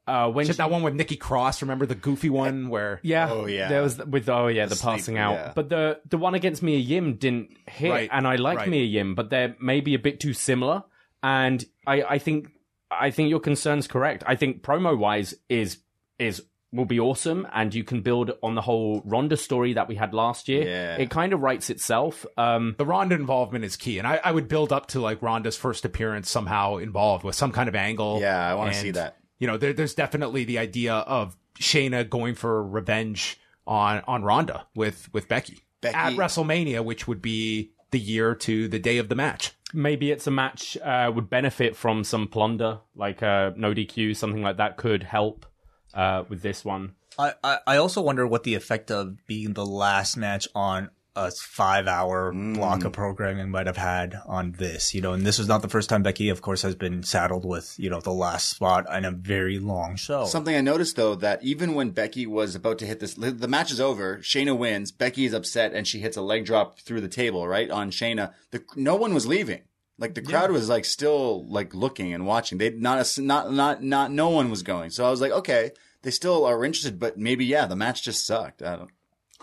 Uh, 0.06 0.30
when 0.30 0.46
she- 0.46 0.52
that 0.54 0.70
one 0.70 0.84
with 0.84 0.94
Nikki 0.96 1.16
Cross 1.16 1.62
remember 1.62 1.86
the 1.86 1.96
goofy 1.96 2.30
one 2.30 2.68
where 2.70 3.00
yeah, 3.04 3.30
Oh, 3.32 3.46
yeah. 3.46 3.70
there 3.70 3.82
was 3.82 3.98
with 3.98 4.28
oh 4.28 4.48
yeah, 4.48 4.66
the, 4.66 4.70
The 4.72 4.76
sleep, 4.76 4.96
passing 4.98 5.18
out. 5.18 5.34
yeah. 5.36 5.52
But 5.56 5.70
the 5.70 6.00
the 6.10 6.18
one 6.18 6.34
against 6.36 6.62
Mia 6.62 6.78
Yim 6.78 7.16
didn't 7.16 7.52
hit, 7.68 7.90
Right, 7.92 8.10
and 8.12 8.28
I 8.28 8.36
like 8.36 8.58
right. 8.58 8.68
Mia 8.70 8.84
Yim, 8.84 9.16
but 9.16 9.30
they're 9.30 9.56
maybe 9.62 9.94
a 9.94 10.00
bit 10.00 10.20
too 10.20 10.34
similar. 10.34 10.84
And 11.22 11.64
I 11.88 12.02
I 12.04 12.18
think 12.20 12.50
I 12.92 13.12
think 13.12 13.30
your 13.30 13.40
concern's 13.40 13.88
correct. 13.88 14.24
I 14.28 14.36
think 14.36 14.62
promo 14.62 14.98
wise 14.98 15.34
is 15.50 15.78
is 16.20 16.44
will 16.74 16.86
be 16.86 17.00
awesome, 17.00 17.48
and 17.54 17.74
you 17.74 17.84
can 17.84 18.02
build 18.02 18.32
on 18.42 18.56
the 18.56 18.62
whole 18.62 19.02
Ronda 19.06 19.38
story 19.38 19.74
that 19.74 19.88
we 19.88 19.96
had 19.96 20.12
last 20.14 20.50
year. 20.50 20.68
Yeah. 20.68 20.96
It 20.98 21.12
kind 21.12 21.32
of 21.32 21.40
writes 21.42 21.70
itself. 21.70 22.26
Um, 22.36 22.74
the 22.80 22.86
Ronda 22.86 23.14
involvement 23.16 23.64
is 23.64 23.76
key 23.78 24.00
and 24.00 24.08
I, 24.08 24.20
I 24.24 24.32
would 24.32 24.48
build 24.48 24.74
up 24.74 24.88
to 24.88 25.00
like 25.00 25.22
Ronda's 25.22 25.56
first 25.56 25.86
appearance 25.86 26.32
somehow 26.32 26.78
involved 26.78 27.24
with 27.24 27.36
some 27.36 27.52
kind 27.52 27.70
of 27.70 27.76
angle 27.76 28.20
Yeah, 28.20 28.52
I 28.52 28.56
want 28.56 28.74
to 28.74 28.80
see 28.80 28.90
that. 28.92 29.18
You 29.44 29.48
know, 29.48 29.58
there, 29.58 29.74
there's 29.74 29.94
definitely 29.94 30.46
the 30.46 30.58
idea 30.58 30.94
of 30.94 31.36
Shayna 31.60 32.10
going 32.10 32.34
for 32.34 32.64
revenge 32.66 33.38
on 33.68 34.02
on 34.08 34.24
Ronda 34.24 34.68
with 34.74 35.10
with 35.12 35.28
Becky, 35.28 35.66
Becky- 35.82 35.98
at 35.98 36.14
WrestleMania, 36.14 36.82
which 36.86 37.10
would 37.10 37.22
be 37.22 37.74
the 37.92 38.00
year 38.00 38.36
to 38.36 38.70
the 38.70 38.80
day 38.80 39.00
of 39.00 39.10
the 39.10 39.16
match. 39.16 39.52
maybe 39.74 40.12
it's 40.12 40.28
a 40.28 40.32
match 40.32 40.78
uh, 40.78 41.12
would 41.14 41.30
benefit 41.30 41.76
from 41.76 42.06
some 42.06 42.30
plunder, 42.30 42.80
like 42.96 43.22
uh, 43.22 43.52
no 43.58 43.74
DQ, 43.74 44.16
something 44.16 44.42
like 44.42 44.56
that 44.56 44.78
could 44.78 45.04
help 45.04 45.46
uh, 45.94 46.24
with 46.30 46.42
this 46.42 46.64
one. 46.64 46.94
I, 47.20 47.34
I, 47.44 47.58
I 47.68 47.78
also 47.78 48.02
wonder 48.02 48.26
what 48.26 48.44
the 48.44 48.56
effect 48.56 48.92
of 48.92 49.18
being 49.28 49.56
the 49.56 49.66
last 49.66 50.16
match 50.16 50.48
on 50.56 50.90
a 51.16 51.32
five 51.32 51.88
hour 51.88 52.34
mm. 52.34 52.56
block 52.56 52.84
of 52.84 52.92
programming 52.92 53.50
might 53.50 53.68
have 53.68 53.78
had 53.78 54.20
on 54.26 54.54
this, 54.54 54.94
you 54.94 55.02
know, 55.02 55.14
and 55.14 55.26
this 55.26 55.38
was 55.38 55.48
not 55.48 55.62
the 55.62 55.70
first 55.70 55.90
time 55.90 56.04
Becky, 56.04 56.30
of 56.30 56.42
course, 56.42 56.62
has 56.64 56.76
been 56.76 57.04
saddled 57.04 57.46
with, 57.46 57.76
you 57.78 57.90
know, 57.90 58.00
the 58.00 58.12
last 58.12 58.50
spot 58.50 58.86
in 58.92 59.06
a 59.06 59.12
very 59.12 59.60
long 59.60 59.96
show. 59.96 60.26
Something 60.26 60.56
I 60.56 60.62
noticed 60.62 60.96
though 60.96 61.16
that 61.16 61.44
even 61.44 61.76
when 61.76 61.92
Becky 61.92 62.26
was 62.26 62.56
about 62.56 62.80
to 62.80 62.86
hit 62.86 63.00
this, 63.00 63.14
the 63.14 63.48
match 63.48 63.72
is 63.72 63.80
over. 63.80 64.18
Shayna 64.18 64.58
wins. 64.58 64.92
Becky 64.92 65.26
is 65.26 65.34
upset 65.34 65.74
and 65.74 65.88
she 65.88 66.00
hits 66.00 66.18
a 66.18 66.22
leg 66.22 66.46
drop 66.46 66.80
through 66.80 67.02
the 67.02 67.08
table 67.08 67.48
right 67.48 67.70
on 67.70 67.92
Shayna. 67.92 68.34
The 68.52 68.64
no 68.76 68.96
one 68.96 69.14
was 69.14 69.28
leaving. 69.28 69.62
Like 70.00 70.16
the 70.16 70.22
crowd 70.22 70.50
was 70.52 70.70
like 70.70 70.86
still 70.86 71.48
like 71.48 71.76
looking 71.76 72.14
and 72.14 72.26
watching. 72.26 72.58
They 72.58 72.72
not 72.72 73.18
a, 73.18 73.22
not 73.22 73.54
not 73.54 73.84
not 73.84 74.12
no 74.12 74.30
one 74.30 74.50
was 74.50 74.64
going. 74.64 74.90
So 74.90 75.06
I 75.06 75.12
was 75.12 75.22
like, 75.22 75.32
okay, 75.32 75.72
they 76.02 76.12
still 76.12 76.46
are 76.46 76.66
interested, 76.66 77.00
but 77.00 77.18
maybe 77.18 77.46
yeah, 77.46 77.68
the 77.68 77.76
match 77.76 78.04
just 78.04 78.26
sucked. 78.26 78.64
I 78.64 78.78
don't. 78.78 78.90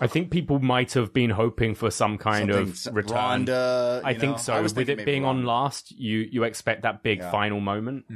I 0.01 0.07
think 0.07 0.31
people 0.31 0.59
might 0.61 0.93
have 0.95 1.13
been 1.13 1.31
hoping 1.31 1.75
for 1.75 1.91
some 1.91 2.17
kind 2.19 2.51
something- 2.53 2.69
of 2.71 2.77
some- 2.79 2.95
return. 2.95 3.17
Ronda, 3.17 4.01
I 4.05 4.15
think 4.15 4.33
know? 4.33 4.37
so. 4.39 4.55
I 4.55 4.61
With 4.63 4.79
it 4.79 4.87
maybe 4.89 5.05
being 5.05 5.25
on 5.25 5.45
last, 5.45 5.93
you 5.93 6.19
you 6.31 6.45
expect 6.45 6.83
that 6.83 7.03
big 7.03 7.19
Yeah. 7.19 7.31
final 7.31 7.61
moment. 7.61 8.07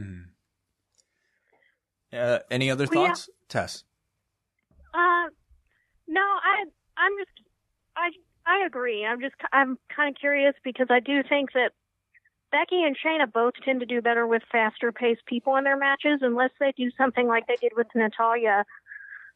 Uh, 2.12 2.38
any 2.50 2.70
other 2.70 2.86
Well, 2.92 3.02
yeah. 3.02 3.08
thoughts? 3.08 3.30
Tess. 3.48 3.84
Uh, 4.94 5.28
no, 6.06 6.20
I, 6.20 6.64
I'm 6.96 7.12
just, 7.18 7.30
I, 7.96 8.10
I 8.46 8.64
agree. 8.66 9.04
I'm 9.04 9.20
just, 9.20 9.34
I'm 9.52 9.78
kind 9.94 10.14
of 10.14 10.20
curious 10.20 10.54
because 10.62 10.86
I 10.90 11.00
do 11.00 11.22
think 11.28 11.52
that 11.54 11.72
Becky 12.52 12.84
and 12.84 12.96
Shayna 12.96 13.32
both 13.32 13.54
tend 13.64 13.80
to 13.80 13.86
do 13.86 14.00
better 14.00 14.26
with 14.28 14.42
faster 14.52 14.92
paced 14.92 15.26
people 15.26 15.56
in 15.56 15.64
their 15.64 15.76
matches, 15.76 16.20
unless 16.22 16.50
they 16.60 16.72
do 16.76 16.88
something 16.96 17.26
like 17.26 17.48
they 17.48 17.56
did 17.60 17.72
with 17.76 17.88
Natalya. 17.96 18.64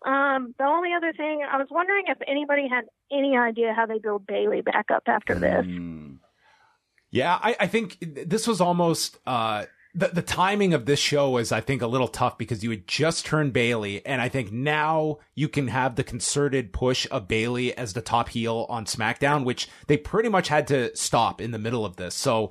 Um, 0.06 0.54
the 0.58 0.64
only 0.64 0.90
other 0.96 1.12
thing, 1.12 1.40
I 1.50 1.56
was 1.56 1.66
wondering 1.70 2.04
if 2.08 2.18
anybody 2.26 2.68
had 2.68 2.84
any 3.10 3.36
idea 3.36 3.72
how 3.74 3.86
they 3.86 3.98
build 3.98 4.26
Bayley 4.26 4.60
back 4.60 4.86
up 4.92 5.02
after 5.06 5.34
this. 5.34 5.66
Mm. 5.66 6.18
Yeah, 7.10 7.38
I, 7.42 7.56
I 7.60 7.66
think 7.66 7.96
this 8.00 8.46
was 8.46 8.60
almost 8.60 9.18
uh, 9.26 9.64
the 9.94 10.08
the 10.08 10.22
timing 10.22 10.74
of 10.74 10.84
this 10.84 11.00
show 11.00 11.30
was 11.30 11.50
I 11.52 11.60
think 11.62 11.80
a 11.82 11.86
little 11.86 12.06
tough 12.06 12.36
because 12.36 12.62
you 12.62 12.70
had 12.70 12.86
just 12.86 13.24
turned 13.26 13.52
Bayley, 13.54 14.04
and 14.04 14.20
I 14.20 14.28
think 14.28 14.52
now 14.52 15.18
you 15.34 15.48
can 15.48 15.68
have 15.68 15.96
the 15.96 16.04
concerted 16.04 16.72
push 16.72 17.06
of 17.10 17.26
Bayley 17.26 17.76
as 17.76 17.94
the 17.94 18.02
top 18.02 18.28
heel 18.28 18.66
on 18.68 18.84
SmackDown, 18.84 19.44
which 19.44 19.68
they 19.86 19.96
pretty 19.96 20.28
much 20.28 20.48
had 20.48 20.66
to 20.68 20.94
stop 20.96 21.40
in 21.40 21.50
the 21.50 21.58
middle 21.58 21.84
of 21.86 21.96
this. 21.96 22.14
So 22.14 22.50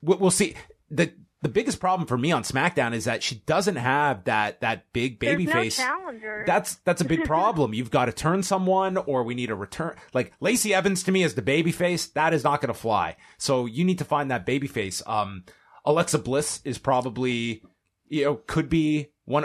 we- 0.00 0.16
we'll 0.16 0.30
see. 0.30 0.54
the 0.90 1.12
The 1.42 1.48
biggest 1.48 1.80
problem 1.80 2.06
for 2.06 2.16
me 2.16 2.30
on 2.30 2.44
SmackDown 2.44 2.94
is 2.94 3.04
that 3.06 3.22
she 3.22 3.36
doesn't 3.46 3.74
have 3.76 4.24
that 4.24 4.60
that 4.60 4.92
big 4.92 5.18
baby 5.18 5.44
There's 5.44 5.54
no 5.56 5.62
face. 5.62 5.76
challenger. 5.76 6.44
That's 6.46 6.76
that's 6.84 7.00
a 7.00 7.04
big 7.04 7.24
problem. 7.26 7.74
You've 7.74 7.90
got 7.90 8.04
to 8.04 8.12
turn 8.12 8.42
someone, 8.44 8.96
or 8.96 9.24
we 9.24 9.34
need 9.34 9.50
a 9.50 9.54
return. 9.56 9.96
Like 10.14 10.32
Lacey 10.40 10.72
Evans 10.72 11.02
to 11.02 11.12
me 11.12 11.24
is 11.24 11.34
the 11.34 11.42
baby 11.42 11.72
face, 11.72 12.06
that 12.08 12.32
is 12.32 12.44
not 12.44 12.60
going 12.60 12.72
to 12.72 12.78
fly. 12.78 13.16
So 13.38 13.66
you 13.66 13.84
need 13.84 13.98
to 13.98 14.04
find 14.04 14.30
that 14.30 14.46
baby 14.46 14.68
face. 14.68 15.02
Um, 15.04 15.42
Alexa 15.84 16.20
Bliss 16.20 16.60
is 16.64 16.78
probably, 16.78 17.64
you 18.08 18.24
know, 18.24 18.36
could 18.46 18.68
be 18.68 19.08
one 19.24 19.44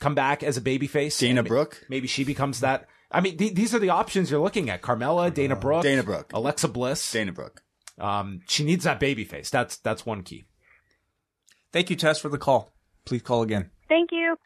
come 0.00 0.16
back 0.16 0.42
as 0.42 0.56
a 0.56 0.60
baby 0.60 0.88
face. 0.88 1.16
Dana 1.18 1.44
Brooke? 1.44 1.84
maybe 1.88 2.08
she 2.08 2.24
becomes 2.24 2.60
that. 2.60 2.88
I 3.12 3.20
mean, 3.20 3.36
th- 3.38 3.54
these 3.54 3.74
are 3.76 3.78
the 3.78 3.90
options 3.90 4.28
you're 4.30 4.42
looking 4.42 4.70
at: 4.70 4.82
Carmella, 4.82 5.32
Dana 5.32 5.54
Brooke, 5.54 5.84
Dana 5.84 6.02
Brooke. 6.02 6.32
Alexa 6.34 6.66
Bliss. 6.66 7.12
Dana 7.12 7.30
Brooke. 7.32 7.62
Um, 7.96 8.40
she 8.48 8.64
needs 8.64 8.82
that 8.84 8.98
baby 8.98 9.24
face. 9.24 9.50
That's 9.50 9.76
that's 9.76 10.04
one 10.04 10.22
key. 10.24 10.44
Thank 11.72 11.90
you, 11.90 11.96
Tess, 11.96 12.18
for 12.18 12.28
the 12.28 12.38
call. 12.38 12.72
Please 13.04 13.22
call 13.22 13.42
again. 13.42 13.70
Thank 13.88 14.10
you. 14.12 14.36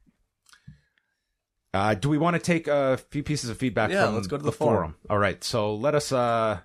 Uh, 1.74 1.94
do 1.94 2.08
we 2.08 2.18
want 2.18 2.34
to 2.34 2.40
take 2.40 2.68
a 2.68 2.98
few 3.10 3.22
pieces 3.22 3.48
of 3.48 3.56
feedback 3.56 3.90
Yeah, 3.90 4.06
from 4.06 4.16
let's 4.16 4.26
go 4.26 4.36
to 4.36 4.42
the, 4.42 4.50
the 4.50 4.56
forum. 4.56 4.96
All 5.08 5.18
right. 5.18 5.42
So 5.42 5.74
let 5.74 5.94
us. 5.94 6.12
Uh, 6.12 6.58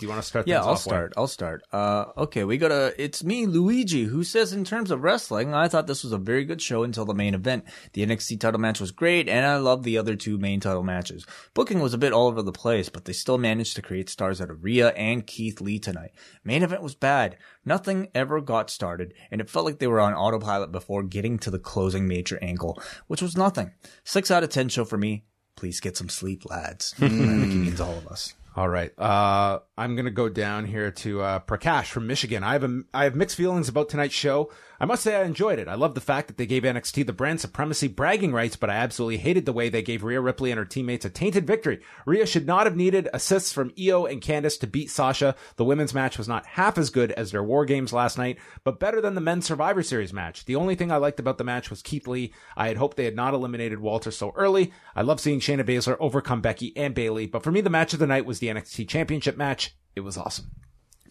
do 0.00 0.06
you 0.06 0.10
want 0.10 0.22
to 0.22 0.26
start? 0.26 0.48
Yeah, 0.48 0.62
I'll 0.62 0.76
start. 0.76 1.12
I'll 1.14 1.26
start. 1.26 1.62
Uh, 1.70 2.06
okay, 2.16 2.44
we 2.44 2.56
got 2.56 2.72
a. 2.72 2.94
It's 2.96 3.22
me, 3.22 3.44
Luigi, 3.44 4.04
who 4.04 4.24
says 4.24 4.54
in 4.54 4.64
terms 4.64 4.90
of 4.90 5.02
wrestling, 5.02 5.52
I 5.52 5.68
thought 5.68 5.86
this 5.86 6.02
was 6.02 6.12
a 6.12 6.18
very 6.18 6.46
good 6.46 6.62
show 6.62 6.84
until 6.84 7.04
the 7.04 7.14
main 7.14 7.34
event. 7.34 7.64
The 7.92 8.04
NXT 8.06 8.40
title 8.40 8.58
match 8.58 8.80
was 8.80 8.92
great, 8.92 9.28
and 9.28 9.44
I 9.44 9.58
love 9.58 9.82
the 9.82 9.98
other 9.98 10.16
two 10.16 10.38
main 10.38 10.58
title 10.58 10.82
matches. 10.82 11.26
Booking 11.52 11.80
was 11.80 11.92
a 11.92 11.98
bit 11.98 12.14
all 12.14 12.28
over 12.28 12.40
the 12.40 12.50
place, 12.50 12.88
but 12.88 13.04
they 13.04 13.12
still 13.12 13.36
managed 13.36 13.76
to 13.76 13.82
create 13.82 14.08
stars 14.08 14.40
out 14.40 14.48
of 14.50 14.64
Rhea 14.64 14.88
and 14.92 15.26
Keith 15.26 15.60
Lee 15.60 15.78
tonight. 15.78 16.12
Main 16.44 16.62
event 16.62 16.82
was 16.82 16.94
bad. 16.94 17.36
Nothing 17.66 18.08
ever 18.14 18.40
got 18.40 18.70
started, 18.70 19.12
and 19.30 19.42
it 19.42 19.50
felt 19.50 19.66
like 19.66 19.80
they 19.80 19.86
were 19.86 20.00
on 20.00 20.14
autopilot 20.14 20.72
before 20.72 21.02
getting 21.02 21.38
to 21.40 21.50
the 21.50 21.58
closing 21.58 22.08
major 22.08 22.38
angle, 22.40 22.82
which 23.06 23.20
was 23.20 23.36
nothing. 23.36 23.72
Six 24.02 24.30
out 24.30 24.44
of 24.44 24.48
ten 24.48 24.70
show 24.70 24.86
for 24.86 24.96
me. 24.96 25.24
Please 25.56 25.78
get 25.78 25.94
some 25.94 26.08
sleep, 26.08 26.48
lads. 26.48 26.94
I 26.96 27.08
think 27.10 27.52
he 27.52 27.58
means 27.58 27.82
all 27.82 27.98
of 27.98 28.06
us. 28.06 28.32
All 28.56 28.68
right. 28.68 28.92
Uh, 28.98 29.60
I'm 29.78 29.94
going 29.94 30.06
to 30.06 30.10
go 30.10 30.28
down 30.28 30.64
here 30.64 30.90
to 30.90 31.22
uh, 31.22 31.40
Prakash 31.40 31.86
from 31.86 32.06
Michigan. 32.06 32.42
I 32.42 32.52
have 32.52 32.64
a, 32.64 32.82
I 32.92 33.04
have 33.04 33.14
mixed 33.14 33.36
feelings 33.36 33.68
about 33.68 33.88
tonight's 33.88 34.14
show. 34.14 34.50
I 34.82 34.86
must 34.86 35.02
say 35.02 35.14
I 35.14 35.24
enjoyed 35.24 35.58
it. 35.58 35.68
I 35.68 35.74
love 35.74 35.94
the 35.94 36.00
fact 36.00 36.28
that 36.28 36.38
they 36.38 36.46
gave 36.46 36.62
NXT 36.62 37.04
the 37.04 37.12
brand 37.12 37.38
supremacy 37.38 37.86
bragging 37.86 38.32
rights, 38.32 38.56
but 38.56 38.70
I 38.70 38.76
absolutely 38.76 39.18
hated 39.18 39.44
the 39.44 39.52
way 39.52 39.68
they 39.68 39.82
gave 39.82 40.02
Rhea 40.02 40.22
Ripley 40.22 40.50
and 40.50 40.56
her 40.56 40.64
teammates 40.64 41.04
a 41.04 41.10
tainted 41.10 41.46
victory. 41.46 41.80
Rhea 42.06 42.24
should 42.24 42.46
not 42.46 42.64
have 42.64 42.76
needed 42.76 43.06
assists 43.12 43.52
from 43.52 43.74
Io 43.78 44.06
and 44.06 44.22
Candice 44.22 44.58
to 44.60 44.66
beat 44.66 44.90
Sasha. 44.90 45.34
The 45.56 45.66
women's 45.66 45.92
match 45.92 46.16
was 46.16 46.28
not 46.28 46.46
half 46.46 46.78
as 46.78 46.88
good 46.88 47.12
as 47.12 47.30
their 47.30 47.42
War 47.42 47.66
Games 47.66 47.92
last 47.92 48.16
night, 48.16 48.38
but 48.64 48.80
better 48.80 49.02
than 49.02 49.14
the 49.14 49.20
men's 49.20 49.44
Survivor 49.44 49.82
Series 49.82 50.14
match. 50.14 50.46
The 50.46 50.56
only 50.56 50.76
thing 50.76 50.90
I 50.90 50.96
liked 50.96 51.20
about 51.20 51.36
the 51.36 51.44
match 51.44 51.68
was 51.68 51.82
Keith 51.82 52.06
Lee. 52.06 52.32
I 52.56 52.68
had 52.68 52.78
hoped 52.78 52.96
they 52.96 53.04
had 53.04 53.16
not 53.16 53.34
eliminated 53.34 53.80
Walter 53.80 54.10
so 54.10 54.32
early. 54.34 54.72
I 54.96 55.02
love 55.02 55.20
seeing 55.20 55.40
Shayna 55.40 55.62
Baszler 55.62 55.98
overcome 56.00 56.40
Becky 56.40 56.74
and 56.74 56.94
Bayley, 56.94 57.26
but 57.26 57.42
for 57.42 57.52
me, 57.52 57.60
the 57.60 57.68
match 57.68 57.92
of 57.92 57.98
the 57.98 58.06
night 58.06 58.24
was 58.24 58.38
the 58.38 58.48
NXT 58.48 58.88
Championship 58.88 59.36
match. 59.36 59.76
It 59.94 60.00
was 60.00 60.16
awesome. 60.16 60.52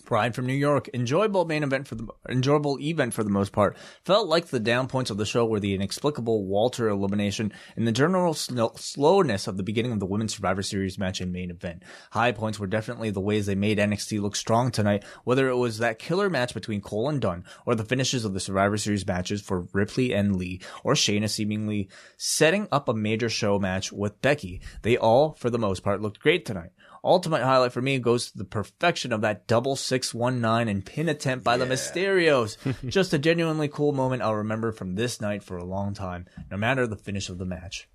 Pride 0.10 0.34
from 0.34 0.48
New 0.48 0.54
York. 0.54 0.90
Enjoyable 0.92 1.46
main 1.46 1.62
event 1.62 1.88
for 1.88 1.94
the 1.94 2.08
enjoyable 2.28 2.80
event 2.80 3.14
for 3.14 3.24
the 3.24 3.30
most 3.30 3.52
part. 3.52 3.78
Felt 4.04 4.28
like 4.28 4.48
the 4.48 4.60
down 4.60 4.88
points 4.88 5.12
of 5.12 5.18
the 5.18 5.26
show 5.26 5.46
were 5.46 5.60
the 5.60 5.76
inexplicable 5.76 6.48
Walter 6.48 6.90
elimination 6.90 7.54
and 7.76 7.88
the 7.88 7.92
general 7.92 8.34
sl- 8.34 8.76
slowness 8.76 9.46
of 9.46 9.58
the 9.58 9.62
beginning 9.62 9.92
of 9.92 10.00
the 10.00 10.08
Women's 10.08 10.34
Survivor 10.34 10.64
Series 10.64 10.98
match 10.98 11.22
and 11.22 11.32
main 11.32 11.52
event. 11.52 11.84
High 12.10 12.32
points 12.32 12.58
were 12.58 12.66
definitely 12.66 13.12
the 13.12 13.22
ways 13.22 13.46
they 13.46 13.54
made 13.54 13.78
NXT 13.78 14.20
look 14.20 14.36
strong 14.36 14.72
tonight, 14.72 15.04
whether 15.26 15.48
it 15.48 15.58
was 15.58 15.78
that 15.78 16.00
killer 16.00 16.28
match 16.28 16.56
between 16.56 16.82
Cole 16.82 17.08
and 17.08 17.22
Dunne, 17.22 17.46
or 17.68 17.76
the 17.76 17.86
finishes 17.86 18.26
of 18.26 18.34
the 18.34 18.40
Survivor 18.40 18.78
Series 18.78 19.06
matches 19.06 19.44
for 19.44 19.68
Ripley 19.74 20.12
and 20.12 20.36
Lee, 20.36 20.60
or 20.84 20.96
Shayna 20.96 21.30
seemingly 21.30 21.88
setting 22.18 22.68
up 22.72 22.90
a 22.90 22.96
major 22.96 23.30
show 23.30 23.60
match 23.60 23.92
with 23.92 24.24
Becky. 24.24 24.60
They 24.82 24.98
all, 24.98 25.34
for 25.34 25.52
the 25.52 25.60
most 25.60 25.84
part, 25.84 26.02
looked 26.02 26.20
great 26.20 26.48
tonight. 26.48 26.72
Ultimate 27.04 27.44
highlight 27.44 27.72
for 27.72 27.82
me 27.82 27.98
goes 28.00 28.32
to 28.32 28.38
the 28.38 28.44
perfection 28.46 29.14
of 29.14 29.22
that 29.22 29.48
double 29.48 29.76
619 29.76 30.68
and 30.68 30.86
pin 30.86 31.08
attempt 31.10 31.44
by 31.46 31.58
the 31.58 31.66
Mysterios. 31.66 32.58
Just 32.90 33.14
a 33.14 33.18
genuinely 33.20 33.68
cool 33.68 33.92
moment 33.94 34.22
I'll 34.22 34.36
remember 34.36 34.72
from 34.72 34.96
this 34.96 35.22
night 35.22 35.44
for 35.44 35.58
a 35.58 35.64
long 35.64 35.94
time, 35.94 36.26
no 36.52 36.58
matter 36.58 36.86
the 36.88 36.96
finish 36.98 37.30
of 37.30 37.38
the 37.38 37.46
match. 37.46 37.88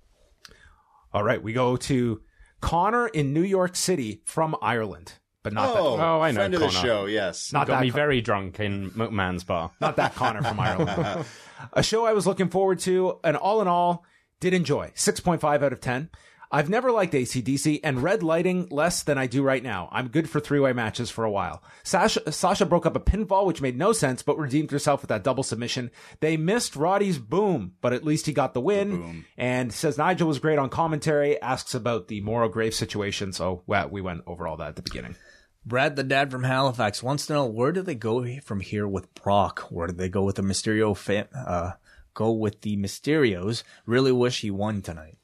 All 1.13 1.23
right, 1.23 1.41
we 1.41 1.53
go 1.53 1.77
to 1.77 2.21
Connor 2.61 3.07
in 3.07 3.31
New 3.33 3.43
York 3.43 3.75
City 3.75 4.21
from 4.25 4.55
Ireland, 4.61 5.13
but 5.43 5.53
not 5.53 5.69
Oh, 5.75 5.97
that. 5.97 6.03
Oh, 6.03 6.21
I 6.21 6.31
know 6.31 6.35
friend 6.39 6.53
of 6.55 6.59
the 6.59 6.67
Connor. 6.67 6.79
show. 6.87 7.05
Yes. 7.05 7.53
Not 7.53 7.67
Got 7.67 7.75
that 7.75 7.81
me 7.83 7.89
Con- 7.91 7.95
very 7.95 8.21
drunk 8.21 8.59
in 8.59 8.91
McMahon's 8.91 9.43
bar. 9.43 9.71
not 9.79 9.95
that 9.97 10.15
Connor 10.15 10.41
from 10.41 10.59
Ireland. 10.59 11.25
a 11.73 11.83
show 11.83 12.05
I 12.05 12.13
was 12.13 12.25
looking 12.27 12.49
forward 12.49 12.79
to, 12.79 13.19
and 13.23 13.37
all 13.37 13.61
in 13.61 13.67
all, 13.67 14.03
did 14.41 14.53
enjoy. 14.53 14.91
6.5 14.95 15.43
out 15.63 15.71
of 15.73 15.79
10. 15.79 16.09
I've 16.55 16.69
never 16.69 16.89
liked 16.89 17.13
ACDC 17.13 17.81
and 17.83 18.01
red 18.01 18.23
lighting 18.23 18.69
less 18.71 19.03
than 19.03 19.17
I 19.17 19.27
do 19.27 19.43
right 19.43 19.61
now. 19.61 19.89
I'm 19.91 20.07
good 20.07 20.29
for 20.29 20.39
three 20.39 20.61
way 20.61 20.71
matches 20.71 21.11
for 21.11 21.25
a 21.25 21.29
while. 21.29 21.61
Sasha, 21.83 22.31
Sasha 22.31 22.65
broke 22.65 22.85
up 22.85 22.95
a 22.95 23.01
pinfall, 23.01 23.45
which 23.45 23.61
made 23.61 23.77
no 23.77 23.91
sense, 23.91 24.23
but 24.23 24.37
redeemed 24.37 24.71
herself 24.71 25.01
with 25.01 25.09
that 25.09 25.25
double 25.25 25.43
submission. 25.43 25.91
They 26.21 26.37
missed 26.37 26.77
Roddy's 26.77 27.17
boom, 27.19 27.73
but 27.81 27.91
at 27.91 28.05
least 28.05 28.25
he 28.25 28.31
got 28.31 28.53
the 28.53 28.61
win. 28.61 29.25
And 29.37 29.73
says 29.73 29.97
Nigel 29.97 30.29
was 30.29 30.39
great 30.39 30.57
on 30.57 30.69
commentary, 30.69 31.41
asks 31.41 31.75
about 31.75 32.07
the 32.07 32.21
Mauro 32.21 32.47
Grave 32.47 32.73
situation. 32.73 33.33
So 33.33 33.63
well, 33.67 33.89
we 33.89 33.99
went 33.99 34.21
over 34.25 34.47
all 34.47 34.55
that 34.55 34.69
at 34.69 34.75
the 34.77 34.81
beginning. 34.81 35.17
Brad, 35.65 35.97
the 35.97 36.03
dad 36.03 36.31
from 36.31 36.43
Halifax, 36.43 37.03
wants 37.03 37.25
to 37.25 37.33
know 37.33 37.47
where 37.47 37.73
do 37.73 37.81
they 37.81 37.95
go 37.95 38.39
from 38.39 38.61
here 38.61 38.87
with 38.87 39.13
Brock? 39.13 39.67
Where 39.69 39.87
do 39.87 39.93
they 39.93 40.07
go 40.07 40.23
with 40.23 40.37
the 40.37 40.41
Mysterio 40.41 40.95
fam- 40.95 41.27
uh, 41.35 41.71
go 42.13 42.31
with 42.31 42.61
the 42.61 42.77
Mysterios? 42.77 43.63
Really 43.85 44.13
wish 44.13 44.39
he 44.39 44.51
won 44.51 44.81
tonight. 44.81 45.17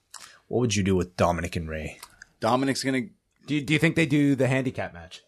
What 0.52 0.60
would 0.60 0.76
you 0.76 0.84
do 0.84 0.98
with 0.98 1.15
Dominic 1.15 1.56
and 1.56 1.69
Rey? 1.69 1.98
Dominic's 2.41 2.84
gonna. 2.84 3.03
Do 3.48 3.56
you, 3.56 3.61
do 3.61 3.72
you 3.72 3.80
think 3.80 3.95
they 3.95 4.06
do 4.06 4.36
the 4.36 4.48
handicap 4.48 4.94
match? 4.94 5.22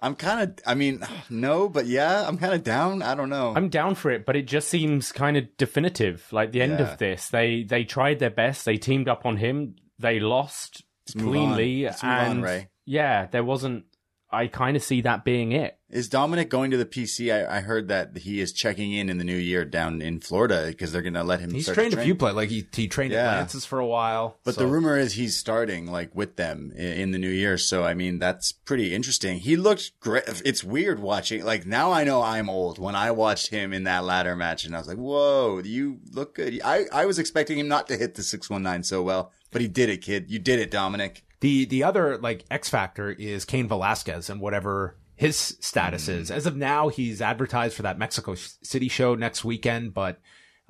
I'm 0.00 0.14
kind 0.14 0.40
of. 0.40 0.58
I 0.64 0.76
mean, 0.76 1.02
no, 1.30 1.68
but 1.68 1.86
yeah, 1.86 2.28
I'm 2.28 2.38
kind 2.38 2.54
of 2.54 2.62
down. 2.62 3.02
I 3.02 3.16
don't 3.16 3.28
know. 3.28 3.52
I'm 3.56 3.70
down 3.70 3.96
for 3.96 4.12
it, 4.12 4.24
but 4.24 4.36
it 4.36 4.46
just 4.46 4.68
seems 4.68 5.10
kind 5.10 5.36
of 5.36 5.44
definitive. 5.56 6.28
Like 6.30 6.52
the 6.52 6.62
end 6.62 6.78
Yeah. 6.78 6.92
of 6.92 6.98
this, 6.98 7.28
they 7.28 7.64
they 7.64 7.82
tried 7.82 8.20
their 8.20 8.30
best. 8.30 8.64
They 8.64 8.76
teamed 8.76 9.08
up 9.08 9.26
on 9.26 9.38
him. 9.38 9.74
They 9.98 10.20
lost 10.20 10.84
move 11.16 11.24
cleanly, 11.26 11.84
on. 11.84 11.90
Let's 11.90 12.02
move 12.04 12.12
on, 12.12 12.30
and 12.30 12.44
Rey. 12.44 12.68
yeah, 12.86 13.26
there 13.26 13.42
wasn't. 13.42 13.86
I 14.30 14.46
kind 14.46 14.76
of 14.76 14.82
see 14.82 15.00
that 15.02 15.24
being 15.24 15.52
it. 15.52 15.76
Is 15.90 16.10
Dominic 16.10 16.50
going 16.50 16.70
to 16.70 16.76
the 16.76 16.84
PC? 16.84 17.32
I, 17.32 17.56
I 17.56 17.60
heard 17.60 17.88
that 17.88 18.18
he 18.18 18.40
is 18.42 18.52
checking 18.52 18.92
in 18.92 19.08
in 19.08 19.16
the 19.16 19.24
new 19.24 19.34
year 19.36 19.64
down 19.64 20.02
in 20.02 20.20
Florida 20.20 20.66
because 20.66 20.92
they're 20.92 21.00
going 21.00 21.14
to 21.14 21.24
let 21.24 21.40
him. 21.40 21.50
He's 21.50 21.62
start 21.62 21.76
trained 21.76 21.92
to 21.94 22.00
a 22.00 22.04
few 22.04 22.14
play 22.14 22.32
like 22.32 22.50
he 22.50 22.66
he 22.74 22.88
trained 22.88 23.14
Yeah. 23.14 23.30
at 23.32 23.38
Lance's 23.38 23.64
for 23.64 23.78
a 23.78 23.86
while. 23.86 24.36
But 24.44 24.56
so- 24.56 24.60
the 24.60 24.66
rumor 24.66 24.98
is 24.98 25.14
he's 25.14 25.34
starting 25.38 25.86
like 25.86 26.14
with 26.14 26.36
them 26.36 26.72
i- 26.76 26.80
in 26.82 27.12
the 27.12 27.18
new 27.18 27.30
year. 27.30 27.56
So 27.56 27.84
I 27.84 27.94
mean, 27.94 28.18
that's 28.18 28.52
pretty 28.52 28.94
interesting. 28.94 29.38
He 29.38 29.56
looked 29.56 29.98
great. 30.00 30.24
It's 30.44 30.62
weird 30.62 30.98
watching. 31.00 31.42
Like 31.42 31.64
now 31.64 31.90
I 31.90 32.04
know 32.04 32.20
I'm 32.20 32.50
old. 32.50 32.78
When 32.78 32.94
I 32.94 33.10
watched 33.12 33.48
him 33.48 33.72
in 33.72 33.84
that 33.84 34.04
ladder 34.04 34.36
match, 34.36 34.66
and 34.66 34.74
I 34.74 34.78
was 34.80 34.88
like, 34.88 34.98
"Whoa, 34.98 35.62
you 35.64 36.00
look 36.12 36.34
good." 36.34 36.60
I 36.62 36.84
I 36.92 37.06
was 37.06 37.18
expecting 37.18 37.58
him 37.58 37.68
not 37.68 37.88
to 37.88 37.96
hit 37.96 38.14
the 38.14 38.22
six 38.22 38.50
one 38.50 38.62
nine 38.62 38.82
so 38.82 39.02
well, 39.02 39.32
but 39.50 39.62
he 39.62 39.68
did 39.68 39.88
it, 39.88 40.02
kid. 40.02 40.30
You 40.30 40.38
did 40.38 40.58
it, 40.58 40.70
Dominic. 40.70 41.24
The 41.40 41.64
the 41.66 41.84
other 41.84 42.18
like 42.18 42.44
X 42.50 42.68
factor 42.68 43.10
is 43.10 43.44
Cain 43.44 43.68
Velasquez 43.68 44.28
and 44.30 44.40
whatever 44.40 44.96
his 45.14 45.36
status 45.60 46.08
Mm. 46.08 46.14
is. 46.14 46.30
As 46.30 46.46
of 46.46 46.56
now, 46.56 46.88
he's 46.88 47.20
advertised 47.20 47.74
for 47.74 47.82
that 47.82 47.98
Mexico 47.98 48.34
City 48.34 48.88
show 48.88 49.14
next 49.14 49.44
weekend, 49.44 49.92
but 49.94 50.20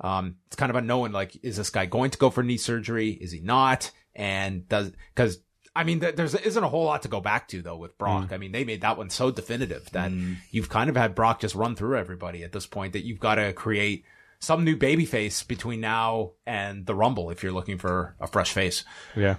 um, 0.01 0.35
it's 0.47 0.55
kind 0.55 0.69
of 0.69 0.75
unknown. 0.75 1.11
Like, 1.11 1.37
is 1.43 1.57
this 1.57 1.69
guy 1.69 1.85
going 1.85 2.11
to 2.11 2.17
go 2.17 2.29
for 2.29 2.41
knee 2.43 2.57
surgery? 2.57 3.09
Is 3.09 3.31
he 3.31 3.41
not? 3.41 3.91
And 4.15 4.67
does 4.67 4.91
because 5.15 5.39
I 5.75 5.83
mean, 5.83 5.99
there's 5.99 6.33
isn't 6.35 6.63
a 6.63 6.67
whole 6.67 6.85
lot 6.85 7.03
to 7.03 7.07
go 7.07 7.21
back 7.21 7.47
to 7.49 7.61
though 7.61 7.77
with 7.77 7.97
Brock. 7.97 8.31
I 8.33 8.37
mean, 8.37 8.51
they 8.51 8.63
made 8.63 8.81
that 8.81 8.97
one 8.97 9.09
so 9.09 9.29
definitive 9.31 9.89
that 9.91 10.11
you've 10.51 10.67
kind 10.69 10.89
of 10.89 10.95
had 10.97 11.15
Brock 11.15 11.39
just 11.41 11.55
run 11.55 11.75
through 11.75 11.97
everybody 11.97 12.43
at 12.43 12.51
this 12.51 12.65
point 12.65 12.93
that 12.93 13.05
you've 13.05 13.19
got 13.19 13.35
to 13.35 13.53
create 13.53 14.03
some 14.39 14.63
new 14.63 14.75
baby 14.75 15.05
face 15.05 15.43
between 15.43 15.79
now 15.79 16.31
and 16.45 16.85
the 16.85 16.95
Rumble 16.95 17.29
if 17.29 17.43
you're 17.43 17.51
looking 17.51 17.77
for 17.77 18.15
a 18.19 18.27
fresh 18.27 18.51
face. 18.51 18.83
Yeah. 19.15 19.35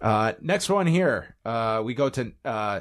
Uh, 0.00 0.32
next 0.40 0.68
one 0.68 0.86
here. 0.86 1.36
Uh, 1.44 1.82
we 1.84 1.94
go 1.94 2.08
to 2.10 2.32
uh, 2.44 2.80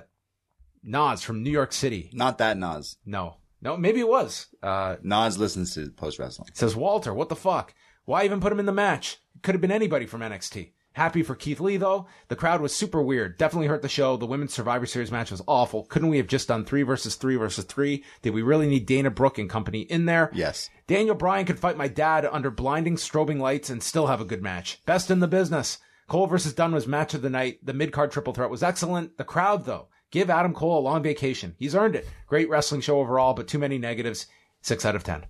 Nas 0.84 1.22
from 1.22 1.44
New 1.44 1.52
York 1.52 1.74
City. 1.74 2.10
Not 2.14 2.38
that 2.40 2.58
Nas. 2.58 2.98
No, 3.06 3.38
no, 3.62 3.78
maybe 3.78 4.00
it 4.00 4.08
was. 4.08 4.48
Uh, 4.62 4.98
Nas 5.02 5.38
listens 5.38 5.74
to 5.76 5.90
post 5.92 6.20
wrestling. 6.20 6.50
says 6.54 6.76
Walter, 6.76 7.14
what 7.14 7.30
the 7.30 7.36
fuck? 7.36 7.74
Why 8.06 8.24
even 8.26 8.40
put 8.42 8.52
him 8.52 8.60
in 8.60 8.66
the 8.66 8.72
match? 8.72 9.18
Could 9.42 9.56
have 9.56 9.62
been 9.62 9.72
anybody 9.72 10.06
from 10.06 10.22
NXT. 10.22 10.72
Happy 10.94 11.24
for 11.24 11.36
Keith 11.36 11.60
Lee 11.60 11.76
though. 11.76 12.08
The 12.30 12.38
crowd 12.38 12.62
was 12.62 12.74
super 12.74 13.02
weird. 13.02 13.38
Definitely 13.38 13.68
hurt 13.68 13.82
the 13.82 13.90
show. 13.90 14.16
The 14.16 14.26
women's 14.26 14.54
Survivor 14.54 14.86
Series 14.86 15.12
match 15.12 15.30
was 15.30 15.42
awful. 15.46 15.84
Couldn't 15.86 16.08
we 16.08 16.18
have 16.18 16.28
just 16.28 16.48
done 16.48 16.64
three 16.64 16.84
versus 16.84 17.16
three 17.16 17.36
versus 17.36 17.66
three? 17.66 18.06
Did 18.22 18.34
we 18.34 18.42
really 18.42 18.68
need 18.68 18.86
Dana 18.86 19.12
Brooke 19.12 19.38
and 19.38 19.50
company 19.50 19.82
in 19.82 20.06
there? 20.06 20.32
Yes. 20.34 20.70
Daniel 20.88 21.16
Bryan 21.16 21.46
could 21.46 21.60
fight 21.60 21.76
my 21.76 21.90
dad 21.90 22.26
under 22.26 22.50
blinding 22.50 22.96
strobing 22.96 23.40
lights 23.42 23.70
and 23.70 23.84
still 23.84 24.08
have 24.08 24.22
a 24.22 24.26
good 24.26 24.42
match. 24.42 24.82
Best 24.86 25.12
in 25.12 25.20
the 25.20 25.28
business. 25.28 25.80
Cole 26.08 26.28
versus 26.28 26.54
Dunne 26.54 26.74
was 26.74 26.88
match 26.88 27.14
of 27.14 27.22
the 27.22 27.30
night. 27.30 27.60
The 27.64 27.74
mid 27.74 27.92
card 27.92 28.12
triple 28.12 28.34
threat 28.34 28.50
was 28.50 28.62
excellent. 28.64 29.18
The 29.18 29.24
crowd, 29.24 29.66
though, 29.66 29.88
give 30.12 30.30
Adam 30.30 30.54
Cole 30.54 30.80
a 30.80 30.82
long 30.82 31.02
vacation. 31.04 31.56
He's 31.58 31.76
earned 31.76 31.96
it. 31.96 32.08
Great 32.28 32.50
wrestling 32.50 32.82
show 32.82 33.00
overall, 33.00 33.34
but 33.34 33.48
too 33.48 33.60
many 33.60 33.78
negatives. 33.78 34.28
Six 34.62 34.86
out 34.86 34.96
of 34.96 35.04
ten. 35.04 35.26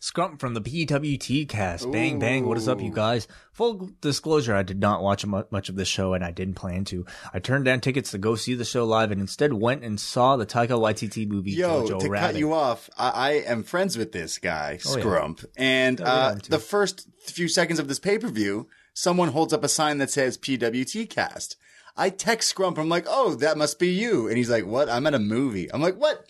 Scrump 0.00 0.38
from 0.38 0.54
the 0.54 0.60
PWT 0.60 1.48
cast. 1.48 1.90
Bang, 1.90 2.18
bang. 2.20 2.46
What 2.46 2.58
is 2.58 2.68
up, 2.68 2.80
you 2.80 2.92
guys? 2.92 3.26
Full 3.52 3.90
disclosure, 4.00 4.54
I 4.54 4.62
did 4.62 4.78
not 4.78 5.02
watch 5.02 5.26
much 5.26 5.68
of 5.68 5.74
this 5.74 5.88
show 5.88 6.14
and 6.14 6.22
I 6.22 6.30
didn't 6.30 6.54
plan 6.54 6.84
to. 6.86 7.04
I 7.34 7.40
turned 7.40 7.64
down 7.64 7.80
tickets 7.80 8.12
to 8.12 8.18
go 8.18 8.36
see 8.36 8.54
the 8.54 8.64
show 8.64 8.84
live 8.84 9.10
and 9.10 9.20
instead 9.20 9.52
went 9.54 9.82
and 9.82 9.98
saw 9.98 10.36
the 10.36 10.46
Taika 10.46 10.78
Waititi 10.78 11.26
movie, 11.26 11.52
Yo, 11.52 11.88
Jojo 11.88 11.98
to 12.00 12.08
Rabbit. 12.10 12.26
cut 12.26 12.36
you 12.36 12.52
off, 12.52 12.88
I, 12.96 13.08
I 13.10 13.30
am 13.50 13.64
friends 13.64 13.96
with 13.98 14.12
this 14.12 14.38
guy, 14.38 14.78
Oh, 14.86 14.96
yeah. 14.98 15.32
And 15.56 16.00
Oh, 16.00 16.04
yeah, 16.04 16.10
uh, 16.12 16.34
the 16.50 16.58
first 16.60 17.08
few 17.24 17.48
seconds 17.48 17.80
of 17.80 17.88
this 17.88 17.98
pay 17.98 18.18
per 18.18 18.28
view, 18.28 18.68
someone 18.96 19.28
holds 19.28 19.52
up 19.52 19.62
a 19.62 19.68
sign 19.68 19.98
that 19.98 20.10
says 20.10 20.38
PWT 20.38 21.08
cast. 21.10 21.56
I 21.98 22.08
text 22.08 22.54
Scrump, 22.54 22.78
I'm 22.78 22.88
like, 22.88 23.04
oh, 23.06 23.34
that 23.36 23.58
must 23.58 23.78
be 23.78 23.88
you. 23.88 24.26
And 24.26 24.38
he's 24.38 24.48
like, 24.50 24.64
what? 24.64 24.88
I'm 24.88 25.06
at 25.06 25.12
a 25.14 25.18
movie. 25.18 25.70
I'm 25.72 25.82
like, 25.82 25.96
what? 25.96 26.24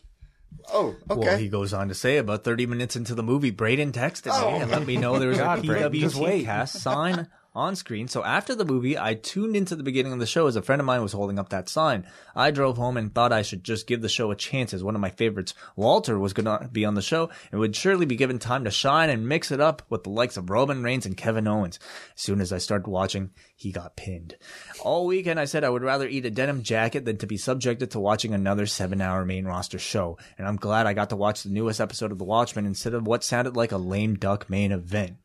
Oh, 0.73 0.97
okay. 1.09 1.21
Well, 1.21 1.39
he 1.39 1.49
goes 1.49 1.73
on 1.73 1.87
to 1.89 1.95
say 1.95 2.17
about 2.17 2.43
30 2.43 2.67
minutes 2.67 2.97
into 2.97 3.15
the 3.15 3.23
movie, 3.23 3.53
Braden 3.53 3.93
texted 3.93 4.31
Oh. 4.33 4.51
me 4.51 4.63
and 4.63 4.71
let 4.71 4.85
me 4.85 4.97
know 4.97 5.19
there 5.21 5.29
was 5.29 5.39
God, 5.39 5.61
a 5.61 5.63
Braden, 5.63 5.93
PWT 5.93 6.21
wait. 6.21 6.45
cast 6.45 6.81
sign 6.81 7.29
on 7.57 7.75
screen. 7.75 8.07
So 8.07 8.23
after 8.23 8.55
the 8.55 8.65
movie, 8.65 8.99
I 8.99 9.15
tuned 9.15 9.57
into 9.57 9.75
the 9.75 9.83
beginning 9.83 10.13
of 10.13 10.19
the 10.19 10.27
show 10.27 10.47
as 10.47 10.55
a 10.55 10.63
friend 10.63 10.79
of 10.79 10.87
mine 10.87 11.03
was 11.03 11.13
holding 11.13 11.39
up 11.39 11.49
that 11.49 11.69
sign. 11.69 12.07
I 12.35 12.51
drove 12.51 12.77
home 12.77 12.97
and 12.97 13.13
thought 13.13 13.33
I 13.33 13.43
should 13.43 13.65
just 13.65 13.87
give 13.87 14.03
the 14.03 14.09
show 14.09 14.31
a 14.31 14.37
chance 14.37 14.75
as 14.75 14.85
one 14.85 14.95
of 14.95 15.01
my 15.01 15.11
favorites, 15.11 15.55
Walter, 15.75 16.19
was 16.19 16.35
going 16.35 16.45
to 16.45 16.69
be 16.69 16.85
on 16.85 16.95
the 16.95 17.03
show 17.03 17.31
and 17.51 17.59
would 17.59 17.75
surely 17.75 18.07
be 18.07 18.17
given 18.17 18.39
time 18.39 18.65
to 18.65 18.71
shine 18.71 19.11
and 19.11 19.29
mix 19.29 19.51
it 19.51 19.61
up 19.61 19.83
with 19.89 20.05
the 20.05 20.11
likes 20.11 20.37
of 20.37 20.51
Roman 20.51 20.83
Reigns 20.83 21.07
and 21.07 21.17
Kevin 21.17 21.49
Owens. 21.49 21.79
As 22.15 22.23
soon 22.23 22.41
as 22.41 22.53
I 22.53 22.59
started 22.59 22.87
watching, 22.87 23.31
he 23.57 23.73
got 23.73 23.97
pinned. 23.97 24.37
All 24.83 25.07
weekend, 25.07 25.41
I 25.41 25.47
said 25.47 25.65
I 25.65 25.71
would 25.71 25.83
rather 25.83 26.07
eat 26.07 26.27
a 26.27 26.31
denim 26.31 26.63
jacket 26.63 27.07
than 27.07 27.17
to 27.19 27.27
be 27.27 27.39
subjected 27.39 27.91
to 27.93 28.01
watching 28.01 28.35
another 28.35 28.67
seven 28.67 29.01
hour 29.01 29.25
main 29.25 29.47
roster 29.47 29.79
show. 29.79 30.19
And 30.37 30.47
I'm 30.47 30.57
glad 30.57 30.87
I 30.87 30.93
got 30.93 31.11
to 31.11 31.17
watch 31.17 31.43
the 31.43 31.51
newest 31.51 31.81
episode 31.81 32.13
of 32.13 32.19
The 32.19 32.25
Watchmen 32.25 32.67
instead 32.67 32.93
of 32.93 33.07
what 33.07 33.25
sounded 33.25 33.57
like 33.57 33.73
a 33.73 33.79
lame 33.79 34.17
duck 34.17 34.51
main 34.51 34.73
event. 34.73 35.17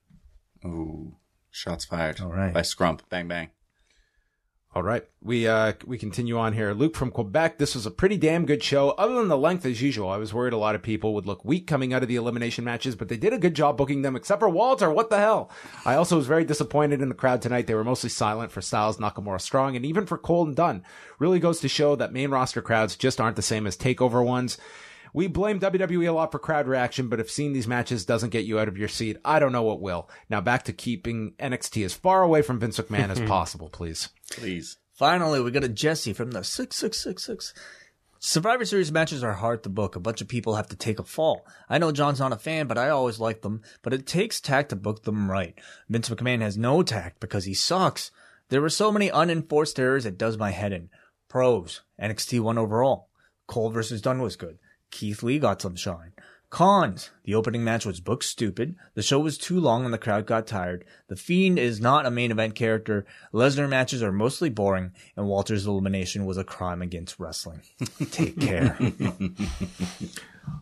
Ooh, 0.64 1.18
shots 1.52 1.86
fired. 1.86 2.22
All 2.22 2.32
right. 2.32 2.54
By 2.54 2.62
Scrump. 2.62 3.02
Bang, 3.10 3.28
bang. 3.28 3.50
All 4.74 4.84
right. 4.84 5.04
We 5.22 5.50
uh 5.50 5.74
we 5.86 5.98
continue 5.98 6.38
on 6.38 6.54
here. 6.54 6.72
Luke 6.72 6.96
from 6.96 7.12
Quebec. 7.12 7.58
This 7.58 7.76
was 7.76 7.86
a 7.86 7.92
pretty 7.92 8.16
damn 8.16 8.46
good 8.46 8.64
show. 8.64 8.92
Other 8.92 9.16
than 9.16 9.28
the 9.28 9.38
length 9.38 9.66
as 9.66 9.82
usual, 9.82 10.10
I 10.10 10.16
was 10.16 10.34
worried 10.34 10.54
a 10.54 10.58
lot 10.58 10.76
of 10.76 10.82
people 10.82 11.14
would 11.14 11.26
look 11.26 11.44
weak 11.44 11.68
coming 11.68 11.94
out 11.94 12.04
of 12.04 12.08
the 12.08 12.16
elimination 12.16 12.64
matches, 12.64 12.96
but 12.96 13.10
they 13.10 13.18
did 13.18 13.34
a 13.34 13.38
good 13.38 13.54
job 13.54 13.76
booking 13.76 14.02
them 14.02 14.16
except 14.16 14.40
for 14.40 14.48
Walter. 14.48 14.90
What 14.90 15.10
the 15.10 15.18
hell? 15.18 15.52
I 15.86 15.96
also 15.96 16.16
was 16.16 16.26
very 16.26 16.46
disappointed 16.46 17.02
in 17.02 17.10
the 17.10 17.16
crowd 17.16 17.42
tonight. 17.42 17.68
They 17.68 17.76
were 17.76 17.84
mostly 17.84 18.10
silent 18.10 18.54
for 18.54 18.62
Styles, 18.62 18.96
Nakamura, 18.96 19.42
Strong, 19.42 19.76
and 19.76 19.86
even 19.86 20.06
for 20.06 20.18
Cole 20.18 20.46
and 20.46 20.56
Dunne. 20.56 20.86
Really 21.20 21.40
goes 21.40 21.60
to 21.60 21.68
show 21.68 21.98
that 21.98 22.14
main 22.14 22.32
roster 22.32 22.62
crowds 22.62 22.96
just 22.96 23.20
aren't 23.20 23.36
the 23.36 23.42
same 23.42 23.68
as 23.68 23.76
takeover 23.76 24.24
ones. 24.26 24.58
We 25.14 25.28
blame 25.28 25.60
WWE 25.60 26.08
a 26.08 26.12
lot 26.12 26.32
for 26.32 26.40
crowd 26.40 26.68
reaction, 26.68 27.10
but 27.10 27.20
if 27.20 27.30
seeing 27.30 27.54
these 27.54 27.68
matches 27.68 28.06
doesn't 28.06 28.30
get 28.30 28.46
you 28.46 28.60
out 28.60 28.68
of 28.68 28.78
your 28.78 28.88
seat, 28.88 29.18
I 29.26 29.40
don't 29.40 29.52
know 29.52 29.64
what 29.64 29.82
will. 29.82 30.10
Now 30.30 30.42
back 30.42 30.64
to 30.64 30.74
keeping 30.74 31.34
NXT 31.40 31.84
as 31.86 31.94
far 31.94 32.24
away 32.24 32.42
from 32.42 32.60
Vince 32.60 32.80
McMahon 32.80 33.10
as 33.10 33.20
possible, 33.28 33.70
please. 33.70 34.10
Please. 34.32 34.78
Finally, 34.94 35.42
we 35.42 35.52
got 35.52 35.64
a 35.64 35.70
Jesse 35.70 36.14
from 36.14 36.32
the 36.32 36.44
6666. 36.44 37.54
Survivor 38.24 38.66
Series 38.66 38.92
matches 38.92 39.24
are 39.24 39.34
hard 39.34 39.64
to 39.64 39.70
book. 39.70 39.96
A 39.96 40.00
bunch 40.00 40.22
of 40.22 40.28
people 40.28 40.56
have 40.56 40.68
to 40.68 40.76
take 40.76 41.00
a 41.00 41.04
fall. 41.04 41.44
I 41.68 41.80
know 41.80 41.92
John's 41.92 42.20
not 42.20 42.32
a 42.32 42.38
fan, 42.38 42.68
but 42.68 42.78
I 42.78 42.90
always 42.90 43.20
like 43.20 43.42
them. 43.42 43.64
But 43.82 43.94
it 43.94 44.06
takes 44.06 44.40
tact 44.40 44.70
to 44.70 44.76
book 44.76 45.04
them 45.04 45.32
right. 45.32 45.58
Vince 45.90 46.08
McMahon 46.08 46.42
has 46.42 46.56
no 46.56 46.84
tact 46.84 47.20
because 47.20 47.46
he 47.46 47.56
sucks. 47.56 48.12
There 48.50 48.62
were 48.62 48.70
so 48.70 48.92
many 48.92 49.10
unenforced 49.10 49.80
errors 49.80 50.06
it 50.06 50.20
does 50.20 50.38
my 50.38 50.52
head 50.52 50.72
in. 50.72 50.92
Pros. 51.30 51.82
NXT 52.00 52.42
won 52.42 52.60
overall. 52.60 53.10
Cole 53.48 53.72
versus 53.72 54.04
Dunne 54.04 54.22
was 54.22 54.36
good. 54.36 54.60
Keith 54.92 55.24
Lee 55.24 55.40
got 55.40 55.62
some 55.62 55.76
shine. 55.76 56.12
Cons. 56.50 57.12
The 57.24 57.34
opening 57.34 57.64
match 57.64 57.86
was 57.86 58.02
booked 58.02 58.26
stupid. 58.26 58.76
The 58.94 59.02
show 59.02 59.20
was 59.20 59.38
too 59.38 59.58
long 59.58 59.86
and 59.86 59.94
the 59.94 59.98
crowd 59.98 60.26
got 60.26 60.48
tired. 60.48 60.84
The 61.08 61.16
Fiend 61.16 61.58
is 61.58 61.80
not 61.80 62.06
a 62.06 62.12
main 62.12 62.30
event 62.30 62.56
character. 62.56 63.06
Lesnar 63.34 63.70
matches 63.70 64.04
are 64.04 64.12
mostly 64.12 64.50
boring, 64.50 64.92
and 65.16 65.28
Walter's 65.28 65.66
elimination 65.66 66.26
was 66.26 66.36
a 66.38 66.44
crime 66.44 66.82
against 66.82 67.18
wrestling. 67.22 67.62
Take 68.12 68.38
care. 68.38 68.78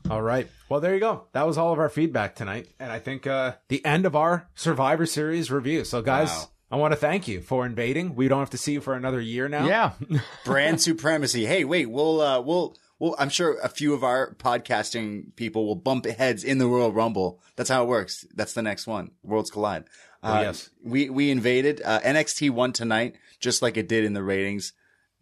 All 0.10 0.22
right. 0.22 0.48
Well, 0.70 0.80
there 0.80 0.94
you 0.94 1.00
go. 1.00 1.26
That 1.32 1.48
was 1.48 1.58
all 1.58 1.74
of 1.74 1.80
our 1.80 1.90
feedback 1.90 2.36
tonight. 2.36 2.68
And 2.80 2.92
I 2.92 3.00
think 3.00 3.26
uh 3.26 3.54
the 3.70 3.84
end 3.86 4.06
of 4.06 4.16
our 4.16 4.48
Survivor 4.56 5.06
Series 5.06 5.50
review. 5.52 5.84
So 5.86 6.02
guys, 6.02 6.30
Wow. 6.30 6.50
I 6.72 6.76
want 6.76 6.92
to 6.92 6.98
thank 6.98 7.28
you 7.28 7.42
for 7.42 7.66
invading. 7.66 8.14
We 8.16 8.28
don't 8.28 8.40
have 8.40 8.52
to 8.52 8.58
see 8.60 8.74
you 8.74 8.82
for 8.82 8.94
another 8.94 9.20
year 9.20 9.50
now. 9.50 9.66
Yeah. 9.66 9.94
Brand 10.46 10.82
supremacy. 10.82 11.46
Hey, 11.48 11.64
wait, 11.64 11.88
we'll 11.90 12.22
uh 12.22 12.42
we'll 12.42 12.76
well, 13.00 13.16
I'm 13.18 13.30
sure 13.30 13.58
a 13.64 13.70
few 13.70 13.94
of 13.94 14.04
our 14.04 14.36
podcasting 14.36 15.36
people 15.36 15.66
will 15.66 15.76
bump 15.76 16.06
heads 16.06 16.44
in 16.44 16.58
the 16.58 16.68
Royal 16.68 16.92
Rumble. 16.92 17.42
That's 17.56 17.70
how 17.70 17.84
it 17.84 17.88
works. 17.88 18.26
That's 18.36 18.54
the 18.54 18.62
next 18.62 18.88
one. 18.88 19.12
Worlds 19.24 19.50
collide. 19.52 19.86
Oh, 20.22 20.34
Uh, 20.34 20.42
yes. 20.42 20.70
We 20.84 21.10
we 21.10 21.32
invaded. 21.32 21.82
Uh, 21.84 22.00
NXT 22.02 22.50
won 22.52 22.74
tonight, 22.74 23.16
just 23.40 23.62
like 23.62 23.78
it 23.78 23.88
did 23.88 24.04
in 24.04 24.14
the 24.14 24.24
ratings, 24.24 24.74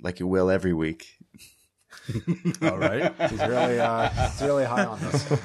like 0.02 0.20
it 0.20 0.24
will 0.26 0.50
every 0.50 0.74
week. 0.74 1.17
All 2.62 2.78
right. 2.78 3.14
He's 3.30 3.40
really 3.40 3.80
uh 3.80 4.10
he's 4.10 4.42
really 4.42 4.66
high 4.66 4.86
on 4.86 5.00
this. 5.02 5.28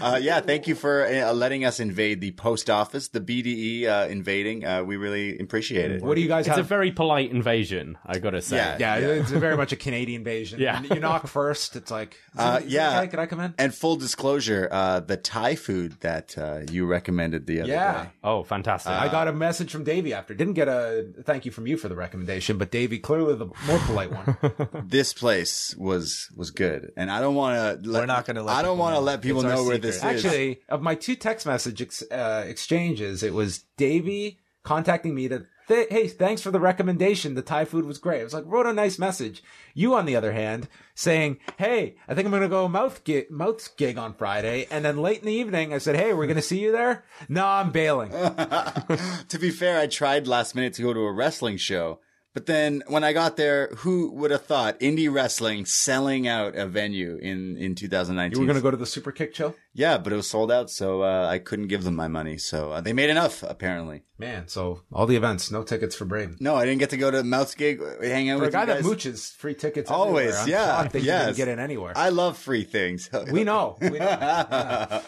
Uh, 0.00 0.16
yeah, 0.22 0.38
thank 0.40 0.68
you 0.68 0.76
for 0.76 1.04
uh, 1.04 1.32
letting 1.32 1.64
us 1.64 1.80
invade 1.80 2.20
the 2.20 2.30
post 2.30 2.70
office, 2.70 3.08
the 3.08 3.20
BDE 3.20 3.84
uh, 3.88 4.06
invading. 4.08 4.64
Uh, 4.64 4.84
we 4.84 4.96
really 4.96 5.36
appreciate 5.40 5.90
it. 5.90 6.02
What 6.02 6.14
do 6.14 6.20
you 6.20 6.28
guys 6.28 6.46
It's 6.46 6.56
a 6.56 6.62
very 6.62 6.92
polite 6.92 7.32
invasion, 7.32 7.98
I 8.06 8.20
gotta 8.20 8.40
say. 8.40 8.56
Yeah. 8.58 8.76
yeah, 8.78 8.96
it's 8.98 9.30
very 9.32 9.56
much 9.56 9.72
a 9.72 9.76
Canadian 9.76 10.20
invasion. 10.20 10.60
Yeah. 10.60 10.80
You 10.82 11.00
knock 11.00 11.26
first. 11.26 11.74
It's 11.74 11.90
like, 11.90 12.12
is 12.34 12.38
Uh, 12.40 12.58
it- 12.62 12.66
is 12.66 12.72
it 12.72 12.76
yeah. 12.76 13.00
okay? 13.00 13.08
Can 13.08 13.18
I 13.18 13.26
come 13.26 13.40
in? 13.40 13.54
And 13.58 13.74
full 13.74 13.96
disclosure, 13.96 14.68
uh, 14.70 15.00
the 15.00 15.16
Thai 15.16 15.56
food 15.56 15.96
that 16.00 16.38
uh, 16.38 16.60
you 16.70 16.86
recommended 16.86 17.46
the 17.46 17.62
other 17.62 17.68
Yeah. 17.72 18.04
day. 18.04 18.10
Oh, 18.22 18.44
fantastic. 18.44 18.92
I 18.92 19.08
got 19.08 19.26
a 19.26 19.32
message 19.32 19.72
from 19.72 19.82
Davey 19.82 20.14
after. 20.14 20.32
Didn't 20.32 20.54
get 20.54 20.68
a 20.68 21.06
thank 21.24 21.44
you 21.44 21.50
from 21.50 21.66
you 21.66 21.76
for 21.76 21.88
the 21.88 21.96
recommendation, 21.96 22.56
but 22.56 22.70
Davey 22.70 23.00
clearly 23.00 23.34
the 23.34 23.46
more 23.66 23.78
polite 23.86 24.12
one. 24.12 24.86
This 24.86 25.12
place 25.12 25.74
was 25.76 25.97
was 25.98 26.28
was 26.36 26.50
good, 26.50 26.92
and 26.96 27.10
I 27.10 27.20
don't 27.20 27.34
want 27.34 27.82
to. 27.82 27.90
We're 27.90 28.06
not 28.06 28.24
gonna 28.26 28.42
let 28.42 28.56
I 28.56 28.62
don't 28.62 28.76
people 28.76 28.82
want 28.84 28.94
to 28.94 29.00
know. 29.00 29.04
let 29.04 29.22
people 29.22 29.40
It's 29.40 29.44
our 29.50 29.56
know 29.56 29.62
where 29.64 29.74
secret. 29.76 29.82
this 29.82 29.96
is. 29.96 30.04
Actually, 30.04 30.60
of 30.68 30.80
my 30.82 30.94
two 30.94 31.16
text 31.16 31.46
message 31.46 31.82
ex- 31.82 32.02
uh, 32.10 32.44
exchanges, 32.46 33.22
it 33.22 33.34
was 33.34 33.64
Davey 33.76 34.38
contacting 34.62 35.14
me 35.14 35.28
to, 35.28 35.46
th- 35.68 35.88
hey, 35.88 36.08
thanks 36.08 36.42
for 36.42 36.50
the 36.50 36.60
recommendation. 36.60 37.34
The 37.34 37.40
Thai 37.42 37.64
food 37.64 37.86
was 37.86 37.96
great. 37.98 38.20
I 38.20 38.24
was 38.24 38.34
like, 38.34 38.44
wrote 38.46 38.66
a 38.66 38.72
nice 38.72 38.98
message. 38.98 39.42
You, 39.72 39.94
on 39.94 40.04
the 40.04 40.14
other 40.14 40.32
hand, 40.32 40.68
saying, 40.94 41.38
hey, 41.56 41.96
I 42.06 42.14
think 42.14 42.26
I'm 42.26 42.32
going 42.32 42.42
to 42.42 42.48
go 42.50 42.68
mouth 42.68 43.02
gig, 43.04 43.30
mouth 43.30 43.76
gig 43.78 43.96
on 43.96 44.12
Friday. 44.12 44.66
And 44.70 44.84
then 44.84 44.98
late 44.98 45.20
in 45.20 45.24
the 45.26 45.32
evening, 45.32 45.72
I 45.72 45.78
said, 45.78 45.96
hey, 45.96 46.12
we're 46.12 46.26
going 46.26 46.36
to 46.36 46.42
see 46.42 46.58
you 46.60 46.70
there. 46.72 47.04
No, 47.30 47.46
I'm 47.46 47.70
bailing. 47.70 48.10
to 49.28 49.38
be 49.40 49.50
fair, 49.50 49.78
I 49.80 49.86
tried 49.86 50.26
last 50.26 50.54
minute 50.54 50.74
to 50.74 50.82
go 50.82 50.92
to 50.92 51.00
a 51.00 51.12
wrestling 51.12 51.56
show, 51.56 52.00
but 52.38 52.46
then 52.46 52.84
when 52.86 53.02
I 53.02 53.12
got 53.12 53.36
there, 53.36 53.66
who 53.78 54.12
would 54.12 54.30
have 54.30 54.44
thought 54.44 54.78
indie 54.78 55.12
wrestling 55.12 55.64
selling 55.64 56.28
out 56.28 56.54
a 56.54 56.66
venue 56.66 57.16
in 57.16 57.56
in 57.56 57.74
2019? 57.74 58.36
You 58.36 58.40
were 58.40 58.46
going 58.46 58.56
to 58.56 58.62
go 58.62 58.70
to 58.70 58.76
the 58.76 58.86
super 58.86 59.10
kick 59.10 59.34
show? 59.34 59.56
Yeah, 59.74 59.98
but 59.98 60.12
it 60.12 60.16
was 60.16 60.30
sold 60.30 60.52
out, 60.52 60.70
so 60.70 61.02
uh, 61.02 61.26
I 61.28 61.40
couldn't 61.40 61.66
give 61.66 61.82
them 61.82 61.96
my 61.96 62.06
money. 62.06 62.38
So 62.38 62.70
uh, 62.70 62.80
they 62.80 62.92
made 62.92 63.10
enough, 63.10 63.42
apparently. 63.42 64.04
Man, 64.18 64.46
so 64.46 64.82
all 64.92 65.06
the 65.06 65.16
events, 65.16 65.50
no 65.50 65.64
tickets 65.64 65.96
for 65.96 66.04
Brave. 66.04 66.40
No, 66.40 66.54
I 66.54 66.64
didn't 66.64 66.78
get 66.78 66.90
to 66.90 66.96
go 66.96 67.10
to 67.10 67.24
Mouth 67.24 67.56
Gig, 67.56 67.82
uh, 67.82 68.00
hang 68.02 68.30
out 68.30 68.38
For 68.38 68.44
a 68.46 68.52
guy 68.52 68.66
that 68.66 68.84
mooches 68.84 69.34
free 69.34 69.54
tickets 69.54 69.90
Always, 69.90 70.46
yeah, 70.46 70.82
shocked 70.82 70.94
yes. 70.94 71.36
get 71.36 71.48
in 71.48 71.58
anywhere. 71.58 71.92
I 71.96 72.10
love 72.10 72.38
free 72.38 72.62
things. 72.62 73.10
We 73.32 73.42
know. 73.42 73.78
We 73.80 73.98
know. 73.98 73.98
Yeah. 73.98 75.02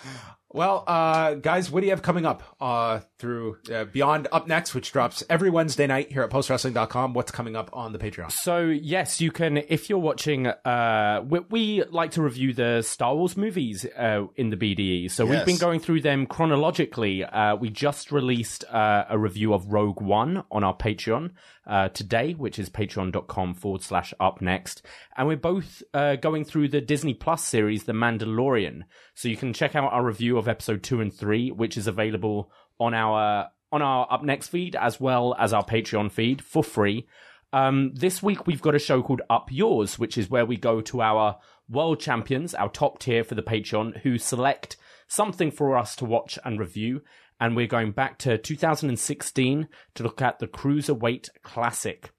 Well, 0.52 0.82
uh, 0.84 1.34
guys, 1.34 1.70
what 1.70 1.80
do 1.80 1.86
you 1.86 1.92
have 1.92 2.02
coming 2.02 2.26
up 2.26 2.42
uh, 2.60 3.00
through 3.18 3.58
uh, 3.72 3.84
Beyond 3.84 4.26
Up 4.32 4.48
Next, 4.48 4.74
which 4.74 4.90
drops 4.90 5.22
every 5.30 5.48
Wednesday 5.48 5.86
night 5.86 6.10
here 6.10 6.22
at 6.22 6.30
postwrestling.com? 6.30 7.14
What's 7.14 7.30
coming 7.30 7.54
up 7.54 7.70
on 7.72 7.92
the 7.92 8.00
Patreon? 8.00 8.32
So 8.32 8.62
yes, 8.62 9.20
you 9.20 9.30
can 9.30 9.58
if 9.58 9.88
you're 9.88 10.00
watching. 10.00 10.48
Uh, 10.48 11.24
we, 11.24 11.38
we 11.50 11.84
like 11.84 12.10
to 12.12 12.22
review 12.22 12.52
the 12.52 12.82
Star 12.82 13.14
Wars 13.14 13.36
movies 13.36 13.86
uh, 13.96 14.26
in 14.34 14.50
the 14.50 14.56
BDE. 14.56 15.12
So 15.12 15.24
we've 15.24 15.44
been 15.44 15.58
going 15.58 15.78
through 15.78 16.00
them 16.00 16.26
chronologically. 16.26 17.24
Uh, 17.24 17.54
we 17.54 17.70
just 17.70 18.10
released 18.10 18.64
uh, 18.64 19.04
a 19.08 19.16
review 19.16 19.54
of 19.54 19.72
Rogue 19.72 20.00
One 20.00 20.42
on 20.50 20.64
our 20.64 20.76
Patreon 20.76 21.30
uh, 21.66 21.88
today, 21.90 22.32
which 22.32 22.58
is 22.58 22.68
patreon.com 22.68 23.54
forward 23.54 23.82
slash 23.82 24.12
up 24.18 24.40
next, 24.40 24.82
and 25.16 25.28
we're 25.28 25.36
both 25.36 25.82
uh, 25.94 26.16
going 26.16 26.44
through 26.44 26.68
the 26.68 26.80
Disney 26.80 27.14
Plus 27.14 27.44
series, 27.44 27.84
The 27.84 27.92
Mandalorian. 27.92 28.82
So 29.14 29.28
you 29.28 29.36
can 29.36 29.52
check 29.52 29.76
out 29.76 29.92
our 29.92 30.04
review 30.04 30.38
of 30.38 30.48
episode 30.48 30.82
two 30.82 31.00
and 31.00 31.12
three, 31.12 31.50
which 31.50 31.76
is 31.76 31.86
available 31.86 32.50
on 32.78 32.94
our 32.94 33.48
on 33.72 33.82
our 33.82 34.06
up 34.10 34.24
next 34.24 34.48
feed 34.48 34.74
as 34.74 35.00
well 35.00 35.36
as 35.38 35.52
our 35.52 35.64
Patreon 35.64 36.10
feed 36.10 36.42
for 36.42 36.64
free. 36.64 37.06
Um, 37.52 37.92
this 37.94 38.22
week 38.22 38.46
we've 38.46 38.62
got 38.62 38.74
a 38.74 38.80
show 38.80 39.02
called 39.02 39.22
Up 39.28 39.48
Yours, 39.50 39.98
which 39.98 40.16
is 40.16 40.30
where 40.30 40.46
we 40.46 40.56
go 40.56 40.80
to 40.82 41.02
our 41.02 41.38
world 41.68 42.00
champions, 42.00 42.54
our 42.54 42.68
top 42.68 42.98
tier 42.98 43.24
for 43.24 43.34
the 43.34 43.42
Patreon, 43.42 44.00
who 44.00 44.18
select 44.18 44.76
something 45.08 45.50
for 45.50 45.76
us 45.76 45.96
to 45.96 46.04
watch 46.04 46.38
and 46.44 46.58
review. 46.58 47.02
And 47.40 47.56
we're 47.56 47.66
going 47.66 47.92
back 47.92 48.18
to 48.18 48.38
2016 48.38 49.68
to 49.94 50.02
look 50.02 50.22
at 50.22 50.38
the 50.38 50.46
Cruiserweight 50.46 51.30
Classic. 51.42 52.12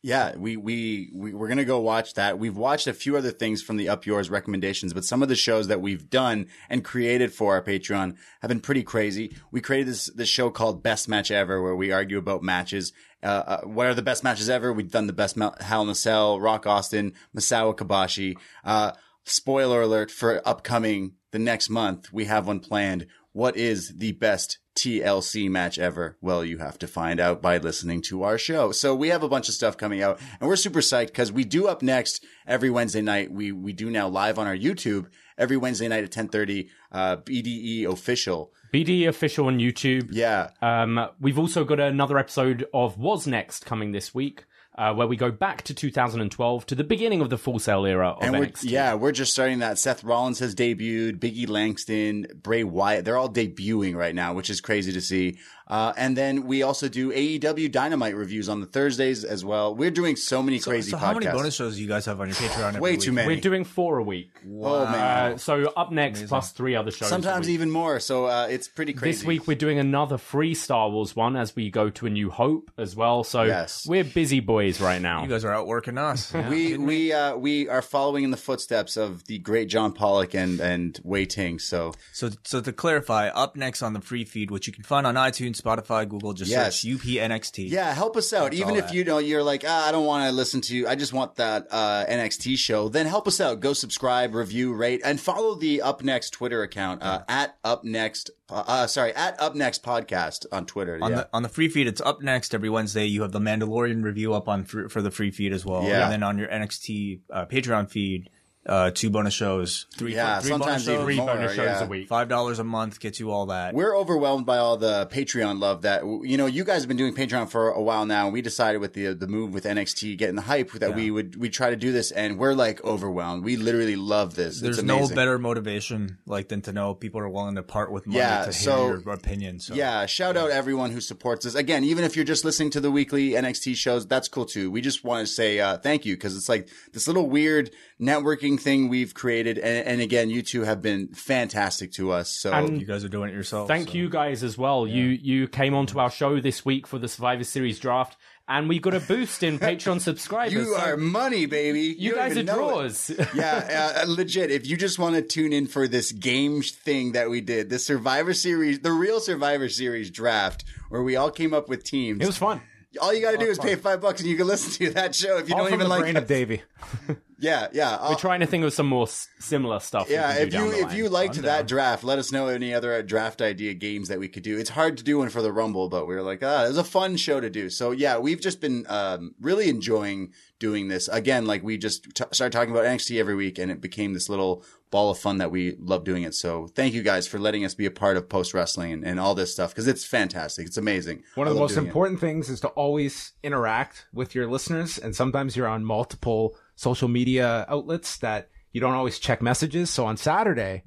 Yeah, 0.00 0.36
we, 0.36 0.56
we, 0.56 1.10
we, 1.12 1.34
we're 1.34 1.48
going 1.48 1.58
to 1.58 1.64
go 1.64 1.80
watch 1.80 2.14
that. 2.14 2.38
We've 2.38 2.56
watched 2.56 2.86
a 2.86 2.92
few 2.92 3.16
other 3.16 3.32
things 3.32 3.62
from 3.62 3.76
the 3.76 3.88
Up 3.88 4.06
Yours 4.06 4.30
recommendations, 4.30 4.92
but 4.92 5.04
some 5.04 5.24
of 5.24 5.28
the 5.28 5.34
shows 5.34 5.66
that 5.66 5.80
we've 5.80 6.08
done 6.08 6.46
and 6.70 6.84
created 6.84 7.32
for 7.32 7.54
our 7.54 7.62
Patreon 7.62 8.16
have 8.40 8.48
been 8.48 8.60
pretty 8.60 8.84
crazy. 8.84 9.36
We 9.50 9.60
created 9.60 9.88
this, 9.88 10.06
this 10.14 10.28
show 10.28 10.50
called 10.50 10.84
Best 10.84 11.08
Match 11.08 11.32
Ever 11.32 11.60
where 11.60 11.74
we 11.74 11.90
argue 11.90 12.16
about 12.16 12.44
matches. 12.44 12.92
Uh, 13.24 13.26
uh, 13.26 13.60
what 13.62 13.88
are 13.88 13.94
the 13.94 14.02
best 14.02 14.22
matches 14.22 14.48
ever? 14.48 14.72
We've 14.72 14.90
done 14.90 15.08
the 15.08 15.12
best 15.12 15.36
ma- 15.36 15.54
Hell 15.60 15.82
in 15.82 15.88
a 15.88 15.94
Cell, 15.96 16.38
Rock 16.38 16.68
Austin, 16.68 17.14
Misawa 17.36 17.76
Kobashi. 17.76 18.36
Uh, 18.64 18.92
spoiler 19.24 19.82
alert 19.82 20.12
for 20.12 20.40
upcoming 20.46 21.14
the 21.32 21.40
next 21.40 21.68
month. 21.68 22.12
We 22.12 22.26
have 22.26 22.46
one 22.46 22.60
planned. 22.60 23.06
What 23.32 23.56
is 23.56 23.92
the 23.96 24.12
best 24.12 24.58
TLC 24.78 25.50
match 25.50 25.78
ever? 25.78 26.16
Well, 26.20 26.44
you 26.44 26.58
have 26.58 26.78
to 26.78 26.86
find 26.86 27.18
out 27.18 27.42
by 27.42 27.58
listening 27.58 28.00
to 28.02 28.22
our 28.22 28.38
show. 28.38 28.70
So 28.70 28.94
we 28.94 29.08
have 29.08 29.24
a 29.24 29.28
bunch 29.28 29.48
of 29.48 29.54
stuff 29.54 29.76
coming 29.76 30.02
out 30.02 30.20
and 30.40 30.48
we're 30.48 30.56
super 30.56 30.80
psyched 30.80 31.08
because 31.08 31.32
we 31.32 31.44
do 31.44 31.66
up 31.66 31.82
next 31.82 32.24
every 32.46 32.70
Wednesday 32.70 33.02
night. 33.02 33.32
We, 33.32 33.50
we 33.50 33.72
do 33.72 33.90
now 33.90 34.08
live 34.08 34.38
on 34.38 34.46
our 34.46 34.56
YouTube 34.56 35.06
every 35.36 35.56
Wednesday 35.56 35.88
night 35.88 36.04
at 36.04 36.16
1030, 36.16 36.68
uh, 36.92 37.16
BDE 37.16 37.86
official. 37.86 38.52
BD 38.72 39.08
official 39.08 39.46
on 39.46 39.58
YouTube. 39.58 40.10
Yeah. 40.12 40.50
Um, 40.62 41.08
we've 41.20 41.38
also 41.38 41.64
got 41.64 41.80
another 41.80 42.18
episode 42.18 42.66
of 42.72 42.98
Was 42.98 43.26
Next 43.26 43.66
coming 43.66 43.92
this 43.92 44.14
week, 44.14 44.44
uh, 44.78 44.94
where 44.94 45.06
we 45.06 45.16
go 45.16 45.30
back 45.30 45.62
to 45.64 45.74
2012 45.74 46.64
to 46.66 46.74
the 46.74 46.84
beginning 46.84 47.20
of 47.20 47.28
the 47.30 47.36
Full 47.36 47.58
Sail 47.58 47.84
era 47.84 48.10
of 48.10 48.22
And 48.22 48.38
we're, 48.38 48.46
NXT. 48.46 48.70
yeah, 48.70 48.94
we're 48.94 49.12
just 49.12 49.32
starting 49.32 49.58
that. 49.58 49.76
Seth 49.78 50.04
Rollins 50.04 50.38
has 50.38 50.54
debuted, 50.54 51.18
Biggie 51.18 51.48
Langston, 51.48 52.26
Bray 52.42 52.64
Wyatt. 52.64 53.04
They're 53.04 53.18
all 53.18 53.28
debuting 53.28 53.94
right 53.96 54.14
now, 54.14 54.32
which 54.34 54.48
is 54.48 54.60
crazy 54.60 54.92
to 54.92 55.00
see. 55.00 55.38
Uh, 55.66 55.92
and 55.98 56.16
then 56.16 56.46
we 56.46 56.62
also 56.62 56.88
do 56.88 57.12
AEW 57.12 57.70
Dynamite 57.70 58.16
reviews 58.16 58.48
on 58.48 58.60
the 58.62 58.66
Thursdays 58.66 59.22
as 59.22 59.44
well. 59.44 59.74
We're 59.74 59.90
doing 59.90 60.16
so 60.16 60.42
many 60.42 60.58
So, 60.60 60.70
crazy 60.70 60.92
so 60.92 60.96
podcasts. 60.96 61.00
how 61.00 61.12
many 61.12 61.26
bonus 61.26 61.54
shows 61.56 61.76
do 61.76 61.82
you 61.82 61.88
guys 61.88 62.06
have 62.06 62.22
on 62.22 62.28
your 62.28 62.36
Patreon? 62.36 62.68
every 62.68 62.80
Way 62.80 62.90
week? 62.92 63.00
too 63.00 63.12
many. 63.12 63.26
We're 63.34 63.40
doing 63.40 63.64
four 63.64 63.98
a 63.98 64.02
week. 64.02 64.30
Oh 64.50 64.86
man. 64.86 65.32
Uh, 65.34 65.36
so 65.36 65.70
up 65.76 65.92
next, 65.92 66.26
plus 66.28 66.52
three 66.52 66.74
other 66.74 66.90
shows. 66.90 67.10
Sometimes 67.10 67.50
even 67.50 67.70
more. 67.70 68.00
So 68.00 68.24
uh, 68.26 68.46
it's 68.48 68.66
pretty 68.66 68.94
crazy. 68.94 69.18
This 69.18 69.26
week 69.26 69.46
we're 69.46 69.58
doing 69.58 69.78
another 69.78 70.16
free 70.16 70.54
Star 70.54 70.88
Wars 70.88 71.14
one 71.14 71.36
as 71.36 71.54
we 71.54 71.68
go 71.68 71.90
to 71.90 72.06
A 72.06 72.10
New 72.10 72.30
Hope 72.30 72.70
as 72.78 72.96
well. 72.96 73.22
So 73.22 73.42
Yes. 73.42 73.84
we're 73.86 74.04
busy 74.04 74.40
boys 74.40 74.67
right 74.80 75.00
now. 75.00 75.22
You 75.22 75.28
guys 75.28 75.44
are 75.44 75.52
outworking 75.52 75.96
us. 75.98 76.32
we 76.32 76.76
we 76.76 77.12
uh, 77.12 77.36
we 77.36 77.68
are 77.68 77.82
following 77.82 78.24
in 78.24 78.30
the 78.30 78.36
footsteps 78.36 78.96
of 78.96 79.24
the 79.26 79.38
great 79.38 79.68
John 79.68 79.92
Pollock 79.92 80.34
and 80.34 80.60
and 80.60 80.98
Wai 81.02 81.24
Ting. 81.24 81.58
So 81.58 81.92
So, 82.12 82.30
so 82.44 82.60
to 82.60 82.72
clarify, 82.72 83.28
up 83.28 83.56
next 83.56 83.82
on 83.82 83.92
the 83.92 84.00
free 84.00 84.24
feed, 84.24 84.50
which 84.50 84.66
you 84.66 84.72
can 84.72 84.84
find 84.84 85.06
on 85.06 85.14
iTunes, 85.14 85.60
Spotify, 85.60 86.08
Google, 86.08 86.32
just 86.32 86.50
Yes. 86.50 86.80
search 86.80 86.90
UPNXT. 86.90 87.70
yeah, 87.70 87.92
help 87.94 88.16
us 88.16 88.32
out. 88.32 88.52
Even 88.54 88.76
if 88.76 88.86
that. 88.86 88.94
you 88.94 89.04
know 89.04 89.18
you're 89.18 89.42
like 89.42 89.64
ah, 89.66 89.88
I 89.88 89.92
don't 89.92 90.04
want 90.06 90.28
to 90.28 90.32
listen 90.32 90.60
to, 90.62 90.86
I 90.86 90.94
just 90.94 91.12
want 91.12 91.36
that 91.36 91.66
uh, 91.70 92.04
NXT 92.08 92.56
show. 92.58 92.88
Then 92.88 93.06
help 93.06 93.26
us 93.26 93.40
out. 93.40 93.60
Go 93.60 93.72
subscribe, 93.72 94.34
review, 94.34 94.74
rate, 94.74 95.00
and 95.04 95.20
follow 95.20 95.54
the 95.54 95.82
Up 95.82 96.02
Next 96.02 96.30
Twitter 96.30 96.62
account 96.62 97.02
uh, 97.02 97.22
at 97.28 97.56
Up 97.64 97.84
Next. 97.84 98.30
Uh, 98.50 98.86
sorry, 98.86 99.14
at 99.14 99.38
Up 99.40 99.54
Next 99.54 99.82
Podcast 99.84 100.46
on 100.50 100.64
Twitter. 100.64 100.98
On 101.02 101.10
yeah. 101.10 101.16
the 101.18 101.28
on 101.34 101.42
the 101.42 101.48
free 101.48 101.68
feed, 101.68 101.86
it's 101.86 102.00
up 102.00 102.22
next 102.22 102.54
every 102.54 102.70
Wednesday. 102.70 103.04
You 103.04 103.22
have 103.22 103.32
the 103.32 103.40
Mandalorian 103.40 104.02
review 104.02 104.32
up 104.32 104.48
on 104.48 104.57
fr- 104.64 104.88
for 104.88 105.02
the 105.02 105.10
free 105.10 105.30
feed 105.30 105.52
as 105.52 105.64
well. 105.64 105.82
Yeah. 105.84 106.04
And 106.04 106.12
then 106.12 106.22
on 106.22 106.38
your 106.38 106.48
NXT 106.48 107.20
uh, 107.32 107.46
Patreon 107.46 107.90
feed, 107.90 108.30
uh, 108.68 108.90
two 108.90 109.10
bonus 109.10 109.34
shows, 109.34 109.86
three 109.96 110.14
Yeah, 110.14 110.40
three 110.40 110.50
sometimes 110.50 110.84
bonus 110.84 110.84
shows, 110.84 110.94
even 110.94 111.04
three 111.06 111.16
more, 111.16 111.26
bonus 111.26 111.54
shows 111.54 111.64
yeah. 111.66 111.84
a 111.84 111.86
week. 111.86 112.08
five 112.08 112.28
dollars 112.28 112.58
a 112.58 112.64
month 112.64 113.00
gets 113.00 113.18
you 113.18 113.30
all 113.30 113.46
that. 113.46 113.74
We're 113.74 113.96
overwhelmed 113.96 114.46
by 114.46 114.58
all 114.58 114.76
the 114.76 115.06
Patreon 115.10 115.58
love 115.58 115.82
that 115.82 116.02
you 116.04 116.36
know. 116.36 116.46
You 116.46 116.64
guys 116.64 116.82
have 116.82 116.88
been 116.88 116.96
doing 116.96 117.14
Patreon 117.14 117.48
for 117.50 117.70
a 117.70 117.80
while 117.82 118.04
now. 118.06 118.24
And 118.26 118.32
we 118.32 118.42
decided 118.42 118.78
with 118.80 118.92
the 118.94 119.14
the 119.14 119.26
move 119.26 119.54
with 119.54 119.64
NXT 119.64 120.18
getting 120.18 120.36
the 120.36 120.42
hype 120.42 120.70
that 120.72 120.94
we 120.94 121.10
would 121.10 121.36
we 121.36 121.48
try 121.48 121.70
to 121.70 121.76
do 121.76 121.92
this, 121.92 122.10
and 122.10 122.38
we're 122.38 122.54
like 122.54 122.84
overwhelmed. 122.84 123.44
We 123.44 123.56
literally 123.56 123.96
love 123.96 124.34
this. 124.34 124.60
There's 124.60 124.78
it's 124.78 124.86
no 124.86 125.08
better 125.08 125.38
motivation 125.38 126.18
like 126.26 126.48
than 126.48 126.62
to 126.62 126.72
know 126.72 126.94
people 126.94 127.20
are 127.20 127.28
willing 127.28 127.54
to 127.54 127.62
part 127.62 127.90
with 127.90 128.06
money 128.06 128.18
Yeah, 128.18 128.44
to 128.44 128.52
so- 128.52 128.86
hear 128.88 129.00
your 129.00 129.14
opinion. 129.14 129.60
So 129.60 129.74
Yeah, 129.74 130.06
shout 130.06 130.36
out 130.36 130.50
everyone 130.50 130.90
who 130.90 131.00
supports 131.00 131.46
us. 131.46 131.54
Again, 131.54 131.84
even 131.84 132.04
if 132.04 132.16
you're 132.16 132.24
just 132.24 132.44
listening 132.44 132.70
to 132.70 132.80
the 132.80 132.90
weekly 132.90 133.30
NXT 133.30 133.76
shows, 133.76 134.06
that's 134.06 134.28
cool 134.28 134.44
too. 134.46 134.70
We 134.70 134.80
just 134.80 135.04
want 135.04 135.26
to 135.26 135.32
say 135.32 135.60
uh, 135.60 135.78
thank 135.78 136.04
you 136.04 136.14
because 136.16 136.36
it's 136.36 136.48
like 136.48 136.68
this 136.92 137.06
little 137.06 137.28
weird 137.28 137.70
networking 138.00 138.60
thing 138.60 138.88
we've 138.88 139.12
created, 139.14 139.58
and, 139.58 139.86
and 139.86 140.00
again, 140.00 140.30
you 140.30 140.42
two 140.42 140.62
have 140.62 140.80
been 140.82 141.08
fantastic 141.08 141.92
to 141.92 142.12
us. 142.12 142.30
So 142.30 142.52
And 142.52 142.80
you 142.80 142.86
guys 142.86 143.04
are 143.04 143.08
doing 143.08 143.30
it 143.30 143.34
yourself. 143.34 143.68
Thank 143.68 143.88
so. 143.88 143.94
you 143.94 144.08
guys 144.08 144.42
as 144.42 144.56
well. 144.56 144.86
You 144.86 145.04
you 145.06 145.48
came 145.48 145.74
onto 145.74 145.98
our 145.98 146.10
show 146.10 146.40
this 146.40 146.64
week 146.64 146.86
for 146.86 146.98
the 146.98 147.08
Survivor 147.08 147.44
Series 147.44 147.78
draft, 147.80 148.16
and 148.46 148.68
we 148.68 148.78
got 148.78 148.94
a 148.94 149.00
boost 149.00 149.42
in 149.42 149.58
Patreon 149.60 150.00
subscribers. 150.00 150.52
you 150.52 150.64
So 150.76 150.80
are 150.80 150.96
money, 150.96 151.46
baby. 151.46 151.80
you 151.98 152.10
don't 152.12 152.18
guys 152.20 152.36
are 152.36 152.40
even 152.40 152.54
drawers. 152.54 153.10
yeah, 153.34 153.94
uh, 153.98 154.04
legit. 154.06 154.50
If 154.50 154.66
you 154.66 154.76
just 154.76 154.98
want 154.98 155.16
to 155.16 155.22
tune 155.22 155.52
in 155.52 155.66
for 155.66 155.88
this 155.88 156.12
game 156.12 156.62
thing 156.62 157.12
that 157.12 157.28
we 157.30 157.40
did, 157.40 157.68
the 157.70 157.78
Survivor 157.78 158.32
Series, 158.34 158.80
the 158.80 158.92
real 158.92 159.20
Survivor 159.20 159.68
Series 159.68 160.10
draft, 160.10 160.64
where 160.88 161.02
we 161.02 161.16
all 161.16 161.30
came 161.30 161.52
up 161.52 161.68
with 161.68 161.82
teams. 161.84 162.20
it 162.22 162.26
was 162.26 162.38
fun. 162.38 162.60
all 163.02 163.12
you 163.12 163.20
got 163.20 163.32
to 163.32 163.38
do 163.38 163.46
is 163.46 163.58
pay 163.58 163.74
five 163.74 164.00
bucks, 164.00 164.20
and 164.20 164.30
you 164.30 164.36
can 164.36 164.46
listen 164.46 164.70
to 164.86 164.92
that 164.94 165.14
show 165.14 165.36
if 165.38 165.48
you 165.48 165.54
All 165.54 165.62
don't 165.62 165.70
from 165.70 165.80
even 165.80 165.84
the 165.84 165.90
like. 165.90 166.00
brain 166.00 166.16
us. 166.16 166.22
of 166.22 166.28
Davey. 166.28 166.62
Yeah, 167.40 167.68
yeah. 167.72 168.08
We're 168.08 168.16
trying 168.16 168.40
to 168.40 168.46
think 168.46 168.64
of 168.64 168.72
some 168.72 168.86
more 168.88 169.04
s- 169.06 169.28
similar 169.38 169.78
stuff. 169.78 170.08
we 170.08 170.14
Yeah, 170.14 170.32
can 170.32 170.36
do 170.36 170.42
if 170.46 170.50
down 170.52 170.64
you 170.64 170.70
the 170.72 170.76
if 170.78 170.84
line. 170.86 170.96
you 170.96 171.08
liked 171.08 171.34
that 171.42 171.68
draft, 171.68 172.02
let 172.02 172.18
us 172.18 172.32
know 172.32 172.48
any 172.48 172.74
other 172.74 173.00
draft 173.02 173.40
idea 173.40 173.74
games 173.74 174.08
that 174.08 174.18
we 174.18 174.26
could 174.28 174.42
do. 174.42 174.58
It's 174.58 174.70
hard 174.70 174.96
to 174.98 175.04
do 175.04 175.18
one 175.18 175.28
for 175.28 175.40
the 175.40 175.52
Rumble, 175.52 175.88
but 175.88 176.06
we 176.08 176.14
were 176.16 176.22
like, 176.22 176.42
ah, 176.42 176.64
it 176.64 176.68
was 176.68 176.78
a 176.78 176.84
fun 176.84 177.16
show 177.16 177.40
to 177.40 177.48
do. 177.48 177.70
So 177.70 177.92
yeah, 177.92 178.18
we've 178.18 178.40
just 178.40 178.60
been 178.60 178.86
um, 178.88 179.34
really 179.40 179.68
enjoying 179.68 180.32
doing 180.58 180.88
this. 180.88 181.06
Again, 181.06 181.46
like 181.46 181.62
we 181.62 181.78
just 181.78 182.04
t- 182.14 182.24
started 182.32 182.50
talking 182.52 182.72
about 182.74 182.84
NXT 182.86 183.20
every 183.20 183.36
week, 183.36 183.58
and 183.58 183.70
it 183.70 183.80
became 183.80 184.14
this 184.14 184.28
little 184.28 184.64
ball 184.90 185.10
of 185.10 185.18
fun 185.18 185.36
that 185.38 185.50
we 185.52 185.76
love 185.78 186.02
doing 186.02 186.22
it. 186.24 186.34
So 186.34 186.66
thank 186.74 186.92
you 186.94 187.02
guys 187.02 187.28
for 187.28 187.38
letting 187.38 187.64
us 187.64 187.74
be 187.74 187.84
a 187.86 187.90
part 187.90 188.16
of 188.16 188.28
post 188.28 188.52
wrestling 188.54 188.90
and, 188.92 189.04
and 189.04 189.20
all 189.20 189.34
this 189.36 189.52
stuff 189.52 189.70
because 189.70 189.86
it's 189.86 190.02
fantastic. 190.04 190.66
It's 190.66 190.78
amazing. 190.78 191.22
One 191.36 191.46
of 191.46 191.54
the 191.54 191.60
most 191.60 191.74
doing 191.74 191.84
it. 191.84 191.88
important 191.88 192.20
things 192.20 192.48
is 192.48 192.60
to 192.62 192.68
always 192.68 193.32
interact 193.44 194.06
with 194.14 194.34
your 194.34 194.48
listeners. 194.50 194.98
And 194.98 195.14
sometimes 195.14 195.56
you're 195.56 195.68
on 195.68 195.84
multiple 195.84 196.56
social 196.78 197.08
media 197.08 197.66
outlets 197.68 198.18
that 198.18 198.50
you 198.72 198.80
don't 198.80 198.94
always 198.94 199.18
check 199.18 199.42
messages. 199.42 199.90
So 199.90 200.06
on 200.06 200.16
Saturday, 200.16 200.84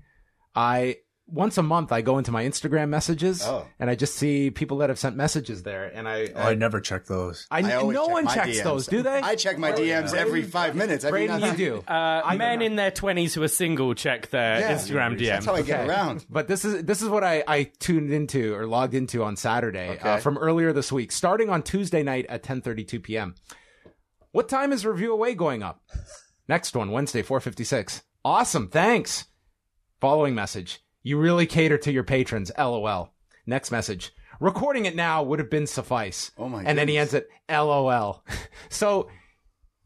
I 0.55 0.97
once 1.27 1.57
a 1.57 1.63
month 1.63 1.91
I 1.93 2.01
go 2.01 2.17
into 2.17 2.31
my 2.31 2.43
Instagram 2.43 2.89
messages 2.89 3.41
Oh. 3.45 3.65
and 3.79 3.89
I 3.89 3.95
just 3.95 4.15
see 4.15 4.51
people 4.51 4.77
that 4.79 4.89
have 4.89 4.99
sent 4.99 5.15
messages 5.17 5.63
there. 5.63 5.85
And 5.85 6.07
I, 6.07 6.27
Oh, 6.35 6.41
I 6.41 6.55
never 6.55 6.79
check 6.81 7.05
those. 7.05 7.45
I, 7.51 7.59
I 7.59 7.61
no 7.61 7.91
check 7.93 8.09
one 8.11 8.27
checks 8.27 8.59
DMs. 8.59 8.63
those, 8.63 8.87
do 8.87 9.01
they? 9.01 9.19
I 9.19 9.35
check 9.35 9.57
my 9.57 9.71
DMs 9.73 10.13
every 10.13 10.43
five 10.43 10.75
minutes. 10.75 11.03
I 11.05 11.07
do 11.09 11.11
Braden, 11.11 11.39
not- 11.41 11.57
you 11.59 11.81
do. 11.81 11.91
Uh, 11.93 12.35
men 12.37 12.61
in 12.61 12.75
their 12.77 12.91
twenties 12.91 13.33
who 13.33 13.43
are 13.43 13.47
single 13.49 13.93
check 13.93 14.29
their 14.29 14.59
Yeah, 14.59 14.73
Instagram 14.75 15.17
DM. 15.17 15.27
That's 15.27 15.45
how 15.45 15.55
I 15.55 15.61
get 15.61 15.81
Okay. 15.81 15.89
around. 15.89 16.25
But 16.29 16.47
this 16.47 16.63
is 16.65 16.83
this 16.85 17.01
is 17.01 17.09
what 17.09 17.23
I, 17.23 17.43
I 17.47 17.63
tuned 17.79 18.11
into 18.13 18.53
or 18.55 18.65
logged 18.65 18.93
into 18.93 19.23
on 19.23 19.35
Saturday 19.37 19.99
uh, 19.99 20.17
from 20.17 20.37
earlier 20.37 20.71
this 20.73 20.91
week, 20.91 21.11
starting 21.13 21.49
on 21.49 21.63
Tuesday 21.63 22.03
night 22.03 22.25
at 22.29 22.43
10:32 22.43 23.01
p.m. 23.03 23.35
What 24.33 24.47
time 24.47 24.71
is 24.71 24.85
Review 24.85 25.11
Away 25.11 25.33
going 25.35 25.61
up? 25.61 25.81
Next 26.47 26.73
one, 26.73 26.91
Wednesday, 26.91 27.21
4:56. 27.21 28.01
Awesome, 28.23 28.69
thanks. 28.69 29.25
Following 29.99 30.33
message: 30.33 30.79
You 31.03 31.19
really 31.19 31.45
cater 31.45 31.77
to 31.79 31.91
your 31.91 32.05
patrons. 32.05 32.49
LOL. 32.57 33.13
Next 33.45 33.71
message: 33.71 34.13
Recording 34.39 34.85
it 34.85 34.95
now 34.95 35.21
would 35.21 35.39
have 35.39 35.49
been 35.49 35.67
suffice. 35.67 36.31
Oh 36.37 36.47
my 36.47 36.63
And 36.63 36.77
then 36.77 36.87
he 36.87 36.97
ends 36.97 37.13
it 37.13 37.27
LOL. 37.49 38.23
so. 38.69 39.09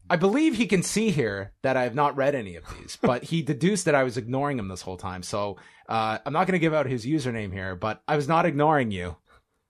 I 0.08 0.14
believe 0.14 0.54
he 0.54 0.68
can 0.68 0.84
see 0.84 1.10
here 1.10 1.52
that 1.62 1.76
I 1.76 1.82
have 1.82 1.96
not 1.96 2.16
read 2.16 2.36
any 2.36 2.54
of 2.54 2.62
these, 2.78 2.96
but 3.02 3.24
he 3.24 3.42
deduced 3.42 3.86
that 3.86 3.96
I 3.96 4.04
was 4.04 4.16
ignoring 4.16 4.56
him 4.56 4.68
this 4.68 4.82
whole 4.82 4.96
time. 4.96 5.24
So 5.24 5.56
uh, 5.88 6.18
I'm 6.24 6.32
not 6.32 6.46
going 6.46 6.52
to 6.52 6.60
give 6.60 6.72
out 6.72 6.86
his 6.86 7.04
username 7.04 7.52
here, 7.52 7.74
but 7.74 8.04
I 8.06 8.14
was 8.14 8.28
not 8.28 8.46
ignoring 8.46 8.92
you. 8.92 9.16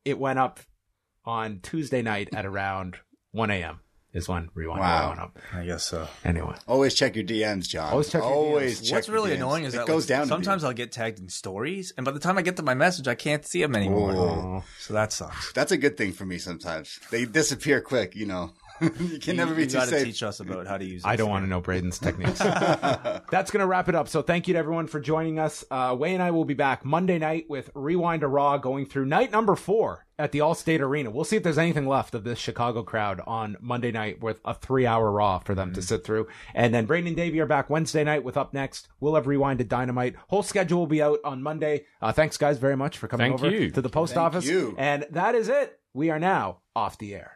It 0.05 0.19
went 0.19 0.39
up 0.39 0.61
on 1.25 1.61
Tuesday 1.63 2.03
night 2.03 2.29
at 2.35 2.45
around 2.45 2.97
1 3.33 3.51
a.m. 3.51 3.81
is 4.17 4.29
when 4.29 4.49
Rewind 4.55 4.81
Wow. 4.81 5.09
went 5.11 5.21
up. 5.21 5.39
I 5.55 5.65
guess 5.65 5.85
so. 5.85 6.09
Anyway, 6.25 6.55
Always 6.67 6.95
check 6.95 7.15
your 7.15 7.25
DMs, 7.25 7.69
John. 7.69 7.91
Always 7.93 8.09
check 8.11 8.23
your 8.23 8.33
Always 8.33 8.81
DMs. 8.81 8.85
check 8.87 8.95
What's 8.97 9.09
your 9.09 9.15
really 9.15 9.31
DMs. 9.33 9.37
annoying 9.37 9.65
is 9.65 9.75
it 9.75 9.79
that 9.79 9.87
goes 9.87 10.05
like, 10.11 10.19
down. 10.19 10.27
sometimes 10.27 10.65
I'll 10.65 10.73
get 10.73 10.91
tagged 10.91 11.19
in 11.21 11.29
stories, 11.29 11.93
and 11.97 12.05
by 12.05 12.11
the 12.13 12.19
time 12.19 12.39
I 12.39 12.43
get 12.43 12.57
to 12.57 12.63
my 12.63 12.75
message, 12.75 13.07
I 13.07 13.15
can't 13.15 13.45
see 13.47 13.61
them 13.63 13.77
anymore. 13.77 14.13
Oh. 14.17 14.65
So 14.81 14.95
that 14.95 15.13
sucks. 15.13 15.53
That's 15.53 15.71
a 15.73 15.77
good 15.77 15.97
thing 15.97 16.13
for 16.13 16.25
me. 16.25 16.39
Sometimes 16.39 16.99
they 17.11 17.25
disappear 17.27 17.81
quick. 17.81 18.17
You 18.17 18.27
know, 18.27 18.53
you 19.01 19.19
can 19.19 19.37
never 19.37 19.55
be 19.55 19.63
you 19.63 19.69
too 19.69 19.75
gotta 19.75 19.91
safe. 19.91 20.05
teach 20.05 20.23
us 20.23 20.41
about 20.41 20.67
how 20.67 20.77
to 20.79 20.85
use. 20.85 21.03
I 21.05 21.17
don't 21.17 21.31
want 21.31 21.45
to 21.45 21.49
know 21.49 21.61
Braden's 21.61 21.99
techniques. 21.99 22.39
That's 23.31 23.51
going 23.51 23.61
to 23.61 23.67
wrap 23.67 23.89
it 23.89 23.95
up. 23.95 24.09
So 24.09 24.23
thank 24.23 24.49
you 24.49 24.55
to 24.55 24.59
everyone 24.59 24.87
for 24.87 25.01
joining 25.01 25.39
us. 25.39 25.65
Uh, 25.71 25.97
Wai 25.99 26.09
and 26.09 26.23
I 26.23 26.31
will 26.31 26.45
be 26.45 26.55
back 26.55 26.85
Monday 26.85 27.19
night 27.19 27.47
with 27.49 27.71
Rewind 27.75 28.21
to 28.21 28.29
Raw 28.29 28.59
going 28.59 28.87
through 28.87 29.07
night 29.07 29.31
number 29.33 29.55
four 29.57 30.07
at 30.19 30.33
the 30.33 30.39
Allstate 30.39 30.81
Arena. 30.81 31.11
We'll 31.11 31.25
see 31.25 31.37
if 31.37 31.43
there's 31.43 31.59
anything 31.59 31.87
left 31.87 32.15
of 32.15 32.25
this 32.25 32.39
Chicago 32.39 32.83
crowd 32.83 33.21
on 33.27 33.57
Monday 33.61 33.93
night 33.93 34.23
with 34.23 34.41
a 34.45 34.55
three 34.55 34.87
hour 34.87 35.11
Raw 35.11 35.39
for 35.41 35.55
them 35.55 35.73
to 35.75 35.83
sit 35.83 36.05
through. 36.05 36.27
And 36.55 36.75
then 36.75 36.87
Braden 36.87 37.09
and 37.09 37.17
Davey 37.17 37.41
are 37.41 37.47
back 37.47 37.69
Wednesday 37.69 38.05
night 38.05 38.25
with 38.25 38.37
Up 38.37 38.55
Next. 38.55 38.89
We'll 39.01 39.15
have 39.15 39.27
Rewinded 39.27 39.69
Dynamite. 39.69 40.17
Whole 40.29 40.43
schedule 40.43 40.79
will 40.81 40.87
be 40.87 41.03
out 41.03 41.19
on 41.25 41.43
Monday. 41.43 41.85
Uh, 42.01 42.13
thanks 42.13 42.37
guys 42.37 42.59
very 42.59 42.77
much 42.77 42.97
for 42.99 43.09
coming 43.09 43.33
Thank 43.33 43.43
over 43.43 43.51
you. 43.51 43.71
to 43.71 43.83
the 43.83 43.89
post 43.91 44.15
Thank 44.15 44.25
office. 44.27 44.47
you. 44.47 44.75
And 44.79 45.07
that 45.11 45.35
is 45.35 45.49
it. 45.49 45.79
We 45.93 46.11
are 46.11 46.19
now 46.19 46.59
off 46.75 46.99
the 46.99 47.15
air. 47.15 47.36